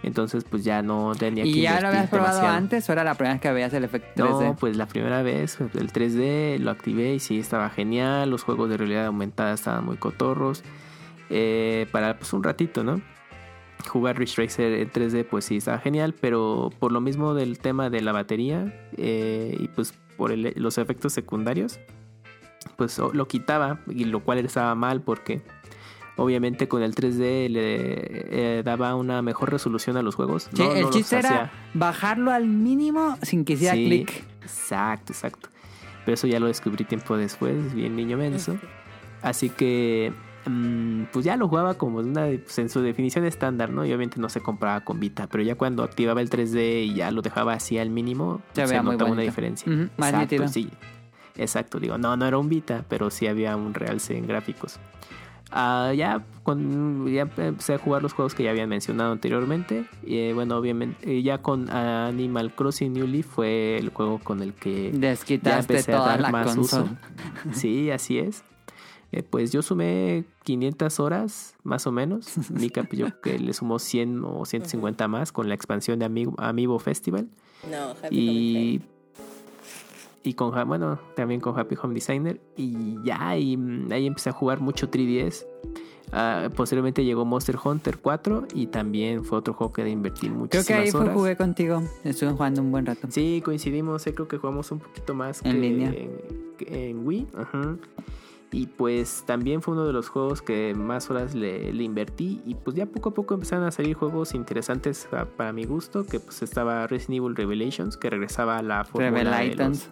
Entonces, 0.07 0.45
pues 0.49 0.63
ya 0.65 0.83
no 0.83 1.13
tenía 1.19 1.43
que 1.43 1.51
¿Y 1.51 1.63
ya 1.63 1.81
lo 1.81 1.89
habías 1.89 2.09
probado 2.09 2.47
antes 2.47 2.89
o 2.89 2.93
era 2.93 3.03
la 3.05 3.15
primera 3.15 3.35
vez 3.35 3.43
que 3.43 3.53
veías 3.53 3.75
el 3.75 3.83
efecto 3.85 4.25
3D? 4.25 4.45
No, 4.47 4.57
pues 4.57 4.77
la 4.77 4.87
primera 4.87 5.21
vez, 5.23 5.59
el 5.61 5.93
3D 5.93 6.59
lo 6.61 6.71
activé 6.71 7.15
y 7.15 7.19
sí 7.19 7.41
estaba 7.41 7.69
genial. 7.71 8.31
Los 8.31 8.45
juegos 8.45 8.71
de 8.71 8.77
realidad 8.77 9.07
aumentada 9.07 9.53
estaban 9.53 9.85
muy 9.85 9.97
cotorros. 9.97 10.63
Eh, 11.29 11.89
para 11.91 12.17
pues 12.19 12.33
un 12.33 12.45
ratito, 12.45 12.85
¿no? 12.85 13.03
Jugar 13.89 14.17
Ridge 14.17 14.37
Racer 14.39 14.73
en 14.75 14.91
3D, 14.91 15.25
pues 15.29 15.45
sí 15.45 15.57
estaba 15.57 15.79
genial, 15.79 16.15
pero 16.21 16.71
por 16.79 16.93
lo 16.93 17.01
mismo 17.01 17.35
del 17.35 17.59
tema 17.59 17.91
de 17.91 18.01
la 18.01 18.13
batería 18.13 18.73
eh, 18.97 19.57
y 19.59 19.67
pues 19.69 19.93
por 20.17 20.31
el- 20.31 20.53
los 20.57 20.79
efectos 20.79 21.13
secundarios, 21.13 21.81
pues 22.77 22.99
lo 22.99 23.27
quitaba, 23.29 23.81
y 23.89 24.05
lo 24.05 24.21
cual 24.21 24.39
estaba 24.39 24.75
mal 24.77 25.01
porque 25.03 25.43
obviamente 26.17 26.69
con 26.69 26.83
el 26.83 26.95
3D 26.95 27.49
le 27.49 28.59
eh, 28.59 28.63
daba 28.65 28.95
una 28.95 29.23
mejor 29.23 29.51
resolución 29.53 29.97
a 29.97 30.03
los 30.03 30.15
juegos. 30.15 30.49
Sí, 30.53 30.63
No- 30.63 30.69
no 30.69 30.75
el 30.75 30.91
chiste 30.91 31.19
era 31.19 31.51
bajarlo 31.75 32.31
al 32.33 32.47
mínimo 32.47 33.19
sin 33.23 33.45
que 33.45 33.55
hiciera 33.55 33.75
Sí, 33.75 33.85
clic. 33.85 34.25
Exacto, 34.43 35.13
exacto. 35.13 35.49
Pero 36.05 36.15
eso 36.15 36.27
ya 36.27 36.39
lo 36.41 36.47
descubrí 36.47 36.85
tiempo 36.85 37.17
después, 37.17 37.75
bien 37.75 37.97
niño 37.97 38.17
menso. 38.17 38.57
Así 39.23 39.51
que, 39.51 40.13
mm, 40.47 41.05
pues 41.13 41.25
ya 41.25 41.37
lo 41.37 41.49
jugaba 41.49 41.75
como 41.75 41.99
una, 41.99 42.27
pues, 42.27 42.59
en 42.61 42.69
su 42.69 42.81
definición 42.81 43.25
estándar, 43.25 43.71
¿no? 43.71 43.85
Y 43.85 43.89
obviamente 43.89 44.21
no 44.21 44.29
se 44.29 44.41
compraba 44.41 44.83
con 44.83 45.01
Vita, 45.01 45.27
pero 45.27 45.43
ya 45.43 45.57
cuando 45.57 45.83
activaba 45.83 46.21
el 46.21 46.31
3D 46.31 46.85
y 46.85 46.95
ya 46.95 47.11
lo 47.11 47.23
dejaba 47.23 47.55
así 47.55 47.77
al 47.79 47.91
mínimo, 47.91 48.41
Se 48.53 48.67
se, 48.69 48.81
notaba 48.83 49.11
una 49.11 49.23
diferencia. 49.23 49.71
Exacto, 49.73 50.19
nítido. 50.21 50.49
sí. 50.49 50.71
Exacto, 51.39 51.79
digo, 51.81 51.99
no, 51.99 52.17
no 52.17 52.25
era 52.25 52.39
un 52.39 52.49
Vita, 52.49 52.85
pero 52.89 53.11
sí 53.11 53.27
había 53.27 53.57
un 53.57 53.75
realce 53.75 54.17
en 54.17 54.27
gráficos. 54.27 54.79
Ah, 55.51 55.93
ya, 55.95 56.25
con, 56.43 57.07
ya 57.13 57.23
empecé 57.23 57.75
a 57.75 57.79
jugar 57.79 58.03
los 58.03 58.13
juegos 58.13 58.35
que 58.35 58.43
ya 58.43 58.51
habían 58.51 58.69
mencionado 58.69 59.13
anteriormente. 59.13 59.87
Y 60.05 60.19
eh, 60.19 60.33
bueno, 60.33 60.57
obviamente, 60.57 61.19
eh, 61.19 61.23
ya 61.23 61.39
con 61.39 61.71
Animal 61.71 62.55
Crossing 62.55 62.93
New 62.93 63.07
Leaf 63.07 63.27
fue 63.27 63.79
el 63.79 63.91
juego 63.91 64.19
con 64.19 64.43
el 64.43 64.55
que 64.55 64.93
ya 65.43 65.59
empecé 65.59 65.93
a 65.93 65.99
dar 66.01 66.33
más 66.33 66.55
consola. 66.55 66.85
uso. 66.85 66.97
Sí, 67.53 67.91
así 67.91 68.19
es. 68.19 68.43
Eh, 69.13 69.23
pues 69.23 69.53
yo 69.53 69.63
sumé 69.63 70.25
500 70.45 71.01
horas, 71.01 71.55
más 71.63 71.87
o 71.87 71.93
menos. 71.93 72.27
Mika, 72.51 72.83
pues, 72.83 72.99
yo 72.99 73.21
que 73.21 73.39
le 73.39 73.53
sumó 73.53 73.79
100 73.79 74.25
o 74.25 74.45
150 74.45 75.09
más 75.09 75.33
con 75.33 75.49
la 75.49 75.55
expansión 75.55 75.99
de 75.99 76.07
Amiibo, 76.07 76.35
Amiibo 76.39 76.79
Festival. 76.79 77.29
No, 77.71 77.91
Happy 78.03 78.19
Y, 78.19 78.83
y 80.27 80.35
con, 80.35 80.53
bueno, 80.67 80.99
también 81.15 81.41
con 81.41 81.59
Happy 81.59 81.77
Home 81.81 81.95
Designer. 81.95 82.41
Y 82.57 82.97
ya, 83.05 83.37
y 83.39 83.57
ahí 83.91 84.07
empecé 84.07 84.31
a 84.31 84.33
jugar 84.33 84.61
mucho 84.61 84.91
3DS. 84.91 85.47
Ah, 86.13 86.49
posteriormente 86.55 87.05
llegó 87.05 87.25
Monster 87.25 87.57
Hunter 87.63 87.99
4 87.99 88.47
y 88.55 88.67
también 88.69 89.25
fue 89.25 89.39
otro 89.39 89.55
juego 89.55 89.73
que 89.73 89.83
de 89.85 89.91
invertir 89.91 90.31
Creo 90.31 90.41
muchísimas 90.41 90.67
que 90.67 90.75
ahí 90.75 90.91
fue, 90.91 91.09
jugué 91.09 91.37
contigo. 91.37 91.83
Estuve 92.05 92.33
jugando 92.33 92.61
un 92.61 92.73
buen 92.73 92.87
rato. 92.87 93.07
Sí, 93.11 93.41
coincidimos. 93.45 94.05
eh, 94.07 94.15
creo 94.15 94.27
que 94.27 94.39
jugamos 94.39 94.71
un 94.73 94.81
poquito 94.81 95.15
más 95.15 95.45
En 95.45 95.53
que 95.53 95.59
línea. 95.61 95.91
En, 95.91 96.11
que 96.59 96.91
en 96.91 97.07
Wii. 97.07 97.27
ajá. 97.37 97.77
Y 98.53 98.67
pues 98.69 99.25
también 99.27 99.61
fue 99.61 99.75
uno 99.75 99.87
de 99.87 99.93
los 99.93 100.09
juegos 100.09 100.41
que 100.41 100.73
más 100.75 101.11
horas 101.11 101.35
le, 101.35 101.73
le 101.73 101.85
invertí. 101.85 102.41
Y 102.47 102.55
pues 102.55 102.77
ya 102.77 102.87
poco 102.87 103.11
a 103.11 103.15
poco 103.15 103.35
empezaron 103.35 103.65
a 103.65 103.71
salir 103.71 103.95
juegos 103.95 104.35
interesantes 104.35 105.09
ah, 105.13 105.27
para 105.37 105.53
mi 105.53 105.65
gusto. 105.65 106.05
Que 106.05 106.19
pues 106.19 106.43
estaba 106.43 106.87
Resident 106.87 107.23
Evil 107.25 107.37
Revelations, 107.37 107.97
que 107.97 108.11
regresaba 108.11 108.59
a 108.59 108.63
la 108.63 108.85
fórmula 108.85 109.11
de 109.11 109.25
Revelations. 109.25 109.91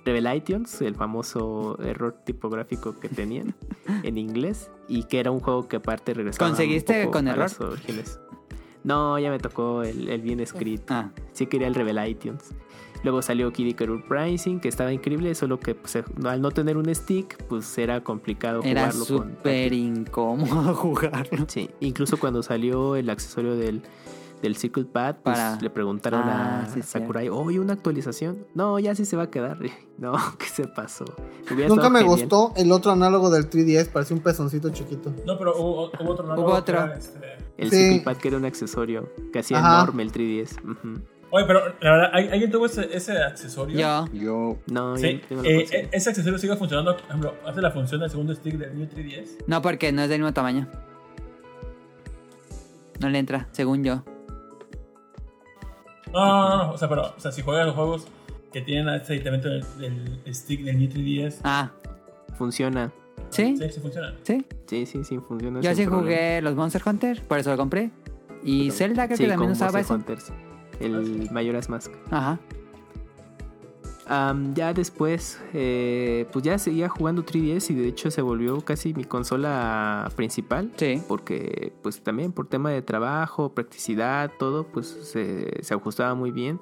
Los 0.00 0.04
Revelations, 0.04 0.80
el 0.82 0.94
famoso 0.94 1.78
error 1.82 2.14
tipográfico 2.24 2.98
que 2.98 3.08
tenían 3.08 3.54
en 4.02 4.18
inglés. 4.18 4.70
Y 4.88 5.04
que 5.04 5.20
era 5.20 5.30
un 5.30 5.40
juego 5.40 5.68
que 5.68 5.76
aparte 5.76 6.14
regresaba 6.14 6.46
un 6.46 6.52
¿Conseguiste 6.52 7.00
poco 7.04 7.12
con 7.18 7.28
a 7.28 7.32
error? 7.32 7.50
orígenes. 7.60 8.20
No, 8.82 9.18
ya 9.18 9.30
me 9.30 9.38
tocó 9.38 9.82
el, 9.82 10.08
el 10.08 10.22
bien 10.22 10.40
escrito. 10.40 10.94
Ah, 10.94 11.10
Sí 11.32 11.46
quería 11.46 11.66
el 11.66 11.74
Revelations. 11.74 12.54
Luego 13.02 13.22
salió 13.22 13.50
Kid 13.52 13.66
Icarus 13.66 14.02
Rising, 14.08 14.58
que 14.60 14.68
estaba 14.68 14.92
increíble, 14.92 15.34
solo 15.34 15.58
que 15.58 15.74
pues, 15.74 15.96
eh, 15.96 16.04
al 16.24 16.42
no 16.42 16.50
tener 16.50 16.76
un 16.76 16.94
stick, 16.94 17.42
pues 17.44 17.78
era 17.78 18.02
complicado 18.04 18.60
era 18.62 18.90
jugarlo 18.90 19.06
con 19.06 19.30
súper 19.36 19.72
incómodo 19.72 20.74
jugarlo. 20.74 21.46
Sí, 21.48 21.70
incluso 21.80 22.18
cuando 22.18 22.42
salió 22.42 22.96
el 22.96 23.08
accesorio 23.08 23.56
del, 23.56 23.82
del 24.42 24.56
Circle 24.56 24.84
Pad, 24.86 25.16
pues, 25.22 25.36
Para- 25.36 25.60
le 25.60 25.70
preguntaron 25.70 26.22
Ah, 26.24 26.62
a 26.62 26.66
sí, 26.72 26.80
Sakurai, 26.82 27.28
oye, 27.28 27.58
una 27.60 27.74
actualización. 27.74 28.46
No, 28.54 28.78
ya 28.78 28.94
sí 28.94 29.04
se 29.04 29.16
va 29.16 29.24
a 29.24 29.30
quedar. 29.30 29.58
No, 30.00 30.14
¿qué 30.38 30.46
se 30.46 30.66
pasó? 30.66 31.04
Hubiera 31.52 31.68
Nunca 31.68 31.90
me 31.90 31.98
genial. 31.98 32.18
gustó 32.20 32.54
el 32.56 32.72
otro 32.72 32.92
análogo 32.92 33.28
del 33.28 33.50
3DS, 33.50 33.88
parecía 33.90 34.16
un 34.16 34.22
pezoncito 34.22 34.70
chiquito. 34.70 35.12
No, 35.26 35.36
pero 35.36 35.54
hubo, 35.60 35.90
hubo 36.00 36.10
otro. 36.12 36.26
¿no? 36.26 36.34
Hubo 36.40 36.46
Que 36.46 36.52
otro. 36.52 36.76
era, 36.84 36.94
este, 36.96 37.18
El 37.58 37.68
Sí. 37.70 37.76
Circle 37.76 38.00
Pad 38.00 38.16
que 38.16 38.28
era 38.28 38.36
un 38.38 38.46
accesorio 38.46 39.10
que 39.30 39.40
hacía 39.40 39.58
Ajá. 39.58 39.82
enorme 39.82 40.02
el 40.04 40.10
3DS. 40.12 40.56
Ujú. 40.64 41.02
Oye, 41.32 41.44
pero 41.46 41.60
la 41.82 41.90
verdad, 41.92 42.10
¿al- 42.14 42.32
¿alguien 42.32 42.50
tuvo 42.50 42.64
ese, 42.64 42.88
ese 42.96 43.12
accesorio? 43.18 43.78
Yo. 43.78 44.06
Yo, 44.14 44.56
No, 44.72 44.96
Sí, 44.96 45.20
yo 45.28 45.36
no 45.36 45.42
lo 45.42 45.48
eh, 45.50 45.66
eh, 45.70 45.88
ese 45.92 46.08
accesorio 46.10 46.38
sigue 46.38 46.56
funcionando, 46.56 46.96
por 46.96 47.04
ejemplo, 47.04 47.34
hace 47.46 47.60
la 47.60 47.70
función 47.70 48.00
del 48.00 48.08
segundo 48.08 48.34
stick 48.34 48.54
del 48.56 48.74
New 48.78 48.88
3DS. 48.88 49.36
No, 49.46 49.60
porque 49.60 49.92
no 49.92 50.00
es 50.00 50.08
del 50.08 50.20
mismo 50.20 50.32
tamaño. 50.32 50.66
No 53.00 53.08
le 53.10 53.18
entra, 53.18 53.48
según 53.52 53.84
yo. 53.84 54.02
No, 56.12 56.48
no, 56.48 56.56
no, 56.66 56.72
o 56.72 56.78
sea, 56.78 56.88
pero, 56.88 57.14
o 57.16 57.20
sea, 57.20 57.30
si 57.32 57.42
juegas 57.42 57.66
los 57.66 57.74
juegos 57.74 58.06
que 58.52 58.60
tienen 58.62 58.88
este 58.94 59.12
aditamento 59.14 59.48
del, 59.48 59.64
del 59.78 60.34
stick 60.34 60.62
del 60.64 60.78
New 60.78 60.88
3DS, 60.88 61.36
Ah, 61.44 61.70
Funciona. 62.36 62.90
¿sí? 63.30 63.56
sí, 63.56 63.68
sí 63.70 63.80
funciona. 63.80 64.14
¿Sí? 64.22 64.44
Sí, 64.66 64.86
sí, 64.86 65.04
sí, 65.04 65.18
funciona. 65.18 65.60
Yo 65.60 65.70
sí 65.74 65.84
problema. 65.84 66.02
jugué 66.02 66.42
los 66.42 66.54
Monster 66.56 66.82
Hunter, 66.86 67.22
por 67.22 67.38
eso 67.38 67.50
lo 67.50 67.56
compré. 67.56 67.90
Y 68.42 68.70
Zelda 68.70 69.06
creo 69.06 69.16
Sí, 69.18 69.24
que 69.24 69.28
también 69.30 69.52
usaba 69.52 69.78
eso. 69.80 69.94
Monster 69.94 70.16
Hunters. 70.18 70.32
El 70.80 71.28
Majora's 71.30 71.68
Mask. 71.68 71.92
Ajá. 72.10 72.38
Am, 74.12 74.54
ya 74.54 74.74
después, 74.74 75.40
eh, 75.54 76.26
pues 76.32 76.44
ya 76.44 76.58
seguía 76.58 76.88
jugando 76.88 77.24
3DS 77.24 77.70
y 77.70 77.74
de 77.74 77.86
hecho 77.86 78.10
se 78.10 78.20
volvió 78.22 78.60
casi 78.60 78.92
mi 78.92 79.04
consola 79.04 80.10
principal. 80.16 80.72
Sí. 80.76 81.00
Porque 81.06 81.72
pues 81.80 82.00
también 82.00 82.32
por 82.32 82.48
tema 82.48 82.70
de 82.70 82.82
trabajo, 82.82 83.54
practicidad, 83.54 84.32
todo, 84.36 84.64
pues 84.64 84.88
se, 84.88 85.62
se 85.62 85.74
ajustaba 85.74 86.16
muy 86.16 86.32
bien. 86.32 86.58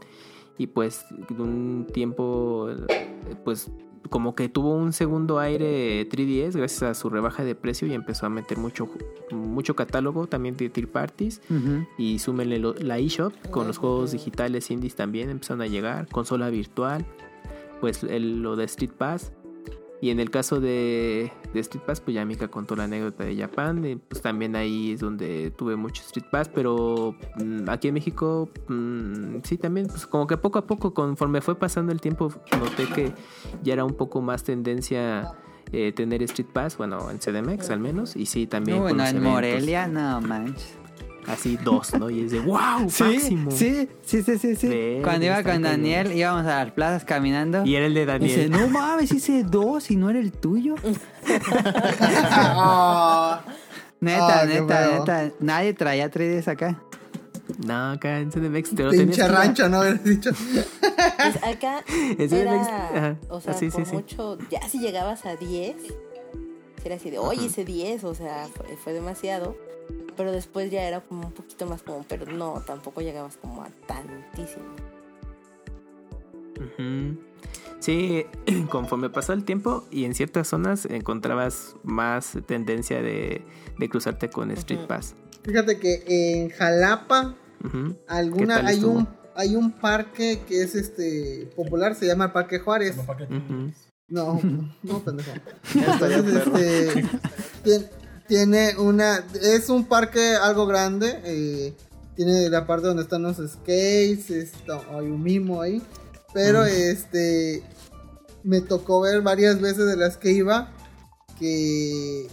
Y 0.58 0.66
pues 0.66 1.06
de 1.10 1.42
un 1.42 1.86
tiempo, 1.90 2.68
pues 3.46 3.70
como 4.10 4.34
que 4.34 4.50
tuvo 4.50 4.74
un 4.74 4.92
segundo 4.92 5.38
aire 5.38 6.06
3DS 6.06 6.54
gracias 6.54 6.82
a 6.82 6.94
su 6.94 7.08
rebaja 7.08 7.44
de 7.44 7.54
precio 7.54 7.88
y 7.88 7.94
empezó 7.94 8.26
a 8.26 8.28
meter 8.28 8.58
mucho, 8.58 8.90
mucho 9.30 9.74
catálogo 9.74 10.26
también 10.26 10.54
de 10.58 10.68
tier 10.68 10.90
parties. 10.90 11.40
Ujú. 11.48 11.86
Y 11.96 12.18
súmenle 12.18 12.58
la 12.58 12.98
eShop 12.98 13.32
con 13.50 13.66
los 13.66 13.78
juegos 13.78 14.12
digitales 14.12 14.70
indies 14.70 14.96
también 14.96 15.30
empezaron 15.30 15.62
a 15.62 15.66
llegar, 15.66 16.08
consola 16.08 16.50
virtual, 16.50 17.06
pues 17.80 18.02
el- 18.04 18.42
lo 18.42 18.56
de 18.56 18.64
Street 18.64 18.92
Pass. 18.96 19.32
Y 20.00 20.10
en 20.10 20.20
el 20.20 20.30
caso 20.30 20.60
de, 20.60 21.32
de 21.52 21.58
Street 21.58 21.82
Pass, 21.84 22.00
pues 22.00 22.14
ya 22.14 22.24
Mika 22.24 22.46
contó 22.46 22.76
la 22.76 22.84
anécdota 22.84 23.24
de 23.24 23.36
Japan, 23.36 23.84
y 23.84 23.96
pues 23.96 24.22
también 24.22 24.54
ahí 24.54 24.92
es 24.92 25.00
donde 25.00 25.50
tuve 25.50 25.74
mucho 25.74 26.02
Street 26.04 26.26
Pass, 26.30 26.48
pero 26.48 27.16
mm, 27.44 27.68
aquí 27.68 27.88
en 27.88 27.94
México 27.94 28.48
mm, 28.68 29.38
sí 29.42 29.58
también, 29.58 29.88
pues 29.88 30.06
como 30.06 30.28
que 30.28 30.36
poco 30.36 30.60
a 30.60 30.66
poco, 30.68 30.94
conforme 30.94 31.40
fue 31.40 31.58
pasando 31.58 31.90
el 31.90 32.00
tiempo, 32.00 32.32
noté 32.60 32.86
que 32.94 33.12
ya 33.64 33.72
era 33.72 33.84
un 33.84 33.94
poco 33.94 34.20
más 34.22 34.44
tendencia 34.44 35.32
eh, 35.72 35.90
tener 35.92 36.22
Street 36.22 36.48
Pass, 36.52 36.76
bueno, 36.78 37.10
en 37.10 37.18
CDMX 37.18 37.68
al 37.70 37.80
menos, 37.80 38.14
y 38.14 38.26
sí 38.26 38.46
también. 38.46 38.78
Bueno, 38.78 39.02
en 39.02 39.16
eventos. 39.16 39.32
Morelia, 39.32 39.88
no 39.88 40.20
manches. 40.20 40.78
Así 41.30 41.58
dos, 41.62 41.92
¿no? 41.94 42.08
Y 42.10 42.24
es 42.24 42.30
de 42.32 42.40
wow, 42.40 42.88
Sí, 42.88 43.02
máximo. 43.04 43.50
sí, 43.50 43.88
sí, 44.04 44.22
sí, 44.22 44.56
sí, 44.56 45.00
Cuando 45.04 45.26
iba 45.26 45.42
con 45.42 45.60
Daniel, 45.62 46.12
íbamos 46.16 46.46
a 46.46 46.64
las 46.64 46.72
plazas 46.72 47.04
caminando. 47.04 47.64
Y 47.66 47.74
era 47.76 47.86
el 47.86 47.94
de 47.94 48.02
Y 48.02 48.18
dice, 48.20 48.48
Daniel. 48.48 48.50
no 48.50 48.68
mames, 48.80 49.12
hice 49.12 49.42
dos 49.44 49.90
y 49.90 49.96
no 49.96 50.08
era 50.10 50.18
el 50.20 50.32
tuyo. 50.32 50.74
Ah, 52.00 53.42
Neta, 54.00 54.40
Ah, 54.40 54.44
neta, 54.46 54.98
neta. 54.98 55.30
Nadie 55.40 55.74
traía 55.74 56.10
3DS 56.10 56.48
acá. 56.48 56.80
No, 57.66 57.92
acá 57.92 58.20
en 58.20 58.30
CDMX 58.30 58.74
te 58.74 58.82
lo 58.84 58.90
Pinche 58.90 59.22
que- 59.22 59.28
rancho, 59.28 59.68
¿no? 59.68 59.80
Hubieras 59.80 60.04
dicho. 60.04 60.30
Pues 60.52 61.36
acá 61.42 61.82
En 61.88 62.16
CDMX, 62.28 62.32
era, 62.32 62.88
ajá. 62.94 63.16
o 63.28 63.40
sea, 63.40 63.54
Ah, 63.54 63.56
sí, 63.58 63.70
sí, 63.70 63.76
por 63.78 63.86
sí. 63.86 63.94
mucho, 63.94 64.38
ya 64.50 64.60
si 64.68 64.78
llegabas 64.78 65.26
a 65.26 65.34
10, 65.36 65.76
era 66.84 66.94
así 66.94 67.10
de, 67.10 67.18
oye, 67.18 67.46
ese 67.46 67.64
10, 67.64 68.04
o 68.04 68.14
sea, 68.14 68.46
fue, 68.54 68.76
fue 68.76 68.92
demasiado. 68.92 69.56
Pero 70.18 70.32
después 70.32 70.70
ya 70.70 70.82
era 70.82 71.00
como 71.00 71.28
un 71.28 71.32
poquito 71.32 71.64
más 71.64 71.82
como, 71.82 72.04
pero 72.06 72.26
no, 72.30 72.60
tampoco 72.66 73.00
llegabas 73.00 73.36
como 73.38 73.62
a 73.62 73.70
tantísimo. 73.86 74.64
Sí, 77.80 78.26
conforme 78.70 79.10
pasó 79.10 79.32
el 79.32 79.44
tiempo 79.44 79.84
y 79.90 80.04
en 80.04 80.14
ciertas 80.14 80.48
zonas 80.48 80.86
encontrabas 80.86 81.76
más 81.84 82.36
tendencia 82.46 83.00
de, 83.00 83.42
de 83.78 83.88
cruzarte 83.88 84.28
con 84.28 84.50
Street. 84.50 84.86
Pass. 84.86 85.14
Fíjate 85.44 85.78
que 85.78 86.02
en 86.06 86.50
Jalapa 86.50 87.36
alguna 88.08 88.56
¿Qué 88.56 88.60
tal 88.62 88.66
hay 88.66 88.74
estuvo? 88.74 88.92
un 88.98 89.08
hay 89.36 89.54
un 89.54 89.70
parque 89.70 90.40
que 90.48 90.64
es 90.64 90.74
este 90.74 91.48
popular, 91.54 91.94
se 91.94 92.06
llama 92.08 92.24
el 92.26 92.32
Parque 92.32 92.58
Juárez. 92.58 92.96
Como 92.96 93.06
para 93.06 93.28
que- 93.28 93.34
Ujú. 93.36 93.70
No, 94.08 94.40
no 94.82 94.98
pendejo. 95.04 95.30
Entonces, 95.74 96.34
este, 96.34 97.06
tiene 98.28 98.76
una, 98.76 99.24
es 99.42 99.68
un 99.70 99.86
parque 99.86 100.36
algo 100.36 100.66
grande, 100.66 101.20
eh, 101.24 101.74
tiene 102.14 102.48
la 102.50 102.66
parte 102.66 102.86
donde 102.86 103.02
están 103.02 103.22
los 103.22 103.36
skates, 103.36 104.30
está, 104.30 104.80
hay 104.90 105.06
un 105.06 105.22
mimo 105.22 105.62
ahí, 105.62 105.82
pero 106.34 106.64
este, 106.64 107.64
me 108.44 108.60
tocó 108.60 109.00
ver 109.00 109.22
varias 109.22 109.60
veces 109.60 109.86
de 109.86 109.96
las 109.96 110.16
que 110.16 110.32
iba 110.32 110.72
que 111.38 112.28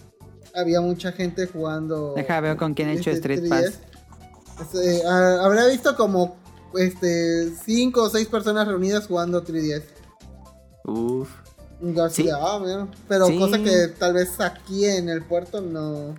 había 0.54 0.82
mucha 0.82 1.12
gente 1.12 1.48
jugando. 1.48 2.14
Deja, 2.16 2.42
veo 2.42 2.58
con 2.58 2.74
quién 2.74 2.90
he 2.90 2.94
hecho 2.94 3.12
este, 3.12 3.34
Street 3.34 3.44
3DS. 3.44 3.50
Pass. 3.50 3.80
Este, 4.62 5.02
ah, 5.08 5.40
habrá 5.44 5.68
visto 5.68 5.96
como 5.96 6.38
este 6.76 7.52
cinco 7.66 8.04
o 8.04 8.10
seis 8.10 8.28
personas 8.28 8.68
reunidas 8.68 9.08
jugando 9.08 9.44
3DS. 9.44 9.84
Uf. 10.86 11.30
Sí. 12.10 12.30
ah, 12.34 12.60
mira. 12.62 12.88
Pero 13.08 13.28
Sí. 13.28 13.38
cosa 13.38 13.58
que 13.60 13.88
tal 14.00 14.14
vez 14.14 14.40
aquí 14.40 14.86
en 14.86 15.10
el 15.10 15.24
puerto 15.24 15.62
no, 15.62 16.16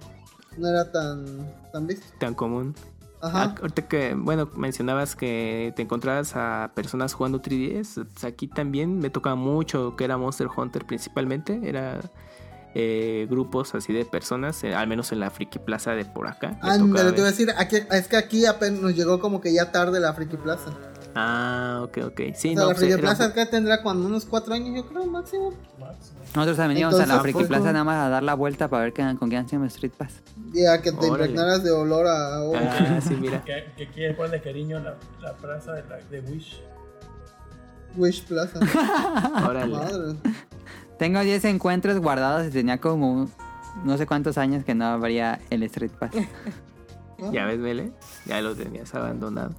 no 0.57 0.69
era 0.69 0.91
tan, 0.93 1.53
tan 1.73 1.87
visto. 1.87 2.07
Tan 2.19 2.35
común. 2.35 2.75
Ajá. 3.23 3.43
Ah, 3.45 3.55
ahorita 3.63 3.89
que, 3.89 4.15
bueno, 4.15 4.49
mencionabas 4.57 5.17
que 5.17 5.73
te 5.75 5.83
encontrabas 5.83 6.37
a 6.37 6.71
personas 6.75 7.15
jugando 7.15 7.41
3DS. 7.41 8.05
pues 8.13 8.25
Aquí 8.25 8.47
también 8.47 8.99
me 8.99 9.09
tocaba 9.11 9.35
mucho 9.37 9.97
que 9.97 10.05
era 10.05 10.17
Monster 10.19 10.49
Hunter 10.55 10.85
principalmente. 10.85 11.61
Era 11.65 12.01
eh, 12.75 13.27
grupos 13.31 13.75
así 13.75 13.95
de 13.95 14.05
personas, 14.05 14.63
eh, 14.63 14.75
al 14.75 14.87
menos 14.87 15.11
en 15.11 15.21
la 15.21 15.31
Friki 15.31 15.59
Plaza 15.59 15.93
de 15.93 16.05
por 16.05 16.29
acá. 16.29 16.59
Ándale, 16.61 17.13
te 17.13 17.21
iba 17.21 17.29
a 17.29 17.31
decir, 17.31 17.51
aquí, 17.57 17.79
es 17.91 18.07
que 18.07 18.17
aquí 18.19 18.45
apenas 18.45 18.81
nos 18.81 18.95
llegó 18.95 19.19
como 19.19 19.41
que 19.41 19.51
ya 19.55 19.73
tarde 19.73 19.99
la 19.99 20.13
Friki 20.13 20.37
Plaza. 20.37 20.71
Ah, 21.19 21.81
ok, 21.83 21.99
ok. 22.09 22.21
Sí, 22.35 22.51
o 22.51 22.53
sea, 22.53 22.55
no, 22.55 22.61
la 22.61 22.67
pues, 22.67 22.79
Friki 22.79 22.93
era- 22.93 23.01
Plaza 23.01 23.25
acá 23.25 23.49
tendrá 23.49 23.83
cuando 23.83 24.07
unos 24.07 24.27
cuatro 24.27 24.53
años, 24.53 24.75
yo 24.77 24.87
creo, 24.87 25.07
máximo. 25.07 25.53
máximo. 25.81 26.19
Nosotros 26.35 26.57
también 26.59 26.81
íbamos 26.81 27.01
a 27.01 27.07
la 27.07 27.21
Friki. 27.21 27.45
Plaza 27.45 27.73
nada 27.73 27.85
más 27.85 27.97
a 28.07 28.09
dar 28.11 28.23
la 28.23 28.35
vuelta 28.35 28.69
para 28.69 28.83
ver 28.85 28.93
qué- 28.93 29.17
con 29.19 29.31
quién 29.31 29.45
hacíamos 29.47 29.69
Street 29.73 29.93
Pass. 29.97 30.21
Ya 30.53 30.83
que 30.83 30.93
te 30.93 30.99
Órale. 30.99 31.13
impregnaras 31.31 31.65
de 31.65 31.71
olor 31.71 32.07
a... 32.07 32.43
oh, 32.43 32.53
Ah, 32.55 33.01
sí, 33.01 33.17
mira. 33.19 33.43
Que, 33.45 33.89
que 33.89 34.13
poner 34.13 34.33
de 34.33 34.43
cariño 34.43 34.79
la, 34.81 34.97
la 35.23 35.33
plaza 35.33 35.73
de, 35.73 35.83
la, 35.89 35.97
de 36.11 36.21
Wish. 36.21 36.61
Wish 37.97 38.25
Plaza. 38.27 38.59
Órale. 39.49 39.75
Madre. 39.75 40.17
Tengo 40.99 41.21
10 41.21 41.45
encuentros 41.47 41.99
guardados 41.99 42.47
y 42.49 42.51
tenía 42.51 42.79
como 42.79 43.29
no 43.85 43.97
sé 43.97 44.07
cuántos 44.07 44.37
años 44.39 44.65
que 44.65 44.75
no 44.75 44.85
habría 44.87 45.41
el 45.51 45.63
Street 45.63 45.93
Pass. 45.99 46.11
Ya 47.33 47.47
ves, 47.47 47.59
Mele, 47.59 47.93
ya 48.27 48.43
lo 48.43 48.55
tenías 48.55 48.95
abandonado. 48.95 49.55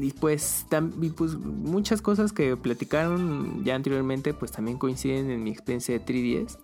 Y 0.00 0.12
pues, 0.12 0.66
y 1.00 1.10
pues 1.10 1.36
muchas 1.36 2.02
cosas 2.02 2.32
que 2.32 2.56
platicaron 2.56 3.64
ya 3.64 3.74
anteriormente 3.74 4.34
pues 4.34 4.52
también 4.52 4.78
coinciden 4.78 5.30
en 5.30 5.42
mi 5.42 5.50
experiencia 5.50 5.98
de 5.98 6.04
3DS. 6.04 6.58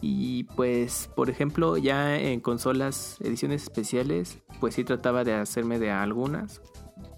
Y 0.00 0.44
pues, 0.44 1.08
por 1.16 1.30
ejemplo, 1.30 1.78
ya 1.78 2.18
en 2.18 2.40
consolas, 2.40 3.16
ediciones 3.20 3.62
especiales, 3.62 4.38
pues 4.60 4.74
sí 4.74 4.84
trataba 4.84 5.24
de 5.24 5.32
hacerme 5.32 5.78
de 5.78 5.90
algunas. 5.90 6.60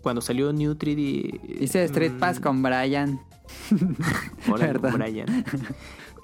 Cuando 0.02 0.20
salió 0.20 0.52
New 0.52 0.74
3D... 0.74 1.62
Hice 1.62 1.84
Street 1.84 2.12
mm, 2.12 2.18
Pass 2.18 2.38
con 2.38 2.62
Brian. 2.62 3.20
Perdón. 4.46 4.94
Brian. 4.98 5.44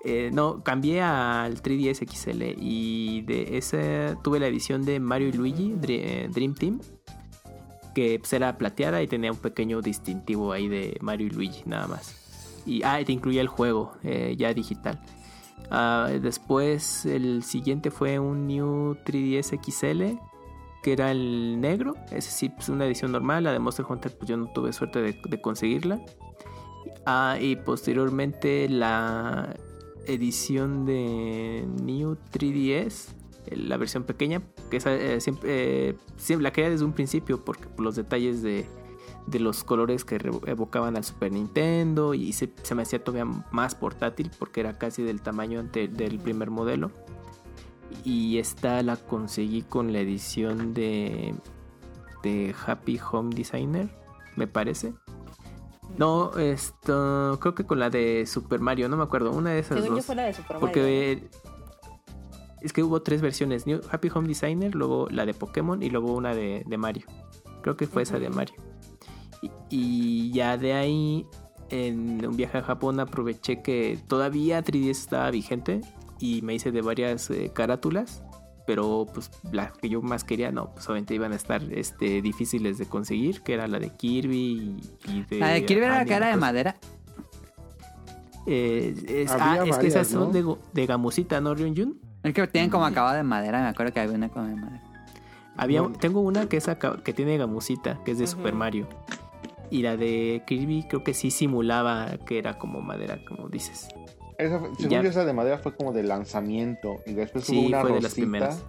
Eh, 0.05 0.31
no, 0.33 0.65
cambié 0.65 1.01
al 1.01 1.63
3DS 1.63 2.09
XL 2.11 2.61
y 2.61 3.23
de 3.23 3.57
ese 3.57 4.17
tuve 4.25 4.41
la 4.41 4.49
edición 4.49 4.85
de 4.85 4.99
Mario 4.99 5.29
y 5.29 5.33
Luigi 5.33 5.77
eh, 5.83 6.29
Dream 6.33 6.55
Team, 6.55 6.81
que 7.95 8.19
pues, 8.19 8.33
era 8.33 8.57
plateada 8.59 9.03
y 9.03 9.07
tenía 9.07 9.31
un 9.33 9.39
pequeño 9.39 9.81
distintivo 9.81 10.53
ahí 10.53 10.69
de 10.69 10.99
Mario 11.01 11.27
y 11.29 11.31
Luigi, 11.31 11.63
nada 11.67 11.87
más. 11.87 12.19
Y 12.67 12.83
ah, 12.85 13.01
te 13.05 13.13
incluía 13.13 13.41
el 13.41 13.49
juego 13.49 13.93
eh, 14.03 14.35
ya 14.39 14.53
digital. 14.55 15.01
Ah, 15.71 16.11
después 16.21 17.07
el 17.07 17.43
siguiente 17.43 17.91
fue 17.91 18.19
un 18.19 18.47
New 18.47 18.97
3DS 19.05 19.61
XL, 19.63 20.19
que 20.83 20.93
era 20.93 21.11
el 21.11 21.61
negro. 21.61 21.95
Ese 22.11 22.31
sí, 22.31 22.49
pues 22.49 22.69
una 22.69 22.87
edición 22.87 23.13
normal. 23.13 23.45
La 23.45 23.53
de 23.53 23.59
Monster 23.59 23.87
Hunter, 23.89 24.17
pues 24.17 24.29
yo 24.29 24.37
no 24.37 24.47
tuve 24.53 24.73
suerte 24.73 25.01
de, 25.01 25.21
de 25.29 25.41
conseguirla. 25.41 26.01
Ah, 27.07 27.37
y 27.41 27.57
posteriormente 27.57 28.69
la 28.69 29.57
edición 30.07 30.85
de 30.85 31.67
New 31.83 32.17
3DS, 32.33 33.09
eh, 33.09 33.22
la 33.51 33.77
versión 33.77 34.05
pequeña, 34.05 34.43
que 34.71 34.77
esa, 34.77 34.95
eh, 34.95 35.21
siempre, 35.21 35.89
eh, 35.91 35.95
siempre 36.17 36.43
la 36.45 36.53
quería 36.53 36.71
desde 36.71 36.85
un 36.85 36.93
principio 36.93 37.45
porque 37.45 37.67
por 37.67 37.85
los 37.85 37.97
detalles 37.97 38.43
de, 38.43 38.67
de 39.27 39.41
los 39.41 39.65
colores 39.65 40.05
que 40.05 40.17
evocaban 40.47 40.97
al 40.97 41.05
Super 41.05 41.33
Nintendo 41.33 42.15
y 42.15 42.33
se, 42.33 42.53
se 42.63 42.75
me 42.75 42.83
hacía 42.83 43.03
todavía 43.03 43.25
más 43.51 43.75
portátil 43.75 44.31
porque 44.39 44.61
era 44.61 44.79
casi 44.79 45.03
del 45.03 45.21
tamaño 45.23 45.61
ante- 45.61 45.89
del 45.89 46.19
primer 46.19 46.51
modelo. 46.51 46.91
Y 48.05 48.39
esta 48.39 48.83
la 48.83 48.97
conseguí 48.97 49.63
con 49.63 49.93
la 49.93 50.01
edición 50.01 50.73
de, 50.73 51.35
de 52.23 52.55
Happy 52.67 52.99
Home 53.11 53.35
Designer, 53.35 53.91
me 54.35 54.47
parece. 54.47 54.95
No, 55.99 56.33
esto 56.39 57.37
creo 57.39 57.55
que 57.55 57.65
con 57.67 57.79
la 57.79 57.91
de 57.91 58.25
Super 58.27 58.61
Mario, 58.61 58.89
no 58.89 58.97
me 58.97 59.03
acuerdo, 59.03 59.31
una 59.31 59.51
de 59.51 59.59
esas 59.59 59.77
Según 59.77 59.91
yo 59.91 59.97
dos. 59.97 60.07
fue 60.07 60.15
la 60.15 60.23
de 60.25 60.33
Super 60.33 60.57
Mario. 60.57 60.61
Porque 60.61 61.13
eh, 61.13 61.29
es 62.63 62.73
que 62.73 62.83
hubo 62.83 63.03
tres 63.03 63.21
versiones, 63.23 63.67
New 63.67 63.81
Happy 63.91 64.09
Home 64.15 64.29
Designer, 64.29 64.75
luego 64.75 65.09
la 65.11 65.27
de 65.27 65.35
Pokémon 65.35 65.83
y 65.83 65.91
luego 65.91 66.13
una 66.15 66.35
de, 66.35 66.63
de 66.67 66.77
Mario. 66.79 67.07
Creo 67.63 67.77
que 67.77 67.87
fue 67.87 68.03
esa 68.03 68.19
de 68.19 68.29
Mario. 68.31 68.57
Y, 69.43 69.51
y 69.71 70.33
ya 70.33 70.57
de 70.57 70.73
ahí, 70.75 71.27
en 71.71 72.25
un 72.25 72.37
viaje 72.37 72.59
a 72.59 72.63
Japón, 72.63 73.01
aproveché 73.01 73.63
que 73.63 73.99
todavía 74.07 74.63
3DS 74.63 74.91
estaba 74.91 75.31
vigente 75.31 75.81
y 76.19 76.43
me 76.43 76.55
hice 76.55 76.71
de 76.73 76.83
varias 76.83 77.31
eh, 77.31 77.51
carátulas. 77.55 78.23
Pero 78.65 79.07
pues 79.13 79.29
la 79.51 79.73
que 79.73 79.89
yo 79.89 80.01
más 80.03 80.23
quería, 80.23 80.53
no, 80.53 80.73
pues 80.73 80.89
obviamente 80.89 81.15
iban 81.15 81.33
a 81.33 81.37
estar 81.37 81.61
este, 81.73 82.23
difíciles 82.23 82.79
de 82.79 82.87
conseguir, 82.87 83.43
que 83.43 83.55
era 83.55 83.67
la 83.67 83.81
de 83.81 83.91
Kirby 83.91 84.37
y, 84.39 85.11
y 85.11 85.23
de... 85.25 85.39
La 85.41 85.49
de 85.49 85.65
Kirby 85.65 85.83
era 85.85 85.99
la 85.99 86.05
que 86.05 86.15
era 86.15 86.27
de 86.27 86.33
Animal 86.33 86.53
madera. 86.53 86.77
eh, 88.47 88.95
es, 89.09 89.33
ah, 89.33 89.65
es 89.67 89.79
que 89.79 89.89
esas 89.89 90.07
son 90.07 90.33
¿no? 90.33 90.55
de, 90.55 90.57
de 90.81 90.87
gamusita, 90.87 91.41
¿no, 91.41 91.57
Ryunjun? 91.57 91.99
Es 92.23 92.35
que 92.35 92.47
tienen 92.47 92.71
como 92.71 92.85
acabado 92.85 93.17
de 93.17 93.23
madera. 93.23 93.61
Me 93.63 93.69
acuerdo 93.69 93.93
que 93.93 94.01
había 94.01 94.15
una 94.15 94.29
como 94.29 94.47
de 94.47 94.57
madera. 94.57 94.83
Había. 95.57 95.83
Tengo 96.01 96.21
una 96.21 96.49
que, 96.49 96.57
es 96.57 96.67
que 97.05 97.13
tiene 97.13 97.37
gamusita, 97.37 97.99
que 98.05 98.13
es 98.13 98.19
de 98.19 98.27
Super 98.27 98.55
Mario. 98.55 98.87
Y 99.71 99.83
la 99.83 99.97
de 99.97 100.43
Kirby 100.47 100.85
creo 100.89 101.03
que 101.03 101.15
sí 101.15 101.31
simulaba 101.31 102.19
que 102.27 102.39
era 102.39 102.59
como 102.59 102.81
madera, 102.81 103.19
como 103.27 103.49
dices. 103.49 103.89
Esa 104.39 104.59
fue- 104.59 104.75
según 104.77 104.91
ya. 104.91 105.03
yo, 105.03 105.09
esa 105.09 105.25
de 105.25 105.33
madera 105.33 105.59
fue 105.59 105.75
como 105.75 105.93
de 105.93 106.03
lanzamiento. 106.03 106.97
Y 107.07 107.13
después 107.15 107.45
Sí, 107.45 107.59
hubo 107.59 107.67
una 107.69 107.81
fue 107.81 107.93
de 107.93 108.01
las 108.03 108.15
primeras. 108.15 108.63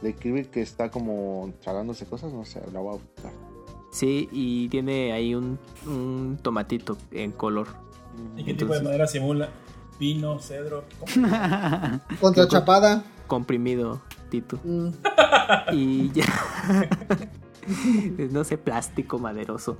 de 0.00 0.14
Kirby 0.14 0.44
que 0.46 0.60
está 0.62 0.90
como 0.90 1.52
tragándose 1.60 2.06
cosas. 2.06 2.32
No 2.32 2.44
sé, 2.44 2.60
la 2.72 2.80
voy 2.80 2.94
a 2.96 2.98
buscar. 2.98 3.32
Sí, 3.92 4.28
y 4.32 4.68
tiene 4.70 5.12
ahí 5.12 5.34
un, 5.34 5.58
un 5.86 6.38
tomatito 6.42 6.96
en 7.10 7.32
color. 7.32 7.68
¿Y 8.36 8.44
qué 8.44 8.54
tipo 8.54 8.72
de 8.74 8.82
madera 8.82 9.06
simula? 9.06 9.50
Pino, 10.02 10.40
cedro. 10.40 10.82
Contra 12.20 12.48
Chapada. 12.48 13.04
Comprimido, 13.28 14.02
Tito. 14.30 14.58
Mm. 14.64 14.88
Y 15.74 16.10
ya. 16.10 16.26
no 18.32 18.42
sé, 18.42 18.58
plástico 18.58 19.20
maderoso. 19.20 19.78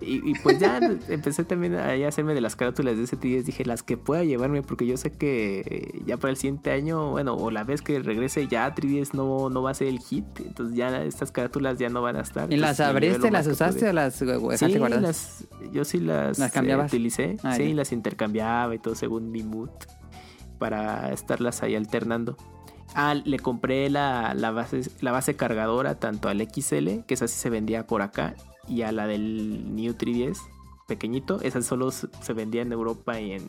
Y, 0.00 0.30
y 0.30 0.34
pues 0.42 0.60
ya 0.60 0.78
empecé 1.08 1.44
también 1.44 1.74
a 1.74 1.92
hacerme 2.06 2.32
de 2.34 2.40
las 2.40 2.54
carátulas 2.54 2.96
de 2.96 3.02
ese 3.04 3.18
3DS. 3.18 3.42
Dije, 3.42 3.64
las 3.64 3.82
que 3.82 3.96
pueda 3.96 4.22
llevarme, 4.22 4.62
porque 4.62 4.86
yo 4.86 4.96
sé 4.96 5.10
que 5.10 5.60
eh, 5.66 6.02
ya 6.06 6.16
para 6.18 6.30
el 6.30 6.36
siguiente 6.36 6.70
año, 6.70 7.10
bueno, 7.10 7.34
o 7.34 7.50
la 7.50 7.64
vez 7.64 7.82
que 7.82 7.98
regrese, 7.98 8.46
ya 8.46 8.72
3DS 8.74 9.14
no, 9.14 9.50
no 9.50 9.62
va 9.62 9.70
a 9.72 9.74
ser 9.74 9.88
el 9.88 9.98
hit. 9.98 10.24
Entonces 10.38 10.76
ya 10.76 11.02
estas 11.02 11.32
carátulas 11.32 11.78
ya 11.78 11.88
no 11.88 12.00
van 12.00 12.16
a 12.16 12.20
estar. 12.20 12.52
¿Y 12.52 12.56
las 12.56 12.78
Entonces, 12.78 12.86
abriste, 12.86 13.30
las 13.32 13.46
usaste 13.48 13.88
o 13.88 13.92
las 13.92 14.22
eh, 14.22 14.26
dejaste 14.26 14.68
Sí, 14.68 14.78
guardadas? 14.78 15.02
las, 15.02 15.46
yo 15.72 15.84
sí 15.84 15.98
las, 15.98 16.38
¿Las 16.38 16.50
eh, 16.50 16.54
cambiabas? 16.54 16.92
utilicé. 16.92 17.36
Ah, 17.42 17.54
sí, 17.56 17.70
ya. 17.70 17.74
las 17.74 17.90
intercambiaba 17.92 18.74
y 18.74 18.78
todo 18.78 18.94
según 18.94 19.30
mi 19.32 19.42
mood 19.42 19.70
para 20.58 21.12
estarlas 21.12 21.62
ahí 21.62 21.74
alternando. 21.74 22.36
Ah, 22.94 23.14
le 23.14 23.38
compré 23.38 23.90
la, 23.90 24.32
la 24.34 24.50
base, 24.50 24.80
la 25.00 25.12
base 25.12 25.34
cargadora 25.36 25.96
tanto 25.98 26.28
al 26.28 26.40
XL, 26.40 27.00
que 27.06 27.14
esa 27.14 27.28
sí 27.28 27.36
se 27.38 27.50
vendía 27.50 27.86
por 27.86 28.00
acá, 28.02 28.34
y 28.68 28.82
a 28.82 28.92
la 28.92 29.06
del 29.06 29.74
New 29.74 29.94
3DS 29.94 30.38
pequeñito. 30.86 31.40
Esa 31.42 31.62
solo 31.62 31.90
se 31.90 32.32
vendía 32.32 32.62
en 32.62 32.72
Europa 32.72 33.20
y 33.20 33.32
en, 33.32 33.42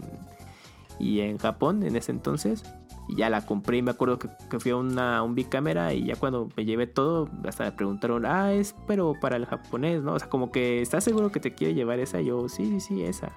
y 0.99 1.21
en 1.21 1.37
Japón 1.37 1.83
en 1.83 1.95
ese 1.95 2.11
entonces. 2.11 2.63
Y 3.07 3.15
ya 3.15 3.29
la 3.31 3.43
compré 3.43 3.77
y 3.77 3.81
me 3.81 3.89
acuerdo 3.89 4.19
que, 4.19 4.29
que 4.51 4.59
fui 4.59 4.69
a 4.69 4.75
una, 4.75 5.23
un 5.23 5.33
bicámara 5.33 5.93
y 5.95 6.05
ya 6.05 6.15
cuando 6.15 6.47
me 6.55 6.63
llevé 6.63 6.85
todo, 6.85 7.27
hasta 7.47 7.63
me 7.63 7.71
preguntaron, 7.71 8.23
ah, 8.27 8.53
es 8.53 8.75
pero 8.85 9.15
para 9.19 9.35
el 9.35 9.47
japonés, 9.47 10.03
¿no? 10.03 10.13
O 10.13 10.19
sea, 10.19 10.29
como 10.29 10.51
que, 10.51 10.81
¿estás 10.81 11.05
seguro 11.05 11.31
que 11.31 11.39
te 11.39 11.55
quiere 11.55 11.73
llevar 11.73 11.99
esa? 11.99 12.21
Y 12.21 12.25
yo, 12.25 12.47
sí, 12.49 12.65
sí, 12.65 12.79
sí, 12.79 13.03
esa. 13.03 13.31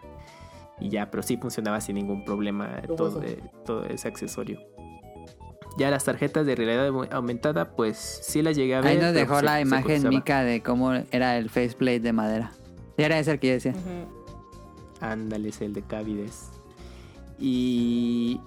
Y 0.79 0.91
ya, 0.91 1.11
pero 1.11 1.23
sí 1.23 1.39
funcionaba 1.39 1.81
sin 1.81 1.95
ningún 1.95 2.25
problema 2.25 2.83
todo, 2.97 3.23
todo 3.65 3.85
ese 3.85 4.09
accesorio. 4.09 4.61
Ya 5.79 5.91
las 5.91 6.05
tarjetas 6.05 6.45
de 6.47 6.55
realidad 6.55 6.89
au- 6.91 7.09
aumentada, 7.13 7.75
pues 7.75 7.97
sí 8.23 8.43
las 8.43 8.57
llegué 8.57 8.75
a 8.75 8.81
ver. 8.81 8.91
Ahí 8.93 8.99
nos 8.99 9.15
dejó 9.15 9.39
se- 9.39 9.45
la 9.45 9.55
se 9.57 9.63
imagen 9.63 10.09
mica 10.09 10.43
de 10.43 10.63
cómo 10.63 10.93
era 11.11 11.39
el 11.39 11.49
faceplate 11.51 12.01
de 12.01 12.13
madera. 12.13 12.53
Era 12.99 13.19
ese 13.19 13.33
el 13.33 13.39
que 13.39 13.47
yo 13.49 13.53
decía. 13.55 13.75
Ándale, 15.01 15.49
es 15.49 15.61
el 15.61 15.73
de 15.73 15.83
Cavides. 15.83 16.51
Y. 17.39 18.41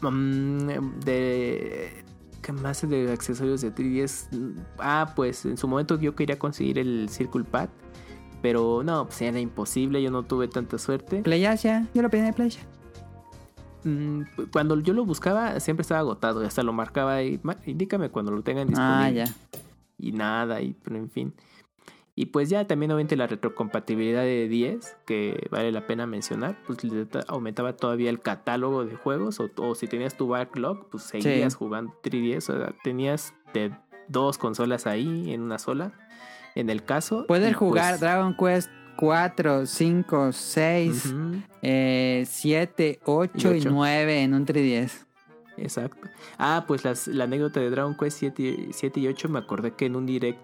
mm, 0.00 1.00
de. 1.04 2.04
¿Qué 2.42 2.52
más 2.52 2.88
de 2.88 3.12
accesorios 3.12 3.60
de 3.60 3.70
3DS? 3.72 4.28
Ah, 4.78 5.12
pues 5.14 5.44
en 5.44 5.56
su 5.56 5.68
momento 5.68 5.98
yo 6.00 6.14
quería 6.16 6.38
conseguir 6.38 6.78
el 6.78 7.08
Circle 7.08 7.44
Pad. 7.44 7.68
Pero 8.42 8.82
no, 8.82 9.06
pues 9.06 9.22
era 9.22 9.38
imposible, 9.38 10.02
yo 10.02 10.10
no 10.10 10.24
tuve 10.24 10.48
tanta 10.48 10.76
suerte. 10.76 11.22
Playasia, 11.22 11.86
yo 11.94 12.02
lo 12.02 12.10
pedí 12.10 12.22
de 12.22 12.32
Playa. 12.32 12.58
Mm, 13.84 14.22
Cuando 14.52 14.78
yo 14.80 14.92
lo 14.94 15.04
buscaba, 15.04 15.58
siempre 15.60 15.82
estaba 15.82 16.00
agotado. 16.00 16.42
y 16.42 16.46
Hasta 16.46 16.62
lo 16.62 16.72
marcaba 16.72 17.14
ahí. 17.16 17.38
"Ma- 17.42 17.56
Indícame 17.66 18.08
cuando 18.10 18.32
lo 18.32 18.42
tengan 18.42 18.68
disponible. 18.68 19.22
Ah, 19.22 19.26
ya. 19.26 19.34
y 19.98 20.12
nada, 20.12 20.60
y 20.60 20.74
pero 20.82 20.96
en 20.96 21.10
fin. 21.10 21.34
Y 22.14 22.26
pues 22.26 22.50
ya 22.50 22.66
también 22.66 22.90
obviamente 22.90 23.16
la 23.16 23.26
retrocompatibilidad 23.26 24.22
de 24.22 24.46
10, 24.48 24.96
que 25.06 25.48
vale 25.50 25.72
la 25.72 25.86
pena 25.86 26.06
mencionar, 26.06 26.58
pues 26.66 26.78
aumentaba 27.28 27.74
todavía 27.74 28.10
el 28.10 28.20
catálogo 28.20 28.84
de 28.84 28.96
juegos, 28.96 29.40
o, 29.40 29.48
o 29.56 29.74
si 29.74 29.86
tenías 29.86 30.16
tu 30.16 30.28
backlog, 30.28 30.88
pues 30.90 31.04
seguías 31.04 31.52
Sí. 31.54 31.58
jugando 31.58 31.94
3DS, 32.02 32.50
o 32.52 32.58
sea, 32.58 32.74
tenías 32.84 33.32
de 33.54 33.72
dos 34.08 34.36
consolas 34.38 34.86
ahí 34.86 35.32
en 35.32 35.40
una 35.40 35.58
sola, 35.58 35.92
en 36.54 36.68
el 36.68 36.84
caso. 36.84 37.24
Puedes 37.26 37.52
y 37.52 37.54
jugar 37.54 37.92
pues, 37.92 38.00
Dragon 38.00 38.36
Quest 38.36 38.70
4, 38.96 39.66
5, 39.66 40.32
6, 40.32 41.06
ujú, 41.06 41.42
7, 42.26 43.00
8 43.04 43.52
Y 43.54 43.56
y 43.56 43.60
ocho. 43.60 43.70
9 43.70 44.22
en 44.22 44.34
un 44.34 44.46
3DS. 44.46 45.06
Exacto. 45.58 46.08
Ah, 46.38 46.64
pues 46.66 46.84
las, 46.84 47.06
la 47.08 47.24
anécdota 47.24 47.60
de 47.60 47.70
Dragon 47.70 47.94
Quest 47.96 48.18
7, 48.18 48.42
y- 48.42 48.68
7 48.72 49.00
y 49.00 49.08
8 49.08 49.28
me 49.28 49.38
acordé 49.38 49.72
que 49.72 49.86
en 49.86 49.96
un 49.96 50.06
direct 50.06 50.40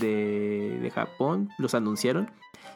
de, 0.00 0.78
de 0.80 0.90
Japón 0.90 1.48
los 1.58 1.74
anunciaron 1.74 2.30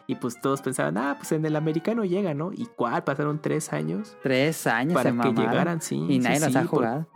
y 0.06 0.16
pues 0.16 0.40
todos 0.40 0.60
pensaban, 0.62 0.98
ah, 0.98 1.14
pues 1.18 1.30
en 1.32 1.44
el 1.46 1.54
americano 1.54 2.04
llega, 2.04 2.34
¿no? 2.34 2.50
¿Y 2.52 2.66
cuál? 2.66 3.04
Pasaron 3.04 3.40
tres 3.40 3.72
años 3.72 4.16
Tres 4.22 4.66
años 4.66 4.94
para 4.94 5.10
se 5.10 5.16
que 5.16 5.16
mamaron. 5.18 5.50
llegaran, 5.50 5.80
sí. 5.82 5.96
Y 6.08 6.14
sí, 6.14 6.18
nadie 6.18 6.40
los 6.40 6.52
sí, 6.52 6.58
ha 6.58 6.62
por- 6.62 6.68
jugado. 6.70 7.08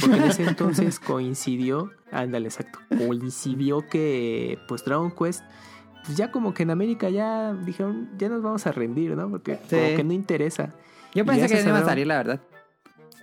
porque 0.00 0.16
en 0.16 0.22
ese 0.24 0.44
entonces 0.48 1.00
coincidió, 1.00 1.90
ándale, 2.10 2.48
exacto, 2.48 2.78
coincidió 2.96 3.86
que 3.88 4.58
pues 4.68 4.84
Dragon 4.84 5.10
Quest, 5.10 5.42
pues 6.04 6.16
ya 6.16 6.30
como 6.30 6.52
que 6.54 6.62
en 6.64 6.70
América 6.70 7.08
ya 7.10 7.52
dijeron, 7.54 8.10
ya 8.18 8.28
nos 8.28 8.42
vamos 8.42 8.66
a 8.66 8.72
rendir, 8.72 9.16
¿no? 9.16 9.28
Porque 9.30 9.56
Sí. 9.68 9.76
como 9.76 9.96
que 9.96 10.04
no 10.04 10.12
interesa. 10.12 10.74
Yo 11.14 11.24
pensé 11.24 11.46
que 11.48 11.62
no 11.62 11.70
iba 11.70 11.78
a 11.78 11.84
salir, 11.84 12.06
la 12.06 12.16
verdad. 12.16 12.40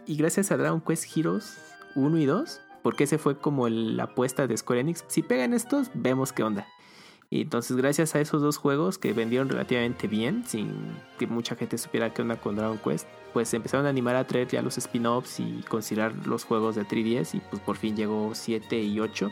Y 0.06 0.15
gracias 0.15 0.51
a 0.51 0.57
Dragon 0.57 0.81
Quest 0.81 1.06
Heroes 1.18 1.57
1 1.95 2.18
y 2.18 2.26
2, 2.26 2.61
porque 2.84 3.03
ese 3.06 3.18
fue 3.18 3.38
como 3.38 3.68
el- 3.68 3.97
la 3.97 4.03
apuesta 4.06 4.47
de 4.47 4.56
Square 4.57 4.81
Enix. 4.81 5.03
Si 5.07 5.22
pegan 5.22 5.53
estos, 5.53 5.89
vemos 5.93 6.31
qué 6.34 6.43
onda. 6.43 6.68
Y 7.31 7.41
entonces, 7.41 7.77
gracias 7.77 8.15
a 8.15 8.22
esos 8.22 8.41
dos 8.41 8.57
juegos 8.57 8.97
que 8.97 9.14
vendieron 9.14 9.49
relativamente 9.49 10.07
bien, 10.07 10.43
sin 10.47 10.73
que 11.19 11.27
mucha 11.27 11.56
gente 11.56 11.77
supiera 11.77 12.11
qué 12.11 12.23
onda 12.23 12.38
con 12.38 12.56
Dragon 12.56 12.80
Quest, 12.80 13.07
pues 13.34 13.53
empezaron 13.53 13.85
a 13.85 13.89
animar 13.89 14.15
a 14.15 14.26
traer 14.26 14.47
ya 14.47 14.64
los 14.64 14.80
spin-offs 14.80 15.39
y 15.39 15.64
considerar 15.69 16.14
los 16.26 16.43
juegos 16.43 16.76
de 16.76 16.85
3DS. 16.85 17.35
Y 17.38 17.41
pues 17.41 17.61
por 17.61 17.77
fin 17.77 17.95
llegó 17.95 18.31
7 18.34 18.80
y 18.81 18.99
8, 18.99 19.31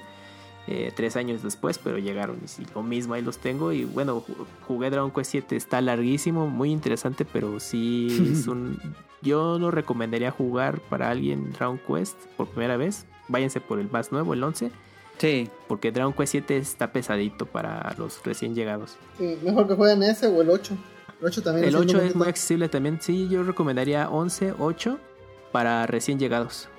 eh, 0.68 0.92
tres 0.96 1.16
años 1.16 1.42
después, 1.44 1.78
pero 1.80 1.98
llegaron. 1.98 2.38
Y 2.44 2.48
sí, 2.48 2.64
lo 2.76 2.84
mismo, 2.84 3.14
ahí 3.14 3.22
los 3.22 3.38
tengo. 3.38 3.72
Y 3.72 3.86
bueno, 3.86 4.22
ju- 4.22 4.46
jugué 4.68 4.90
Dragon 4.90 5.12
Quest 5.12 5.32
7, 5.32 5.56
está 5.56 5.82
larguísimo, 5.82 6.48
muy 6.48 6.72
interesante, 6.72 7.26
pero 7.26 7.60
sí 7.60 8.08
es 8.34 8.48
un. 8.48 8.80
Yo 9.22 9.58
no 9.60 9.72
recomendaría 9.72 10.30
jugar 10.32 10.80
para 10.82 11.10
alguien 11.10 11.52
Dragon 11.54 11.80
Quest 11.88 12.18
por 12.38 12.48
primera 12.50 12.78
vez. 12.78 13.06
Váyanse 13.30 13.60
por 13.60 13.80
el 13.80 13.90
más 13.90 14.12
nuevo, 14.12 14.34
el 14.34 14.44
11, 14.44 14.72
Sí. 15.18 15.50
porque 15.68 15.92
Dragon 15.92 16.14
Quest 16.14 16.32
7 16.32 16.58
está 16.58 16.92
pesadito 16.94 17.46
para 17.46 17.94
los 17.98 18.24
recién 18.24 18.54
llegados. 18.56 18.96
Sí, 19.18 19.38
mejor 19.44 19.68
que 19.68 19.74
jueguen 19.76 20.04
ese 20.04 20.28
o 20.28 20.42
el 20.42 20.50
8. 20.50 20.78
El 21.20 21.26
8 21.26 21.42
también 21.42 21.66
El 21.66 21.74
lo 21.74 21.80
8 21.80 21.90
siento 21.90 22.06
es 22.08 22.16
muy 22.16 22.28
accesible 22.28 22.70
también. 22.70 23.00
Sí, 23.02 23.28
yo 23.28 23.42
recomendaría 23.44 24.08
11, 24.10 24.54
8 24.60 25.00
para 25.52 25.88
recién 25.88 26.20
llegados. 26.20 26.70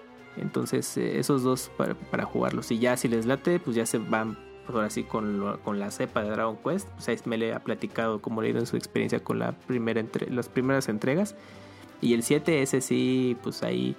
Entonces, 0.41 0.97
eh, 0.97 1.19
esos 1.19 1.43
dos 1.43 1.71
para, 1.77 1.95
para 1.95 2.25
jugarlos. 2.25 2.71
Y 2.71 2.79
ya 2.79 2.97
si 2.97 3.09
les 3.09 3.27
late, 3.27 3.59
pues 3.61 3.77
ya 3.77 3.87
se 3.87 3.99
van 3.99 4.37
pues 4.67 4.77
ahora 4.77 4.91
sí 4.91 5.03
con, 5.05 5.41
lo- 5.41 5.59
con 5.61 5.79
la 5.79 5.91
cepa 5.91 6.23
de 6.23 6.31
Dragon 6.31 6.57
Quest. 6.63 6.89
Pues 6.91 7.09
ahí 7.09 7.17
me 7.25 7.39
le 7.39 7.55
ha 7.55 7.61
platicado 7.61 8.21
cómo 8.21 8.43
le 8.43 8.49
ha 8.49 8.51
ido 8.51 8.61
en 8.61 8.67
su 8.67 8.77
experiencia 8.77 9.23
con 9.25 9.39
la 9.39 9.53
primera 9.53 9.99
entre, 10.01 10.31
las 10.31 10.49
primeras 10.49 10.89
entregas. 10.89 11.35
Y 12.03 12.13
el 12.15 12.23
7, 12.23 12.61
ese 12.63 12.81
sí, 12.81 13.37
pues 13.43 13.63
ahí, 13.63 13.97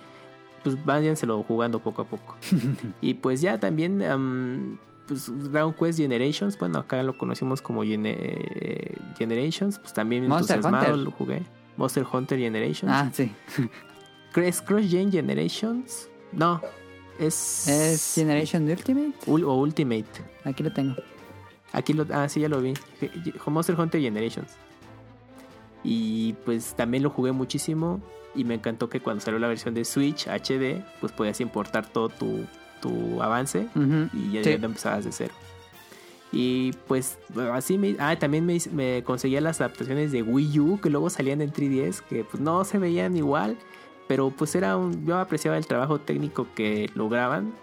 pues 0.63 0.83
váyanselo 0.85 1.41
jugando 1.43 1.79
poco 1.79 2.03
a 2.03 2.05
poco. 2.05 2.35
y 3.01 3.15
pues 3.15 3.41
ya 3.41 3.59
también, 3.59 4.03
am, 4.03 4.77
pues 5.07 5.31
Dragon 5.51 5.73
Quest 5.73 5.97
Generations, 5.99 6.57
bueno, 6.59 6.77
acá 6.79 7.01
lo 7.01 7.17
conocimos 7.17 7.61
como 7.63 7.83
Gene- 7.83 8.95
Generations, 9.17 9.79
pues 9.79 9.91
también 9.93 10.27
Monster 10.27 10.57
entusiasmado 10.57 10.93
Hunter. 10.93 11.03
lo 11.05 11.11
jugué. 11.11 11.41
Monster 11.77 12.05
Hunter 12.11 12.37
Generations. 12.37 12.93
Ah, 12.93 13.09
sí. 13.11 13.31
¿Es 14.35 14.61
Cross 14.61 14.85
Gen 14.89 15.11
Generations? 15.11 16.08
No, 16.31 16.61
es... 17.19 17.67
¿Es 17.67 18.13
Generation 18.15 18.69
Ultimate? 18.69 19.13
Ul- 19.27 19.43
o 19.45 19.55
Ultimate. 19.55 20.05
Aquí 20.43 20.63
lo 20.63 20.71
tengo. 20.71 20.95
Aquí 21.71 21.93
lo, 21.93 22.05
ah, 22.13 22.27
sí, 22.29 22.39
ya 22.41 22.49
lo 22.49 22.61
vi. 22.61 22.73
Monster 23.47 23.79
Hunter 23.79 24.01
Generations. 24.01 24.51
Y 25.83 26.33
pues 26.45 26.73
también 26.75 27.03
lo 27.03 27.09
jugué 27.09 27.31
muchísimo. 27.31 28.01
Y 28.35 28.43
me 28.43 28.55
encantó 28.55 28.89
que 28.89 28.99
cuando 28.99 29.21
salió 29.21 29.39
la 29.39 29.47
versión 29.47 29.73
de 29.73 29.85
Switch 29.85 30.27
HD, 30.27 30.83
pues 30.99 31.11
podías 31.11 31.41
importar 31.41 31.87
todo 31.87 32.09
tu, 32.09 32.45
tu 32.81 33.21
avance. 33.21 33.67
Y 34.13 34.31
ya, 34.33 34.43
Sí. 34.43 34.49
ya 34.59 34.65
empezabas 34.65 35.05
de 35.05 35.11
cero. 35.11 35.33
Y 36.31 36.73
pues 36.87 37.17
así 37.53 37.77
me... 37.79 37.95
Ah, 37.99 38.15
también 38.19 38.45
me, 38.45 38.59
me 38.71 39.03
conseguía 39.03 39.41
las 39.41 39.61
adaptaciones 39.61 40.11
de 40.11 40.21
Wii 40.21 40.59
U 40.59 40.79
que 40.79 40.91
luego 40.91 41.09
salían 41.09 41.41
en 41.41 41.51
3DS. 41.51 42.01
Que 42.01 42.23
pues 42.23 42.39
no 42.41 42.63
se 42.65 42.77
veían 42.77 43.17
igual. 43.17 43.57
Pero 44.09 44.31
pues 44.31 44.55
era 44.55 44.75
un... 44.75 45.05
Yo 45.05 45.19
apreciaba 45.19 45.55
el 45.55 45.67
trabajo 45.67 45.99
técnico 45.99 46.47
que 46.55 46.89
lograban 46.95 47.53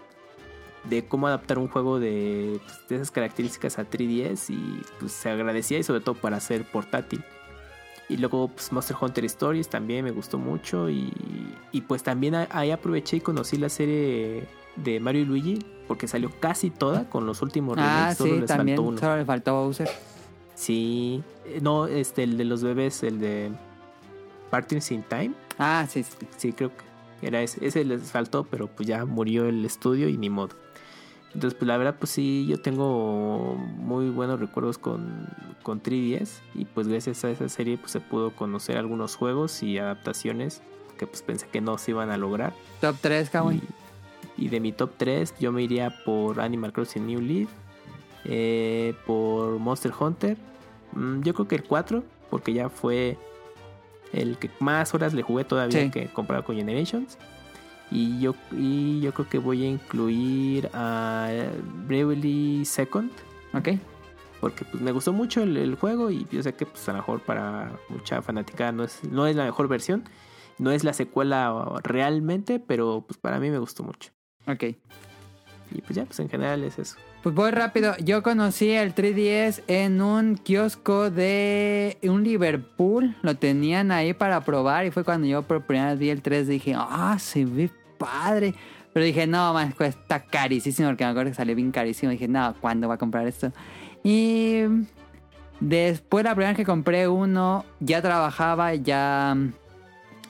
de 0.85 1.05
cómo 1.05 1.27
adaptar 1.27 1.59
un 1.59 1.67
juego 1.67 1.99
de, 1.99 2.61
pues, 2.63 2.87
de 2.87 2.95
esas 2.95 3.11
características 3.11 3.77
a 3.77 3.89
3DS 3.89 4.49
y 4.51 4.81
pues 4.99 5.11
se 5.11 5.29
agradecía 5.29 5.77
y 5.77 5.83
sobre 5.83 5.99
todo 5.99 6.15
para 6.15 6.39
ser 6.39 6.63
portátil. 6.63 7.21
Y 8.07 8.15
luego 8.15 8.47
pues, 8.47 8.71
Monster 8.71 8.95
Hunter 8.99 9.25
Stories 9.25 9.67
también 9.67 10.05
me 10.05 10.11
gustó 10.11 10.37
mucho 10.37 10.89
y, 10.89 11.11
y, 11.73 11.81
pues 11.81 12.01
también 12.03 12.33
ahí 12.35 12.71
aproveché 12.71 13.17
y 13.17 13.19
conocí 13.19 13.57
la 13.57 13.67
serie 13.67 14.47
de 14.77 15.01
Mario 15.01 15.23
y 15.23 15.25
Luigi 15.25 15.65
porque 15.89 16.07
salió 16.07 16.31
casi 16.39 16.69
toda 16.69 17.09
con 17.09 17.25
los 17.25 17.41
últimos 17.41 17.77
Ah, 17.77 17.81
remakes, 18.13 18.17
solo 18.19 18.33
sí, 18.35 18.39
les 18.39 18.47
también. 18.47 18.77
faltó 18.77 18.89
uno. 18.89 18.97
Solo 18.99 19.17
le 19.17 19.25
faltó 19.25 19.53
Bowser. 19.53 19.89
Sí, 20.55 21.21
eh, 21.45 21.59
no, 21.61 21.87
este, 21.87 22.23
el 22.23 22.37
de 22.37 22.45
los 22.45 22.63
bebés, 22.63 23.03
el 23.03 23.19
de 23.19 23.51
Partners 24.49 24.89
in 24.91 25.03
Time. 25.03 25.33
Ah, 25.57 25.85
sí. 25.89 26.03
sí. 26.03 26.15
Sí, 26.37 26.53
creo 26.53 26.71
que 26.75 27.27
era 27.27 27.41
ese. 27.41 27.65
Ese 27.65 27.83
les 27.83 28.11
faltó, 28.11 28.43
pero 28.43 28.67
pues 28.67 28.87
ya 28.87 29.05
murió 29.05 29.45
el 29.45 29.65
estudio 29.65 30.09
y 30.09 30.17
ni 30.17 30.29
modo. 30.29 30.55
Entonces, 31.33 31.57
pues 31.57 31.67
la 31.67 31.77
verdad, 31.77 31.95
pues 31.99 32.11
sí, 32.11 32.45
yo 32.47 32.59
tengo 32.61 33.55
muy 33.55 34.09
buenos 34.09 34.39
recuerdos 34.39 34.77
con, 34.77 35.27
con 35.61 35.81
3DS. 35.81 36.39
Y 36.55 36.65
pues 36.65 36.87
gracias 36.87 37.23
a 37.25 37.29
esa 37.29 37.49
serie, 37.49 37.77
pues 37.77 37.91
se 37.91 37.99
pudo 37.99 38.35
conocer 38.35 38.77
algunos 38.77 39.15
juegos 39.15 39.61
y 39.61 39.77
adaptaciones 39.77 40.61
que 40.97 41.05
pues 41.05 41.21
pensé 41.21 41.47
que 41.47 41.61
no 41.61 41.77
se 41.77 41.91
iban 41.91 42.09
a 42.09 42.17
lograr. 42.17 42.53
Top 42.81 42.95
3, 43.01 43.29
Kawaii. 43.29 43.61
Y, 44.37 44.45
y 44.45 44.49
de 44.49 44.59
mi 44.59 44.71
top 44.71 44.91
3, 44.97 45.35
yo 45.39 45.51
me 45.51 45.61
iría 45.61 45.93
por 46.05 46.39
Animal 46.39 46.73
Crossing 46.73 47.05
New 47.05 47.21
Leaf, 47.21 47.49
eh, 48.25 48.95
por 49.05 49.59
Monster 49.59 49.91
Hunter. 49.97 50.37
Mm, 50.93 51.21
yo 51.21 51.33
creo 51.33 51.47
que 51.47 51.55
el 51.55 51.63
4, 51.63 52.03
porque 52.29 52.53
ya 52.53 52.69
fue 52.69 53.17
el 54.13 54.37
que 54.37 54.49
más 54.59 54.93
horas 54.93 55.13
le 55.13 55.21
jugué 55.21 55.43
todavía 55.43 55.81
Sí. 55.83 55.91
que 55.91 56.07
comparado 56.07 56.45
con 56.45 56.55
Generations. 56.55 57.17
Y 57.89 58.19
yo, 58.19 58.35
y 58.51 58.99
yo 59.01 59.13
creo 59.13 59.29
que 59.29 59.37
voy 59.39 59.63
a 59.63 59.69
incluir 59.69 60.69
a 60.73 61.29
Bravely 61.87 62.65
Second. 62.65 63.11
Ok. 63.53 63.69
Porque 64.41 64.65
pues, 64.65 64.81
me 64.83 64.91
gustó 64.91 65.13
mucho 65.13 65.41
el, 65.43 65.55
el 65.57 65.75
juego 65.75 66.11
y 66.11 66.27
yo 66.31 66.43
sé 66.43 66.53
que 66.53 66.65
pues, 66.65 66.87
a 66.89 66.91
lo 66.91 66.97
mejor 66.99 67.21
para 67.21 67.71
mucha 67.89 68.21
fanaticada 68.21 68.71
no 68.71 68.83
es, 68.83 69.03
no 69.09 69.25
es 69.25 69.35
la 69.35 69.45
mejor 69.45 69.67
versión. 69.67 70.03
No 70.59 70.71
es 70.71 70.83
la 70.83 70.93
secuela 70.93 71.53
realmente, 71.83 72.59
pero 72.59 73.03
pues 73.07 73.17
para 73.19 73.39
mí 73.39 73.49
me 73.51 73.59
gustó 73.59 73.83
mucho. 73.83 74.11
Ok. 74.47 74.63
Y 75.71 75.81
pues 75.81 75.95
ya, 75.95 76.05
pues 76.05 76.19
en 76.19 76.29
general 76.29 76.63
es 76.63 76.79
eso. 76.79 76.97
Pues 77.23 77.33
voy 77.33 77.51
rápido. 77.51 77.95
Yo 77.97 78.21
conocí 78.21 78.69
el 78.69 78.93
3DS 78.93 79.63
en 79.67 80.01
un 80.01 80.35
kiosco 80.35 81.09
de 81.09 81.97
un 82.03 82.23
Liverpool. 82.23 83.15
Lo 83.21 83.35
tenían 83.35 83.91
ahí 83.91 84.13
para 84.13 84.41
probar 84.41 84.85
y 84.85 84.91
fue 84.91 85.03
cuando 85.03 85.27
yo 85.27 85.41
por 85.41 85.65
primera 85.65 85.91
vez 85.91 85.99
vi 85.99 86.09
el 86.09 86.21
3 86.21 86.47
dije, 86.47 86.75
ah, 86.77 87.17
se 87.19 87.43
ve 87.45 87.71
padre. 87.97 88.53
Pero 88.93 89.05
dije, 89.05 89.27
no, 89.27 89.53
más 89.53 89.73
cuesta 89.73 90.23
carísimo 90.23 90.89
porque 90.89 91.03
me 91.03 91.09
acuerdo 91.09 91.31
que 91.31 91.35
salió 91.35 91.55
bien 91.55 91.71
carísimo. 91.71 92.11
Dije, 92.11 92.27
no, 92.27 92.55
¿cuándo 92.61 92.87
voy 92.87 92.95
a 92.95 92.97
comprar 92.97 93.27
esto? 93.27 93.51
Y 94.03 94.61
después 95.59 96.23
la 96.23 96.31
primera 96.31 96.51
vez 96.51 96.57
que 96.57 96.65
compré 96.65 97.07
uno, 97.07 97.65
ya 97.79 98.01
trabajaba, 98.01 98.75
ya, 98.75 99.35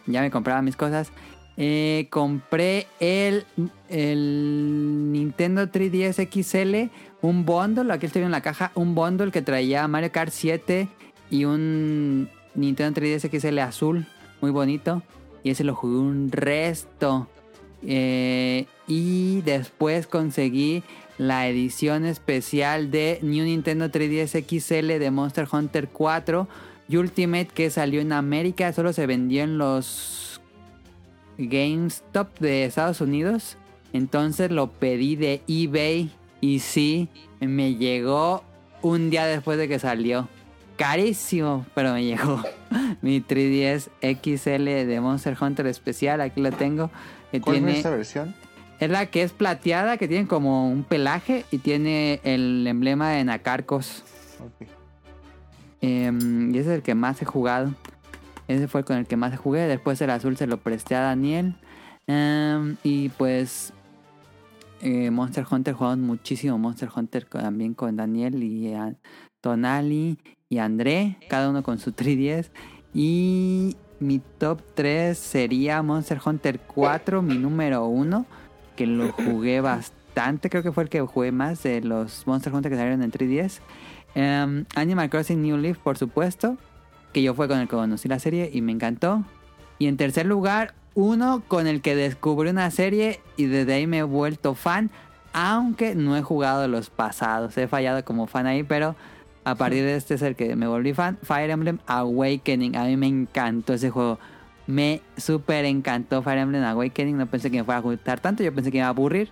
ya 0.05 0.21
me 0.21 0.31
compraba 0.31 0.61
mis 0.61 0.75
cosas. 0.75 1.11
Eh, 1.59 2.07
compré 2.11 2.85
el, 2.99 3.45
el 3.89 5.11
Nintendo 5.11 5.67
3DS 5.67 6.29
XL, 6.29 6.91
un 7.21 7.45
bundle, 7.45 7.91
aquí 7.91 8.05
estoy 8.05 8.21
en 8.21 8.31
la 8.31 8.41
caja, 8.41 8.71
un 8.75 8.93
bundle 8.93 9.31
que 9.31 9.41
traía 9.41 9.87
Mario 9.87 10.11
Kart 10.11 10.31
7 10.31 10.87
y 11.31 11.45
un 11.45 12.29
Nintendo 12.53 13.01
3DS 13.01 13.39
XL 13.39 13.59
azul, 13.59 14.07
muy 14.39 14.51
bonito. 14.51 15.01
Y 15.43 15.51
ese 15.51 15.63
lo 15.63 15.75
jugué 15.75 15.97
un 15.97 16.31
resto. 16.31 17.27
Eh, 17.85 18.65
y 18.87 19.41
después 19.41 20.07
conseguí 20.07 20.83
la 21.17 21.47
edición 21.47 22.05
especial 22.05 22.91
de 22.91 23.19
New 23.21 23.45
Nintendo 23.45 23.89
3DS 23.89 24.43
XL 24.45 24.99
de 24.99 25.11
Monster 25.11 25.47
Hunter 25.51 25.89
4 25.89 26.47
y 26.89 26.97
Ultimate 26.97 27.47
que 27.53 27.69
salió 27.69 28.01
en 28.01 28.13
América, 28.13 28.71
solo 28.73 28.93
se 28.93 29.05
vendió 29.07 29.43
en 29.43 29.57
los 29.57 30.36
GameStop 31.37 32.39
de 32.39 32.65
Estados 32.65 33.01
Unidos. 33.01 33.57
Entonces 33.93 34.51
lo 34.51 34.71
pedí 34.71 35.15
de 35.15 35.41
eBay 35.47 36.11
y 36.41 36.59
sí, 36.59 37.09
me 37.39 37.75
llegó 37.75 38.43
un 38.81 39.09
día 39.09 39.25
después 39.25 39.57
de 39.57 39.67
que 39.67 39.79
salió. 39.79 40.27
Carísimo, 40.77 41.65
pero 41.73 41.93
me 41.93 42.03
llegó. 42.03 42.43
Mi 43.01 43.21
3DS 43.21 43.89
XL 44.01 44.65
de 44.87 44.99
Monster 45.01 45.35
Hunter 45.39 45.65
especial, 45.67 46.21
aquí 46.21 46.41
lo 46.41 46.51
tengo. 46.51 46.91
Que 47.31 47.41
¿Cuál 47.41 47.57
tiene, 47.57 47.71
es 47.71 47.77
esta 47.77 47.89
versión? 47.89 48.35
es 48.79 48.89
la 48.89 49.07
que 49.07 49.23
es 49.23 49.31
plateada, 49.31 49.97
que 49.97 50.07
tiene 50.07 50.27
como 50.27 50.69
un 50.69 50.83
pelaje 50.83 51.45
y 51.51 51.57
tiene 51.57 52.19
el 52.23 52.65
emblema 52.67 53.11
de 53.11 53.23
Nacarcos. 53.23 54.03
Em, 55.81 56.53
y 56.53 56.59
ese 56.59 56.69
es 56.69 56.75
el 56.77 56.83
que 56.83 56.95
más 56.95 57.21
he 57.21 57.25
jugado. 57.25 57.73
Ese 58.47 58.67
fue 58.67 58.83
con 58.83 58.97
el 58.97 59.07
que 59.07 59.17
más 59.17 59.37
jugué. 59.37 59.67
Después 59.67 60.01
el 60.01 60.09
azul 60.09 60.37
se 60.37 60.47
lo 60.47 60.57
presté 60.57 60.95
a 60.95 61.01
Daniel. 61.01 61.55
Em, 62.07 62.77
y 62.83 63.09
pues 63.09 63.73
eh, 64.81 65.11
Monster 65.11 65.45
Hunter 65.49 65.73
jugamos 65.73 65.97
muchísimo 65.97 66.57
Monster 66.57 66.89
Hunter 66.95 67.25
también 67.25 67.73
con 67.73 67.95
Daniel 67.97 68.41
y 68.43 68.73
Tonali 69.41 70.17
y 70.49 70.59
André, 70.59 71.17
cada 71.29 71.49
uno 71.49 71.63
con 71.63 71.79
su 71.79 71.91
3DS. 71.93 72.51
Y 72.93 73.75
mi 73.99 74.19
top 74.19 74.61
3 74.75 75.17
sería 75.17 75.81
Monster 75.81 76.19
Hunter 76.23 76.59
4, 76.59 77.21
mi 77.21 77.37
número 77.37 77.85
1, 77.87 78.25
que 78.75 78.87
lo 78.87 79.11
jugué 79.11 79.61
bastante, 79.61 80.49
creo 80.49 80.63
que 80.63 80.71
fue 80.71 80.83
el 80.83 80.89
que 80.89 81.01
jugué 81.01 81.31
más 81.31 81.63
de 81.63 81.81
los 81.81 82.25
Monster 82.25 82.53
Hunter 82.53 82.71
que 82.71 82.77
salieron 82.77 83.03
en 83.03 83.11
3DS. 83.11 83.61
Em, 84.15 84.65
Animal 84.75 85.09
Crossing 85.09 85.41
New 85.41 85.57
Leaf, 85.57 85.77
por 85.79 85.97
supuesto, 85.97 86.57
que 87.17 87.23
yo 87.23 87.33
fue 87.33 87.47
con 87.47 87.57
el 87.57 87.67
que 87.67 87.75
conocí 87.75 88.07
la 88.07 88.19
serie 88.19 88.51
y 88.53 88.61
me 88.61 88.71
encantó. 88.71 89.23
Y 89.79 89.87
en 89.87 89.97
tercer 89.97 90.27
lugar, 90.27 90.75
uno 90.93 91.41
con 91.47 91.65
el 91.65 91.81
que 91.81 91.95
descubrí 91.95 92.51
una 92.51 92.69
serie 92.69 93.21
y 93.37 93.45
desde 93.45 93.73
ahí 93.73 93.87
me 93.87 93.97
he 93.97 94.03
vuelto 94.03 94.53
fan, 94.53 94.91
aunque 95.33 95.95
no 95.95 96.15
he 96.15 96.21
jugado 96.21 96.67
los 96.67 96.91
pasados. 96.91 97.57
He 97.57 97.67
fallado 97.67 98.05
como 98.05 98.27
fan 98.27 98.45
ahí, 98.45 98.61
pero 98.61 98.95
a 99.45 99.55
partir 99.55 99.83
de 99.83 99.95
este 99.95 100.13
es 100.13 100.21
el 100.21 100.35
que 100.35 100.55
me 100.55 100.67
volví 100.67 100.93
fan. 100.93 101.17
Fire 101.23 101.49
Emblem 101.49 101.79
Awakening. 101.87 102.75
A 102.75 102.83
mí 102.83 102.97
me 102.97 103.07
encantó 103.07 103.73
ese 103.73 103.89
juego. 103.89 104.19
Me 104.67 105.01
súper 105.17 105.65
encantó 105.65 106.21
Fire 106.21 106.37
Emblem 106.37 106.65
Awakening. 106.65 107.17
No 107.17 107.25
pensé 107.25 107.49
que 107.49 107.57
me 107.57 107.63
fuera 107.63 107.79
a 107.79 107.81
gustar 107.81 108.19
tanto. 108.19 108.43
Yo 108.43 108.53
pensé 108.53 108.69
que 108.69 108.77
iba 108.77 108.85
a 108.85 108.89
aburrir. 108.89 109.31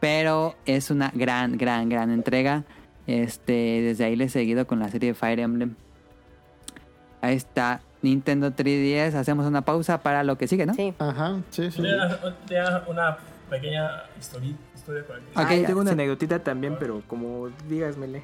Pero 0.00 0.54
es 0.64 0.90
una 0.90 1.12
gran, 1.14 1.58
gran, 1.58 1.90
gran 1.90 2.10
entrega. 2.10 2.64
Este, 3.06 3.82
desde 3.82 4.06
ahí 4.06 4.16
le 4.16 4.24
he 4.24 4.28
seguido 4.30 4.66
con 4.66 4.78
la 4.78 4.88
serie 4.88 5.10
de 5.10 5.14
Fire 5.14 5.40
Emblem. 5.40 5.74
Ahí 7.20 7.36
está 7.36 7.80
Nintendo 8.02 8.50
3DS. 8.50 9.14
Hacemos 9.14 9.46
una 9.46 9.62
pausa 9.62 9.98
para 10.02 10.22
lo 10.24 10.36
que 10.38 10.46
sigue, 10.48 10.66
¿no? 10.66 10.74
Sí. 10.74 10.94
Ajá, 10.98 11.40
sí, 11.50 11.70
sí. 11.70 11.82
Tenía 11.82 12.18
tenía 12.46 12.82
una 12.86 13.16
pequeña 13.50 14.02
historia, 14.18 14.52
historia 14.74 15.04
con 15.04 15.16
el 15.16 15.22
Ok, 15.22 15.36
Ah, 15.36 15.54
yo 15.54 15.66
tengo 15.66 15.80
una 15.80 15.90
sí. 15.90 15.94
anécdotita 15.94 16.38
también, 16.40 16.76
pero 16.78 17.02
como 17.06 17.48
digas, 17.68 17.96
Mele. 17.96 18.22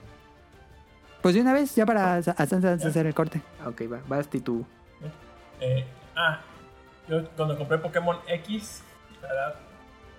Pues 1.22 1.34
de 1.36 1.40
una 1.40 1.52
vez, 1.52 1.74
ya 1.76 1.86
para 1.86 2.16
hacer- 2.16 2.66
hacer 2.66 3.06
el 3.06 3.14
corte. 3.14 3.40
Ah, 3.64 3.68
Ok, 3.68 3.82
va, 3.92 4.00
vas 4.08 4.28
tú. 4.28 4.66
Eh, 5.60 5.84
ah, 6.16 6.40
yo 7.08 7.24
cuando 7.36 7.56
compré 7.56 7.78
Pokémon 7.78 8.16
X, 8.26 8.82
la 9.22 9.28
verdad, 9.28 9.54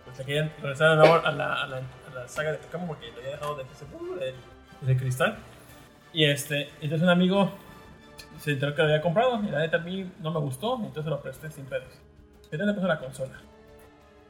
pues 0.05 0.17
le 0.19 0.25
querían 0.25 0.51
regresar 0.61 0.91
de 0.91 0.95
nuevo 0.97 1.15
a 1.25 1.31
la, 1.31 1.53
a 1.63 1.67
la, 1.67 1.77
a 1.77 2.13
la 2.15 2.27
saga 2.29 2.53
de 2.53 2.57
Pokémon 2.59 2.87
porque 2.87 3.07
lo 3.11 3.17
había 3.17 3.31
dejado 3.31 3.55
desde 3.57 3.71
ese 3.73 3.85
punto, 3.85 4.15
del, 4.15 4.35
desde 4.81 4.97
cristal. 4.97 5.37
Y 6.13 6.23
este, 6.25 6.69
entonces 6.79 7.01
un 7.01 7.09
amigo 7.09 7.51
se 8.39 8.51
enteró 8.51 8.73
que 8.75 8.81
lo 8.81 8.87
había 8.89 9.01
comprado 9.01 9.41
y 9.43 9.49
la 9.51 9.59
neta 9.59 9.77
a 9.77 9.81
mí 9.81 10.09
no 10.21 10.31
me 10.31 10.39
gustó, 10.39 10.75
entonces 10.77 11.05
lo 11.05 11.21
presté 11.21 11.49
sin 11.51 11.65
pedos. 11.65 11.87
Entonces 12.43 12.67
le 12.67 12.73
puse 12.73 12.87
la 12.87 12.99
consola. 12.99 13.33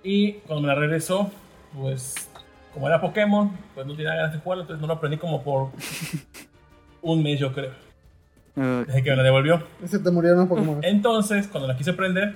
Y 0.03 0.33
cuando 0.33 0.61
me 0.61 0.67
la 0.67 0.75
regresó, 0.75 1.31
pues 1.75 2.29
como 2.73 2.87
era 2.87 2.99
Pokémon, 2.99 3.51
pues 3.75 3.85
no 3.85 3.95
tenía 3.95 4.15
ganas 4.15 4.33
de 4.33 4.39
jugarlo, 4.39 4.63
entonces 4.63 4.81
no 4.81 4.87
lo 4.87 4.93
aprendí 4.93 5.17
como 5.17 5.43
por 5.43 5.69
un 7.01 7.23
mes 7.23 7.39
yo 7.39 7.53
creo, 7.53 7.71
Uh, 8.55 8.85
desde 8.85 9.01
que 9.01 9.09
me 9.09 9.15
la 9.15 9.23
devolvió. 9.23 9.63
Se 9.83 9.97
te 9.97 10.11
murieron 10.11 10.47
Pokémon. 10.47 10.79
Entonces, 10.83 11.47
cuando 11.47 11.67
la 11.67 11.75
quise 11.75 11.91
prender, 11.93 12.35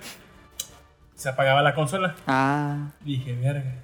se 1.14 1.30
apagaba 1.30 1.62
la 1.62 1.76
consola. 1.76 2.16
ah, 2.26 2.90
Dije, 3.02 3.36
verga. 3.36 3.76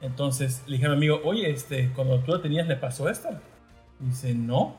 Entonces 0.00 0.62
le 0.66 0.76
dije 0.76 0.86
a 0.86 0.88
mi 0.88 0.94
amigo, 0.96 1.20
oye, 1.24 1.50
este, 1.50 1.90
cuando 1.94 2.18
tú 2.20 2.32
la 2.32 2.40
tenías, 2.40 2.66
¿le 2.66 2.76
pasó 2.76 3.06
esto? 3.06 3.28
Dice, 3.98 4.34
no. 4.34 4.76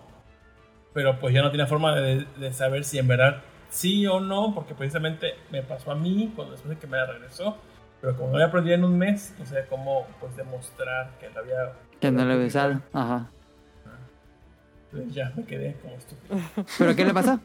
Pero 0.93 1.19
pues 1.19 1.33
ya 1.33 1.41
no 1.41 1.51
tenía 1.51 1.67
forma 1.67 1.95
de, 1.95 2.25
de 2.37 2.53
saber 2.53 2.83
si 2.83 2.99
en 2.99 3.07
verdad 3.07 3.41
sí 3.69 4.05
o 4.05 4.19
no, 4.19 4.53
porque 4.53 4.75
precisamente 4.75 5.33
me 5.51 5.63
pasó 5.63 5.91
a 5.91 5.95
mí 5.95 6.31
cuando 6.35 6.53
después 6.53 6.75
de 6.75 6.79
que 6.79 6.87
me 6.87 6.97
la 6.97 7.07
regresó. 7.07 7.57
Pero 7.99 8.17
como 8.17 8.29
no 8.29 8.35
había 8.35 8.47
aprendido 8.47 8.75
en 8.75 8.83
un 8.83 8.97
mes, 8.97 9.33
no 9.39 9.45
sé 9.45 9.65
cómo 9.69 10.05
pues 10.19 10.35
demostrar 10.35 11.11
que 11.19 11.29
la 11.29 11.39
había... 11.39 11.73
que 11.99 12.11
no 12.11 12.29
he 12.29 12.45
usado. 12.45 12.81
Ajá. 12.91 13.29
Entonces 14.91 15.15
ya 15.15 15.31
me 15.35 15.43
quedé 15.45 15.75
como 15.81 15.95
estúpido. 15.95 16.37
¿Pero 16.77 16.95
qué 16.95 17.05
le 17.05 17.13
pasó? 17.13 17.39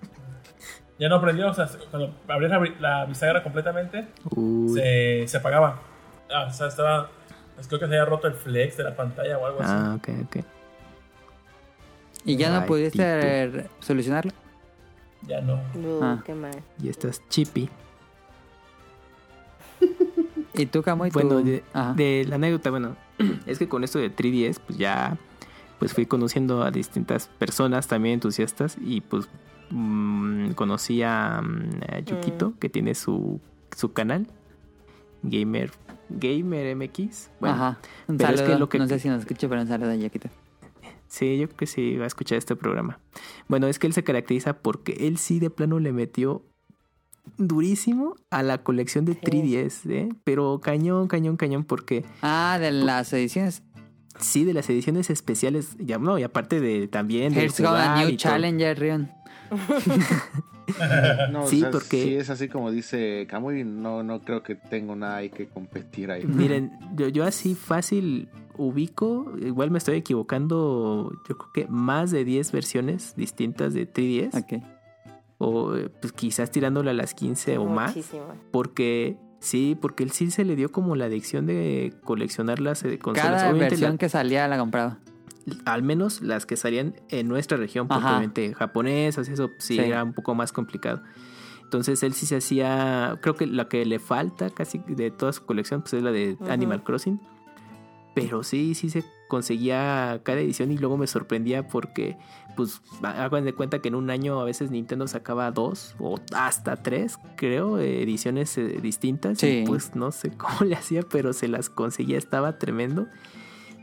Ya 0.98 1.08
no 1.08 1.14
aprendió, 1.14 1.48
o 1.48 1.54
sea, 1.54 1.68
cuando 1.90 2.12
abrí 2.26 2.48
la, 2.48 2.58
la 2.80 3.04
bisagra 3.04 3.42
completamente, 3.42 4.08
se, 4.74 5.28
se 5.28 5.36
apagaba. 5.36 5.80
Ah, 6.28 6.46
o 6.50 6.52
sea, 6.52 6.66
estaba. 6.66 7.08
pues 7.54 7.68
creo 7.68 7.78
que 7.78 7.86
se 7.86 7.92
había 7.92 8.04
roto 8.04 8.26
el 8.26 8.34
flex 8.34 8.76
de 8.76 8.84
la 8.84 8.96
pantalla 8.96 9.38
o 9.38 9.46
algo 9.46 9.60
así. 9.60 9.72
Ah, 9.72 9.94
ok, 9.96 10.08
ok. 10.24 10.44
¿Y 12.28 12.36
ya 12.36 12.50
no 12.60 12.66
pudiste 12.66 13.68
solucionarlo? 13.80 14.32
Ya 15.26 15.40
no. 15.40 15.54
Uh, 15.74 16.00
Ah. 16.02 16.22
qué 16.24 16.34
mal. 16.34 16.62
Y 16.82 16.88
estás 16.88 17.22
chippy. 17.28 17.68
¿Y 20.54 20.66
tú, 20.66 20.82
Camuy? 20.82 21.10
Bueno, 21.10 21.40
tú? 21.40 21.44
de, 21.44 22.24
la 22.28 22.34
anécdota, 22.36 22.70
bueno, 22.70 22.96
es 23.46 23.58
que 23.58 23.68
con 23.68 23.84
esto 23.84 23.98
de 23.98 24.14
3DS, 24.14 24.58
pues 24.66 24.78
ya 24.78 25.16
pues 25.78 25.92
fui 25.94 26.06
conociendo 26.06 26.62
a 26.64 26.72
distintas 26.72 27.28
personas 27.38 27.86
también 27.86 28.14
entusiastas 28.14 28.76
y 28.80 29.00
pues 29.00 29.28
mm, 29.70 30.50
conocí 30.52 31.02
a, 31.04 31.40
mm, 31.40 31.70
a 31.94 31.98
Yukito, 32.00 32.54
que 32.58 32.68
tiene 32.68 32.96
su, 32.96 33.40
su 33.76 33.92
canal, 33.92 34.26
Gamer, 35.22 35.70
Gamer 36.08 36.74
MX. 36.74 37.30
Bueno, 37.38 37.54
Ajá. 37.54 37.78
Un 38.08 38.16
pero 38.16 38.34
es 38.34 38.42
que 38.42 38.58
lo 38.58 38.68
que- 38.68 38.78
No 38.78 38.88
sé 38.88 38.98
si 38.98 39.08
nos 39.08 39.20
escucha, 39.20 39.48
pero 39.48 39.60
un 39.60 39.68
saludo 39.68 39.90
a 39.92 39.94
Yaquita. 39.94 40.30
Sí, 41.08 41.38
yo 41.38 41.46
creo 41.48 41.56
que 41.56 41.66
sí 41.66 41.96
va 41.96 42.04
a 42.04 42.06
escuchar 42.06 42.38
este 42.38 42.54
programa. 42.54 43.00
Bueno, 43.48 43.66
es 43.66 43.78
que 43.78 43.86
él 43.86 43.92
se 43.94 44.04
caracteriza 44.04 44.58
porque 44.58 44.92
él 45.08 45.16
sí 45.18 45.40
de 45.40 45.50
plano 45.50 45.78
le 45.80 45.92
metió 45.92 46.44
durísimo 47.36 48.14
a 48.30 48.42
la 48.42 48.62
colección 48.62 49.04
de 49.04 49.14
3DS, 49.20 49.90
¿eh? 49.90 50.08
Pero 50.24 50.60
cañón, 50.60 51.08
cañón, 51.08 51.36
cañón, 51.36 51.64
porque 51.64 52.04
Ah, 52.22 52.58
de 52.60 52.70
las 52.72 53.12
ediciones. 53.12 53.62
sí, 54.18 54.44
de 54.44 54.54
las 54.54 54.68
ediciones 54.70 55.10
especiales, 55.10 55.76
ya 55.78 55.98
no, 55.98 56.18
y 56.18 56.22
aparte 56.22 56.60
de 56.60 56.88
también 56.88 57.34
Here's 57.34 57.56
jugar 57.56 57.98
New 57.98 58.10
y. 58.10 58.16
Challenger, 58.16 58.78
Rion. 58.78 59.10
No, 61.32 61.46
Sí, 61.46 61.56
o 61.56 61.60
sea, 61.60 61.70
porque- 61.70 62.02
Si 62.02 62.14
es 62.16 62.28
así 62.30 62.48
como 62.48 62.70
dice 62.70 63.26
Camuy, 63.28 63.64
no, 63.64 64.02
no 64.02 64.20
creo 64.20 64.42
que 64.42 64.54
tengo 64.54 64.94
nada 64.96 65.16
ahí 65.16 65.30
que 65.30 65.46
competir 65.48 66.10
ahí. 66.10 66.24
Miren, 66.24 66.72
yo, 66.94 67.08
yo 67.08 67.24
así 67.24 67.54
fácil 67.54 68.28
ubico, 68.58 69.32
igual 69.40 69.70
me 69.70 69.78
estoy 69.78 69.96
equivocando, 69.96 71.10
yo 71.28 71.38
creo 71.38 71.52
que 71.54 71.66
más 71.68 72.10
de 72.10 72.24
10 72.24 72.52
versiones 72.52 73.14
distintas 73.16 73.72
de 73.72 73.86
3DS, 73.90 74.34
Ok. 74.42 74.62
o 75.38 75.72
pues 76.00 76.12
quizás 76.12 76.50
tirándole 76.50 76.90
a 76.90 76.94
las 76.94 77.14
15 77.14 77.56
o 77.58 77.64
más. 77.66 77.96
Porque 78.50 79.16
Sí, 79.40 79.78
porque 79.80 80.02
él 80.02 80.10
sí 80.10 80.32
se 80.32 80.44
le 80.44 80.56
dio 80.56 80.72
como 80.72 80.96
la 80.96 81.04
adicción 81.04 81.46
de 81.46 81.94
coleccionar 82.02 82.58
las 82.58 82.82
eh, 82.82 82.98
consolas. 82.98 83.30
Cada 83.36 83.42
Obviamente 83.50 83.70
versión 83.76 83.92
la- 83.92 83.98
que 83.98 84.08
salía 84.08 84.48
la 84.48 84.58
compraba. 84.58 84.98
Al 85.64 85.82
menos 85.82 86.20
las 86.22 86.46
que 86.46 86.56
salían 86.56 86.94
en 87.08 87.28
nuestra 87.28 87.56
región, 87.58 87.88
porque 87.88 88.00
Ajá. 88.04 88.10
obviamente 88.16 88.54
japonesas, 88.54 89.28
eso 89.28 89.50
sí, 89.58 89.74
Sí. 89.76 89.80
era 89.80 90.04
un 90.04 90.12
poco 90.12 90.34
más 90.34 90.52
complicado. 90.52 91.02
Entonces 91.64 92.02
él 92.02 92.14
sí 92.14 92.24
se 92.26 92.36
hacía, 92.36 93.18
creo 93.20 93.34
que 93.34 93.46
la 93.46 93.68
que 93.68 93.84
le 93.84 93.98
falta 93.98 94.48
casi 94.50 94.78
de 94.88 95.10
toda 95.10 95.32
su 95.32 95.44
colección, 95.44 95.82
pues 95.82 95.94
es 95.94 96.02
la 96.02 96.10
de. 96.12 96.36
Animal 96.48 96.82
Crossing. 96.82 97.20
Pero 98.14 98.42
sí, 98.42 98.74
sí 98.74 98.90
se 98.90 99.04
conseguía 99.28 100.20
cada 100.24 100.40
edición 100.40 100.72
y 100.72 100.78
luego 100.78 100.96
me 100.96 101.06
sorprendía 101.06 101.68
porque, 101.68 102.16
pues, 102.56 102.80
hagan 103.02 103.44
de 103.44 103.52
cuenta 103.52 103.80
que 103.80 103.88
en 103.88 103.94
un 103.94 104.10
año 104.10 104.40
a 104.40 104.44
veces 104.44 104.70
Nintendo 104.72 105.06
sacaba 105.06 105.52
dos 105.52 105.94
o 106.00 106.18
hasta 106.34 106.76
tres, 106.82 107.18
creo, 107.36 107.78
ediciones 107.78 108.56
eh, 108.58 108.78
distintas. 108.82 109.38
Sí. 109.38 109.62
Y 109.62 109.66
pues 109.66 109.94
no 109.94 110.10
sé 110.10 110.30
cómo 110.36 110.64
le 110.64 110.74
hacía, 110.74 111.02
pero 111.02 111.32
se 111.32 111.46
las 111.48 111.68
conseguía, 111.70 112.18
estaba 112.18 112.58
tremendo. 112.58 113.06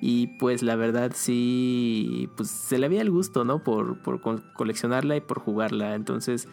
Y 0.01 0.27
pues 0.27 0.61
la 0.61 0.75
verdad 0.75 1.11
sí, 1.15 2.29
pues 2.35 2.49
se 2.49 2.77
le 2.77 2.85
había 2.85 3.01
el 3.01 3.11
gusto, 3.11 3.45
¿no? 3.45 3.63
Por, 3.63 3.97
por 4.01 4.21
co- 4.21 4.41
coleccionarla 4.53 5.15
y 5.15 5.21
por 5.21 5.39
jugarla. 5.39 5.95
Entonces, 5.95 6.47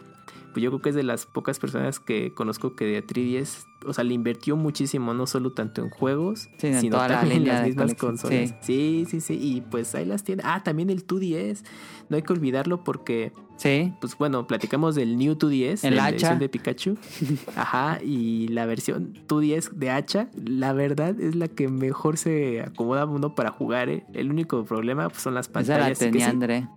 pues 0.53 0.63
yo 0.63 0.69
creo 0.71 0.81
que 0.81 0.89
es 0.89 0.95
de 0.95 1.03
las 1.03 1.25
pocas 1.25 1.59
personas 1.59 1.99
que 1.99 2.33
conozco 2.33 2.75
que 2.75 2.85
de 2.85 3.05
3DS, 3.05 3.65
o 3.85 3.93
sea, 3.93 4.03
le 4.03 4.13
invirtió 4.13 4.55
muchísimo, 4.55 5.13
no 5.13 5.27
solo 5.27 5.51
tanto 5.51 5.81
en 5.81 5.89
juegos, 5.89 6.47
Sí, 6.59 6.67
en 6.67 6.79
sino 6.79 6.97
la 6.97 7.07
también 7.07 7.41
en 7.41 7.47
las 7.49 7.65
mismas 7.67 7.95
consolas. 7.95 8.55
Sí, 8.61 9.05
sí, 9.09 9.19
sí, 9.19 9.37
y 9.41 9.61
pues 9.61 9.93
ahí 9.95 10.05
las 10.05 10.23
tiene. 10.23 10.43
Ah, 10.45 10.63
también 10.63 10.89
el 10.89 11.05
2DS, 11.05 11.63
no 12.09 12.15
hay 12.15 12.21
que 12.21 12.31
olvidarlo 12.33 12.83
porque 12.83 13.31
Sí. 13.57 13.93
pues 14.01 14.17
bueno, 14.17 14.47
platicamos 14.47 14.95
del 14.95 15.17
New 15.17 15.35
2DS, 15.35 15.83
El 15.87 15.95
la 15.95 16.05
hacha. 16.05 16.15
edición 16.15 16.39
de 16.39 16.49
Pikachu. 16.49 16.97
Ajá, 17.55 17.99
y 18.03 18.47
la 18.49 18.65
versión 18.65 19.13
2DS 19.27 19.71
de 19.73 19.89
hacha, 19.91 20.29
la 20.35 20.73
verdad 20.73 21.19
es 21.19 21.35
la 21.35 21.47
que 21.47 21.67
mejor 21.67 22.17
se 22.17 22.61
acomoda 22.61 23.05
uno 23.05 23.35
para 23.35 23.51
jugar. 23.51 23.89
¿eh? 23.89 24.05
El 24.13 24.31
único 24.31 24.63
problema 24.65 25.07
pues, 25.09 25.21
son 25.21 25.33
las 25.35 25.47
Esa 25.49 25.59
la 25.59 25.65
pantallas. 25.67 25.99
que 25.99 26.05
tenía 26.05 26.29
André. 26.29 26.67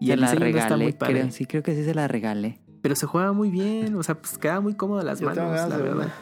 y 0.00 0.06
se 0.08 0.12
el 0.14 0.20
la 0.20 0.32
no 0.34 0.38
regalé, 0.40 0.84
muy 0.84 0.92
padre. 0.92 1.14
creo. 1.20 1.30
Sí, 1.30 1.46
creo 1.46 1.62
que 1.62 1.74
sí 1.74 1.82
se 1.84 1.94
la 1.94 2.08
regalé. 2.08 2.58
Pero 2.82 2.96
se 2.96 3.06
juega 3.06 3.32
muy 3.32 3.50
bien, 3.50 3.94
o 3.96 4.02
sea, 4.02 4.14
pues 4.14 4.38
queda 4.38 4.60
muy 4.60 4.74
cómodo 4.74 5.02
las 5.02 5.20
Yo 5.20 5.28
tengo 5.32 5.48
manos, 5.48 5.60
ganas 5.60 5.70
la 5.70 5.76
de 5.76 5.82
verdad. 5.82 6.12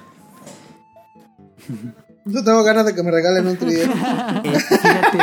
Yo 2.24 2.44
tengo 2.44 2.62
ganas 2.62 2.84
de 2.84 2.94
que 2.94 3.02
me 3.02 3.10
regalen 3.10 3.46
un 3.46 3.58
3DS. 3.58 3.88
Eh, 4.44 4.60
fíjate, 4.60 5.18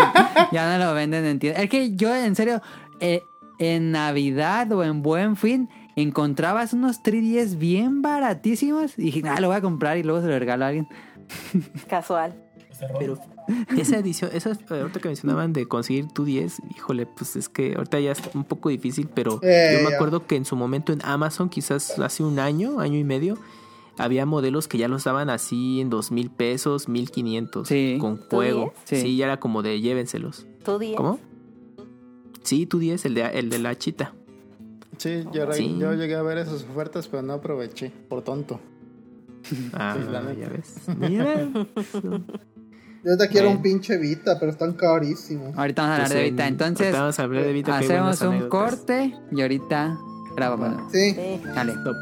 Ya 0.51 0.77
no 0.77 0.85
lo 0.85 0.93
venden 0.93 1.25
en 1.25 1.39
tienda. 1.39 1.61
Es 1.61 1.69
que 1.69 1.95
yo, 1.95 2.13
en 2.15 2.35
serio, 2.35 2.61
eh, 2.99 3.21
en 3.59 3.91
Navidad 3.91 4.71
o 4.71 4.83
en 4.83 5.01
Buen 5.01 5.35
Fin, 5.35 5.69
encontrabas 5.95 6.73
unos 6.73 7.03
3DS 7.03 7.57
bien 7.57 8.01
baratísimos. 8.01 8.97
Y 8.97 9.03
dije, 9.03 9.23
ah, 9.29 9.39
lo 9.39 9.47
voy 9.47 9.57
a 9.57 9.61
comprar 9.61 9.97
y 9.97 10.03
luego 10.03 10.21
se 10.21 10.27
lo 10.27 10.39
regalo 10.39 10.65
a 10.65 10.69
alguien. 10.69 10.87
Casual. 11.87 12.33
Rol. 12.81 12.89
pero 12.99 13.19
esa 13.77 13.97
edición, 13.97 14.31
esa 14.33 14.51
eh, 14.51 14.57
ahorita 14.81 14.99
que 14.99 15.07
mencionaban 15.09 15.53
de 15.53 15.67
conseguir 15.67 16.07
tu 16.07 16.25
10, 16.25 16.61
híjole, 16.75 17.05
pues 17.05 17.35
es 17.35 17.49
que 17.49 17.73
ahorita 17.75 17.99
ya 17.99 18.11
es 18.11 18.21
un 18.33 18.43
poco 18.43 18.69
difícil, 18.69 19.07
pero 19.13 19.39
Eh, 19.41 19.75
yo 19.77 19.83
me 19.83 19.89
ya. 19.89 19.95
acuerdo 19.95 20.25
que 20.27 20.35
en 20.35 20.45
su 20.45 20.55
momento 20.55 20.93
en 20.93 20.99
Amazon, 21.03 21.49
quizás 21.49 21.97
hace 21.99 22.23
un 22.23 22.39
año, 22.39 22.79
año 22.79 22.97
y 22.97 23.03
medio, 23.03 23.37
había 23.97 24.25
modelos 24.25 24.67
que 24.67 24.77
ya 24.77 24.87
los 24.87 25.03
daban 25.05 25.29
así 25.29 25.79
en 25.79 25.89
dos 25.89 26.11
mil 26.11 26.29
pesos, 26.29 26.89
mil 26.89 27.11
quinientos, 27.11 27.69
con 27.99 28.17
¿Tu 28.19 28.25
juego. 28.35 28.73
10? 28.85 29.01
Sí. 29.01 29.07
Sí. 29.07 29.17
ya 29.17 29.25
era 29.25 29.39
como 29.39 29.61
de 29.63 29.79
llévenselos. 29.79 30.45
¿Tú 30.65 30.79
10? 30.79 30.97
¿Cómo? 30.97 31.19
Sí, 32.43 32.65
tu 32.65 32.77
10, 32.79 33.05
el 33.05 33.13
de, 33.15 33.21
el 33.39 33.49
de 33.49 33.59
la 33.59 33.75
chita. 33.77 34.13
Sí, 34.97 35.23
yo, 35.33 35.51
Sí. 35.53 35.77
yo 35.79 35.93
llegué 35.93 36.15
a 36.15 36.21
ver 36.21 36.37
esas 36.37 36.63
ofertas, 36.63 37.07
pero 37.07 37.21
no 37.23 37.33
aproveché, 37.33 37.91
por 38.09 38.21
tonto. 38.21 38.59
Ah, 39.73 39.95
Sí, 40.35 40.39
ya 40.39 40.49
ves. 40.49 40.75
Mira. 40.97 41.49
Yo 43.05 43.11
ahorita 43.11 43.27
quiero 43.29 43.51
un 43.51 43.61
pinche 43.61 43.97
Vita, 43.97 44.37
pero 44.39 44.51
están 44.51 44.73
carísimos. 44.73 45.55
Ahorita 45.55 45.83
vamos 45.83 45.91
a 45.99 46.03
hablar 46.05 46.07
Pues 46.09 46.19
de 46.19 46.27
en- 46.27 46.33
Vita. 46.35 46.47
Entonces, 46.47 46.81
ahorita 46.87 46.99
vamos 47.01 47.19
a 47.19 47.23
hablar 47.23 47.43
de 47.43 47.53
Vita, 47.53 47.65
que 47.67 47.77
hay 47.77 47.83
hacemos 47.85 48.21
un 48.21 48.27
anécdotas. 48.29 48.69
corte 48.71 49.15
y 49.31 49.41
ahorita 49.41 49.97
grabamos. 50.35 50.91
Sí. 50.91 51.11
Sí. 51.13 51.41
Dale. 51.53 51.73
Top. 51.83 51.95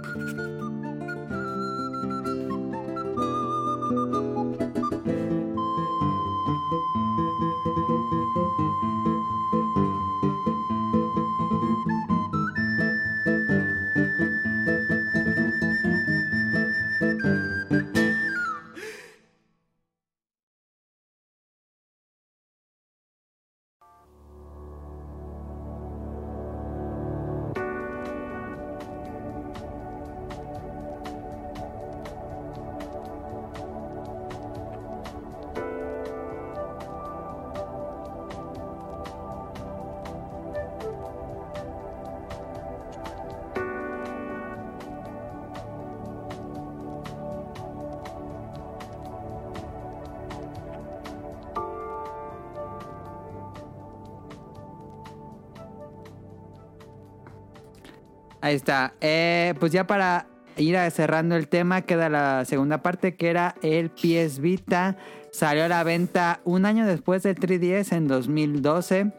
Ahí 58.54 58.58
está. 58.58 58.94
Eh, 59.02 59.56
pues 59.60 59.72
ya 59.72 59.88
para 59.88 60.28
ir 60.58 60.78
cerrando 60.92 61.36
el 61.36 61.48
tema, 61.48 61.82
queda 61.82 62.08
la 62.08 62.46
segunda 62.46 62.84
parte 62.84 63.16
que 63.16 63.32
era 63.32 63.56
el 63.64 63.90
PS 63.90 64.38
Vita. 64.42 64.96
Salió 65.32 65.64
a 65.64 65.68
la 65.68 65.84
venta 65.84 66.40
un 66.44 66.68
año 66.68 66.86
después 66.86 67.24
del 67.24 67.36
3DS 67.36 67.94
en 67.94 68.08
2012. 68.08 69.12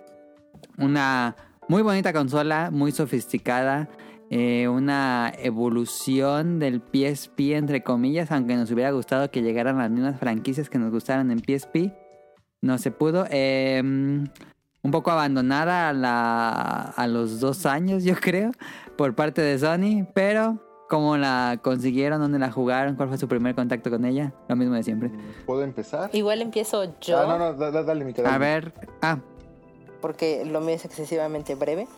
Una 0.79 1.35
muy 1.67 1.83
bonita 1.83 2.13
consola, 2.13 2.71
muy 2.71 2.93
sofisticada. 2.93 3.89
eh, 4.31 4.69
una 4.69 5.33
evolución 5.37 6.61
del 6.61 6.81
PSP, 6.81 7.57
entre 7.57 7.83
comillas, 7.83 8.31
aunque 8.31 8.55
nos 8.55 8.71
hubiera 8.71 8.93
gustado 8.93 9.33
que 9.33 9.43
llegaran 9.43 9.79
las 9.79 9.91
mismas 9.91 10.17
franquicias 10.21 10.71
que 10.71 10.79
nos 10.79 10.93
gustaran 10.93 11.33
en 11.33 11.41
PSP. 11.41 11.93
No 12.63 12.79
se 12.79 12.93
pudo. 12.93 13.27
Eh, 13.31 13.83
un 14.85 14.91
poco 14.91 15.11
abandonada 15.11 15.89
a, 15.89 15.93
la, 15.93 16.81
a 16.97 17.07
los 17.09 17.41
dos 17.41 17.67
años, 17.67 18.05
yo 18.05 18.15
creo, 18.21 18.53
por 18.97 19.15
parte 19.15 19.41
de 19.43 19.59
Sony, 19.59 20.07
pero 20.15 20.59
¿cómo 20.91 21.17
la 21.17 21.59
consiguieron? 21.63 22.21
¿Dónde 22.21 22.39
la 22.39 22.53
jugaron? 22.53 22.95
¿Cuál 22.95 23.09
fue 23.09 23.19
su 23.19 23.27
primer 23.27 23.55
contacto 23.55 23.91
con 23.91 24.05
ella? 24.05 24.33
Lo 24.47 24.57
mismo 24.57 24.75
de 24.75 24.83
siempre. 24.83 25.11
¿Puedo 25.47 25.63
empezar? 25.63 26.11
Igual 26.13 26.43
empiezo 26.43 26.85
yo, 27.01 27.19
Ah, 27.19 27.27
no, 27.27 27.39
no, 27.39 27.55
da- 27.55 27.71
da- 27.71 27.83
dale, 27.83 28.05
Mica, 28.05 28.23
dale. 28.23 28.35
A 28.35 28.39
ver, 28.39 28.75
ah, 29.03 29.19
porque 30.03 30.45
lo 30.45 30.61
mío 30.61 30.75
es 30.77 30.85
excesivamente 30.85 31.55
breve. 31.55 31.89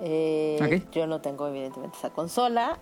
Eh, 0.00 0.58
Ok. 0.60 0.90
Yo 0.92 1.06
no 1.06 1.20
tengo 1.20 1.46
evidentemente 1.46 1.96
esa 1.96 2.10
consola. 2.10 2.78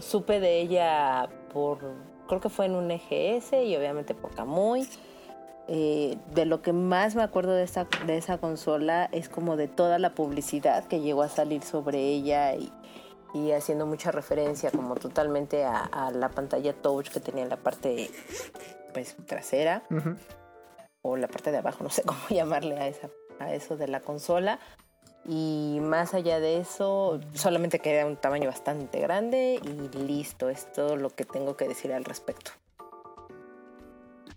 Supe 0.00 0.40
de 0.40 0.60
ella 0.62 1.28
por, 1.52 1.78
creo 2.26 2.40
que 2.40 2.48
fue 2.48 2.66
en 2.66 2.74
un 2.74 2.90
EGS 2.90 3.52
y 3.64 3.76
obviamente 3.76 4.14
por 4.14 4.34
Kamui. 4.34 4.88
Eh, 5.68 6.16
de 6.32 6.44
lo 6.44 6.62
que 6.62 6.72
más 6.72 7.16
me 7.16 7.22
acuerdo 7.22 7.52
de 7.52 7.64
esa, 7.64 7.88
de 8.06 8.16
esa 8.16 8.38
consola 8.38 9.08
es 9.10 9.28
como 9.28 9.56
de 9.56 9.66
toda 9.66 9.98
la 9.98 10.14
publicidad 10.14 10.84
que 10.84 11.00
llegó 11.00 11.22
a 11.22 11.28
salir 11.28 11.64
sobre 11.64 11.98
ella 11.98 12.54
y, 12.54 12.70
y 13.34 13.50
haciendo 13.50 13.84
mucha 13.84 14.12
referencia 14.12 14.70
como 14.70 14.94
totalmente 14.94 15.64
a, 15.64 15.80
a 15.80 16.12
la 16.12 16.28
pantalla 16.28 16.72
touch 16.72 17.08
que 17.08 17.18
tenía 17.18 17.42
en 17.42 17.48
la 17.48 17.56
parte 17.56 18.10
pues 18.94 19.16
trasera 19.26 19.82
o 21.02 21.16
la 21.16 21.28
parte 21.28 21.50
de 21.50 21.58
abajo, 21.58 21.84
no 21.84 21.90
sé 21.90 22.02
cómo 22.06 22.20
llamarle 22.30 22.78
a, 22.78 22.88
esa, 22.88 23.10
a 23.38 23.52
eso 23.52 23.76
de 23.76 23.88
la 23.88 24.00
consola. 24.00 24.58
Y 25.28 25.78
más 25.82 26.14
allá 26.14 26.38
de 26.38 26.58
eso, 26.58 27.20
solamente 27.34 27.80
que 27.80 27.90
era 27.90 28.06
un 28.06 28.16
tamaño 28.16 28.48
bastante 28.48 29.00
grande 29.00 29.60
y 29.60 29.98
listo, 29.98 30.48
es 30.48 30.72
todo 30.72 30.94
lo 30.94 31.10
que 31.10 31.24
tengo 31.24 31.56
que 31.56 31.66
decir 31.66 31.92
al 31.92 32.04
respecto. 32.04 32.52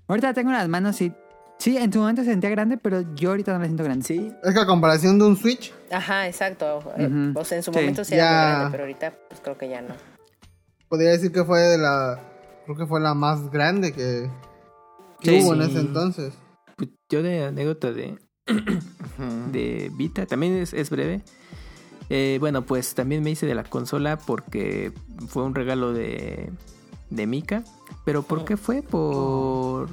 Ahorita 0.09 0.33
tengo 0.33 0.51
las 0.51 0.67
manos 0.67 0.99
y... 1.01 1.13
Sí, 1.59 1.75
en 1.75 1.91
su 1.91 1.99
momento 1.99 2.23
se 2.23 2.29
sentía 2.29 2.49
grande, 2.49 2.77
pero 2.77 3.01
yo 3.15 3.31
ahorita 3.31 3.51
no 3.51 3.59
la 3.59 3.65
siento 3.65 3.83
grande. 3.83 4.05
Sí, 4.05 4.31
Es 4.43 4.53
que 4.53 4.59
a 4.61 4.65
comparación 4.65 5.19
de 5.19 5.25
un 5.25 5.35
Switch, 5.35 5.73
Ajá, 5.91 6.25
exacto. 6.27 6.79
Eh. 6.97 7.33
O 7.35 7.43
sea, 7.43 7.57
en 7.57 7.63
su 7.63 7.73
Sí. 7.73 7.79
momento 7.79 8.03
sí 8.05 8.15
Ya. 8.15 8.23
era 8.29 8.39
muy 8.39 8.49
grande, 8.55 8.71
pero 8.71 8.83
ahorita 8.83 9.13
pues 9.27 9.41
creo 9.41 9.57
que 9.57 9.67
ya 9.69 9.81
no. 9.81 9.93
podría 10.87 11.09
decir 11.11 11.31
que 11.33 11.43
fue 11.43 11.59
de 11.59 11.77
la. 11.77 12.17
Creo 12.63 12.77
que 12.77 12.85
fue 12.85 13.01
la 13.01 13.13
más 13.13 13.49
grande 13.51 13.91
que, 13.91 14.29
que 15.19 15.31
Sí, 15.41 15.45
hubo 15.45 15.53
en 15.53 15.63
ese 15.63 15.79
entonces. 15.81 16.33
Pues 16.77 16.91
yo 17.09 17.21
de 17.21 17.43
anécdota 17.43 17.91
de, 17.91 18.17
de 19.51 19.91
Vita, 19.97 20.25
también 20.25 20.53
es, 20.55 20.73
es 20.73 20.89
breve. 20.89 21.23
Eh, 22.09 22.37
bueno, 22.39 22.65
pues 22.65 22.95
también 22.95 23.21
me 23.21 23.31
hice 23.31 23.45
de 23.45 23.53
la 23.55 23.63
consola 23.65 24.17
porque 24.17 24.93
fue 25.27 25.43
un 25.43 25.53
regalo 25.55 25.91
de, 25.93 26.51
de 27.09 27.27
Mika. 27.27 27.63
Pero 28.05 28.23
¿por 28.23 28.45
qué 28.45 28.57
fue? 28.57 28.81
Por 28.81 29.89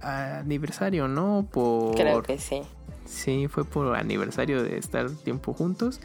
aniversario, 0.00 1.08
¿no? 1.08 1.46
Por... 1.50 1.94
Creo 1.94 2.22
que 2.22 2.38
sí. 2.38 2.62
Sí, 3.06 3.48
fue 3.48 3.64
por 3.64 3.94
aniversario 3.96 4.62
de 4.62 4.78
estar 4.78 5.10
tiempo 5.10 5.52
juntos. 5.52 6.00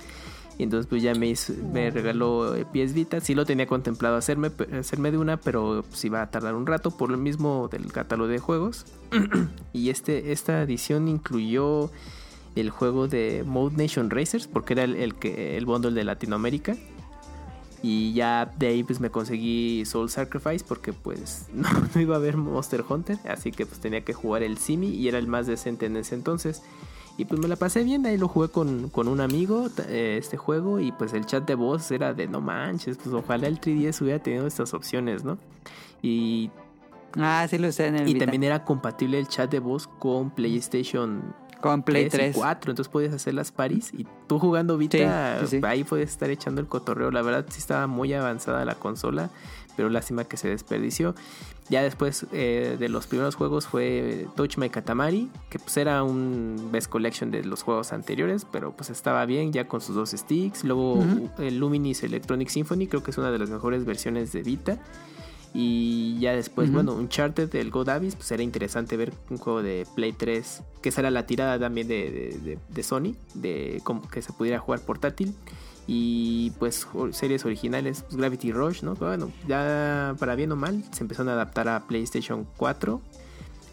Y 0.57 0.63
entonces 0.63 0.87
pues 0.87 1.01
ya 1.01 1.15
me, 1.15 1.27
hizo- 1.27 1.53
me 1.71 1.89
regaló 1.89 2.53
eh, 2.55 2.65
PS 2.65 2.93
Vita. 2.93 3.21
Sí 3.21 3.33
lo 3.33 3.45
tenía 3.45 3.65
contemplado 3.65 4.17
hacerme, 4.17 4.51
hacerme 4.77 5.09
de 5.11 5.17
una, 5.17 5.37
pero 5.37 5.85
pues 5.87 6.03
iba 6.03 6.21
a 6.21 6.29
tardar 6.29 6.55
un 6.55 6.67
rato 6.67 6.91
por 6.91 7.09
lo 7.09 7.17
mismo 7.17 7.69
del 7.71 7.91
catálogo 7.93 8.29
de 8.29 8.39
juegos. 8.39 8.85
y 9.73 9.89
este, 9.89 10.33
esta 10.33 10.61
edición 10.61 11.07
incluyó 11.07 11.89
el 12.55 12.69
juego 12.71 13.07
de 13.07 13.43
Mode 13.45 13.81
Nation 13.81 14.09
Racers, 14.09 14.47
porque 14.47 14.73
era 14.73 14.83
el, 14.83 14.97
el 14.97 15.15
que, 15.15 15.55
el 15.55 15.65
bundle 15.65 15.91
de 15.93 16.03
Latinoamérica. 16.03 16.75
Y 17.81 18.13
ya 18.13 18.51
de 18.57 18.67
ahí 18.67 18.83
pues 18.83 18.99
me 18.99 19.09
conseguí 19.09 19.85
Soul 19.85 20.09
Sacrifice 20.09 20.65
porque 20.67 20.91
pues 20.93 21.47
no, 21.53 21.69
no 21.93 22.01
iba 22.01 22.15
a 22.15 22.17
haber 22.17 22.37
Monster 22.37 22.83
Hunter, 22.87 23.17
así 23.29 23.51
que 23.51 23.65
pues 23.65 23.79
tenía 23.79 24.01
que 24.01 24.13
jugar 24.13 24.43
el 24.43 24.57
Simi 24.57 24.87
y 24.89 25.07
era 25.07 25.17
el 25.17 25.27
más 25.27 25.47
decente 25.47 25.85
en 25.85 25.97
ese 25.97 26.15
entonces. 26.15 26.61
Y 27.17 27.25
pues 27.25 27.41
me 27.41 27.49
la 27.49 27.57
pasé 27.57 27.83
bien, 27.83 28.05
ahí 28.05 28.17
lo 28.17 28.29
jugué 28.29 28.47
con, 28.47 28.89
con 28.89 29.09
un 29.09 29.19
amigo 29.19 29.69
eh, 29.89 30.15
este 30.17 30.37
juego 30.37 30.79
y 30.79 30.93
pues 30.93 31.13
el 31.13 31.25
chat 31.25 31.45
de 31.45 31.55
voz 31.55 31.91
era 31.91 32.13
de 32.13 32.27
no 32.29 32.39
manches, 32.39 32.95
pues 32.95 33.13
ojalá 33.13 33.47
el 33.47 33.59
3DS 33.59 34.01
hubiera 34.01 34.19
tenido 34.19 34.47
estas 34.47 34.73
opciones, 34.73 35.25
¿no? 35.25 35.37
Y, 36.01 36.49
Ah, 37.17 37.45
sí 37.49 37.57
lo 37.57 37.69
usé 37.69 37.87
en 37.87 37.95
el 37.95 38.07
y 38.07 38.13
Vita. 38.13 38.25
también 38.25 38.43
era 38.43 38.63
compatible 38.63 39.19
el 39.19 39.27
chat 39.27 39.49
de 39.51 39.59
voz 39.59 39.87
con 39.87 40.29
PlayStation 40.29 41.33
Con 41.61 41.83
Play 41.83 42.09
3 42.09 42.13
y 42.13 42.17
3. 42.33 42.35
4, 42.37 42.71
entonces 42.71 42.91
podías 42.91 43.13
hacer 43.13 43.33
las 43.33 43.51
paris 43.51 43.91
y 43.97 44.07
tú 44.27 44.39
jugando 44.39 44.77
Vita, 44.77 45.39
Sí, 45.41 45.47
sí, 45.47 45.59
sí. 45.59 45.65
ahí 45.65 45.83
puedes 45.83 46.09
estar 46.09 46.29
echando 46.29 46.61
el 46.61 46.67
cotorreo. 46.67 47.11
La 47.11 47.21
verdad 47.21 47.45
sí 47.49 47.59
estaba 47.59 47.87
muy 47.87 48.13
avanzada 48.13 48.63
la 48.65 48.75
consola, 48.75 49.29
pero 49.75 49.89
lástima 49.89 50.23
que 50.23 50.37
se 50.37 50.47
desperdició. 50.47 51.15
Ya 51.69 51.83
después 51.83 52.25
eh, 52.31 52.77
de 52.79 52.89
los 52.89 53.05
primeros 53.05 53.35
juegos 53.35 53.67
fue 53.67 54.25
Touch 54.35 54.57
My 54.57 54.69
Katamari, 54.69 55.29
que 55.49 55.59
pues 55.59 55.77
era 55.77 56.01
un 56.01 56.69
best 56.71 56.89
collection 56.89 57.29
de 57.29 57.43
los 57.43 57.61
juegos 57.61 57.93
anteriores, 57.93 58.45
pero 58.51 58.71
pues 58.71 58.89
estaba 58.89 59.23
bien 59.25 59.53
ya 59.53 59.67
con 59.67 59.79
sus 59.79 59.95
dos 59.95 60.09
sticks. 60.11 60.63
Luego 60.63 61.03
el 61.37 61.59
Luminis 61.59 62.01
Electronic 62.03 62.49
Symphony, 62.49 62.87
creo 62.87 63.03
que 63.03 63.11
es 63.11 63.17
una 63.19 63.29
de 63.31 63.37
las 63.37 63.49
mejores 63.51 63.85
versiones 63.85 64.31
de 64.31 64.41
Vita. 64.41 64.79
Y 65.53 66.19
ya 66.19 66.33
después, 66.33 66.67
Ujú. 66.69 66.75
bueno, 66.75 66.93
Uncharted, 66.93 67.53
el 67.55 67.71
God 67.71 67.89
Abyss, 67.89 68.15
pues 68.15 68.31
era 68.31 68.43
interesante 68.43 68.95
ver 68.97 69.13
un 69.29 69.37
juego 69.37 69.63
de 69.63 69.87
Play 69.95 70.13
3, 70.13 70.61
que 70.81 70.89
esa 70.89 71.01
era 71.01 71.09
la 71.11 71.25
tirada 71.25 71.57
también 71.59 71.87
de, 71.87 72.11
de- 72.11 72.37
de- 72.39 72.59
de 72.69 72.83
Sony, 72.83 73.15
de 73.33 73.81
como 73.83 74.07
que 74.07 74.21
se 74.21 74.31
pudiera 74.33 74.59
jugar 74.59 74.81
portátil. 74.81 75.33
Y 75.87 76.51
pues 76.59 76.87
series 77.13 77.45
originales, 77.45 78.03
pues, 78.03 78.15
Gravity 78.17 78.51
Rush, 78.51 78.83
¿no? 78.83 78.93
Bueno, 78.93 79.31
ya 79.47 80.15
para 80.19 80.35
bien 80.35 80.51
o 80.51 80.55
mal, 80.55 80.83
se 80.91 81.01
empezaron 81.03 81.29
a 81.29 81.33
adaptar 81.33 81.67
a 81.67 81.87
PlayStation 81.87 82.45
4. 82.57 83.01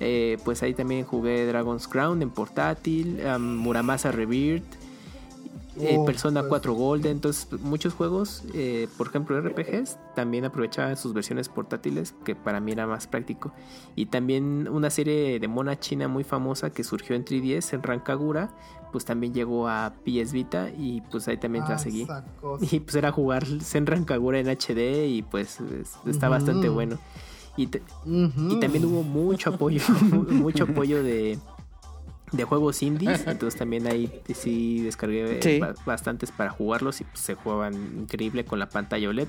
Eh, 0.01 0.39
pues 0.45 0.63
ahí 0.63 0.73
también 0.73 1.05
jugué 1.05 1.47
Dragon's 1.47 1.89
Crown 1.89 2.23
en 2.23 2.31
portátil, 2.31 3.21
um, 3.35 3.43
Muramasa 3.57 4.13
Rebirth, 4.13 4.65
eh, 5.81 5.97
Oh, 5.99 6.05
Persona 6.05 6.41
pues. 6.41 6.49
4 6.51 6.75
Golden, 6.75 7.13
entonces 7.13 7.49
muchos 7.61 7.95
juegos, 7.95 8.45
eh, 8.55 8.89
por 8.97 9.09
ejemplo 9.09 9.39
RPGs, 9.41 9.99
también 10.15 10.45
aprovechaban 10.45 10.97
sus 10.97 11.13
versiones 11.13 11.49
portátiles, 11.49 12.15
que 12.25 12.35
para 12.35 12.61
mí 12.61 12.73
era 12.73 12.87
más 12.87 13.07
práctico. 13.07 13.53
Y 13.95 14.07
también 14.07 14.69
una 14.71 14.91
serie 14.91 15.39
de 15.41 15.49
mona 15.49 15.79
china 15.79 16.09
muy 16.09 16.25
famosa 16.25 16.71
que 16.71 16.85
surgió 16.85 17.17
en 17.17 17.25
3DS, 17.25 17.75
en 17.75 17.83
Rancagura, 17.83 18.51
pues 18.93 19.05
también 19.05 19.35
llegó 19.35 19.69
a 19.69 19.93
PS 20.05 20.33
Vita 20.33 20.71
y 20.71 21.03
pues 21.11 21.29
ahí 21.29 21.37
también 21.37 21.65
la 21.69 21.75
Ah, 21.75 21.79
seguí. 21.79 22.07
Y 22.71 22.81
pues 22.81 22.95
era 22.95 23.13
jugar 23.13 23.45
Senran 23.61 24.05
Kagura 24.05 24.39
en 24.39 24.49
HD 24.49 25.07
y 25.09 25.23
pues 25.23 25.61
es- 25.61 25.97
está 26.07 26.29
bastante 26.29 26.69
bueno. 26.69 26.99
Y, 27.59 27.71
y 28.05 28.61
también 28.61 28.85
hubo 28.85 29.03
mucho 29.03 29.51
apoyo, 29.51 29.81
mucho 30.31 30.65
apoyo 30.65 31.03
de, 31.03 31.39
de 32.33 32.45
juegos 32.45 32.83
indies. 32.83 33.27
Entonces 33.27 33.59
también 33.59 33.87
ahí 33.87 34.11
sí 34.35 34.81
descargué 34.83 35.41
Sí. 35.43 35.61
bastantes 35.85 36.33
para 36.33 36.51
jugarlos 36.51 37.01
y 37.01 37.05
pues, 37.05 37.21
se 37.21 37.35
jugaban 37.35 37.75
increíble 38.01 38.45
con 38.45 38.59
la 38.59 38.69
pantalla 38.69 39.09
OLED. 39.09 39.29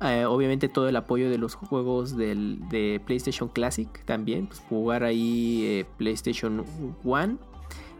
Eh, 0.00 0.24
obviamente 0.24 0.68
todo 0.68 0.88
el 0.88 0.96
apoyo 0.96 1.30
de 1.30 1.38
los 1.38 1.54
juegos 1.54 2.16
del, 2.16 2.58
de 2.68 3.00
PlayStation 3.06 3.48
Classic 3.48 3.88
también. 4.04 4.46
Pues 4.48 4.60
jugar 4.68 5.04
ahí 5.04 5.64
eh, 5.64 5.86
PlayStation 5.96 6.64
One 7.04 7.36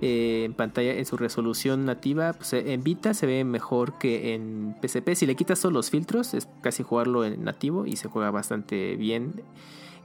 eh, 0.00 0.42
en 0.44 0.54
pantalla 0.54 0.94
en 0.94 1.06
su 1.06 1.16
resolución 1.16 1.84
nativa 1.84 2.32
pues, 2.32 2.54
en 2.54 2.82
Vita 2.82 3.14
se 3.14 3.24
ve 3.26 3.44
mejor 3.44 3.98
que 3.98 4.34
en 4.34 4.74
PSP 4.82 5.14
si 5.14 5.26
le 5.26 5.36
quitas 5.36 5.60
todos 5.60 5.72
los 5.72 5.90
filtros 5.90 6.34
es 6.34 6.48
casi 6.60 6.82
jugarlo 6.82 7.24
en 7.24 7.44
nativo 7.44 7.86
y 7.86 7.94
se 7.94 8.08
juega 8.08 8.32
bastante 8.32 8.96
bien 8.96 9.44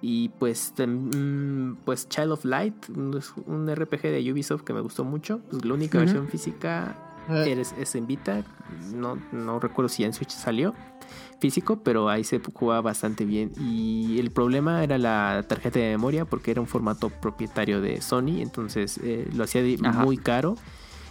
y 0.02 0.30
pues 0.30 0.74
mm, 0.78 1.74
pues 1.86 2.08
Child 2.10 2.32
of 2.32 2.46
Light 2.46 2.76
un, 2.90 3.76
RPG 3.76 4.02
de 4.02 4.32
Ubisoft 4.32 4.64
que 4.64 4.74
me 4.74 4.82
gustó 4.82 5.04
mucho 5.04 5.40
pues 5.50 5.66
la 5.66 5.74
única 5.74 6.00
versión 6.00 6.28
física 6.28 6.96
Eh, 7.30 7.52
es, 7.60 7.74
es 7.78 7.96
en 7.96 8.08
Vita 8.08 8.44
no, 8.94 9.18
no 9.32 9.60
recuerdo 9.60 9.90
si 9.90 10.04
en 10.04 10.14
Switch 10.14 10.32
salió 10.32 10.74
físico, 11.40 11.78
pero 11.84 12.10
ahí 12.10 12.24
se 12.24 12.40
jugaba 12.54 12.82
bastante 12.82 13.26
bien. 13.26 13.52
Y 13.60 14.20
el 14.20 14.32
problema 14.32 14.84
era 14.84 14.98
la 14.98 15.46
tarjeta 15.48 15.80
de 15.80 15.90
memoria, 15.90 16.26
porque 16.26 16.52
era 16.52 16.62
un 16.62 16.68
formato 16.68 17.10
propietario 17.10 17.82
de 17.82 18.02
Sony, 18.02 18.42
entonces 18.42 19.00
eh, 19.04 19.28
lo 19.34 19.44
hacía 19.44 19.62
Ajá. 19.84 20.04
muy 20.04 20.18
caro. 20.18 20.56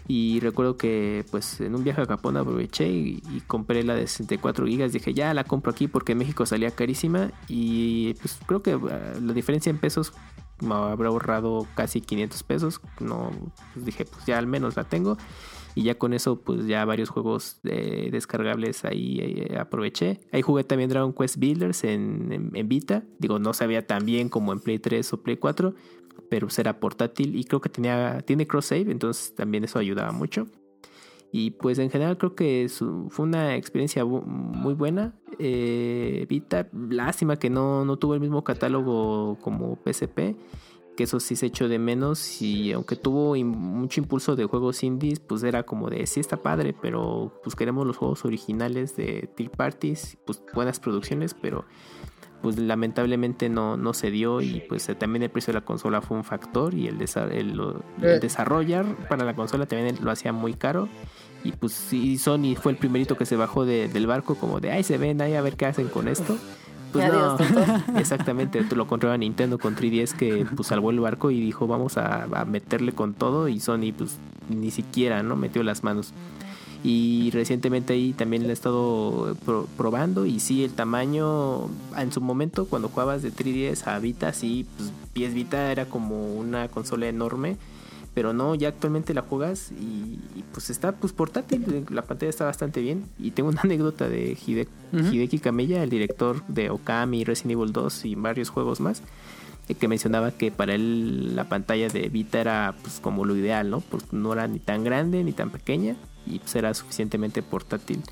Y 0.09 0.41
recuerdo 0.41 0.77
que 0.77 1.25
pues 1.31 1.61
en 1.61 1.75
un 1.75 1.83
viaje 1.85 2.01
a 2.03 2.07
Japón 2.07 2.37
aproveché 2.37 2.89
y, 2.89 3.23
y 3.33 3.41
compré 3.47 3.83
la 3.83 3.95
de 3.95 4.07
64 4.07 4.67
gigas. 4.67 4.93
Dije, 4.93 5.15
ya 5.15 5.35
la 5.35 5.45
compro 5.45 5.73
aquí 5.73 5.89
porque 5.89 6.13
en 6.13 6.19
México 6.19 6.47
salía 6.47 6.71
carísima. 6.71 7.31
Y 7.49 8.15
pues 8.15 8.39
creo 8.47 8.63
que 8.63 8.73
ah, 8.73 9.15
la 9.21 9.33
diferencia 9.33 9.71
en 9.71 9.79
pesos 9.79 10.13
me 10.61 10.75
habrá 10.75 11.09
ahorrado 11.09 11.67
casi 11.75 12.01
500 12.01 12.43
pesos. 12.45 12.81
No, 13.01 13.31
pues 13.75 13.85
dije, 13.87 14.05
pues 14.05 14.25
ya 14.27 14.39
al 14.39 14.47
menos 14.47 14.77
la 14.77 14.85
tengo. 14.85 15.17
Y 15.75 15.83
ya 15.83 15.97
con 15.99 16.15
eso, 16.15 16.41
pues 16.41 16.67
ya 16.67 16.87
varios 16.87 17.11
juegos 17.11 17.61
eh, 17.65 18.09
descargables 18.11 18.87
ahí 18.87 19.19
eh, 19.21 19.59
aproveché. 19.61 20.21
Ahí 20.33 20.41
jugué 20.41 20.65
también 20.65 20.89
Dragon 20.89 21.13
Quest 21.13 21.37
Builders 21.37 21.85
en, 21.85 22.33
en- 22.33 22.51
en 22.55 22.69
Vita. 22.69 23.03
Digo, 23.19 23.39
no 23.39 23.53
sabía 23.53 23.87
tan 23.87 24.07
bien 24.07 24.31
como 24.31 24.55
en 24.55 24.61
Play 24.61 24.79
3 24.79 25.13
o 25.13 25.23
Play 25.23 25.37
4, 25.37 25.75
pero 26.29 26.49
era 26.57 26.79
portátil 26.81 27.37
y 27.37 27.45
creo 27.45 27.61
que 27.61 27.69
tenía, 27.69 28.21
tiene 28.25 28.47
cross 28.47 28.67
save, 28.67 28.91
entonces 28.91 29.35
también 29.35 29.65
eso 29.65 29.79
ayudaba 29.79 30.13
mucho. 30.13 30.47
Y 31.33 31.51
pues 31.51 31.79
en 31.79 31.91
general 31.91 32.17
creo 32.19 32.35
que 32.35 32.69
su- 32.69 33.09
fue 33.11 33.25
una 33.27 33.57
experiencia 33.57 34.05
muy 34.05 34.75
buena. 34.75 35.15
Eh, 35.39 36.25
Vita, 36.29 36.69
lástima 36.73 37.37
que 37.37 37.51
no, 37.51 37.85
no 37.85 37.97
tuvo 37.99 38.15
el 38.15 38.21
mismo 38.21 38.43
catálogo 38.45 39.37
como 39.43 39.77
PSP 39.85 40.37
que 40.97 41.03
eso 41.05 41.21
sí 41.21 41.37
se 41.37 41.45
echó 41.45 41.69
de 41.69 41.79
menos 41.79 42.41
y 42.41 42.73
aunque 42.73 42.97
tuvo 42.97 43.37
im- 43.37 43.45
mucho 43.55 44.01
impulso 44.01 44.35
de 44.35 44.47
juegos 44.47 44.83
indies, 44.83 45.21
pues 45.21 45.43
era 45.43 45.65
como 45.65 45.91
de 45.91 46.07
sí 46.07 46.21
está 46.21 46.39
padre, 46.39 46.75
pero 46.81 47.39
pues 47.45 47.55
queremos 47.55 47.87
los 47.87 47.99
juegos 47.99 48.25
originales 48.25 48.97
de 48.97 49.29
third 49.37 49.51
parties, 49.51 50.17
pues 50.25 50.43
buenas 50.55 50.81
producciones, 50.81 51.35
pero 51.35 51.67
pues 52.47 52.61
lamentablemente 52.61 53.49
no, 53.49 53.77
no 53.77 53.93
se 53.93 54.13
dio 54.13 54.41
y 54.41 54.63
pues 54.69 54.89
también 55.01 55.25
el 55.25 55.31
precio 55.31 55.53
de 55.53 55.59
la 55.59 55.65
consola 55.65 56.01
fue 56.01 56.17
un 56.17 56.23
factor 56.23 56.75
y 56.75 56.87
el, 56.87 56.97
desa- 56.97 57.29
el, 57.29 57.59
Eh. 58.01 58.21
desarrollar 58.23 58.85
para 59.09 59.25
la 59.25 59.35
consola 59.35 59.67
también 59.67 59.97
lo 60.01 60.13
hacía 60.13 60.33
muy 60.33 60.55
caro 60.55 60.89
y 61.43 61.51
pues 61.51 61.73
sí 61.73 62.19
Sony 62.19 62.55
fue 62.55 62.71
el 62.71 62.79
primerito 62.79 63.17
que 63.17 63.27
se 63.27 63.35
bajó 63.35 63.65
de- 63.65 63.89
del 63.89 64.07
barco 64.07 64.37
como 64.37 64.61
de 64.61 64.71
ay 64.71 64.85
se 64.85 64.97
ven 64.97 65.21
ahí 65.23 65.35
a 65.35 65.41
ver 65.43 65.57
qué 65.57 65.67
hacen 65.67 65.89
con 65.89 66.07
esto 66.07 66.37
pues 66.93 67.13
no, 67.13 67.37
exactamente, 67.99 68.65
lo 68.77 68.87
contrario 68.87 69.15
a 69.17 69.19
Nintendo 69.19 69.59
con 69.59 69.75
3DS 69.75 70.13
que 70.15 70.47
pues 70.55 70.69
salvó 70.69 70.93
el 70.93 71.01
barco 71.01 71.33
y 71.33 71.41
dijo 71.41 71.67
vamos 71.67 71.97
a, 71.99 72.23
a 72.33 72.45
meterle 72.45 72.93
con 72.93 73.13
todo 73.13 73.49
y 73.49 73.59
Sony 73.59 73.93
pues 73.99 74.19
ni 74.49 74.71
siquiera 74.71 75.25
no 75.25 75.35
metió 75.35 75.65
las 75.65 75.83
manos. 75.83 76.13
Y 76.85 77.31
recientemente 77.33 77.95
ahí 77.95 78.13
también 78.13 78.43
le 78.45 78.51
he 78.51 78.53
estado 78.53 79.37
pro- 79.45 79.67
probando 79.77 80.25
y 80.27 80.39
sí, 80.41 80.63
el 80.65 80.73
tamaño 80.73 81.69
en 81.97 82.13
su 82.13 82.21
momento 82.21 82.67
cuando 82.67 82.89
jugabas 82.89 83.23
de 83.23 83.33
3DS 83.33 83.87
a 83.89 83.99
Vita, 83.99 84.33
sí, 84.33 84.67
pues 84.77 84.93
PS 85.15 85.35
Vita 85.35 85.73
era 85.73 85.87
como 85.87 86.35
una 86.37 86.69
consola 86.69 87.09
enorme, 87.09 87.57
pero 88.15 88.33
no, 88.33 88.55
ya 88.55 88.69
actualmente 88.69 89.15
la 89.15 89.23
juegas 89.23 89.73
y, 89.73 90.19
y, 90.39 90.45
pues 90.53 90.71
está 90.71 90.93
pues 90.93 91.13
portátil, 91.13 91.85
la 91.91 92.03
pantalla 92.03 92.31
está 92.31 92.45
bastante 92.45 92.81
bien. 92.81 93.05
Y 93.19 93.33
tengo 93.33 93.49
una 93.51 93.61
anécdota 93.65 94.09
de 94.09 94.37
Hide-. 94.47 94.69
Hideki 95.13 95.39
Kamiya, 95.41 95.83
el 95.83 95.91
director 95.91 96.43
de 96.47 96.71
Okami, 96.71 97.25
Resident 97.25 97.53
Evil 97.59 97.73
2 97.73 98.05
y 98.07 98.15
varios 98.15 98.49
juegos 98.51 98.81
más, 98.81 99.03
eh, 99.69 99.75
que 99.75 99.89
mencionaba 99.89 100.31
que 100.31 100.51
para 100.53 100.75
él 100.75 101.35
la 101.37 101.49
pantalla 101.49 101.89
de 101.89 102.09
Vita 102.09 102.41
era 102.41 102.75
pues 102.81 103.01
como 103.01 103.25
lo 103.25 103.37
ideal, 103.37 103.69
¿no? 103.69 103.81
Pues 103.81 104.13
no 104.13 104.33
era 104.33 104.47
ni 104.47 104.61
tan 104.61 104.85
grande 104.85 105.23
ni 105.25 105.33
tan 105.33 105.51
pequeña 105.51 105.97
y 106.27 106.39
pues 106.39 106.55
era 106.57 106.75
suficientemente 106.75 107.43
portátil. 107.43 108.03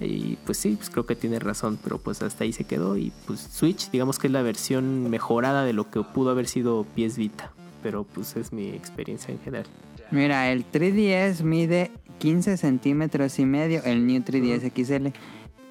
Y 0.00 0.36
pues 0.46 0.58
sí, 0.58 0.76
pues 0.76 0.90
creo 0.90 1.06
que 1.06 1.16
tiene 1.16 1.38
razón, 1.40 1.78
pero 1.82 1.98
pues 1.98 2.22
hasta 2.22 2.44
ahí 2.44 2.52
se 2.52 2.64
quedó 2.64 2.96
y 2.96 3.12
pues 3.26 3.40
Switch 3.40 3.90
digamos 3.90 4.18
que 4.18 4.28
es 4.28 4.32
la 4.32 4.42
versión 4.42 5.10
mejorada 5.10 5.64
de 5.64 5.72
lo 5.72 5.90
que 5.90 6.00
pudo 6.02 6.30
haber 6.30 6.46
sido 6.46 6.84
PS 6.94 7.16
Vita, 7.16 7.52
pero 7.82 8.04
pues 8.04 8.36
es 8.36 8.52
mi 8.52 8.68
experiencia 8.68 9.32
en 9.32 9.40
general. 9.40 9.66
Mira, 10.10 10.50
el 10.52 10.64
3DS 10.70 11.42
mide 11.42 11.90
15 12.18 12.56
centímetros 12.56 13.38
y 13.38 13.44
medio, 13.44 13.82
el 13.84 14.06
New 14.06 14.22
3DS 14.22 14.72
XL. 14.72 15.08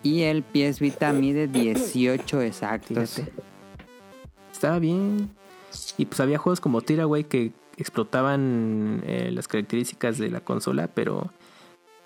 y 0.04 0.24
el 0.24 0.44
PS 0.44 0.80
Vita 0.80 1.14
mide 1.14 1.48
18 1.48 2.42
exactos. 2.42 3.16
Fíjate. 3.16 3.34
Estaba 4.52 4.80
bien. 4.80 5.30
Y 5.98 6.06
pues 6.06 6.20
había 6.20 6.38
juegos 6.38 6.60
como 6.60 6.82
Tiraway 6.82 7.24
que 7.24 7.52
explotaban 7.78 9.04
eh, 9.06 9.30
las 9.32 9.48
características 9.48 10.18
de 10.18 10.30
la 10.30 10.42
consola, 10.42 10.88
pero, 10.88 11.32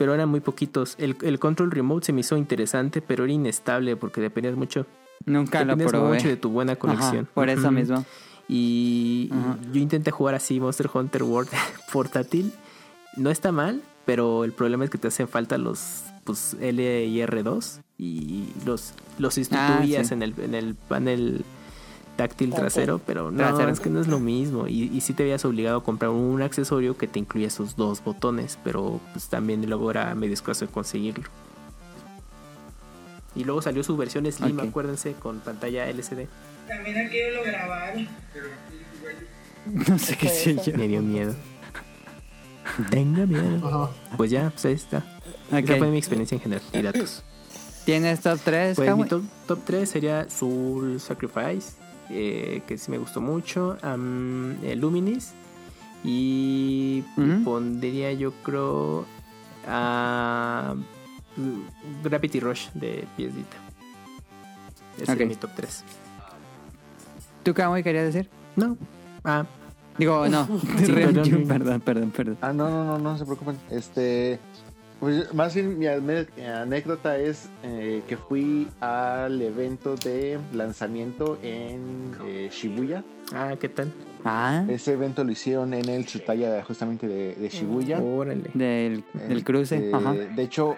pero 0.02 0.16
eran 0.16 0.30
muy 0.30 0.40
poquitos. 0.40 0.96
El, 0.98 1.16
el 1.22 1.38
control 1.38 1.70
remote 1.70 2.08
se 2.08 2.12
me 2.12 2.22
hizo 2.22 2.36
interesante, 2.36 3.04
pero 3.04 3.24
era 3.26 3.34
inestable 3.34 3.96
porque 3.96 4.20
dependías 4.20 4.56
mucho, 4.56 4.88
Nunca 5.26 5.60
lo 5.60 5.76
dependías 5.76 5.92
probé. 5.92 6.16
mucho 6.16 6.28
de 6.28 6.38
tu 6.38 6.50
buena 6.50 6.72
Ajá, 6.72 6.80
conexión. 6.80 7.28
por 7.36 7.50
eso 7.50 7.68
Ujú. 7.68 7.72
mismo. 7.72 8.04
Y 8.50 9.30
yo 9.72 9.80
intenté 9.80 10.10
jugar 10.10 10.34
así 10.34 10.60
Monster 10.60 10.90
Hunter 10.92 11.22
World 11.22 11.52
portátil. 11.94 12.52
No 13.16 13.30
está 13.30 13.52
mal, 13.52 13.84
pero 14.06 14.44
el 14.44 14.54
problema 14.54 14.86
es 14.86 14.90
que 14.90 14.98
te 14.98 15.08
hacen 15.10 15.28
falta 15.28 15.60
los 15.60 16.04
pues, 16.24 16.58
L 16.60 17.06
y 17.06 17.18
R2 17.20 17.82
y 18.00 18.46
los, 18.66 18.96
los 19.20 19.36
sustituías 19.36 20.06
Ah, 20.06 20.08
sí. 20.08 20.14
en, 20.16 20.24
el, 20.24 20.34
en 20.40 20.56
el 20.56 20.74
panel 20.74 21.46
táctil 22.16 22.54
trasero, 22.54 23.00
pero 23.00 23.32
no, 23.32 23.38
Trasero. 23.38 23.70
es 23.70 23.80
que 23.80 23.90
no 23.90 24.02
es 24.02 24.08
lo 24.08 24.20
mismo. 24.20 24.68
Y, 24.68 24.84
y 24.84 25.02
sí 25.02 25.14
te 25.14 25.24
habías 25.24 25.44
obligado 25.46 25.78
a 25.80 25.84
comprar 25.84 26.12
un 26.12 26.42
accesorio 26.42 26.98
que 26.98 27.08
te 27.08 27.20
incluía 27.20 27.48
esos 27.48 27.76
dos 27.76 28.04
botones, 28.04 28.60
pero 28.64 29.00
pues 29.14 29.28
también 29.30 29.68
luego 29.68 29.90
era 29.92 30.14
medio 30.16 30.34
escaso 30.34 30.66
de 30.66 30.72
conseguirlo. 30.72 31.26
Y 33.36 33.44
luego 33.46 33.62
salió 33.62 33.84
su 33.84 33.96
versión 33.96 34.30
Slim, 34.30 34.60
acuérdense, 34.60 35.14
con 35.14 35.40
pantalla 35.40 35.88
LCD. 35.88 36.28
También 36.68 36.98
aquello 36.98 37.36
lo 37.38 37.44
grabaron. 37.44 38.08
No 39.66 40.00
sé 40.00 40.18
qué 40.18 40.28
sé 40.30 40.56
yo. 40.56 40.78
Me 40.78 40.88
dio 40.88 41.02
miedo. 41.02 41.34
Tenga 42.90 43.26
miedo. 43.26 43.68
Ajá. 43.68 43.92
Pues 44.18 44.32
ya, 44.32 44.50
pues 44.50 44.66
ahí 44.66 44.74
está. 44.74 44.98
Ok. 45.52 45.60
Esa 45.60 45.78
fue 45.78 45.88
mi 45.88 45.98
experiencia 45.98 46.36
en 46.36 46.42
general. 46.42 46.64
Y 46.74 46.82
datos. 46.82 47.24
¿Tienes 47.86 48.22
top 48.22 48.40
3, 48.44 48.76
Pues 48.76 48.96
mi 48.96 49.06
top, 49.06 49.24
top 49.48 49.60
3 49.66 49.90
sería 49.90 50.30
Soul 50.30 51.00
Sacrifice, 51.00 51.74
eh, 52.12 52.62
que 52.68 52.78
sí 52.78 52.92
me 52.92 52.98
gustó 52.98 53.22
mucho. 53.22 53.78
eh, 53.82 54.76
Luminis. 54.76 55.34
Y 56.04 57.04
pondría 57.44 58.12
yo 58.14 58.32
creo 58.44 59.06
a 59.68 60.74
mm, 61.38 62.04
Gravity 62.04 62.40
Rush 62.40 62.70
de 62.74 63.08
PS 63.16 63.36
Vita. 63.36 63.58
Ese 65.00 65.12
Ok. 65.14 65.22
es 65.22 65.28
mi 65.28 65.36
top 65.36 65.52
3. 65.56 65.84
¿Tú, 67.44 67.54
Kamui, 67.54 67.84
querías 67.84 68.06
decir? 68.14 68.30
No. 68.56 68.78
Ah, 69.24 69.46
Digo, 69.98 70.28
no. 70.28 70.48
Sí, 70.84 70.92
perdón. 70.92 71.46
perdón, 71.48 71.82
perdón, 71.82 72.12
perdón. 72.12 72.38
Ah, 72.42 72.54
no, 72.54 72.70
no, 72.70 72.84
no, 72.86 72.98
no 72.98 73.18
se 73.18 73.26
preocupen. 73.26 73.58
Este, 73.70 74.40
pues 75.02 75.34
más 75.34 75.54
bien 75.56 75.78
mi 75.78 75.88
ane- 75.88 76.28
anécdota 76.62 77.18
es 77.18 77.50
eh, 77.64 78.04
que 78.08 78.16
fui 78.16 78.68
al 78.80 79.42
evento 79.42 79.96
de 79.96 80.40
lanzamiento 80.54 81.38
en 81.44 82.14
eh, 82.26 82.50
Shibuya. 82.52 83.04
ah, 83.34 83.56
¿qué 83.60 83.68
tal? 83.68 83.92
Ah, 84.24 84.64
Ese 84.70 84.94
evento 84.94 85.24
lo 85.24 85.32
hicieron 85.32 85.74
en 85.74 85.90
el 85.90 86.06
Tsutaya 86.06 86.64
justamente 86.64 87.08
de, 87.08 87.34
de 87.36 87.50
Shibuya. 87.50 88.00
Órale. 88.00 88.52
del, 88.54 89.04
del 89.28 89.44
cruce. 89.44 89.78
Este, 89.78 89.96
Ajá. 89.96 90.14
De 90.14 90.44
hecho, 90.44 90.78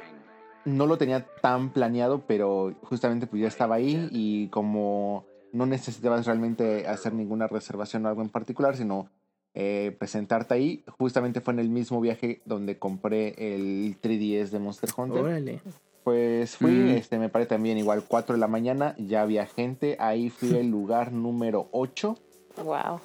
no 0.64 0.88
lo 0.88 0.98
tenía 0.98 1.26
tan 1.42 1.70
planeado, 1.72 2.24
pero 2.26 2.74
justamente 2.84 3.28
pues 3.28 3.42
ya 3.42 3.50
estaba 3.50 3.76
ahí 3.76 4.08
y 4.12 4.48
como 4.48 5.26
no 5.52 5.66
necesitabas 5.66 6.26
realmente 6.26 6.88
hacer 6.88 7.14
ninguna 7.14 7.48
reservación 7.48 8.06
o 8.06 8.10
algo 8.10 8.22
en 8.22 8.30
particular, 8.30 8.78
sino 8.78 9.10
eh, 9.56 9.96
presentarte 10.00 10.54
ahí, 10.54 10.84
justamente 10.98 11.42
fue 11.42 11.54
en 11.54 11.60
el 11.60 11.70
mismo 11.70 12.02
viaje 12.02 12.42
donde 12.46 12.78
compré 12.80 13.36
el 13.38 13.96
3DS 14.02 14.50
de 14.50 14.60
Monster 14.60 14.90
Hunter. 14.98 15.22
Órale. 15.24 15.62
Pues 16.04 16.58
fui, 16.58 16.72
Mm. 16.72 16.90
este, 16.90 17.18
me 17.20 17.30
parece 17.30 17.50
también 17.50 17.78
igual 17.78 18.04
4 18.08 18.34
de 18.36 18.40
la 18.40 18.48
mañana, 18.48 18.96
ya 18.98 19.22
había 19.22 19.46
gente, 19.46 19.96
ahí 20.00 20.30
fui 20.30 20.50
el 20.58 20.70
lugar 20.70 21.12
número 21.14 21.70
8. 21.72 22.18
Wow. 22.64 23.00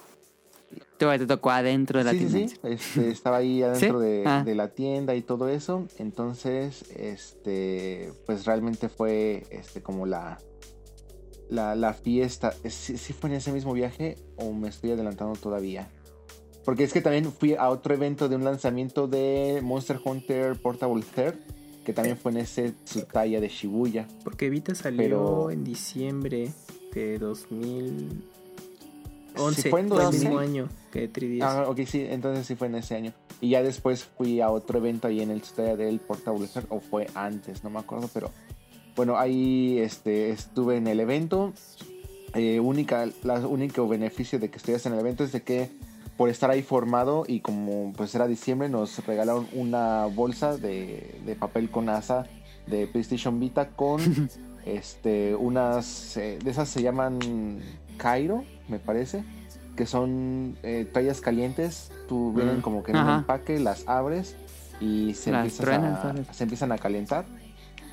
Tú 0.99 1.07
te 1.07 1.25
tocó 1.25 1.49
adentro 1.49 1.97
de 1.99 2.05
la 2.05 2.11
sí, 2.11 2.19
sí, 2.19 2.27
tienda. 2.27 2.53
sí, 2.53 2.59
este, 2.63 3.09
estaba 3.09 3.37
ahí 3.37 3.63
adentro 3.63 3.99
¿Sí? 4.01 4.05
de, 4.05 4.23
Ah. 4.25 4.43
de 4.45 4.53
la 4.53 4.67
tienda 4.69 5.15
y 5.15 5.21
todo 5.21 5.47
eso. 5.49 5.87
Entonces, 5.97 6.83
este, 6.95 8.11
pues 8.25 8.45
realmente 8.45 8.89
fue 8.89 9.45
este 9.49 9.81
como 9.81 10.05
la, 10.05 10.37
la, 11.49 11.75
la 11.75 11.93
fiesta. 11.93 12.51
¿Sí, 12.67 12.97
sí 12.97 13.13
fue 13.13 13.29
en 13.29 13.37
ese 13.37 13.51
mismo 13.51 13.73
viaje 13.73 14.17
o 14.35 14.51
me 14.51 14.67
estoy 14.69 14.91
adelantando 14.91 15.33
todavía? 15.39 15.87
Porque 16.69 16.83
es 16.83 16.93
que 16.93 17.01
también 17.01 17.31
fui 17.31 17.55
a 17.55 17.67
otro 17.69 17.95
evento 17.95 18.29
de 18.29 18.35
un 18.35 18.43
lanzamiento 18.43 19.07
de 19.07 19.59
Monster 19.63 19.99
Hunter 20.05 20.55
Portable 20.55 21.03
Third, 21.15 21.33
que 21.83 21.93
también 21.93 22.15
fue 22.15 22.31
en 22.31 22.37
ese 22.37 22.73
Tsutaya 22.85 23.41
de 23.41 23.47
Shibuya. 23.47 24.07
Porque 24.23 24.51
Vita 24.51 24.75
salió 24.75 25.01
Pero- 25.01 25.49
en 25.49 25.63
diciembre 25.63 26.51
de 26.93 27.17
2011. 27.17 29.61
Sí, 29.63 29.69
fue 29.71 29.79
en 29.79 29.87
el 29.87 29.93
2000. 29.93 30.19
mismo 30.19 30.37
año 30.37 30.69
que 30.91 31.11
3DS. 31.11 31.41
Ah, 31.41 31.65
ok, 31.67 31.79
sí, 31.87 32.05
entonces 32.07 32.45
sí 32.45 32.53
fue 32.53 32.67
en 32.67 32.75
ese 32.75 32.93
año. 32.93 33.13
Y 33.41 33.49
ya 33.49 33.63
después 33.63 34.03
fui 34.03 34.39
a 34.39 34.51
otro 34.51 34.77
evento 34.77 35.07
ahí 35.07 35.21
en 35.21 35.31
el 35.31 35.41
Tsutaya 35.41 35.75
del 35.75 35.99
Portable 35.99 36.47
Third, 36.47 36.67
o 36.69 36.81
fue 36.81 37.07
antes, 37.15 37.63
no 37.63 37.71
me 37.71 37.79
acuerdo, 37.79 38.11
pero 38.13 38.29
bueno, 38.95 39.17
ahí 39.17 39.79
este, 39.79 40.29
estuve 40.29 40.77
en 40.77 40.85
el 40.85 40.99
evento. 40.99 41.51
Eh, 42.35 42.59
única, 42.59 43.09
la 43.23 43.39
único 43.39 43.87
beneficio 43.87 44.37
de 44.37 44.51
que 44.51 44.57
estuvieras 44.57 44.85
en 44.85 44.93
el 44.93 44.99
evento 44.99 45.23
es 45.23 45.31
de 45.31 45.41
que 45.41 45.88
por 46.19 46.27
estar 46.29 46.51
ahí 46.51 46.61
formado 46.63 47.23
y 47.25 47.39
como 47.39 47.93
pues 47.95 48.13
era 48.13 48.27
diciembre 48.27 48.67
nos 48.67 49.05
regalaron 49.05 49.47
una 49.53 50.05
bolsa 50.05 50.57
de, 50.57 51.17
de 51.25 51.35
papel 51.35 51.71
con 51.71 51.87
asa 51.87 52.25
de 52.67 52.87
PlayStation 52.87 53.39
Vita 53.39 53.69
con 53.69 54.01
este 54.65 55.33
unas 55.35 56.17
eh, 56.17 56.37
de 56.43 56.51
esas 56.51 56.67
se 56.67 56.81
llaman 56.81 57.59
Cairo 57.95 58.43
me 58.67 58.79
parece 58.79 59.23
que 59.77 59.85
son 59.85 60.57
eh, 60.61 60.85
toallas 60.91 61.21
calientes 61.21 61.89
tú 62.09 62.33
vienen 62.33 62.57
Mm. 62.57 62.61
como 62.63 62.83
que 62.83 62.91
en 62.91 62.97
Ajá. 62.97 63.13
un 63.13 63.19
empaque 63.19 63.57
las 63.57 63.87
abres 63.87 64.35
y 64.81 65.13
se, 65.13 65.31
truenas, 65.31 66.03
a, 66.03 66.33
se 66.33 66.43
empiezan 66.43 66.73
a 66.73 66.77
calentar 66.77 67.23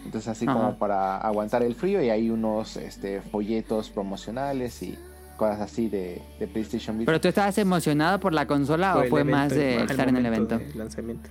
entonces 0.05 0.27
así 0.27 0.47
Ajá. 0.49 0.55
como 0.55 0.79
para 0.79 1.19
aguantar 1.19 1.63
el 1.63 1.77
frío 1.77 2.03
y 2.03 2.11
hay 2.11 2.29
unos 2.31 2.77
este, 2.77 3.21
folletos 3.21 3.89
promocionales 3.91 4.83
y 4.83 4.99
cosas 5.37 5.61
así 5.61 5.89
de, 5.89 6.21
de 6.39 6.47
PlayStation 6.47 6.99
Vita. 6.99 7.07
¿Pero 7.07 7.21
tú 7.21 7.29
estabas 7.29 7.57
emocionado 7.59 8.21
por 8.21 8.33
la 8.33 8.47
consola 8.47 8.95
Por 8.95 9.07
o 9.07 9.09
fue 9.09 9.21
evento, 9.21 9.37
más 9.39 9.55
de 9.55 9.77
estar 9.83 10.09
en 10.09 10.17
el 10.17 10.27
evento? 10.27 10.61
lanzamiento. 10.75 11.31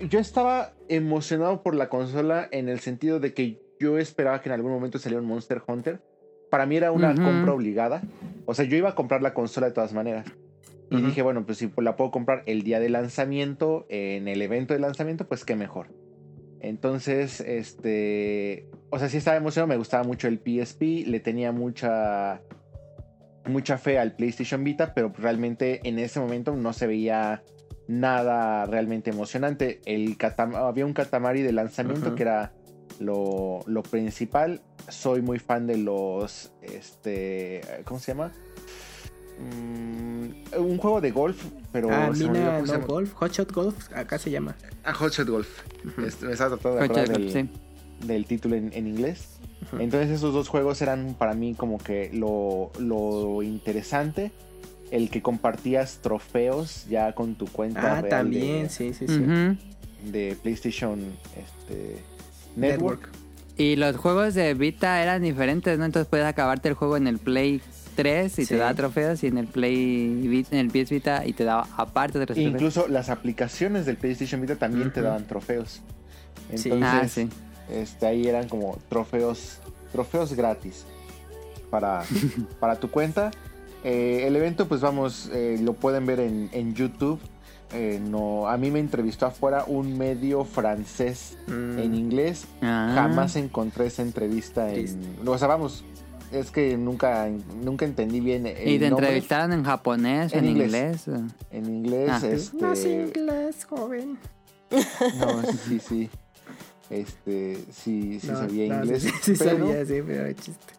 Yo 0.00 0.18
estaba 0.18 0.72
emocionado 0.88 1.62
por 1.62 1.74
la 1.74 1.88
consola 1.88 2.48
en 2.50 2.68
el 2.68 2.80
sentido 2.80 3.20
de 3.20 3.34
que 3.34 3.62
yo 3.78 3.98
esperaba 3.98 4.40
que 4.40 4.48
en 4.48 4.54
algún 4.54 4.72
momento 4.72 4.98
saliera 4.98 5.22
un 5.22 5.28
Monster 5.28 5.62
Hunter. 5.66 6.02
Para 6.50 6.66
mí 6.66 6.76
era 6.76 6.92
una 6.92 7.14
compra 7.14 7.52
obligada. 7.52 8.02
O 8.46 8.54
sea, 8.54 8.64
yo 8.64 8.76
iba 8.76 8.90
a 8.90 8.94
comprar 8.94 9.22
la 9.22 9.32
consola 9.32 9.68
de 9.68 9.72
todas 9.72 9.92
maneras. 9.92 10.26
Y 10.90 11.00
dije, 11.00 11.22
bueno, 11.22 11.46
pues 11.46 11.58
si 11.58 11.72
la 11.78 11.96
puedo 11.96 12.10
comprar 12.10 12.42
el 12.44 12.64
día 12.64 12.78
de 12.78 12.90
lanzamiento, 12.90 13.86
en 13.88 14.28
el 14.28 14.42
evento 14.42 14.74
de 14.74 14.80
lanzamiento, 14.80 15.26
pues 15.26 15.44
qué 15.44 15.56
mejor. 15.56 15.88
Entonces, 16.60 17.40
este, 17.40 18.68
o 18.90 18.98
sea, 18.98 19.08
sí 19.08 19.16
estaba 19.16 19.36
emocionado, 19.36 19.68
me 19.68 19.76
gustaba 19.76 20.04
mucho 20.04 20.28
el 20.28 20.38
PSP, 20.38 21.06
le 21.06 21.18
tenía 21.18 21.50
mucha 21.50 22.42
mucha 23.46 23.78
fe 23.78 23.98
al 23.98 24.14
PlayStation 24.14 24.62
Vita, 24.64 24.94
pero 24.94 25.12
realmente 25.16 25.80
en 25.84 25.98
ese 25.98 26.20
momento 26.20 26.54
no 26.54 26.72
se 26.72 26.86
veía 26.86 27.42
nada 27.88 28.66
realmente 28.66 29.10
emocionante. 29.10 29.80
El 29.84 30.16
había 30.54 30.86
un 30.86 30.94
Katamari 30.94 31.42
de 31.42 31.52
lanzamiento 31.52 32.14
que 32.14 32.22
era 32.22 32.52
lo, 33.00 33.60
lo 33.66 33.82
principal. 33.82 34.60
Soy 34.88 35.22
muy 35.22 35.38
fan 35.38 35.66
de 35.66 35.78
los, 35.78 36.52
este, 36.62 37.60
¿cómo 37.84 38.00
se 38.00 38.12
llama? 38.12 38.32
Mm, 39.38 40.58
un 40.58 40.78
juego 40.78 41.00
de 41.00 41.10
golf, 41.10 41.44
pero 41.72 41.88
ah, 41.90 42.10
se 42.12 42.24
me 42.24 42.30
olvidó 42.30 42.30
Mina 42.32 42.54
cómo 42.54 42.66
se 42.66 42.72
no 42.72 42.78
llama. 42.78 42.86
Golf, 42.86 43.12
Hotshot 43.14 43.52
Golf, 43.52 43.92
acá 43.94 44.18
se 44.18 44.30
llama. 44.30 44.56
Ah, 44.84 44.92
Hot 44.94 45.12
Shot 45.12 45.28
Golf. 45.28 45.48
Este, 46.04 46.26
me 46.26 46.32
estaba 46.32 46.56
tratando 46.56 46.80
de 46.80 46.88
Coche, 46.88 47.00
acordar 47.00 47.20
del, 47.20 47.32
sí. 47.32 47.50
del 48.06 48.26
título 48.26 48.56
en, 48.56 48.72
en 48.72 48.86
inglés. 48.86 49.40
Entonces 49.78 50.10
esos 50.10 50.32
dos 50.34 50.48
juegos 50.48 50.80
eran 50.82 51.14
para 51.18 51.34
mí 51.34 51.54
como 51.54 51.78
que 51.78 52.10
lo, 52.12 52.70
lo 52.78 53.42
interesante. 53.42 54.30
El 54.90 55.08
que 55.08 55.22
compartías 55.22 55.98
trofeos 56.02 56.86
ya 56.88 57.14
con 57.14 57.34
tu 57.34 57.46
cuenta 57.46 57.98
Ah, 57.98 58.00
real 58.02 58.08
también, 58.10 58.64
de, 58.64 58.68
sí, 58.68 58.92
sí, 58.92 59.06
sí. 59.08 59.24
De 60.10 60.36
PlayStation 60.42 61.00
este, 61.36 61.96
Network. 62.56 63.08
Y 63.56 63.76
los 63.76 63.96
juegos 63.96 64.34
de 64.34 64.52
Vita 64.54 65.02
eran 65.02 65.22
diferentes, 65.22 65.78
¿no? 65.78 65.84
Entonces 65.84 66.08
puedes 66.08 66.26
acabarte 66.26 66.68
el 66.68 66.74
juego 66.74 66.96
en 66.96 67.06
el 67.06 67.18
Play 67.18 67.60
3 67.94 68.38
y 68.38 68.42
Sí. 68.44 68.48
te 68.48 68.56
da 68.56 68.74
trofeos 68.74 69.22
y 69.22 69.26
en 69.28 69.38
el 69.38 69.46
Play 69.46 70.26
Vita- 70.28 70.48
en 70.52 70.58
el 70.58 70.68
PS 70.70 70.90
Vita 70.94 71.26
y 71.26 71.32
te 71.34 71.44
da 71.44 71.66
aparte 71.76 72.18
otros 72.18 72.34
trofeos. 72.36 72.52
Incluso 72.54 72.86
las 72.88 73.08
aplicaciones 73.10 73.86
del 73.86 73.96
PlayStation 73.96 74.40
Vita 74.40 74.56
también 74.56 74.92
te 74.92 75.00
daban 75.02 75.26
trofeos. 75.26 75.80
Sí. 76.54 76.70
Entonces, 76.70 76.82
Ah, 76.82 77.08
sí. 77.08 77.28
Este, 77.80 78.06
ahí 78.06 78.26
eran 78.28 78.48
como 78.48 78.78
trofeos, 78.88 79.58
trofeos 79.92 80.32
gratis 80.34 80.84
para, 81.70 82.02
para 82.60 82.76
tu 82.76 82.90
cuenta. 82.90 83.30
Eh, 83.84 84.24
el 84.26 84.36
evento, 84.36 84.68
pues 84.68 84.80
vamos, 84.80 85.28
eh, 85.32 85.58
lo 85.60 85.72
pueden 85.74 86.06
ver 86.06 86.20
en, 86.20 86.48
en 86.52 86.74
YouTube. 86.74 87.18
eh, 87.74 87.98
no, 88.02 88.48
a 88.48 88.56
mí 88.58 88.70
me 88.70 88.78
entrevistó 88.80 89.24
afuera 89.26 89.64
un 89.66 89.96
medio 89.96 90.44
francés 90.44 91.38
Mm. 91.46 91.78
en 91.78 91.94
inglés. 91.94 92.44
Ah. 92.60 92.92
Jamás 92.94 93.34
encontré 93.36 93.86
esa 93.86 94.02
entrevista 94.02 94.70
en, 94.72 95.00
o 95.26 95.38
sea, 95.38 95.48
vamos, 95.48 95.82
es 96.30 96.50
que 96.50 96.76
nunca, 96.76 97.28
nunca 97.62 97.84
entendí 97.86 98.20
bien 98.20 98.46
el 98.46 98.68
¿Y 98.68 98.78
te 98.78 98.88
nombre. 98.90 99.06
entrevistaron 99.06 99.52
en 99.54 99.64
japonés 99.64 100.32
o 100.34 100.36
en 100.36 100.44
En 100.44 100.50
inglés? 100.50 101.06
inglés. 101.08 101.32
En 101.50 101.64
inglés, 101.66 102.10
Ah. 102.12 102.20
este, 102.28 102.56
No 102.58 102.76
sé 102.76 102.92
inglés, 103.16 103.64
joven. 103.64 104.18
no, 105.18 105.42
sí, 105.68 105.80
sí, 105.80 106.10
este, 106.92 107.56
sí, 107.72 108.18
sí 108.20 108.26
No, 108.28 108.36
sabía 108.38 108.68
no, 108.68 108.84
inglés, 108.84 109.02
Sí, 109.02 109.10
sí 109.22 109.34
pero 109.38 109.58
sabía, 109.68 109.84
sí, 109.86 110.02
pero 110.06 110.32
chiste. 110.34 110.74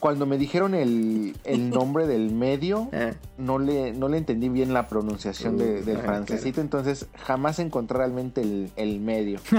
cuando 0.00 0.26
me 0.26 0.36
dijeron 0.38 0.74
el, 0.74 1.36
el 1.44 1.70
nombre 1.70 2.06
del 2.06 2.32
medio, 2.32 2.88
Ah, 2.92 3.12
no 3.38 3.58
le, 3.58 3.92
no 3.92 4.08
le 4.08 4.18
entendí 4.18 4.48
bien 4.48 4.72
la 4.72 4.88
pronunciación 4.88 5.56
de- 5.58 5.82
del 5.82 5.98
ah, 5.98 6.02
francesito, 6.04 6.60
entonces 6.60 7.06
jamás 7.24 7.58
encontré 7.58 7.98
realmente 7.98 8.40
el, 8.40 8.70
el 8.76 8.98
medio. 9.00 9.38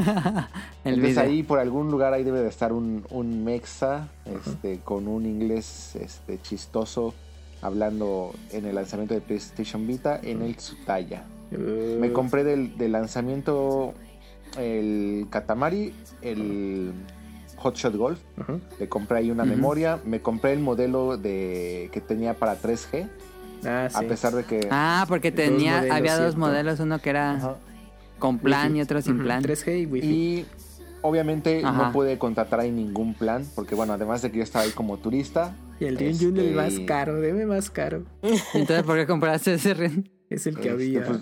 El 0.83 0.95
entonces 0.95 1.15
video. 1.15 1.23
ahí 1.23 1.43
por 1.43 1.59
algún 1.59 1.89
lugar 1.91 2.11
ahí 2.13 2.23
debe 2.25 2.41
de 2.41 2.49
estar 2.49 2.73
un, 2.73 3.05
un 3.09 3.43
mexa 3.45 4.09
este, 4.25 4.79
con 4.83 5.07
un 5.07 5.25
inglés 5.25 5.95
este, 5.95 6.41
chistoso 6.41 7.13
hablando 7.61 8.33
en 8.51 8.65
el 8.65 8.75
lanzamiento 8.75 9.13
de 9.13 9.21
PlayStation 9.21 9.87
Vita 9.87 10.19
en 10.21 10.41
el 10.41 10.57
Tsutaya. 10.57 11.23
uh, 11.53 11.99
Me 12.01 12.11
compré 12.11 12.43
del, 12.43 12.77
del 12.77 12.91
lanzamiento 12.91 13.93
el 14.57 15.27
Katamari, 15.29 15.93
el 16.21 16.91
Hotshot 17.57 17.95
Golf. 17.95 18.19
Le 18.79 18.87
compré 18.89 19.19
ahí 19.19 19.31
una 19.31 19.45
memoria. 19.45 19.99
Me 20.05 20.21
compré 20.21 20.53
el 20.53 20.59
modelo 20.59 21.17
de 21.17 21.89
que 21.91 22.01
tenía 22.01 22.33
para 22.33 22.59
3G. 22.61 23.07
Ah, 23.65 23.85
A 23.93 23.99
sí. 24.01 24.05
pesar 24.05 24.33
de 24.33 24.43
que... 24.43 24.67
Ah, 24.71 25.05
porque 25.07 25.31
tenía, 25.31 25.77
modelos, 25.77 25.95
había 25.95 26.11
dos 26.15 26.21
cierto. 26.21 26.39
modelos, 26.39 26.79
uno 26.81 26.99
que 26.99 27.09
era 27.09 27.31
Ajá. 27.35 27.55
con 28.19 28.37
plan 28.39 28.75
y 28.75 28.81
otro 28.81 29.01
sin 29.01 29.19
plan. 29.19 29.41
3G 29.41 29.83
y 29.83 29.85
Wi-Fi. 29.85 30.05
Y 30.07 30.45
obviamente 31.01 31.61
Ajá. 31.63 31.85
no 31.87 31.91
pude 31.93 32.17
contratar 32.17 32.59
ahí 32.59 32.71
ningún 32.71 33.13
plan, 33.13 33.45
porque 33.55 33.73
bueno, 33.75 33.93
además 33.93 34.21
de 34.21 34.31
que 34.31 34.37
yo 34.39 34.43
estaba 34.43 34.65
ahí 34.65 34.71
como 34.71 34.97
turista, 34.97 35.55
Y 35.79 35.85
el 35.85 35.97
este, 36.01 36.51
más 36.53 36.77
caro, 36.85 37.21
deme 37.21 37.45
más 37.45 37.69
caro. 37.69 38.03
Entonces, 38.53 38.83
¿por 38.83 38.97
qué 38.97 39.07
compraste 39.07 39.53
ese 39.53 39.73
ren? 39.73 40.09
Es 40.29 40.45
el 40.45 40.55
que 40.55 40.69
Este, 40.69 40.71
había. 40.71 41.05
pues, 41.05 41.19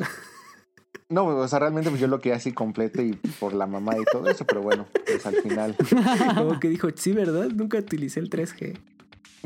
no, 1.11 1.25
o 1.25 1.47
sea, 1.47 1.59
realmente 1.59 1.89
pues 1.89 2.01
yo 2.01 2.07
lo 2.07 2.19
quería 2.19 2.37
así 2.37 2.51
completo 2.51 3.01
y 3.01 3.13
por 3.39 3.53
la 3.53 3.67
mamá 3.67 3.93
y 3.99 4.03
todo 4.11 4.27
eso, 4.29 4.45
pero 4.45 4.61
bueno, 4.61 4.87
pues 5.05 5.25
al 5.25 5.35
final, 5.35 5.75
Como 6.37 6.59
que 6.59 6.69
dijo, 6.69 6.87
sí, 6.95 7.11
¿verdad? 7.11 7.49
Nunca 7.49 7.77
utilicé 7.77 8.19
el 8.19 8.29
3G. 8.29 8.77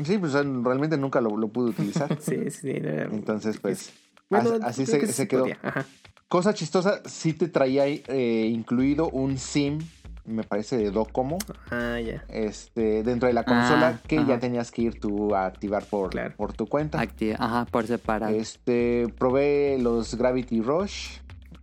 sí, 0.04 0.18
pues 0.18 0.32
realmente 0.32 0.96
nunca 0.96 1.20
lo, 1.20 1.36
lo 1.36 1.48
pude 1.48 1.70
utilizar. 1.70 2.16
Sí, 2.22 2.50
sí. 2.50 2.70
era- 2.70 3.04
Entonces, 3.04 3.58
pues, 3.58 3.92
Bueno, 4.30 4.50
así 4.62 4.86
se, 4.86 4.98
que 4.98 5.06
se 5.06 5.12
sí 5.24 5.26
quedó. 5.28 5.46
Ajá. 5.62 5.84
Cosa 6.28 6.54
chistosa, 6.54 7.02
sí 7.04 7.32
te 7.34 7.46
traía 7.48 7.86
eh, 7.86 8.50
incluido 8.52 9.08
un 9.10 9.38
SIM, 9.38 9.78
me 10.24 10.42
parece 10.42 10.76
de 10.76 10.90
Docomo, 10.90 11.38
Ah, 11.70 12.00
ya. 12.00 12.24
este, 12.28 13.04
dentro 13.04 13.28
de 13.28 13.32
la 13.32 13.44
consola 13.44 14.00
Ah, 14.02 14.08
que 14.08 14.18
ajá. 14.18 14.26
ya 14.28 14.38
tenías 14.40 14.72
que 14.72 14.82
ir 14.82 14.98
tú 14.98 15.36
a 15.36 15.46
activar 15.46 15.84
por, 15.84 16.10
Claro. 16.10 16.34
por 16.36 16.52
tu 16.52 16.66
cuenta. 16.66 17.00
Activa, 17.00 17.36
ajá, 17.38 17.64
por 17.70 17.86
separado. 17.86 18.34
Este, 18.34 19.06
probé 19.18 19.78
los 19.80 20.16
Gravity 20.16 20.62
Rush. 20.62 21.18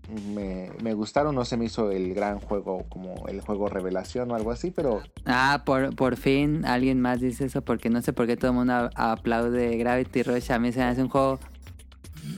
Me, 0.09 0.69
me 0.81 0.93
gustaron, 0.93 1.33
no 1.33 1.45
se 1.45 1.55
me 1.55 1.65
hizo 1.65 1.89
el 1.91 2.13
gran 2.13 2.39
juego 2.39 2.85
como 2.89 3.25
el 3.29 3.39
juego 3.41 3.69
revelación 3.69 4.29
o 4.31 4.35
algo 4.35 4.51
así, 4.51 4.69
pero 4.69 5.01
Ah, 5.25 5.63
por, 5.65 5.95
por 5.95 6.17
fin 6.17 6.65
alguien 6.65 6.99
más 6.99 7.21
dice 7.21 7.45
eso 7.45 7.61
porque 7.61 7.89
no 7.89 8.01
sé 8.01 8.11
por 8.11 8.27
qué 8.27 8.35
todo 8.35 8.51
el 8.51 8.57
mundo 8.57 8.73
a- 8.73 9.11
aplaude 9.13 9.77
Gravity 9.77 10.23
Rush. 10.23 10.51
A 10.51 10.59
mí 10.59 10.71
se 10.73 10.79
me 10.79 10.85
hace 10.85 11.01
un 11.01 11.09
juego 11.09 11.39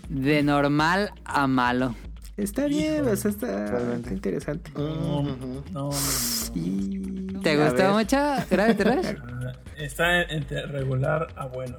de 0.09 0.43
normal 0.43 1.11
a 1.25 1.47
malo. 1.47 1.95
Está 2.37 2.65
bien, 2.67 3.07
o 3.07 3.15
sea, 3.15 3.31
está, 3.31 3.47
Realmente. 3.71 4.13
interesante. 4.13 4.69
No, 4.75 5.23
no. 5.71 5.89
¿Te 7.41 7.51
a 7.51 7.63
gustó 7.65 7.83
ver, 7.83 7.91
mucho 7.93 8.17
Gravity 8.49 8.83
Rush? 8.83 9.13
no. 9.23 9.51
Está 9.77 10.21
entre 10.23 10.65
regular 10.67 11.27
a 11.35 11.47
bueno. 11.47 11.75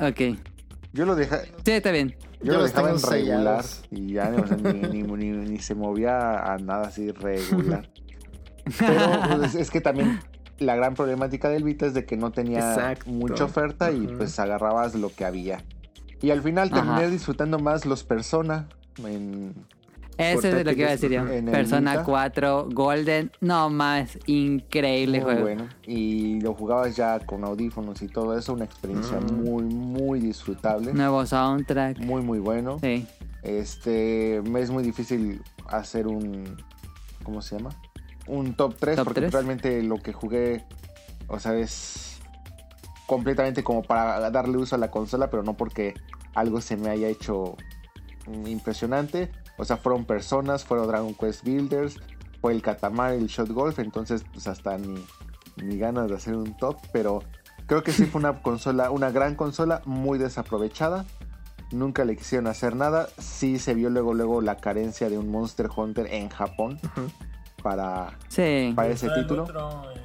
ok. 0.00 0.36
yo 0.92 1.06
lo 1.06 1.14
dejé, 1.14 1.36
Sí, 1.64 1.70
está 1.72 1.90
bien. 1.90 2.14
Yo 2.44 2.52
Yo 2.52 2.58
lo 2.58 2.64
dejaba 2.64 2.90
en 2.90 2.96
regular 3.02 3.62
sellados. 3.64 3.84
y 3.90 4.12
ya 4.12 4.32
o 4.42 4.46
sea, 4.46 4.56
ni, 4.56 4.72
ni- 4.88 5.02
ni- 5.02 5.30
ni 5.30 5.58
se 5.58 5.74
movía 5.74 6.52
a 6.52 6.58
nada 6.58 6.88
así 6.88 7.10
regular. 7.12 7.88
Pero 8.78 9.38
pues, 9.38 9.54
es 9.54 9.70
que 9.70 9.80
también 9.80 10.20
la 10.58 10.76
gran 10.76 10.94
problemática 10.94 11.48
del 11.48 11.64
Vita 11.64 11.86
es 11.86 11.94
de 11.94 12.04
que 12.04 12.16
no 12.16 12.30
tenía 12.30 12.58
Exacto. 12.74 13.10
mucha 13.10 13.44
oferta 13.44 13.90
y 13.90 14.06
pues 14.06 14.38
agarrabas 14.38 14.94
lo 14.94 15.12
que 15.14 15.24
había. 15.24 15.64
Y 16.20 16.30
al 16.30 16.42
final 16.42 16.70
terminé 16.70 16.96
Ajá. 17.02 17.08
disfrutando 17.08 17.58
más 17.58 17.84
los 17.86 18.04
Persona 18.04 18.68
en, 19.04 19.54
Eso 20.22 20.48
es 20.48 20.64
lo 20.64 20.74
que 20.74 20.80
iba 20.80 20.88
a 20.88 20.92
decir 20.92 21.10
yo. 21.10 21.24
Persona 21.50 21.92
Vita. 21.92 22.04
4, 22.04 22.68
Golden. 22.72 23.30
No 23.40 23.68
más, 23.70 24.18
increíble 24.26 25.18
Muy 25.18 25.24
juego. 25.24 25.40
bueno. 25.42 25.68
Y 25.86 26.40
lo 26.40 26.54
jugabas 26.54 26.96
ya 26.96 27.18
con 27.20 27.44
audífonos 27.44 28.00
y 28.02 28.08
todo 28.08 28.36
eso, 28.38 28.52
una 28.52 28.64
experiencia 28.64 29.18
Mm. 29.20 29.44
muy, 29.44 29.62
muy 29.64 30.20
disfrutable. 30.20 30.92
Nuevo 30.92 31.24
soundtrack. 31.26 31.98
Muy, 31.98 32.22
muy 32.22 32.38
bueno. 32.38 32.78
Sí. 32.80 33.06
Este, 33.42 34.40
me 34.48 34.60
es 34.60 34.70
muy 34.70 34.82
difícil 34.84 35.42
hacer 35.68 36.06
un, 36.06 36.56
¿cómo 37.24 37.42
se 37.42 37.56
llama? 37.58 37.70
Un 38.28 38.54
top 38.54 38.76
3, 38.78 38.96
¿Top 38.96 39.04
porque 39.04 39.20
realmente 39.28 39.82
lo 39.82 39.96
que 39.96 40.12
jugué, 40.12 40.64
o 41.26 41.38
sea, 41.40 41.54
es 41.56 42.20
completamente 43.06 43.64
como 43.64 43.82
para 43.82 44.30
darle 44.30 44.56
uso 44.58 44.76
a 44.76 44.78
la 44.78 44.90
consola, 44.90 45.28
pero 45.28 45.42
no 45.42 45.54
porque 45.54 45.94
algo 46.34 46.60
se 46.60 46.76
me 46.76 46.88
haya 46.88 47.08
hecho 47.08 47.56
impresionante. 48.46 49.30
O 49.62 49.64
sea, 49.64 49.76
fueron 49.76 50.04
personas, 50.04 50.64
fueron 50.64 50.86
Dragon 50.88 51.14
Quest 51.14 51.44
Builders, 51.44 51.98
fue 52.40 52.52
el 52.52 52.60
Katamari, 52.62 53.16
el 53.16 53.28
Shot 53.28 53.48
Golf, 53.50 53.78
entonces 53.78 54.24
pues 54.32 54.46
hasta 54.48 54.76
ni, 54.76 55.04
ni 55.56 55.78
ganas 55.78 56.08
de 56.08 56.16
hacer 56.16 56.34
un 56.36 56.56
top, 56.56 56.76
pero 56.92 57.22
creo 57.66 57.82
que 57.82 57.92
sí 57.92 58.04
fue 58.06 58.18
una 58.20 58.42
consola, 58.42 58.90
una 58.90 59.10
gran 59.10 59.34
consola, 59.36 59.80
muy 59.84 60.18
desaprovechada. 60.18 61.04
Nunca 61.70 62.04
le 62.04 62.16
quisieron 62.16 62.48
hacer 62.48 62.76
nada. 62.76 63.08
Sí 63.18 63.58
se 63.58 63.72
vio 63.72 63.88
luego 63.88 64.12
luego 64.12 64.42
la 64.42 64.58
carencia 64.58 65.08
de 65.08 65.16
un 65.16 65.30
Monster 65.30 65.70
Hunter 65.74 66.06
en 66.12 66.28
Japón 66.28 66.78
para, 67.62 68.18
Sí. 68.28 68.72
para 68.76 68.88
ese 68.88 69.08
título. 69.10 69.44
otro, 69.44 69.90
eh, 69.92 70.00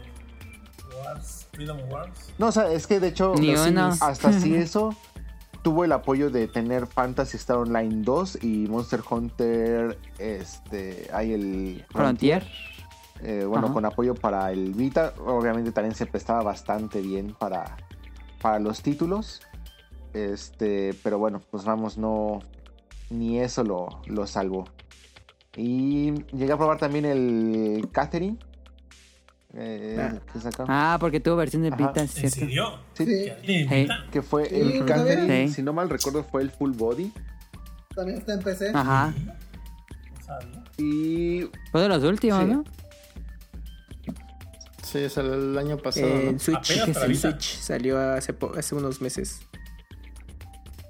Wars, 1.03 1.47
Freedom 1.51 1.77
Wars. 1.89 2.33
No, 2.37 2.47
o 2.47 2.51
sea, 2.53 2.71
es 2.71 2.87
que 2.87 2.99
de 3.01 3.09
hecho 3.09 3.33
hasta 3.99 4.31
si 4.31 4.55
eso 4.55 4.95
tuvo 5.67 5.83
el 5.83 5.91
apoyo 5.91 6.29
de 6.29 6.47
tener 6.47 6.87
Fantasy 6.87 7.35
Star 7.35 7.57
Online 7.57 8.01
2 8.01 8.41
y 8.41 8.67
Monster 8.69 9.01
Hunter 9.09 9.99
este 10.17 11.09
hay 11.11 11.33
el 11.33 11.85
Frontier. 11.89 12.47
eh, 13.21 13.43
bueno, 13.45 13.65
Ajá. 13.65 13.73
con 13.73 13.83
apoyo 13.83 14.15
para 14.15 14.49
el 14.53 14.73
Vita, 14.73 15.13
obviamente 15.25 15.73
también 15.73 15.93
se 15.93 16.05
prestaba 16.05 16.41
bastante 16.41 17.01
bien 17.01 17.35
para, 17.37 17.75
para 18.41 18.59
los 18.59 18.81
títulos. 18.81 19.41
Este, 20.13 20.95
pero 21.03 21.19
bueno, 21.19 21.41
pues 21.51 21.65
vamos, 21.65 21.97
no 21.97 22.39
ni 23.09 23.41
eso 23.41 23.65
lo, 23.65 23.89
lo 24.05 24.25
salvó. 24.25 24.69
Y 25.57 26.13
llegué 26.33 26.53
a 26.53 26.57
probar 26.57 26.77
también 26.77 27.03
el 27.03 27.89
Catherine. 27.91 28.37
Eh, 29.53 29.97
Ah. 29.99 30.19
que 30.33 30.39
sacaron. 30.39 30.67
Ah, 30.69 30.97
porque 30.99 31.19
tuvo 31.19 31.35
versión 31.37 31.61
de 31.63 31.69
Ajá. 31.69 31.77
Vita, 31.77 32.01
¿En 32.01 32.07
¿cierto? 32.07 32.35
serio? 32.39 32.79
Sí, 32.93 33.05
¿Que 33.05 33.31
alguien 33.31 33.67
Hey. 33.69 33.87
que 34.11 34.21
fue 34.21 34.45
Sí, 34.49 34.55
el 34.55 34.79
¿no 34.79 34.85
Catherine, 34.85 35.27
sabía? 35.27 35.47
Sí. 35.47 35.53
si 35.53 35.63
no 35.63 35.73
mal 35.73 35.89
recuerdo 35.89 36.23
fue 36.23 36.41
el 36.41 36.51
Full 36.51 36.71
Body. 36.73 37.11
También 37.95 38.19
está 38.19 38.33
en 38.33 38.39
PC. 38.41 38.71
Ajá. 38.73 39.13
No 39.17 40.23
sabía. 40.25 40.63
Y 40.77 41.49
Fue 41.71 41.81
de 41.81 41.89
los 41.89 42.03
últimos, 42.03 42.41
Sí. 42.43 42.45
¿no? 42.51 42.63
Sí, 44.83 45.09
salió 45.09 45.33
el 45.33 45.57
año 45.57 45.77
pasado. 45.77 46.07
En 46.07 46.33
¿no? 46.33 46.39
Switch, 46.39 46.77
para 46.93 47.05
en 47.05 47.11
Vita. 47.11 47.31
Switch 47.31 47.59
salió 47.59 47.99
hace, 47.99 48.33
hace 48.57 48.75
unos 48.75 49.01
meses. 49.01 49.41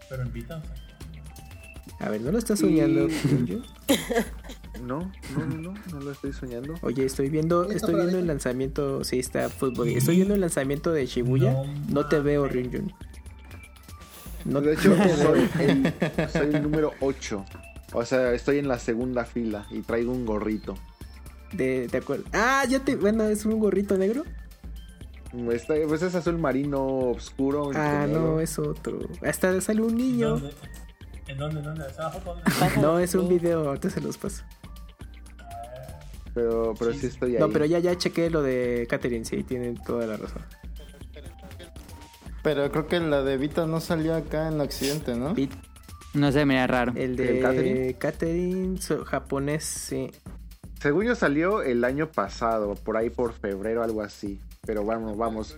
Pero 0.10 0.24
invita. 0.24 0.58
o 0.58 0.62
sea, 0.64 2.06
A 2.08 2.10
ver, 2.10 2.22
¿no 2.22 2.32
lo 2.32 2.38
estás 2.38 2.60
soñando? 2.60 3.08
Y-? 3.08 3.64
no, 4.84 5.12
no, 5.36 5.46
no, 5.46 5.56
no, 5.56 5.74
no 5.92 6.00
lo 6.00 6.12
estoy 6.12 6.34
soñando. 6.34 6.76
Oye, 6.82 7.06
estoy 7.06 7.30
viendo, 7.30 7.64
¿Está 7.64 7.76
estoy 7.76 7.96
viendo 7.96 8.20
el 8.20 8.28
lanzamiento, 8.28 9.04
sí 9.04 9.20
está 9.20 9.50
fútbol. 9.50 9.88
Estoy 9.90 10.16
viendo 10.18 10.34
el 10.36 10.42
lanzamiento 10.42 10.92
de 10.92 11.06
Shibuya. 11.06 11.52
No 11.52 11.66
No 11.90 12.06
te 12.08 12.20
veo. 12.20 12.48
Ryunjun. 12.48 12.94
No, 14.46 14.62
de 14.62 14.74
hecho, 14.74 14.96
soy 15.22 15.50
el, 15.60 15.94
soy 16.32 16.56
el 16.56 16.64
número 16.64 16.94
8. 17.02 17.46
O 17.94 18.06
sea, 18.06 18.34
estoy 18.34 18.60
en 18.60 18.68
la 18.68 18.80
segunda 18.80 19.26
fila 19.26 19.66
y 19.72 19.82
traigo 19.82 20.12
un 20.12 20.26
gorrito. 20.26 20.76
De, 21.54 21.88
de 21.88 21.98
acuerdo. 21.98 22.26
Ah, 22.34 22.64
ya 22.70 22.80
te. 22.80 22.96
Bueno, 22.96 23.24
es 23.26 23.46
un 23.46 23.60
gorrito 23.60 23.98
negro. 23.98 24.24
Está- 25.52 25.76
pues 25.88 26.02
es 26.02 26.16
azul 26.16 26.38
marino 26.38 26.86
oscuro. 26.86 27.72
Ah, 27.76 28.06
negro. 28.08 28.22
no, 28.36 28.40
es 28.40 28.58
otro. 28.60 29.00
Hasta 29.26 29.60
sale 29.62 29.82
un 29.82 29.92
¿En 29.92 29.98
niño. 29.98 30.30
dónde? 30.32 30.52
¿En 31.28 31.38
dónde? 31.38 31.60
¿En 31.60 31.66
dónde? 31.66 31.86
¿Está 31.88 32.04
la 32.04 32.10
foto? 32.12 32.26
¿Dónde? 32.36 32.44
Pásame 32.44 32.82
No, 32.82 33.00
es 33.00 33.14
un 33.16 33.28
mi- 33.28 33.38
video, 33.38 33.68
ahorita 33.68 33.90
se 33.90 34.00
los 34.02 34.18
paso. 34.18 34.44
Pero, 36.38 36.76
pero 36.78 36.94
sí, 36.94 37.00
Sí. 37.00 37.08
estoy 37.08 37.34
ahí. 37.34 37.40
No, 37.40 37.50
pero 37.50 37.66
ya, 37.66 37.80
ya 37.80 37.98
chequé 37.98 38.30
lo 38.30 38.44
de 38.44 38.86
Catherine, 38.88 39.26
sí, 39.26 39.42
tienen 39.44 39.76
toda 39.84 40.06
la 40.06 40.18
razón. 40.18 40.44
Pero 42.44 42.72
creo 42.72 42.86
que 42.88 43.00
la 43.00 43.24
de 43.24 43.38
Vita 43.38 43.66
no 43.66 43.80
salió 43.80 44.16
acá 44.16 44.48
en 44.50 44.62
Occidente, 44.62 45.16
¿no? 45.16 45.34
Pit- 45.34 45.52
No 46.14 46.32
sé, 46.32 46.46
mira, 46.46 46.68
raro. 46.68 46.92
El 46.96 47.12
¿El 47.12 47.16
de 47.18 47.40
Catherine? 47.40 47.94
Catherine, 47.96 48.80
so- 48.82 49.04
japonés, 49.04 49.64
sí. 49.66 50.12
Según 50.80 51.06
yo 51.06 51.16
salió 51.16 51.64
el 51.64 51.84
año 51.84 52.12
pasado, 52.12 52.76
por 52.76 52.98
ahí 52.98 53.10
por 53.10 53.34
febrero, 53.34 53.82
algo 53.84 54.04
así. 54.04 54.40
Pero 54.66 54.86
vamos, 54.86 55.18
vamos. 55.18 55.58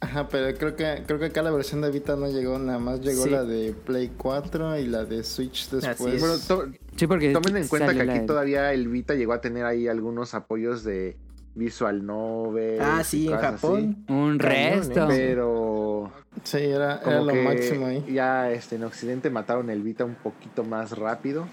Ajá, 0.00 0.28
pero 0.28 0.56
creo 0.58 0.76
que 0.76 1.02
creo 1.06 1.18
que 1.18 1.24
acá 1.26 1.42
la 1.42 1.50
versión 1.50 1.80
de 1.80 1.90
Vita 1.90 2.16
no 2.16 2.28
llegó, 2.28 2.58
nada 2.58 2.78
más 2.78 3.00
llegó 3.00 3.24
Sí. 3.24 3.30
la 3.30 3.44
de 3.44 3.72
Play 3.72 4.12
4 4.16 4.78
y 4.78 4.86
la 4.86 5.04
de 5.04 5.24
Switch 5.24 5.70
después. 5.70 6.14
es. 6.14 6.20
Bueno, 6.20 6.36
to- 6.46 6.78
Sí, 6.96 7.06
porque 7.06 7.32
tomen 7.32 7.56
en 7.56 7.66
cuenta 7.68 7.94
que 7.94 8.02
aquí 8.02 8.26
todavía 8.26 8.72
el 8.72 8.88
Vita 8.88 9.14
llegó 9.14 9.32
a 9.32 9.40
tener 9.40 9.64
ahí 9.64 9.88
algunos 9.88 10.34
apoyos 10.34 10.84
de 10.84 11.16
Visual 11.54 12.04
Novel. 12.04 12.78
Ah, 12.80 13.02
sí, 13.02 13.28
en 13.28 13.38
Japón. 13.38 14.04
Un 14.08 14.36
Cañón, 14.36 14.38
resto. 14.38 15.04
¿eh? 15.04 15.06
Pero 15.08 16.12
Sí, 16.44 16.58
era, 16.58 17.00
era 17.04 17.20
lo 17.20 17.32
que 17.32 17.42
máximo 17.42 17.86
ahí. 17.86 18.04
ya 18.12 18.50
este, 18.50 18.76
en 18.76 18.84
Occidente 18.84 19.30
mataron 19.30 19.70
el 19.70 19.82
Vita 19.82 20.04
un 20.04 20.14
poquito 20.16 20.62
más 20.64 20.96
rápido. 20.98 21.46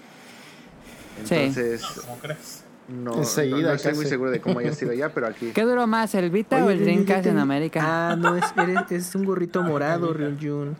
Sí. 1.24 1.34
Entonces, 1.36 1.82
¿Cómo 2.04 2.18
crees? 2.18 2.63
No, 2.88 3.12
no, 3.12 3.18
Enseguida, 3.18 3.68
no 3.68 3.72
estoy 3.74 3.94
muy 3.94 4.06
seguro 4.06 4.30
de 4.30 4.40
cómo 4.40 4.58
haya 4.58 4.72
sido 4.72 4.92
allá, 4.92 5.10
pero 5.12 5.26
aquí. 5.26 5.50
¿Qué 5.54 5.62
duró 5.62 5.86
más, 5.86 6.14
el 6.14 6.30
Vita 6.30 6.64
o 6.64 6.70
el 6.70 6.80
Dreamcast 6.80 7.26
en 7.26 7.38
América? 7.38 8.10
Ah, 8.10 8.16
no, 8.16 8.36
es, 8.36 8.44
eres- 8.56 8.90
es 8.92 9.14
un 9.14 9.24
gorrito 9.24 9.62
morado, 9.62 10.12
Ryunjun. 10.12 10.76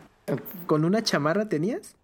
¿Con 0.67 0.85
una 0.85 1.03
chamarra 1.03 1.49
tenías? 1.49 1.95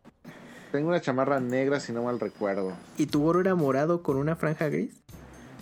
Tengo 0.72 0.88
una 0.88 1.00
chamarra 1.00 1.40
negra, 1.40 1.80
si 1.80 1.92
no 1.92 2.04
mal 2.04 2.20
recuerdo. 2.20 2.72
¿Y 2.96 3.06
tu 3.06 3.22
gorro 3.22 3.40
era 3.40 3.54
morado 3.54 4.02
con 4.02 4.16
una 4.16 4.36
franja 4.36 4.68
gris? 4.68 4.90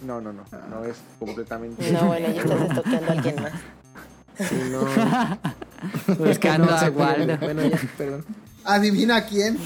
No, 0.04 0.20
no, 0.20 0.32
no. 0.32 0.44
No 0.70 0.84
es 0.84 0.98
completamente. 1.18 1.90
No, 1.92 2.04
bueno, 2.06 2.28
ya 2.28 2.42
estás 2.42 2.60
estoqueando 2.60 3.08
a 3.08 3.12
alguien 3.12 3.36
más. 3.42 3.52
Sí, 4.38 4.54
no. 4.70 4.80
Buscando 6.24 6.66
No, 6.66 6.76
a 6.76 6.90
Waldo. 6.90 7.36
Bueno, 7.38 7.62
ya, 7.66 7.78
perdón. 7.96 8.24
Adivina 8.64 9.24
quién. 9.24 9.58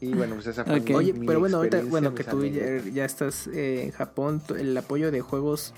Y 0.00 0.14
bueno, 0.14 0.34
pues 0.34 0.46
esa 0.46 0.64
fue 0.64 0.78
Ok. 0.80 0.88
mi- 0.88 0.94
Oye, 0.94 1.12
mi 1.12 1.26
pero 1.26 1.40
bueno, 1.40 1.58
ahorita, 1.58 1.82
bueno, 1.88 2.14
que 2.14 2.24
tú 2.24 2.44
ya, 2.44 2.62
anécdotas. 2.62 2.94
ya 2.94 3.04
estás 3.04 3.46
eh, 3.48 3.84
en 3.84 3.90
Japón, 3.92 4.42
el 4.58 4.76
apoyo 4.76 5.10
de 5.10 5.20
juegos, 5.20 5.74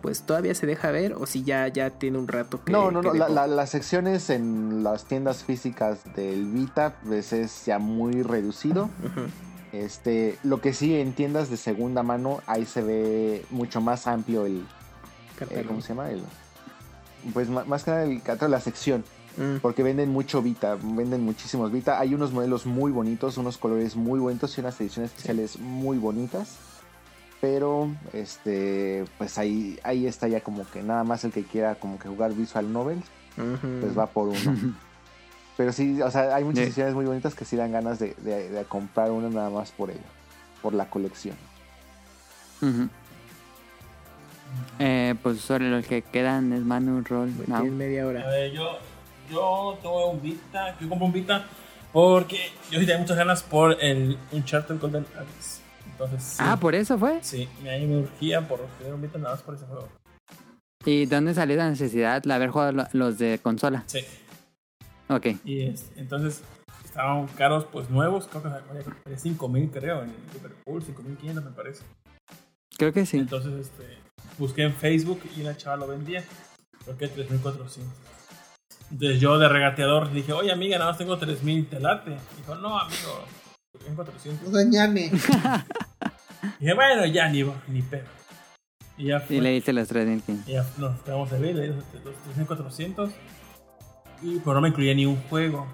pues 0.00 0.22
todavía 0.22 0.54
se 0.54 0.66
deja 0.66 0.90
ver 0.90 1.12
o 1.14 1.26
si 1.26 1.44
ya, 1.44 1.68
ya 1.68 1.90
tiene 1.90 2.18
un 2.18 2.28
rato 2.28 2.64
que. 2.64 2.72
No, 2.72 2.90
no, 2.90 3.02
que 3.02 3.08
no. 3.08 3.14
la- 3.14 3.28
la- 3.28 3.46
las 3.46 3.70
secciones 3.70 4.30
en 4.30 4.82
las 4.82 5.04
tiendas 5.04 5.44
físicas 5.44 5.98
del 6.16 6.46
Vita, 6.46 6.96
pues 7.06 7.32
es 7.34 7.66
ya 7.66 7.78
muy 7.78 8.22
reducido. 8.22 8.88
Este, 9.72 10.38
lo 10.42 10.60
que 10.60 10.72
sí 10.74 10.94
en 10.96 11.12
tiendas 11.14 11.48
de 11.50 11.56
segunda 11.56 12.02
mano, 12.02 12.40
ahí 12.46 12.66
se 12.66 12.82
ve 12.82 13.44
mucho 13.50 13.80
más 13.80 14.06
amplio 14.06 14.44
el, 14.46 14.64
eh. 15.50 15.64
¿cómo 15.66 15.80
se 15.80 15.88
llama? 15.90 16.10
El, 16.10 16.22
pues 17.32 17.48
más 17.48 17.84
que 17.84 17.90
nada 17.90 18.02
el 18.04 18.20
catálogo, 18.22 18.48
la 18.56 18.60
sección, 18.60 19.02
Mm. 19.36 19.56
porque 19.62 19.82
venden 19.82 20.10
mucho 20.10 20.42
Vita, 20.42 20.76
venden 20.82 21.22
muchísimos 21.22 21.72
Vita. 21.72 21.98
Hay 21.98 22.14
unos 22.14 22.32
modelos 22.32 22.66
muy 22.66 22.92
bonitos, 22.92 23.36
unos 23.38 23.56
colores 23.58 23.96
muy 23.96 24.20
bonitos 24.20 24.56
y 24.56 24.60
unas 24.60 24.80
ediciones 24.80 25.10
especiales 25.12 25.58
muy 25.58 25.98
bonitas. 25.98 26.56
Pero, 27.40 27.88
este, 28.12 29.04
pues 29.18 29.36
ahí, 29.38 29.78
ahí 29.82 30.06
está 30.06 30.28
ya 30.28 30.40
como 30.42 30.64
que 30.70 30.82
nada 30.82 31.02
más 31.02 31.24
el 31.24 31.32
que 31.32 31.42
quiera 31.42 31.74
como 31.74 31.98
que 31.98 32.08
jugar 32.08 32.32
Visual 32.34 32.72
Novel, 32.72 33.02
pues 33.80 33.98
va 33.98 34.06
por 34.06 34.28
uno. 34.28 34.38
Pero 35.56 35.72
sí, 35.72 36.00
o 36.00 36.10
sea, 36.10 36.34
hay 36.34 36.44
muchas 36.44 36.64
ediciones 36.64 36.94
muy 36.94 37.04
bonitas 37.04 37.34
que 37.34 37.44
sí 37.44 37.56
dan 37.56 37.72
ganas 37.72 37.98
de, 37.98 38.14
de- 38.22 38.48
de 38.48 38.64
comprar 38.64 39.10
una 39.10 39.28
nada 39.28 39.50
más 39.50 39.70
por 39.72 39.90
ello, 39.90 40.00
por 40.62 40.72
la 40.72 40.88
colección. 40.88 41.36
Eh, 44.78 45.14
pues 45.22 45.40
sobre 45.40 45.70
los 45.70 45.86
que 45.86 46.02
quedan 46.02 46.52
es 46.52 46.62
Manu 46.62 47.02
Roll. 47.02 47.30
Pues 47.30 47.48
No. 47.48 47.60
Tienes 47.60 47.76
media 47.78 48.02
A 48.04 48.06
hora. 48.06 48.26
ver, 48.28 48.52
yo, 48.52 48.78
yo 49.30 49.78
tuve 49.82 50.06
un 50.06 50.22
Vita, 50.22 50.76
yo 50.80 50.88
compré 50.88 51.06
un 51.06 51.12
Vita 51.12 51.44
porque 51.92 52.38
yo 52.70 52.78
sí 52.80 52.86
tenía 52.86 52.98
muchas 52.98 53.16
ganas 53.16 53.42
por 53.42 53.76
el 53.82 54.18
Uncharted 54.32 54.78
Golden 54.80 55.06
Abyss. 55.16 55.60
Entonces, 55.90 56.22
sí, 56.22 56.36
Ah, 56.40 56.56
por 56.58 56.74
eso 56.74 56.98
fue. 56.98 57.18
sí, 57.22 57.48
a 57.60 57.78
mí 57.78 57.86
me 57.86 57.98
urgía 57.98 58.46
por 58.46 58.60
tener 58.78 58.94
un 58.94 59.02
Vita 59.02 59.18
nada 59.18 59.34
más 59.34 59.42
por 59.42 59.54
ese 59.54 59.66
juego. 59.66 59.88
¿Y 60.84 61.06
dónde 61.06 61.32
salió 61.34 61.56
la 61.56 61.68
necesidad 61.70 62.22
de 62.22 62.32
haber 62.32 62.50
jugado 62.50 62.72
lo- 62.72 62.88
los 62.92 63.18
de 63.18 63.38
consola? 63.42 63.84
Sí, 63.86 64.00
Ok. 65.08 65.26
y 65.44 65.62
este, 65.62 66.00
entonces 66.00 66.42
estaban 66.84 67.26
caros, 67.28 67.66
pues 67.70 67.88
nuevos, 67.90 68.26
creo 68.26 68.42
que 68.42 68.48
valía 68.48 69.18
5 69.18 69.48
mil, 69.48 69.70
creo, 69.70 70.02
en 70.02 70.12
Liverpool, 70.34 70.82
5.500 70.82 71.44
me 71.44 71.50
parece. 71.52 71.84
Creo 72.76 72.92
que 72.92 73.06
sí. 73.06 73.18
Entonces, 73.18 73.52
este, 73.66 73.98
busqué 74.38 74.62
en 74.64 74.72
Facebook 74.74 75.20
y 75.36 75.42
una 75.42 75.56
chava 75.56 75.76
lo 75.76 75.86
vendía. 75.86 76.24
Creo 76.84 76.96
que 76.98 77.06
3.400. 77.08 77.84
Entonces 78.90 79.20
yo 79.20 79.38
de 79.38 79.48
regateador 79.48 80.12
dije, 80.12 80.32
oye 80.32 80.52
amiga, 80.52 80.78
nada 80.78 80.90
más 80.90 80.98
tengo 80.98 81.18
3.000, 81.18 81.68
¿te 81.68 81.80
late? 81.80 82.16
Dijo, 82.36 82.54
no 82.56 82.78
amigo, 82.78 83.24
tengo 83.82 83.96
400. 83.96 84.52
Doñame. 84.52 85.10
dije, 86.60 86.74
bueno, 86.74 87.06
ya 87.06 87.28
ni, 87.28 87.44
ni 87.68 87.82
pedo. 87.82 88.04
Y 88.98 89.06
ya 89.06 89.20
fue. 89.20 89.36
Y 89.36 89.40
le 89.40 89.50
diste 89.50 89.72
los 89.72 89.88
3000. 89.88 90.42
Y 90.46 90.52
ya 90.52 90.66
nos 90.78 91.00
quedamos 91.00 91.30
de 91.30 91.38
ver, 91.38 91.54
le 91.54 91.62
di 91.62 91.68
los 91.68 92.48
3.400. 92.48 93.10
Y 94.22 94.38
pero 94.38 94.54
no 94.54 94.60
me 94.60 94.68
incluía 94.68 94.94
ni 94.94 95.06
un 95.06 95.16
juego. 95.28 95.66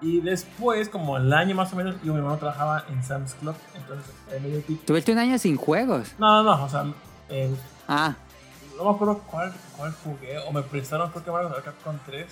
Y 0.00 0.20
después, 0.20 0.88
como 0.88 1.16
el 1.16 1.32
año 1.32 1.54
más 1.54 1.72
o 1.72 1.76
menos, 1.76 1.96
yo 2.04 2.12
mi 2.12 2.18
hermano 2.18 2.36
trabajaba 2.36 2.84
en 2.90 3.02
Sam's 3.02 3.34
Club. 3.34 3.54
Entonces, 3.74 4.12
ahí 4.30 4.40
me 4.40 4.48
dio 4.48 4.56
el 4.58 4.62
pico. 4.62 4.82
Tuviste 4.86 5.12
un 5.12 5.18
año 5.18 5.38
sin 5.38 5.56
juegos. 5.56 6.14
No, 6.18 6.42
no, 6.42 6.56
no, 6.56 6.64
o 6.64 6.68
sea, 6.68 6.84
eh, 7.30 7.54
Ah, 7.88 8.14
no 8.76 8.84
me 8.84 8.90
acuerdo 8.90 9.18
cuál, 9.30 9.52
cuál 9.76 9.92
jugué, 10.04 10.38
o 10.38 10.52
me 10.52 10.62
prestaron, 10.62 11.10
creo 11.10 11.24
que 11.24 11.30
Mario 11.30 11.50
Kart 11.50 11.64
Capcom 11.64 11.96
3. 12.06 12.26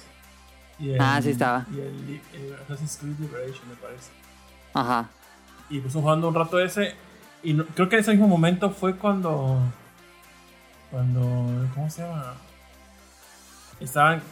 Y 0.79 0.91
el, 0.91 1.01
Ah, 1.01 1.21
sí 1.23 1.31
estaba. 1.31 1.65
Y 1.73 1.79
el, 1.81 2.21
el 2.35 2.55
Assassin's 2.63 2.97
Creed 3.01 3.19
Liberation, 3.19 3.69
me 3.69 3.75
parece. 3.77 4.11
ajá. 4.75 5.09
Y 5.71 5.81
pues 5.81 5.95
jugando 5.95 6.29
un 6.29 6.35
rato 6.35 6.59
ese. 6.61 6.95
Y 7.43 7.55
no- 7.55 7.65
creo 7.65 7.89
que 7.89 7.97
en 7.97 8.01
ese 8.03 8.11
mismo 8.13 8.29
momento 8.29 8.71
fue 8.71 8.97
cuando. 8.97 9.59
Cuando. 10.91 11.21
¿Cómo 11.75 11.89
se 11.91 12.03
llama? 12.03 12.35
Estaban 13.81 14.23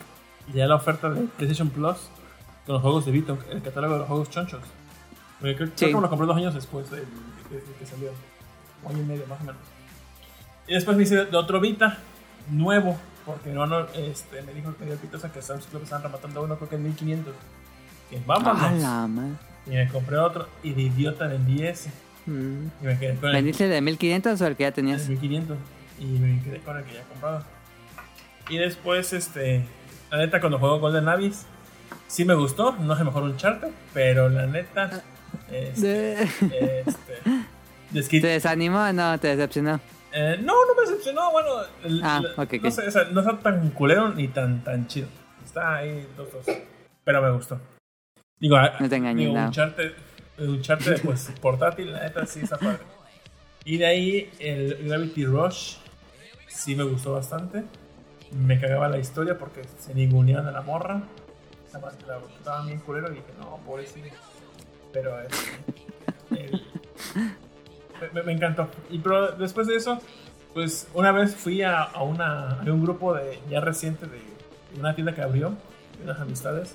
ya 0.53 0.67
la 0.67 0.77
oferta 0.77 1.11
de 1.11 1.23
PlayStation 1.27 1.71
Plus 1.71 1.97
con 2.67 2.75
los 2.75 2.83
juegos 2.83 3.07
de 3.07 3.13
Vita, 3.13 3.37
el 3.51 3.63
catálogo 3.63 3.95
de 3.95 3.99
los 4.01 4.09
juegos 4.09 4.31
chonchos. 4.31 4.61
Porque 5.41 5.57
creo, 5.57 5.75
que 5.75 5.87
me 5.95 6.01
lo 6.01 6.09
compré 6.11 6.27
dos 6.27 6.37
años 6.37 6.55
después 6.55 6.91
de, 6.91 6.99
de- 6.99 7.07
de 7.61 7.73
que 7.79 7.87
salió. 7.87 8.11
Un 8.85 8.93
año 8.93 9.03
y 9.03 9.07
medio 9.07 9.27
más 9.27 9.41
o 9.41 9.45
menos. 9.45 9.63
Y 10.67 10.75
después 10.75 10.97
me 10.97 11.03
hice 11.03 11.25
de 11.27 11.37
otro 11.37 11.61
Vita, 11.61 11.99
nuevo, 12.51 12.99
porque 13.27 13.47
mi 13.51 13.53
hermano 13.53 13.87
este, 13.95 14.43
me 14.43 14.53
dijo 14.55 14.75
que 14.77 14.85
dio 14.85 14.97
pitosa 14.97 15.33
que 15.33 15.43
Sam's 15.43 15.67
Club 15.67 15.83
estaban 15.83 16.05
rematando 16.05 16.43
uno, 16.43 16.57
creo 16.57 16.69
que 16.69 16.77
en 16.77 16.85
1500. 16.85 17.35
Que 18.11 18.21
vámonos. 18.27 18.63
Ah, 18.85 19.09
la. 19.09 19.27
Y 19.67 19.77
me 19.77 19.89
compré 19.89 20.17
otro 20.19 20.49
y 20.63 20.73
de 20.73 20.83
idiota 20.83 21.27
vendí 21.27 21.63
ese. 21.65 21.91
Mm. 22.27 22.67
Y 22.81 22.85
me 22.85 22.99
quedé 22.99 23.15
con 23.17 23.29
el, 23.31 23.35
¿Vendiste 23.37 23.69
de 23.69 23.81
1500 23.81 24.41
o 24.41 24.47
el 24.47 24.57
que 24.57 24.63
ya 24.65 24.73
tenías? 24.73 25.09
1500. 25.09 25.57
Y 25.99 26.05
me 26.05 26.43
quedé 26.43 26.59
con 26.61 26.77
el 26.77 26.85
que 26.85 26.95
ya 26.95 27.03
comprado. 27.05 27.43
Y 28.49 28.59
después, 28.59 29.13
este. 29.13 29.65
La 30.11 30.19
neta, 30.19 30.41
cuando 30.41 30.59
juego 30.59 30.79
Golden 30.79 31.09
Abyss, 31.09 31.47
sí 32.07 32.25
me 32.25 32.35
gustó. 32.35 32.73
No 32.73 32.93
es 32.93 32.99
el 32.99 33.07
mejor 33.07 33.23
Uncharted, 33.25 33.71
pero 33.95 34.29
la 34.29 34.47
neta. 34.47 35.03
Este. 35.51 35.87
De- 35.87 36.23
este 36.87 37.23
de 37.91 38.01
Skid- 38.03 38.21
¿Te 38.21 38.27
desanimó 38.29 38.81
o 38.81 38.93
no? 38.93 39.19
¿Te 39.19 39.29
decepcionó? 39.29 39.81
Eh, 40.13 40.37
no, 40.43 40.53
no 40.67 40.75
me 40.75 40.83
decepcionó. 40.83 41.31
Bueno, 41.33 41.49
el- 41.85 42.03
Ah, 42.05 42.21
la- 42.21 42.43
ok, 42.43 42.53
no 42.63 42.71
sé, 42.71 42.87
o 42.87 42.91
sea, 42.91 43.05
no 43.05 43.21
está 43.21 43.39
tan 43.39 43.71
culero 43.71 44.09
ni 44.11 44.29
tan, 44.29 44.63
tan 44.65 44.87
chido. 44.87 45.09
Está 45.45 45.77
ahí 45.77 46.07
dos, 46.17 46.29
dos. 46.33 46.47
Pero 47.05 47.23
me 47.23 47.31
gustó. 47.33 47.61
Digo, 48.39 48.57
No 48.81 48.89
te 48.89 48.97
engañes, 48.97 49.27
digo 49.29 49.33
no. 49.39 49.47
Uncharted, 50.39 51.01
pues 51.05 51.31
portátil, 51.41 51.93
la 51.93 52.01
neta 52.01 52.27
sí 52.27 52.41
está 52.41 52.59
padre. 52.59 52.79
Y 53.65 53.77
de 53.79 53.87
ahí 53.87 54.31
el 54.41 54.89
Gravity 54.89 55.25
Rush 55.25 55.77
sí 56.49 56.75
me 56.75 56.83
gustó 56.85 57.13
bastante. 57.13 57.65
Me 58.33 58.59
cagaba 58.61 58.89
la 58.89 58.99
historia 58.99 59.39
porque 59.39 59.63
se 59.79 59.95
ninguneaban 59.95 60.47
a 60.49 60.53
la 60.53 60.63
morra. 60.63 61.03
Nada 61.73 61.87
más 61.87 61.95
que 61.97 62.07
la 62.07 62.19
estaban 62.39 62.67
bien 62.67 62.81
culero 62.81 63.09
y 63.13 63.17
dije, 63.17 63.27
no, 63.39 63.59
pobrecito. 63.65 64.09
Pero 64.93 65.19
este, 65.21 65.51
el- 66.45 66.63
me, 68.13 68.23
me- 68.23 68.33
encantó. 68.33 68.69
Y 68.91 68.99
pero 68.99 69.33
después 69.33 69.67
de 69.67 69.77
eso, 69.77 70.01
pues 70.55 70.89
una 70.95 71.13
vez 71.13 71.35
fui 71.35 71.63
a, 71.63 71.83
a 71.83 72.03
una, 72.03 72.61
a 72.61 72.63
un 72.67 72.83
grupo 72.83 73.15
de 73.15 73.39
ya 73.51 73.61
reciente 73.61 74.07
de, 74.07 74.19
de 74.75 74.81
una 74.81 74.95
tienda 74.95 75.15
que 75.15 75.23
abrió, 75.23 75.51
de 75.99 76.05
unas 76.05 76.21
amistades. 76.21 76.75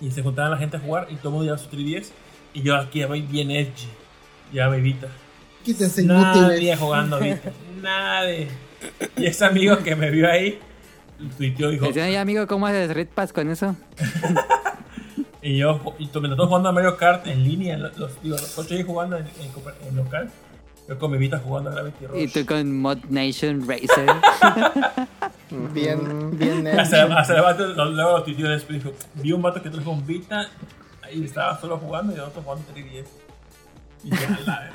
Y 0.00 0.10
se 0.10 0.22
juntaban 0.22 0.50
la 0.50 0.58
gente 0.58 0.76
a 0.76 0.80
jugar 0.80 1.06
y 1.10 1.16
todo 1.16 1.28
el 1.28 1.32
mundo 1.34 1.44
llevaba 1.44 1.62
su 1.62 1.70
3DS. 1.74 2.08
Y 2.52 2.62
yo 2.62 2.76
aquí 2.76 2.98
ya 3.00 3.06
voy 3.06 3.22
bien 3.22 3.50
edgy. 3.50 3.88
Ya. 4.52 4.68
Quítense 5.64 6.02
Nadie 6.02 6.76
jugando 6.76 7.18
Vita. 7.18 7.50
Nadie. 7.82 8.48
Y 9.16 9.26
ese 9.26 9.44
amigo 9.46 9.78
que 9.78 9.96
me 9.96 10.10
vio 10.10 10.30
ahí, 10.30 10.58
tuiteó 11.38 11.70
y 11.70 11.72
dijo, 11.74 11.86
Decían, 11.86 12.08
"Oye, 12.08 12.18
amigo, 12.18 12.46
¿cómo 12.46 12.66
haces 12.66 12.92
Red 12.92 13.08
Pass 13.14 13.32
con 13.32 13.48
eso? 13.50 13.74
Y 15.44 15.58
yo, 15.58 15.78
y 15.98 16.04
mientras 16.14 16.36
todos 16.36 16.48
jugando 16.48 16.70
a 16.70 16.72
Mario 16.72 16.96
Kart 16.96 17.26
en 17.26 17.44
línea, 17.44 17.76
los, 17.76 17.96
los- 17.98 18.22
digo, 18.22 18.34
los 18.36 18.58
ocho 18.58 18.74
ahí 18.74 18.82
jugando 18.82 19.18
en, 19.18 19.26
en 19.26 19.88
en 19.88 19.96
local, 19.96 20.30
yo 20.88 20.98
con 20.98 21.10
mi 21.12 21.18
Vita 21.18 21.38
jugando 21.38 21.68
a 21.68 21.74
Gravity 21.74 22.06
Rush. 22.06 22.18
Y 22.22 22.28
tú 22.28 22.46
con 22.46 22.80
Mod 22.80 22.98
Nation 23.10 23.60
Racer. 23.68 24.06
Bien, 25.72 26.36
bien. 26.36 26.66
Hasta, 26.66 27.04
hasta 27.16 27.36
el 27.36 27.42
vato, 27.42 27.66
lo- 27.68 27.84
luego 27.90 28.12
lo 28.18 28.24
tuiteó 28.24 28.48
después 28.48 28.82
dijo, 28.82 28.96
vi 29.14 29.30
un 29.32 29.42
vato 29.42 29.62
que 29.62 29.70
trajo 29.70 29.90
un 29.90 30.04
Vita, 30.06 30.48
ahí 31.02 31.22
estaba 31.24 31.60
solo 31.60 31.78
jugando 31.78 32.12
y 32.12 32.16
el 32.16 32.22
otro 32.22 32.42
jugando 32.42 32.64
3DS. 32.74 33.06
Y 34.04 34.10
ya, 34.10 34.38
la. 34.46 34.70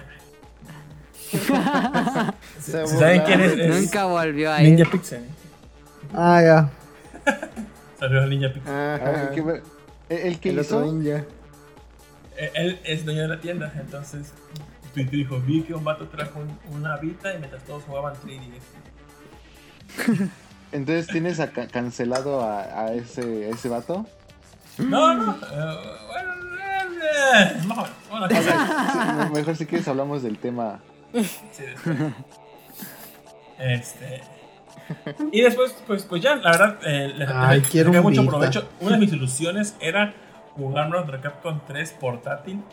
Se 2.60 2.88
¿Saben 2.88 3.22
quién 3.24 3.42
es? 3.42 3.54
Es 3.54 3.82
Nunca 3.82 4.06
volvió 4.06 4.52
a 4.54 4.62
ir. 4.64 4.70
Ninja 4.78 4.90
Pixel. 4.90 5.26
Ah, 6.14 6.42
ya. 6.42 6.70
Salió 8.00 8.24
el 8.24 8.30
Ninja 8.30 8.50
Pixel. 8.54 8.74
A 8.74 8.78
ver, 8.98 9.04
Ajá. 9.04 9.32
¿Qué 10.10 10.16
me- 10.16 10.28
el, 10.28 10.40
que 10.40 10.50
El 10.50 10.60
hizo, 10.60 10.78
otro 10.80 10.92
ninja. 10.92 11.24
Eh, 12.38 12.52
Él 12.56 12.80
es 12.84 13.06
dueño 13.06 13.22
de 13.22 13.28
la 13.30 13.40
tienda, 13.40 13.72
entonces 13.80 14.34
y 14.96 15.04
dijo, 15.04 15.40
vi 15.40 15.62
que 15.64 15.74
un 15.76 15.84
vato 15.84 16.08
trajo 16.10 16.40
un- 16.40 16.76
una 16.76 16.98
Vita 16.98 17.34
y 17.34 17.38
mientras 17.38 17.64
todos 17.64 17.84
jugaban 17.84 18.16
3DS. 18.16 18.62
entonces 20.72 21.08
tienes 21.08 21.40
a- 21.40 21.52
ca- 21.52 21.68
cancelado 21.68 22.42
a, 22.42 22.62
a 22.64 22.94
ese, 22.94 23.46
a 23.46 23.50
ese 23.50 23.70
vato. 23.70 24.06
No, 24.78 25.14
no, 25.14 25.32
eh, 25.34 25.38
bueno, 26.08 26.34
eh, 26.58 26.88
eh, 27.34 29.30
o 29.30 29.30
mejor 29.36 29.56
si 29.56 29.66
quieres 29.66 29.88
hablamos 29.88 30.24
del 30.24 30.38
tema. 30.38 30.80
Sí, 31.14 31.64
después. 31.64 31.98
Este. 33.60 34.22
Y 35.32 35.42
después, 35.42 35.76
pues, 35.88 36.04
pues 36.04 36.22
ya, 36.22 36.36
la 36.36 36.52
verdad, 36.52 36.80
eh, 36.86 37.14
le, 37.16 37.26
Ay, 37.28 37.62
quiero 37.62 37.92
mucho 38.02 38.26
provecho. 38.26 38.70
Una 38.82 38.94
de 38.94 39.00
mis 39.00 39.14
ilusiones 39.14 39.76
era 39.80 40.14
jugar 40.56 40.90
Marvel 40.90 41.20
Capcom 41.22 41.60
3 41.68 41.92
portátil. 42.00 42.64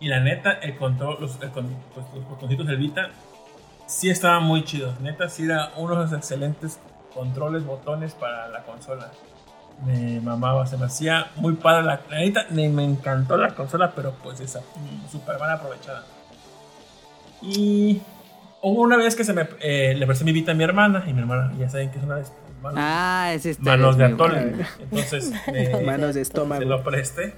Y 0.00 0.08
la 0.08 0.20
neta, 0.20 0.52
el 0.52 0.76
control, 0.76 1.18
los, 1.20 1.40
el 1.40 1.50
pues, 1.50 2.06
los 2.14 2.28
botoncitos 2.28 2.66
del 2.66 2.76
Vita 2.76 3.10
sí 3.86 4.10
estaban 4.10 4.44
muy 4.44 4.64
chidos. 4.64 5.00
Neta, 5.00 5.28
sí 5.28 5.44
era 5.44 5.72
uno 5.76 5.94
de 5.94 6.02
los 6.02 6.12
excelentes 6.12 6.78
controles, 7.14 7.64
botones 7.64 8.12
para 8.14 8.48
la 8.48 8.62
consola. 8.64 9.10
Me 9.84 10.20
mamaba, 10.20 10.66
se 10.66 10.76
me 10.76 10.86
hacía 10.86 11.30
muy 11.36 11.54
padre. 11.54 11.84
La, 11.84 12.00
la 12.10 12.18
neta, 12.18 12.46
me, 12.50 12.68
me 12.68 12.84
encantó 12.84 13.36
la 13.36 13.54
consola, 13.54 13.92
pero 13.94 14.12
pues 14.22 14.40
esa, 14.40 14.60
mm, 14.60 15.10
súper 15.10 15.38
mal 15.38 15.50
aprovechada. 15.50 16.04
Y 17.42 18.00
hubo 18.64 18.82
una 18.82 18.96
vez 18.96 19.14
que 19.14 19.24
se 19.24 19.32
me, 19.32 19.46
eh, 19.60 19.94
le 19.96 20.06
presté 20.06 20.24
mi 20.24 20.32
Vita 20.32 20.52
a 20.52 20.54
mi 20.54 20.64
hermana, 20.64 21.04
y 21.06 21.12
mi 21.12 21.20
hermana, 21.20 21.52
ya 21.58 21.68
saben 21.68 21.90
que 21.90 21.98
es 21.98 22.04
una 22.04 22.16
de 22.16 22.24
manos, 22.62 22.78
Ah, 22.82 23.30
ese 23.34 23.50
historia 23.50 23.76
manos 23.76 23.90
es 23.94 23.98
de 23.98 24.04
atole. 24.04 24.54
Entonces, 24.80 25.32
me- 25.52 25.80
Manos 25.84 26.14
de 26.14 26.24
se 26.24 26.64
lo 26.64 26.82
presté. 26.82 27.34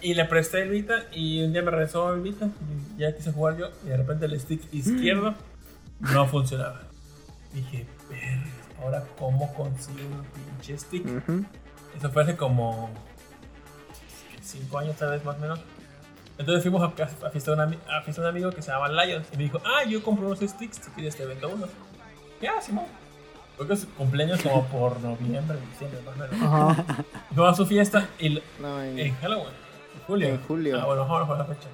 Y 0.00 0.14
le 0.14 0.24
presté 0.24 0.62
el 0.62 0.70
Vita 0.70 0.94
y 1.12 1.42
un 1.44 1.52
día 1.52 1.62
me 1.62 1.70
regresó 1.70 2.12
el 2.12 2.22
Vita 2.22 2.48
y 2.96 3.00
ya 3.00 3.14
quise 3.14 3.30
jugar 3.30 3.56
yo 3.56 3.66
y 3.84 3.88
de 3.88 3.96
repente 3.96 4.26
el 4.26 4.38
stick 4.40 4.60
izquierdo 4.72 5.34
no 6.00 6.26
funcionaba. 6.26 6.80
Dije, 7.54 7.86
"Verga, 8.10 8.42
ahora 8.82 9.04
cómo 9.18 9.52
consigo 9.54 9.98
un 10.00 10.24
pinche 10.56 10.76
stick. 10.78 11.04
Ujú. 11.06 11.44
Eso 11.96 12.10
fue 12.10 12.22
hace 12.24 12.36
como 12.36 12.90
5 14.42 14.78
años 14.78 14.96
tal 14.96 15.10
vez 15.10 15.24
más 15.24 15.36
o 15.36 15.38
menos. 15.40 15.60
Entonces 16.42 16.62
fuimos 16.62 16.82
a, 16.82 16.86
a 17.26 17.30
fiesta 17.30 17.52
de 17.52 17.56
un, 17.56 17.70
ami- 17.72 17.78
a 17.88 18.02
fiesta 18.02 18.22
de 18.22 18.28
un 18.28 18.34
amigo 18.34 18.50
que 18.50 18.62
se 18.62 18.70
llama 18.70 18.88
Lion 18.88 19.22
y 19.32 19.36
me 19.36 19.42
dijo, 19.44 19.60
ah, 19.64 19.84
yo 19.88 20.02
compré 20.02 20.26
unos 20.26 20.40
sticks, 20.40 20.76
si 20.84 20.90
quieres 20.90 21.16
te 21.16 21.24
vendo 21.24 21.48
unos. 21.48 21.70
Ya, 22.40 22.60
Simón. 22.60 22.84
Creo 23.56 23.68
que 23.68 23.74
es 23.74 23.80
su 23.80 23.90
cumpleaños 23.94 24.42
como 24.42 24.64
por 24.66 24.98
noviembre, 25.00 25.56
diciembre 25.70 26.00
más 26.04 26.14
o 26.16 26.18
menos. 26.18 26.74
Ajá. 27.36 27.48
A 27.50 27.54
su 27.54 27.64
fiesta 27.66 28.08
y 28.18 28.42
No, 28.60 28.82
en- 28.82 28.98
en 28.98 29.14
Halloween. 29.16 29.46
En 29.94 30.00
julio. 30.06 30.28
En 30.28 30.42
julio. 30.42 30.80
Ah, 30.80 30.86
bueno, 30.86 31.06
vamos 31.06 31.30
a 31.30 31.38
la 31.38 31.44
fecha. 31.44 31.68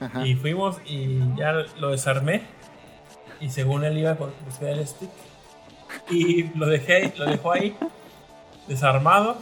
Ajá. 0.00 0.26
Y 0.26 0.34
fuimos 0.34 0.76
y 0.84 1.20
ya 1.36 1.52
lo 1.52 1.90
desarmé. 1.90 2.42
Y 3.40 3.50
según 3.50 3.84
él 3.84 3.96
iba 3.98 4.10
a 4.10 4.14
buscar 4.14 4.68
el 4.68 4.86
stick. 4.86 5.10
Y 6.10 6.44
lo 6.58 6.66
dejé, 6.66 7.12
lo 7.16 7.24
dejó 7.26 7.52
ahí, 7.52 7.76
desarmado. 8.68 9.36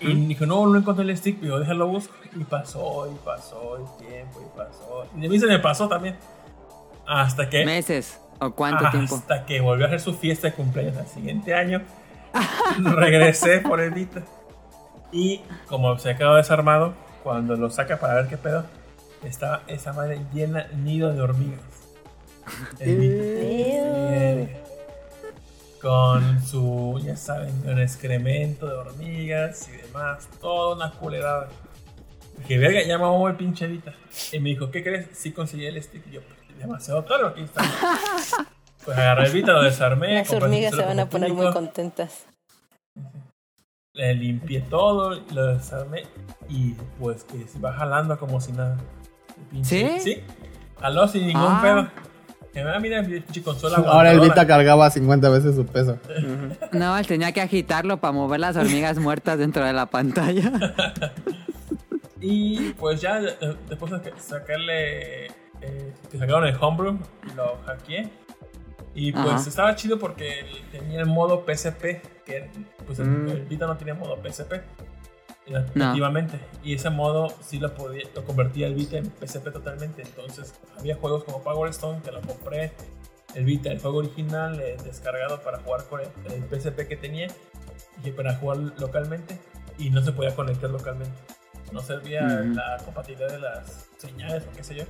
Y 0.00 0.14
dijo, 0.26 0.46
no, 0.46 0.66
no 0.66 0.78
encontré 0.78 1.04
el 1.04 1.16
stick, 1.16 1.38
pero 1.40 1.60
déjalo 1.60 1.86
busco. 1.86 2.14
Y 2.34 2.44
pasó, 2.44 3.10
y 3.12 3.16
pasó 3.24 3.76
el 3.76 4.06
tiempo, 4.06 4.40
y 4.40 4.58
pasó. 4.58 5.06
Y 5.16 5.26
a 5.26 5.28
mí 5.28 5.38
se 5.38 5.46
me 5.46 5.58
pasó 5.58 5.88
también. 5.88 6.16
Hasta 7.06 7.48
que. 7.50 7.64
¿Meses? 7.64 8.20
¿O 8.38 8.50
cuánto 8.52 8.88
tiempo? 8.90 9.16
Hasta 9.16 9.44
que 9.44 9.60
volvió 9.60 9.84
a 9.84 9.88
hacer 9.88 10.00
su 10.00 10.14
fiesta 10.14 10.48
de 10.48 10.54
cumpleaños 10.54 10.96
al 10.96 11.06
siguiente 11.06 11.54
año. 11.54 11.82
regresé 12.78 13.58
por 13.60 13.80
el 13.80 13.90
Vita. 13.90 14.22
Y 15.12 15.42
como 15.66 15.98
se 15.98 16.10
ha 16.10 16.16
quedado 16.16 16.36
desarmado, 16.36 16.94
cuando 17.22 17.56
lo 17.56 17.70
saca 17.70 17.98
para 17.98 18.14
ver 18.14 18.28
qué 18.28 18.36
pedo, 18.36 18.64
estaba 19.24 19.62
esa 19.66 19.92
madre 19.92 20.20
llena 20.32 20.68
nido 20.68 21.12
de 21.12 21.20
hormigas. 21.20 21.60
El 22.78 22.96
Vita. 22.96 24.69
Con 25.80 26.42
su, 26.42 27.00
ya 27.02 27.16
saben, 27.16 27.62
con 27.62 27.78
excremento 27.80 28.66
de 28.66 28.74
hormigas 28.74 29.68
y 29.68 29.72
demás. 29.72 30.28
Toda 30.40 30.74
una 30.76 30.90
culerada. 30.90 31.48
Dije, 32.38 32.58
verga, 32.58 32.82
ya 32.86 32.98
me 32.98 33.26
el 33.28 33.36
pinche 33.36 33.66
Vita. 33.66 33.94
Y 34.32 34.40
me 34.40 34.50
dijo, 34.50 34.70
¿qué 34.70 34.82
crees? 34.82 35.08
Sí 35.12 35.32
conseguí 35.32 35.66
el 35.66 35.82
stick. 35.82 36.06
Y 36.08 36.12
yo, 36.12 36.20
pues, 36.22 36.58
demasiado 36.58 37.04
caro, 37.06 37.28
aquí 37.28 37.42
está. 37.42 37.62
Pues 38.82 38.96
agarré 38.96 39.26
el 39.26 39.32
Vita, 39.32 39.52
lo 39.52 39.62
desarmé. 39.62 40.14
Las 40.14 40.32
hormigas 40.32 40.74
se 40.74 40.82
van 40.82 40.98
a 41.00 41.06
poner 41.06 41.28
muy 41.28 41.36
público, 41.36 41.52
contentas. 41.54 42.24
Le 43.92 44.14
limpié 44.14 44.62
todo, 44.62 45.20
lo 45.32 45.46
desarmé. 45.48 46.04
Y 46.48 46.72
pues 46.98 47.24
que 47.24 47.46
se 47.46 47.58
va 47.58 47.74
jalando 47.74 48.18
como 48.18 48.40
si 48.40 48.52
nada. 48.52 48.78
Pinche- 49.52 50.00
¿Sí? 50.00 50.14
Sí. 50.14 50.24
Jaló 50.80 51.06
sin 51.08 51.26
ningún 51.26 51.42
Ah. 51.44 51.60
pedo. 51.62 52.09
Que 52.52 52.64
me 52.64 52.80
mira, 52.80 53.00
mi 53.02 53.20
pinche 53.20 53.42
consola. 53.42 53.76
Ahora 53.86 54.10
el. 54.12 54.20
Vita 54.20 54.46
cargaba 54.46 54.90
50 54.90 55.28
veces 55.30 55.54
su 55.54 55.64
peso. 55.66 55.98
No, 56.72 56.98
él 56.98 57.06
tenía 57.06 57.30
que 57.32 57.40
agitarlo 57.40 57.98
para 58.00 58.12
mover 58.12 58.40
las 58.40 58.56
hormigas 58.56 58.98
muertas 58.98 59.38
dentro 59.38 59.64
de 59.64 59.72
la 59.72 59.86
pantalla. 59.86 60.50
Y 62.22 62.74
pues 62.74 63.00
ya 63.00 63.18
eh, 63.20 63.56
después 63.68 63.90
de 63.92 64.12
sacarle. 64.18 65.24
eh, 65.62 65.92
que 66.10 66.18
sacaron 66.18 66.46
el 66.46 66.54
homebrew, 66.60 66.98
lo 67.36 67.58
hackeé. 67.64 68.10
Y 68.94 69.12
pues 69.12 69.26
Ajá. 69.26 69.48
estaba 69.48 69.74
chido 69.76 69.98
porque 69.98 70.44
tenía 70.70 71.00
el 71.00 71.06
modo 71.06 71.44
PSP. 71.46 72.02
Que 72.26 72.50
pues 72.86 72.98
el, 72.98 73.06
Mm. 73.08 73.28
el 73.30 73.40
Vita 73.46 73.66
no 73.66 73.76
tenía 73.76 73.94
modo 73.94 74.18
PSP. 74.22 74.52
Eh, 75.46 75.64
No. 75.74 75.94
Y 76.62 76.74
ese 76.74 76.90
modo 76.90 77.28
sí 77.40 77.58
lo, 77.58 77.74
podía, 77.74 78.04
lo 78.14 78.24
convertía 78.24 78.66
el 78.66 78.74
Vita 78.74 78.98
en 78.98 79.06
PSP 79.06 79.52
totalmente. 79.52 80.02
Entonces 80.02 80.54
había 80.78 80.96
juegos 80.96 81.24
como 81.24 81.42
Power 81.42 81.70
Stone 81.70 82.00
que 82.02 82.12
lo 82.12 82.20
compré. 82.20 82.72
El 83.34 83.44
Vita, 83.44 83.70
el 83.70 83.80
juego 83.80 83.98
original 83.98 84.60
eh, 84.60 84.76
descargado 84.84 85.40
para 85.42 85.58
jugar 85.58 85.84
con 85.84 86.00
el, 86.00 86.08
el 86.32 86.42
PSP 86.44 86.88
que 86.88 86.96
tenía. 86.96 87.28
Y 88.04 88.10
para 88.10 88.34
jugar 88.36 88.58
localmente. 88.78 89.38
Y 89.78 89.90
no 89.90 90.02
se 90.02 90.12
podía 90.12 90.34
conectar 90.34 90.70
localmente. 90.70 91.16
No 91.72 91.80
servía 91.80 92.22
la 92.22 92.78
compatibilidad 92.84 93.30
de 93.30 93.38
las 93.38 93.88
señales 93.96 94.44
o 94.50 94.56
qué 94.56 94.64
sé 94.64 94.74
yo. 94.74 94.84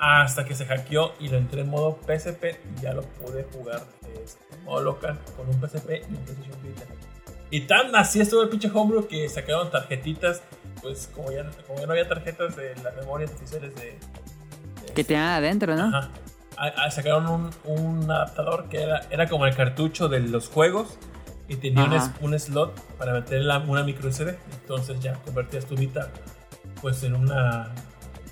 Hasta 0.00 0.44
que 0.44 0.54
se 0.54 0.64
hackeó 0.64 1.12
y 1.20 1.28
lo 1.28 1.38
entré 1.38 1.62
en 1.62 1.70
modo 1.70 1.98
PSP 2.06 2.44
y 2.44 2.82
ya 2.82 2.92
lo 2.92 3.02
pude 3.02 3.44
jugar 3.44 3.82
este, 4.22 4.42
en 4.54 4.64
modo 4.64 4.82
local 4.82 5.18
con 5.36 5.48
un 5.48 5.54
PSP 5.54 5.90
y 6.08 6.14
un 6.14 6.24
PlayStation 6.24 6.62
Vita. 6.62 6.84
Y 7.50 7.62
tan 7.62 7.94
así 7.96 8.20
estuvo 8.20 8.42
el 8.42 8.48
pinche 8.48 8.70
homebrew 8.72 9.06
que 9.06 9.28
sacaron 9.28 9.70
tarjetitas, 9.70 10.42
pues 10.82 11.08
como 11.14 11.32
ya, 11.32 11.48
como 11.66 11.80
ya 11.80 11.86
no 11.86 11.92
había 11.92 12.06
tarjetas 12.08 12.56
de 12.56 12.74
las 12.82 12.94
memorias 12.96 13.30
oficiales 13.32 13.74
de... 13.74 13.82
de 14.86 14.92
que 14.94 15.04
tenían 15.04 15.28
adentro, 15.28 15.74
¿no? 15.76 15.96
Ajá. 15.96 16.10
Sacaron 16.90 17.26
un, 17.28 17.50
un 17.64 18.10
adaptador 18.10 18.68
que 18.68 18.82
era, 18.82 19.00
era 19.10 19.28
como 19.28 19.46
el 19.46 19.54
cartucho 19.54 20.08
de 20.08 20.20
los 20.20 20.48
juegos 20.48 20.98
y 21.48 21.54
tenía 21.56 21.84
un, 22.20 22.32
un 22.32 22.38
slot 22.38 22.78
para 22.98 23.12
meter 23.12 23.42
la- 23.42 23.58
una 23.60 23.82
micro 23.84 24.10
SD. 24.12 24.36
Entonces 24.60 24.98
ya 25.00 25.14
convertías 25.24 25.64
tu 25.66 25.76
Vita 25.76 26.10
pues 26.82 27.02
en 27.04 27.14
una 27.14 27.70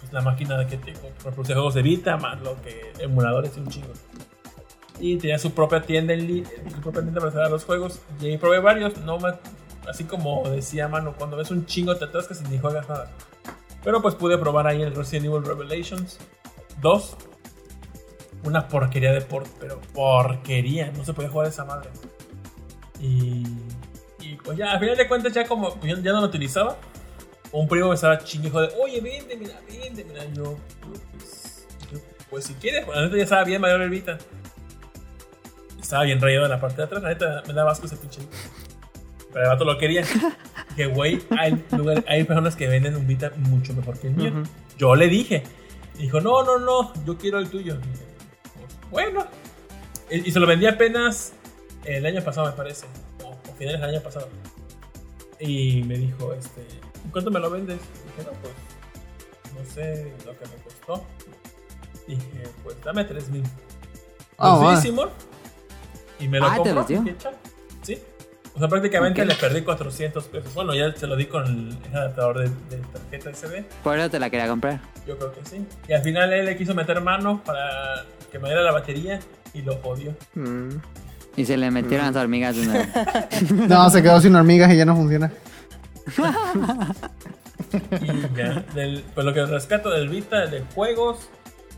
pues, 0.00 0.12
la 0.12 0.20
máquina 0.22 0.58
de 0.58 0.66
que 0.66 0.76
te 0.76 0.92
reproducía 1.24 1.54
juegos 1.54 1.74
de 1.74 1.82
Vita 1.82 2.16
más 2.16 2.40
lo 2.42 2.60
que 2.62 2.92
emuladores 2.98 3.56
y 3.56 3.60
un 3.60 3.68
chingo. 3.68 3.92
Y 4.98 5.16
tenía 5.18 5.38
su 5.38 5.52
propia 5.52 5.82
tienda 5.82 6.14
en 6.14 6.44
su 6.70 6.80
propia 6.80 7.02
tienda 7.02 7.20
para 7.20 7.26
instalar 7.28 7.50
los 7.50 7.64
juegos. 7.64 8.00
Y 8.20 8.26
ahí 8.26 8.38
probé 8.38 8.60
varios, 8.60 8.96
no 8.98 9.18
me- 9.18 9.34
así 9.88 10.04
como 10.04 10.48
decía 10.48 10.88
Mano, 10.88 11.14
cuando 11.16 11.36
ves 11.36 11.50
un 11.50 11.66
chingo 11.66 11.94
te 11.96 12.06
atascas 12.06 12.40
y 12.42 12.48
ni 12.48 12.58
juegas 12.58 12.88
nada. 12.88 13.10
Pero 13.84 14.00
pues 14.02 14.14
pude 14.14 14.36
probar 14.38 14.66
ahí 14.66 14.82
el 14.82 14.94
Resident 14.94 15.26
Evil 15.26 15.44
Revelations 15.44 16.18
2. 16.80 17.16
Una 18.44 18.68
porquería 18.68 19.12
de 19.12 19.20
port, 19.22 19.46
pero 19.60 19.80
porquería, 19.92 20.90
no 20.96 21.04
se 21.04 21.12
podía 21.12 21.28
jugar 21.30 21.48
esa 21.48 21.64
madre. 21.64 21.90
Y, 23.00 23.44
y 24.20 24.34
pues 24.42 24.56
ya, 24.56 24.72
al 24.72 24.80
final 24.80 24.96
de 24.96 25.06
cuentas, 25.08 25.32
ya 25.32 25.46
como 25.46 25.78
yo 25.82 25.96
ya 25.98 26.12
no 26.12 26.20
lo 26.20 26.26
utilizaba, 26.26 26.76
un 27.52 27.68
primo 27.68 27.88
me 27.88 27.94
estaba 27.94 28.18
chingue 28.18 28.50
de, 28.50 28.70
oye, 28.82 29.00
vende, 29.00 29.36
mira, 29.36 29.60
vende, 29.68 30.04
mira. 30.04 30.24
Yo, 30.32 30.56
pues, 31.12 31.66
yo, 31.92 31.98
pues 32.30 32.44
si 32.44 32.54
quieres, 32.54 32.84
pues, 32.84 32.98
neta 32.98 33.16
ya 33.16 33.22
estaba 33.22 33.44
bien 33.44 33.60
mayor 33.60 33.82
el 33.82 33.90
Vita. 33.90 34.18
Estaba 35.86 36.02
bien 36.02 36.20
rayado 36.20 36.46
en 36.46 36.50
la 36.50 36.60
parte 36.60 36.78
de 36.78 36.82
atrás, 36.82 37.00
la 37.00 37.10
neta 37.10 37.42
me 37.46 37.52
da 37.54 37.70
asco 37.70 37.86
ese 37.86 37.96
pinche. 37.96 38.20
Pero 39.32 39.44
el 39.44 39.50
vato 39.50 39.64
lo 39.64 39.78
quería. 39.78 40.02
Que 40.74 40.86
güey, 40.86 41.22
hay, 41.38 41.64
lugar- 41.70 42.04
hay 42.08 42.24
personas 42.24 42.56
que 42.56 42.66
venden 42.66 42.96
un 42.96 43.06
Vita 43.06 43.30
mucho 43.36 43.72
mejor 43.72 43.96
que 43.98 44.08
el 44.08 44.14
mío. 44.16 44.32
Yo 44.76 44.96
le 44.96 45.06
dije. 45.06 45.44
Y 45.96 46.02
dijo, 46.02 46.20
no, 46.20 46.42
no, 46.42 46.58
no, 46.58 46.92
yo 47.04 47.16
quiero 47.16 47.38
el 47.38 47.48
tuyo. 47.48 47.74
Y 47.76 47.78
dije, 47.78 48.04
"Pues, 48.52 48.90
bueno. 48.90 49.26
Y, 50.10 50.28
y 50.28 50.32
se 50.32 50.40
lo 50.40 50.46
vendí 50.48 50.66
apenas 50.66 51.32
el 51.84 52.04
año 52.04 52.20
pasado, 52.22 52.48
me 52.50 52.52
parece. 52.56 52.86
O, 53.22 53.28
o 53.30 53.54
finales 53.56 53.80
del 53.80 53.90
año 53.90 54.02
pasado. 54.02 54.28
Y 55.38 55.84
me 55.84 55.96
dijo, 55.98 56.32
este, 56.34 56.66
¿cuánto 57.12 57.30
me 57.30 57.38
lo 57.38 57.48
vendes? 57.48 57.76
Y 57.78 58.08
dije, 58.18 58.28
no, 58.30 58.36
pues, 58.42 58.54
no 59.66 59.72
sé 59.72 60.12
lo 60.26 60.32
que 60.36 60.46
me 60.46 60.62
costó. 60.64 61.04
Dije, 62.08 62.42
pues 62.64 62.76
dame 62.84 63.04
3 63.04 63.28
mil. 63.30 63.44
Ah, 64.36 64.56
Pues 64.58 64.68
va. 64.72 64.76
sí, 64.80 64.88
Simón. 64.88 65.10
Y 66.20 66.28
me 66.28 66.38
lo 66.38 66.46
Ah, 66.46 66.54
¿te 66.62 66.72
compró. 66.72 66.84
dio? 66.84 67.16
"Chale". 67.18 67.36
Sí. 67.82 67.98
O 68.54 68.58
sea, 68.58 68.68
prácticamente 68.68 69.20
Ok. 69.22 69.28
le 69.28 69.34
perdí 69.34 69.62
400 69.62 70.24
pesos. 70.28 70.54
Bueno, 70.54 70.74
ya 70.74 70.90
se 70.96 71.06
lo 71.06 71.14
di 71.16 71.26
con 71.26 71.44
el, 71.44 71.76
el 71.90 71.96
adaptador 71.96 72.38
de, 72.38 72.48
de 72.74 72.82
tarjeta 72.92 73.30
SD. 73.34 73.64
Por 73.84 73.98
eso 73.98 74.08
te 74.08 74.18
la 74.18 74.30
quería 74.30 74.48
comprar. 74.48 74.80
Yo 75.06 75.18
creo 75.18 75.32
que 75.32 75.44
sí. 75.44 75.66
Y 75.88 75.92
al 75.92 76.02
final 76.02 76.32
él 76.32 76.46
le 76.46 76.56
quiso 76.56 76.74
meter 76.74 77.00
mano 77.02 77.42
para 77.44 78.04
que 78.32 78.38
me 78.38 78.48
diera 78.48 78.62
la 78.62 78.72
batería 78.72 79.20
y 79.52 79.60
lo 79.62 79.76
jodió. 79.82 80.14
Mm. 80.34 80.70
Y 81.36 81.44
se 81.44 81.58
le 81.58 81.70
metieron 81.70 82.06
las 82.06 82.16
hormigas 82.16 82.56
de 82.56 82.64
nuevo. 82.64 82.84
No, 83.68 83.90
se 83.90 84.02
quedó 84.02 84.18
sin 84.22 84.34
hormigas 84.34 84.72
y 84.72 84.76
ya 84.78 84.86
no 84.86 84.96
funciona. 84.96 85.30
Y 87.90 88.36
ya, 88.36 88.64
del- 88.74 89.04
pues 89.14 89.24
lo 89.26 89.34
que 89.34 89.44
rescato 89.44 89.90
del 89.90 90.08
Vita 90.08 90.46
de 90.46 90.62
juegos, 90.74 91.28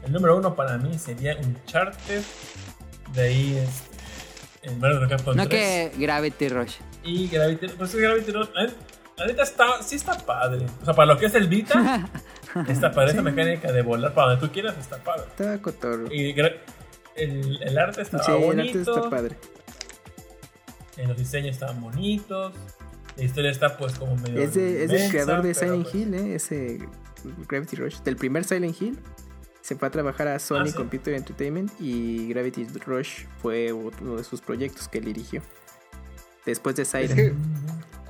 el 0.05 0.13
número 0.13 0.37
uno 0.37 0.55
para 0.55 0.77
mí 0.79 0.99
sería 0.99 1.37
Uncharted. 1.37 2.23
De 3.15 3.23
ahí 3.23 3.57
este, 3.57 3.88
el 4.63 5.09
Capcom 5.09 5.37
No 5.37 5.47
3. 5.49 5.91
que 5.93 5.99
Gravity 5.99 6.49
Rush. 6.49 6.75
Y 7.05 7.29
Gravity 7.29 7.69
Pues 7.69 7.95
es 7.95 8.01
Gravity 8.01 8.33
Rush. 8.33 8.49
eh, 8.61 8.71
La 9.17 9.27
neta 9.27 9.43
está, 9.43 9.83
sí 9.83 9.97
está 9.97 10.17
padre. 10.19 10.67
O 10.83 10.85
sea, 10.85 10.95
para 10.95 11.13
lo 11.13 11.19
que 11.19 11.27
es 11.27 11.35
el 11.35 11.49
Vita, 11.49 12.09
está 12.69 12.91
padre. 12.93 13.13
Esa 13.13 13.23
mecánica 13.23 13.73
de 13.73 13.83
volar 13.83 14.15
para 14.15 14.31
donde 14.33 14.47
tú 14.47 14.53
quieras 14.53 14.77
está 14.79 14.97
padre. 14.99 15.25
Está 15.29 15.61
cotorro. 15.61 16.13
Y 16.13 16.35
el, 17.17 17.59
el 17.63 17.79
arte 17.79 18.03
estaba 18.03 18.23
Sí, 18.25 18.33
el 18.33 18.39
bonito. 18.39 18.79
arte 18.79 18.91
está 19.01 19.11
padre. 19.11 19.37
los 21.07 21.17
diseños 21.17 21.51
estaban 21.53 21.81
bonitos. 21.81 22.53
La 23.17 23.25
historia 23.25 23.51
está 23.51 23.77
pues 23.77 23.95
como 23.99 24.15
medio. 24.17 24.41
Es, 24.41 24.55
de- 24.55 24.85
es 24.85 24.91
del 24.91 24.99
inmensa, 24.99 25.11
creador 25.11 25.43
de 25.43 25.55
Silent 25.55 25.83
pues, 25.83 25.95
Hill, 25.95 26.15
¿eh? 26.15 26.35
Ese 26.37 26.79
Gravity 27.49 27.77
Rush. 27.77 27.97
Del 28.03 28.17
primer 28.17 28.45
Silent 28.45 28.81
Hill. 28.81 28.99
Se 29.69 29.77
fue 29.77 29.89
a 29.89 29.91
trabajar 29.91 30.29
a 30.29 30.39
Sony 30.39 30.61
Ah, 30.63 30.67
sí. 30.69 30.73
Computer 30.73 31.13
Entertainment 31.13 31.71
y 31.79 32.27
Gravity 32.29 32.65
Rush 32.87 33.27
fue 33.43 33.71
uno 33.71 34.17
de 34.17 34.25
sus 34.25 34.41
proyectos 34.41 34.89
que 34.89 34.97
él 34.97 35.05
dirigió. 35.05 35.43
Después 36.47 36.75
de 36.77 36.85
Es 36.85 36.89
Siren. 36.89 37.15
que, 37.15 37.35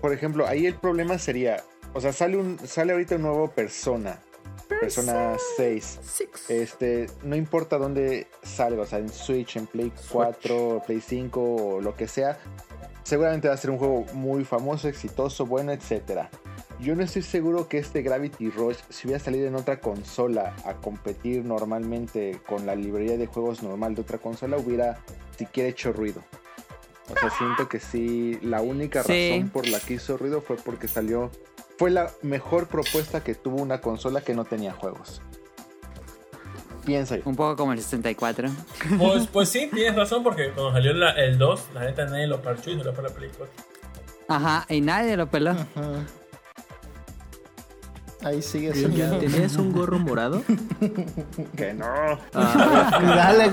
por 0.01 0.13
ejemplo, 0.13 0.47
ahí 0.47 0.67
el 0.67 0.77
problema 0.77 1.19
sería, 1.19 1.65
o 1.95 2.01
sea, 2.01 2.13
sale 2.13 2.37
un 2.37 2.61
sale 2.65 2.93
ahorita 2.93 3.17
un 3.17 3.23
nuevo 3.23 3.51
Persona, 3.51 4.21
Persona 4.69 5.37
6. 5.57 5.99
Six. 6.01 6.49
Este, 6.49 7.11
no 7.25 7.35
importa 7.35 7.77
dónde 7.77 8.29
salga, 8.45 8.83
o 8.83 8.87
sea, 8.87 9.01
en 9.01 9.09
Switch, 9.09 9.57
en 9.57 9.67
Play 9.67 9.93
4, 10.13 10.85
Play 10.87 11.01
5 11.01 11.41
o 11.41 11.81
lo 11.81 11.97
que 11.97 12.07
sea, 12.07 12.39
seguramente 13.03 13.49
va 13.49 13.55
a 13.55 13.57
ser 13.57 13.73
un 13.73 13.79
juego 13.79 14.05
muy 14.13 14.45
famoso, 14.45 14.87
exitoso, 14.87 15.45
bueno, 15.45 15.73
etcétera. 15.73 16.31
Yo 16.81 16.95
no 16.95 17.03
estoy 17.03 17.23
seguro 17.23 17.67
que 17.69 17.79
este 17.79 18.03
Gravity 18.03 18.51
Rush, 18.51 18.77
si 18.89 19.09
hubiera 19.09 19.23
salido 19.23 19.49
en 19.49 19.57
otra 19.57 19.81
consola 19.81 20.55
a 20.65 20.75
competir 20.75 21.45
normalmente 21.45 22.41
con 22.47 22.67
la 22.67 22.77
librería 22.77 23.17
de 23.19 23.27
juegos 23.27 23.63
normal 23.65 23.97
de 23.97 24.03
otra 24.03 24.19
consola, 24.19 24.57
hubiera 24.59 24.99
siquiera 25.37 25.69
hecho 25.69 25.93
ruido. 25.93 26.23
O 27.11 27.19
sea, 27.19 27.31
siento 27.31 27.69
que 27.69 27.81
sí, 27.81 28.39
la 28.43 28.61
única 28.61 29.03
Sí. 29.03 29.31
razón 29.33 29.49
por 29.51 29.67
la 29.67 29.81
que 29.81 29.95
hizo 29.95 30.17
ruido 30.17 30.41
fue 30.41 30.57
porque 30.57 30.87
salió. 30.89 31.31
Fue 31.79 31.91
la 31.91 32.11
mejor 32.23 32.69
propuesta 32.69 33.25
que 33.25 33.35
tuvo 33.35 33.61
una 33.63 33.81
consola 33.81 34.21
que 34.21 34.35
no 34.35 34.45
tenía 34.45 34.73
juegos. 34.73 35.21
Piensa 36.85 37.17
yo. 37.17 37.23
Un 37.25 37.35
poco 37.37 37.57
como 37.57 37.73
el 37.73 37.81
64. 37.81 38.51
Pues, 38.99 39.27
pues 39.33 39.49
sí, 39.49 39.69
tienes 39.73 39.97
razón, 39.97 40.23
porque 40.23 40.51
cuando 40.53 40.73
salió 40.73 40.93
la- 40.93 41.11
el 41.13 41.39
2, 41.39 41.69
la 41.75 41.81
neta 41.85 42.05
nadie 42.07 42.27
lo 42.27 42.41
parchó 42.41 42.71
y 42.71 42.77
no 42.77 42.85
lo 42.85 42.93
fue 42.95 43.03
la 43.05 43.11
4. 43.11 43.47
Ajá, 44.29 44.67
y 44.69 44.81
nadie 44.81 45.17
lo 45.17 45.29
peló. 45.29 45.51
Ajá. 45.51 46.07
Ahí 48.23 48.43
sigue 48.43 48.75
soñando. 48.75 49.19
¿Tenías 49.19 49.57
un 49.57 49.73
gorro 49.73 49.99
morado? 49.99 50.43
Que 51.57 51.73
no. 51.73 51.87
Ah, 52.35 53.01
Dale, 53.03 53.51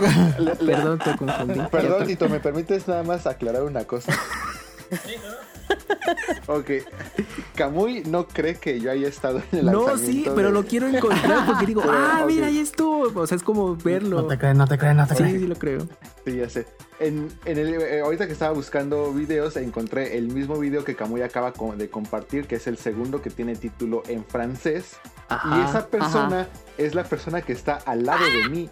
perdón, 0.66 1.00
te 1.00 1.16
confundí. 1.16 1.60
Perdón, 1.72 2.08
Tito, 2.08 2.30
¿me 2.30 2.40
permites 2.40 2.88
nada 2.88 3.03
más 3.03 3.27
aclarar 3.27 3.64
una 3.64 3.84
cosa? 3.85 4.11
Sí, 4.11 5.16
¿no? 5.24 5.44
Ok. 6.48 6.69
Kamui 7.56 8.03
no 8.03 8.27
cree 8.27 8.56
que 8.56 8.80
yo 8.80 8.92
haya 8.92 9.08
estado 9.08 9.42
en 9.52 9.60
el 9.60 9.66
No, 9.66 9.98
sí, 9.98 10.24
pero 10.35 10.48
de- 10.50 10.53
lo 10.53 10.64
quiero 10.66 10.88
encontrar 10.88 11.45
porque 11.45 11.66
digo, 11.66 11.82
ah, 11.90 12.24
mira, 12.27 12.48
ahí 12.48 12.60
estuvo. 12.60 13.19
O 13.19 13.27
sea, 13.27 13.35
es 13.38 13.44
como 13.44 13.76
verlo. 13.76 14.22
No 14.22 14.27
te 14.27 14.38
crees, 14.38 14.56
no 14.56 14.68
te 14.68 14.77
crees, 14.77 14.95
no 14.95 15.08
te 15.08 15.16
Sí, 15.16 15.24
crees. 15.24 15.42
sí 15.42 15.48
lo 15.48 15.56
creo. 15.56 15.80
Sí, 16.26 16.35
ya 16.38 16.50
sé. 16.50 16.68
En, 17.00 17.27
en 17.45 17.58
el, 17.58 17.74
eh, 17.82 18.02
ahorita 18.02 18.26
que 18.27 18.34
estaba 18.34 18.53
buscando 18.53 19.11
videos, 19.11 19.58
encontré 19.58 20.18
el 20.18 20.27
mismo 20.32 20.58
video 20.60 20.84
que 20.84 20.95
Kamui 20.95 21.22
acaba 21.24 21.52
de 21.77 21.90
compartir, 21.90 22.45
que 22.48 22.56
es 22.56 22.68
el 22.68 22.77
segundo 22.77 23.22
que 23.22 23.30
tiene 23.30 23.56
título 23.56 24.03
en 24.08 24.24
francés. 24.24 24.98
Ajá. 25.27 25.58
y 25.58 25.68
esa 25.69 25.88
persona 25.88 26.48
es 26.77 26.94
la 26.94 27.03
persona 27.03 27.42
que 27.42 27.52
está 27.53 27.80
al 27.85 28.03
lado 28.06 28.24
de 28.24 28.48
mí. 28.48 28.69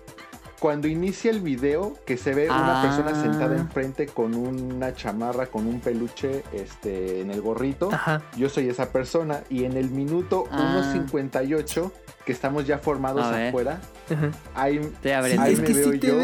Cuando 0.64 0.88
inicia 0.88 1.30
el 1.30 1.42
video, 1.42 1.94
que 2.06 2.16
se 2.16 2.34
ve 2.34 2.46
una 2.46 2.80
Ah. 2.80 2.84
persona 2.86 3.22
sentada 3.22 3.58
enfrente 3.58 4.06
con 4.06 4.34
una 4.34 4.96
chamarra, 4.96 5.48
con 5.48 5.68
un 5.68 5.82
peluche 5.82 6.42
este, 6.54 7.20
en 7.20 7.32
el 7.32 7.42
gorrito, 7.42 7.90
Ajá. 7.92 8.22
yo 8.38 8.48
soy 8.48 8.70
esa 8.70 8.90
persona. 8.94 9.42
Y 9.50 9.66
en 9.66 9.76
el 9.76 9.90
minuto 9.90 10.46
Ah. 10.52 10.80
1.58, 10.96 11.92
que 12.26 12.32
estamos 12.32 12.66
ya 12.66 12.78
formados 12.78 13.26
afuera, 13.26 13.82
Ajá. 14.10 14.32
ahí, 14.56 14.80
Sí. 15.04 15.10
Ahí 15.10 15.36
me 15.58 15.68
veo 15.68 15.92
sí 15.92 16.00
yo. 16.00 16.18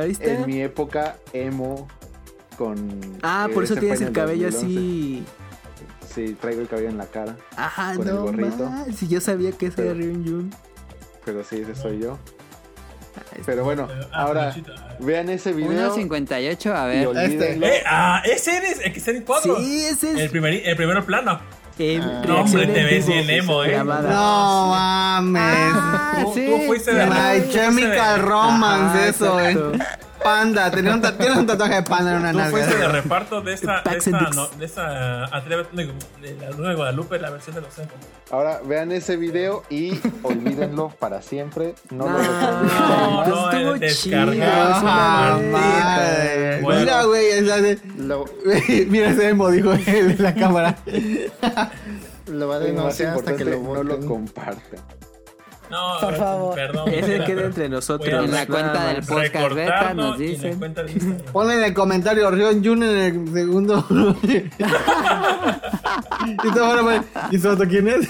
Ahí 0.00 0.10
está. 0.12 0.26
en 0.32 0.46
mi 0.46 0.60
época 0.62 1.16
emo 1.32 1.88
con... 2.56 2.88
Ah, 3.24 3.48
eh, 3.50 3.52
por 3.52 3.64
eso 3.64 3.74
tienes 3.74 4.00
el 4.00 4.12
cabello 4.12 4.48
2011. 4.52 4.76
así. 4.76 5.24
Sí, 6.14 6.36
traigo 6.40 6.60
el 6.60 6.68
cabello 6.68 6.88
en 6.90 6.98
la 6.98 7.06
cara, 7.06 7.36
Ajá, 7.56 7.96
Con 7.96 8.06
el 8.06 8.16
gorrito. 8.16 8.70
Si 8.94 9.08
yo 9.08 9.20
sabía 9.20 9.50
que 9.50 9.66
ese 9.66 9.82
era 9.86 9.94
Ryun 9.94 10.24
Jun. 10.24 10.50
pero 11.24 11.42
sí, 11.42 11.56
ese 11.62 11.74
soy 11.74 11.98
yo. 11.98 12.16
Ah, 13.16 13.20
es- 13.38 13.42
Pero 13.46 13.64
bueno, 13.64 13.88
ah, 13.90 14.22
ahora 14.24 14.54
ah. 14.56 14.94
vean 15.00 15.28
ese 15.28 15.52
video 15.52 15.94
1.58, 15.94 16.72
a 16.74 16.84
y 16.94 16.96
ver. 16.98 17.06
olvídenlo. 17.08 17.66
Eh, 17.66 17.82
ah, 17.86 18.22
ese 18.24 18.56
eres, 18.56 18.80
el 18.84 18.92
que 18.92 18.98
está 18.98 19.10
en 19.10 19.22
cuadro. 19.22 19.58
Sí, 19.58 19.84
ese 19.84 20.12
El, 20.12 20.20
es. 20.20 20.30
primer, 20.30 20.54
el 20.66 20.76
primero 20.76 21.04
plano. 21.04 21.40
Ah. 22.02 22.22
No, 22.28 22.42
hombre, 22.42 22.66
te 22.66 22.84
ves 22.84 23.06
bien 23.06 23.28
emo, 23.28 23.64
eh. 23.64 23.70
grabada. 23.70 24.08
No 24.08 24.68
mames. 24.68 25.42
Ah, 25.74 26.18
Tú, 26.22 26.32
sí, 26.34 26.46
tú 26.46 26.66
fuiste 26.66 26.94
de 26.94 27.06
My 27.06 27.48
Chemical 27.50 28.20
de- 28.20 28.22
Romance, 28.26 28.98
Ajá, 28.98 29.08
eso, 29.08 29.40
eh. 29.40 29.56
Panda, 30.22 30.70
tenía 30.70 30.94
un, 30.94 31.02
tiene 31.18 31.38
un 31.38 31.46
tatuaje 31.46 31.74
de 31.76 31.82
panda 31.82 32.12
en 32.12 32.18
una 32.18 32.32
Tú 32.44 32.50
fuiste 32.50 32.76
de 32.76 32.88
reparto 32.88 33.40
de 33.40 33.52
esta, 33.54 33.82
de 33.82 33.96
esta, 33.98 34.20
no, 34.30 34.46
de 34.48 34.64
esta 34.64 35.24
Atrévete, 35.36 35.76
digo, 35.76 35.92
de 36.20 36.34
la 36.36 36.50
Luna 36.50 36.68
de 36.70 36.74
Guadalupe, 36.76 37.18
la 37.18 37.30
versión 37.30 37.54
de 37.54 37.62
los 37.62 37.78
Ángeles. 37.78 38.06
Ahora 38.30 38.60
vean 38.64 38.92
ese 38.92 39.16
video 39.16 39.64
y 39.68 40.00
olvídenlo 40.22 40.88
para 40.98 41.20
siempre. 41.22 41.74
No, 41.90 42.06
lo 42.06 42.12
No, 42.12 42.18
reproducen 42.18 42.78
no, 42.78 43.26
no, 43.26 43.50
estuvo 43.50 43.72
descargado. 43.78 44.84
madre. 45.50 46.60
Bueno. 46.62 46.80
Mira, 46.80 47.04
güey, 47.04 47.42
de- 47.42 47.78
Lo, 47.98 48.24
Mira 48.88 49.10
ese 49.10 49.28
emo, 49.28 49.50
dijo 49.50 49.72
él 49.72 50.12
en 50.12 50.22
la 50.22 50.34
cámara. 50.34 50.76
lo 52.26 52.48
va 52.48 52.56
a 52.56 52.58
denunciar 52.60 53.14
hasta 53.14 53.36
que 53.36 53.44
lo 53.44 53.58
no 53.62 53.82
lo 53.82 54.00
compartan. 54.06 54.80
No, 55.72 55.98
Por 56.00 56.14
favor. 56.16 56.54
perdón. 56.54 56.88
Ese 56.90 57.24
queda 57.24 57.42
entre 57.46 57.68
nosotros. 57.68 58.24
En 58.24 58.30
la 58.30 58.46
cuenta 58.46 58.88
del 58.92 59.02
podcast 59.04 59.54
beta 59.54 59.94
nos 59.94 60.18
dicen. 60.18 60.60
Ponle 61.32 61.54
en 61.54 61.64
el 61.64 61.72
comentario 61.74 62.30
Rion 62.30 62.62
Jun 62.62 62.82
en 62.82 62.96
el 63.26 63.32
segundo. 63.32 63.84
y 66.44 66.52
a 66.78 66.82
poner, 66.82 67.02
¿y 67.30 67.38
Soto 67.38 67.64
quién 67.66 67.88
es? 67.88 68.06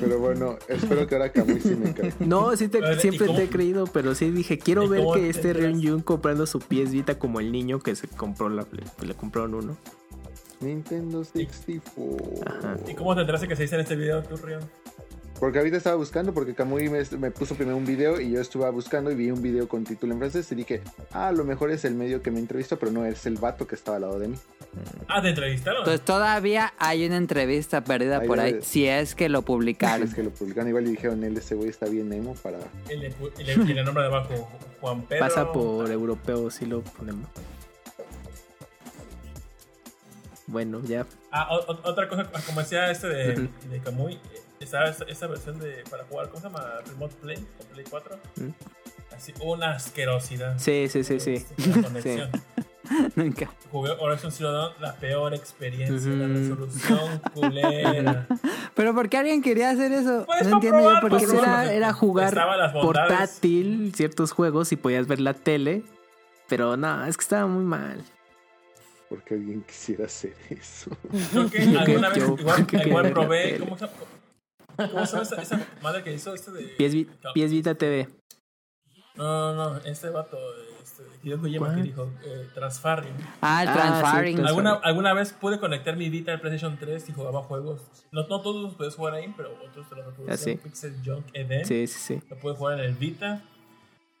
Pero 0.00 0.18
bueno, 0.18 0.56
espero 0.68 1.06
que 1.06 1.14
ahora 1.14 1.32
sí 1.60 1.74
me 1.76 1.92
caiga. 1.94 2.14
No, 2.20 2.56
sí 2.56 2.68
te- 2.68 2.78
A 2.78 2.80
ver, 2.88 2.98
¿y 2.98 3.00
siempre 3.00 3.26
cómo- 3.26 3.38
te 3.38 3.44
he 3.44 3.48
creído, 3.48 3.86
pero 3.86 4.14
sí 4.14 4.30
dije, 4.30 4.58
quiero 4.58 4.84
¿Y 4.84 4.88
ver 4.88 5.04
que 5.14 5.20
te 5.20 5.28
este? 5.30 5.52
Ryun 5.52 5.82
Jun 5.82 6.00
comprando 6.02 6.46
su 6.46 6.58
pies 6.60 6.90
Vita 6.90 7.18
como 7.18 7.40
el 7.40 7.52
niño 7.52 7.78
que 7.80 7.94
se 7.94 8.08
compró 8.08 8.48
la 8.48 8.64
le 9.06 9.14
compraron 9.14 9.54
uno. 9.54 9.76
Nintendo 10.60 11.22
64. 11.22 12.24
Ajá. 12.46 12.76
¿Y 12.88 12.94
cómo 12.94 13.14
te 13.14 13.20
enteraste 13.20 13.46
que 13.46 13.56
se 13.56 13.62
dice 13.62 13.74
en 13.74 13.82
este 13.82 13.94
video, 13.96 14.22
tú, 14.22 14.36
Rion? 14.36 14.62
Porque 15.38 15.58
ahorita 15.58 15.76
estaba 15.76 15.96
buscando, 15.96 16.32
porque 16.32 16.54
Kamui 16.54 16.88
me, 16.88 17.02
me 17.18 17.30
puso 17.30 17.54
primero 17.56 17.76
un 17.76 17.84
video 17.84 18.18
y 18.20 18.30
yo 18.30 18.40
estuve 18.40 18.68
buscando 18.70 19.10
y 19.10 19.14
vi 19.14 19.30
un 19.30 19.42
video 19.42 19.68
con 19.68 19.84
título 19.84 20.14
en 20.14 20.18
francés 20.18 20.50
y 20.50 20.54
dije, 20.54 20.80
ah, 21.12 21.28
a 21.28 21.32
lo 21.32 21.44
mejor 21.44 21.70
es 21.70 21.84
el 21.84 21.94
medio 21.94 22.22
que 22.22 22.30
me 22.30 22.38
entrevistó, 22.38 22.78
pero 22.78 22.90
no 22.90 23.04
es 23.04 23.26
el 23.26 23.36
vato 23.36 23.66
que 23.66 23.74
estaba 23.74 23.96
al 23.96 24.02
lado 24.02 24.18
de 24.18 24.28
mí. 24.28 24.36
Ah, 25.08 25.20
¿te 25.20 25.28
entrevistaron? 25.28 25.84
Pues 25.84 26.00
todavía 26.00 26.72
hay 26.78 27.04
una 27.06 27.18
entrevista 27.18 27.84
perdida 27.84 28.20
Ahí 28.20 28.26
por 28.26 28.40
ahí, 28.40 28.60
si 28.62 28.86
es 28.86 29.14
que 29.14 29.28
lo 29.28 29.42
publicaron. 29.42 30.08
Es 30.08 30.14
que 30.14 30.22
lo 30.22 30.30
publicaron 30.30 30.68
igual 30.68 30.86
y 30.86 30.92
dijeron, 30.92 31.22
él 31.22 31.36
ese 31.36 31.54
güey 31.54 31.68
está 31.68 31.84
bien 31.86 32.10
emo 32.14 32.34
para... 32.36 32.58
Y 32.90 32.96
le, 32.96 33.10
pu- 33.14 33.30
y 33.38 33.44
le, 33.44 33.52
y 33.52 33.74
le 33.74 33.84
nombra 33.84 34.04
debajo 34.04 34.48
Juan 34.80 35.02
Pedro. 35.02 35.20
Pasa 35.26 35.52
por 35.52 35.90
europeo, 35.90 36.50
si 36.50 36.64
lo 36.64 36.80
ponemos. 36.82 37.28
Bueno, 40.46 40.80
ya. 40.82 41.06
Ah, 41.30 41.48
o- 41.50 41.72
o- 41.72 41.80
otra 41.90 42.08
cosa, 42.08 42.30
como 42.46 42.60
decía 42.60 42.90
este 42.90 43.08
de, 43.08 43.48
de 43.68 43.80
Kamui, 43.84 44.14
eh, 44.14 44.18
estaba 44.60 44.86
esa 44.88 45.26
versión 45.26 45.58
de 45.58 45.84
para 45.90 46.04
jugar, 46.04 46.28
¿cómo 46.28 46.40
se 46.40 46.46
llama? 46.48 46.64
Remote 46.86 47.14
Play 47.20 47.36
con 47.36 47.66
Play 47.68 47.84
4. 47.88 48.18
Mm. 48.36 48.48
Así, 49.14 49.32
una 49.40 49.72
asquerosidad. 49.72 50.58
Sí, 50.58 50.88
sí, 50.88 51.04
sí, 51.04 51.20
sí. 51.20 51.34
Este, 51.34 51.68
la 51.68 51.82
conexión. 51.82 52.30
Nunca. 53.16 53.50
Jugué 53.72 53.90
Horizon 53.98 54.30
Zero 54.30 54.52
Dawn, 54.52 54.72
la 54.80 54.94
peor 54.94 55.34
experiencia, 55.34 56.10
la 56.12 56.28
resolución 56.28 57.20
culera. 57.34 58.28
Pero 58.74 58.94
¿por 58.94 59.08
qué 59.08 59.16
alguien 59.18 59.42
quería 59.42 59.70
hacer 59.70 59.90
eso? 59.92 60.24
Pues 60.26 60.46
no 60.46 60.56
entiendo 60.56 60.78
yo 60.78 60.84
probar, 60.84 61.00
por 61.00 61.10
para 61.10 61.20
qué. 61.20 61.26
Pues 61.26 61.40
probar. 61.40 61.64
era, 61.66 61.72
era 61.74 61.92
jugar 61.92 62.28
Estaban 62.28 62.58
las 62.58 62.72
bondades. 62.72 63.08
portátil 63.08 63.92
ciertos 63.94 64.30
juegos 64.32 64.70
y 64.72 64.76
podías 64.76 65.06
ver 65.08 65.20
la 65.20 65.34
tele. 65.34 65.82
Pero 66.48 66.76
no, 66.76 67.04
es 67.06 67.16
que 67.16 67.22
estaba 67.22 67.46
muy 67.46 67.64
mal. 67.64 68.04
Porque 69.08 69.34
alguien 69.34 69.62
quisiera 69.62 70.06
hacer 70.06 70.34
eso. 70.50 70.90
Creo 71.32 71.50
que 71.50 71.66
Yo 71.72 71.80
alguna 71.80 72.08
vez 72.10 72.18
yo 72.18 72.36
igual, 72.86 73.12
probé. 73.12 73.58
¿Cómo 73.58 73.76
se 73.78 73.86
llama? 73.86 73.96
¿Cómo 74.76 75.06
se 75.06 75.12
llama 75.12 75.22
esa, 75.22 75.42
esa 75.42 75.66
madre 75.82 76.02
que 76.02 76.12
hizo 76.12 76.34
este 76.34 76.50
de. 76.52 76.74
Vi- 76.78 77.04
PS 77.34 77.50
Vita 77.52 77.74
TV. 77.74 78.08
No, 79.14 79.54
no, 79.54 79.70
no, 79.74 79.76
este 79.78 80.10
vato, 80.10 80.36
este, 80.82 81.02
Hideo 81.22 81.40
Kojima 81.40 81.74
que 81.74 81.82
dijo 81.82 82.10
eh, 82.22 82.48
Transfarring. 82.54 83.14
Ah, 83.40 83.62
el 83.62 83.68
Ah, 83.70 84.22
sí, 84.22 84.36
¿Alguna, 84.46 84.74
alguna 84.74 85.14
vez 85.14 85.32
pude 85.32 85.58
conectar 85.58 85.96
mi 85.96 86.10
Vita 86.10 86.32
al 86.32 86.40
PlayStation 86.40 86.76
3 86.78 87.08
y 87.08 87.12
jugaba 87.12 87.42
juegos. 87.42 87.80
No, 88.12 88.26
no 88.26 88.40
todos 88.42 88.62
los 88.62 88.74
puedes 88.74 88.94
jugar 88.94 89.14
ahí, 89.14 89.32
pero 89.34 89.54
otros 89.64 89.88
te 89.88 89.94
los 89.96 90.04
reproducían. 90.04 90.34
Ah, 90.34 90.36
sí. 90.36 90.56
Pixel 90.62 90.94
Junk 91.02 91.26
Eden. 91.32 91.64
Sí, 91.64 91.86
sí, 91.86 91.98
sí. 91.98 92.22
Lo 92.28 92.36
puedes 92.38 92.58
jugar 92.58 92.78
en 92.78 92.84
el 92.84 92.94
Vita. 92.94 93.42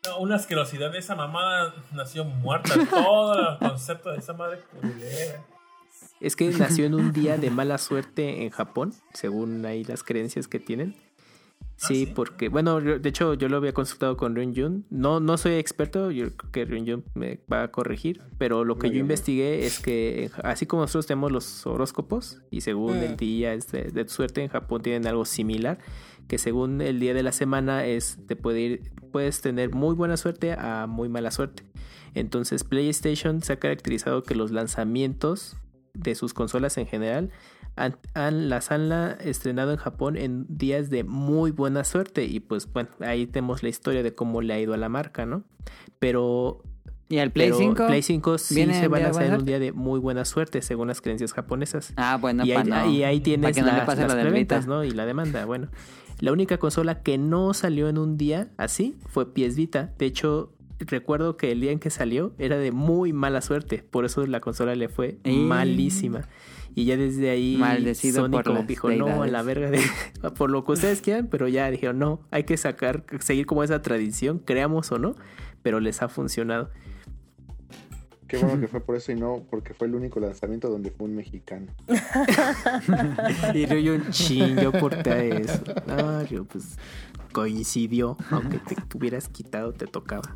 No, 0.06 0.18
una 0.18 0.36
asquerosidad 0.36 0.90
de 0.92 0.98
esa 0.98 1.14
mamada 1.14 1.74
nació 1.92 2.24
muerta. 2.24 2.72
Todo 2.90 3.50
el 3.52 3.58
concepto 3.58 4.10
de 4.12 4.18
esa 4.18 4.32
madre 4.32 4.60
culera. 4.70 5.44
Es 6.20 6.36
que 6.36 6.48
nació 6.50 6.86
en 6.86 6.94
un 6.94 7.12
día 7.12 7.36
de 7.36 7.50
mala 7.50 7.78
suerte 7.78 8.44
en 8.44 8.50
Japón, 8.50 8.92
según 9.12 9.64
ahí 9.66 9.84
las 9.84 10.02
creencias 10.02 10.48
que 10.48 10.58
tienen. 10.58 10.94
Sí, 11.78 12.06
sí? 12.06 12.12
porque, 12.14 12.48
bueno, 12.48 12.80
de 12.80 13.06
hecho 13.06 13.34
yo 13.34 13.50
lo 13.50 13.58
había 13.58 13.74
consultado 13.74 14.16
con 14.16 14.34
Ryunjun. 14.34 14.86
No, 14.88 15.20
no 15.20 15.36
soy 15.36 15.54
experto, 15.54 16.10
yo 16.10 16.34
creo 16.34 16.50
que 16.50 16.64
Ryunjun 16.64 17.04
me 17.14 17.40
va 17.52 17.64
a 17.64 17.70
corregir, 17.70 18.22
pero 18.38 18.64
lo 18.64 18.78
que 18.78 18.88
yo 18.90 18.96
investigué 18.96 19.66
es 19.66 19.78
que 19.80 20.30
así 20.42 20.64
como 20.64 20.82
nosotros 20.82 21.06
tenemos 21.06 21.32
los 21.32 21.66
horóscopos 21.66 22.40
y 22.50 22.62
según 22.62 23.00
Mm. 23.00 23.02
el 23.02 23.16
día 23.18 23.52
este, 23.52 23.90
de 23.90 24.04
tu 24.06 24.10
suerte, 24.10 24.42
en 24.42 24.48
Japón 24.48 24.80
tienen 24.80 25.06
algo 25.06 25.26
similar, 25.26 25.78
que 26.28 26.38
según 26.38 26.80
el 26.80 26.98
día 26.98 27.12
de 27.12 27.22
la 27.22 27.32
semana 27.32 27.84
es 27.84 28.18
te 28.26 28.36
puede 28.36 28.60
ir, 28.60 28.92
puedes 29.12 29.42
tener 29.42 29.74
muy 29.74 29.94
buena 29.94 30.16
suerte 30.16 30.52
a 30.52 30.86
muy 30.88 31.10
mala 31.10 31.30
suerte. 31.30 31.62
Entonces 32.14 32.64
PlayStation 32.64 33.42
se 33.42 33.52
ha 33.52 33.58
caracterizado 33.58 34.22
que 34.22 34.34
los 34.34 34.50
lanzamientos 34.50 35.58
de 35.98 36.14
sus 36.14 36.34
consolas 36.34 36.76
en 36.78 36.86
general 36.86 37.30
han, 37.76 37.96
han- 38.14 38.48
las 38.48 38.70
han 38.70 38.88
la- 38.88 39.12
estrenado 39.12 39.70
en 39.72 39.76
Japón 39.78 40.16
en 40.16 40.46
días 40.48 40.88
de 40.90 41.04
muy 41.04 41.50
buena 41.50 41.84
suerte 41.84 42.24
y 42.24 42.40
pues 42.40 42.72
bueno, 42.72 42.88
ahí 43.00 43.26
tenemos 43.26 43.62
la 43.62 43.68
historia 43.68 44.02
de 44.02 44.14
cómo 44.14 44.40
le 44.42 44.54
ha 44.54 44.60
ido 44.60 44.72
a 44.74 44.76
la 44.76 44.88
marca, 44.88 45.26
¿no? 45.26 45.44
Pero 45.98 46.62
¿Y 47.08 47.18
el 47.18 47.30
Play 47.30 47.48
pero 47.48 47.58
5? 47.58 47.86
Play 47.86 48.02
5 48.02 48.38
sí 48.38 48.54
viene 48.56 48.78
se 48.80 48.88
va 48.88 48.96
a 48.96 49.00
lanzar 49.00 49.24
en 49.26 49.34
un 49.34 49.44
día 49.44 49.58
de 49.58 49.72
muy 49.72 50.00
buena 50.00 50.24
suerte 50.24 50.60
según 50.62 50.88
las 50.88 51.00
creencias 51.00 51.32
japonesas. 51.32 51.92
Ah, 51.96 52.18
bueno, 52.20 52.44
y, 52.44 52.50
ahí, 52.50 52.56
para 52.56 52.84
no- 52.84 52.90
y 52.92 53.04
ahí 53.04 53.20
tienes 53.20 53.54
que 53.54 53.60
no 53.60 53.68
le 53.68 53.72
las, 53.78 53.98
las 53.98 54.14
preventas. 54.14 54.66
¿no? 54.66 54.82
Y 54.84 54.90
la 54.90 55.06
demanda, 55.06 55.44
bueno. 55.44 55.68
La 56.18 56.32
única 56.32 56.56
consola 56.58 57.02
que 57.02 57.18
no 57.18 57.52
salió 57.54 57.88
en 57.90 57.98
un 57.98 58.16
día 58.16 58.48
así 58.56 58.96
fue 59.06 59.32
PS 59.34 59.54
Vita. 59.54 59.92
De 59.98 60.06
hecho, 60.06 60.52
recuerdo 60.80 61.36
que 61.36 61.52
el 61.52 61.60
día 61.60 61.72
en 61.72 61.78
que 61.78 61.90
salió 61.90 62.32
era 62.38 62.56
de 62.58 62.72
muy 62.72 63.12
mala 63.12 63.40
suerte. 63.40 63.84
Por 63.90 64.04
eso 64.04 64.26
la 64.26 64.40
consola 64.40 64.74
le 64.74 64.88
fue 64.88 65.18
Y- 65.24 65.36
malísima. 65.36 66.28
Y 66.74 66.84
ya 66.84 66.98
desde 66.98 67.30
ahí 67.30 67.56
Maldecido 67.58 68.22
Sony 68.26 68.30
por 68.30 68.44
como 68.44 68.62
dijo, 68.64 68.90
no, 68.90 69.06
a 69.06 69.08
deidades". 69.08 69.32
la 69.32 69.42
verga 69.42 69.70
de... 69.70 69.80
por 70.36 70.50
lo 70.50 70.62
que 70.64 70.72
ustedes 70.72 71.00
quieran, 71.00 71.28
pero 71.30 71.48
ya 71.48 71.70
dijeron, 71.70 71.98
no, 71.98 72.20
hay 72.30 72.44
que 72.44 72.56
sacar, 72.58 73.04
seguir 73.20 73.46
como 73.46 73.64
esa 73.64 73.80
tradición, 73.80 74.40
creamos 74.44 74.92
o 74.92 74.98
no, 74.98 75.14
pero 75.62 75.80
les 75.80 76.02
ha 76.02 76.08
funcionado. 76.10 76.70
Qué 78.28 78.38
bueno 78.38 78.60
que 78.60 78.68
fue 78.68 78.80
por 78.80 78.96
eso 78.96 79.12
y 79.12 79.14
no 79.14 79.42
porque 79.50 79.72
fue 79.74 79.86
el 79.86 79.94
único 79.94 80.18
lanzamiento 80.20 80.68
donde 80.68 80.90
fue 80.90 81.06
un 81.06 81.16
mexicano. 81.16 81.66
Y 83.54 83.66
Ryujun, 83.66 84.10
chin, 84.10 84.56
yo 84.56 84.72
porté 84.72 85.40
eso. 85.42 85.62
No, 85.86 86.22
yo 86.24 86.44
pues 86.44 86.76
coincidió, 87.32 88.16
aunque 88.30 88.58
te 88.58 88.76
hubieras 88.96 89.28
quitado, 89.28 89.72
te 89.72 89.86
tocaba. 89.86 90.34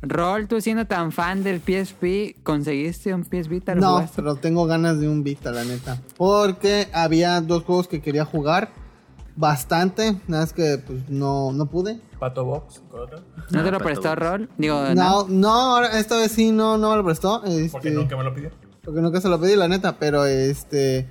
Rol, 0.00 0.46
tú 0.46 0.60
siendo 0.60 0.86
tan 0.86 1.10
fan 1.10 1.42
del 1.42 1.60
PSP, 1.60 2.40
¿conseguiste 2.44 3.12
un 3.12 3.24
PS 3.24 3.48
Vita? 3.48 3.74
¿Lo 3.74 3.80
No, 3.80 3.90
jugaste? 3.94 4.12
pero 4.16 4.36
tengo 4.36 4.64
ganas 4.66 5.00
de 5.00 5.08
un 5.08 5.24
Vita, 5.24 5.50
la 5.50 5.64
neta. 5.64 6.00
Porque 6.16 6.86
había 6.92 7.40
dos 7.40 7.64
juegos 7.64 7.88
que 7.88 8.00
quería 8.00 8.24
jugar 8.24 8.70
bastante. 9.34 10.14
Nada 10.28 10.44
más 10.44 10.52
que 10.52 10.78
pues 10.78 11.08
no, 11.08 11.50
no 11.52 11.66
pude. 11.66 12.00
Pato 12.18 12.44
Box. 12.44 12.82
¿No 12.92 13.06
te 13.06 13.16
Ah, 13.58 13.62
lo 13.62 13.78
para 13.78 13.78
prestó. 13.84 14.14
Rol? 14.14 14.48
Digo, 14.58 14.82
no. 14.94 14.94
No, 14.94 15.26
no, 15.28 15.50
ahora 15.50 15.98
esta 15.98 16.16
vez 16.16 16.32
sí 16.32 16.50
no, 16.50 16.76
no 16.78 16.90
me 16.90 16.96
lo 16.96 17.04
prestó. 17.04 17.44
Este, 17.44 17.70
Porque 17.70 17.90
nunca 17.90 18.16
me 18.16 18.24
lo 18.24 18.34
pidió. 18.34 18.50
Porque 18.84 19.00
nunca 19.00 19.20
se 19.20 19.28
lo 19.28 19.40
pedí, 19.40 19.56
la 19.56 19.68
neta. 19.68 19.96
Pero 19.98 20.24
este. 20.24 21.08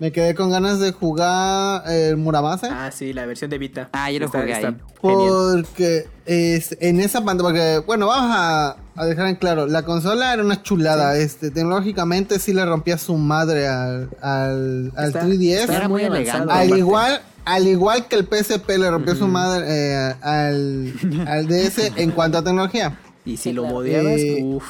Me 0.00 0.12
quedé 0.12 0.36
con 0.36 0.48
ganas 0.50 0.78
de 0.78 0.92
jugar 0.92 1.82
el 1.90 2.16
Muramasa. 2.16 2.86
Ah, 2.86 2.92
sí, 2.92 3.12
la 3.12 3.26
versión 3.26 3.50
de 3.50 3.58
Vita. 3.58 3.88
Ah, 3.92 4.12
yo 4.12 4.20
lo 4.20 4.28
jugué 4.28 4.54
ahí. 4.54 4.76
Porque 5.00 6.06
este, 6.24 6.88
en 6.88 7.00
esa 7.00 7.24
pantalla, 7.24 7.48
porque 7.48 7.82
bueno, 7.84 8.06
vamos 8.06 8.30
a, 8.36 8.76
a 8.94 9.04
dejar 9.06 9.26
en 9.26 9.34
claro, 9.36 9.66
la 9.66 9.82
consola 9.82 10.32
era 10.32 10.44
una 10.44 10.62
chulada, 10.62 11.16
este, 11.18 11.50
tecnológicamente 11.50 12.38
sí 12.38 12.52
le 12.52 12.64
rompía 12.64 12.96
su 12.96 13.16
madre 13.16 13.66
al, 13.66 14.08
al, 14.22 14.92
al 14.96 15.06
Está- 15.08 15.24
3DS. 15.26 15.52
está 15.62 15.76
Era 15.78 15.88
muy 15.88 16.02
elegante. 16.04 16.52
al 16.52 16.78
igual, 16.78 17.20
al 17.54 17.66
igual 17.66 18.06
que 18.08 18.16
el 18.16 18.26
PSP 18.26 18.68
le 18.78 18.90
rompió 18.90 19.14
su 19.14 19.26
madre 19.26 19.64
eh, 19.68 20.14
al, 20.22 20.92
al 21.26 21.46
DS 21.48 21.92
en 21.96 22.10
cuanto 22.12 22.38
a 22.38 22.44
tecnología. 22.44 22.98
Y 23.24 23.36
si 23.36 23.52
lo 23.52 23.62
claro. 23.62 23.76
modeabas, 23.76 24.20
Eh, 24.20 24.42
uff. 24.44 24.64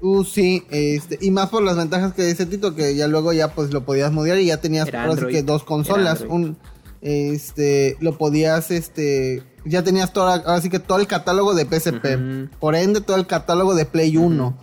Uh, 0.00 0.24
sí, 0.24 0.62
este, 0.70 1.18
y 1.20 1.30
más 1.30 1.48
por 1.48 1.62
las 1.62 1.76
ventajas 1.76 2.12
que 2.12 2.22
dice 2.24 2.44
Tito, 2.46 2.74
que 2.74 2.94
ya 2.94 3.08
luego 3.08 3.32
ya 3.32 3.48
pues 3.54 3.72
lo 3.72 3.84
podías 3.84 4.12
modear 4.12 4.38
y 4.38 4.46
ya 4.46 4.58
tenías 4.60 4.88
Era 4.88 5.00
ahora 5.02 5.12
sí 5.14 5.18
Android. 5.20 5.34
que 5.34 5.42
dos 5.42 5.64
consolas, 5.64 6.20
un 6.28 6.58
este, 7.00 7.96
lo 8.00 8.16
podías 8.18 8.70
este, 8.70 9.42
ya 9.64 9.82
tenías 9.82 10.12
todo, 10.12 10.28
ahora 10.28 10.60
sí 10.60 10.68
que 10.68 10.78
todo 10.80 10.98
el 10.98 11.06
catálogo 11.06 11.54
de 11.54 11.64
PSP, 11.64 12.50
por 12.60 12.74
ende 12.74 13.00
todo 13.00 13.16
el 13.16 13.26
catálogo 13.26 13.74
de 13.74 13.86
Play 13.86 14.16
1. 14.16 14.58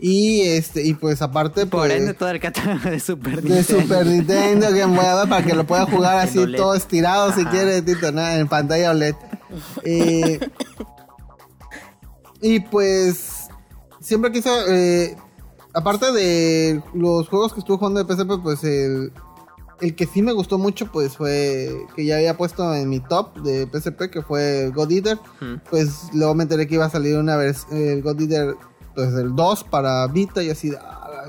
Y 0.00 0.42
este, 0.42 0.84
y 0.84 0.94
pues 0.94 1.22
aparte 1.22 1.66
Por 1.66 1.88
pues, 1.88 1.92
ende, 1.92 2.14
todo 2.14 2.30
el 2.30 2.38
catálogo 2.38 2.88
de 2.88 3.00
Super 3.00 3.42
de 3.42 3.50
Nintendo. 3.50 3.82
Super 3.82 4.06
Nintendo 4.06 4.66
Game 4.70 4.96
Boy 4.96 5.04
Advance 5.04 5.28
para 5.28 5.44
que 5.44 5.54
lo 5.54 5.66
pueda 5.66 5.86
jugar 5.86 6.16
así 6.18 6.40
todo 6.56 6.74
estirado 6.74 7.32
si 7.32 7.44
quiere, 7.46 7.82
Tito, 7.82 8.12
¿no? 8.12 8.26
en 8.26 8.48
pantalla 8.48 8.90
OLED. 8.90 9.16
Eh, 9.84 10.38
y 12.40 12.60
pues 12.60 13.48
siempre 14.00 14.30
quiso, 14.30 14.50
eh, 14.68 15.16
aparte 15.74 16.12
de 16.12 16.82
los 16.94 17.28
juegos 17.28 17.52
que 17.52 17.60
estuve 17.60 17.78
jugando 17.78 18.02
de 18.02 18.14
PSP, 18.14 18.42
pues 18.42 18.62
el, 18.62 19.12
el 19.80 19.94
que 19.94 20.06
sí 20.06 20.22
me 20.22 20.32
gustó 20.32 20.58
mucho 20.58 20.90
pues 20.90 21.16
fue 21.16 21.86
que 21.94 22.04
ya 22.04 22.16
había 22.16 22.36
puesto 22.36 22.74
en 22.74 22.88
mi 22.88 23.00
top 23.00 23.36
de 23.42 23.66
PSP, 23.66 24.10
que 24.10 24.22
fue 24.22 24.70
God 24.74 24.90
Eater. 24.90 25.18
Pues 25.70 26.08
luego 26.12 26.34
me 26.34 26.44
enteré 26.44 26.66
que 26.66 26.74
iba 26.74 26.84
a 26.86 26.90
salir 26.90 27.16
una 27.16 27.36
vez 27.36 27.66
el 27.70 28.02
God 28.02 28.20
Eater, 28.20 28.56
pues 28.98 29.14
el 29.14 29.36
2 29.36 29.62
para 29.62 30.08
Vita 30.08 30.42
y 30.42 30.50
así. 30.50 30.72
ah. 30.76 31.22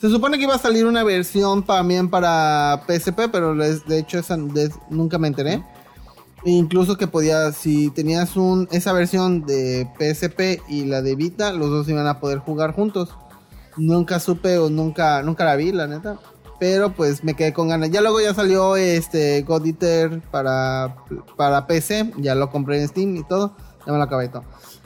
Se 0.00 0.10
supone 0.10 0.38
que 0.38 0.42
iba 0.42 0.56
a 0.56 0.58
salir 0.58 0.86
una 0.86 1.04
versión 1.04 1.62
también 1.62 2.10
para 2.10 2.82
PSP, 2.84 3.28
pero 3.30 3.54
de 3.54 3.96
hecho 3.96 4.18
esa 4.18 4.36
nunca 4.36 5.16
me 5.16 5.28
enteré. 5.28 5.62
E 6.44 6.50
incluso 6.50 6.96
que 6.96 7.06
podía, 7.06 7.52
si 7.52 7.90
tenías 7.90 8.36
un, 8.36 8.66
esa 8.72 8.92
versión 8.92 9.46
de 9.46 9.88
PSP 10.00 10.68
y 10.68 10.86
la 10.86 11.00
de 11.00 11.14
Vita, 11.14 11.52
los 11.52 11.70
dos 11.70 11.88
iban 11.88 12.08
a 12.08 12.18
poder 12.18 12.38
jugar 12.38 12.74
juntos. 12.74 13.10
Nunca 13.76 14.18
supe 14.18 14.58
o 14.58 14.68
nunca, 14.68 15.22
nunca 15.22 15.44
la 15.44 15.54
vi, 15.54 15.70
la 15.70 15.86
neta. 15.86 16.18
Pero 16.58 16.92
pues 16.92 17.22
me 17.22 17.34
quedé 17.34 17.52
con 17.52 17.68
ganas. 17.68 17.92
Ya 17.92 18.00
luego 18.00 18.20
ya 18.20 18.34
salió 18.34 18.74
este 18.74 19.42
God 19.42 19.64
Eater 19.64 20.20
para, 20.32 20.96
para 21.36 21.68
PC. 21.68 22.14
Ya 22.16 22.34
lo 22.34 22.50
compré 22.50 22.80
en 22.80 22.88
Steam 22.88 23.16
y 23.16 23.22
todo. 23.22 23.54
Ya 23.86 23.92
me 23.92 23.98
lo 23.98 24.04
acabé 24.04 24.28
todo. 24.28 24.42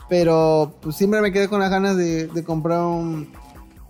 Pero 0.09 0.75
pues 0.81 0.97
siempre 0.97 1.21
me 1.21 1.33
quedé 1.33 1.49
con 1.49 1.61
las 1.61 1.71
ganas 1.71 1.97
de, 1.97 2.27
de 2.27 2.45
comprar 2.45 2.81
un 2.81 3.29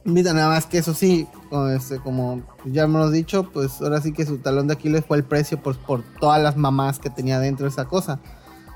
Vita. 0.04 0.34
Nada 0.34 0.48
más 0.48 0.66
que 0.66 0.78
eso 0.78 0.92
sí, 0.92 1.26
como, 1.48 1.68
este, 1.68 1.98
como 1.98 2.42
ya 2.64 2.84
hemos 2.84 3.10
dicho, 3.10 3.50
pues 3.50 3.80
ahora 3.80 4.00
sí 4.00 4.12
que 4.12 4.26
su 4.26 4.38
talón 4.38 4.68
de 4.68 4.74
Aquiles 4.74 5.04
fue 5.06 5.16
el 5.16 5.24
precio 5.24 5.62
por, 5.62 5.76
por 5.78 6.02
todas 6.20 6.42
las 6.42 6.56
mamás 6.56 6.98
que 6.98 7.08
tenía 7.10 7.38
dentro 7.38 7.64
de 7.64 7.70
esa 7.70 7.86
cosa. 7.86 8.20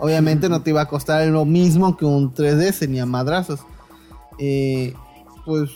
Obviamente 0.01 0.49
no 0.49 0.63
te 0.63 0.71
iba 0.71 0.81
a 0.81 0.89
costar 0.89 1.27
lo 1.27 1.45
mismo 1.45 1.97
que 1.97 2.07
un 2.07 2.33
3DS 2.33 2.89
ni 2.89 2.99
a 2.99 3.07
madrazos. 3.07 3.61
Eh, 4.39 4.95
pues 5.45 5.71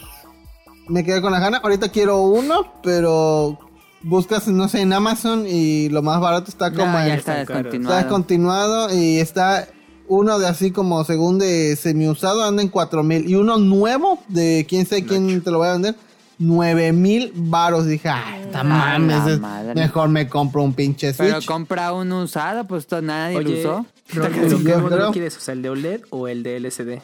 me 0.89 1.05
quedé 1.05 1.21
con 1.21 1.33
la 1.33 1.41
gana. 1.41 1.59
Ahorita 1.59 1.91
quiero 1.91 2.23
uno, 2.23 2.73
pero 2.83 3.59
buscas, 4.03 4.49
no 4.49 4.69
sé, 4.69 4.81
en 4.81 4.93
Amazon 4.93 5.45
y 5.47 5.91
lo 5.91 6.03
más 6.03 6.21
barato 6.21 6.49
está 6.49 6.71
No, 6.71 6.79
como 6.79 6.93
ya 6.99 7.15
está 7.15 7.35
descontinuado. 7.35 7.99
Está 7.99 8.09
continuado 8.09 8.95
y 8.95 9.19
está 9.19 9.69
uno 10.15 10.39
de 10.39 10.47
así 10.47 10.71
como 10.73 11.05
según 11.05 11.39
de 11.39 11.75
semi-usado 11.77 12.45
anda 12.45 12.63
en 12.63 12.69
4000 12.69 13.29
y 13.29 13.35
uno 13.35 13.57
nuevo 13.59 14.19
de 14.29 14.67
quién 14.69 14.85
sabe 14.87 15.05
quién 15.05 15.41
te 15.43 15.51
lo 15.51 15.59
va 15.61 15.71
a 15.71 15.73
vender 15.73 15.95
9000 16.39 17.33
varos. 17.35 17.87
Dije, 17.87 18.09
ay, 18.09 18.49
Ta 18.53 18.61
A 18.61 18.65
mames, 18.65 19.25
la 19.25 19.33
es- 19.33 19.41
madre. 19.41 19.75
mejor 19.75 20.09
me 20.11 20.29
compro 20.29 20.63
un 20.63 20.75
pinche 20.75 21.15
Pero 21.15 21.39
compra 21.47 21.93
un 21.95 22.13
usado, 22.13 22.67
pues 22.67 22.87
nadie 23.03 23.41
lo 23.41 23.49
Oye, 23.49 23.61
usó. 23.61 23.87
¿pero 24.13 24.29
yo 24.49 24.63
¿qué 24.65 24.77
modelo 24.77 25.11
quieres? 25.13 25.37
O 25.37 25.41
sea, 25.41 25.55
el 25.55 25.63
de 25.63 25.71
OLED 25.71 26.01
o 26.11 26.29
el 26.29 26.43
de 26.43 26.57
LCD? 26.57 27.01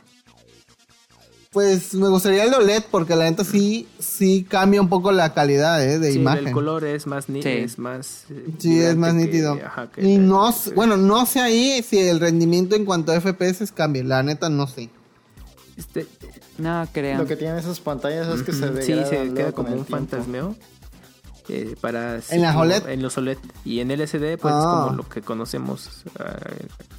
Pues 1.50 1.94
me 1.94 2.08
gustaría 2.08 2.44
el 2.44 2.52
OLED 2.52 2.82
porque 2.90 3.16
la 3.16 3.24
neta 3.24 3.42
sí, 3.42 3.88
sí 3.98 4.44
cambia 4.48 4.82
un 4.82 4.90
poco 4.90 5.12
la 5.12 5.32
calidad 5.32 5.82
eh, 5.82 5.98
de 5.98 6.12
Sí, 6.12 6.18
imagen. 6.18 6.48
el 6.48 6.52
color 6.52 6.84
es 6.84 7.06
más 7.06 7.30
ni- 7.30 7.42
Sí. 7.42 7.48
es 7.48 7.78
más 7.78 8.24
eh, 8.30 8.46
Sí, 8.58 8.78
es 8.80 8.94
más 8.96 9.14
que- 9.14 9.18
nítido. 9.18 9.58
ajá, 9.64 9.90
que 9.90 10.02
y 10.02 10.18
no, 10.18 10.52
bueno, 10.74 10.98
no 10.98 11.24
sé 11.24 11.40
ahí 11.40 11.82
si 11.82 11.98
el 12.00 12.20
rendimiento 12.20 12.76
en 12.76 12.84
cuanto 12.84 13.12
a 13.12 13.16
FPS 13.20 13.72
cambie. 13.72 14.04
La 14.04 14.22
neta 14.22 14.50
no 14.50 14.66
sé. 14.66 14.90
este, 15.78 16.06
No 16.58 16.86
creo. 16.92 17.16
Lo 17.18 17.26
que 17.26 17.36
tienen 17.36 17.56
esas 17.56 17.80
pantallas 17.80 18.26
es 18.28 18.42
que 18.42 18.52
se 18.52 18.64
Ujú, 18.66 18.74
degradan 18.74 19.04
Sí, 19.08 19.16
se 19.28 19.34
queda 19.34 19.52
como 19.52 19.68
un 19.68 19.74
tiempo. 19.84 19.90
fantasmeo. 19.96 20.56
eh, 21.50 21.76
para 21.80 22.20
¿En 22.28 22.42
las 22.42 22.54
OLED? 22.56 22.88
En 22.90 23.00
los 23.00 23.16
OLED. 23.16 23.38
Y 23.64 23.80
en 23.80 23.90
LCD, 23.90 24.36
pues 24.36 24.52
es 24.54 24.60
Ah. 24.62 24.82
como 24.84 24.96
lo 24.98 25.08
que 25.08 25.22
conocemos 25.22 25.88
ah, 26.18 26.36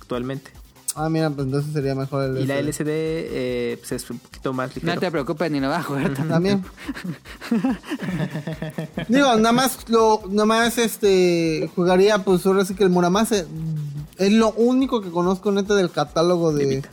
actualmente. 0.02 0.50
Ah, 0.96 1.10
mira, 1.10 1.30
pues 1.30 1.46
entonces 1.46 1.74
sería 1.74 1.96
mejor 1.96 2.24
el 2.26 2.38
Y 2.40 2.46
la. 2.46 2.60
LCD 2.60 2.88
eh, 2.88 3.78
pues 3.80 3.92
es 3.92 4.10
un 4.10 4.20
poquito 4.20 4.54
más 4.54 4.76
ligero. 4.76 4.94
No 4.94 5.00
te 5.00 5.12
preocupes, 5.12 5.52
ni 5.52 5.60
lo 5.60 5.70
vas 5.70 5.80
a 5.80 5.84
jugar 5.84 6.14
también. 6.14 6.30
También. 6.30 6.66
Digo, 9.08 9.36
nada 9.36 9.52
más 9.52 9.90
lo, 9.90 10.24
nada 10.30 10.46
más 10.46 10.78
este 10.78 11.70
jugaría, 11.76 12.24
pues 12.24 12.46
ahora 12.46 12.66
sí 12.66 12.76
que 12.76 12.84
el 12.84 12.90
Muramasa 12.90 13.46
es 14.18 14.32
lo 14.32 14.52
único 14.54 15.02
que 15.02 15.10
conozco 15.10 15.52
neta 15.52 15.76
del 15.76 15.92
catálogo 15.92 16.52
de. 16.54 16.84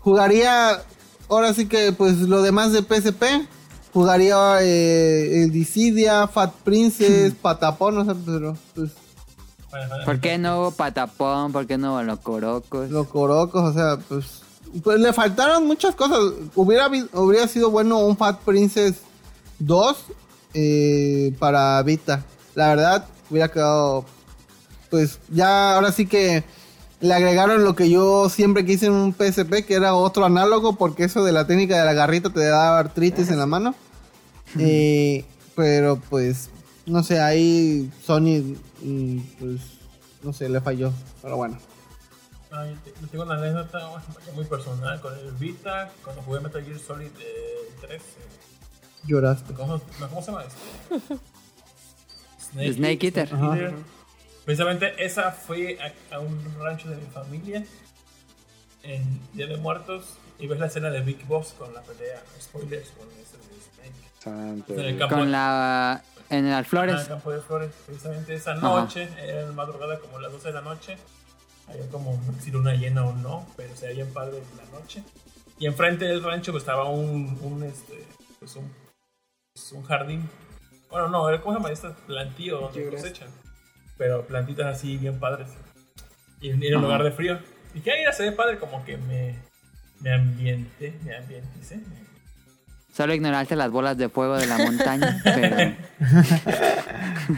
Jugaría, 0.00 0.82
ahora 1.28 1.52
sí 1.52 1.66
que 1.66 1.92
pues 1.92 2.18
lo 2.18 2.42
demás 2.42 2.72
de 2.72 2.82
PSP. 2.82 3.24
Jugaría 3.92 4.62
eh, 4.62 5.42
el 5.42 5.50
Dissidia, 5.50 6.28
Fat 6.28 6.54
Princess, 6.62 7.34
Patapón, 7.42 7.96
no 7.96 8.04
sé, 8.04 8.18
pero 8.24 8.56
pues. 8.74 8.90
¿Por 10.04 10.20
qué 10.20 10.38
no 10.38 10.60
hubo 10.60 10.70
patapón? 10.72 11.52
¿Por 11.52 11.66
qué 11.66 11.78
no 11.78 11.92
hubo 11.92 12.02
locorocos? 12.02 12.90
los 12.90 13.06
corocos, 13.08 13.70
o 13.70 13.72
sea, 13.72 13.98
pues 14.08 14.42
pues 14.82 15.00
le 15.00 15.12
faltaron 15.12 15.66
muchas 15.66 15.94
cosas. 15.94 16.18
Hubiera 16.54 16.88
hubiera 17.12 17.48
sido 17.48 17.70
bueno 17.70 17.98
un 17.98 18.16
Fat 18.16 18.40
Princess 18.40 18.96
2 19.58 19.96
eh, 20.54 21.34
para 21.38 21.82
Vita. 21.82 22.24
La 22.54 22.68
verdad, 22.68 23.06
hubiera 23.30 23.50
quedado 23.50 24.04
pues 24.90 25.18
ya 25.28 25.76
ahora 25.76 25.92
sí 25.92 26.06
que 26.06 26.44
le 27.00 27.14
agregaron 27.14 27.64
lo 27.64 27.74
que 27.74 27.88
yo 27.88 28.28
siempre 28.28 28.66
quise 28.66 28.86
en 28.86 28.92
un 28.92 29.14
PSP, 29.14 29.64
que 29.66 29.74
era 29.74 29.94
otro 29.94 30.24
análogo, 30.24 30.76
porque 30.76 31.04
eso 31.04 31.24
de 31.24 31.32
la 31.32 31.46
técnica 31.46 31.78
de 31.78 31.84
la 31.84 31.94
garrita 31.94 32.30
te 32.30 32.44
daba 32.44 32.78
artritis 32.78 33.30
en 33.30 33.38
la 33.38 33.46
mano. 33.46 33.74
Eh, 34.58 35.24
pero 35.54 36.00
pues, 36.10 36.50
no 36.86 37.02
sé, 37.02 37.20
ahí 37.20 37.90
Sony, 38.04 38.56
mm, 38.82 39.18
pues, 39.38 39.60
no 40.22 40.32
sé, 40.32 40.48
le 40.48 40.60
falló. 40.60 40.92
Pero 41.22 41.36
bueno. 41.36 41.58
Ay, 42.50 42.76
te- 42.84 42.92
yo 43.00 43.06
tengo 43.08 43.24
una 43.24 43.34
anécdota 43.34 43.90
muy 44.34 44.44
personal 44.44 45.00
con 45.00 45.16
el 45.16 45.30
Vita, 45.32 45.90
cuando 46.02 46.22
jugué 46.22 46.40
Metal 46.40 46.64
Gear 46.64 46.78
Solid 46.78 47.10
eh, 47.20 47.70
3. 47.80 48.02
eh, 48.02 48.04
Lloraste. 49.06 49.54
¿Cómo, 49.54 49.80
no, 50.00 50.08
¿cómo 50.08 50.20
se 50.22 50.30
llama 50.32 50.44
esto? 50.90 51.18
Snake 52.52 53.06
Eater. 53.06 53.28
Eater. 53.32 53.74
Precisamente 54.44 55.04
esa 55.04 55.30
fue 55.30 55.78
a, 55.80 56.16
a 56.16 56.18
un 56.18 56.38
rancho 56.58 56.88
de 56.90 56.96
mi 56.96 57.06
familia 57.06 57.64
en 58.82 59.20
Día 59.34 59.46
de 59.46 59.56
Muertos 59.56 60.14
y 60.38 60.46
ves 60.48 60.58
la 60.58 60.66
escena 60.66 60.90
de 60.90 61.02
Big 61.02 61.24
Boss 61.26 61.54
con 61.56 61.72
la 61.72 61.82
pelea, 61.82 62.20
spoilers, 62.40 62.90
con 62.90 63.06
ese 63.12 63.36
de 63.36 64.64
Snake. 64.64 65.08
Con 65.08 65.30
la... 65.30 66.02
En 66.30 66.38
el 66.44 66.46
en 66.46 66.52
Alflores. 66.52 67.00
el 67.02 67.08
campo 67.08 67.30
de 67.32 67.40
flores, 67.40 67.72
precisamente 67.86 68.34
esa 68.34 68.52
Ajá. 68.52 68.60
noche, 68.60 69.08
era 69.22 69.42
en 69.42 69.54
madrugada 69.54 69.98
como 69.98 70.18
las 70.20 70.32
12 70.32 70.48
de 70.48 70.54
la 70.54 70.60
noche, 70.62 70.96
había 71.68 71.88
como, 71.88 72.20
no 72.26 72.32
sé 72.34 72.40
si 72.42 72.50
luna 72.50 72.72
llena 72.74 73.04
o 73.04 73.12
no, 73.14 73.46
pero 73.56 73.74
se 73.76 73.86
veía 73.88 74.04
bien 74.04 74.14
padre 74.14 74.40
la 74.56 74.78
noche. 74.78 75.02
Y 75.58 75.66
enfrente 75.66 76.04
del 76.06 76.22
rancho 76.22 76.52
pues, 76.52 76.62
estaba 76.62 76.84
un, 76.88 77.38
un, 77.42 77.62
este, 77.64 78.06
pues 78.38 78.56
un, 78.56 78.72
pues, 79.52 79.72
un 79.72 79.82
jardín. 79.84 80.28
Bueno, 80.88 81.08
no, 81.08 81.28
era 81.28 81.40
como 81.40 81.54
se 81.54 81.58
llama 81.60 81.72
este 81.72 81.88
plantío 82.06 82.58
donde 82.60 82.88
cosechan. 82.90 83.28
Pero 83.98 84.24
plantitas 84.26 84.66
así 84.66 84.96
bien 84.96 85.20
padres. 85.20 85.48
Y 86.40 86.50
en, 86.50 86.62
en 86.62 86.76
un 86.76 86.82
lugar 86.82 87.02
de 87.04 87.10
frío. 87.12 87.38
Y 87.74 87.80
que 87.80 87.92
ahí 87.92 88.04
se 88.12 88.22
ve 88.22 88.32
padre, 88.32 88.58
como 88.58 88.82
que 88.84 88.96
me, 88.96 89.36
me 90.00 90.14
ambiente, 90.14 90.98
me 91.04 91.14
ambienticé. 91.14 91.76
me- 91.76 92.08
Solo 92.92 93.14
ignoraste 93.14 93.56
las 93.56 93.70
bolas 93.70 93.96
de 93.96 94.08
fuego 94.08 94.36
de 94.36 94.46
la 94.46 94.58
montaña, 94.58 95.20
pero... 95.24 95.56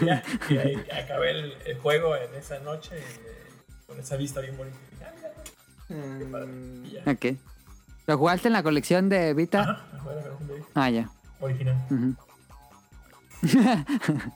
Ya, 0.01 0.23
y 0.49 0.57
ahí 0.57 0.87
acabé 1.05 1.31
el, 1.33 1.55
el 1.67 1.79
juego 1.79 2.17
en 2.17 2.35
esa 2.35 2.59
noche 2.61 2.97
eh, 2.97 3.51
con 3.87 4.01
esa 4.01 4.17
vista 4.17 4.41
bien 4.41 4.57
bonita. 4.57 4.79
"Ah, 5.03 5.13
mira, 5.91 6.19
qué 6.19 6.25
padre". 6.25 6.49
Y 6.85 6.91
ya. 6.93 7.03
Ok. 7.13 7.39
¿Lo 8.07 8.17
jugaste 8.19 8.49
en 8.49 8.55
la 8.55 8.63
colección 8.63 9.09
de 9.11 9.35
Vita? 9.35 9.61
Ajá, 9.61 9.85
la 10.07 10.15
versión 10.15 10.49
de 10.49 10.65
Ah, 10.75 10.89
ya. 10.91 11.11
original. 11.41 11.77
Ujú. 11.91 12.17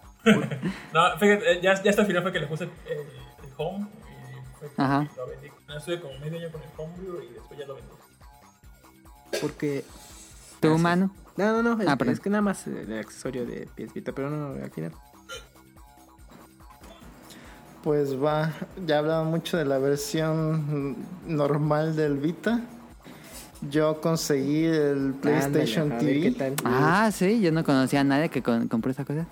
No, 0.92 1.18
fíjate, 1.20 1.52
eh, 1.52 1.60
ya, 1.62 1.80
ya 1.80 1.90
hasta 1.90 2.02
el 2.02 2.06
final 2.08 2.22
fue 2.24 2.32
que 2.32 2.40
le 2.40 2.48
puse 2.48 2.64
el, 2.64 2.70
el 2.90 3.52
home 3.56 3.86
y 3.86 4.58
fue 4.58 4.68
que 4.74 4.82
Ajá. 4.82 5.06
lo 5.16 5.26
vendí. 5.28 5.48
No, 5.68 5.78
estuve 5.78 6.00
como 6.00 6.18
medio 6.18 6.38
año 6.40 6.50
con 6.50 6.60
el 6.62 6.68
homebrew 6.76 7.22
y 7.22 7.32
después 7.34 7.58
ya 7.60 7.66
lo 7.66 7.76
vendí. 7.76 7.90
Porque. 9.40 9.84
¿Tu 10.68 10.74
Ah, 10.74 10.76
sí. 10.76 10.82
mano? 10.82 11.10
No, 11.36 11.62
no, 11.62 11.74
no. 11.76 11.82
Ah, 11.86 11.92
es, 11.92 11.96
perdón. 11.98 12.14
es 12.14 12.20
que 12.20 12.30
nada 12.30 12.42
más 12.42 12.66
eh, 12.66 12.84
el 12.88 12.98
accesorio 12.98 13.44
de 13.46 13.68
PS 13.76 13.92
Vita, 13.94 14.12
pero 14.12 14.30
no, 14.30 14.54
no, 14.54 14.62
al 14.64 14.70
final. 14.70 14.92
Pues 17.82 18.20
va, 18.20 18.52
ya 18.84 18.98
hablaba 18.98 19.22
mucho 19.24 19.56
de 19.56 19.64
la 19.64 19.78
versión 19.78 20.96
normal 21.26 21.94
del 21.94 22.16
Vita. 22.18 22.60
Yo 23.70 24.00
conseguí 24.00 24.64
el 24.64 25.14
PlayStation 25.20 25.92
Ándale, 25.92 26.00
a 26.00 26.04
ver 26.04 26.14
TV. 26.14 26.20
qué 26.22 26.30
tal. 26.38 26.54
Ah, 26.64 27.10
sí. 27.12 27.40
Yo 27.40 27.52
no 27.52 27.64
conocía 27.64 28.00
a 28.00 28.04
nadie 28.04 28.28
que 28.28 28.42
con- 28.42 28.66
compró 28.68 28.90
esta 28.90 29.04
cosa. 29.04 29.26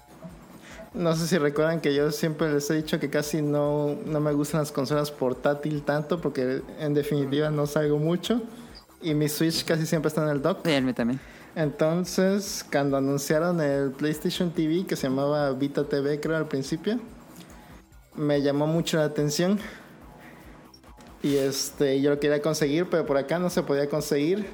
No 0.94 1.16
sé 1.16 1.26
si 1.26 1.36
recuerdan 1.38 1.80
que 1.80 1.92
yo 1.94 2.12
siempre 2.12 2.52
les 2.52 2.70
he 2.70 2.74
dicho 2.74 3.00
que 3.00 3.10
casi 3.10 3.42
no, 3.42 3.96
no 4.06 4.20
me 4.20 4.32
gustan 4.32 4.60
las 4.60 4.70
consolas 4.70 5.10
portátil 5.10 5.82
tanto 5.82 6.20
porque 6.20 6.62
en 6.78 6.94
definitiva 6.94 7.50
no 7.50 7.66
salgo 7.66 7.98
mucho 7.98 8.40
y 9.04 9.14
mi 9.14 9.28
Switch 9.28 9.64
casi 9.64 9.86
siempre 9.86 10.08
está 10.08 10.22
en 10.24 10.30
el 10.30 10.42
dock. 10.42 10.66
Y 10.66 10.70
él 10.70 10.84
me 10.84 10.94
también. 10.94 11.20
Entonces, 11.54 12.64
cuando 12.70 12.96
anunciaron 12.96 13.60
el 13.60 13.92
PlayStation 13.92 14.50
TV 14.50 14.84
que 14.86 14.96
se 14.96 15.08
llamaba 15.08 15.52
Vita 15.52 15.84
TV, 15.84 16.18
creo 16.18 16.36
al 16.36 16.48
principio, 16.48 16.98
me 18.16 18.42
llamó 18.42 18.66
mucho 18.66 18.96
la 18.96 19.04
atención. 19.04 19.58
Y 21.22 21.36
este, 21.36 22.00
yo 22.00 22.10
lo 22.10 22.20
quería 22.20 22.42
conseguir, 22.42 22.88
pero 22.90 23.06
por 23.06 23.16
acá 23.16 23.38
no 23.38 23.50
se 23.50 23.62
podía 23.62 23.88
conseguir. 23.88 24.46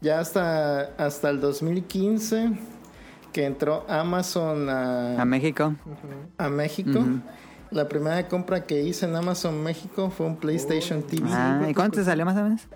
Ya 0.00 0.20
hasta, 0.20 0.82
hasta 0.98 1.30
el 1.30 1.40
2015 1.40 2.52
que 3.32 3.46
entró 3.46 3.86
Amazon 3.88 4.68
a, 4.68 5.22
A 5.22 5.24
México. 5.24 5.74
a 6.36 6.48
México. 6.48 6.98
Ujú. 6.98 7.20
La 7.70 7.88
primera 7.88 8.28
compra 8.28 8.64
que 8.66 8.82
hice 8.82 9.06
en 9.06 9.16
Amazon 9.16 9.62
México 9.62 10.10
fue 10.10 10.26
un 10.26 10.36
PlayStation 10.36 11.02
TV. 11.02 11.26
Ah, 11.30 11.66
¿y 11.66 11.72
cuánto 11.72 11.98
te 11.98 12.04
salió 12.04 12.26
más 12.26 12.36
o 12.36 12.42
menos? 12.42 12.68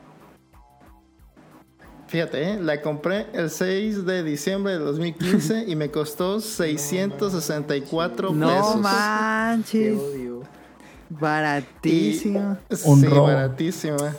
Fíjate, 2.09 2.52
¿eh? 2.52 2.59
la 2.60 2.81
compré 2.83 3.26
el 3.33 3.51
6 3.51 4.07
de 4.07 4.23
diciembre 4.23 4.75
de 4.75 4.78
2015 4.78 5.65
y 5.68 5.75
me 5.76 5.91
costó 5.91 6.41
664 6.41 8.33
No 8.33 8.47
pesos. 8.49 8.75
Qué 8.75 8.81
manches. 8.81 9.99
odio. 9.99 10.43
Baratísimo. 11.09 12.57
Sí, 12.70 13.07
baratísima. 13.07 14.15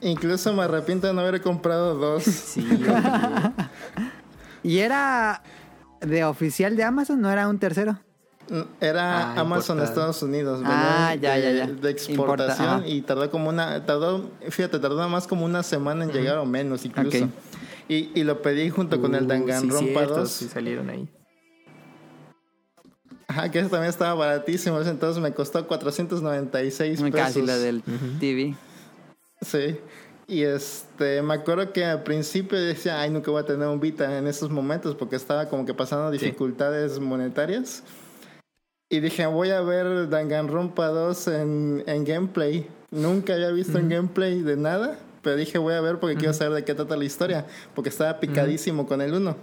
Incluso 0.00 0.52
me 0.52 0.62
arrepiento 0.62 1.06
de 1.06 1.12
no 1.14 1.20
haber 1.20 1.40
comprado 1.42 1.94
dos. 1.94 2.24
Sí. 2.30 2.66
¿Y 4.62 4.78
era 4.78 5.42
de 6.00 6.24
oficial 6.24 6.76
de 6.76 6.84
Amazon? 6.84 7.20
¿No 7.20 7.30
era 7.30 7.48
un 7.48 7.58
tercero? 7.58 7.98
Era 8.80 9.32
Ah, 9.34 9.40
Amazon 9.40 9.76
de 9.78 9.84
importado. 9.84 10.10
Estados 10.10 10.22
Unidos. 10.22 10.60
Ah, 10.64 11.14
ya, 11.20 11.36
de, 11.36 11.42
ya, 11.42 11.52
ya. 11.52 11.72
de 11.72 11.90
exportación 11.90 12.68
Importa, 12.68 12.88
y 12.88 13.02
tardó 13.02 13.30
como 13.30 13.48
una, 13.48 13.86
tardó, 13.86 14.30
fíjate, 14.48 14.78
tardó 14.80 15.08
más 15.08 15.26
como 15.26 15.44
una 15.44 15.62
semana 15.62 16.04
en 16.04 16.10
llegar 16.12 16.38
o 16.38 16.44
menos 16.46 16.84
incluso. 16.84 17.28
Y, 17.88 18.10
y 18.14 18.24
lo 18.24 18.42
pedí 18.42 18.70
junto 18.70 19.00
con 19.00 19.14
el 19.14 19.24
Uh, 19.24 19.28
Danganronpa 19.28 19.78
sí, 19.78 19.92
cierto, 19.94 20.16
2. 20.16 20.30
sí 20.30 20.48
salieron 20.48 20.90
ahí. 20.90 21.08
Ajá, 23.28 23.50
que 23.50 23.60
eso 23.60 23.68
también 23.70 23.90
estaba 23.90 24.14
baratísimo. 24.14 24.80
Entonces 24.80 25.22
me 25.22 25.32
costó 25.32 25.66
496 25.68 27.00
pesos. 27.00 27.14
Casi 27.14 27.42
lo 27.42 27.56
del 27.58 27.82
TV. 28.18 28.56
Sí. 29.42 29.78
Y 30.26 30.42
este, 30.42 31.22
me 31.22 31.34
acuerdo 31.34 31.72
que 31.72 31.84
al 31.84 32.02
principio 32.02 32.60
decía, 32.60 33.00
ay, 33.00 33.10
nunca 33.10 33.30
voy 33.30 33.42
a 33.42 33.46
tener 33.46 33.66
un 33.68 33.80
Vita 33.80 34.18
en 34.18 34.26
esos 34.26 34.50
momentos 34.50 34.94
porque 34.94 35.16
estaba 35.16 35.48
como 35.48 35.64
que 35.66 35.74
pasando 35.74 36.10
dificultades 36.10 36.98
monetarias. 37.00 37.82
Y 38.92 38.98
dije, 38.98 39.24
voy 39.26 39.50
a 39.50 39.60
ver 39.60 40.08
Danganronpa 40.08 40.88
2 40.88 41.28
en, 41.28 41.84
en 41.86 42.04
gameplay. 42.04 42.68
Nunca 42.90 43.34
había 43.34 43.50
visto 43.52 43.78
en 43.78 43.88
gameplay 43.88 44.42
de 44.42 44.56
nada, 44.56 44.98
pero 45.22 45.36
dije, 45.36 45.58
voy 45.58 45.74
a 45.74 45.80
ver 45.80 46.00
porque 46.00 46.16
quiero 46.16 46.34
saber 46.34 46.54
de 46.54 46.64
qué 46.64 46.74
trata 46.74 46.96
la 46.96 47.04
historia, 47.04 47.46
porque 47.76 47.88
estaba 47.88 48.18
picadísimo 48.18 48.88
con 48.88 49.00
el 49.00 49.14
1. 49.14 49.36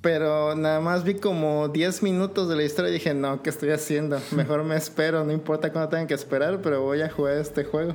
Pero 0.00 0.56
nada 0.56 0.80
más 0.80 1.04
vi 1.04 1.14
como 1.14 1.68
10 1.68 2.02
minutos 2.02 2.48
de 2.48 2.56
la 2.56 2.64
historia 2.64 2.90
y 2.90 2.94
dije, 2.94 3.14
no, 3.14 3.40
¿qué 3.40 3.50
estoy 3.50 3.70
haciendo? 3.70 4.20
Mejor 4.32 4.64
me 4.64 4.74
espero, 4.74 5.24
no 5.24 5.30
importa 5.30 5.70
cuándo 5.70 5.90
tengan 5.90 6.08
que 6.08 6.14
esperar, 6.14 6.60
pero 6.62 6.82
voy 6.82 7.02
a 7.02 7.08
jugar 7.08 7.36
este 7.36 7.62
juego. 7.62 7.94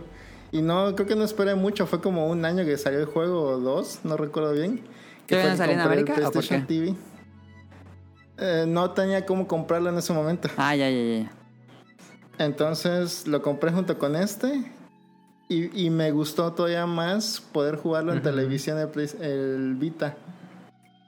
Y 0.53 0.61
no, 0.61 0.95
creo 0.95 1.05
que 1.05 1.15
no 1.17 1.25
esperé 1.25 1.53
mucho, 1.55 1.85
fue 1.85 1.99
como 1.99 2.27
un 2.27 2.45
año 2.45 2.63
que 2.63 2.77
salió 2.77 2.99
el 2.99 3.07
juego 3.07 3.41
o 3.41 3.59
dos, 3.59 3.99
no 4.05 4.15
recuerdo 4.15 4.53
bien. 4.53 4.81
¿Todavía 5.27 5.49
fue 5.49 5.51
no 5.51 5.57
salió 5.57 5.73
en 5.73 5.79
compré 5.81 5.99
el 5.99 6.07
América, 6.07 6.13
o 6.13 6.31
por 6.31 6.31
PlayStation 6.31 6.61
qué? 6.61 6.73
TV. 6.73 7.14
Eh, 8.37 8.65
no 8.67 8.91
tenía 8.91 9.25
cómo 9.25 9.47
comprarlo 9.47 9.89
en 9.89 9.97
ese 9.97 10.13
momento. 10.13 10.49
Ah, 10.57 10.75
ya, 10.75 10.89
ya, 10.89 11.21
ya. 11.21 11.31
Entonces 12.37 13.27
lo 13.27 13.41
compré 13.41 13.71
junto 13.71 13.97
con 13.97 14.15
este. 14.15 14.71
Y, 15.47 15.85
y 15.85 15.89
me 15.89 16.11
gustó 16.11 16.51
todavía 16.53 16.85
más 16.87 17.39
poder 17.39 17.75
jugarlo 17.75 18.13
en 18.13 18.21
televisión 18.21 18.77
el, 18.79 19.75
Vita. 19.75 20.17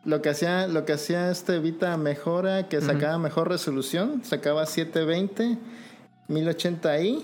Lo 0.06 0.22
que 0.22 0.30
hacía, 0.30 0.68
lo 0.68 0.86
que 0.86 0.94
hacía 0.94 1.32
este 1.32 1.60
Vita 1.60 1.98
mejora, 1.98 2.70
que 2.70 2.80
sacaba 2.80 3.18
mejor 3.18 3.50
resolución, 3.50 4.24
sacaba 4.24 4.66
720, 4.66 5.58
1080i 6.30 7.24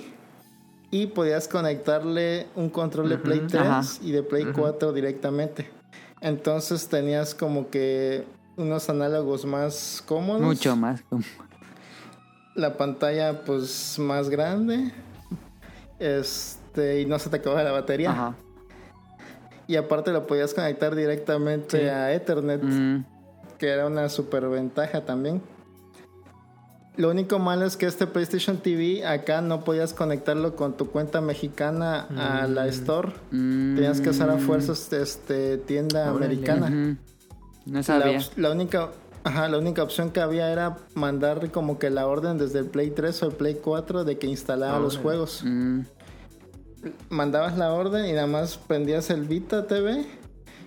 y 0.89 1.07
podías 1.07 1.47
conectarle 1.47 2.47
un 2.55 2.69
control 2.69 3.09
de 3.09 3.17
Play 3.17 3.41
3 3.47 3.61
Ajá. 3.61 3.81
y 4.01 4.11
de 4.11 4.23
Play 4.23 4.45
4 4.53 4.91
directamente. 4.91 5.69
Entonces 6.19 6.87
tenías 6.87 7.35
como 7.35 7.69
que 7.69 8.25
unos 8.57 8.89
análogos 8.89 9.45
más 9.45 10.03
cómodos 10.05 10.41
Mucho 10.41 10.75
más. 10.75 11.03
la 12.55 12.77
pantalla 12.77 13.43
pues 13.45 13.97
más 13.99 14.29
grande 14.29 14.91
este 15.99 17.01
y 17.01 17.05
no 17.05 17.17
se 17.19 17.29
te 17.29 17.37
acababa 17.37 17.63
la 17.63 17.71
batería 17.71 18.11
Ajá. 18.11 18.35
y 19.67 19.75
aparte 19.75 20.11
lo 20.11 20.27
podías 20.27 20.53
conectar 20.53 20.95
directamente 20.95 21.79
Sí. 21.79 21.87
a 21.87 22.13
Ethernet 22.13 22.61
Mm, 22.63 23.03
que 23.57 23.69
era 23.69 23.87
una 23.87 24.09
super 24.09 24.47
ventaja 24.49 25.05
también 25.05 25.41
lo 26.95 27.09
único 27.09 27.39
malo 27.39 27.65
es 27.65 27.75
que 27.75 27.87
este 27.87 28.05
PlayStation 28.05 28.57
TV 28.57 29.03
acá 29.03 29.41
no 29.41 29.63
podías 29.63 29.93
conectarlo 29.93 30.55
con 30.55 30.77
tu 30.77 30.91
cuenta 30.91 31.21
mexicana 31.21 32.01
a 32.17 32.45
la 32.47 32.67
store 32.67 33.13
mm, 33.31 33.75
tenías 33.75 33.99
que 33.99 34.09
usar 34.11 34.29
a 34.29 34.37
fuerzas 34.37 34.91
este 34.93 35.57
tienda 35.57 36.11
Órale. 36.11 36.25
americana. 36.25 36.97
No 37.65 37.77
la, 37.77 37.83
sabía. 37.83 38.19
la 38.35 38.51
única 38.51 38.89
ajá, 39.23 39.47
la 39.47 39.57
única 39.57 39.83
opción 39.83 40.11
que 40.11 40.19
había 40.19 40.51
era 40.51 40.77
mandar 40.95 41.49
como 41.51 41.79
que 41.79 41.89
la 41.89 42.07
orden 42.07 42.37
desde 42.37 42.59
el 42.59 42.65
Play 42.65 42.91
3 42.91 43.23
o 43.23 43.25
el 43.27 43.33
Play 43.33 43.59
4 43.63 44.03
de 44.03 44.17
que 44.17 44.27
instalara 44.27 44.79
los 44.79 44.97
juegos. 44.97 45.41
Mm, 45.45 45.81
Mandabas 47.09 47.57
la 47.57 47.73
orden 47.73 48.05
y 48.05 48.11
nada 48.11 48.27
más 48.27 48.57
prendías 48.57 49.09
el 49.09 49.23
Vita 49.23 49.67
TV 49.67 50.05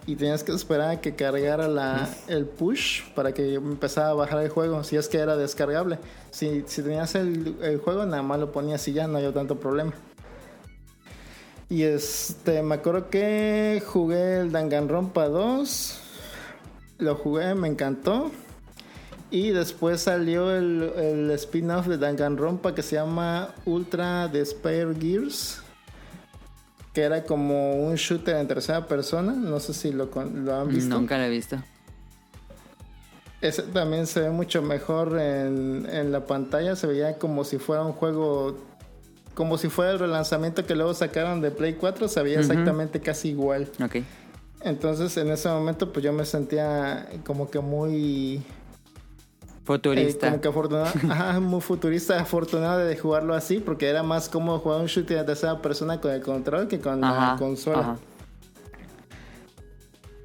y 0.06 0.16
tenías 0.16 0.42
que 0.44 0.52
esperar 0.52 0.90
a 0.90 1.00
que 1.00 1.14
cargara 1.14 1.68
la, 1.68 2.08
el 2.28 2.46
push 2.46 3.02
para 3.14 3.34
que 3.34 3.54
empezara 3.54 4.10
a 4.10 4.14
bajar 4.14 4.42
el 4.42 4.48
juego, 4.48 4.82
si 4.84 4.96
es 4.96 5.08
que 5.08 5.18
era 5.18 5.36
descargable. 5.36 5.98
Si, 6.30 6.64
si 6.66 6.82
tenías 6.82 7.14
el, 7.16 7.56
el 7.60 7.78
juego, 7.78 8.06
nada 8.06 8.22
más 8.22 8.38
lo 8.40 8.52
ponías 8.52 8.86
y 8.88 8.92
ya 8.92 9.06
no 9.06 9.18
había 9.18 9.34
tanto 9.34 9.58
problema. 9.58 9.92
Y 11.68 11.82
este, 11.82 12.62
me 12.62 12.76
acuerdo 12.76 13.10
que 13.10 13.82
jugué 13.84 14.38
el 14.40 14.52
Danganronpa 14.52 15.28
2. 15.28 16.02
Lo 16.98 17.14
jugué, 17.16 17.54
me 17.54 17.68
encantó. 17.68 18.30
Y 19.30 19.50
después 19.50 20.02
salió 20.02 20.56
el, 20.56 20.92
el 20.96 21.30
spin-off 21.32 21.86
de 21.88 21.98
Danganronpa 21.98 22.74
que 22.74 22.82
se 22.82 22.96
llama 22.96 23.54
Ultra 23.64 24.28
Despair 24.28 24.96
Gears. 24.98 25.62
Que 26.94 27.02
era 27.02 27.24
como 27.24 27.74
un 27.74 27.96
shooter 27.96 28.36
en 28.36 28.48
tercera 28.48 28.86
persona. 28.86 29.32
No 29.32 29.60
sé 29.60 29.74
si 29.74 29.92
lo, 29.92 30.08
han 30.14 30.68
visto. 30.68 30.94
Nunca 30.94 31.18
lo 31.18 31.24
he 31.24 31.28
visto. 31.28 31.58
Ese 33.42 33.62
también 33.62 34.06
se 34.06 34.20
ve 34.20 34.30
mucho 34.30 34.62
mejor 34.62 35.18
en, 35.20 35.86
en 35.90 36.12
la 36.12 36.24
pantalla. 36.24 36.74
Se 36.74 36.86
veía 36.86 37.18
como 37.18 37.44
si 37.44 37.58
fuera 37.58 37.82
un 37.82 37.92
juego. 37.92 38.56
Como 39.34 39.58
si 39.58 39.68
fuera 39.68 39.92
el 39.92 39.98
relanzamiento 39.98 40.64
que 40.64 40.74
luego 40.74 40.94
sacaron 40.94 41.42
de 41.42 41.50
Play 41.50 41.74
4. 41.74 42.08
Se 42.08 42.22
veía 42.22 42.40
exactamente 42.40 43.00
casi 43.00 43.30
igual. 43.30 43.70
Ok. 43.84 43.96
Entonces 44.62 45.16
en 45.16 45.30
ese 45.30 45.48
momento 45.48 45.92
pues 45.92 46.04
yo 46.04 46.12
me 46.12 46.24
sentía 46.24 47.08
como 47.24 47.50
que 47.50 47.60
muy... 47.60 48.36
eh, 48.36 48.42
Futurista. 49.64 50.28
como 50.28 50.40
que 50.40 50.48
afortunado, 50.48 50.86
ajá, 51.10 51.40
muy 51.40 51.60
futurista, 51.60 52.20
afortunado 52.20 52.78
de 52.78 52.96
jugarlo 52.96 53.34
así, 53.34 53.58
porque 53.58 53.88
era 53.88 54.02
más 54.02 54.28
cómodo 54.28 54.58
jugar 54.60 54.80
un 54.80 54.86
shooter 54.86 55.18
de 55.18 55.24
tercera 55.24 55.60
persona 55.60 56.00
con 56.00 56.12
el 56.12 56.22
control 56.22 56.68
que 56.68 56.80
con 56.80 57.00
la 57.00 57.36
consola. 57.38 57.78
ajá. 57.80 57.96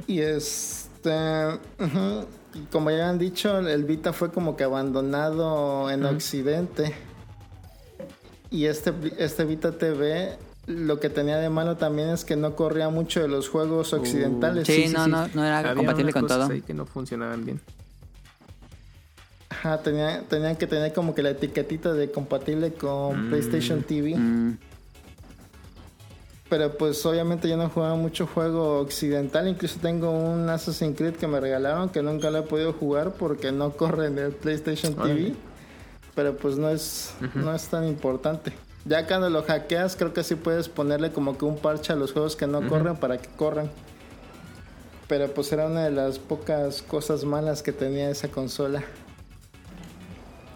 Y 0.08 0.20
este, 0.20 1.12
como 2.72 2.92
ya 2.92 3.10
han 3.10 3.18
dicho, 3.18 3.60
el 3.60 3.86
Vita 3.86 4.12
fue 4.12 4.32
como 4.32 4.58
que 4.58 4.64
abandonado 4.66 5.90
en 5.90 6.06
Occidente. 6.06 6.94
Y 8.50 8.66
este, 8.66 8.94
este 9.18 9.46
Vita 9.46 9.72
TV, 9.72 10.38
lo 10.68 11.00
que 11.00 11.10
tenía 11.10 11.38
de 11.38 11.50
malo 11.50 11.78
también 11.78 12.10
es 12.10 12.24
que 12.24 12.36
no 12.36 12.56
corría 12.56 12.90
mucho 12.90 13.22
de 13.22 13.28
los 13.28 13.50
juegos 13.50 13.94
occidentales. 13.94 14.68
Uh, 14.70 14.72
Sí, 14.72 14.88
no, 14.90 15.08
no, 15.08 15.28
no 15.34 15.44
era 15.46 15.60
Había 15.60 15.74
compatible 15.76 16.04
unas 16.12 16.14
con 16.14 16.22
cosas 16.24 16.38
todo. 16.40 16.52
ahí 16.52 16.62
que 16.62 16.74
no 16.74 16.86
funcionaban 16.86 17.44
bien. 17.46 17.60
Ajá, 19.50 19.80
tenía, 19.82 20.22
tenían 20.30 20.56
que 20.56 20.66
tener 20.68 20.94
como 20.94 21.14
que 21.14 21.22
la 21.24 21.32
etiquetita 21.32 21.94
de 21.94 22.10
compatible 22.12 22.74
con 22.74 23.28
Mm. 23.28 23.30
PlayStation 23.30 23.84
TV. 23.84 24.16
Mm, 24.16 24.58
Pero 26.50 26.78
pues 26.78 27.06
obviamente 27.06 27.48
yo 27.48 27.56
no 27.56 27.70
jugaba 27.70 27.96
mucho 27.96 28.28
juego 28.28 28.80
occidental. 28.80 29.48
Incluso 29.48 29.80
tengo 29.82 30.12
un 30.12 30.50
Assassin's 30.50 30.98
Creed 30.98 31.14
que 31.16 31.26
me 31.28 31.40
regalaron 31.40 31.88
que 31.90 32.02
nunca 32.02 32.30
lo 32.30 32.40
he 32.40 32.42
podido 32.44 32.74
jugar 32.74 33.14
porque 33.14 33.52
no 33.54 33.72
corre 33.72 34.08
en 34.08 34.18
el 34.20 34.32
PlayStation 34.34 34.94
TV. 34.96 35.34
Pero 36.14 36.36
pues 36.36 36.58
no 36.58 36.68
es, 36.70 37.14
no 37.36 37.56
es 37.56 37.66
tan 37.68 37.88
importante. 37.88 38.52
Ya 38.86 39.06
cuando 39.06 39.30
lo 39.30 39.44
hackeas 39.44 39.96
creo 39.96 40.14
que 40.14 40.24
sí 40.24 40.36
puedes 40.36 40.68
ponerle 40.70 41.12
como 41.12 41.38
que 41.38 41.46
un 41.46 41.58
parche 41.58 41.94
a 41.94 41.96
los 41.96 42.14
juegos 42.14 42.36
que 42.36 42.48
no 42.48 42.68
corren 42.68 42.96
para 42.96 43.18
que 43.20 43.30
corran. 43.30 43.70
Pero 45.08 45.28
pues 45.34 45.52
era 45.52 45.68
una 45.68 45.84
de 45.84 45.92
las 45.92 46.20
pocas 46.20 46.82
cosas 46.82 47.24
malas 47.26 47.62
que 47.62 47.72
tenía 47.74 48.10
esa 48.10 48.30
consola. 48.30 48.82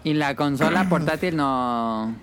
Y 0.02 0.14
la 0.14 0.34
consola 0.34 0.86
portátil 0.88 1.36
no. 1.36 2.16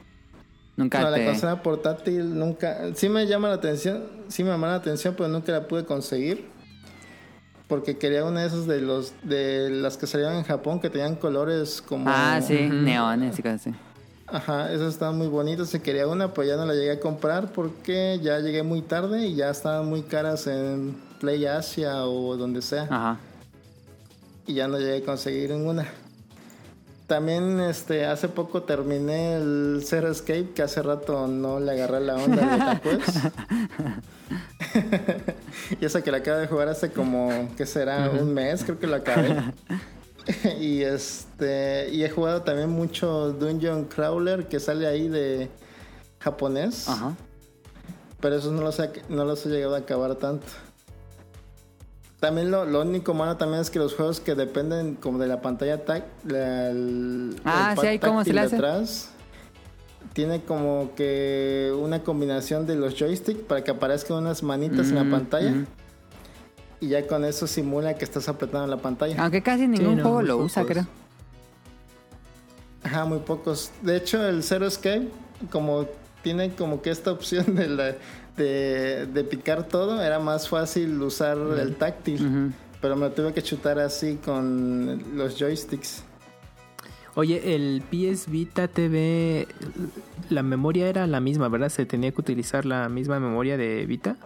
Nunca 0.75 1.01
No, 1.01 1.11
te. 1.11 1.19
la 1.19 1.25
consola 1.25 1.61
portátil 1.61 2.37
nunca. 2.37 2.79
Sí 2.95 3.07
me 3.07 3.27
llama 3.27 3.49
la 3.49 3.55
atención, 3.55 4.03
sí 4.27 4.43
me 4.43 4.49
llama 4.49 4.67
la 4.67 4.75
atención, 4.75 5.13
pero 5.15 5.29
nunca 5.29 5.51
la 5.51 5.67
pude 5.67 5.85
conseguir. 5.85 6.51
Porque 7.67 7.97
quería 7.97 8.25
una 8.25 8.41
de 8.41 8.47
esas 8.47 8.65
de 8.67 8.81
los 8.81 9.13
de 9.23 9.69
las 9.69 9.97
que 9.97 10.05
salieron 10.07 10.35
en 10.35 10.43
Japón 10.43 10.79
que 10.81 10.89
tenían 10.89 11.15
colores 11.15 11.81
como. 11.81 12.05
Ah, 12.09 12.41
sí, 12.41 12.67
neones 12.69 13.39
y 13.39 13.41
cosas 13.41 13.61
así. 13.61 13.75
Ajá, 14.33 14.73
esas 14.73 14.93
estaban 14.93 15.15
muy 15.15 15.27
bonitas. 15.27 15.73
Y 15.75 15.79
quería 15.79 16.07
una, 16.07 16.33
pero 16.33 16.47
ya 16.47 16.57
no 16.57 16.65
la 16.65 16.73
llegué 16.73 16.93
a 16.93 16.99
comprar 16.99 17.51
porque 17.51 18.19
ya 18.21 18.39
llegué 18.39 18.63
muy 18.63 18.81
tarde 18.81 19.27
y 19.27 19.35
ya 19.35 19.51
estaban 19.51 19.87
muy 19.87 20.01
caras 20.01 20.47
en 20.47 20.97
Play 21.19 21.45
Asia 21.45 22.07
o 22.07 22.35
donde 22.35 22.63
sea. 22.63 22.87
Ajá. 22.89 23.19
y 24.47 24.55
ya 24.55 24.67
no 24.67 24.79
llegué 24.79 24.97
a 24.97 25.05
conseguir 25.05 25.51
ninguna. 25.51 25.85
También 27.05 27.59
este 27.59 28.07
hace 28.07 28.27
poco 28.27 28.63
terminé 28.63 29.35
el 29.35 29.83
Zero 29.85 30.09
Escape 30.09 30.49
que 30.55 30.63
hace 30.63 30.81
rato 30.81 31.27
no 31.27 31.59
le 31.59 31.71
agarré 31.73 31.99
la 31.99 32.15
onda 32.15 32.79
de 32.83 32.99
y 35.79 35.85
eso 35.85 36.01
que 36.01 36.11
la 36.11 36.17
acabo 36.17 36.39
de 36.39 36.47
jugar 36.47 36.69
hace 36.69 36.91
como 36.91 37.49
que 37.55 37.67
será 37.67 38.09
un 38.09 38.33
mes, 38.33 38.63
creo 38.63 38.79
que 38.79 38.87
lo 38.87 38.95
acabé. 38.95 39.35
y 40.59 40.81
este 40.83 41.89
y 41.91 42.03
he 42.03 42.09
jugado 42.09 42.41
también 42.43 42.69
mucho 42.69 43.31
Dungeon 43.33 43.85
Crawler 43.85 44.47
que 44.47 44.59
sale 44.59 44.87
ahí 44.87 45.07
de 45.09 45.49
japonés, 46.19 46.87
Ajá. 46.87 47.13
pero 48.21 48.35
esos 48.35 48.53
no 48.53 48.61
los 48.61 48.79
he, 48.79 48.89
no 49.09 49.25
los 49.25 49.45
he 49.45 49.49
llegado 49.49 49.75
a 49.75 49.79
acabar 49.79 50.15
tanto. 50.15 50.47
También 52.19 52.51
lo, 52.51 52.63
lo 52.65 52.81
único 52.81 53.13
malo 53.13 53.35
también 53.35 53.61
es 53.61 53.69
que 53.69 53.79
los 53.79 53.95
juegos 53.95 54.21
que 54.21 54.33
dependen 54.33 54.95
como 54.95 55.19
de 55.19 55.27
la 55.27 55.41
pantalla 55.41 55.83
táctil, 55.83 56.33
el, 56.33 57.35
Ah, 57.43 57.75
el 57.77 57.99
sí, 57.99 57.99
se 58.23 58.33
le 58.33 58.39
hace. 58.39 58.55
detrás, 58.55 59.09
tiene 60.13 60.41
como 60.43 60.91
que 60.95 61.73
una 61.77 62.01
combinación 62.03 62.65
de 62.65 62.75
los 62.75 62.95
joysticks 62.97 63.41
para 63.41 63.61
que 63.65 63.71
aparezcan 63.71 64.17
unas 64.19 64.41
manitas 64.41 64.87
en 64.87 64.95
la 64.95 65.03
pantalla 65.17 65.51
mm. 65.51 65.65
Y 66.83 66.89
ya 66.89 67.07
con 67.07 67.23
eso 67.23 67.47
simula 67.47 67.95
que 67.95 68.03
estás 68.03 68.27
apretando 68.27 68.67
la 68.67 68.81
pantalla. 68.81 69.15
Aunque 69.21 69.41
casi 69.41 69.67
ningún 69.67 69.97
no, 69.97 70.03
juego 70.03 70.21
lo 70.21 70.37
usa, 70.37 70.65
creo. 70.65 70.85
Ajá, 72.83 73.05
muy 73.05 73.19
pocos. 73.19 73.71
De 73.81 73.95
hecho, 73.95 74.27
el 74.27 74.43
Zero 74.43 74.67
Escape, 74.67 75.07
como 75.49 75.87
tiene 76.23 76.53
como 76.53 76.81
que 76.81 76.89
esta 76.89 77.11
opción 77.11 77.55
de, 77.55 77.69
la, 77.69 77.95
de, 78.35 79.05
de 79.05 79.23
picar 79.23 79.63
todo, 79.63 80.01
era 80.01 80.19
más 80.19 80.49
fácil 80.49 81.01
usar 81.01 81.37
el 81.37 81.75
táctil. 81.75 82.53
Pero 82.81 82.97
me 82.97 83.07
lo 83.07 83.11
tuve 83.13 83.31
que 83.33 83.41
chutar 83.41 83.79
así 83.79 84.19
con 84.23 85.15
los 85.15 85.39
joysticks. 85.39 86.03
Oye, 87.15 87.55
el 87.55 87.81
PS 87.89 88.29
Vita 88.29 88.67
TV, 88.67 89.47
la 90.29 90.43
memoria 90.43 90.89
era 90.89 91.07
la 91.07 91.21
misma, 91.21 91.47
¿verdad? 91.47 91.69
Se 91.69 91.85
tenía 91.85 92.11
que 92.11 92.19
utilizar 92.19 92.65
la 92.65 92.89
misma 92.89 93.21
memoria 93.21 93.55
de 93.55 93.85
Vita. 93.85 94.17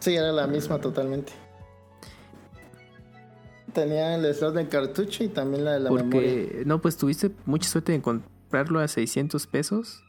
Sí, 0.00 0.14
era 0.14 0.32
la 0.32 0.46
misma 0.46 0.80
totalmente. 0.80 1.32
Tenía 3.72 4.14
el 4.14 4.34
slot 4.34 4.54
de 4.54 4.68
cartucho 4.68 5.24
y 5.24 5.28
también 5.28 5.64
la 5.64 5.72
de 5.72 5.80
la 5.80 5.90
memoria. 5.90 6.10
Porque, 6.10 6.62
no, 6.64 6.80
pues 6.80 6.96
tuviste 6.96 7.30
mucha 7.44 7.68
suerte 7.68 7.94
en 7.94 8.00
comprarlo 8.00 8.80
a 8.80 8.88
600 8.88 9.46
pesos. 9.46 10.02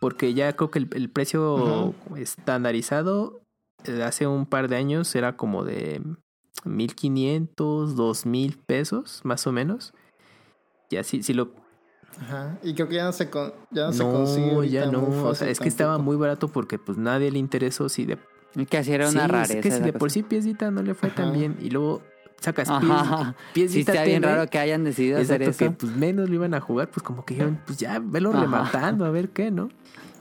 Porque 0.00 0.34
ya 0.34 0.54
creo 0.54 0.70
que 0.70 0.78
el, 0.78 0.88
el 0.94 1.10
precio 1.10 1.94
estandarizado 2.16 3.42
eh, 3.84 4.02
hace 4.02 4.26
un 4.26 4.46
par 4.46 4.68
de 4.68 4.76
años 4.76 5.14
era 5.14 5.36
como 5.36 5.64
de 5.64 6.02
1500, 6.64 7.96
2000 7.96 8.58
pesos, 8.58 9.20
más 9.24 9.46
o 9.46 9.52
menos. 9.52 9.92
Y 10.90 10.96
así, 10.96 11.22
si 11.22 11.34
lo. 11.34 11.52
Ajá. 12.20 12.58
Y 12.62 12.74
creo 12.74 12.88
que 12.88 12.96
ya 12.96 13.04
no 13.04 13.12
se, 13.12 13.28
con, 13.28 13.52
ya 13.70 13.86
no 13.86 13.92
se 13.92 14.02
consigue. 14.02 14.68
Ya 14.68 14.86
no. 14.86 15.06
O 15.24 15.34
sea, 15.34 15.48
es 15.48 15.60
que 15.60 15.68
estaba 15.68 15.98
muy 15.98 16.16
barato 16.16 16.48
porque 16.48 16.78
pues 16.78 16.96
nadie 16.98 17.30
le 17.30 17.38
interesó 17.38 17.88
si 17.88 18.04
de 18.04 18.18
que 18.64 18.78
así 18.78 18.92
era 18.92 19.08
una 19.10 19.26
Sí, 19.26 19.30
rareza. 19.30 19.58
Es 19.58 19.62
que 19.62 19.70
si 19.70 19.76
de 19.82 19.88
cosa. 19.92 19.98
por 19.98 20.10
sí 20.10 20.22
piecita 20.22 20.70
no 20.70 20.82
le 20.82 20.94
fue 20.94 21.10
tan 21.10 21.26
Ajá. 21.28 21.36
bien 21.36 21.56
y 21.60 21.68
luego 21.68 22.00
sacas 22.40 22.70
Ajá. 22.70 23.34
pies, 23.52 23.72
Sí, 23.72 23.80
está 23.80 24.02
bien 24.04 24.22
raro 24.22 24.48
que 24.48 24.58
hayan 24.58 24.84
decidido 24.84 25.18
hacer 25.20 25.42
eso. 25.42 25.58
que 25.58 25.70
pues 25.70 25.92
menos 25.94 26.28
lo 26.30 26.34
iban 26.36 26.54
a 26.54 26.60
jugar, 26.60 26.88
pues 26.90 27.02
como 27.02 27.24
que 27.24 27.34
dijeron, 27.34 27.58
pues 27.66 27.78
ya, 27.78 27.98
velo 27.98 28.30
Ajá. 28.30 28.40
rematando, 28.40 29.04
a 29.04 29.10
ver 29.10 29.28
qué, 29.30 29.50
¿no? 29.50 29.68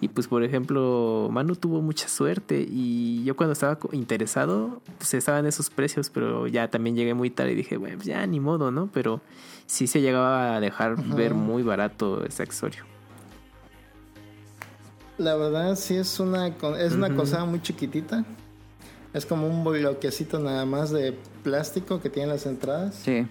Y 0.02 0.10
pues 0.10 0.28
por 0.28 0.44
ejemplo, 0.44 1.30
Manu 1.32 1.56
tuvo 1.56 1.82
mucha 1.82 2.10
suerte 2.10 2.66
y 2.70 3.24
yo 3.24 3.36
cuando 3.38 3.54
estaba 3.54 3.80
interesado, 3.94 4.82
pues 4.98 5.14
estaban 5.14 5.46
esos 5.46 5.70
precios, 5.70 6.10
pero 6.10 6.48
ya 6.48 6.70
también 6.70 6.96
llegué 6.98 7.14
muy 7.14 7.30
tarde 7.30 7.54
y 7.54 7.56
dije, 7.56 7.78
bueno, 7.78 7.96
pues 7.96 8.08
ya 8.08 8.26
ni 8.28 8.40
modo, 8.42 8.72
¿no? 8.72 8.90
Pero 8.94 9.22
sí 9.66 9.88
se 9.88 10.02
llegaba 10.02 10.56
a 10.58 10.60
dejar 10.60 11.02
ver 11.16 11.34
muy 11.34 11.64
barato 11.64 12.26
ese 12.26 12.44
accesorio. 12.44 12.84
La 15.18 15.36
verdad 15.36 15.76
sí 15.76 15.96
es 15.96 16.20
una 16.20 16.48
es 16.48 16.94
una 16.94 17.08
Ujú. 17.08 17.16
cosa 17.18 17.46
muy 17.46 17.62
chiquitita. 17.62 18.26
Es 19.14 19.26
como 19.26 19.48
un 19.48 19.64
bloquecito 19.64 20.40
nada 20.40 20.66
más 20.66 20.92
de 20.92 21.18
plástico 21.44 22.02
que 22.02 22.10
tiene 22.10 22.34
las 22.34 22.46
entradas. 22.46 22.96
Sí. 22.96 23.26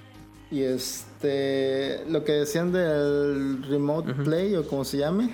Y 0.51 0.63
este 0.63 2.05
lo 2.09 2.25
que 2.25 2.33
decían 2.33 2.73
del 2.73 3.63
remote 3.69 4.15
play 4.15 4.55
o 4.57 4.67
como 4.67 4.85
se 4.85 4.99
llame. 4.99 5.31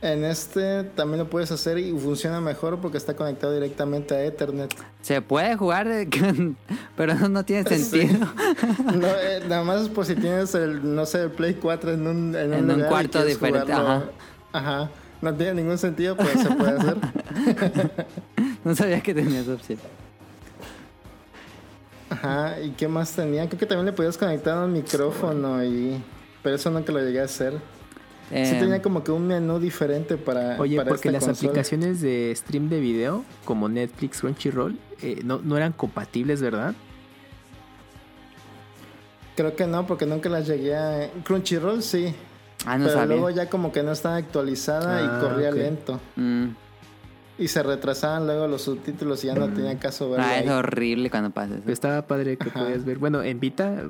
En 0.00 0.24
este 0.24 0.84
también 0.84 1.18
lo 1.18 1.28
puedes 1.28 1.50
hacer 1.50 1.76
y 1.76 1.90
funciona 1.98 2.40
mejor 2.40 2.78
porque 2.80 2.96
está 2.98 3.16
conectado 3.16 3.52
directamente 3.52 4.14
a 4.14 4.22
Ethernet. 4.24 4.72
Se 5.02 5.20
puede 5.20 5.56
jugar, 5.56 5.88
de- 5.88 6.54
pero 6.96 7.14
no, 7.28 7.44
tiene 7.44 7.68
Sí. 7.68 7.84
sentido. 7.84 8.26
No, 8.94 9.06
eh, 9.20 9.42
nada 9.48 9.64
más 9.64 9.82
es 9.82 9.88
por 9.88 10.06
si 10.06 10.14
tienes 10.14 10.54
el, 10.54 10.94
no 10.94 11.04
sé, 11.04 11.24
el 11.24 11.30
Play 11.32 11.54
4 11.54 11.92
en 11.94 12.06
un, 12.06 12.36
en 12.36 12.54
En 12.54 12.70
un 12.70 12.82
cuarto 12.82 13.24
diferente, 13.24 13.74
jugarlo. 13.74 14.12
Ajá. 14.52 14.88
No 15.20 15.34
tiene 15.34 15.54
ningún 15.54 15.78
sentido, 15.78 16.16
pero 16.16 16.30
se 16.30 16.50
puede 16.50 16.70
hacer. 16.78 16.96
No 18.64 18.74
sabía 18.74 19.00
que 19.00 19.14
tenía 19.14 19.40
esa 19.40 19.54
opción. 19.54 19.78
Ajá, 22.10 22.60
¿y 22.60 22.70
qué 22.70 22.88
más 22.88 23.12
tenía? 23.12 23.46
Creo 23.46 23.58
que 23.58 23.66
también 23.66 23.86
le 23.86 23.92
podías 23.92 24.18
conectar 24.18 24.58
un 24.64 24.72
micrófono 24.72 25.62
y... 25.64 26.02
Pero 26.42 26.56
eso 26.56 26.70
nunca 26.70 26.92
lo 26.92 27.00
llegué 27.00 27.20
a 27.20 27.24
hacer. 27.24 27.52
Sí 28.30 28.34
Eh, 28.36 28.56
tenía 28.60 28.82
como 28.82 29.02
que 29.04 29.10
un 29.12 29.26
menú 29.26 29.58
diferente 29.58 30.16
para, 30.16 30.58
Oye, 30.60 30.76
para 30.76 30.88
porque 30.90 31.08
esta 31.08 31.18
las 31.18 31.24
consola. 31.24 31.50
aplicaciones 31.50 32.00
de 32.00 32.32
stream 32.36 32.68
de 32.68 32.80
video, 32.80 33.24
como 33.44 33.68
Netflix, 33.68 34.20
Crunchyroll, 34.20 34.78
eh, 35.02 35.20
no, 35.24 35.38
no 35.42 35.56
eran 35.56 35.72
compatibles, 35.72 36.42
¿verdad? 36.42 36.74
Creo 39.36 39.54
que 39.54 39.66
no, 39.66 39.86
porque 39.86 40.04
nunca 40.04 40.28
las 40.28 40.46
llegué 40.46 40.74
a... 40.76 41.10
Crunchyroll 41.24 41.82
sí, 41.82 42.12
ah, 42.66 42.78
no 42.78 42.84
pero 42.86 42.98
sabía. 42.98 43.06
luego 43.16 43.30
ya 43.30 43.48
como 43.48 43.72
que 43.72 43.82
no 43.82 43.92
estaba 43.92 44.16
actualizada 44.16 44.96
Ah, 44.98 45.02
y 45.02 45.20
corría 45.20 45.50
ok. 45.50 45.54
lento. 45.56 46.00
Mm. 46.16 46.46
Y 47.40 47.46
se 47.46 47.62
retrasaban 47.62 48.26
luego 48.26 48.48
los 48.48 48.62
subtítulos 48.62 49.22
y 49.22 49.28
ya 49.28 49.34
no 49.36 49.48
tenía 49.48 49.78
caso 49.78 50.10
verlo 50.10 50.24
Ah, 50.26 50.38
es 50.40 50.42
ahí. 50.48 50.48
horrible 50.48 51.08
cuando 51.08 51.30
pasa 51.30 51.52
eso. 51.54 51.60
Pero 51.62 51.72
estaba 51.72 52.02
padre 52.06 52.36
que 52.36 52.48
Ajá. 52.48 52.64
podías 52.64 52.84
ver. 52.84 52.98
Bueno, 52.98 53.22
en 53.22 53.38
Vita, 53.38 53.84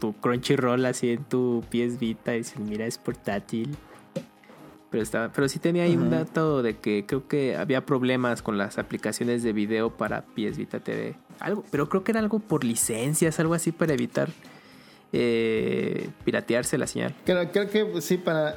tu 0.00 0.14
Crunchyroll 0.14 0.86
así 0.86 1.10
en 1.10 1.24
tu 1.24 1.62
pies 1.68 1.98
Vita 1.98 2.34
y 2.34 2.38
dices, 2.38 2.58
mira, 2.58 2.86
es 2.86 2.96
portátil. 2.96 3.76
Pero 4.90 5.02
estaba, 5.02 5.28
pero 5.30 5.50
sí 5.50 5.58
tenía 5.58 5.82
ahí 5.82 5.96
un 5.98 6.08
dato 6.08 6.62
de 6.62 6.78
que 6.78 7.04
creo 7.06 7.28
que 7.28 7.56
había 7.58 7.84
problemas 7.84 8.40
con 8.40 8.56
las 8.56 8.78
aplicaciones 8.78 9.42
de 9.42 9.52
video 9.52 9.90
para 9.94 10.22
PS 10.22 10.56
Vita 10.56 10.80
TV. 10.80 11.14
Algo, 11.40 11.62
pero 11.70 11.90
creo 11.90 12.04
que 12.04 12.12
era 12.12 12.20
algo 12.20 12.38
por 12.38 12.64
licencias, 12.64 13.38
algo 13.38 13.52
así 13.52 13.70
para 13.70 13.92
evitar 13.92 14.30
eh, 15.12 16.10
piratearse 16.24 16.78
la 16.78 16.86
señal. 16.86 17.14
Creo, 17.24 17.50
creo 17.50 17.68
que 17.70 18.00
sí, 18.00 18.16
para... 18.16 18.56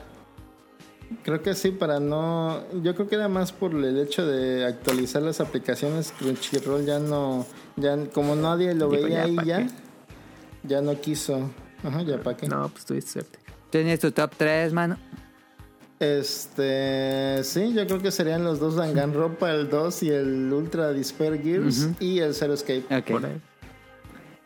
Creo 1.23 1.41
que 1.41 1.55
sí, 1.55 1.71
para 1.71 1.99
no... 1.99 2.63
Yo 2.83 2.95
creo 2.95 3.07
que 3.09 3.15
era 3.15 3.27
más 3.27 3.51
por 3.51 3.73
el 3.73 3.99
hecho 3.99 4.25
de 4.25 4.65
actualizar 4.65 5.21
las 5.21 5.41
aplicaciones. 5.41 6.13
Crunchyroll 6.17 6.85
ya 6.85 6.99
no... 6.99 7.45
ya 7.75 7.97
Como 8.13 8.35
nadie 8.35 8.73
lo 8.73 8.89
veía 8.89 9.09
ya, 9.09 9.23
ahí 9.23 9.35
¿pa' 9.35 9.43
ya, 9.43 9.57
qué? 9.57 9.67
ya 10.63 10.81
no 10.81 10.99
quiso. 11.01 11.49
Ajá, 11.83 12.01
ya 12.03 12.21
para 12.21 12.37
qué. 12.37 12.47
No, 12.47 12.69
pues 12.69 12.85
tuviste 12.85 13.11
suerte. 13.11 13.39
¿Tienes 13.69 13.99
tu 13.99 14.11
top 14.11 14.31
3, 14.37 14.71
mano? 14.71 14.97
Este... 15.99 17.43
Sí, 17.43 17.73
yo 17.73 17.85
creo 17.85 18.01
que 18.01 18.11
serían 18.11 18.43
los 18.43 18.59
dos 18.59 18.75
Danganronpa, 18.75 19.51
el 19.51 19.69
2 19.69 20.03
y 20.03 20.09
el 20.09 20.51
Ultra 20.51 20.93
Despair 20.93 21.41
Gears 21.43 21.89
y 21.99 22.19
el 22.19 22.33
Zero 22.33 22.53
Escape. 22.53 22.85
Ok. 22.89 23.05
Por 23.11 23.25
ahí. 23.25 23.41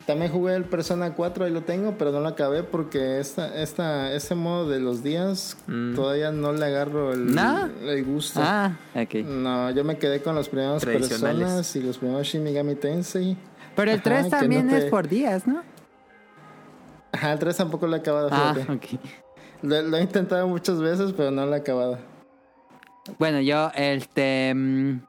También 0.06 0.32
jugué 0.32 0.53
el 0.56 0.66
Persona 0.66 1.16
4, 1.16 1.45
ahí 1.45 1.51
lo 1.51 1.64
tengo, 1.64 1.95
pero 1.98 2.11
no 2.11 2.19
lo 2.19 2.27
acabé 2.27 2.61
porque 2.61 3.19
esta, 3.19 3.59
esta, 3.59 4.14
ese 4.14 4.35
modo 4.35 4.69
de 4.69 4.80
los 4.80 5.01
días 5.01 5.58
Mm. 5.66 5.95
todavía 5.95 6.32
no 6.32 6.53
le 6.53 6.64
agarro 6.66 7.11
el, 7.14 7.34
¿No? 7.34 7.66
el 7.66 8.06
gusto. 8.06 8.40
Ah, 8.43 8.74
ok. 8.93 9.16
No, 9.25 9.72
yo 9.72 9.84
me 9.84 9.98
quedé 9.98 10.22
con 10.22 10.35
los 10.35 10.48
primeros 10.48 10.85
personas 10.85 11.75
y 11.75 11.82
los 11.82 11.98
primeros 11.98 12.27
Shin 12.27 12.43
Megami 12.43 12.75
Tensei. 12.75 13.35
Pero 13.75 13.90
el 13.92 13.95
Ajá, 14.00 14.03
3 14.03 14.24
que 14.25 14.30
también 14.30 14.67
no 14.67 14.74
te- 14.74 14.77
es 14.77 14.85
por 14.85 15.08
días, 15.08 15.48
¿no? 15.48 15.64
Ajá, 17.11 17.34
el 17.34 17.40
3 17.40 17.58
tampoco 17.58 17.88
lo 17.88 17.95
he 17.95 18.00
acabado, 18.00 18.30
Ah. 18.32 18.56
Lo, 19.64 19.82
lo 19.82 19.98
he 19.98 20.01
intentado 20.01 20.48
muchas 20.48 20.80
veces, 20.80 21.14
pero 21.17 21.32
no 21.32 21.45
lo 21.48 21.56
he 21.56 21.59
acabado. 21.59 21.98
Bueno, 23.17 23.40
yo, 23.42 23.72
este. 23.74 24.53
mm, 24.53 25.00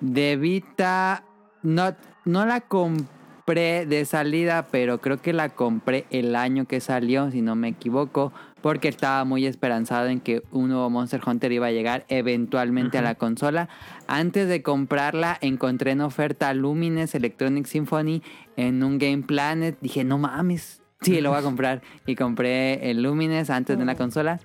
De 0.00 0.36
Vita. 0.36 1.22
No, 1.62 1.94
no 2.24 2.44
la 2.44 2.60
compré 2.60 3.06
de 3.46 4.04
salida, 4.06 4.68
pero 4.70 5.02
creo 5.02 5.20
que 5.20 5.34
la 5.34 5.50
compré 5.50 6.06
el 6.10 6.34
año 6.34 6.64
que 6.64 6.80
salió, 6.80 7.30
si 7.30 7.42
no 7.42 7.54
me 7.56 7.68
equivoco. 7.68 8.32
Porque 8.62 8.88
estaba 8.88 9.24
muy 9.24 9.44
esperanzado 9.44 10.08
en 10.08 10.20
que 10.20 10.42
un 10.50 10.68
nuevo 10.68 10.88
Monster 10.88 11.20
Hunter 11.24 11.52
iba 11.52 11.66
a 11.66 11.70
llegar 11.70 12.06
eventualmente 12.08 12.96
a 12.96 13.02
la 13.02 13.14
consola. 13.16 13.68
Antes 14.06 14.48
de 14.48 14.62
comprarla, 14.62 15.36
encontré 15.42 15.90
en 15.90 16.00
oferta 16.00 16.54
Lumines 16.54 17.14
Electronic 17.14 17.66
Symphony 17.66 18.22
en 18.56 18.82
un 18.82 18.96
Game 18.96 19.24
Planet. 19.24 19.76
Dije, 19.82 20.04
no 20.04 20.16
mames, 20.16 20.82
sí, 21.02 21.20
lo 21.20 21.30
voy 21.30 21.40
a 21.40 21.42
comprar. 21.42 21.82
Y 22.06 22.14
compré 22.14 22.90
el 22.90 23.02
Lumines 23.02 23.50
antes 23.50 23.78
de 23.78 23.84
la 23.84 23.96
consola. 23.96 24.40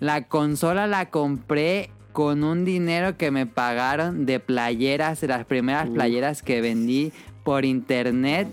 La 0.00 0.28
consola 0.28 0.86
la 0.86 1.08
compré 1.08 1.90
con 2.12 2.44
un 2.44 2.66
dinero 2.66 3.16
que 3.16 3.30
me 3.30 3.46
pagaron 3.46 4.26
de 4.26 4.38
playeras, 4.38 5.22
de 5.22 5.28
las 5.28 5.46
primeras 5.46 5.88
playeras 5.88 6.42
que 6.42 6.60
vendí 6.60 7.10
por 7.42 7.64
internet. 7.64 8.48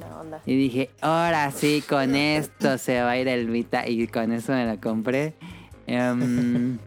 Y 0.46 0.56
dije, 0.56 0.90
ahora 1.02 1.52
sí, 1.52 1.84
con 1.88 2.16
esto 2.16 2.78
se 2.78 3.02
va 3.02 3.12
a 3.12 3.18
ir 3.18 3.28
el 3.28 3.48
Vita. 3.48 3.88
Y 3.88 4.08
con 4.08 4.32
eso 4.32 4.54
me 4.54 4.66
lo 4.66 4.80
compré. 4.80 5.34
Em, 5.88 6.78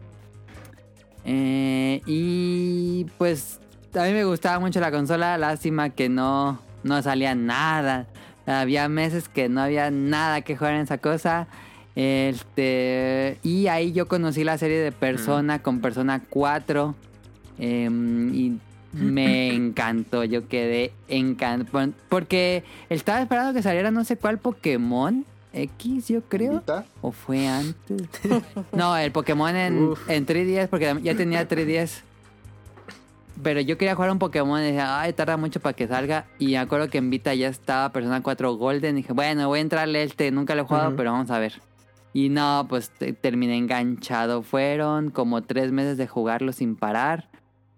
eh, 1.25 2.01
y 2.05 3.05
pues 3.17 3.59
a 3.93 4.03
mí 4.03 4.11
me 4.11 4.25
gustaba 4.25 4.59
mucho 4.59 4.79
la 4.79 4.91
consola. 4.91 5.37
Lástima 5.37 5.89
que 5.89 6.09
no, 6.09 6.59
no 6.83 7.01
salía 7.01 7.35
nada. 7.35 8.07
Había 8.45 8.89
meses 8.89 9.29
que 9.29 9.47
no 9.49 9.61
había 9.61 9.89
nada 9.91 10.41
que 10.41 10.57
jugar 10.57 10.73
en 10.73 10.81
esa 10.81 10.97
cosa. 10.97 11.47
Este, 11.95 13.37
y 13.43 13.67
ahí 13.67 13.91
yo 13.91 14.07
conocí 14.07 14.43
la 14.43 14.57
serie 14.57 14.79
de 14.79 14.91
Persona 14.91 15.61
con 15.61 15.79
Persona 15.79 16.21
4. 16.29 16.95
em, 17.59 18.33
y 18.33 18.59
me 18.93 19.53
encantó. 19.53 20.23
Yo 20.23 20.47
quedé 20.47 20.93
encantado. 21.07 21.91
Porque 22.09 22.63
estaba 22.89 23.21
esperando 23.21 23.53
que 23.53 23.61
saliera 23.63 23.91
no 23.91 24.03
sé 24.03 24.17
cuál 24.17 24.37
Pokémon. 24.37 25.25
X, 25.55 26.07
yo 26.07 26.21
creo. 26.21 26.53
Vita. 26.59 26.85
¿O 27.01 27.11
fue 27.11 27.47
antes? 27.47 28.07
no, 28.71 28.97
el 28.97 29.11
Pokémon 29.11 29.55
en, 29.55 29.83
Uf. 29.89 30.09
en 30.09 30.25
3DS, 30.25 30.67
porque 30.67 30.95
ya 31.03 31.15
tenía 31.15 31.47
3DS. 31.47 32.01
Pero 33.41 33.59
yo 33.61 33.77
quería 33.77 33.95
jugar 33.95 34.11
un 34.11 34.19
Pokémon 34.19 34.59
y 34.61 34.65
decía, 34.65 34.99
ay, 35.01 35.11
tarda 35.13 35.37
mucho 35.37 35.59
para 35.59 35.73
que 35.73 35.87
salga. 35.87 36.25
Y 36.39 36.47
me 36.49 36.57
acuerdo 36.59 36.89
que 36.89 36.99
en 36.99 37.09
Vita 37.09 37.33
ya 37.33 37.47
estaba 37.49 37.91
Persona 37.91 38.21
4 38.21 38.53
Golden. 38.55 38.95
Y 38.97 39.01
dije, 39.01 39.13
bueno, 39.13 39.47
voy 39.47 39.59
a 39.59 39.61
entrarle 39.63 40.03
este. 40.03 40.31
Nunca 40.31 40.55
lo 40.55 40.61
he 40.63 40.65
jugado, 40.65 40.95
pero 40.95 41.11
vamos 41.11 41.29
a 41.31 41.39
ver. 41.39 41.59
Y 42.13 42.29
no, 42.29 42.67
pues 42.69 42.91
te- 42.91 43.13
terminé 43.13 43.57
enganchado. 43.57 44.43
Fueron 44.43 45.09
como 45.09 45.41
tres 45.41 45.71
meses 45.71 45.97
de 45.97 46.07
jugarlo 46.07 46.53
sin 46.53 46.75
parar. 46.75 47.27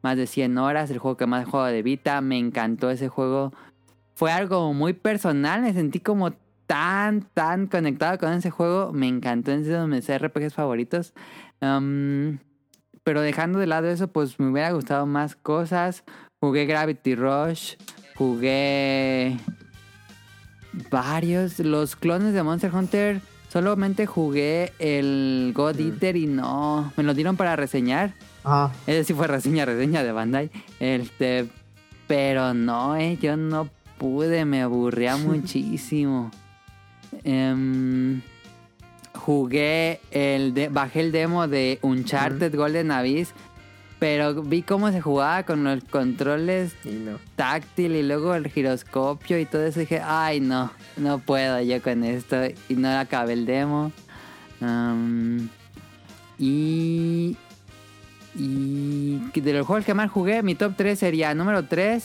Más 0.05 0.17
de 0.17 0.27
100 0.27 0.59
horas. 0.59 0.91
El 0.91 0.99
juego 0.99 1.17
que 1.17 1.25
más 1.25 1.47
jugado 1.47 1.69
de 1.69 1.81
Vita. 1.81 2.21
Me 2.21 2.37
encantó 2.37 2.91
ese 2.91 3.07
juego. 3.07 3.51
Fue 4.13 4.31
algo 4.31 4.71
muy 4.71 4.93
personal. 4.93 5.63
Me 5.63 5.73
sentí 5.73 5.99
como 5.99 6.31
tan, 6.67 7.23
tan 7.33 7.65
conectado 7.65 8.19
con 8.19 8.31
ese 8.31 8.51
juego. 8.51 8.93
Me 8.93 9.07
encantó. 9.07 9.51
Es 9.51 9.65
de 9.65 9.87
mis 9.87 10.07
RPGs 10.07 10.53
favoritos. 10.53 11.15
Pero 11.59 13.21
dejando 13.21 13.57
de 13.57 13.65
lado 13.65 13.87
eso, 13.87 14.07
pues 14.07 14.39
me 14.39 14.51
hubiera 14.51 14.69
gustado 14.73 15.07
más 15.07 15.35
cosas. 15.35 16.03
Jugué 16.39 16.67
Gravity 16.67 17.15
Rush. 17.15 17.73
Jugué. 18.15 19.39
varios. 20.91 21.57
Los 21.57 21.95
clones 21.95 22.35
de 22.35 22.43
Monster 22.43 22.71
Hunter, 22.75 23.21
solamente 23.49 24.05
jugué 24.05 24.71
el 24.77 25.51
God 25.55 25.79
Eater 25.79 26.15
y 26.15 26.27
no. 26.27 26.93
Me 26.95 27.01
lo 27.01 27.15
dieron 27.15 27.37
para 27.37 27.55
reseñar. 27.55 28.13
Ajá. 28.45 28.71
Ese 28.87 29.03
sí 29.03 29.13
fue 29.13 29.27
reseña, 29.27 29.65
reseña 29.65 30.03
de 30.03 30.11
Bandai. 30.11 30.51
Este, 30.79 31.47
pero 32.07 32.53
no, 32.53 32.95
eh, 32.95 33.17
yo 33.21 33.35
no 33.37 33.67
pude, 33.97 34.45
me 34.45 34.61
aburría 34.61 35.17
muchísimo. 35.17 36.31
Em, 37.23 38.21
jugué 39.13 39.99
el 40.11 40.53
de, 40.53 40.69
bajé 40.69 41.01
el 41.01 41.11
demo 41.11 41.47
de 41.47 41.79
Uncharted 41.81 42.53
Golden 42.55 42.91
Abyss, 42.91 43.33
pero 43.97 44.43
vi 44.43 44.61
cómo 44.61 44.91
se 44.91 44.99
jugaba 45.01 45.43
con 45.43 45.63
los 45.63 45.83
controles 45.85 46.75
Y 46.83 46.89
no. 46.89 47.17
táctil 47.37 47.95
y 47.95 48.03
luego 48.03 48.35
el 48.35 48.47
giroscopio 48.49 49.39
y 49.39 49.45
todo 49.45 49.65
eso. 49.65 49.79
Dije, 49.79 50.01
ay, 50.03 50.41
no, 50.41 50.71
no 50.97 51.19
puedo 51.19 51.59
yo 51.61 51.81
con 51.81 52.03
esto. 52.03 52.35
Y 52.69 52.75
no 52.75 52.89
acabé 52.99 53.33
el 53.33 53.45
demo. 53.45 53.91
Y. 56.37 57.37
Y 58.37 59.19
de 59.33 59.53
los 59.53 59.65
juegos 59.65 59.85
que 59.85 59.93
más 59.93 60.11
jugué, 60.11 60.43
mi 60.43 60.55
top 60.55 60.73
3 60.75 60.97
sería 60.99 61.33
número 61.33 61.65
3. 61.65 62.03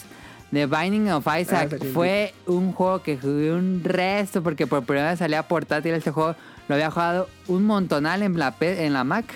The 0.52 0.66
Binding 0.66 1.10
of 1.12 1.26
Isaac 1.40 1.76
Ah, 1.80 1.84
fue 1.94 2.34
un 2.46 2.72
juego 2.72 3.02
que 3.02 3.16
jugué 3.16 3.52
un 3.52 3.82
resto 3.84 4.42
porque 4.42 4.66
por 4.66 4.82
primera 4.84 5.10
vez 5.10 5.18
salía 5.20 5.46
portátil 5.46 5.92
este 5.94 6.10
juego. 6.10 6.34
Lo 6.68 6.74
había 6.74 6.90
jugado 6.90 7.28
un 7.46 7.64
montonal 7.64 8.22
en 8.22 8.36
la, 8.38 8.54
en 8.60 8.92
la 8.92 9.04
Mac. 9.04 9.26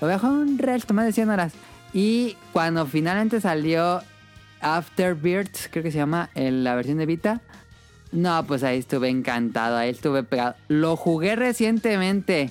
Lo 0.00 0.06
había 0.06 0.18
jugado 0.18 0.38
un 0.40 0.58
resto, 0.58 0.94
más 0.94 1.06
de 1.06 1.12
100 1.12 1.28
horas. 1.30 1.52
Y 1.92 2.36
cuando 2.52 2.86
finalmente 2.86 3.40
salió 3.40 4.00
Afterbirds, 4.60 5.68
creo 5.70 5.82
que 5.82 5.90
se 5.90 5.98
llama 5.98 6.30
el- 6.34 6.62
la 6.64 6.74
versión 6.74 6.98
de 6.98 7.06
Vita. 7.06 7.40
No, 8.12 8.44
pues 8.44 8.62
ahí 8.62 8.78
estuve 8.78 9.08
encantado, 9.08 9.76
ahí 9.76 9.90
estuve 9.90 10.22
pegado. 10.22 10.54
Lo 10.68 10.96
jugué 10.96 11.36
recientemente 11.36 12.50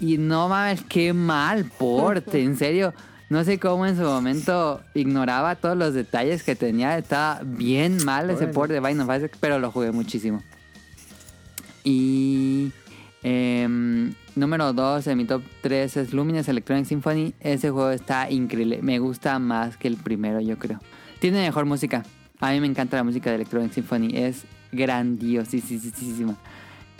y 0.00 0.18
no 0.18 0.48
mames, 0.48 0.82
qué 0.88 1.12
mal 1.12 1.64
porte, 1.78 2.42
en 2.42 2.56
serio. 2.56 2.94
No 3.28 3.44
sé 3.44 3.58
cómo 3.58 3.84
en 3.84 3.96
su 3.96 4.02
momento 4.02 4.80
ignoraba 4.94 5.54
todos 5.56 5.76
los 5.76 5.92
detalles 5.92 6.42
que 6.42 6.56
tenía. 6.56 6.96
Estaba 6.96 7.40
bien 7.44 8.02
mal 8.04 8.30
ese 8.30 8.46
port 8.46 8.70
de 8.70 8.80
Binding 8.80 9.00
of 9.00 9.16
Isaac, 9.16 9.36
pero 9.38 9.58
lo 9.58 9.70
jugué 9.70 9.92
muchísimo. 9.92 10.42
Y 11.84 12.72
em, 13.22 14.14
número 14.34 14.72
2 14.72 15.06
en 15.08 15.18
mi 15.18 15.26
top 15.26 15.42
3 15.60 15.96
es 15.98 16.12
Luminous 16.14 16.48
Electronic 16.48 16.86
Symphony. 16.86 17.34
Ese 17.40 17.70
juego 17.70 17.90
está 17.90 18.30
increíble. 18.30 18.80
Me 18.80 18.98
gusta 18.98 19.38
más 19.38 19.76
que 19.76 19.88
el 19.88 19.98
primero, 19.98 20.40
yo 20.40 20.58
creo. 20.58 20.80
Tiene 21.18 21.42
mejor 21.42 21.66
música. 21.66 22.04
A 22.40 22.52
mí 22.52 22.60
me 22.60 22.66
encanta 22.66 22.96
la 22.96 23.04
música 23.04 23.28
de 23.28 23.36
Electronic 23.36 23.72
Symphony. 23.72 24.16
Es 24.16 24.44
grandiosísima. 24.72 26.36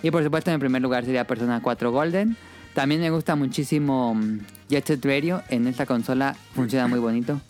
Y 0.03 0.11
por 0.11 0.23
supuesto, 0.23 0.51
en 0.51 0.61
primer 0.61 0.83
lugar 0.83 1.07
sería 1.07 1.27
Persona 1.27 1.63
4 1.63 1.91
Golden. 1.91 2.37
También 2.79 3.01
me 3.01 3.11
gusta 3.11 3.35
muchísimo 3.35 4.15
mm, 4.15 4.39
Jet 4.69 4.87
Set 4.87 5.05
Radio. 5.05 5.43
En 5.49 5.67
esta 5.67 5.85
consola 5.85 6.37
funciona 6.55 6.87
muy 6.87 7.01
bonito. 7.01 7.41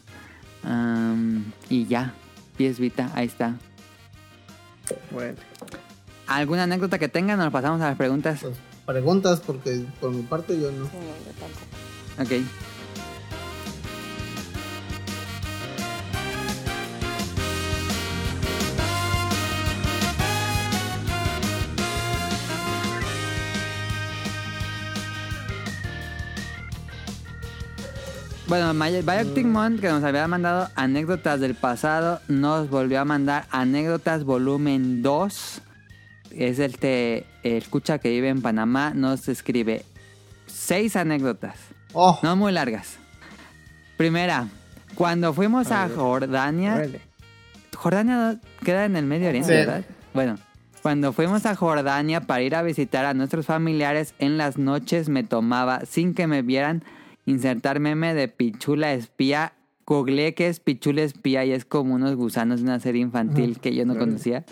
Y 1.69 1.85
ya. 1.85 2.15
PS 2.57 2.81
Vita, 2.81 3.11
ahí 3.15 3.27
está. 3.27 3.57
Bueno. 5.11 5.37
¿Alguna 6.27 6.63
anécdota 6.63 6.99
que 6.99 7.09
tengan? 7.09 7.39
Nos 7.39 7.53
pasamos 7.53 7.83
a 7.83 7.89
las 7.89 7.99
preguntas. 7.99 8.41
Pues, 8.41 8.57
preguntas, 8.87 9.43
porque 9.45 9.85
por 10.01 10.13
mi 10.13 10.23
parte 10.23 10.59
yo 10.59 10.73
no. 10.73 10.87
Sí, 10.87 10.93
no, 10.97 11.13
yo 11.27 11.33
tampoco. 11.39 12.23
Ok. 12.23 12.78
Bueno, 28.49 28.73
Biotic 28.73 29.45
Month, 29.47 29.81
que 29.81 29.89
nos 29.89 30.03
había 30.03 30.27
mandado 30.27 30.69
anécdotas 30.75 31.39
del 31.41 31.55
pasado, 31.55 32.21
nos 32.29 32.71
volvió 32.71 33.01
a 33.01 33.05
mandar 33.05 33.45
anécdotas 33.51 34.25
volumen 34.25 35.03
2. 35.03 35.61
Es 36.31 36.59
el 36.59 36.79
te 36.79 37.27
escucha 37.43 37.99
que 37.99 38.09
vive 38.09 38.29
en 38.31 38.41
Panamá. 38.41 38.93
Nos 38.95 39.29
escribe 39.29 39.85
seis 40.47 40.97
anécdotas. 40.97 41.57
Oh, 41.93 42.19
No 42.23 42.37
muy 42.37 42.53
largas. 42.53 42.97
Primera, 43.99 44.49
cuando 44.95 45.35
fuimos 45.35 45.71
a. 45.71 45.89
Jordania. 45.89 46.87
Jordania 47.77 48.41
queda 48.65 48.87
en 48.87 48.97
el 48.97 49.05
Medio 49.05 49.29
Oriente, 49.29 49.49
Sí. 49.49 49.55
¿verdad? 49.67 49.85
Bueno, 50.15 50.39
cuando 50.83 51.13
fuimos 51.13 51.45
a 51.45 51.55
Jordania 51.55 52.23
para 52.23 52.41
ir 52.43 52.55
a 52.55 52.63
visitar 52.63 53.05
a 53.05 53.13
nuestros 53.13 53.45
familiares, 53.45 54.15
en 54.19 54.39
las 54.39 54.57
noches 54.57 55.09
me 55.11 55.23
tomaba, 55.23 55.83
sin 55.85 56.15
que 56.15 56.27
me 56.27 56.41
vieran, 56.43 56.83
insertar 57.29 57.81
meme 57.81 58.15
de 58.15 58.29
Pichula 58.29 58.93
Espía. 58.95 59.53
Googleé 59.87 60.35
que 60.35 60.49
es 60.49 60.61
Pichula 60.61 61.03
Espía 61.03 61.45
y 61.45 61.53
es 61.53 61.65
como 61.65 61.95
unos 61.95 62.15
gusanos 62.15 62.61
de 62.61 62.65
una 62.65 62.81
serie 62.81 63.03
infantil 63.03 63.59
que 63.59 63.75
yo 63.75 63.87
no 63.87 63.97
conocía. 63.97 64.45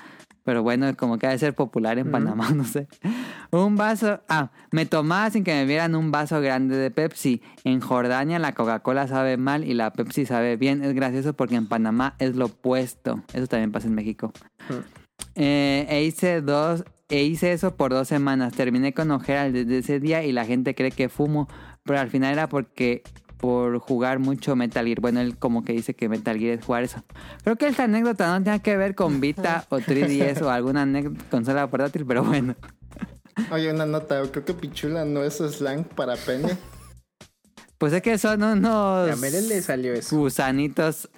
Pero 0.46 0.62
bueno, 0.62 0.96
como 0.96 1.18
que 1.18 1.26
ha 1.26 1.30
de 1.30 1.38
ser 1.38 1.54
popular 1.54 1.98
en 1.98 2.12
Panamá, 2.12 2.50
no 2.54 2.64
sé. 2.64 2.86
Un 3.50 3.74
vaso. 3.74 4.20
Ah, 4.28 4.52
me 4.70 4.86
tomaba 4.86 5.28
sin 5.28 5.42
que 5.42 5.52
me 5.52 5.64
vieran 5.64 5.96
un 5.96 6.12
vaso 6.12 6.40
grande 6.40 6.76
de 6.76 6.92
Pepsi. 6.92 7.42
En 7.64 7.80
Jordania 7.80 8.38
la 8.38 8.52
Coca-Cola 8.52 9.08
sabe 9.08 9.38
mal 9.38 9.64
y 9.64 9.74
la 9.74 9.92
Pepsi 9.92 10.24
sabe 10.24 10.56
bien. 10.56 10.84
Es 10.84 10.94
gracioso 10.94 11.32
porque 11.32 11.56
en 11.56 11.66
Panamá 11.66 12.14
es 12.20 12.36
lo 12.36 12.46
opuesto. 12.46 13.24
Eso 13.34 13.48
también 13.48 13.72
pasa 13.72 13.88
en 13.88 13.96
México. 13.96 14.32
Eh, 15.34 15.84
e 15.88 16.04
hice 16.04 16.40
dos. 16.42 16.84
E 17.08 17.24
hice 17.24 17.52
eso 17.52 17.74
por 17.74 17.92
dos 17.92 18.06
semanas. 18.06 18.52
Terminé 18.54 18.94
con 18.94 19.10
ojeras 19.10 19.52
desde 19.52 19.78
ese 19.78 19.98
día 19.98 20.24
y 20.24 20.30
la 20.30 20.44
gente 20.44 20.76
cree 20.76 20.92
que 20.92 21.08
fumo. 21.08 21.48
Pero 21.86 21.98
al 22.00 22.10
final 22.10 22.32
era 22.32 22.48
porque 22.48 23.02
por 23.38 23.78
jugar 23.78 24.18
mucho 24.18 24.56
Metal 24.56 24.84
Gear. 24.86 25.00
Bueno, 25.00 25.20
él 25.20 25.36
como 25.38 25.64
que 25.64 25.72
dice 25.72 25.94
que 25.94 26.08
Metal 26.08 26.38
Gear 26.38 26.58
es 26.58 26.64
jugar 26.64 26.84
eso. 26.84 27.04
Creo 27.44 27.56
que 27.56 27.68
esta 27.68 27.84
anécdota 27.84 28.36
no 28.38 28.42
tiene 28.42 28.60
que 28.60 28.76
ver 28.76 28.94
con 28.94 29.20
Vita 29.20 29.66
o 29.68 29.78
3DS 29.78 30.42
o 30.42 30.50
alguna 30.50 30.82
anécdota 30.82 31.24
consola 31.30 31.68
portátil, 31.68 32.04
pero 32.06 32.24
bueno. 32.24 32.54
Oye, 33.50 33.70
una 33.70 33.84
nota, 33.86 34.22
creo 34.30 34.44
que 34.44 34.54
pichula 34.54 35.04
no 35.04 35.22
es 35.22 35.34
slang 35.36 35.84
para 35.84 36.16
pene. 36.16 36.56
Pues 37.78 37.92
es 37.92 38.00
que 38.00 38.16
son 38.16 38.42
unos 38.42 39.10
A 39.10 39.16
le 39.30 39.60
salió 39.62 39.92
eso. 39.92 40.16
gusanitos. 40.16 41.10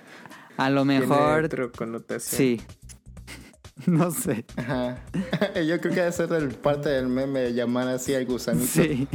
A 0.57 0.71
lo 0.71 0.83
Tiene 0.83 1.01
mejor. 1.07 1.73
connotación. 1.73 2.39
Sí. 2.39 2.61
No 3.87 4.11
sé. 4.11 4.45
Ajá. 4.57 4.99
Yo 5.55 5.81
creo 5.81 5.95
que 5.95 6.01
debe 6.01 6.11
ser 6.11 6.33
el 6.33 6.49
parte 6.49 6.89
del 6.89 7.07
meme 7.07 7.53
llamar 7.53 7.87
así 7.87 8.13
al 8.13 8.27
gusanito. 8.27 8.67
Sí. 8.67 9.07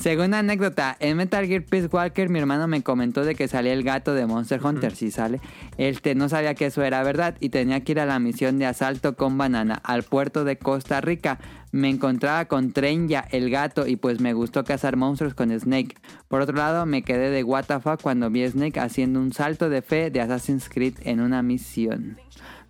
Segunda 0.00 0.38
anécdota, 0.38 0.96
en 0.98 1.18
Metal 1.18 1.46
Gear 1.46 1.62
Peace 1.62 1.88
Walker 1.92 2.30
mi 2.30 2.38
hermano 2.38 2.66
me 2.66 2.82
comentó 2.82 3.22
de 3.22 3.34
que 3.34 3.48
salía 3.48 3.74
el 3.74 3.82
gato 3.82 4.14
de 4.14 4.24
Monster 4.24 4.58
Hunter, 4.64 4.96
si 4.96 5.10
sale. 5.10 5.42
Este 5.76 6.14
no 6.14 6.30
sabía 6.30 6.54
que 6.54 6.64
eso 6.64 6.82
era 6.82 7.02
verdad 7.02 7.36
y 7.38 7.50
tenía 7.50 7.84
que 7.84 7.92
ir 7.92 8.00
a 8.00 8.06
la 8.06 8.18
misión 8.18 8.58
de 8.58 8.64
asalto 8.64 9.14
con 9.14 9.36
banana 9.36 9.74
al 9.74 10.02
puerto 10.02 10.44
de 10.44 10.56
Costa 10.56 11.02
Rica. 11.02 11.38
Me 11.70 11.90
encontraba 11.90 12.46
con 12.46 12.72
Trenya, 12.72 13.26
el 13.30 13.50
gato, 13.50 13.86
y 13.86 13.96
pues 13.96 14.20
me 14.20 14.32
gustó 14.32 14.64
cazar 14.64 14.96
monstruos 14.96 15.34
con 15.34 15.50
Snake. 15.50 15.94
Por 16.28 16.40
otro 16.40 16.56
lado, 16.56 16.86
me 16.86 17.02
quedé 17.02 17.28
de 17.28 17.44
WTF 17.44 18.02
cuando 18.02 18.30
vi 18.30 18.44
a 18.44 18.50
Snake 18.50 18.80
haciendo 18.80 19.20
un 19.20 19.34
salto 19.34 19.68
de 19.68 19.82
fe 19.82 20.10
de 20.10 20.22
Assassin's 20.22 20.70
Creed 20.70 20.94
en 21.02 21.20
una 21.20 21.42
misión. 21.42 22.16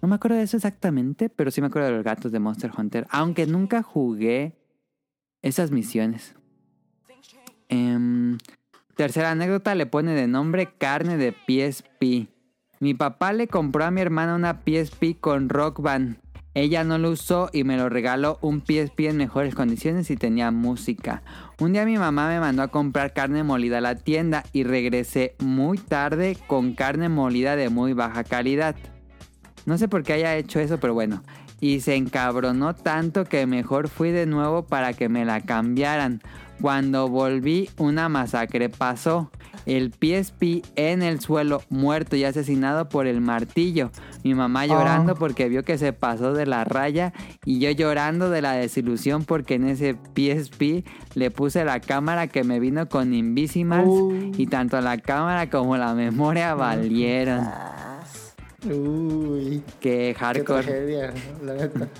No 0.02 0.08
me 0.08 0.16
acuerdo 0.16 0.36
de 0.36 0.42
eso 0.42 0.56
exactamente, 0.56 1.28
pero 1.28 1.52
sí 1.52 1.60
me 1.60 1.68
acuerdo 1.68 1.90
de 1.90 1.94
los 1.94 2.04
gatos 2.04 2.32
de 2.32 2.40
Monster 2.40 2.72
Hunter, 2.76 3.06
aunque 3.08 3.46
nunca 3.46 3.84
jugué 3.84 4.56
esas 5.42 5.70
misiones. 5.70 6.34
Em, 7.70 8.38
tercera 8.96 9.30
anécdota 9.30 9.74
le 9.74 9.86
pone 9.86 10.12
de 10.14 10.26
nombre 10.26 10.68
carne 10.76 11.16
de 11.16 11.32
PSP. 11.32 12.28
Mi 12.80 12.94
papá 12.94 13.32
le 13.32 13.46
compró 13.46 13.84
a 13.84 13.90
mi 13.90 14.00
hermana 14.00 14.34
una 14.34 14.60
PSP 14.64 15.18
con 15.20 15.48
Rock 15.48 15.80
Band. 15.80 16.18
Ella 16.52 16.82
no 16.82 16.98
lo 16.98 17.10
usó 17.10 17.48
y 17.52 17.62
me 17.62 17.76
lo 17.76 17.88
regaló 17.88 18.38
un 18.40 18.60
PSP 18.60 19.06
en 19.06 19.16
mejores 19.16 19.54
condiciones 19.54 20.10
y 20.10 20.16
tenía 20.16 20.50
música. 20.50 21.22
Un 21.60 21.72
día 21.72 21.84
mi 21.84 21.96
mamá 21.96 22.28
me 22.28 22.40
mandó 22.40 22.62
a 22.62 22.68
comprar 22.68 23.12
carne 23.12 23.44
molida 23.44 23.78
a 23.78 23.80
la 23.80 23.94
tienda 23.94 24.42
y 24.52 24.64
regresé 24.64 25.36
muy 25.38 25.78
tarde 25.78 26.36
con 26.48 26.74
carne 26.74 27.08
molida 27.08 27.54
de 27.54 27.68
muy 27.68 27.92
baja 27.92 28.24
calidad. 28.24 28.74
No 29.64 29.78
sé 29.78 29.86
por 29.86 30.02
qué 30.02 30.14
haya 30.14 30.36
hecho 30.36 30.58
eso, 30.58 30.80
pero 30.80 30.92
bueno. 30.92 31.22
Y 31.60 31.80
se 31.80 31.96
encabronó 31.96 32.74
tanto 32.74 33.24
que 33.24 33.46
mejor 33.46 33.88
fui 33.88 34.10
de 34.10 34.26
nuevo 34.26 34.64
para 34.64 34.92
que 34.94 35.08
me 35.08 35.24
la 35.24 35.40
cambiaran. 35.40 36.22
Cuando 36.60 37.08
volví, 37.08 37.70
una 37.78 38.08
masacre 38.08 38.68
pasó. 38.68 39.30
El 39.66 39.92
PSP 39.92 40.64
en 40.76 41.02
el 41.02 41.20
suelo, 41.20 41.62
muerto 41.68 42.16
y 42.16 42.24
asesinado 42.24 42.88
por 42.88 43.06
el 43.06 43.20
martillo. 43.20 43.90
Mi 44.24 44.34
mamá 44.34 44.66
llorando 44.66 45.14
porque 45.14 45.48
vio 45.48 45.64
que 45.64 45.78
se 45.78 45.92
pasó 45.92 46.32
de 46.32 46.46
la 46.46 46.64
raya. 46.64 47.12
Y 47.44 47.60
yo 47.60 47.70
llorando 47.70 48.30
de 48.30 48.42
la 48.42 48.52
desilusión 48.52 49.24
porque 49.24 49.54
en 49.54 49.68
ese 49.68 49.94
PSP 50.14 50.84
le 51.14 51.30
puse 51.30 51.64
la 51.64 51.80
cámara 51.80 52.26
que 52.26 52.42
me 52.42 52.58
vino 52.58 52.88
con 52.88 53.14
Invisimals. 53.14 53.90
Y 54.38 54.46
tanto 54.46 54.80
la 54.80 54.98
cámara 54.98 55.50
como 55.50 55.76
la 55.76 55.94
memoria 55.94 56.54
valieron. 56.54 57.46
Uy, 58.64 59.62
Que 59.80 60.12
qué 60.12 60.14
hardcore. 60.18 60.62
tragedia, 60.62 61.14
la 61.42 61.54
neta. 61.54 61.88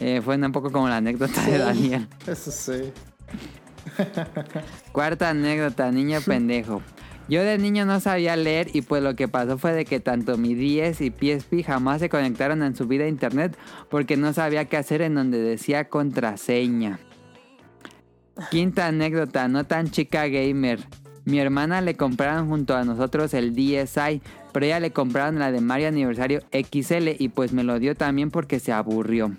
Eh, 0.00 0.22
fue 0.24 0.36
un 0.36 0.52
poco 0.52 0.70
como 0.70 0.88
la 0.88 0.98
anécdota 0.98 1.44
de 1.44 1.58
Daniel. 1.58 2.06
Eso 2.24 2.52
sí. 2.52 2.92
Cuarta 4.92 5.30
anécdota, 5.30 5.90
niño 5.90 6.20
pendejo. 6.20 6.82
Yo 7.28 7.42
de 7.42 7.58
niño 7.58 7.84
no 7.84 7.98
sabía 7.98 8.36
leer 8.36 8.68
y 8.72 8.82
pues 8.82 9.02
lo 9.02 9.16
que 9.16 9.28
pasó 9.28 9.58
fue 9.58 9.72
de 9.72 9.84
que 9.84 9.98
tanto 9.98 10.38
mi 10.38 10.54
10 10.54 11.00
y 11.00 11.10
PSP 11.10 11.64
jamás 11.66 12.00
se 12.00 12.08
conectaron 12.08 12.62
en 12.62 12.76
su 12.76 12.86
vida 12.86 13.04
a 13.04 13.08
internet 13.08 13.58
porque 13.90 14.16
no 14.16 14.32
sabía 14.32 14.66
qué 14.66 14.76
hacer 14.76 15.02
en 15.02 15.16
donde 15.16 15.38
decía 15.38 15.88
contraseña. 15.88 17.00
Quinta 18.50 18.86
anécdota, 18.86 19.48
no 19.48 19.64
tan 19.64 19.90
chica 19.90 20.28
gamer. 20.28 20.78
Mi 21.24 21.40
hermana 21.40 21.82
le 21.82 21.96
compraron 21.96 22.48
junto 22.48 22.74
a 22.74 22.84
nosotros 22.84 23.34
el 23.34 23.54
DSi, 23.54 24.22
ella 24.64 24.80
le 24.80 24.92
compraron 24.92 25.38
la 25.38 25.52
de 25.52 25.60
Mario 25.60 25.88
Aniversario 25.88 26.42
XL 26.52 27.08
y 27.18 27.28
pues 27.28 27.52
me 27.52 27.64
lo 27.64 27.78
dio 27.78 27.94
también 27.94 28.30
porque 28.30 28.60
se 28.60 28.72
aburrió. 28.72 29.32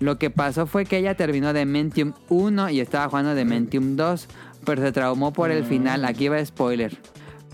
Lo 0.00 0.18
que 0.18 0.30
pasó 0.30 0.66
fue 0.66 0.84
que 0.84 0.98
ella 0.98 1.14
terminó 1.14 1.52
de 1.52 1.64
Mentium 1.64 2.12
1 2.28 2.70
y 2.70 2.80
estaba 2.80 3.08
jugando 3.08 3.34
de 3.34 3.44
Mentium 3.44 3.94
2, 3.96 4.28
pero 4.64 4.82
se 4.82 4.92
traumó 4.92 5.32
por 5.32 5.50
el 5.50 5.64
final. 5.64 6.04
Aquí 6.04 6.28
va 6.28 6.44
spoiler. 6.44 6.98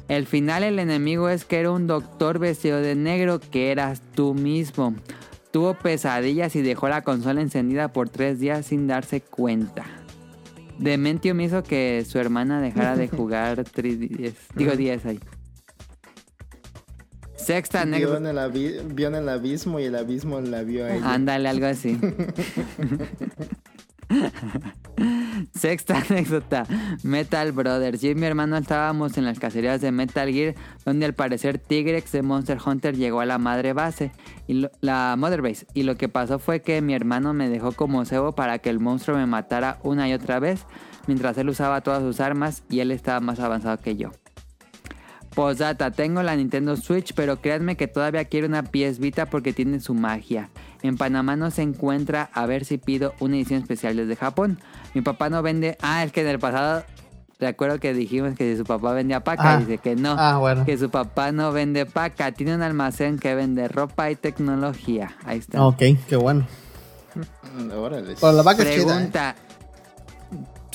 El 0.08 0.26
final 0.26 0.62
el 0.62 0.78
enemigo 0.78 1.28
es 1.28 1.44
que 1.44 1.60
era 1.60 1.70
un 1.70 1.86
doctor 1.86 2.38
vestido 2.38 2.80
de 2.80 2.94
negro 2.94 3.38
que 3.38 3.70
eras 3.70 4.00
tú 4.14 4.32
mismo. 4.32 4.94
Tuvo 5.50 5.74
pesadillas 5.74 6.56
y 6.56 6.62
dejó 6.62 6.88
la 6.88 7.02
consola 7.02 7.42
encendida 7.42 7.92
por 7.92 8.08
tres 8.08 8.40
días 8.40 8.64
sin 8.64 8.86
darse 8.86 9.20
cuenta. 9.20 9.84
Dementium 10.78 11.40
hizo 11.40 11.62
que 11.62 12.06
su 12.08 12.18
hermana 12.18 12.62
dejara 12.62 12.96
de 12.96 13.08
jugar 13.16 13.64
3DS. 13.64 14.34
Digo 14.54 14.72
10 14.72 15.06
ahí. 15.06 15.20
Sexta 17.48 17.84
Vio 17.84 17.94
anécdota. 17.94 18.18
en, 18.18 18.26
el 18.26 18.38
abi- 18.38 18.94
vio 18.94 19.08
en 19.08 19.14
el 19.14 19.28
abismo 19.28 19.80
y 19.80 19.84
el 19.84 19.94
abismo 19.96 20.38
la 20.40 20.62
vio 20.62 20.84
a 20.84 20.94
ella. 20.94 21.14
Ándale, 21.14 21.48
algo 21.48 21.64
así. 21.74 21.98
Sexta 25.54 25.98
anécdota. 25.98 26.66
Metal 27.02 27.52
Brothers. 27.52 28.00
Yo 28.02 28.10
y 28.10 28.14
mi 28.14 28.26
hermano 28.26 28.56
estábamos 28.56 29.16
en 29.16 29.24
las 29.24 29.38
cacerías 29.38 29.80
de 29.80 29.92
Metal 29.92 30.28
Gear, 30.30 30.54
donde 30.84 31.06
al 31.06 31.14
parecer 31.14 31.58
Tigrex 31.58 32.12
de 32.12 32.22
Monster 32.22 32.58
Hunter 32.64 32.96
llegó 32.96 33.20
a 33.20 33.26
la 33.26 33.38
madre 33.38 33.72
base, 33.72 34.12
y 34.46 34.54
lo- 34.54 34.70
la 34.80 35.14
Mother 35.16 35.40
Base. 35.42 35.66
Y 35.74 35.84
lo 35.84 35.96
que 35.96 36.08
pasó 36.08 36.38
fue 36.38 36.60
que 36.60 36.82
mi 36.82 36.94
hermano 36.94 37.32
me 37.32 37.48
dejó 37.48 37.72
como 37.72 38.04
cebo 38.04 38.32
para 38.34 38.58
que 38.58 38.70
el 38.70 38.78
monstruo 38.80 39.16
me 39.16 39.26
matara 39.26 39.78
una 39.82 40.08
y 40.08 40.12
otra 40.12 40.38
vez, 40.38 40.66
mientras 41.06 41.38
él 41.38 41.48
usaba 41.48 41.80
todas 41.80 42.02
sus 42.02 42.20
armas 42.20 42.62
y 42.68 42.80
él 42.80 42.90
estaba 42.90 43.20
más 43.20 43.40
avanzado 43.40 43.78
que 43.78 43.96
yo. 43.96 44.10
Postdata, 45.38 45.92
tengo 45.92 46.20
la 46.24 46.34
Nintendo 46.34 46.76
Switch, 46.76 47.12
pero 47.14 47.40
créanme 47.40 47.76
que 47.76 47.86
todavía 47.86 48.24
quiero 48.24 48.48
una 48.48 48.64
PS 48.64 48.98
Vita 48.98 49.26
porque 49.26 49.52
tiene 49.52 49.78
su 49.78 49.94
magia. 49.94 50.48
En 50.82 50.96
Panamá 50.96 51.36
no 51.36 51.52
se 51.52 51.62
encuentra, 51.62 52.28
a 52.32 52.44
ver 52.46 52.64
si 52.64 52.76
pido 52.76 53.14
una 53.20 53.36
edición 53.36 53.60
especial 53.62 53.94
desde 53.94 54.16
Japón. 54.16 54.58
Mi 54.94 55.00
papá 55.00 55.30
no 55.30 55.40
vende... 55.40 55.78
Ah, 55.80 56.02
es 56.02 56.10
que 56.10 56.22
en 56.22 56.26
el 56.26 56.40
pasado, 56.40 56.82
recuerdo 57.38 57.78
que 57.78 57.94
dijimos 57.94 58.34
que 58.34 58.50
si 58.50 58.58
su 58.58 58.64
papá 58.64 58.92
vendía 58.94 59.22
paca, 59.22 59.54
Ah. 59.54 59.58
dice 59.60 59.78
que 59.78 59.94
no. 59.94 60.16
Ah, 60.18 60.38
bueno. 60.38 60.64
Que 60.64 60.76
su 60.76 60.90
papá 60.90 61.30
no 61.30 61.52
vende 61.52 61.86
paca, 61.86 62.32
tiene 62.32 62.56
un 62.56 62.62
almacén 62.62 63.20
que 63.20 63.36
vende 63.36 63.68
ropa 63.68 64.10
y 64.10 64.16
tecnología. 64.16 65.12
Ahí 65.24 65.38
está. 65.38 65.64
Ok, 65.64 65.82
qué 66.08 66.16
bueno. 66.16 66.48
Órale. 67.76 68.16
Pero 68.20 68.32
la 68.32 68.42
vaca 68.42 68.64
es 68.64 68.74
chida, 68.82 69.02
¿eh? 69.04 69.34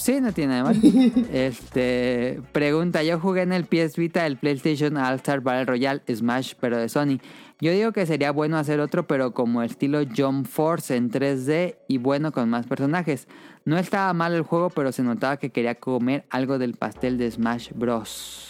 Sí, 0.03 0.19
no 0.19 0.33
tiene 0.33 0.51
nada 0.61 0.65
mal. 0.65 0.82
este, 1.33 2.41
pregunta, 2.51 3.03
yo 3.03 3.19
jugué 3.22 3.43
en 3.43 3.53
el 3.53 3.64
PS 3.65 3.95
Vita 3.95 4.25
el 4.25 4.35
PlayStation 4.38 4.98
All 4.98 5.15
Star 5.15 5.40
Battle 5.40 5.64
Royale 5.64 6.01
Smash, 6.14 6.53
pero 6.59 6.77
de 6.77 6.90
Sony. 6.90 7.19
Yo 7.61 7.72
digo 7.72 7.93
que 7.93 8.06
sería 8.06 8.32
bueno 8.32 8.57
hacer 8.57 8.82
otro, 8.82 9.07
pero 9.07 9.33
como 9.33 9.64
estilo 9.64 9.99
Jump 10.15 10.45
Force 10.45 10.93
en 10.98 11.09
3D 11.09 11.75
y 11.88 11.99
bueno 11.99 12.33
con 12.33 12.49
más 12.49 12.65
personajes. 12.67 13.27
No 13.64 13.77
estaba 13.77 14.11
mal 14.11 14.33
el 14.33 14.41
juego, 14.41 14.69
pero 14.72 14.91
se 14.91 15.03
notaba 15.03 15.38
que 15.38 15.51
quería 15.51 15.75
comer 15.75 16.25
algo 16.30 16.57
del 16.59 16.73
pastel 16.73 17.17
de 17.17 17.32
Smash 17.32 17.69
Bros. 17.73 18.49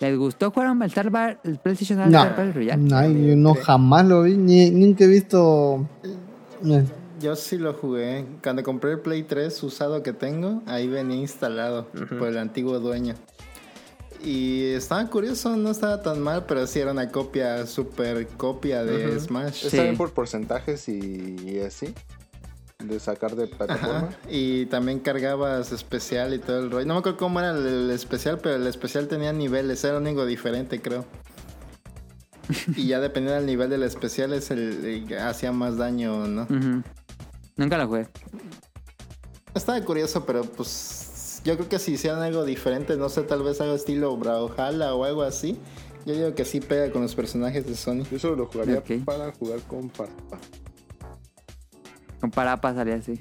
¿Les 0.00 0.14
gustó 0.18 0.50
jugar 0.50 0.70
un 0.72 0.82
All-Star 0.82 1.08
Bar- 1.08 1.40
el 1.44 1.56
PlayStation 1.56 1.98
All 2.00 2.10
No, 2.10 2.18
Star 2.18 2.36
Battle 2.36 2.52
Royale? 2.52 2.82
no, 2.82 3.08
yo 3.08 3.34
no 3.34 3.54
jamás 3.54 4.04
lo 4.04 4.24
vi, 4.24 4.36
ni, 4.36 4.70
nunca 4.70 5.04
he 5.04 5.08
visto. 5.08 5.86
eh, 6.66 6.84
Yo 7.18 7.36
sí 7.36 7.58
lo 7.58 7.74
jugué. 7.74 8.26
Cuando 8.42 8.62
compré 8.62 8.92
el 8.92 9.00
Play 9.00 9.22
3 9.22 9.62
usado 9.62 10.02
que 10.02 10.12
tengo, 10.12 10.62
ahí 10.66 10.86
venía 10.86 11.16
instalado 11.16 11.86
por 12.18 12.28
el 12.28 12.38
antiguo 12.38 12.78
dueño. 12.78 13.14
Y 14.22 14.72
estaba 14.72 15.06
curioso, 15.08 15.56
no 15.56 15.70
estaba 15.70 16.02
tan 16.02 16.20
mal, 16.20 16.46
pero 16.46 16.66
sí 16.66 16.80
era 16.80 16.92
una 16.92 17.10
copia, 17.10 17.66
super 17.66 18.26
copia 18.28 18.82
de. 18.84 19.20
Smash. 19.20 19.66
Está 19.66 19.82
bien 19.82 19.96
por 19.96 20.12
porcentajes 20.12 20.88
y, 20.88 21.36
y 21.44 21.60
así. 21.60 21.94
De 22.82 23.00
sacar 23.00 23.36
de 23.36 23.46
plataforma. 23.46 23.98
Ajá. 23.98 24.18
Y 24.28 24.66
también 24.66 25.00
cargabas 25.00 25.72
especial 25.72 26.34
y 26.34 26.38
todo 26.38 26.58
el 26.58 26.70
rollo. 26.70 26.86
No 26.86 26.94
me 26.94 27.00
acuerdo 27.00 27.18
cómo 27.18 27.40
era 27.40 27.52
el, 27.52 27.66
el 27.66 27.90
especial, 27.90 28.38
pero 28.42 28.56
el 28.56 28.66
especial 28.66 29.08
tenía 29.08 29.32
niveles, 29.32 29.82
era 29.84 29.94
lo 29.94 30.00
único 30.00 30.26
diferente, 30.26 30.80
creo. 30.80 31.04
y 32.76 32.88
ya 32.88 33.00
dependiendo 33.00 33.36
del 33.36 33.46
nivel 33.46 33.70
del 33.70 33.82
especial, 33.82 34.32
es 34.32 34.50
el, 34.50 34.84
el 34.84 35.06
que 35.06 35.18
hacía 35.18 35.52
más 35.52 35.76
daño 35.76 36.22
o 36.22 36.26
no. 36.26 36.42
Ujú. 36.42 36.82
Nunca 37.56 37.78
lo 37.78 37.86
jugué. 37.86 38.08
Estaba 39.54 39.80
curioso, 39.80 40.26
pero 40.26 40.42
pues 40.42 41.40
yo 41.44 41.56
creo 41.56 41.68
que 41.68 41.78
si 41.78 41.92
hicieran 41.92 42.22
algo 42.22 42.44
diferente, 42.44 42.96
no 42.96 43.08
sé, 43.08 43.22
tal 43.22 43.42
vez 43.42 43.60
algo 43.60 43.74
estilo 43.74 44.16
Brawlhalla 44.16 44.94
o 44.94 45.04
algo 45.04 45.22
así, 45.22 45.58
yo 46.04 46.14
digo 46.14 46.34
que 46.34 46.44
sí 46.44 46.60
pega 46.60 46.92
con 46.92 47.02
los 47.02 47.14
personajes 47.14 47.66
de 47.66 47.74
Sony. 47.74 48.04
Yo 48.10 48.18
solo 48.18 48.36
lo 48.36 48.46
jugaría 48.46 48.82
para 49.04 49.32
jugar 49.32 49.60
con 49.62 49.88
Parpa. 49.88 50.38
Con 52.20 52.30
Parapa 52.30 52.74
salía 52.74 52.96
así. 52.96 53.20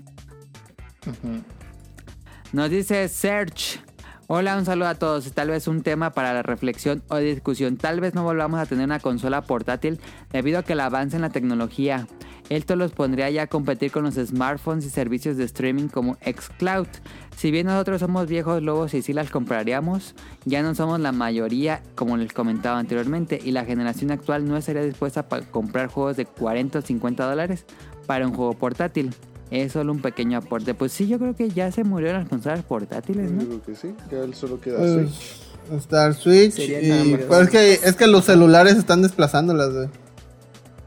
Nos 2.51 2.69
dice 2.69 3.07
Search. 3.07 3.79
Hola, 4.27 4.57
un 4.57 4.65
saludo 4.65 4.87
a 4.87 4.95
todos. 4.95 5.31
Tal 5.33 5.49
vez 5.49 5.67
un 5.67 5.81
tema 5.83 6.11
para 6.11 6.33
la 6.33 6.41
reflexión 6.41 7.03
o 7.09 7.17
discusión. 7.17 7.77
Tal 7.77 8.01
vez 8.01 8.15
no 8.15 8.23
volvamos 8.23 8.59
a 8.59 8.65
tener 8.65 8.85
una 8.85 8.99
consola 8.99 9.41
portátil 9.43 9.99
debido 10.31 10.59
a 10.59 10.63
que 10.63 10.73
el 10.73 10.79
avance 10.79 11.15
en 11.15 11.21
la 11.21 11.29
tecnología. 11.29 12.07
Esto 12.49 12.75
los 12.75 12.91
pondría 12.91 13.29
ya 13.31 13.43
a 13.43 13.47
competir 13.47 13.91
con 13.91 14.03
los 14.03 14.15
smartphones 14.15 14.85
y 14.85 14.89
servicios 14.91 15.35
de 15.37 15.45
streaming 15.45 15.87
como 15.87 16.15
Xcloud. 16.23 16.87
Si 17.35 17.49
bien 17.49 17.65
nosotros 17.67 17.99
somos 18.01 18.27
viejos 18.27 18.61
lobos 18.61 18.93
y 18.93 19.01
sí 19.01 19.13
las 19.13 19.31
compraríamos, 19.31 20.13
ya 20.45 20.61
no 20.61 20.75
somos 20.75 20.99
la 20.99 21.11
mayoría, 21.11 21.81
como 21.95 22.17
les 22.17 22.31
comentaba 22.33 22.77
anteriormente, 22.77 23.39
y 23.43 23.51
la 23.51 23.65
generación 23.65 24.11
actual 24.11 24.45
no 24.47 24.57
estaría 24.57 24.83
dispuesta 24.83 25.25
a 25.29 25.41
comprar 25.41 25.87
juegos 25.87 26.17
de 26.17 26.25
40 26.25 26.79
o 26.79 26.81
50 26.83 27.25
dólares 27.27 27.65
para 28.05 28.27
un 28.27 28.33
juego 28.35 28.53
portátil. 28.53 29.13
Es 29.51 29.73
solo 29.73 29.91
un 29.91 30.01
pequeño 30.01 30.37
aporte. 30.37 30.73
Pues 30.75 30.91
sí, 30.91 31.07
yo 31.07 31.17
creo 31.19 31.35
que 31.35 31.49
ya 31.49 31.71
se 31.71 31.83
murieron 31.83 32.21
las 32.21 32.29
consolas 32.29 32.63
portátiles, 32.63 33.29
Yo 33.29 33.35
¿no? 33.37 33.41
digo 33.43 33.61
que 33.63 33.75
sí, 33.75 33.93
ya 34.11 34.19
él 34.19 34.33
solo 34.35 34.59
queda 34.59 34.77
pues, 34.77 34.91
Switch. 35.09 35.79
Star 35.79 36.13
Switch. 36.13 36.51
Sería 36.53 36.79
y- 36.81 37.13
es 37.13 37.49
que, 37.49 37.73
es 37.73 37.95
que 37.95 38.07
los 38.07 38.25
celulares 38.25 38.75
están 38.77 39.01
desplazándolas, 39.01 39.73
güey. 39.73 39.87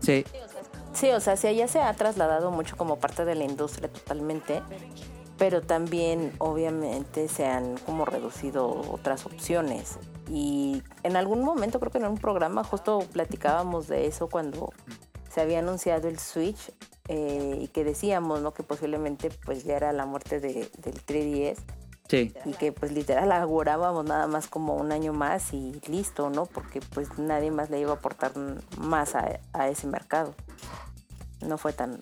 Sí. 0.00 0.24
Sí, 0.98 1.10
o 1.10 1.20
sea, 1.20 1.36
sí, 1.36 1.54
ya 1.54 1.68
se 1.68 1.80
ha 1.80 1.92
trasladado 1.94 2.50
mucho 2.50 2.76
como 2.76 2.96
parte 2.98 3.24
de 3.24 3.36
la 3.36 3.44
industria 3.44 3.88
totalmente, 3.88 4.62
pero 5.38 5.62
también 5.62 6.32
obviamente 6.38 7.28
se 7.28 7.46
han 7.46 7.76
como 7.78 8.04
reducido 8.04 8.68
otras 8.90 9.24
opciones. 9.24 9.96
Y 10.28 10.82
en 11.04 11.14
algún 11.14 11.44
momento, 11.44 11.78
creo 11.78 11.92
que 11.92 11.98
en 11.98 12.06
un 12.06 12.18
programa 12.18 12.64
justo 12.64 12.98
platicábamos 13.12 13.86
de 13.86 14.08
eso 14.08 14.28
cuando 14.28 14.72
se 15.30 15.40
había 15.40 15.60
anunciado 15.60 16.08
el 16.08 16.18
Switch 16.18 16.72
eh, 17.06 17.58
y 17.60 17.68
que 17.68 17.84
decíamos, 17.84 18.40
¿no? 18.40 18.52
Que 18.52 18.64
posiblemente 18.64 19.30
pues 19.44 19.62
ya 19.62 19.76
era 19.76 19.92
la 19.92 20.04
muerte 20.04 20.40
de, 20.40 20.68
del 20.78 21.06
3DS 21.06 21.58
Sí. 22.08 22.32
y 22.46 22.54
que 22.54 22.72
pues 22.72 22.90
literal 22.90 23.30
augurábamos 23.32 24.02
nada 24.06 24.26
más 24.26 24.48
como 24.48 24.74
un 24.76 24.92
año 24.92 25.12
más 25.12 25.52
y 25.52 25.78
listo, 25.88 26.30
¿no? 26.30 26.46
Porque 26.46 26.80
pues 26.80 27.18
nadie 27.18 27.50
más 27.50 27.68
le 27.68 27.80
iba 27.80 27.92
a 27.92 27.96
aportar 27.96 28.32
más 28.78 29.14
a, 29.14 29.40
a 29.52 29.68
ese 29.68 29.86
mercado. 29.86 30.34
No 31.46 31.58
fue 31.58 31.72
tan, 31.72 32.00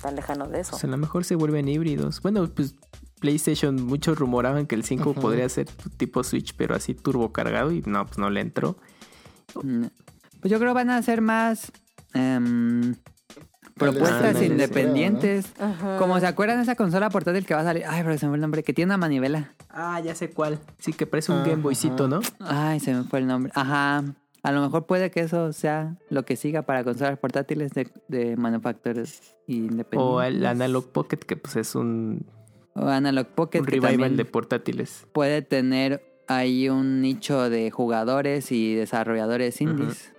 tan 0.00 0.16
lejano 0.16 0.48
de 0.48 0.60
eso. 0.60 0.72
Pues 0.72 0.84
a 0.84 0.88
lo 0.88 0.96
mejor 0.96 1.24
se 1.24 1.34
vuelven 1.34 1.68
híbridos. 1.68 2.20
Bueno, 2.20 2.48
pues 2.48 2.74
PlayStation, 3.20 3.76
muchos 3.86 4.18
rumoraban 4.18 4.66
que 4.66 4.74
el 4.74 4.84
5 4.84 5.14
podría 5.14 5.48
ser 5.48 5.66
tipo 5.96 6.24
Switch, 6.24 6.54
pero 6.56 6.74
así 6.74 6.94
turbo 6.94 7.32
cargado 7.32 7.70
y 7.70 7.80
no, 7.82 8.04
pues 8.04 8.18
no 8.18 8.30
le 8.30 8.40
entró. 8.40 8.76
Pues 9.54 10.50
yo 10.50 10.58
creo 10.58 10.70
que 10.70 10.74
van 10.74 10.90
a 10.90 11.00
ser 11.02 11.20
más 11.20 11.70
em, 12.14 12.96
propuestas 13.74 14.42
independientes. 14.42 15.52
Ajá. 15.60 15.98
Como 15.98 16.18
se 16.18 16.26
acuerdan 16.26 16.56
de 16.56 16.64
esa 16.64 16.74
consola 16.74 17.10
portátil 17.10 17.46
que 17.46 17.54
va 17.54 17.60
a 17.60 17.64
salir. 17.64 17.84
Ay, 17.86 18.02
pero 18.02 18.18
se 18.18 18.26
me 18.26 18.30
fue 18.30 18.36
el 18.38 18.42
nombre. 18.42 18.64
Que 18.64 18.72
tiene 18.72 18.88
una 18.88 18.96
manivela. 18.96 19.54
Ah, 19.70 20.00
ya 20.00 20.16
sé 20.16 20.30
cuál. 20.30 20.58
Sí, 20.78 20.92
que 20.92 21.06
parece 21.06 21.30
un 21.30 21.44
Game 21.44 21.62
Boycito, 21.62 22.08
¿no? 22.08 22.20
Ay, 22.40 22.80
se 22.80 22.92
me 22.92 23.04
fue 23.04 23.20
el 23.20 23.28
nombre. 23.28 23.52
Ajá. 23.54 24.02
A 24.44 24.50
lo 24.50 24.60
mejor 24.60 24.86
puede 24.86 25.10
que 25.10 25.20
eso 25.20 25.52
sea 25.52 25.96
lo 26.10 26.24
que 26.24 26.34
siga 26.36 26.62
para 26.62 26.82
consolas 26.82 27.18
portátiles 27.18 27.72
de, 27.72 27.88
de 28.08 28.36
manufacturers 28.36 29.36
independientes. 29.46 29.98
O 30.14 30.20
el 30.22 30.44
Analog 30.44 30.90
Pocket, 30.90 31.18
que 31.18 31.36
pues 31.36 31.54
es 31.56 31.74
un, 31.76 32.26
O 32.74 32.86
Analog 32.88 33.28
Pocket. 33.28 33.60
un 33.60 33.66
que 33.66 33.70
revival 33.80 34.16
de 34.16 34.24
portátiles. 34.24 35.06
puede 35.12 35.42
tener 35.42 36.02
ahí 36.26 36.68
un 36.68 37.00
nicho 37.02 37.50
de 37.50 37.70
jugadores 37.70 38.50
y 38.50 38.74
desarrolladores 38.74 39.60
indies. 39.60 40.12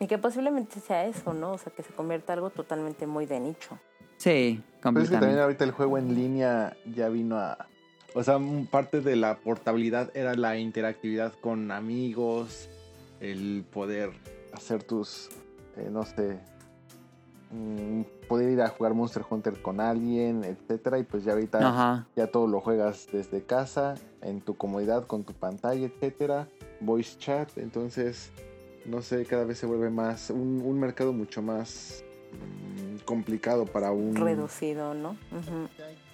Y 0.00 0.06
que 0.06 0.18
posiblemente 0.18 0.80
sea 0.80 1.06
eso, 1.06 1.32
¿no? 1.34 1.52
O 1.52 1.58
sea, 1.58 1.72
que 1.72 1.82
se 1.82 1.92
convierta 1.92 2.32
algo 2.32 2.50
totalmente 2.50 3.06
muy 3.06 3.26
de 3.26 3.40
nicho. 3.40 3.78
Sí, 4.16 4.62
Pero 4.62 4.64
es 4.64 4.74
que 4.74 4.80
también 4.80 4.82
completamente. 4.82 5.40
ahorita 5.42 5.64
el 5.64 5.70
juego 5.72 5.98
en 5.98 6.14
línea 6.14 6.76
ya 6.94 7.08
vino 7.08 7.36
a... 7.38 7.66
O 8.14 8.22
sea, 8.22 8.38
parte 8.70 9.00
de 9.00 9.16
la 9.16 9.38
portabilidad 9.38 10.16
era 10.16 10.34
la 10.34 10.56
interactividad 10.56 11.32
con 11.40 11.72
amigos, 11.72 12.68
el 13.20 13.64
poder 13.72 14.12
hacer 14.52 14.84
tus, 14.84 15.30
eh, 15.76 15.88
no 15.90 16.04
sé, 16.04 16.38
mm, 17.50 18.02
poder 18.28 18.52
ir 18.52 18.62
a 18.62 18.68
jugar 18.68 18.94
Monster 18.94 19.24
Hunter 19.28 19.60
con 19.60 19.80
alguien, 19.80 20.44
etcétera, 20.44 21.00
y 21.00 21.02
pues 21.02 21.24
ya 21.24 21.32
ahorita 21.32 21.58
Ajá. 21.58 22.06
ya 22.14 22.28
todo 22.28 22.46
lo 22.46 22.60
juegas 22.60 23.08
desde 23.12 23.42
casa, 23.42 23.94
en 24.22 24.40
tu 24.40 24.56
comodidad, 24.56 25.08
con 25.08 25.24
tu 25.24 25.32
pantalla, 25.32 25.84
etcétera, 25.84 26.46
voice 26.80 27.18
chat, 27.18 27.58
entonces, 27.58 28.30
no 28.86 29.02
sé, 29.02 29.24
cada 29.24 29.44
vez 29.44 29.58
se 29.58 29.66
vuelve 29.66 29.90
más, 29.90 30.30
un, 30.30 30.62
un 30.64 30.78
mercado 30.78 31.12
mucho 31.12 31.42
más 31.42 32.04
mm, 32.32 33.04
complicado 33.04 33.66
para 33.66 33.90
un... 33.90 34.14
Reducido, 34.14 34.94
¿no? 34.94 35.16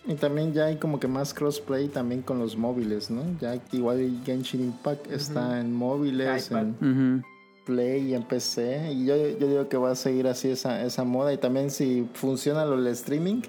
Y 0.06 0.14
también 0.14 0.52
ya 0.52 0.66
hay 0.66 0.76
como 0.76 0.98
que 0.98 1.08
más 1.08 1.34
crossplay 1.34 1.88
también 1.88 2.22
con 2.22 2.38
los 2.38 2.56
móviles, 2.56 3.10
¿no? 3.10 3.22
Ya 3.40 3.60
igual 3.72 4.22
Genshin 4.24 4.62
Impact 4.62 5.10
está 5.12 5.60
en 5.60 5.74
móviles, 5.74 6.46
iPad. 6.46 6.66
en. 6.80 7.24
Play 7.66 8.08
y 8.10 8.14
en 8.14 8.22
PC. 8.22 8.92
Y 8.92 9.04
yo, 9.04 9.14
yo 9.16 9.46
digo 9.46 9.68
que 9.68 9.76
va 9.76 9.90
a 9.90 9.94
seguir 9.94 10.26
así 10.26 10.48
esa, 10.48 10.82
esa 10.84 11.04
moda. 11.04 11.32
Y 11.32 11.36
también 11.36 11.70
si 11.70 12.08
funciona 12.14 12.64
lo 12.64 12.76
del 12.76 12.86
streaming, 12.88 13.42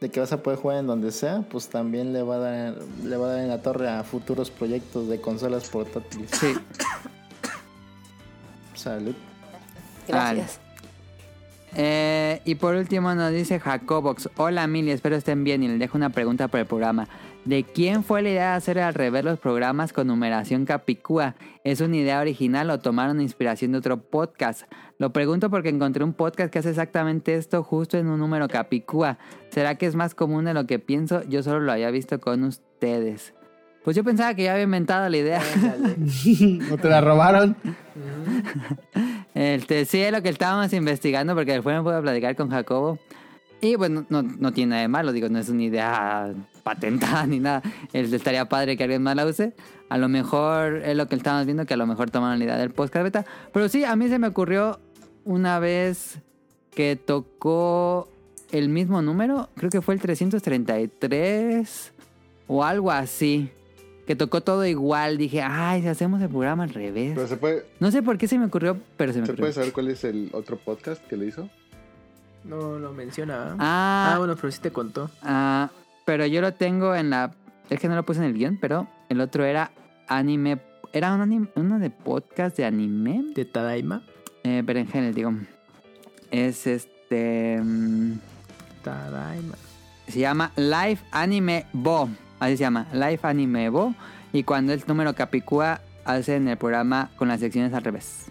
de 0.00 0.10
que 0.10 0.20
vas 0.20 0.32
a 0.32 0.42
poder 0.42 0.58
jugar 0.58 0.78
en 0.78 0.86
donde 0.86 1.10
sea, 1.10 1.44
pues 1.50 1.68
también 1.68 2.12
le 2.12 2.22
va 2.22 2.36
a 2.36 2.38
dar, 2.38 2.74
le 3.02 3.16
va 3.16 3.26
a 3.26 3.30
dar 3.30 3.40
en 3.40 3.48
la 3.48 3.62
torre 3.62 3.88
a 3.88 4.04
futuros 4.04 4.50
proyectos 4.50 5.08
de 5.08 5.20
consolas 5.20 5.68
portátiles. 5.70 6.30
Sí. 6.32 6.54
Salud. 8.74 9.14
Gracias. 10.06 10.60
Eh, 11.78 12.40
y 12.46 12.54
por 12.54 12.74
último 12.74 13.14
nos 13.14 13.32
dice 13.32 13.60
Jacobox. 13.60 14.30
Hola 14.38 14.66
Mili, 14.66 14.92
espero 14.92 15.14
estén 15.14 15.44
bien 15.44 15.62
y 15.62 15.68
les 15.68 15.78
dejo 15.78 15.98
una 15.98 16.08
pregunta 16.08 16.48
por 16.48 16.60
el 16.60 16.66
programa. 16.66 17.06
¿De 17.44 17.64
quién 17.64 18.02
fue 18.02 18.22
la 18.22 18.30
idea 18.30 18.50
de 18.52 18.56
hacer 18.56 18.78
al 18.78 18.94
revés 18.94 19.24
los 19.24 19.38
programas 19.38 19.92
con 19.92 20.06
numeración 20.06 20.64
capicúa? 20.64 21.34
¿Es 21.64 21.82
una 21.82 21.98
idea 21.98 22.20
original 22.20 22.70
o 22.70 22.80
tomaron 22.80 23.20
inspiración 23.20 23.72
de 23.72 23.78
otro 23.78 23.98
podcast? 23.98 24.62
Lo 24.98 25.12
pregunto 25.12 25.50
porque 25.50 25.68
encontré 25.68 26.02
un 26.02 26.14
podcast 26.14 26.50
que 26.50 26.60
hace 26.60 26.70
exactamente 26.70 27.34
esto 27.34 27.62
justo 27.62 27.98
en 27.98 28.08
un 28.08 28.18
número 28.18 28.48
capicúa. 28.48 29.18
¿Será 29.50 29.74
que 29.74 29.84
es 29.84 29.94
más 29.94 30.14
común 30.14 30.46
de 30.46 30.54
lo 30.54 30.66
que 30.66 30.78
pienso? 30.78 31.22
Yo 31.24 31.42
solo 31.42 31.60
lo 31.60 31.72
había 31.72 31.90
visto 31.90 32.18
con 32.20 32.42
ustedes. 32.44 33.34
Pues 33.84 33.94
yo 33.94 34.02
pensaba 34.02 34.34
que 34.34 34.44
ya 34.44 34.52
había 34.52 34.64
inventado 34.64 35.08
la 35.08 35.16
idea. 35.16 35.42
¿No 36.70 36.76
te 36.80 36.88
la 36.88 37.02
robaron? 37.02 37.54
Este, 39.36 39.84
sí, 39.84 40.00
es 40.00 40.10
lo 40.12 40.22
que 40.22 40.30
estábamos 40.30 40.72
investigando 40.72 41.34
porque 41.34 41.52
después 41.52 41.76
me 41.76 41.82
puedo 41.82 42.00
platicar 42.00 42.34
con 42.36 42.48
Jacobo. 42.50 42.98
Y 43.60 43.76
bueno, 43.76 44.06
no, 44.08 44.22
no 44.22 44.52
tiene 44.54 44.70
nada 44.70 44.82
de 44.82 44.88
malo, 44.88 45.12
digo, 45.12 45.28
no 45.28 45.38
es 45.38 45.50
una 45.50 45.62
idea 45.62 46.32
patentada 46.62 47.26
ni 47.26 47.38
nada. 47.38 47.62
El- 47.92 48.12
estaría 48.14 48.46
padre 48.48 48.76
que 48.78 48.84
alguien 48.84 49.02
más 49.02 49.14
la 49.14 49.26
use. 49.26 49.52
A 49.90 49.98
lo 49.98 50.08
mejor 50.08 50.76
es 50.84 50.96
lo 50.96 51.06
que 51.06 51.16
estamos 51.16 51.44
viendo, 51.44 51.66
que 51.66 51.74
a 51.74 51.76
lo 51.76 51.86
mejor 51.86 52.10
tomaron 52.10 52.38
la 52.38 52.44
idea 52.46 52.56
del 52.56 52.70
podcast 52.70 53.04
beta. 53.04 53.26
Pero 53.52 53.68
sí, 53.68 53.84
a 53.84 53.94
mí 53.94 54.08
se 54.08 54.18
me 54.18 54.26
ocurrió 54.28 54.80
una 55.26 55.58
vez 55.58 56.18
que 56.74 56.96
tocó 56.96 58.08
el 58.52 58.70
mismo 58.70 59.02
número, 59.02 59.50
creo 59.54 59.70
que 59.70 59.82
fue 59.82 59.94
el 59.94 60.00
333 60.00 61.92
o 62.46 62.64
algo 62.64 62.90
así. 62.90 63.50
Que 64.06 64.14
tocó 64.16 64.40
todo 64.40 64.64
igual. 64.66 65.18
Dije, 65.18 65.42
ay, 65.42 65.82
si 65.82 65.88
hacemos 65.88 66.20
el 66.22 66.28
programa 66.28 66.62
al 66.64 66.70
revés. 66.70 67.12
Pero 67.14 67.26
se 67.26 67.36
puede, 67.36 67.66
No 67.80 67.90
sé 67.90 68.02
por 68.02 68.18
qué 68.18 68.28
se 68.28 68.38
me 68.38 68.46
ocurrió, 68.46 68.78
pero 68.96 69.12
se 69.12 69.20
me 69.20 69.26
¿se 69.26 69.32
ocurrió. 69.32 69.42
puede 69.44 69.52
saber 69.52 69.72
cuál 69.72 69.88
es 69.88 70.04
el 70.04 70.30
otro 70.32 70.56
podcast 70.58 71.04
que 71.06 71.16
le 71.16 71.26
hizo? 71.26 71.48
No 72.44 72.78
lo 72.78 72.92
menciona. 72.92 73.56
Ah, 73.58 74.12
Ah, 74.14 74.18
bueno, 74.18 74.36
pero 74.36 74.52
sí 74.52 74.60
te 74.60 74.70
contó. 74.70 75.10
ah, 75.22 75.70
pero 76.04 76.24
yo 76.26 76.40
lo 76.40 76.54
tengo 76.54 76.94
en 76.94 77.10
la... 77.10 77.32
Es 77.68 77.80
que 77.80 77.88
no 77.88 77.96
lo 77.96 78.04
puse 78.06 78.20
en 78.20 78.26
el 78.26 78.34
guion, 78.34 78.58
pero 78.60 78.86
el 79.08 79.20
otro 79.20 79.44
era 79.44 79.72
anime... 80.08 80.60
Era 80.92 81.12
un 81.12 81.20
anime, 81.20 81.48
uno 81.56 81.80
de 81.80 81.90
podcast 81.90 82.56
de 82.56 82.64
anime. 82.64 83.24
De 83.34 83.44
Tadaima. 83.44 84.02
Eh, 84.44 84.62
berenjenes, 84.64 85.14
digo. 85.16 85.32
Es 86.30 86.68
este... 86.68 87.58
mm, 87.60 88.12
Tadaima. 88.84 89.56
Se 90.06 90.20
llama 90.20 90.52
Live 90.56 90.98
Anime 91.10 91.66
Bo. 91.72 92.08
Así 92.38 92.56
se 92.56 92.62
llama, 92.62 92.86
Live 92.92 93.20
Anime 93.22 93.68
Bo. 93.70 93.94
Y 94.32 94.42
cuando 94.42 94.72
el 94.72 94.82
número 94.86 95.14
Capicúa 95.14 95.80
hacen 96.04 96.48
el 96.48 96.56
programa 96.56 97.10
con 97.16 97.28
las 97.28 97.40
secciones 97.40 97.72
al 97.72 97.82
revés. 97.82 98.26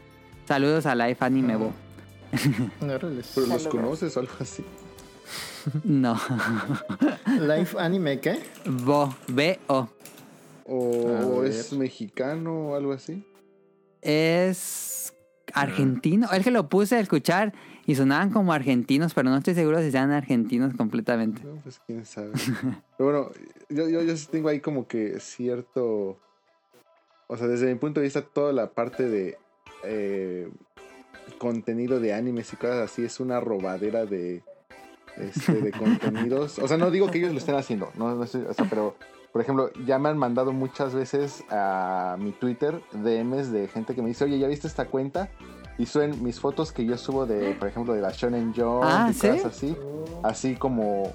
Saludos 0.47 0.85
a 0.85 0.95
Live 0.95 1.17
Anime 1.19 1.55
Bo. 1.55 1.73
Órales. 2.81 3.31
¿Pero 3.33 3.47
los 3.47 3.67
conoces 3.67 4.15
o 4.17 4.19
algo 4.19 4.33
así? 4.39 4.63
No. 5.83 6.19
Live 7.25 7.69
Anime, 7.79 8.19
¿qué? 8.19 8.39
Bo. 8.65 9.15
B-O. 9.27 9.89
¿O 10.65 11.43
es 11.43 11.73
mexicano 11.73 12.69
o 12.69 12.75
algo 12.75 12.93
así? 12.93 13.25
Es 14.01 15.13
argentino. 15.53 16.31
Es 16.31 16.43
que 16.43 16.51
lo 16.51 16.69
puse 16.69 16.97
a 16.97 16.99
escuchar 16.99 17.53
y 17.85 17.95
sonaban 17.95 18.31
como 18.31 18.51
argentinos, 18.53 19.13
pero 19.13 19.29
no 19.29 19.37
estoy 19.37 19.53
seguro 19.53 19.79
si 19.81 19.91
sean 19.91 20.11
argentinos 20.11 20.73
completamente. 20.75 21.43
No, 21.43 21.55
pues 21.61 21.79
quién 21.85 22.05
sabe. 22.05 22.31
Pero 22.97 23.11
bueno, 23.11 23.31
yo, 23.69 23.87
yo, 23.89 24.01
yo 24.01 24.17
sí 24.17 24.27
tengo 24.31 24.49
ahí 24.49 24.59
como 24.59 24.87
que 24.87 25.19
cierto. 25.19 26.19
O 27.27 27.37
sea, 27.37 27.47
desde 27.47 27.67
mi 27.67 27.75
punto 27.75 27.99
de 27.99 28.05
vista, 28.05 28.21
toda 28.21 28.53
la 28.53 28.71
parte 28.73 29.07
de 29.09 29.37
eh, 29.83 30.49
contenido 31.37 31.99
de 31.99 32.13
animes 32.13 32.51
y 32.53 32.55
cosas 32.55 32.77
así 32.91 33.03
es 33.03 33.19
una 33.19 33.39
robadera 33.39 34.05
de, 34.05 34.43
este, 35.17 35.61
de 35.61 35.71
contenidos. 35.77 36.59
O 36.59 36.67
sea, 36.67 36.77
no 36.77 36.91
digo 36.91 37.09
que 37.11 37.17
ellos 37.19 37.31
lo 37.33 37.39
estén 37.39 37.55
haciendo, 37.55 37.91
no, 37.95 38.15
no 38.15 38.23
estoy- 38.23 38.45
o 38.47 38.53
sea, 38.53 38.65
pero 38.69 38.95
por 39.31 39.41
ejemplo, 39.41 39.69
ya 39.85 39.99
me 39.99 40.07
han 40.07 40.17
mandado 40.17 40.53
muchas 40.53 40.93
veces 40.95 41.43
a 41.49 42.15
mi 42.19 42.31
Twitter 42.31 42.79
DMs 42.93 43.51
de 43.51 43.67
gente 43.67 43.93
que 43.93 44.01
me 44.01 44.07
dice, 44.07 44.23
oye, 44.23 44.39
¿ya 44.39 44.47
viste 44.47 44.65
esta 44.67 44.85
cuenta? 44.85 45.29
Y 45.77 45.85
suben 45.85 46.23
mis 46.23 46.39
fotos 46.39 46.71
que 46.71 46.85
yo 46.85 46.97
subo 46.97 47.25
de, 47.25 47.53
por 47.59 47.67
ejemplo, 47.67 47.93
de 47.93 48.01
la 48.01 48.11
Shonen 48.11 48.53
Jump 48.55 48.83
Ah, 48.83 49.07
y 49.09 49.13
¿sí? 49.13 49.27
cosas 49.27 49.45
así. 49.47 49.75
Así 50.23 50.55
como, 50.55 51.11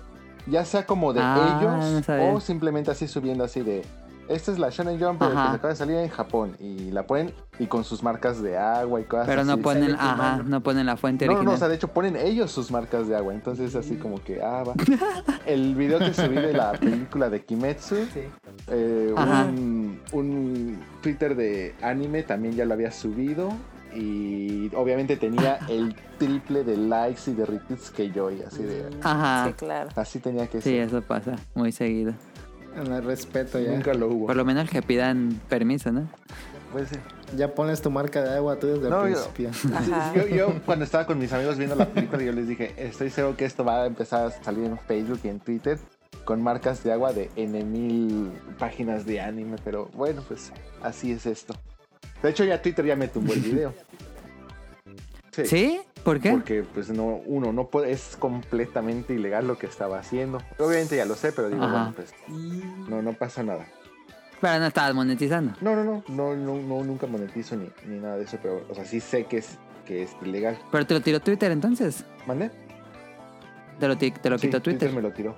ya 0.47 0.65
sea 0.65 0.85
como 0.87 1.13
de 1.13 1.21
Ah, 1.23 1.35
no 1.35 1.45
ellos 1.45 2.09
o 2.37 2.41
simplemente 2.41 2.91
así 2.91 3.09
subiendo 3.09 3.43
así 3.45 3.61
de, 3.63 3.83
esta 4.29 4.53
es 4.53 4.59
la 4.61 4.69
Shonen 4.71 5.01
Jump 5.01 5.19
pero 5.19 5.31
que 5.33 5.37
se 5.51 5.57
acaba 5.57 5.69
de 5.71 5.77
salir 5.77 5.97
en 5.97 6.09
Japón 6.09 6.57
y 6.61 6.91
la 6.93 7.05
ponen 7.05 7.33
y 7.59 7.67
con 7.67 7.83
sus 7.85 8.03
marcas 8.03 8.41
de 8.43 8.57
agua 8.57 9.01
y 9.01 9.05
cosas 9.05 9.27
Pero 9.27 9.45
no 9.45 9.55
así. 9.55 9.63
ponen, 9.63 9.95
ajá, 9.99 10.43
no 10.45 10.63
ponen 10.63 10.87
la 10.87 10.97
fuente 10.97 11.27
No, 11.27 11.33
no, 11.33 11.39
original. 11.39 11.53
no, 11.53 11.57
o 11.57 11.59
sea, 11.59 11.69
de 11.69 11.75
hecho 11.77 11.89
ponen 11.89 12.15
ellos 12.17 12.51
sus 12.53 12.71
marcas 12.71 13.09
de 13.09 13.17
agua, 13.17 13.35
entonces 13.35 13.75
así 13.75 13.97
como 13.97 14.23
que, 14.23 14.41
ah, 14.43 14.63
va. 14.63 14.75
El 15.47 15.75
video 15.75 15.99
que 15.99 16.15
subí 16.15 16.37
de 16.37 16.53
la 16.53 16.73
película 16.73 17.29
de 17.29 17.45
Kimetsu, 17.45 17.97
eh, 18.69 19.13
Ajá. 19.17 19.45
un, 19.47 20.01
un 20.13 20.81
Twitter 21.03 21.35
de 21.35 21.75
anime 21.83 22.23
también 22.23 22.55
ya 22.55 22.65
lo 22.67 22.75
había 22.75 22.93
subido 22.93 23.51
y 23.95 24.71
obviamente 24.75 25.17
tenía 25.17 25.59
el 25.69 25.95
triple 26.19 26.65
de 26.65 26.77
likes 26.77 27.31
y 27.31 27.35
de 27.35 27.47
retweets 27.47 27.91
que 27.91 28.11
yo 28.11 28.31
y 28.31 28.43
así 28.43 28.63
de... 28.63 28.85
Ajá. 29.03 29.47
Sí, 29.49 29.53
claro. 29.55 29.91
Así 29.97 30.19
tenía 30.19 30.47
que 30.47 30.61
Sí, 30.61 30.71
ser. 30.71 30.81
eso 30.89 31.03
pasa 31.03 31.37
muy 31.55 31.73
seguido. 31.73 32.13
El 32.77 33.03
respeto 33.03 33.59
ya. 33.59 33.73
Nunca 33.73 33.95
lo 33.95 34.09
hubo. 34.09 34.27
Por 34.27 34.37
lo 34.37 34.45
menos 34.45 34.69
que 34.71 34.81
pidan 34.83 35.41
permiso, 35.49 35.91
¿no? 35.91 36.09
Puede 36.73 36.87
ser. 36.87 37.01
Ya 37.37 37.53
pones 37.55 37.83
tu 37.83 37.91
marca 37.91 38.23
de 38.23 38.37
agua 38.37 38.57
tú 38.61 38.69
desde 38.69 38.89
No, 38.89 39.05
el 39.07 39.13
principio. 39.15 39.51
Ajá. 39.77 40.13
Yo, 40.15 40.27
yo 40.29 40.53
cuando 40.65 40.85
estaba 40.85 41.05
con 41.07 41.19
mis 41.19 41.33
amigos 41.33 41.57
viendo 41.59 41.75
la 41.75 41.87
película, 41.87 42.23
yo 42.23 42.33
les 42.33 42.47
dije, 42.47 42.73
estoy 42.77 43.11
seguro 43.11 43.37
que 43.37 43.45
esto 43.45 43.65
va 43.65 43.83
a 43.83 43.87
empezar 43.87 44.27
a 44.27 44.31
salir 44.31 44.65
en 44.67 44.79
Facebook 44.79 45.21
y 45.25 45.29
en 45.29 45.41
Twitter 45.41 45.79
con 46.25 46.43
marcas 46.43 46.85
de 46.85 46.93
agua 46.93 47.13
de 47.13 47.29
N 47.35 47.65
mil 47.65 48.31
páginas 48.59 49.05
de 49.05 49.21
anime, 49.21 49.57
pero 49.65 49.89
bueno, 49.95 50.23
pues 50.29 50.53
así 50.83 51.11
es 51.11 51.27
esto. 51.27 51.55
De 52.23 52.31
hecho, 52.31 52.45
ya 52.45 52.61
Twitter 52.61 52.85
ya 52.85 52.97
me 52.97 53.09
tumbó 53.09 53.33
el 53.33 53.41
video. 53.41 53.75
Sí. 55.33 55.45
¿Sí? 55.47 55.81
¿Por 56.05 56.19
qué? 56.21 56.33
Porque, 56.33 56.65
pues, 56.75 56.89
no, 56.91 57.21
uno, 57.27 57.53
no 57.53 57.67
puede, 57.69 57.93
es 57.93 58.17
completamente 58.19 59.15
ilegal 59.15 59.47
lo 59.47 59.59
que 59.59 59.67
estaba 59.67 59.99
haciendo. 59.99 60.39
Obviamente 60.59 60.97
ya 60.97 61.05
lo 61.05 61.15
sé, 61.15 61.33
pero 61.33 61.49
digo, 61.49 61.63
Ajá. 61.63 61.73
bueno, 61.73 61.93
pues, 61.95 62.15
no, 62.89 63.03
no 63.03 63.13
pasa 63.13 63.43
nada. 63.43 63.67
Pero 64.41 64.59
no 64.59 64.67
estabas 64.67 64.95
monetizando. 64.95 65.53
No, 65.61 65.77
no, 65.77 65.85
no, 65.85 66.03
no, 66.09 66.35
no, 66.37 66.55
no 66.57 66.85
nunca 66.85 67.07
monetizo 67.07 67.57
ni, 67.57 67.69
ni 67.87 67.99
nada 68.01 68.17
de 68.17 68.25
eso, 68.25 68.39
pero, 68.43 68.65
o 68.69 68.75
sea, 68.75 68.85
sí 68.87 68.99
sé 69.01 69.25
que 69.25 69.37
es, 69.39 69.59
que 69.87 70.03
es 70.05 70.17
ilegal. 70.23 70.59
Pero 70.73 70.87
te 70.87 70.95
lo 70.95 71.01
tiró 71.03 71.21
Twitter 71.21 71.53
entonces. 71.53 72.05
¿Mande? 72.27 72.51
Te 73.79 73.87
lo, 73.89 73.97
te 73.99 74.31
lo 74.31 74.39
Sí, 74.39 74.47
quitó 74.47 74.61
Twitter. 74.63 74.93
me 74.93 75.03
lo 75.03 75.13
tiró. 75.13 75.37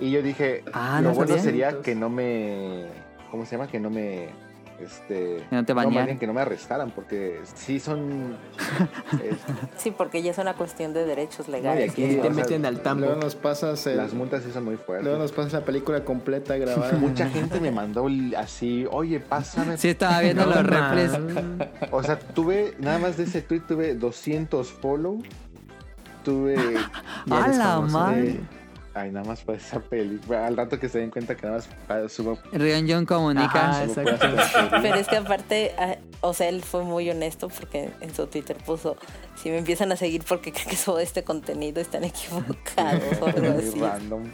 Y 0.00 0.10
yo 0.10 0.22
dije, 0.22 0.64
Ah, 0.72 1.00
lo 1.02 1.10
no 1.10 1.14
bueno 1.14 1.28
sabía. 1.36 1.42
sería 1.42 1.80
que 1.82 1.94
no 1.94 2.08
me... 2.10 2.86
¿Cómo 3.30 3.46
se 3.46 3.56
llama? 3.56 3.68
Que 3.70 3.78
no 3.80 3.90
me 3.90 4.28
este, 4.80 5.44
Que 5.50 5.56
no 5.56 5.64
te 5.64 5.74
más 5.74 5.84
banearan. 5.84 6.06
bien 6.06 6.18
que 6.18 6.26
no 6.26 6.32
me 6.34 6.40
arrestaran, 6.40 6.90
porque 6.90 7.40
sí 7.54 7.80
son... 7.80 8.36
eh, 9.22 9.34
Sí, 9.76 9.90
porque 9.90 10.22
ya 10.22 10.30
es 10.30 10.38
una 10.38 10.54
cuestión 10.54 10.92
de 10.92 11.04
derechos 11.04 11.48
no, 11.48 11.56
y 11.56 11.60
legales. 11.60 11.92
aquí 11.92 12.02
Te 12.16 12.20
sea, 12.22 12.30
meten 12.30 12.66
al 12.66 12.80
tambo. 12.80 13.06
Luego 13.06 13.20
nos 13.20 13.34
pasas 13.34 13.86
el- 13.86 13.96
las 13.96 14.12
multas 14.14 14.42
sí 14.42 14.50
son 14.52 14.64
muy 14.64 14.74
luego 14.74 14.86
fuertes. 14.86 15.18
nos 15.18 15.32
pasas 15.32 15.52
la 15.52 15.60
película 15.64 16.04
completa 16.04 16.56
grabada. 16.56 16.92
Mucha 16.98 17.28
gente 17.28 17.60
me 17.60 17.70
mandó 17.70 18.06
así, 18.36 18.86
oye, 18.90 19.20
pásame. 19.20 19.76
Sí, 19.78 19.88
estaba 19.88 20.20
viendo 20.20 20.44
No, 20.46 20.54
los 20.54 20.66
refres. 20.66 21.12
O 21.90 22.02
sea, 22.02 22.18
tuve, 22.18 22.74
nada 22.78 22.98
más 22.98 23.16
de 23.16 23.24
ese 23.24 23.42
tweet 23.42 23.60
tuve 23.66 23.94
200 23.94 24.70
follow. 24.72 25.22
Tuve... 26.24 26.56
¡A 27.30 27.48
la 27.48 27.80
madre! 27.80 28.40
Ay, 28.92 29.12
nada 29.12 29.24
más 29.24 29.40
por 29.42 29.54
esa 29.54 29.78
película. 29.80 30.46
Al 30.46 30.56
rato 30.56 30.78
que 30.80 30.88
se 30.88 30.98
den 30.98 31.10
cuenta 31.10 31.36
que 31.36 31.42
nada 31.46 31.58
más 31.58 31.68
pa- 31.86 32.08
subo... 32.08 32.36
Rion 32.52 32.88
Jun 32.88 33.06
comunica. 33.06 33.70
Ajá. 33.70 33.86
Pero 34.82 34.94
es 34.96 35.06
que 35.06 35.16
aparte, 35.16 35.72
ah, 35.78 35.96
o 36.22 36.34
sea, 36.34 36.48
él 36.48 36.60
fue 36.62 36.82
muy 36.82 37.08
honesto 37.08 37.48
porque 37.48 37.90
en 38.00 38.12
su 38.14 38.26
Twitter 38.26 38.56
puso, 38.66 38.96
si 39.36 39.48
me 39.50 39.58
empiezan 39.58 39.92
a 39.92 39.96
seguir 39.96 40.24
porque 40.28 40.50
creen 40.52 40.68
que 40.70 40.76
subo 40.76 40.98
este 40.98 41.22
contenido, 41.22 41.80
están 41.80 42.02
equivocados 42.04 43.20
o 43.20 43.26
algo 43.26 43.40
Muy 43.52 43.68
así. 43.68 43.80
random. 43.80 44.24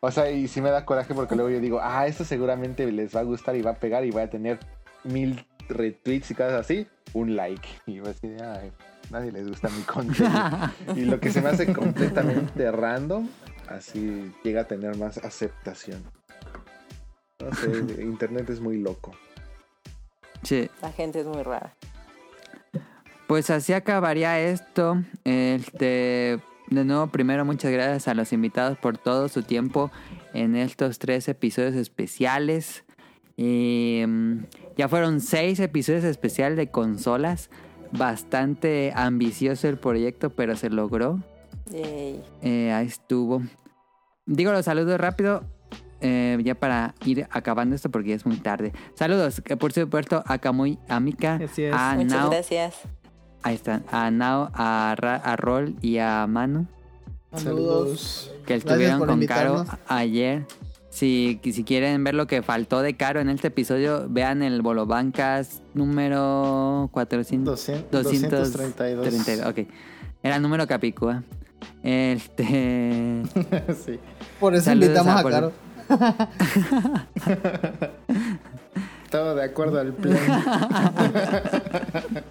O 0.00 0.10
sea, 0.10 0.30
y 0.30 0.48
sí 0.48 0.60
me 0.60 0.70
da 0.70 0.84
coraje 0.84 1.14
porque 1.14 1.34
luego 1.36 1.50
yo 1.50 1.60
digo, 1.60 1.78
ah, 1.82 2.06
esto 2.06 2.24
seguramente 2.24 2.90
les 2.90 3.14
va 3.14 3.20
a 3.20 3.24
gustar 3.24 3.54
y 3.56 3.62
va 3.62 3.72
a 3.72 3.74
pegar 3.78 4.04
y 4.04 4.10
va 4.10 4.22
a 4.22 4.30
tener 4.30 4.58
mil 5.04 5.44
retweets 5.68 6.30
y 6.30 6.34
cosas 6.34 6.54
así, 6.54 6.86
un 7.12 7.36
like. 7.36 7.68
Y 7.86 7.94
yo 7.96 8.04
así, 8.08 8.26
de, 8.28 8.42
ay, 8.42 8.72
nadie 9.10 9.30
les 9.30 9.46
gusta 9.46 9.68
mi 9.68 9.82
contenido. 9.82 10.30
y 10.96 11.04
lo 11.04 11.20
que 11.20 11.30
se 11.30 11.40
me 11.42 11.50
hace 11.50 11.72
completamente 11.72 12.72
random, 12.72 13.28
así 13.70 14.32
llega 14.44 14.62
a 14.62 14.64
tener 14.64 14.96
más 14.96 15.18
aceptación. 15.18 16.02
No 17.40 17.54
sé, 17.54 17.68
internet 18.02 18.50
es 18.50 18.60
muy 18.60 18.78
loco. 18.78 19.12
Sí. 20.42 20.68
La 20.82 20.92
gente 20.92 21.20
es 21.20 21.26
muy 21.26 21.42
rara. 21.42 21.74
Pues 23.26 23.48
así 23.50 23.72
acabaría 23.72 24.40
esto. 24.40 25.02
Este, 25.24 26.40
de 26.68 26.84
nuevo, 26.84 27.06
primero 27.08 27.44
muchas 27.44 27.70
gracias 27.70 28.08
a 28.08 28.14
los 28.14 28.32
invitados 28.32 28.76
por 28.76 28.98
todo 28.98 29.28
su 29.28 29.42
tiempo 29.42 29.90
en 30.34 30.56
estos 30.56 30.98
tres 30.98 31.28
episodios 31.28 31.74
especiales. 31.74 32.84
Y 33.36 34.02
mm, 34.06 34.44
ya 34.76 34.88
fueron 34.88 35.20
seis 35.20 35.60
episodios 35.60 36.04
especiales 36.04 36.56
de 36.56 36.70
consolas. 36.70 37.50
Bastante 37.92 38.92
ambicioso 38.94 39.68
el 39.68 39.78
proyecto, 39.78 40.30
pero 40.30 40.56
se 40.56 40.70
logró. 40.70 41.20
Yay. 41.70 42.22
Eh, 42.42 42.72
ahí 42.72 42.86
estuvo. 42.86 43.42
Digo 44.32 44.52
los 44.52 44.64
saludos 44.64 44.98
rápido. 45.00 45.42
eh, 46.00 46.38
ya 46.42 46.54
para 46.54 46.94
ir 47.04 47.26
acabando 47.30 47.74
esto 47.74 47.90
porque 47.90 48.10
ya 48.10 48.14
es 48.14 48.24
muy 48.24 48.36
tarde. 48.36 48.72
Saludos, 48.94 49.40
que 49.42 49.56
por 49.56 49.72
supuesto 49.72 50.22
a 50.24 50.38
Kamui, 50.38 50.78
a 50.88 50.98
Mika, 51.00 51.34
Así 51.44 51.64
es. 51.64 51.74
a 51.74 51.94
Muchas 51.96 52.12
Nao, 52.18 52.30
gracias. 52.30 52.74
Ahí 53.42 53.54
están. 53.56 53.84
A 53.90 54.10
Nao, 54.10 54.50
a, 54.54 54.94
Ra- 54.96 55.16
a 55.16 55.36
Rol 55.36 55.74
y 55.82 55.98
a 55.98 56.26
Manu. 56.26 56.66
Saludos. 57.34 58.30
Que 58.46 58.54
estuvieron 58.54 58.98
con 58.98 59.08
Caro 59.26 59.56
invitarnos. 59.56 59.68
ayer. 59.88 60.46
Si, 60.88 61.38
si 61.44 61.64
quieren 61.64 62.02
ver 62.02 62.14
lo 62.14 62.26
que 62.26 62.42
faltó 62.42 62.82
de 62.82 62.96
Caro 62.96 63.20
en 63.20 63.28
este 63.28 63.48
episodio, 63.48 64.06
vean 64.08 64.42
el 64.42 64.62
Bolobancas 64.62 65.62
número 65.74 66.88
400. 66.92 67.44
200, 67.66 67.90
232. 67.90 68.96
232. 69.04 69.46
Ok. 69.50 69.72
Era 70.22 70.36
el 70.36 70.42
número 70.42 70.66
Capicúa. 70.66 71.22
Este. 71.82 73.22
sí. 73.84 73.98
Por 74.40 74.54
eso 74.54 74.64
Saludos 74.64 74.88
invitamos 74.88 75.14
a 75.14 75.20
a 75.20 75.30
Caro. 75.30 75.52
Todo 79.10 79.34
de 79.34 79.44
acuerdo 79.44 79.78
al 79.80 79.92
plan. 79.92 80.18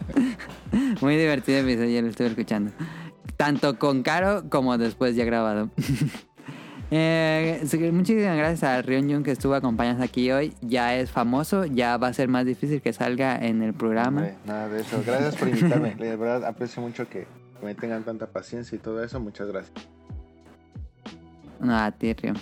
Muy 1.01 1.17
divertido 1.17 1.59
episodio, 1.59 2.01
lo 2.01 2.07
estuve 2.07 2.29
escuchando. 2.29 2.71
Tanto 3.37 3.77
con 3.77 4.01
Caro 4.01 4.49
como 4.49 4.75
después 4.77 5.15
ya 5.15 5.25
grabado. 5.25 5.69
Eh, 6.91 7.61
muchísimas 7.93 8.35
gracias 8.35 8.63
a 8.63 8.81
Rion 8.81 9.07
Jun 9.07 9.21
que 9.21 9.29
estuvo 9.29 9.53
acompañándonos 9.53 10.09
aquí 10.09 10.31
hoy. 10.31 10.55
Ya 10.61 10.95
es 10.95 11.11
famoso, 11.11 11.65
ya 11.65 11.97
va 11.97 12.07
a 12.07 12.13
ser 12.13 12.29
más 12.29 12.47
difícil 12.47 12.81
que 12.81 12.93
salga 12.93 13.37
en 13.37 13.61
el 13.61 13.75
programa. 13.75 14.21
Hombre, 14.21 14.37
nada 14.47 14.69
de 14.69 14.81
eso. 14.81 14.99
Gracias 15.05 15.35
por 15.35 15.49
invitarme. 15.49 15.93
De 15.93 16.15
verdad 16.15 16.45
aprecio 16.45 16.81
mucho 16.81 17.07
que 17.07 17.27
me 17.61 17.75
tengan 17.75 18.05
tanta 18.05 18.25
paciencia 18.25 18.75
y 18.75 18.79
todo 18.79 19.03
eso. 19.03 19.19
Muchas 19.19 19.49
gracias. 19.49 19.87
No, 21.59 21.75
a 21.77 21.91
ti, 21.91 22.13
Rion. 22.13 22.37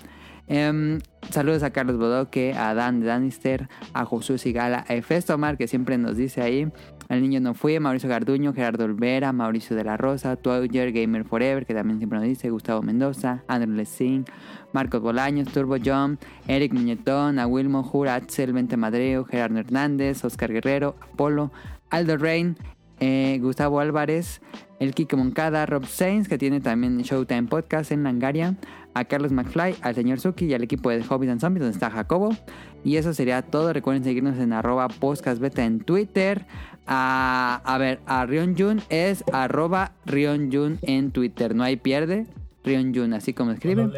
Em, 0.50 1.00
saludos 1.30 1.62
a 1.64 1.72
Carlos 1.72 1.98
Bodoque, 1.98 2.54
a 2.54 2.74
Dan 2.74 3.02
de 3.02 3.08
Danister, 3.08 3.68
a 3.94 4.06
Josué 4.06 4.38
Sigala, 4.38 4.86
a 4.88 4.96
Efestomar, 4.96 5.58
que 5.58 5.68
siempre 5.68 5.98
nos 5.98 6.16
dice 6.16 6.42
ahí. 6.42 6.72
Al 7.10 7.22
niño 7.22 7.42
no 7.42 7.54
fui, 7.54 7.78
Mauricio 7.80 8.08
Garduño, 8.10 8.54
Gerardo 8.54 8.86
Olvera, 8.86 9.34
Mauricio 9.34 9.76
de 9.76 9.84
la 9.84 9.98
Rosa, 9.98 10.38
Twitter 10.38 10.94
Gamer 10.94 11.26
Forever, 11.26 11.66
que 11.66 11.74
también 11.74 11.98
siempre 11.98 12.20
nos 12.20 12.28
dice, 12.28 12.50
Gustavo 12.50 12.82
Mendoza, 12.82 13.44
Andrew 13.48 13.76
Lessing, 13.76 14.26
Marcos 14.72 15.02
Bolaños, 15.02 15.50
Turbo 15.50 15.76
John, 15.84 16.18
Eric 16.48 16.74
Muñetón, 16.74 17.40
a 17.40 17.48
Wilmo 17.48 17.84
Jura, 17.84 18.16
Axel 18.16 18.54
Vente 18.54 18.78
Madreo, 18.78 19.26
Gerardo 19.26 19.60
Hernández, 19.60 20.24
Oscar 20.24 20.52
Guerrero, 20.52 20.96
Apolo, 21.02 21.52
Aldo 21.90 22.18
Rain, 22.18 22.58
eh, 23.00 23.40
Gustavo 23.42 23.80
Álvarez, 23.80 24.42
el 24.80 24.94
Kike 24.94 25.16
Moncada, 25.16 25.66
Rob 25.66 25.86
Sainz, 25.86 26.28
que 26.28 26.38
tiene 26.38 26.60
también 26.62 26.98
Showtime 27.00 27.44
Podcast 27.44 27.92
en 27.92 28.04
Langaria, 28.04 28.56
a 28.94 29.06
Carlos 29.06 29.32
McFly, 29.32 29.76
al 29.82 29.96
señor 29.96 30.20
Suki 30.20 30.46
y 30.46 30.54
al 30.54 30.64
equipo 30.64 30.90
de 30.90 31.04
Hobbies 31.04 31.32
and 31.32 31.42
Zombies, 31.42 31.62
donde 31.62 31.74
está 31.74 31.90
Jacobo. 31.90 32.36
Y 32.84 32.98
eso 32.98 33.14
sería 33.14 33.42
todo. 33.42 33.74
Recuerden 33.74 34.04
seguirnos 34.04 34.38
en 34.38 34.54
arroba 34.54 34.88
podcastbeta 34.88 35.66
en 35.66 35.80
Twitter. 35.80 36.46
A, 36.88 37.62
a 37.66 37.78
ver, 37.78 38.00
a 38.06 38.26
Rion 38.26 38.56
Jun 38.58 38.82
es 38.90 39.24
arroba 39.34 39.92
Rion 40.06 40.52
Jun 40.52 40.80
en 40.82 41.12
Twitter. 41.12 41.54
No 41.54 41.64
hay 41.64 41.76
pierde. 41.76 42.26
Rion 42.64 42.94
Jun, 42.94 43.14
así 43.14 43.34
como 43.34 43.52
escriben. 43.52 43.92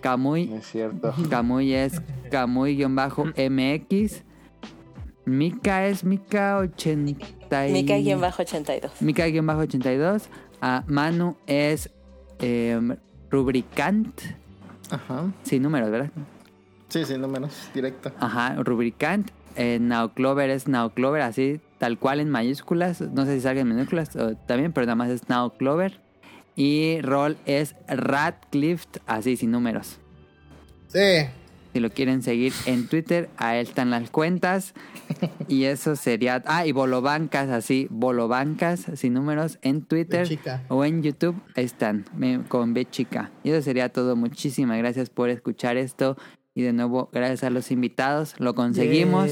Kamui, 0.00 0.46
No 0.46 0.56
es 0.56 0.66
cierto. 0.66 1.14
Kamui 1.28 1.72
es 1.74 2.00
Kamui-MX. 2.30 4.22
Mika 5.24 5.86
es 5.86 6.04
Mika 6.04 6.58
80 6.58 7.35
y- 7.50 7.72
Mika-82. 7.72 8.90
Mika-82. 9.00 10.22
A 10.60 10.84
Manu 10.86 11.36
es 11.46 11.90
eh, 12.40 12.78
Rubricant. 13.30 14.20
Ajá. 14.90 15.32
Sin 15.42 15.62
números, 15.62 15.90
¿verdad? 15.90 16.10
Sí, 16.88 17.04
sí, 17.04 17.18
no 17.18 17.28
menos. 17.28 17.68
Directo. 17.74 18.12
Ajá, 18.20 18.54
Rubricant. 18.62 19.30
Eh, 19.56 19.78
Nowclover 19.80 20.50
es 20.50 20.68
Nowclover, 20.68 21.22
así, 21.22 21.60
tal 21.78 21.98
cual 21.98 22.20
en 22.20 22.28
mayúsculas. 22.30 23.00
No 23.00 23.24
sé 23.24 23.34
si 23.36 23.40
salga 23.40 23.62
en 23.62 23.68
minúsculas 23.68 24.14
o 24.16 24.34
también, 24.36 24.72
pero 24.72 24.86
nada 24.86 24.96
más 24.96 25.08
es 25.10 25.28
Nowclover. 25.28 26.00
Y 26.54 27.00
Roll 27.02 27.36
es 27.46 27.74
Radcliffe, 27.88 28.86
así, 29.06 29.36
sin 29.36 29.50
números. 29.50 29.98
Sí. 30.88 31.26
Si 31.72 31.80
lo 31.80 31.90
quieren 31.90 32.22
seguir 32.22 32.52
en 32.66 32.86
Twitter, 32.88 33.28
ahí 33.36 33.58
están 33.60 33.90
las 33.90 34.08
cuentas. 34.10 34.72
Y 35.48 35.64
eso 35.64 35.96
sería. 35.96 36.42
Ah, 36.46 36.66
y 36.66 36.72
Bolobancas, 36.72 37.48
así, 37.50 37.86
Bolobancas, 37.90 38.86
sin 38.94 39.14
números, 39.14 39.58
en 39.62 39.82
Twitter 39.82 40.38
o 40.68 40.84
en 40.84 41.02
YouTube. 41.02 41.36
Están, 41.54 42.04
con 42.48 42.74
B 42.74 42.84
chica. 42.86 43.30
Y 43.44 43.50
eso 43.50 43.62
sería 43.62 43.88
todo. 43.90 44.16
Muchísimas 44.16 44.78
gracias 44.78 45.10
por 45.10 45.30
escuchar 45.30 45.76
esto. 45.76 46.16
Y 46.54 46.62
de 46.62 46.72
nuevo, 46.72 47.10
gracias 47.12 47.44
a 47.44 47.50
los 47.50 47.70
invitados. 47.70 48.34
Lo 48.38 48.54
conseguimos. 48.54 49.30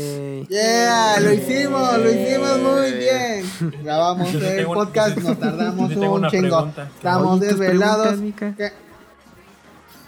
Yeah, 0.51 1.19
lo 1.21 1.33
hicimos, 1.33 1.99
lo 1.99 2.11
hicimos 2.11 2.61
muy 2.61 2.93
bien. 2.93 3.83
Grabamos 3.83 4.35
el 4.35 4.67
podcast, 4.67 5.17
nos 5.23 5.39
tardamos 5.41 5.97
un 5.97 6.29
chingo. 6.29 6.29
pregunta. 6.29 6.91
Estamos 6.95 7.41
desvelados. 7.41 8.21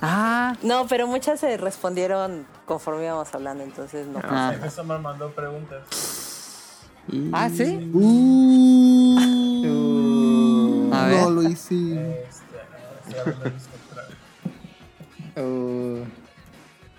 Ah, 0.03 0.55
No, 0.63 0.87
pero 0.87 1.07
muchas 1.07 1.41
se 1.41 1.57
respondieron 1.57 2.47
conforme 2.67 3.05
íbamos 3.05 3.35
hablando, 3.35 3.65
entonces 3.65 4.07
no. 4.07 4.21
Ah. 4.23 4.55
Eso 4.65 4.85
me 4.85 4.99
mandó 4.99 5.31
preguntas. 5.31 5.81
Y- 7.09 7.31
ah, 7.33 7.49
sí. 7.49 7.91
Uh, 9.67 10.91
A 10.93 11.03
no 11.03 11.09
ver. 11.09 11.29
lo 11.31 11.43
hicimos. 11.43 12.05
Este, 12.29 13.21
otra 13.31 13.51
vez. 13.51 13.63
Uh, 15.37 16.05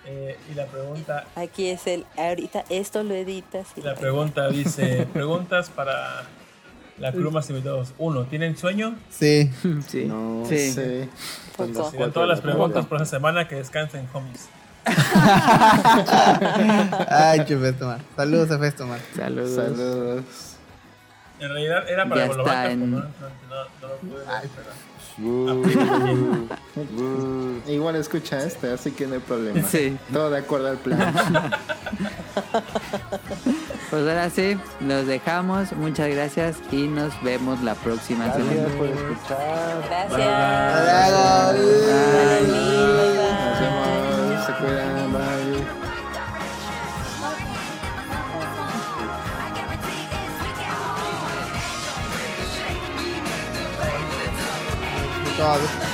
Eh, 0.09 0.37
y 0.49 0.53
la 0.53 0.65
pregunta, 0.67 1.25
Aquí 1.35 1.67
es 1.67 1.85
el. 1.85 2.05
Ahorita 2.17 2.63
esto 2.69 3.03
lo 3.03 3.13
editas. 3.13 3.67
y 3.75 3.81
la 3.81 3.93
pregunta 3.95 4.47
dice: 4.47 5.05
Preguntas 5.13 5.69
para 5.69 6.23
la 6.99 7.11
crew 7.11 7.31
más 7.31 7.49
invitados. 7.49 7.93
Uno, 7.97 8.25
¿tienen 8.25 8.55
sueño? 8.57 8.95
Sí. 9.09 9.49
Sí. 9.87 10.05
no 10.05 10.43
Sí. 10.47 10.71
sé. 10.71 11.09
Las 11.57 11.91
Con 11.91 12.11
todas 12.11 12.29
las 12.29 12.37
la 12.39 12.43
preguntas 12.43 12.85
por 12.85 12.97
esa 13.01 13.05
semana 13.17 13.47
que 13.47 13.55
descansen, 13.55 14.07
homies. 14.13 14.47
Ay, 17.09 17.43
qué 17.45 17.57
Festomar. 17.57 17.99
Saludos 18.15 18.51
a 18.51 18.59
Festomar. 18.59 18.99
Saludos. 19.15 19.55
Saludos. 19.55 20.23
En 21.39 21.49
realidad 21.49 21.89
era 21.89 22.07
para 22.07 22.25
en- 22.25 22.31
pero 22.31 22.45
no, 22.45 22.47
no, 22.47 22.53
no, 22.97 23.03
lo 23.81 23.97
pude 23.97 24.23
Bú, 25.19 26.47
bú. 26.75 27.61
Igual 27.67 27.95
escucha 27.95 28.37
este, 28.43 28.71
así 28.71 28.91
que 28.91 29.07
no 29.07 29.15
hay 29.15 29.19
problema. 29.19 29.67
Sí. 29.67 29.97
Todo 30.13 30.29
de 30.29 30.37
acuerdo 30.37 30.67
al 30.69 30.77
plan. 30.77 31.11
Pues 33.89 34.01
ahora 34.05 34.29
sí, 34.29 34.59
los 34.81 35.07
dejamos. 35.07 35.71
Muchas 35.73 36.09
gracias 36.09 36.57
y 36.71 36.87
nos 36.87 37.13
vemos 37.23 37.61
la 37.63 37.73
próxima 37.75 38.25
Gracias 38.25 38.45
semana. 38.47 38.77
por 38.77 38.87
escuchar. 38.87 39.83
Gracias. 39.87 40.19
Hasta 40.19 41.53
luego. 41.53 41.67
Nos 43.47 43.59
vemos. 43.61 44.45
Se 44.45 44.53
cuidan. 44.53 45.13
Bye. 45.13 45.65
Todo. 55.37 55.86